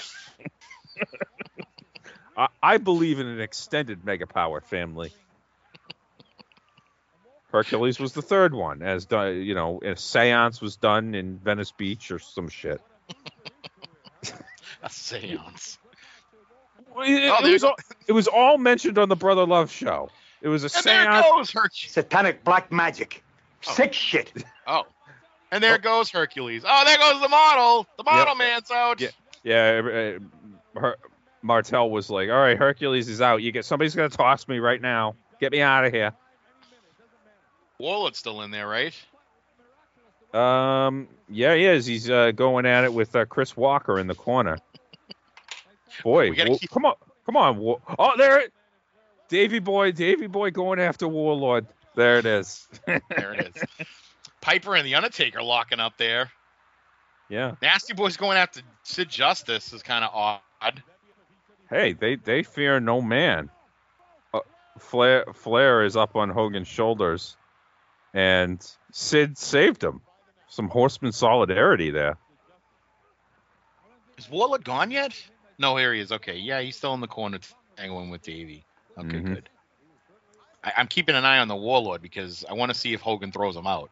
I, 2.38 2.48
I 2.64 2.78
believe 2.78 3.20
in 3.20 3.28
an 3.28 3.42
extended 3.42 4.06
Mega 4.06 4.26
Power 4.28 4.62
family. 4.62 5.12
Hercules 7.52 8.00
was 8.00 8.14
the 8.14 8.22
third 8.22 8.54
one, 8.54 8.82
as 8.84 9.06
done, 9.06 9.42
you 9.42 9.56
know, 9.56 9.80
a 9.82 9.96
séance 9.96 10.62
was 10.62 10.76
done 10.78 11.16
in 11.16 11.38
Venice 11.40 11.72
Beach 11.72 12.12
or 12.12 12.20
some 12.20 12.48
shit. 12.48 12.80
A 14.83 14.90
seance. 14.90 15.77
It, 16.98 17.24
it 17.24 17.32
Oh, 17.32 17.43
there 17.43 17.53
was 17.53 17.64
all, 17.64 17.75
it 18.08 18.11
was 18.14 18.27
all 18.27 18.58
mentioned 18.58 18.98
on 18.98 19.09
the 19.09 19.16
Brother 19.16 19.45
Love 19.45 19.72
show. 19.72 20.09
It 20.41 20.48
was 20.48 20.64
a 20.64 20.69
And 20.77 20.83
there 20.85 21.06
séance. 21.06 21.22
goes 21.24 21.51
Hercules. 21.51 21.91
Satanic 21.91 22.43
black 22.43 22.72
magic. 22.72 23.24
Sick 23.61 23.93
shit. 23.93 24.32
Oh. 24.67 24.83
And 25.51 25.64
there 25.64 25.77
goes 25.77 26.09
Hercules. 26.09 26.64
Oh, 26.66 26.83
there 26.85 26.98
goes 26.98 27.22
the 27.22 27.27
model. 27.30 27.88
The 27.98 28.03
model 28.03 28.35
man's 28.35 28.72
out. 28.72 29.01
Yeah, 29.01 29.09
yeah. 29.43 30.17
uh, 30.75 30.80
Her, 30.80 30.95
Martel 31.41 31.90
was 31.90 32.09
like, 32.09 32.30
"All 32.30 32.35
right, 32.38 32.58
Hercules 32.58 33.09
is 33.09 33.19
out. 33.22 33.41
You 33.41 33.51
get 33.51 33.66
somebody's 33.66 33.95
gonna 33.95 34.09
toss 34.09 34.48
me 34.48 34.59
right 34.59 34.82
now. 34.82 35.16
Get 35.40 35.51
me 35.51 35.61
out 35.61 35.85
of 35.85 35.91
here." 35.93 36.14
Warlord's 37.80 38.17
still 38.19 38.41
in 38.43 38.51
there, 38.51 38.67
right? 38.67 38.93
Um, 40.33 41.08
yeah, 41.30 41.56
he 41.56 41.66
is. 41.66 41.85
He's 41.85 42.09
uh, 42.09 42.32
going 42.32 42.66
at 42.66 42.83
it 42.83 42.93
with 42.93 43.16
uh, 43.16 43.25
Chris 43.25 43.58
Walker 43.58 43.98
in 43.99 44.08
the 44.08 44.16
corner. 44.16 44.58
Boy, 46.03 46.30
We 46.30 46.35
gotta 46.35 46.58
keep- 46.58 46.69
come 46.69 46.85
on, 46.85 46.95
come 47.26 47.38
on. 47.38 47.77
Oh, 47.98 48.18
there 48.18 48.40
it. 48.40 48.53
Davey 49.27 49.59
Boy, 49.59 49.92
Davey 49.92 50.27
Boy 50.27 50.50
going 50.51 50.80
after 50.80 51.08
Warlord. 51.08 51.68
There 51.95 52.18
it 52.18 52.26
is. 52.26 52.68
There 52.88 53.34
it 53.34 53.56
is. 53.56 53.64
Piper 54.42 54.76
and 54.76 54.85
the 54.85 54.95
Undertaker 54.95 55.43
locking 55.43 55.80
up 55.80 55.98
there. 55.98 56.32
yeah. 57.30 57.56
Nasty 57.61 57.93
Boy's 57.93 58.18
going 58.18 58.38
after 58.38 58.61
Sid 58.84 59.09
Justice 59.09 59.74
is 59.74 59.84
kind 59.84 60.03
of 60.06 60.11
odd. 60.14 60.84
Hey, 61.69 61.93
they 61.93 62.16
they 62.16 62.42
fear 62.43 62.80
no 62.80 63.01
man. 63.01 63.50
Uh, 64.34 64.40
Flair 64.80 65.26
Flair 65.34 65.84
is 65.84 65.95
up 65.95 66.16
on 66.16 66.30
Hogan's 66.30 66.68
shoulders, 66.68 67.38
and 68.14 68.66
Sid 68.92 69.38
saved 69.38 69.84
him. 69.84 70.01
Some 70.48 70.68
horseman 70.69 71.11
solidarity 71.11 71.92
there. 71.92 72.18
Is 74.18 74.30
Warlord 74.30 74.64
gone 74.66 74.90
yet? 74.92 75.14
No, 75.60 75.76
here 75.76 75.94
he 75.94 76.00
is. 76.00 76.12
Okay, 76.12 76.38
yeah, 76.38 76.62
he's 76.62 76.76
still 76.78 76.94
in 76.96 77.02
the 77.02 77.08
corner 77.08 77.38
tangling 77.76 78.10
with 78.10 78.24
Davey. 78.24 78.64
Okay, 78.98 79.08
Mhm. 79.18 79.26
good. 79.36 79.50
I, 80.64 80.74
I'm 80.78 80.88
keeping 80.88 81.16
an 81.16 81.26
eye 81.26 81.38
on 81.40 81.48
the 81.48 81.56
Warlord 81.56 82.02
because 82.02 82.44
I 82.50 82.54
want 82.54 82.72
to 82.74 82.78
see 82.78 82.94
if 82.94 83.02
Hogan 83.02 83.32
throws 83.32 83.56
him 83.56 83.68
out. 83.68 83.92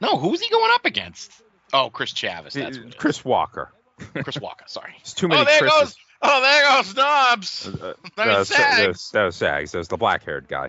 No, 0.00 0.16
who's 0.16 0.40
he 0.40 0.48
going 0.48 0.70
up 0.72 0.86
against? 0.86 1.30
Oh, 1.72 1.90
Chris 1.90 2.12
Chavis. 2.12 2.52
That's 2.54 2.76
it 2.78 2.96
Chris 2.96 3.24
Walker. 3.24 3.70
is. 4.00 4.06
Chris 4.24 4.40
Walker. 4.40 4.64
Sorry. 4.66 4.94
It's 5.00 5.12
too 5.12 5.28
many 5.28 5.42
oh, 5.42 5.44
there 5.44 5.58
Chris's. 5.60 5.80
goes. 5.80 5.96
Oh, 6.22 6.40
there 6.42 6.62
goes 6.76 6.94
Knobbs. 6.96 7.66
Uh, 7.68 7.94
that, 8.16 8.26
was, 8.26 8.48
that, 8.48 8.56
Sags. 8.56 8.88
was, 8.88 9.10
that 9.12 9.24
was 9.24 9.36
Sags. 9.36 9.72
That 9.72 9.78
was 9.78 9.88
the 9.88 9.96
black 9.96 10.24
haired 10.24 10.48
guy. 10.48 10.68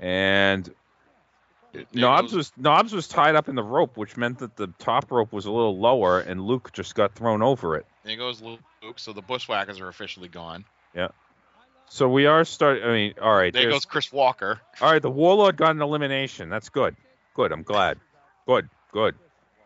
And 0.00 0.72
Knobbs 1.92 2.32
was 2.32 2.52
Knobbs 2.56 2.92
was 2.92 3.08
tied 3.08 3.36
up 3.36 3.48
in 3.48 3.54
the 3.54 3.62
rope, 3.62 3.96
which 3.96 4.16
meant 4.16 4.38
that 4.38 4.56
the 4.56 4.68
top 4.78 5.10
rope 5.10 5.32
was 5.32 5.46
a 5.46 5.50
little 5.50 5.78
lower, 5.78 6.20
and 6.20 6.40
Luke 6.40 6.70
just 6.72 6.94
got 6.94 7.14
thrown 7.14 7.42
over 7.42 7.76
it. 7.76 7.86
There 8.04 8.16
goes 8.16 8.40
Luke. 8.40 8.60
So 8.96 9.12
the 9.12 9.22
Bushwhackers 9.22 9.80
are 9.80 9.88
officially 9.88 10.28
gone. 10.28 10.64
Yeah. 10.94 11.08
So 11.88 12.08
we 12.08 12.26
are 12.26 12.44
starting. 12.44 12.84
I 12.84 12.92
mean, 12.92 13.14
all 13.20 13.34
right. 13.34 13.52
There 13.52 13.70
goes 13.70 13.84
Chris 13.84 14.12
Walker. 14.12 14.60
All 14.80 14.90
right, 14.90 15.02
the 15.02 15.10
Warlord 15.10 15.56
got 15.56 15.70
an 15.72 15.82
elimination. 15.82 16.48
That's 16.48 16.68
good. 16.68 16.96
Good. 17.34 17.52
I'm 17.52 17.62
glad. 17.62 17.98
Good. 18.46 18.68
Good. 18.92 19.14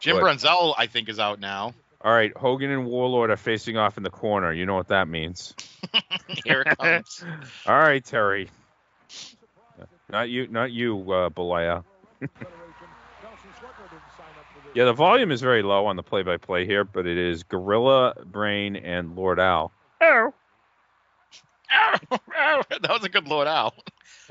Jim 0.01 0.17
Good. 0.17 0.25
Brunzell, 0.25 0.75
I 0.77 0.87
think, 0.87 1.09
is 1.09 1.19
out 1.19 1.41
now. 1.41 1.75
All 2.05 2.13
right, 2.13 2.37
Hogan 2.37 2.71
and 2.71 2.87
Warlord 2.87 3.31
are 3.31 3.37
facing 3.37 3.77
off 3.77 3.97
in 3.97 4.03
the 4.03 4.11
corner. 4.11 4.53
You 4.53 4.67
know 4.67 4.75
what 4.75 4.89
that 4.89 5.07
means. 5.07 5.55
Here 6.45 6.63
it 6.63 6.77
comes. 6.77 7.25
All 7.67 7.79
right, 7.79 8.05
Terry. 8.05 8.51
Not 10.11 10.29
you, 10.29 10.49
not 10.49 10.73
you, 10.73 10.99
uh, 11.13 11.31
Belaya. 11.31 11.85
yeah, 14.75 14.85
the 14.85 14.93
volume 14.93 15.31
is 15.31 15.41
very 15.41 15.63
low 15.63 15.87
on 15.87 15.97
the 15.97 16.03
play-by-play 16.03 16.67
here, 16.67 16.85
but 16.85 17.07
it 17.07 17.19
is 17.19 17.43
Gorilla, 17.43 18.15
Brain, 18.25 18.77
and 18.77 19.17
Lord 19.17 19.41
Al. 19.41 19.73
Oh. 20.01 20.33
that 22.11 22.89
was 22.89 23.05
a 23.05 23.09
good 23.09 23.29
Lord 23.29 23.49
Al. 23.49 23.75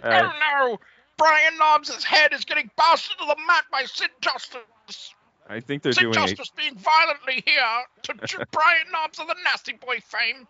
Uh, 0.01 0.21
oh 0.23 0.31
no! 0.39 0.79
Brian 1.17 1.57
Knobbs' 1.57 2.03
head 2.03 2.33
is 2.33 2.45
getting 2.45 2.69
bounced 2.75 3.11
into 3.11 3.25
the 3.25 3.35
mat 3.47 3.65
by 3.71 3.83
Sid 3.85 4.09
Justice. 4.21 5.13
I 5.49 5.59
think 5.59 5.83
they're 5.83 5.91
Sid 5.91 6.03
doing 6.03 6.15
a, 6.15 6.27
Justice 6.27 6.51
being 6.55 6.75
violently 6.75 7.43
here 7.45 7.83
to, 8.03 8.13
to 8.27 8.47
Brian 8.51 8.85
Knobbs 8.91 9.19
of 9.19 9.27
the 9.27 9.35
Nasty 9.43 9.73
Boy 9.73 9.99
fame. 9.99 10.47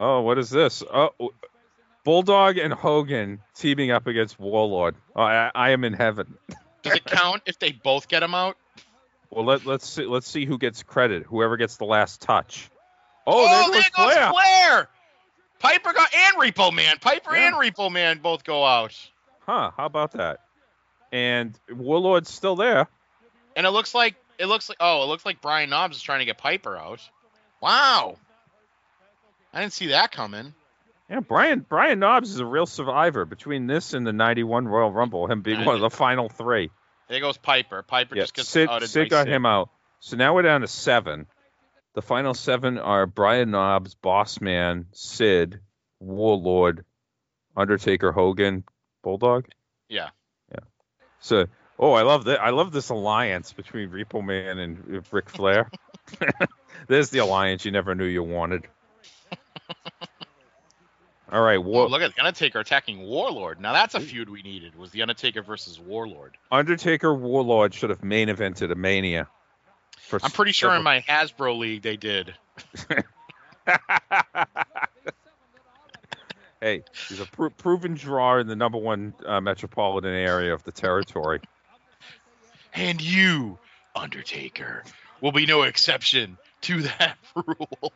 Oh, 0.00 0.20
what 0.20 0.38
is 0.38 0.50
this? 0.50 0.82
Oh, 0.82 1.10
Bulldog 2.08 2.56
and 2.56 2.72
Hogan 2.72 3.42
teaming 3.54 3.90
up 3.90 4.06
against 4.06 4.40
Warlord. 4.40 4.94
Oh, 5.14 5.20
I, 5.20 5.50
I 5.54 5.70
am 5.72 5.84
in 5.84 5.92
heaven. 5.92 6.38
Does 6.80 6.94
it 6.94 7.04
count 7.04 7.42
if 7.44 7.58
they 7.58 7.72
both 7.72 8.08
get 8.08 8.22
him 8.22 8.34
out? 8.34 8.56
Well, 9.28 9.44
let, 9.44 9.66
let's 9.66 9.86
see. 9.86 10.06
Let's 10.06 10.26
see 10.26 10.46
who 10.46 10.56
gets 10.56 10.82
credit. 10.82 11.24
Whoever 11.24 11.58
gets 11.58 11.76
the 11.76 11.84
last 11.84 12.22
touch. 12.22 12.70
Oh, 13.26 13.44
Oh, 13.46 13.70
there 13.70 13.82
there 13.82 13.90
goes 13.94 14.06
goes 14.06 14.14
Flair. 14.14 14.30
Flair. 14.30 14.88
Piper 15.58 15.92
got 15.92 16.08
and 16.14 16.36
Repo 16.36 16.72
Man. 16.72 16.96
Piper 16.98 17.36
Yeah. 17.36 17.48
and 17.48 17.56
Repo 17.56 17.92
Man 17.92 18.20
both 18.20 18.42
go 18.42 18.64
out. 18.64 18.94
Huh? 19.40 19.72
How 19.76 19.84
about 19.84 20.12
that? 20.12 20.40
And 21.12 21.58
Warlord's 21.70 22.30
still 22.30 22.56
there. 22.56 22.88
And 23.54 23.66
it 23.66 23.70
looks 23.70 23.94
like 23.94 24.14
it 24.38 24.46
looks 24.46 24.70
like 24.70 24.78
oh, 24.80 25.02
it 25.02 25.08
looks 25.08 25.26
like 25.26 25.42
Brian 25.42 25.68
Knobbs 25.68 25.98
is 25.98 26.02
trying 26.02 26.20
to 26.20 26.24
get 26.24 26.38
Piper 26.38 26.74
out. 26.74 27.06
Wow. 27.60 28.16
I 29.52 29.60
didn't 29.60 29.74
see 29.74 29.88
that 29.88 30.10
coming. 30.10 30.54
Yeah, 31.10 31.20
Brian 31.20 31.64
Brian 31.66 31.98
Knobbs 31.98 32.30
is 32.30 32.40
a 32.40 32.44
real 32.44 32.66
survivor 32.66 33.24
between 33.24 33.66
this 33.66 33.94
and 33.94 34.06
the 34.06 34.12
'91 34.12 34.68
Royal 34.68 34.92
Rumble. 34.92 35.26
Him 35.26 35.40
being 35.42 35.64
one 35.64 35.74
of 35.74 35.80
the 35.80 35.90
final 35.90 36.28
three. 36.28 36.70
There 37.08 37.20
goes 37.20 37.38
Piper. 37.38 37.82
Piper 37.82 38.14
Yeah, 38.14 38.22
just 38.22 38.34
gets 38.34 38.48
Sid, 38.50 38.68
outed 38.68 38.88
Sid 38.88 39.08
got 39.08 39.24
Sid. 39.24 39.32
him 39.32 39.46
out. 39.46 39.70
So 40.00 40.16
now 40.16 40.34
we're 40.34 40.42
down 40.42 40.60
to 40.60 40.66
seven. 40.68 41.26
The 41.94 42.02
final 42.02 42.34
seven 42.34 42.78
are 42.78 43.06
Brian 43.06 43.50
Knobbs, 43.50 43.94
Boss 43.94 44.40
Man, 44.40 44.86
Sid, 44.92 45.60
Warlord, 45.98 46.84
Undertaker, 47.56 48.12
Hogan, 48.12 48.64
Bulldog. 49.02 49.46
Yeah. 49.88 50.10
Yeah. 50.52 50.60
So, 51.20 51.46
oh, 51.78 51.92
I 51.92 52.02
love 52.02 52.26
that. 52.26 52.40
I 52.40 52.50
love 52.50 52.70
this 52.70 52.90
alliance 52.90 53.52
between 53.52 53.88
Repo 53.88 54.24
Man 54.24 54.58
and 54.58 55.06
Ric 55.10 55.30
Flair. 55.30 55.70
There's 56.88 57.10
the 57.10 57.18
alliance 57.18 57.64
you 57.64 57.70
never 57.70 57.94
knew 57.94 58.04
you 58.04 58.22
wanted. 58.22 58.66
All 61.30 61.42
right, 61.42 61.58
Oh, 61.58 61.86
look 61.86 62.00
at 62.00 62.14
the 62.14 62.20
Undertaker 62.24 62.60
attacking 62.60 63.02
Warlord. 63.02 63.60
Now 63.60 63.74
that's 63.74 63.94
a 63.94 64.00
feud 64.00 64.30
we 64.30 64.40
needed. 64.42 64.76
Was 64.76 64.90
the 64.92 65.02
Undertaker 65.02 65.42
versus 65.42 65.78
Warlord? 65.78 66.38
Undertaker 66.50 67.12
Warlord 67.14 67.74
should 67.74 67.90
have 67.90 68.02
main 68.02 68.28
evented 68.28 68.72
a 68.72 68.74
Mania. 68.74 69.28
I'm 70.10 70.30
pretty 70.30 70.52
sure 70.52 70.74
in 70.74 70.82
my 70.82 71.00
Hasbro 71.00 71.58
league 71.58 71.82
they 71.82 71.98
did. 71.98 72.34
hey, 76.60 76.82
he's 77.08 77.20
a 77.20 77.26
pro- 77.26 77.50
proven 77.50 77.92
draw 77.94 78.38
in 78.38 78.46
the 78.46 78.56
number 78.56 78.78
one 78.78 79.12
uh, 79.26 79.40
metropolitan 79.42 80.14
area 80.14 80.54
of 80.54 80.64
the 80.64 80.72
territory. 80.72 81.40
And 82.72 83.02
you, 83.02 83.58
Undertaker, 83.94 84.84
will 85.20 85.32
be 85.32 85.44
no 85.44 85.62
exception 85.62 86.38
to 86.62 86.82
that 86.82 87.16
rule. 87.34 87.92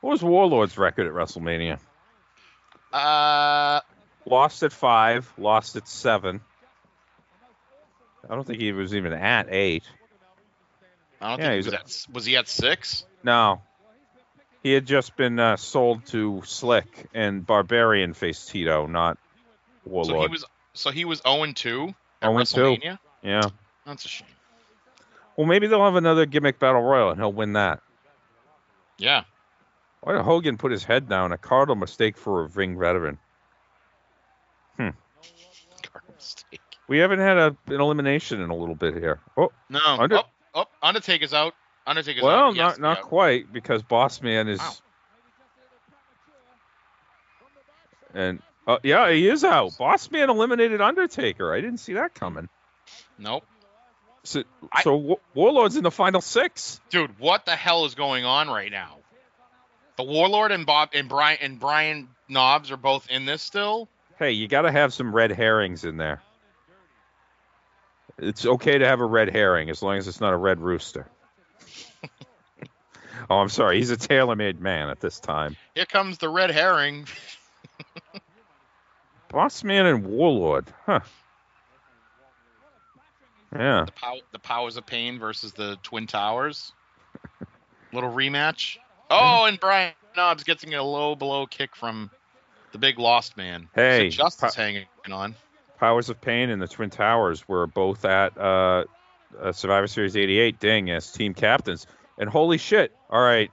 What 0.00 0.10
was 0.10 0.22
Warlord's 0.22 0.76
record 0.78 1.06
at 1.06 1.12
WrestleMania? 1.12 1.78
Uh, 2.92 3.80
Lost 4.26 4.62
at 4.62 4.72
five, 4.72 5.32
lost 5.38 5.76
at 5.76 5.88
seven. 5.88 6.40
I 8.28 8.34
don't 8.34 8.46
think 8.46 8.60
he 8.60 8.72
was 8.72 8.94
even 8.94 9.12
at 9.14 9.46
eight. 9.48 9.84
I 11.20 11.30
don't 11.30 11.38
Yeah, 11.38 11.50
think 11.50 11.64
he 11.64 11.70
was 11.70 12.06
at. 12.06 12.14
Was 12.14 12.24
he 12.26 12.36
at 12.36 12.48
six? 12.48 13.06
No. 13.22 13.62
He 14.62 14.72
had 14.72 14.86
just 14.86 15.16
been 15.16 15.38
uh, 15.38 15.56
sold 15.56 16.04
to 16.06 16.42
Slick, 16.44 17.06
and 17.14 17.46
Barbarian 17.46 18.12
faced 18.12 18.50
Tito, 18.50 18.86
not 18.86 19.16
Warlord. 19.86 20.16
So 20.16 20.20
he 20.20 20.28
was. 20.28 20.44
So 20.74 20.90
he 20.90 21.04
was 21.04 21.22
0 21.26 21.52
2 21.54 21.94
at 22.22 22.30
0-2. 22.30 22.34
WrestleMania. 22.36 22.98
Yeah. 23.22 23.42
That's 23.86 24.04
a 24.04 24.08
shame. 24.08 24.28
Well, 25.36 25.46
maybe 25.46 25.68
they'll 25.68 25.84
have 25.84 25.96
another 25.96 26.26
gimmick 26.26 26.58
battle 26.58 26.82
royal, 26.82 27.10
and 27.10 27.18
he'll 27.18 27.32
win 27.32 27.54
that. 27.54 27.80
Yeah. 28.98 29.24
Why 30.00 30.12
did 30.14 30.22
Hogan 30.22 30.58
put 30.58 30.72
his 30.72 30.84
head 30.84 31.08
down? 31.08 31.32
A 31.32 31.38
cardinal 31.38 31.76
mistake 31.76 32.16
for 32.16 32.44
a 32.44 32.46
ring 32.48 32.78
veteran. 32.78 33.18
Hmm. 34.76 34.88
We 36.86 36.98
haven't 36.98 37.18
had 37.18 37.36
a, 37.36 37.56
an 37.66 37.80
elimination 37.80 38.40
in 38.40 38.50
a 38.50 38.56
little 38.56 38.74
bit 38.74 38.94
here. 38.94 39.20
Oh, 39.36 39.50
No. 39.68 39.80
Under- 39.84 40.18
oh, 40.18 40.24
oh, 40.54 40.64
Undertaker's 40.82 41.34
out. 41.34 41.54
Undertaker's 41.86 42.22
well, 42.22 42.48
out. 42.48 42.54
Yes, 42.54 42.78
not 42.78 42.96
not 42.96 43.02
quite 43.02 43.52
because 43.52 43.82
Boss 43.82 44.20
Man 44.22 44.48
is. 44.48 44.60
And 48.14 48.42
uh, 48.66 48.78
yeah, 48.82 49.10
he 49.10 49.28
is 49.28 49.44
out. 49.44 49.76
Boss 49.78 50.10
Man 50.10 50.28
eliminated 50.28 50.80
Undertaker. 50.80 51.52
I 51.52 51.60
didn't 51.60 51.78
see 51.78 51.94
that 51.94 52.14
coming. 52.14 52.48
Nope. 53.18 53.44
So, 54.24 54.44
so 54.82 54.96
Wa- 54.96 55.16
Warlord's 55.34 55.76
in 55.76 55.82
the 55.82 55.90
final 55.90 56.20
six. 56.20 56.80
Dude, 56.90 57.18
what 57.18 57.46
the 57.46 57.56
hell 57.56 57.86
is 57.86 57.94
going 57.94 58.24
on 58.24 58.48
right 58.48 58.70
now? 58.70 58.98
The 59.98 60.04
Warlord 60.04 60.52
and 60.52 60.64
Bob 60.64 60.90
and 60.94 61.08
Brian 61.08 61.38
and 61.42 61.58
Brian 61.58 62.08
Knobbs 62.28 62.70
are 62.70 62.76
both 62.76 63.10
in 63.10 63.26
this 63.26 63.42
still. 63.42 63.88
Hey, 64.16 64.30
you 64.30 64.46
got 64.46 64.62
to 64.62 64.70
have 64.70 64.94
some 64.94 65.14
red 65.14 65.32
herrings 65.32 65.84
in 65.84 65.96
there. 65.96 66.22
It's 68.16 68.46
okay 68.46 68.78
to 68.78 68.86
have 68.86 69.00
a 69.00 69.04
red 69.04 69.28
herring 69.28 69.70
as 69.70 69.82
long 69.82 69.96
as 69.96 70.06
it's 70.06 70.20
not 70.20 70.32
a 70.32 70.36
red 70.36 70.60
rooster. 70.60 71.08
oh, 73.30 73.38
I'm 73.38 73.48
sorry. 73.48 73.78
He's 73.78 73.90
a 73.90 73.96
tailor-made 73.96 74.60
man 74.60 74.88
at 74.88 75.00
this 75.00 75.18
time. 75.18 75.56
Here 75.74 75.84
comes 75.84 76.18
the 76.18 76.28
red 76.28 76.52
herring. 76.52 77.06
Boss 79.30 79.64
Man 79.64 79.84
and 79.84 80.06
Warlord. 80.06 80.66
Huh. 80.86 81.00
Yeah. 83.52 83.84
The, 83.86 83.92
pow- 83.92 84.20
the 84.30 84.38
Powers 84.38 84.76
of 84.76 84.86
Pain 84.86 85.18
versus 85.18 85.52
the 85.54 85.76
Twin 85.82 86.06
Towers. 86.06 86.72
Little 87.92 88.12
rematch. 88.12 88.78
Oh, 89.10 89.44
and 89.46 89.58
Brian 89.58 89.92
Knobbs 90.16 90.44
getting 90.44 90.74
a 90.74 90.82
low 90.82 91.14
blow 91.14 91.46
kick 91.46 91.74
from 91.76 92.10
the 92.72 92.78
big 92.78 92.96
Boss 92.96 93.36
Man. 93.36 93.68
Hey, 93.74 94.10
so 94.10 94.16
Justice 94.16 94.54
hanging 94.54 94.86
on. 95.10 95.34
Powers 95.78 96.10
of 96.10 96.20
Pain 96.20 96.50
and 96.50 96.60
the 96.60 96.66
Twin 96.68 96.90
Towers 96.90 97.46
were 97.48 97.66
both 97.66 98.04
at 98.04 98.36
uh, 98.36 98.84
uh, 99.40 99.52
Survivor 99.52 99.86
Series 99.86 100.16
88 100.16 100.58
ding 100.58 100.90
as 100.90 101.10
team 101.12 101.34
captains. 101.34 101.86
And 102.18 102.28
holy 102.28 102.58
shit. 102.58 102.94
All 103.08 103.22
right. 103.22 103.50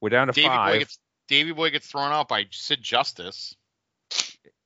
We're 0.00 0.10
down 0.10 0.28
to 0.28 0.32
Davey 0.32 0.46
five. 0.48 0.74
Boy 0.74 0.78
gets 0.78 0.98
Davey 1.28 1.52
Boy 1.52 1.70
gets 1.70 1.86
thrown 1.86 2.12
out 2.12 2.28
by 2.28 2.46
Sid 2.50 2.82
Justice. 2.82 3.54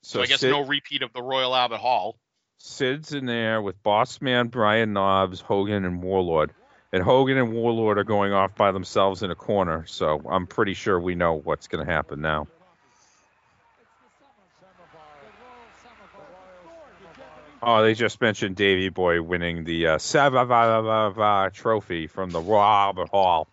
So, 0.02 0.22
I 0.22 0.26
guess 0.26 0.40
Sid- 0.40 0.50
no 0.52 0.64
repeat 0.64 1.02
of 1.02 1.12
the 1.12 1.22
Royal 1.22 1.54
Albert 1.54 1.78
Hall. 1.78 2.18
Sid's 2.58 3.12
in 3.12 3.26
there 3.26 3.60
with 3.60 3.82
Boss 3.82 4.20
Man, 4.20 4.48
Brian 4.48 4.92
Knobs, 4.92 5.40
Hogan, 5.40 5.84
and 5.84 6.02
Warlord. 6.02 6.52
And 6.92 7.02
Hogan 7.02 7.36
and 7.36 7.52
Warlord 7.52 7.98
are 7.98 8.04
going 8.04 8.32
off 8.32 8.54
by 8.54 8.72
themselves 8.72 9.22
in 9.22 9.30
a 9.30 9.34
corner. 9.34 9.84
So 9.86 10.22
I'm 10.28 10.46
pretty 10.46 10.74
sure 10.74 10.98
we 10.98 11.14
know 11.14 11.34
what's 11.34 11.66
going 11.68 11.84
to 11.84 11.92
happen 11.92 12.20
now. 12.20 12.46
Oh, 17.62 17.82
they 17.82 17.94
just 17.94 18.20
mentioned 18.20 18.54
Davey 18.54 18.90
Boy 18.90 19.20
winning 19.22 19.64
the 19.64 19.86
uh, 19.88 19.96
Savava 19.96 21.52
trophy 21.52 22.06
from 22.06 22.30
the 22.30 22.40
Royal 22.40 22.62
Albert 22.62 23.08
Hall. 23.08 23.48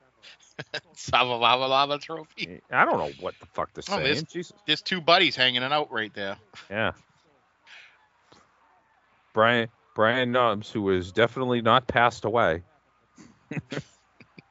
Sava 0.94 1.98
trophy. 2.00 2.62
I 2.70 2.86
don't 2.86 3.00
know 3.00 3.12
what 3.22 3.34
the 3.40 3.48
fuck 3.48 3.74
they're 3.74 3.84
Oh, 3.90 3.98
saying. 4.04 4.28
there's, 4.32 4.54
there's 4.68 4.82
two 4.82 5.02
buddies 5.02 5.36
hanging 5.36 5.64
it 5.64 5.72
out 5.72 5.92
right 5.92 6.14
there. 6.14 6.38
Yeah. 6.70 6.92
Brian 9.34 9.70
Brian 9.96 10.32
Knobbs, 10.32 10.70
who 10.70 10.92
is 10.92 11.12
definitely 11.12 11.62
not 11.62 11.88
passed 11.88 12.26
away. 12.26 12.62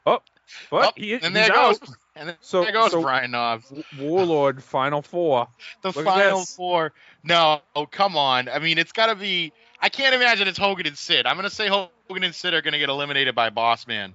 Oh, 0.04 0.18
but 0.70 0.86
Oh, 0.88 0.92
he, 0.96 1.14
and 1.14 1.34
there 1.36 1.44
out. 1.56 1.80
goes 1.80 1.96
and 2.16 2.28
then 2.28 2.36
So- 2.40 2.62
there 2.64 2.72
goes 2.72 2.90
so- 2.90 3.02
Brian 3.02 3.30
Knobbs. 3.30 3.72
Warlord 3.98 4.62
Final 4.62 5.00
Four. 5.02 5.46
The 5.82 5.92
Look 5.92 6.04
final 6.04 6.44
four. 6.44 6.92
No, 7.22 7.60
oh 7.76 7.86
come 7.86 8.16
on. 8.16 8.48
I 8.48 8.58
mean, 8.58 8.78
it's 8.78 8.92
got 8.92 9.06
to 9.06 9.14
be. 9.14 9.52
I 9.80 9.88
can't 9.88 10.14
imagine 10.14 10.48
it's 10.48 10.58
Hogan 10.58 10.86
and 10.86 10.98
Sid. 10.98 11.24
I'm 11.26 11.36
gonna 11.36 11.50
say 11.50 11.68
Hogan 11.68 12.24
and 12.24 12.34
Sid 12.34 12.52
are 12.54 12.62
gonna 12.62 12.78
get 12.78 12.88
eliminated 12.88 13.34
by 13.34 13.50
Boss 13.50 13.86
Man. 13.86 14.14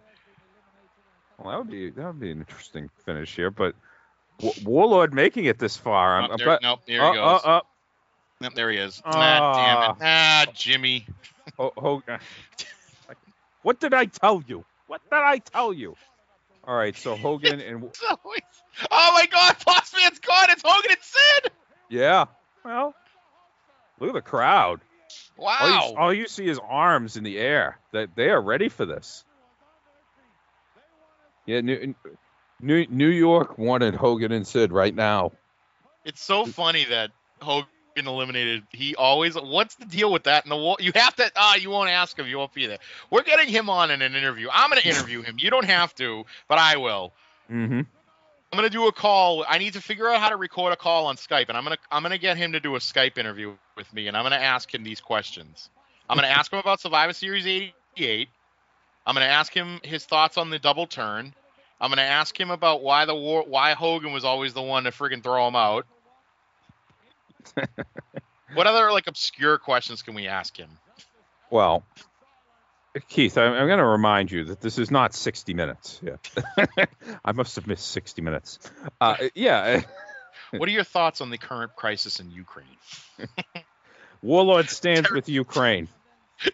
Well, 1.37 1.51
that 1.51 1.57
would 1.59 1.69
be 1.71 1.89
that 1.91 2.05
would 2.05 2.19
be 2.19 2.31
an 2.31 2.39
interesting 2.39 2.89
finish 3.05 3.35
here, 3.35 3.49
but 3.51 3.73
Wa- 4.41 4.51
Warlord 4.63 5.13
making 5.13 5.45
it 5.45 5.57
this 5.59 5.77
far. 5.77 6.21
I'm, 6.21 6.31
Oh, 6.31 6.37
there- 6.37 6.45
glad- 6.45 6.59
nope, 6.61 6.81
there 6.85 7.01
uh, 7.03 7.11
he 7.11 7.17
goes. 7.17 7.41
uh, 7.43 7.47
uh, 7.47 7.61
Yep, 8.41 8.53
there 8.53 8.69
he 8.71 8.77
is. 8.77 9.01
Ah. 9.03 9.11
Ah, 9.15 9.53
damn 9.55 9.91
it. 9.91 9.97
Ah, 10.03 10.45
Jimmy. 10.53 11.07
Ho- 11.57 11.73
Ho- 11.77 12.03
what 13.63 13.79
did 13.79 13.93
I 13.93 14.05
tell 14.05 14.43
you? 14.47 14.63
What 14.87 15.01
did 15.09 15.13
I 15.17 15.39
tell 15.39 15.73
you? 15.73 15.95
All 16.63 16.75
right, 16.75 16.95
so 16.97 17.15
Hogan 17.15 17.59
and 17.61 17.83
Oh 18.91 19.11
my 19.13 19.25
God, 19.31 19.55
Boss 19.65 19.93
Man's 19.95 20.19
gone. 20.19 20.49
It's 20.49 20.61
Hogan 20.65 20.91
and 20.91 20.99
Sid. 21.01 21.51
yeah, 21.89 22.25
well, 22.65 22.93
look 23.99 24.09
at 24.09 24.13
the 24.13 24.21
crowd. 24.21 24.81
All 25.37 25.45
Wow. 25.45 25.89
you, 25.91 25.97
all 25.97 26.13
you 26.13 26.27
see 26.27 26.47
is 26.47 26.59
arms 26.67 27.15
in 27.15 27.23
the 27.23 27.37
air. 27.37 27.79
That 27.93 28.15
they 28.15 28.29
are 28.29 28.41
ready 28.41 28.69
for 28.69 28.85
this. 28.85 29.23
Yeah, 31.45 31.61
New, 31.61 31.95
New 32.59 32.85
New 32.89 33.07
York 33.07 33.57
wanted 33.57 33.95
Hogan 33.95 34.31
and 34.31 34.45
Sid 34.45 34.71
right 34.73 34.93
now. 34.93 35.31
It's 36.03 36.21
so 36.21 36.45
funny 36.45 36.85
that 36.85 37.11
Hogan 37.41 37.69
eliminated. 38.05 38.63
He 38.71 38.95
always. 38.95 39.35
What's 39.35 39.75
the 39.75 39.85
deal 39.85 40.11
with 40.11 40.23
that? 40.23 40.43
And 40.43 40.51
the 40.51 40.57
wall, 40.57 40.77
you 40.79 40.91
have 40.93 41.15
to. 41.15 41.31
Ah, 41.35 41.55
you 41.55 41.69
won't 41.71 41.89
ask 41.89 42.19
him. 42.19 42.27
You 42.27 42.37
won't 42.37 42.53
be 42.53 42.67
there. 42.67 42.77
We're 43.09 43.23
getting 43.23 43.47
him 43.47 43.69
on 43.69 43.89
in 43.89 44.01
an 44.01 44.15
interview. 44.15 44.49
I'm 44.51 44.69
going 44.69 44.81
to 44.81 44.87
interview 44.87 45.21
him. 45.23 45.37
You 45.39 45.49
don't 45.49 45.65
have 45.65 45.95
to, 45.95 46.25
but 46.47 46.59
I 46.59 46.77
will. 46.77 47.13
Mm-hmm. 47.51 47.81
I'm 48.51 48.57
gonna 48.57 48.69
do 48.69 48.87
a 48.87 48.93
call. 48.93 49.45
I 49.47 49.57
need 49.57 49.73
to 49.73 49.81
figure 49.81 50.07
out 50.07 50.21
how 50.21 50.29
to 50.29 50.37
record 50.37 50.71
a 50.71 50.77
call 50.77 51.07
on 51.07 51.17
Skype, 51.17 51.49
and 51.49 51.57
I'm 51.57 51.63
gonna 51.63 51.77
I'm 51.91 52.01
gonna 52.01 52.17
get 52.17 52.37
him 52.37 52.53
to 52.53 52.59
do 52.59 52.75
a 52.75 52.79
Skype 52.79 53.17
interview 53.17 53.53
with 53.75 53.91
me, 53.93 54.07
and 54.07 54.15
I'm 54.15 54.23
gonna 54.23 54.37
ask 54.37 54.73
him 54.73 54.83
these 54.83 55.01
questions. 55.01 55.69
I'm 56.09 56.15
gonna 56.15 56.27
ask 56.27 56.51
him 56.51 56.59
about 56.59 56.79
Survivor 56.79 57.11
Series 57.11 57.45
'88. 57.45 58.29
I'm 59.05 59.13
gonna 59.15 59.25
ask 59.25 59.53
him 59.53 59.79
his 59.83 60.05
thoughts 60.05 60.37
on 60.37 60.49
the 60.49 60.59
double 60.59 60.87
turn. 60.87 61.33
I'm 61.81 61.91
gonna 61.91 62.03
ask 62.03 62.39
him 62.39 62.49
about 62.49 62.81
why 62.81 63.03
the 63.05 63.15
war, 63.15 63.43
why 63.45 63.73
Hogan 63.73 64.13
was 64.13 64.23
always 64.23 64.53
the 64.53 64.61
one 64.61 64.85
to 64.85 64.91
freaking 64.91 65.21
throw 65.21 65.45
him 65.47 65.55
out. 65.55 65.85
what 68.53 68.67
other 68.67 68.91
like 68.91 69.07
obscure 69.07 69.57
questions 69.57 70.01
can 70.01 70.13
we 70.15 70.27
ask 70.27 70.57
him? 70.57 70.69
Well, 71.49 71.83
Keith, 73.09 73.37
I'm, 73.37 73.53
I'm 73.53 73.67
going 73.67 73.79
to 73.79 73.85
remind 73.85 74.31
you 74.31 74.45
that 74.45 74.61
this 74.61 74.77
is 74.77 74.91
not 74.91 75.13
60 75.13 75.53
minutes. 75.53 76.01
Yeah, 76.03 76.17
I 77.25 77.31
must 77.31 77.55
have 77.55 77.67
missed 77.67 77.87
60 77.91 78.21
minutes. 78.21 78.59
Uh, 78.99 79.15
yeah, 79.35 79.81
What 80.51 80.69
are 80.69 80.71
your 80.71 80.83
thoughts 80.83 81.21
on 81.21 81.29
the 81.29 81.37
current 81.37 81.75
crisis 81.75 82.19
in 82.19 82.31
Ukraine? 82.31 82.65
Warlord 84.21 84.69
stands 84.69 85.11
with 85.11 85.29
Ukraine. 85.29 85.89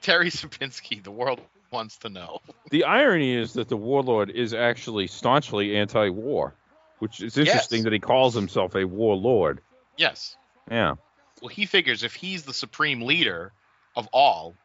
Terry 0.02 0.30
Szopinski, 0.30 1.04
the 1.04 1.12
world 1.12 1.42
wants 1.72 1.98
to 1.98 2.10
know. 2.10 2.42
The 2.72 2.86
irony 2.86 3.36
is 3.36 3.54
that 3.54 3.68
the 3.70 3.78
warlord 3.78 4.30
is 4.30 4.54
actually 4.54 5.08
staunchly 5.08 5.76
anti-war, 5.76 6.56
which 7.00 7.22
is 7.22 7.38
interesting 7.38 7.80
Yes. 7.80 7.84
that 7.84 7.94
he 7.94 8.00
calls 8.00 8.34
himself 8.34 8.76
a 8.76 8.86
warlord. 8.86 9.62
Yes. 9.98 10.38
Yeah. 10.70 10.96
Well, 11.42 11.50
he 11.50 11.66
figures 11.66 12.04
if 12.04 12.14
he's 12.16 12.44
the 12.44 12.54
supreme 12.54 13.02
leader 13.02 13.52
of 13.96 14.08
all, 14.14 14.56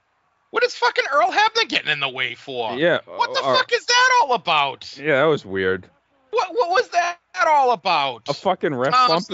what 0.51 0.63
is 0.65 0.75
fucking 0.75 1.05
Earl 1.13 1.31
Hebner 1.31 1.69
getting 1.69 1.91
in 1.91 2.01
the 2.01 2.09
way 2.09 2.35
for? 2.35 2.75
Yeah. 2.75 2.99
What 3.05 3.35
the 3.35 3.41
uh, 3.43 3.57
fuck 3.57 3.73
is 3.73 3.85
that 3.85 4.21
all 4.23 4.35
about? 4.35 4.97
Yeah, 4.99 5.21
that 5.21 5.27
was 5.27 5.45
weird. 5.45 5.89
What 6.31 6.49
what 6.55 6.71
was 6.71 6.89
that 6.91 7.19
all 7.47 7.73
about? 7.73 8.29
A 8.29 8.35
fucking 8.35 8.75
ref 8.75 8.95
Um, 8.95 9.09
bump. 9.09 9.29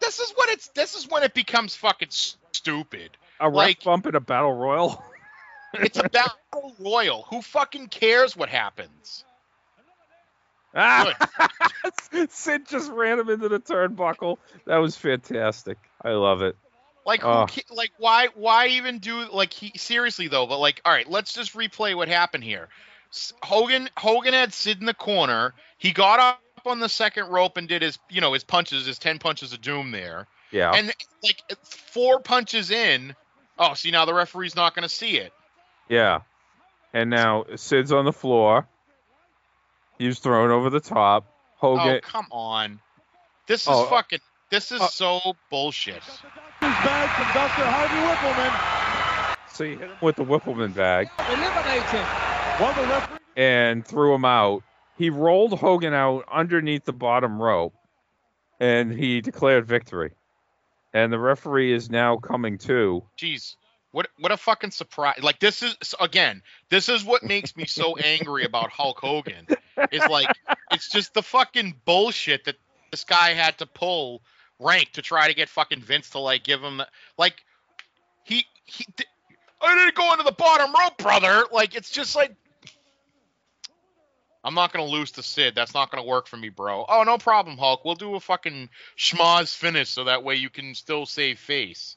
This 0.00 0.20
is 0.20 0.32
what 0.34 0.48
it's. 0.50 0.68
This 0.68 0.94
is 0.94 1.08
when 1.08 1.22
it 1.22 1.34
becomes 1.34 1.74
fucking 1.76 2.08
stupid. 2.10 3.10
A 3.40 3.48
ref 3.48 3.54
like- 3.54 3.84
bump 3.84 4.06
in 4.06 4.14
a 4.14 4.20
battle 4.20 4.52
royal. 4.52 5.02
It's 5.74 5.98
a 5.98 6.08
battle 6.08 6.74
royal. 6.78 7.26
Who 7.28 7.42
fucking 7.42 7.88
cares 7.88 8.34
what 8.34 8.48
happens? 8.48 9.24
Ah! 10.74 11.14
Sid 12.30 12.68
just 12.68 12.90
ran 12.90 13.18
him 13.18 13.30
into 13.30 13.48
the 13.48 13.60
turnbuckle. 13.60 14.38
That 14.66 14.78
was 14.78 14.96
fantastic. 14.96 15.78
I 16.02 16.10
love 16.10 16.42
it. 16.42 16.56
Like 17.06 17.22
who? 17.22 17.28
Oh. 17.28 17.46
Like 17.70 17.92
why? 17.98 18.28
Why 18.34 18.66
even 18.68 18.98
do 18.98 19.26
like 19.32 19.52
he? 19.52 19.72
Seriously 19.76 20.28
though, 20.28 20.46
but 20.46 20.58
like, 20.58 20.80
all 20.84 20.92
right, 20.92 21.08
let's 21.08 21.32
just 21.32 21.54
replay 21.54 21.94
what 21.94 22.08
happened 22.08 22.44
here. 22.44 22.68
Hogan 23.42 23.88
Hogan 23.96 24.34
had 24.34 24.52
Sid 24.52 24.80
in 24.80 24.86
the 24.86 24.94
corner. 24.94 25.54
He 25.78 25.92
got 25.92 26.20
up 26.20 26.66
on 26.66 26.80
the 26.80 26.88
second 26.88 27.28
rope 27.28 27.56
and 27.56 27.66
did 27.66 27.82
his, 27.82 27.98
you 28.10 28.20
know, 28.20 28.34
his 28.34 28.44
punches, 28.44 28.86
his 28.86 28.98
ten 28.98 29.18
punches 29.18 29.52
of 29.52 29.62
doom 29.62 29.90
there. 29.90 30.26
Yeah. 30.50 30.72
And 30.72 30.92
like 31.22 31.42
four 31.64 32.20
punches 32.20 32.70
in, 32.70 33.14
oh, 33.58 33.74
see 33.74 33.90
now 33.90 34.04
the 34.04 34.14
referee's 34.14 34.56
not 34.56 34.74
going 34.74 34.82
to 34.82 34.88
see 34.88 35.18
it. 35.18 35.32
Yeah. 35.88 36.20
And 36.92 37.10
now 37.10 37.44
Sid's 37.56 37.92
on 37.92 38.04
the 38.04 38.12
floor. 38.12 38.66
He 39.98 40.06
was 40.06 40.18
thrown 40.20 40.50
over 40.50 40.70
the 40.70 40.80
top. 40.80 41.26
Hogan. 41.56 41.96
Oh 41.96 42.00
come 42.02 42.26
on, 42.30 42.80
this 43.46 43.62
is 43.62 43.68
Oh, 43.68 43.84
uh, 43.84 43.90
fucking. 43.90 44.20
This 44.50 44.72
is 44.72 44.80
so 44.92 45.20
bullshit. 45.50 46.02
bag 46.60 47.08
from 47.10 47.26
Dr. 47.34 47.64
Harvey 47.66 47.96
Whippleman. 47.96 49.36
So 49.52 49.64
he 49.64 49.70
hit 49.72 49.80
him 49.80 49.96
with 50.00 50.16
the 50.16 50.24
Whippleman 50.24 50.74
bag 50.74 51.08
Eliminated. 51.18 52.00
One 52.60 52.74
the 52.76 52.82
referee. 52.88 53.18
and 53.36 53.84
threw 53.86 54.14
him 54.14 54.24
out. 54.24 54.62
He 54.96 55.10
rolled 55.10 55.58
Hogan 55.58 55.92
out 55.94 56.24
underneath 56.32 56.84
the 56.84 56.92
bottom 56.92 57.42
rope 57.42 57.74
and 58.60 58.92
he 58.92 59.20
declared 59.20 59.66
victory. 59.66 60.12
And 60.94 61.12
the 61.12 61.18
referee 61.18 61.72
is 61.72 61.90
now 61.90 62.16
coming 62.16 62.56
to. 62.58 63.02
Jeez, 63.18 63.56
what 63.90 64.08
what 64.18 64.32
a 64.32 64.36
fucking 64.36 64.70
surprise! 64.70 65.18
Like 65.22 65.38
this 65.40 65.62
is 65.62 65.76
again, 66.00 66.42
this 66.70 66.88
is 66.88 67.04
what 67.04 67.22
makes 67.22 67.54
me 67.56 67.66
so 67.66 67.96
angry 68.02 68.44
about 68.44 68.70
Hulk 68.70 68.98
Hogan. 68.98 69.46
It's 69.90 70.08
like 70.08 70.28
it's 70.72 70.90
just 70.90 71.14
the 71.14 71.22
fucking 71.22 71.74
bullshit 71.84 72.44
that 72.44 72.56
this 72.90 73.04
guy 73.04 73.30
had 73.34 73.58
to 73.58 73.66
pull 73.66 74.22
rank 74.58 74.92
to 74.92 75.02
try 75.02 75.28
to 75.28 75.34
get 75.34 75.48
fucking 75.48 75.80
Vince 75.80 76.10
to 76.10 76.18
like 76.18 76.44
give 76.44 76.60
him 76.60 76.82
like 77.16 77.36
he 78.24 78.44
he. 78.64 78.86
I 79.60 79.74
didn't 79.74 79.94
go 79.94 80.12
into 80.12 80.24
the 80.24 80.32
bottom 80.32 80.72
rope, 80.72 80.98
brother. 80.98 81.44
Like 81.52 81.74
it's 81.74 81.90
just 81.90 82.14
like 82.14 82.34
I'm 84.44 84.54
not 84.54 84.72
gonna 84.72 84.86
lose 84.86 85.12
to 85.12 85.22
Sid. 85.22 85.54
That's 85.54 85.74
not 85.74 85.90
gonna 85.90 86.04
work 86.04 86.26
for 86.26 86.36
me, 86.36 86.48
bro. 86.48 86.84
Oh, 86.88 87.02
no 87.02 87.18
problem, 87.18 87.58
Hulk. 87.58 87.84
We'll 87.84 87.96
do 87.96 88.14
a 88.14 88.20
fucking 88.20 88.70
schmaz 88.96 89.54
finish 89.54 89.90
so 89.90 90.04
that 90.04 90.24
way 90.24 90.36
you 90.36 90.48
can 90.48 90.74
still 90.74 91.06
save 91.06 91.38
face. 91.38 91.96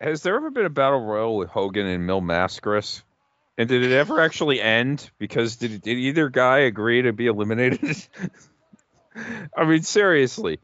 Has 0.00 0.22
there 0.22 0.36
ever 0.36 0.50
been 0.50 0.66
a 0.66 0.70
battle 0.70 1.00
royal 1.00 1.36
with 1.36 1.48
Hogan 1.50 1.86
and 1.86 2.06
Mil 2.06 2.20
Mascaras? 2.20 3.02
And 3.56 3.68
did 3.68 3.84
it 3.84 3.92
ever 3.92 4.20
actually 4.20 4.60
end? 4.60 5.10
Because 5.18 5.56
did, 5.56 5.80
did 5.82 5.96
either 5.96 6.28
guy 6.28 6.58
agree 6.60 7.02
to 7.02 7.12
be 7.12 7.26
eliminated? 7.26 7.96
I 9.56 9.64
mean, 9.64 9.82
seriously, 9.82 10.58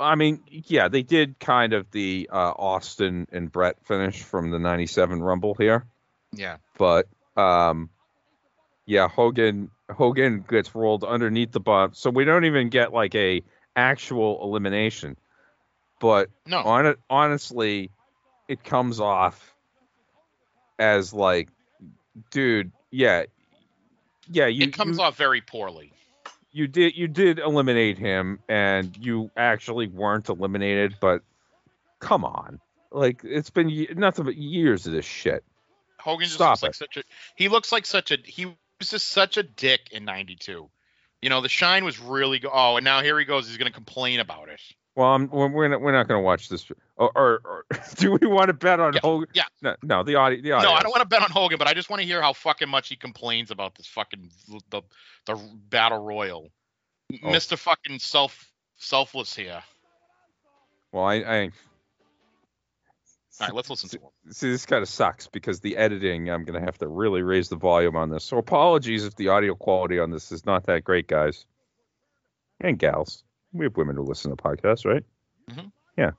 I 0.00 0.14
mean, 0.14 0.42
yeah, 0.48 0.88
they 0.88 1.02
did 1.02 1.38
kind 1.38 1.74
of 1.74 1.90
the 1.90 2.30
uh, 2.32 2.52
Austin 2.56 3.26
and 3.30 3.52
Bret 3.52 3.76
finish 3.84 4.22
from 4.22 4.50
the 4.50 4.58
'97 4.58 5.22
Rumble 5.22 5.54
here, 5.54 5.84
Yeah. 6.32 6.56
but 6.78 7.08
um, 7.36 7.90
yeah, 8.86 9.06
Hogan 9.08 9.70
Hogan 9.90 10.42
gets 10.48 10.74
rolled 10.74 11.04
underneath 11.04 11.52
the 11.52 11.60
bump, 11.60 11.94
so 11.96 12.08
we 12.08 12.24
don't 12.24 12.46
even 12.46 12.70
get 12.70 12.92
like 12.92 13.14
a 13.14 13.42
actual 13.76 14.42
elimination. 14.42 15.16
But 16.00 16.30
No. 16.46 16.60
on 16.62 16.86
it, 16.86 16.98
honestly, 17.10 17.90
it 18.48 18.64
comes 18.64 18.98
off 18.98 19.54
as 20.78 21.12
like, 21.12 21.50
dude, 22.30 22.72
yeah, 22.90 23.24
yeah, 24.30 24.46
you 24.46 24.64
it 24.64 24.72
comes 24.72 24.98
you, 24.98 25.04
off 25.04 25.16
very 25.16 25.40
poorly. 25.40 25.92
you 26.52 26.66
did 26.66 26.96
you 26.96 27.08
did 27.08 27.38
eliminate 27.38 27.98
him 27.98 28.40
and 28.48 28.96
you 28.96 29.30
actually 29.36 29.88
weren't 29.88 30.28
eliminated 30.28 30.96
but 31.00 31.22
come 31.98 32.24
on 32.24 32.60
like 32.92 33.20
it's 33.24 33.50
been 33.50 33.86
nothing 33.96 34.24
but 34.24 34.36
years 34.36 34.86
of 34.86 34.92
this 34.92 35.04
shit 35.04 35.44
Hogan 36.00 36.24
just 36.24 36.34
Stop 36.34 36.50
looks 36.50 36.62
like 36.62 36.74
such 36.74 36.96
a 36.96 37.02
he 37.36 37.48
looks 37.48 37.72
like 37.72 37.86
such 37.86 38.10
a 38.10 38.18
he 38.24 38.46
was 38.46 38.90
just 38.90 39.08
such 39.08 39.36
a 39.36 39.42
dick 39.42 39.88
in 39.92 40.04
92. 40.04 40.68
You 41.22 41.28
know, 41.28 41.40
the 41.40 41.48
shine 41.48 41.84
was 41.84 42.00
really 42.00 42.38
go- 42.38 42.50
oh, 42.52 42.76
and 42.76 42.84
now 42.84 43.02
here 43.02 43.18
he 43.18 43.24
goes 43.24 43.46
he's 43.46 43.58
going 43.58 43.70
to 43.70 43.74
complain 43.74 44.20
about 44.20 44.48
it. 44.48 44.60
Well 44.96 45.14
I'm, 45.14 45.28
we're 45.30 45.68
not, 45.68 45.80
we're 45.80 45.92
not 45.92 46.08
going 46.08 46.18
to 46.18 46.24
watch 46.24 46.48
this 46.48 46.70
or, 46.96 47.10
or, 47.16 47.40
or 47.44 47.64
do 47.96 48.12
we 48.20 48.26
want 48.26 48.48
to 48.48 48.52
bet 48.54 48.80
on 48.80 48.94
Hogan 49.02 49.28
Yeah. 49.34 49.44
no, 49.62 49.76
no 49.82 50.02
the 50.02 50.16
audio 50.16 50.42
the 50.42 50.48
No. 50.50 50.72
I 50.72 50.82
don't 50.82 50.90
want 50.90 51.02
to 51.02 51.08
bet 51.08 51.22
on 51.22 51.30
Hogan, 51.30 51.58
but 51.58 51.68
I 51.68 51.74
just 51.74 51.88
want 51.90 52.00
to 52.00 52.06
hear 52.06 52.20
how 52.22 52.32
fucking 52.32 52.68
much 52.68 52.88
he 52.88 52.96
complains 52.96 53.50
about 53.50 53.74
this 53.76 53.86
fucking 53.86 54.30
the 54.70 54.82
the 55.26 55.36
battle 55.68 55.98
royal. 56.04 56.48
Oh. 57.22 57.28
Mr. 57.28 57.56
fucking 57.58 57.98
self 57.98 58.50
selfless 58.76 59.34
here. 59.34 59.62
well 60.92 61.04
I, 61.04 61.14
I 61.16 61.40
All 61.44 61.50
right, 63.46 63.54
let's 63.54 63.68
listen 63.70 63.88
to 63.90 63.96
him. 63.98 64.32
see 64.32 64.50
this 64.50 64.64
kind 64.66 64.82
of 64.82 64.88
sucks 64.88 65.26
because 65.26 65.60
the 65.60 65.76
editing 65.76 66.30
i'm 66.30 66.44
going 66.44 66.58
to 66.58 66.64
have 66.64 66.78
to 66.78 66.88
really 66.88 67.22
raise 67.22 67.48
the 67.48 67.56
volume 67.56 67.96
on 67.96 68.10
this 68.10 68.24
so 68.24 68.38
apologies 68.38 69.04
if 69.04 69.14
the 69.16 69.28
audio 69.28 69.54
quality 69.54 69.98
on 69.98 70.10
this 70.10 70.30
is 70.32 70.44
not 70.46 70.64
that 70.66 70.82
great 70.84 71.08
guys 71.08 71.46
and 72.60 72.78
gals 72.78 73.24
we 73.52 73.64
have 73.64 73.76
women 73.76 73.96
who 73.96 74.02
listen 74.02 74.34
to 74.34 74.36
podcasts 74.36 74.84
right 74.84 75.04
mm-hmm. 75.50 75.68
yeah 75.96 76.10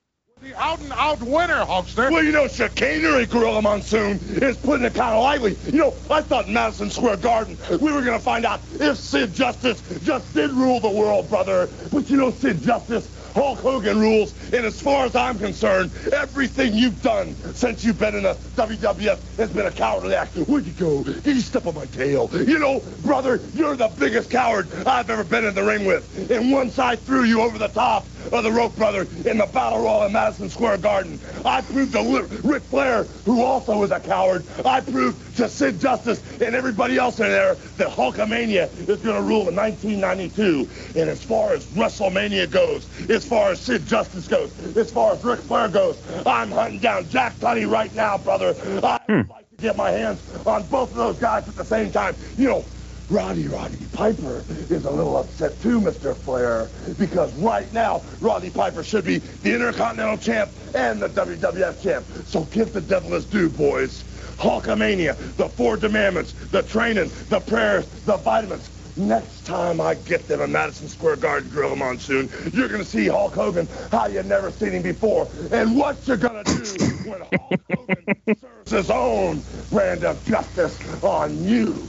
The 0.41 0.55
out 0.57 0.79
and 0.79 0.91
out 0.93 1.21
winner, 1.21 1.63
Hulkster. 1.63 2.09
Well, 2.11 2.23
you 2.23 2.31
know, 2.31 2.47
chicanery, 2.47 3.27
Gorilla 3.27 3.61
Monsoon, 3.61 4.17
is 4.41 4.57
putting 4.57 4.85
it 4.85 4.95
kind 4.95 5.13
of 5.13 5.21
lightly. 5.21 5.55
You 5.71 5.77
know, 5.77 5.93
I 6.09 6.23
thought 6.23 6.47
in 6.47 6.53
Madison 6.53 6.89
Square 6.89 7.17
Garden 7.17 7.57
we 7.69 7.91
were 7.91 8.01
going 8.01 8.17
to 8.17 8.23
find 8.23 8.43
out 8.43 8.59
if 8.79 8.97
Sid 8.97 9.35
Justice 9.35 9.83
just 10.03 10.33
did 10.33 10.49
rule 10.49 10.79
the 10.79 10.89
world, 10.89 11.29
brother. 11.29 11.69
But 11.91 12.09
you 12.09 12.17
know, 12.17 12.31
Sid 12.31 12.63
Justice, 12.63 13.07
Hulk 13.33 13.59
Hogan 13.59 13.99
rules. 13.99 14.33
And 14.53 14.65
as 14.65 14.81
far 14.81 15.05
as 15.05 15.15
I'm 15.15 15.39
concerned, 15.39 15.91
everything 16.13 16.73
you've 16.73 17.01
done 17.01 17.35
since 17.53 17.83
you've 17.83 17.99
been 17.99 18.15
in 18.15 18.23
the 18.23 18.33
WWF 18.55 19.37
has 19.37 19.49
been 19.49 19.65
a 19.65 19.71
cowardly 19.71 20.15
act. 20.15 20.35
Where'd 20.35 20.65
you 20.65 20.73
go? 20.73 21.03
Did 21.03 21.35
you 21.35 21.41
step 21.41 21.65
on 21.65 21.75
my 21.75 21.85
tail? 21.85 22.29
You 22.33 22.59
know, 22.59 22.81
brother, 23.03 23.39
you're 23.53 23.75
the 23.75 23.87
biggest 23.99 24.29
coward 24.29 24.67
I've 24.85 25.09
ever 25.09 25.23
been 25.23 25.45
in 25.45 25.55
the 25.55 25.63
ring 25.63 25.85
with. 25.85 26.31
And 26.31 26.51
once 26.51 26.79
I 26.79 26.95
threw 26.95 27.23
you 27.23 27.41
over 27.41 27.57
the 27.57 27.67
top 27.67 28.05
of 28.31 28.43
the 28.43 28.51
rope, 28.51 28.75
brother, 28.75 29.07
in 29.25 29.37
the 29.37 29.49
Battle 29.51 29.83
Royal 29.83 30.03
in 30.03 30.13
Madison 30.13 30.49
Square 30.49 30.77
Garden, 30.77 31.19
I 31.43 31.61
proved 31.61 31.93
to 31.93 32.27
Ric 32.43 32.63
Flair, 32.63 33.03
who 33.25 33.41
also 33.41 33.83
is 33.83 33.91
a 33.91 33.99
coward, 33.99 34.45
I 34.65 34.81
proved 34.81 35.37
to 35.37 35.49
Sid 35.49 35.79
Justice 35.79 36.21
and 36.41 36.55
everybody 36.55 36.97
else 36.97 37.19
in 37.19 37.27
there 37.27 37.55
that 37.77 37.89
Hulkamania 37.89 38.69
is 38.87 38.99
going 39.01 39.15
to 39.15 39.21
rule 39.21 39.47
in 39.49 39.55
1992. 39.55 40.99
And 40.99 41.09
as 41.09 41.23
far 41.23 41.53
as 41.53 41.65
WrestleMania 41.67 42.49
goes, 42.49 42.87
as 43.22 43.27
far 43.27 43.51
as 43.51 43.61
Sid 43.61 43.85
Justice 43.85 44.27
goes, 44.27 44.51
as 44.75 44.91
far 44.91 45.14
as 45.14 45.24
Ric 45.24 45.40
Flair 45.41 45.67
goes, 45.69 45.95
I'm 46.25 46.50
hunting 46.50 46.80
down 46.80 47.08
Jack 47.08 47.35
Tunney 47.35 47.69
right 47.69 47.93
now, 47.93 48.17
brother. 48.17 48.56
I'd 48.83 49.01
hmm. 49.01 49.30
like 49.30 49.48
to 49.48 49.56
get 49.58 49.77
my 49.77 49.91
hands 49.91 50.19
on 50.43 50.64
both 50.64 50.90
of 50.90 50.95
those 50.95 51.19
guys 51.19 51.48
at 51.48 51.56
the 51.56 51.64
same 51.64 51.91
time. 51.91 52.16
You 52.35 52.48
know, 52.48 52.66
Roddy 53.11 53.48
Roddy 53.48 53.77
Piper 53.93 54.43
is 54.72 54.85
a 54.85 54.90
little 54.90 55.17
upset 55.17 55.61
too, 55.61 55.80
Mr. 55.80 56.16
Flair, 56.16 56.67
because 56.98 57.32
right 57.35 57.72
now 57.74 58.01
Roddy 58.22 58.50
Piper 58.50 58.83
should 58.83 59.06
be 59.06 59.19
the 59.19 59.53
Intercontinental 59.53 60.17
Champ 60.17 60.50
and 60.74 61.00
the 61.00 61.09
WWF 61.09 61.83
Champ. 61.83 62.03
So 62.25 62.45
give 62.45 62.74
the 62.74 62.82
devil 62.82 63.11
his 63.11 63.25
due, 63.25 63.50
boys. 63.50 64.03
Hulkamania, 64.40 65.16
the 65.35 65.48
four 65.48 65.77
commandments, 65.77 66.33
the 66.50 66.64
training, 66.64 67.11
the 67.30 67.40
prayers, 67.40 67.85
the 68.06 68.17
vitamins. 68.17 68.67
Next 68.97 69.45
time 69.45 69.79
I 69.79 69.95
get 69.95 70.27
them 70.27 70.41
in 70.41 70.51
Madison 70.51 70.87
Square 70.87 71.17
Garden, 71.17 71.49
Gorilla 71.49 71.75
Monsoon, 71.75 72.29
you're 72.53 72.67
gonna 72.67 72.83
see 72.83 73.07
Hulk 73.07 73.33
Hogan 73.33 73.67
how 73.91 74.07
you 74.07 74.23
never 74.23 74.51
seen 74.51 74.71
him 74.71 74.81
before, 74.81 75.27
and 75.51 75.77
what 75.77 76.05
you're 76.07 76.17
gonna 76.17 76.43
do 76.43 76.63
when 77.09 77.21
Hulk 77.21 77.61
Hogan 77.73 78.35
serves 78.37 78.71
his 78.71 78.89
own 78.91 79.41
brand 79.69 80.03
of 80.03 80.23
justice 80.25 81.03
on 81.03 81.43
you. 81.43 81.87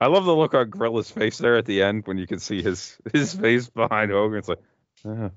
I 0.00 0.06
love 0.06 0.24
the 0.24 0.34
look 0.34 0.54
on 0.54 0.70
Gorilla's 0.70 1.10
face 1.10 1.38
there 1.38 1.56
at 1.56 1.66
the 1.66 1.82
end 1.82 2.06
when 2.06 2.18
you 2.18 2.26
can 2.26 2.38
see 2.38 2.62
his 2.62 2.98
his 3.12 3.34
face 3.34 3.68
behind 3.68 4.10
Hogan. 4.10 4.38
It's 4.38 4.48
like, 4.48 4.60
"Uh, 5.04 5.30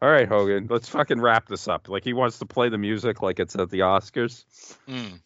all 0.00 0.10
right, 0.10 0.28
Hogan, 0.28 0.66
let's 0.70 0.88
fucking 0.88 1.20
wrap 1.20 1.48
this 1.48 1.66
up. 1.66 1.88
Like 1.88 2.04
he 2.04 2.12
wants 2.12 2.38
to 2.38 2.46
play 2.46 2.68
the 2.68 2.78
music 2.78 3.22
like 3.22 3.40
it's 3.40 3.56
at 3.56 3.70
the 3.70 3.80
Oscars. 3.80 4.44
Mm. 4.88 5.20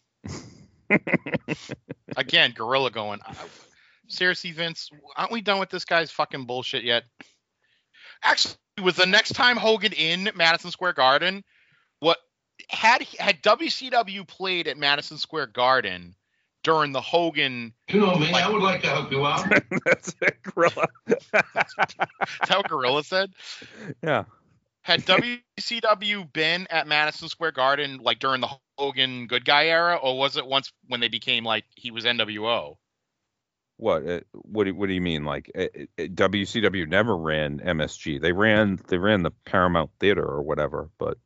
Again, 2.17 2.53
Gorilla 2.55 2.89
going. 2.91 3.19
"Uh, 4.13 4.17
Seriously, 4.17 4.51
Vince, 4.51 4.89
aren't 5.15 5.31
we 5.31 5.41
done 5.41 5.59
with 5.59 5.69
this 5.69 5.85
guy's 5.85 6.11
fucking 6.11 6.45
bullshit 6.45 6.83
yet? 6.83 7.03
Actually, 8.23 8.55
was 8.81 8.95
the 8.95 9.05
next 9.05 9.33
time 9.33 9.57
Hogan 9.57 9.93
in 9.93 10.29
Madison 10.35 10.71
Square 10.71 10.93
Garden? 10.93 11.43
What 11.99 12.17
had 12.69 13.03
had 13.19 13.41
WCW 13.41 14.27
played 14.27 14.67
at 14.67 14.77
Madison 14.77 15.17
Square 15.17 15.47
Garden 15.47 16.15
during 16.63 16.91
the 16.91 17.01
Hogan? 17.01 17.73
You 17.89 18.01
know 18.01 18.15
me, 18.15 18.31
I 18.31 18.49
would 18.49 18.61
like 18.61 18.81
to 18.81 18.87
help 18.87 19.11
you 19.11 19.25
out. 19.25 19.47
That's 19.85 20.15
it, 20.21 20.37
Gorilla. 20.43 20.87
that's, 21.07 21.25
that 21.75 22.57
what 22.57 22.69
Gorilla 22.69 23.03
said? 23.03 23.33
Yeah. 24.01 24.25
Had 24.81 25.05
WCW 25.05 26.31
been 26.33 26.67
at 26.69 26.87
Madison 26.87 27.29
Square 27.29 27.53
Garden 27.53 27.99
like 28.01 28.19
during 28.19 28.41
the 28.41 28.49
Hogan 28.77 29.27
good 29.27 29.45
guy 29.45 29.67
era, 29.67 29.95
or 29.95 30.17
was 30.17 30.35
it 30.35 30.45
once 30.45 30.73
when 30.87 30.99
they 30.99 31.07
became 31.07 31.45
like 31.45 31.63
he 31.75 31.89
was 31.91 32.03
NWO? 32.03 32.75
What? 33.77 34.07
Uh, 34.07 34.19
what? 34.33 34.65
Do, 34.65 34.75
what 34.75 34.87
do 34.87 34.93
you 34.93 35.01
mean? 35.01 35.25
Like 35.25 35.51
uh, 35.57 35.63
uh, 35.63 36.03
WCW 36.03 36.87
never 36.87 37.15
ran 37.17 37.59
MSG. 37.59 38.21
They 38.21 38.31
ran 38.31 38.79
they 38.87 38.97
ran 38.97 39.23
the 39.23 39.31
Paramount 39.45 39.91
Theater 39.99 40.25
or 40.25 40.41
whatever. 40.41 40.89
But 40.97 41.17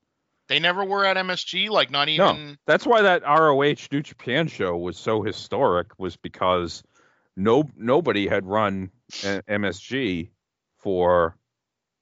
They 0.47 0.59
never 0.59 0.83
were 0.85 1.05
at 1.05 1.17
MSG, 1.17 1.69
like 1.69 1.91
not 1.91 2.09
even. 2.09 2.47
no, 2.47 2.55
that's 2.65 2.85
why 2.85 3.01
that 3.01 3.23
ROH 3.23 3.87
New 3.91 4.01
Japan 4.01 4.47
show 4.47 4.77
was 4.77 4.97
so 4.97 5.21
historic. 5.21 5.87
Was 5.99 6.15
because 6.15 6.83
no 7.35 7.69
nobody 7.75 8.27
had 8.27 8.45
run 8.45 8.91
MSG 9.11 10.29
for 10.77 11.35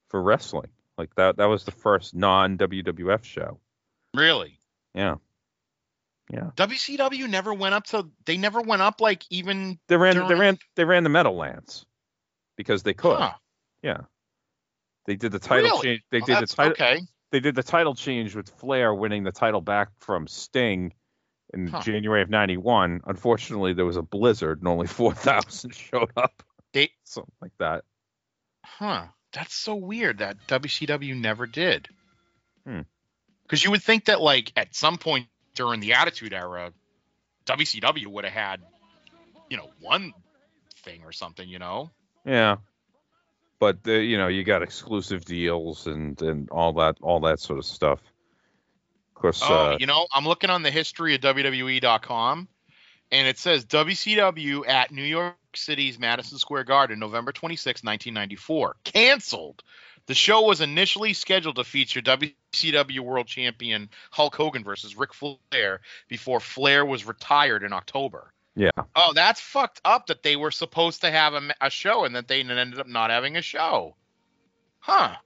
for 0.08 0.22
wrestling. 0.22 0.70
Like 0.96 1.14
that 1.16 1.36
that 1.36 1.46
was 1.46 1.64
the 1.64 1.72
first 1.72 2.14
non 2.14 2.56
WWF 2.56 3.24
show. 3.24 3.58
Really? 4.14 4.58
Yeah. 4.94 5.16
Yeah. 6.30 6.50
WCW 6.56 7.28
never 7.28 7.54
went 7.54 7.74
up 7.74 7.86
to. 7.86 8.08
They 8.24 8.36
never 8.36 8.60
went 8.60 8.82
up 8.82 9.00
like 9.00 9.24
even. 9.30 9.78
They 9.88 9.96
ran 9.96 10.26
they 10.26 10.34
ran 10.34 10.58
they 10.74 10.84
ran 10.84 11.04
the 11.04 11.08
Meadowlands 11.10 11.86
because 12.56 12.82
they 12.82 12.94
could. 12.94 13.18
Huh. 13.18 13.34
Yeah. 13.82 14.00
They 15.06 15.14
did 15.14 15.30
the 15.32 15.38
title 15.38 15.70
Really? 15.70 15.82
change. 15.82 16.02
They 16.10 16.18
Well, 16.18 16.40
did 16.40 16.48
the 16.48 16.54
title. 16.54 16.72
okay. 16.72 17.00
They 17.30 17.40
did 17.40 17.54
the 17.54 17.62
title 17.62 17.94
change 17.94 18.34
with 18.34 18.48
Flair 18.58 18.92
winning 18.94 19.22
the 19.22 19.30
title 19.32 19.60
back 19.60 19.90
from 20.00 20.26
Sting 20.26 20.92
in 21.54 21.68
Huh. 21.68 21.80
January 21.82 22.22
of 22.22 22.30
'91. 22.30 23.02
Unfortunately, 23.06 23.72
there 23.72 23.84
was 23.86 23.96
a 23.96 24.02
blizzard 24.02 24.58
and 24.58 24.66
only 24.68 24.86
four 24.88 25.14
thousand 25.14 25.74
showed 25.74 26.10
up. 26.16 26.42
They. 26.72 26.90
Something 27.04 27.32
like 27.40 27.52
that. 27.60 27.84
Huh. 28.64 29.06
That's 29.32 29.54
so 29.54 29.76
weird 29.76 30.18
that 30.18 30.38
WCW 30.48 31.14
never 31.20 31.46
did. 31.46 31.88
Hmm. 32.66 32.80
Because 33.44 33.62
you 33.64 33.70
would 33.70 33.82
think 33.82 34.06
that 34.06 34.20
like 34.20 34.52
at 34.56 34.74
some 34.74 34.98
point 34.98 35.28
during 35.56 35.80
the 35.80 35.94
Attitude 35.94 36.32
Era, 36.32 36.72
WCW 37.46 38.06
would 38.06 38.24
have 38.24 38.32
had, 38.32 38.60
you 39.50 39.56
know, 39.56 39.70
one 39.80 40.12
thing 40.84 41.02
or 41.04 41.10
something. 41.10 41.48
You 41.48 41.58
know. 41.58 41.90
Yeah. 42.24 42.56
But 43.58 43.82
the, 43.82 44.02
you 44.02 44.18
know, 44.18 44.28
you 44.28 44.44
got 44.44 44.62
exclusive 44.62 45.24
deals 45.24 45.86
and 45.86 46.20
and 46.22 46.48
all 46.50 46.74
that 46.74 46.98
all 47.00 47.20
that 47.20 47.40
sort 47.40 47.58
of 47.58 47.64
stuff. 47.64 48.00
Of 49.14 49.22
course, 49.22 49.42
Oh, 49.42 49.72
uh, 49.72 49.76
you 49.80 49.86
know, 49.86 50.06
I'm 50.14 50.26
looking 50.26 50.50
on 50.50 50.62
the 50.62 50.70
history 50.70 51.14
of 51.14 51.22
WWE.com, 51.22 52.48
and 53.10 53.28
it 53.28 53.38
says 53.38 53.64
WCW 53.66 54.66
at 54.68 54.90
New 54.90 55.02
York 55.02 55.36
City's 55.54 55.98
Madison 55.98 56.38
Square 56.38 56.64
Garden, 56.64 56.98
November 56.98 57.32
26, 57.32 57.82
1994. 57.82 58.76
Canceled. 58.84 59.62
The 60.06 60.14
show 60.14 60.42
was 60.42 60.60
initially 60.60 61.12
scheduled 61.12 61.56
to 61.56 61.64
feature 61.64 62.00
WCW 62.00 63.00
World 63.00 63.26
Champion 63.26 63.88
Hulk 64.10 64.36
Hogan 64.36 64.62
versus 64.62 64.96
Ric 64.96 65.12
Flair 65.12 65.80
before 66.08 66.40
Flair 66.40 66.84
was 66.84 67.06
retired 67.06 67.64
in 67.64 67.72
October. 67.72 68.32
yeah. 68.54 68.70
Oh, 68.94 69.12
that's 69.14 69.40
fucked 69.40 69.80
up 69.84 70.06
that 70.06 70.22
they 70.22 70.36
were 70.36 70.52
supposed 70.52 71.00
to 71.00 71.10
have 71.10 71.34
a, 71.34 71.52
a 71.60 71.70
show 71.70 72.04
and 72.04 72.14
that 72.14 72.28
they 72.28 72.40
ended 72.40 72.78
up 72.78 72.86
not 72.86 73.10
having 73.10 73.36
a 73.36 73.42
show. 73.42 73.96
Huh. 74.78 75.16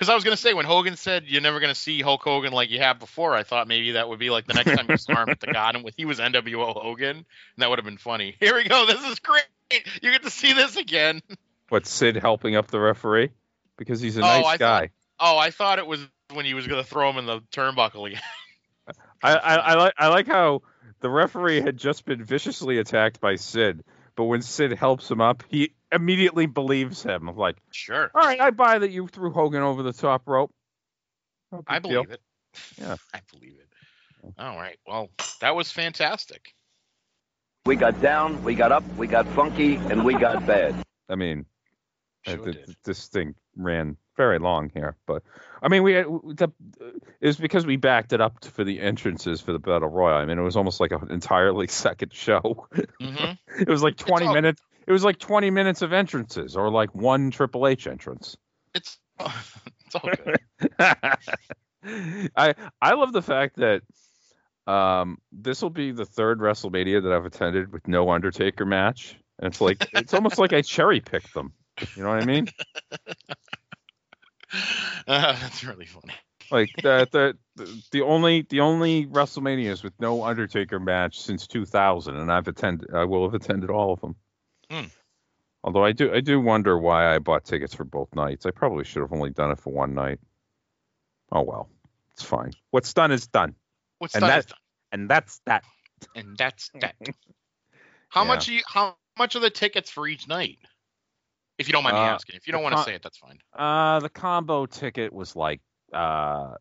Because 0.00 0.08
I 0.08 0.14
was 0.14 0.24
gonna 0.24 0.38
say 0.38 0.54
when 0.54 0.64
Hogan 0.64 0.96
said 0.96 1.24
you're 1.26 1.42
never 1.42 1.60
gonna 1.60 1.74
see 1.74 2.00
Hulk 2.00 2.22
Hogan 2.22 2.54
like 2.54 2.70
you 2.70 2.78
have 2.78 2.98
before, 2.98 3.34
I 3.34 3.42
thought 3.42 3.68
maybe 3.68 3.92
that 3.92 4.08
would 4.08 4.18
be 4.18 4.30
like 4.30 4.46
the 4.46 4.54
next 4.54 4.74
time 4.74 4.86
you 4.88 4.96
saw 4.96 5.24
him 5.24 5.28
at 5.28 5.40
the 5.40 5.48
Garden 5.48 5.82
with 5.82 5.92
he 5.94 6.06
was 6.06 6.18
NWO 6.18 6.72
Hogan, 6.72 7.16
and 7.18 7.24
that 7.58 7.68
would 7.68 7.78
have 7.78 7.84
been 7.84 7.98
funny. 7.98 8.34
Here 8.40 8.54
we 8.54 8.64
go. 8.64 8.86
This 8.86 9.04
is 9.04 9.18
great. 9.18 9.44
You 10.00 10.10
get 10.10 10.22
to 10.22 10.30
see 10.30 10.54
this 10.54 10.76
again. 10.76 11.20
What 11.68 11.84
Sid 11.84 12.16
helping 12.16 12.56
up 12.56 12.68
the 12.68 12.80
referee 12.80 13.28
because 13.76 14.00
he's 14.00 14.16
a 14.16 14.20
Oh, 14.20 14.24
nice 14.24 14.46
I 14.46 14.56
guy. 14.56 14.80
thought- 14.80 14.90
Oh, 15.22 15.36
I 15.36 15.50
thought 15.50 15.78
it 15.78 15.86
was 15.86 16.00
when 16.32 16.46
he 16.46 16.54
was 16.54 16.66
gonna 16.66 16.82
throw 16.82 17.10
him 17.10 17.18
in 17.18 17.26
the 17.26 17.40
turnbuckle 17.52 18.06
again. 18.08 18.22
I, 19.22 19.36
I, 19.36 19.54
I 19.56 19.74
like 19.74 19.94
I 19.98 20.08
like 20.08 20.26
how 20.26 20.62
the 21.00 21.10
referee 21.10 21.60
had 21.60 21.76
just 21.76 22.06
been 22.06 22.24
viciously 22.24 22.78
attacked 22.78 23.20
by 23.20 23.36
Sid, 23.36 23.84
but 24.16 24.24
when 24.24 24.40
Sid 24.40 24.72
helps 24.72 25.10
him 25.10 25.20
up, 25.20 25.42
he 25.48 25.74
immediately 25.92 26.46
believes 26.46 27.02
him. 27.02 27.28
I'm 27.28 27.36
like, 27.36 27.56
Sure. 27.72 28.10
all 28.14 28.22
right, 28.22 28.40
I 28.40 28.50
buy 28.50 28.78
that 28.78 28.90
you 28.90 29.06
threw 29.08 29.30
Hogan 29.32 29.62
over 29.62 29.82
the 29.82 29.92
top 29.92 30.22
rope. 30.26 30.52
No 31.52 31.58
big 31.58 31.64
I 31.68 31.78
deal. 31.80 32.02
believe 32.04 32.10
it. 32.12 32.20
Yeah. 32.78 32.96
I 33.14 33.20
believe 33.32 33.54
it. 33.58 34.34
All 34.38 34.56
right. 34.56 34.78
Well, 34.86 35.08
that 35.40 35.54
was 35.56 35.70
fantastic. 35.70 36.54
We 37.66 37.76
got 37.76 38.00
down, 38.00 38.42
we 38.42 38.54
got 38.54 38.72
up, 38.72 38.84
we 38.96 39.06
got 39.06 39.26
funky, 39.28 39.78
and 39.90 40.04
we 40.04 40.14
got 40.14 40.46
bad. 40.46 40.74
I 41.08 41.14
mean, 41.16 41.46
uh, 42.26 42.32
Sure 42.32 42.52
th- 42.52 42.66
this 42.84 43.08
thing 43.08 43.34
ran 43.56 43.96
very 44.16 44.38
long 44.38 44.70
here, 44.74 44.96
but 45.06 45.22
I 45.62 45.68
mean, 45.68 45.82
we 45.82 45.94
had, 45.94 46.04
the, 46.06 46.50
it 47.20 47.26
was 47.26 47.36
because 47.38 47.64
we 47.66 47.76
backed 47.76 48.12
it 48.12 48.20
up 48.20 48.44
for 48.44 48.64
the 48.64 48.80
entrances 48.80 49.40
for 49.40 49.52
the 49.52 49.58
battle 49.58 49.88
royal. 49.88 50.16
I 50.16 50.24
mean, 50.26 50.38
it 50.38 50.42
was 50.42 50.56
almost 50.56 50.80
like 50.80 50.92
an 50.92 51.06
entirely 51.10 51.66
second 51.68 52.12
show. 52.12 52.66
Mhm. 53.00 53.38
it 53.58 53.68
was 53.68 53.82
like 53.82 53.96
20 53.96 54.26
all- 54.26 54.34
minutes. 54.34 54.60
It 54.90 54.92
was 54.92 55.04
like 55.04 55.20
20 55.20 55.50
minutes 55.50 55.82
of 55.82 55.92
entrances, 55.92 56.56
or 56.56 56.68
like 56.68 56.92
one 56.96 57.30
Triple 57.30 57.68
H 57.68 57.86
entrance. 57.86 58.36
It's 58.74 58.98
it's 59.20 59.94
all 59.94 60.10
good. 60.10 60.36
I 62.36 62.56
I 62.82 62.94
love 62.94 63.12
the 63.12 63.22
fact 63.22 63.58
that 63.58 63.82
um 64.66 65.18
this 65.30 65.62
will 65.62 65.70
be 65.70 65.92
the 65.92 66.04
third 66.04 66.40
WrestleMania 66.40 67.04
that 67.04 67.12
I've 67.12 67.24
attended 67.24 67.72
with 67.72 67.86
no 67.86 68.10
Undertaker 68.10 68.66
match. 68.66 69.16
And 69.38 69.46
it's 69.46 69.60
like 69.60 69.88
it's 69.92 70.12
almost 70.12 70.40
like 70.40 70.52
I 70.52 70.60
cherry 70.60 70.98
picked 70.98 71.34
them. 71.34 71.52
You 71.94 72.02
know 72.02 72.08
what 72.08 72.22
I 72.22 72.26
mean? 72.26 72.48
Uh, 75.06 75.36
that's 75.40 75.62
really 75.62 75.86
funny. 75.86 76.14
Like 76.50 76.70
the, 76.82 77.06
the 77.12 77.38
the 77.54 77.82
the 77.92 78.02
only 78.02 78.42
the 78.50 78.58
only 78.58 79.06
WrestleManias 79.06 79.84
with 79.84 79.92
no 80.00 80.24
Undertaker 80.24 80.80
match 80.80 81.20
since 81.20 81.46
2000, 81.46 82.16
and 82.16 82.32
I've 82.32 82.48
attended 82.48 82.92
I 82.92 83.04
will 83.04 83.22
have 83.22 83.40
attended 83.40 83.70
all 83.70 83.92
of 83.92 84.00
them. 84.00 84.16
Hmm. 84.70 84.86
Although 85.62 85.84
I 85.84 85.92
do 85.92 86.12
I 86.14 86.20
do 86.20 86.40
wonder 86.40 86.78
why 86.78 87.14
I 87.14 87.18
bought 87.18 87.44
tickets 87.44 87.74
for 87.74 87.84
both 87.84 88.14
nights. 88.14 88.46
I 88.46 88.50
probably 88.50 88.84
should 88.84 89.02
have 89.02 89.12
only 89.12 89.30
done 89.30 89.50
it 89.50 89.58
for 89.58 89.72
one 89.72 89.94
night. 89.94 90.18
Oh 91.32 91.42
well, 91.42 91.68
it's 92.12 92.22
fine. 92.22 92.52
What's 92.70 92.94
done 92.94 93.12
is 93.12 93.26
done. 93.26 93.54
What's 93.98 94.14
and 94.14 94.22
done 94.22 94.28
that, 94.30 94.38
is 94.38 94.46
done. 94.46 94.58
And 94.92 95.10
that's 95.10 95.40
that. 95.46 95.64
And 96.14 96.36
that's 96.38 96.70
that. 96.80 96.94
How 98.08 98.22
Yeah. 98.22 98.28
much 98.28 98.48
are 98.48 98.52
you, 98.52 98.62
how 98.66 98.96
much 99.18 99.36
are 99.36 99.40
the 99.40 99.50
tickets 99.50 99.90
for 99.90 100.08
each 100.08 100.26
night? 100.26 100.58
If 101.58 101.68
you 101.68 101.72
don't 101.72 101.84
mind 101.84 101.96
me 101.96 102.00
Uh, 102.00 102.14
asking. 102.14 102.36
If 102.36 102.46
you 102.46 102.52
don't 102.52 102.62
want 102.62 102.72
to 102.72 102.76
con- 102.76 102.84
say 102.86 102.94
it, 102.94 103.02
that's 103.02 103.18
fine. 103.18 103.38
Uh, 103.52 104.00
the 104.00 104.08
combo 104.08 104.64
ticket 104.66 105.12
was 105.12 105.36
like 105.36 105.60
uh 105.92 106.54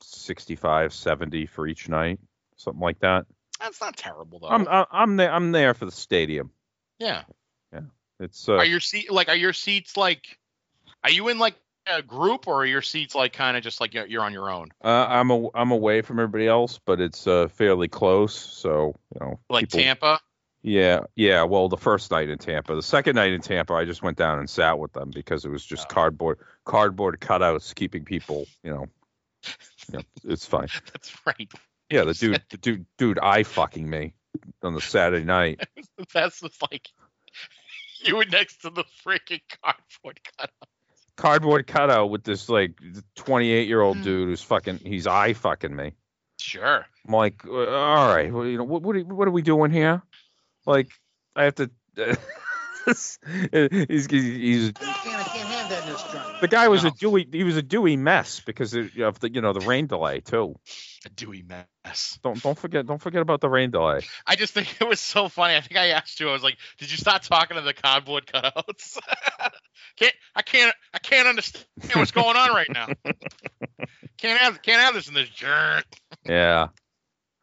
65, 0.00 0.92
70 0.92 1.46
for 1.46 1.66
each 1.68 1.88
night, 1.88 2.18
something 2.56 2.80
like 2.80 2.98
that. 3.00 3.26
That's 3.60 3.80
not 3.80 3.96
terrible 3.96 4.40
though. 4.40 4.48
I'm 4.48 4.66
I'm 4.66 4.86
I'm 4.90 5.16
there 5.16 5.32
I'm 5.32 5.52
there 5.52 5.74
for 5.74 5.84
the 5.84 5.92
stadium. 5.92 6.50
Yeah. 6.98 7.22
Yeah. 7.72 7.80
It's 8.20 8.48
uh, 8.48 8.54
are 8.54 8.64
your 8.64 8.80
seat 8.80 9.10
like 9.10 9.28
are 9.28 9.36
your 9.36 9.52
seats 9.52 9.96
like 9.96 10.38
are 11.02 11.10
you 11.10 11.28
in 11.28 11.38
like 11.38 11.54
a 11.86 12.00
group 12.02 12.46
or 12.48 12.62
are 12.62 12.66
your 12.66 12.80
seats 12.82 13.14
like 13.14 13.32
kind 13.34 13.56
of 13.56 13.62
just 13.62 13.80
like 13.80 13.92
you're, 13.92 14.06
you're 14.06 14.22
on 14.22 14.32
your 14.32 14.50
own? 14.50 14.68
uh, 14.82 15.06
I'm 15.08 15.30
a, 15.30 15.48
I'm 15.54 15.70
away 15.70 16.00
from 16.02 16.18
everybody 16.18 16.46
else, 16.48 16.78
but 16.84 17.00
it's 17.00 17.26
uh 17.26 17.48
fairly 17.48 17.88
close. 17.88 18.34
So 18.34 18.94
you 19.14 19.20
know, 19.20 19.40
Like 19.50 19.64
people- 19.64 19.80
Tampa? 19.80 20.20
Yeah, 20.66 21.00
yeah. 21.14 21.42
Well, 21.42 21.68
the 21.68 21.76
first 21.76 22.10
night 22.10 22.30
in 22.30 22.38
Tampa, 22.38 22.74
the 22.74 22.82
second 22.82 23.16
night 23.16 23.32
in 23.32 23.42
Tampa, 23.42 23.74
I 23.74 23.84
just 23.84 24.02
went 24.02 24.16
down 24.16 24.38
and 24.38 24.48
sat 24.48 24.78
with 24.78 24.94
them 24.94 25.10
because 25.10 25.44
it 25.44 25.50
was 25.50 25.62
just 25.62 25.90
cardboard 25.90 26.38
cardboard 26.64 27.20
cutouts 27.20 27.74
keeping 27.74 28.06
people. 28.06 28.46
You 28.62 28.70
know, 28.70 28.86
you 29.92 29.98
know, 29.98 30.04
it's 30.24 30.46
fine. 30.46 30.68
That's 30.92 31.14
right. 31.26 31.52
Yeah, 31.90 32.04
the 32.04 32.14
dude, 32.18 32.42
the 32.48 32.56
dude, 32.56 32.86
dude, 32.96 33.18
eye 33.18 33.42
fucking 33.42 33.88
me 33.90 34.14
on 34.62 34.74
the 34.74 34.80
Saturday 34.80 35.24
night. 35.24 35.60
That's 36.14 36.40
just 36.40 36.60
like 36.62 36.88
you 38.04 38.16
were 38.16 38.24
next 38.24 38.62
to 38.62 38.70
the 38.70 38.84
freaking 39.06 39.40
cardboard 39.62 40.20
cutout. 40.38 40.68
Cardboard 41.16 41.66
cutout 41.66 42.10
with 42.10 42.24
this 42.24 42.48
like 42.48 42.72
28 43.16 43.68
year 43.68 43.80
Hmm. 43.80 43.86
old 43.86 44.02
dude 44.02 44.28
who's 44.28 44.42
fucking, 44.42 44.80
he's 44.84 45.06
eye 45.06 45.32
fucking 45.32 45.74
me. 45.74 45.92
Sure. 46.40 46.84
I'm 47.06 47.12
like, 47.14 47.44
uh, 47.46 47.50
all 47.52 48.08
right, 48.14 48.32
well, 48.32 48.44
you 48.44 48.58
know, 48.58 48.64
what 48.64 48.82
what 48.82 48.96
are, 48.96 49.00
what 49.00 49.28
are 49.28 49.32
we 49.32 49.42
doing 49.42 49.70
here? 49.70 50.02
Like, 50.66 50.88
I 51.36 51.44
have 51.44 51.54
to. 51.56 51.70
he's, 52.86 53.18
he's 53.30 54.06
he's 54.10 54.72
I 55.94 55.98
can't, 55.98 56.14
I 56.14 56.14
can't 56.14 56.14
have 56.14 56.14
that 56.14 56.14
in 56.14 56.22
this 56.28 56.30
truck. 56.30 56.40
the 56.40 56.48
guy 56.48 56.68
was 56.68 56.84
a 56.84 56.90
dewy. 56.90 57.28
He 57.30 57.44
was 57.44 57.56
a 57.56 57.62
dewy 57.62 57.96
mess 57.96 58.40
because 58.40 58.74
of 58.74 59.20
the 59.20 59.30
you 59.32 59.40
know 59.40 59.52
the 59.52 59.66
rain 59.66 59.86
delay 59.86 60.20
too. 60.20 60.58
A 61.06 61.08
dewy 61.10 61.42
mess. 61.42 62.18
Don't 62.22 62.42
don't 62.42 62.58
forget 62.58 62.86
don't 62.86 63.00
forget 63.00 63.22
about 63.22 63.40
the 63.40 63.48
rain 63.48 63.70
delay. 63.70 64.00
I 64.26 64.36
just 64.36 64.52
think 64.54 64.76
it 64.80 64.88
was 64.88 65.00
so 65.00 65.28
funny. 65.28 65.56
I 65.56 65.60
think 65.60 65.78
I 65.78 65.88
asked 65.88 66.20
you. 66.20 66.28
I 66.28 66.32
was 66.32 66.42
like, 66.42 66.56
"Did 66.78 66.90
you 66.90 66.96
stop 66.96 67.22
talking 67.22 67.56
to 67.56 67.62
the 67.62 67.74
cardboard 67.74 68.26
cutouts?" 68.26 68.98
can't 69.96 70.14
I 70.34 70.42
can't 70.42 70.74
I 70.92 70.98
can't 70.98 71.28
understand 71.28 71.66
what's 71.94 72.10
going 72.10 72.36
on 72.36 72.50
right 72.54 72.70
now. 72.70 72.88
can't 74.18 74.40
have 74.40 74.62
can't 74.62 74.80
have 74.80 74.94
this 74.94 75.08
in 75.08 75.14
this 75.14 75.28
jerk. 75.28 75.86
Yeah. 76.24 76.68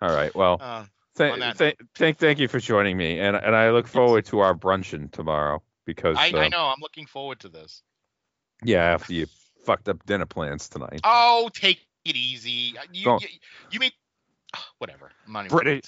All 0.02 0.14
right. 0.14 0.34
Well, 0.36 0.58
Uh, 0.60 0.86
th- 1.18 1.34
on 1.34 1.56
th- 1.58 1.78
thank 1.96 2.18
thank 2.18 2.40
you 2.40 2.48
for 2.48 2.60
joining 2.60 2.98
me, 2.98 3.20
and 3.20 3.36
and 3.36 3.56
I 3.56 3.70
look 3.72 3.88
forward 3.88 4.26
to 4.28 4.40
our 4.40 4.56
brunchin 4.56 5.10
tomorrow 5.12 5.62
because 5.86 6.18
I, 6.18 6.32
uh, 6.32 6.40
I 6.40 6.48
know. 6.48 6.66
I'm 6.66 6.80
looking 6.82 7.06
forward 7.06 7.40
to 7.42 7.50
this. 7.50 7.84
Yeah 8.64 8.84
after 8.94 9.14
you 9.14 9.28
fucked 9.66 9.90
up 9.90 10.06
dinner 10.06 10.26
plans 10.26 10.70
tonight. 10.70 11.02
Oh, 11.04 11.50
take 11.54 11.86
it 12.06 12.16
easy. 12.16 12.76
You 12.94 13.18
you, 13.20 13.28
you 13.72 13.80
mean 13.80 13.92
whatever? 14.80 15.12
I'm 15.26 15.34
not 15.34 15.46
even 15.46 15.58
British 15.58 15.86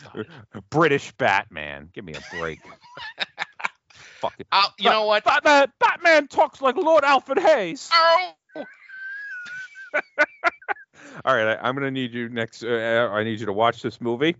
British 0.69 1.11
Batman, 1.13 1.89
give 1.93 2.05
me 2.05 2.13
a 2.13 2.35
break. 2.37 2.59
Fucking. 4.21 4.45
Uh, 4.51 4.67
you 4.79 4.89
know 4.89 5.05
what? 5.05 5.23
Batman 5.23 5.71
Batman 5.79 6.27
talks 6.27 6.61
like 6.61 6.75
Lord 6.75 7.03
Alfred 7.03 7.39
Hayes. 7.39 7.89
Oh. 7.93 8.33
All 11.25 11.35
right, 11.35 11.57
I, 11.57 11.67
I'm 11.67 11.75
gonna 11.75 11.91
need 11.91 12.13
you 12.13 12.29
next. 12.29 12.63
Uh, 12.63 13.09
I 13.11 13.23
need 13.23 13.39
you 13.39 13.47
to 13.47 13.53
watch 13.53 13.81
this 13.81 13.99
movie, 13.99 14.35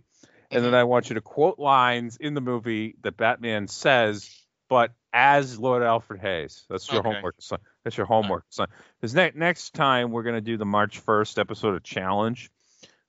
and 0.50 0.64
then 0.64 0.74
I 0.74 0.84
want 0.84 1.08
you 1.10 1.14
to 1.14 1.20
quote 1.20 1.58
lines 1.58 2.16
in 2.16 2.34
the 2.34 2.40
movie 2.40 2.96
that 3.02 3.16
Batman 3.16 3.68
says, 3.68 4.30
but 4.68 4.92
as 5.12 5.58
Lord 5.58 5.82
Alfred 5.82 6.20
Hayes. 6.20 6.64
That's 6.68 6.90
your 6.90 7.00
Okay. 7.00 7.14
homework. 7.14 7.36
That's 7.84 7.96
your 7.96 8.06
homework, 8.06 8.44
son. 8.48 8.68
Because 9.00 9.14
ne- 9.14 9.32
next 9.34 9.74
time 9.74 10.10
we're 10.10 10.22
gonna 10.22 10.40
do 10.40 10.56
the 10.56 10.64
March 10.64 11.04
1st 11.04 11.38
episode 11.38 11.74
of 11.74 11.82
Challenge, 11.82 12.50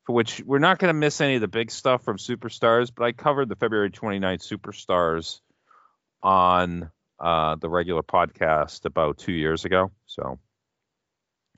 for 0.03 0.13
which 0.13 0.41
we're 0.45 0.59
not 0.59 0.79
gonna 0.79 0.93
miss 0.93 1.21
any 1.21 1.35
of 1.35 1.41
the 1.41 1.47
big 1.47 1.71
stuff 1.71 2.03
from 2.03 2.17
Superstars, 2.17 2.91
but 2.93 3.05
I 3.05 3.11
covered 3.13 3.49
the 3.49 3.55
February 3.55 3.89
29th 3.89 4.43
Superstars 4.43 5.39
on 6.21 6.91
uh, 7.19 7.55
the 7.55 7.69
regular 7.69 8.03
podcast 8.03 8.85
about 8.85 9.17
two 9.17 9.31
years 9.31 9.63
ago. 9.65 9.91
So 10.05 10.39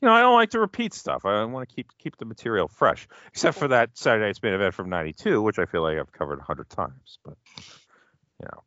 you 0.01 0.07
know, 0.07 0.13
I 0.13 0.21
don't 0.21 0.35
like 0.35 0.51
to 0.51 0.59
repeat 0.59 0.93
stuff. 0.93 1.25
I 1.25 1.43
want 1.45 1.67
to 1.67 1.75
keep 1.75 1.87
keep 1.97 2.17
the 2.17 2.25
material 2.25 2.67
fresh, 2.67 3.07
except 3.29 3.57
for 3.57 3.69
that 3.69 3.97
Saturday 3.97 4.25
Night's 4.25 4.41
main 4.43 4.53
event 4.53 4.75
from 4.75 4.89
'92, 4.89 5.41
which 5.41 5.57
I 5.57 5.65
feel 5.65 5.81
like 5.81 5.97
I've 5.97 6.11
covered 6.11 6.39
a 6.39 6.43
hundred 6.43 6.69
times. 6.69 7.17
But 7.25 7.35
you 8.39 8.45
know, 8.45 8.63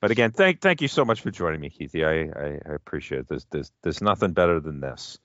but 0.00 0.10
again, 0.10 0.32
thank 0.32 0.60
thank 0.60 0.80
you 0.80 0.88
so 0.88 1.04
much 1.04 1.20
for 1.20 1.30
joining 1.30 1.60
me, 1.60 1.70
Keithy. 1.70 2.04
I, 2.04 2.70
I, 2.70 2.74
appreciate 2.74 3.20
it. 3.20 3.28
There's, 3.28 3.46
there's 3.50 3.72
there's 3.82 4.00
nothing 4.00 4.32
better 4.32 4.58
than 4.58 4.80
this. 4.80 5.18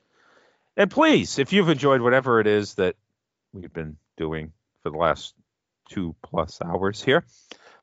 And 0.76 0.92
please, 0.92 1.40
if 1.40 1.54
you've 1.54 1.70
enjoyed 1.70 2.02
whatever 2.02 2.42
it 2.42 2.48
is 2.48 2.74
that 2.76 2.96
we've 3.54 3.72
been 3.72 3.96
doing 4.18 4.52
for 4.84 4.90
the 4.90 4.98
last 4.98 5.34
two 5.90 6.14
plus 6.22 6.60
hours 6.62 7.02
here, 7.02 7.24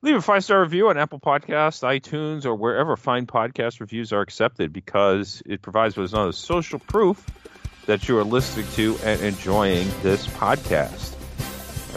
leave 0.02 0.16
a 0.16 0.20
five 0.20 0.44
star 0.44 0.60
review 0.60 0.88
on 0.88 0.98
Apple 0.98 1.18
Podcasts, 1.18 1.82
iTunes, 1.82 2.44
or 2.44 2.54
wherever 2.54 2.96
fine 2.96 3.26
podcast 3.26 3.80
reviews 3.80 4.12
are 4.12 4.20
accepted 4.20 4.72
because 4.72 5.42
it 5.46 5.62
provides 5.62 5.96
what 5.96 6.02
is 6.02 6.12
known 6.12 6.28
as 6.28 6.36
social 6.36 6.78
proof 6.78 7.24
that 7.86 8.06
you 8.06 8.18
are 8.18 8.24
listening 8.24 8.66
to 8.74 8.96
and 9.02 9.20
enjoying 9.22 9.88
this 10.02 10.26
podcast. 10.26 11.14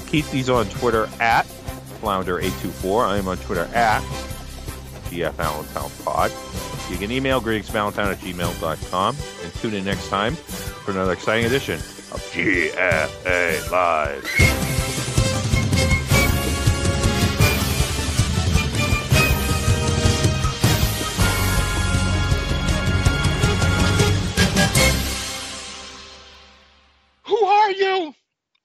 Keithy's 0.05 0.49
on 0.49 0.67
Twitter 0.69 1.09
at 1.19 1.45
Flounder824. 2.01 3.05
I 3.05 3.17
am 3.17 3.27
on 3.27 3.37
Twitter 3.37 3.65
at 3.73 4.01
GF 5.15 5.39
Allentown 5.39 5.89
Pod. 6.03 6.31
You 6.89 6.97
can 6.97 7.11
email 7.11 7.41
gregsvalentine 7.41 8.11
at 8.11 8.17
gmail.com 8.17 9.15
and 9.43 9.53
tune 9.55 9.73
in 9.73 9.85
next 9.85 10.09
time 10.09 10.35
for 10.35 10.91
another 10.91 11.13
exciting 11.13 11.45
edition 11.45 11.75
of 11.75 12.21
GFA 12.33 13.71
Live. 13.71 14.55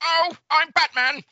Oh, 0.03 0.35
I'm 0.49 0.69
Batman. 0.71 1.23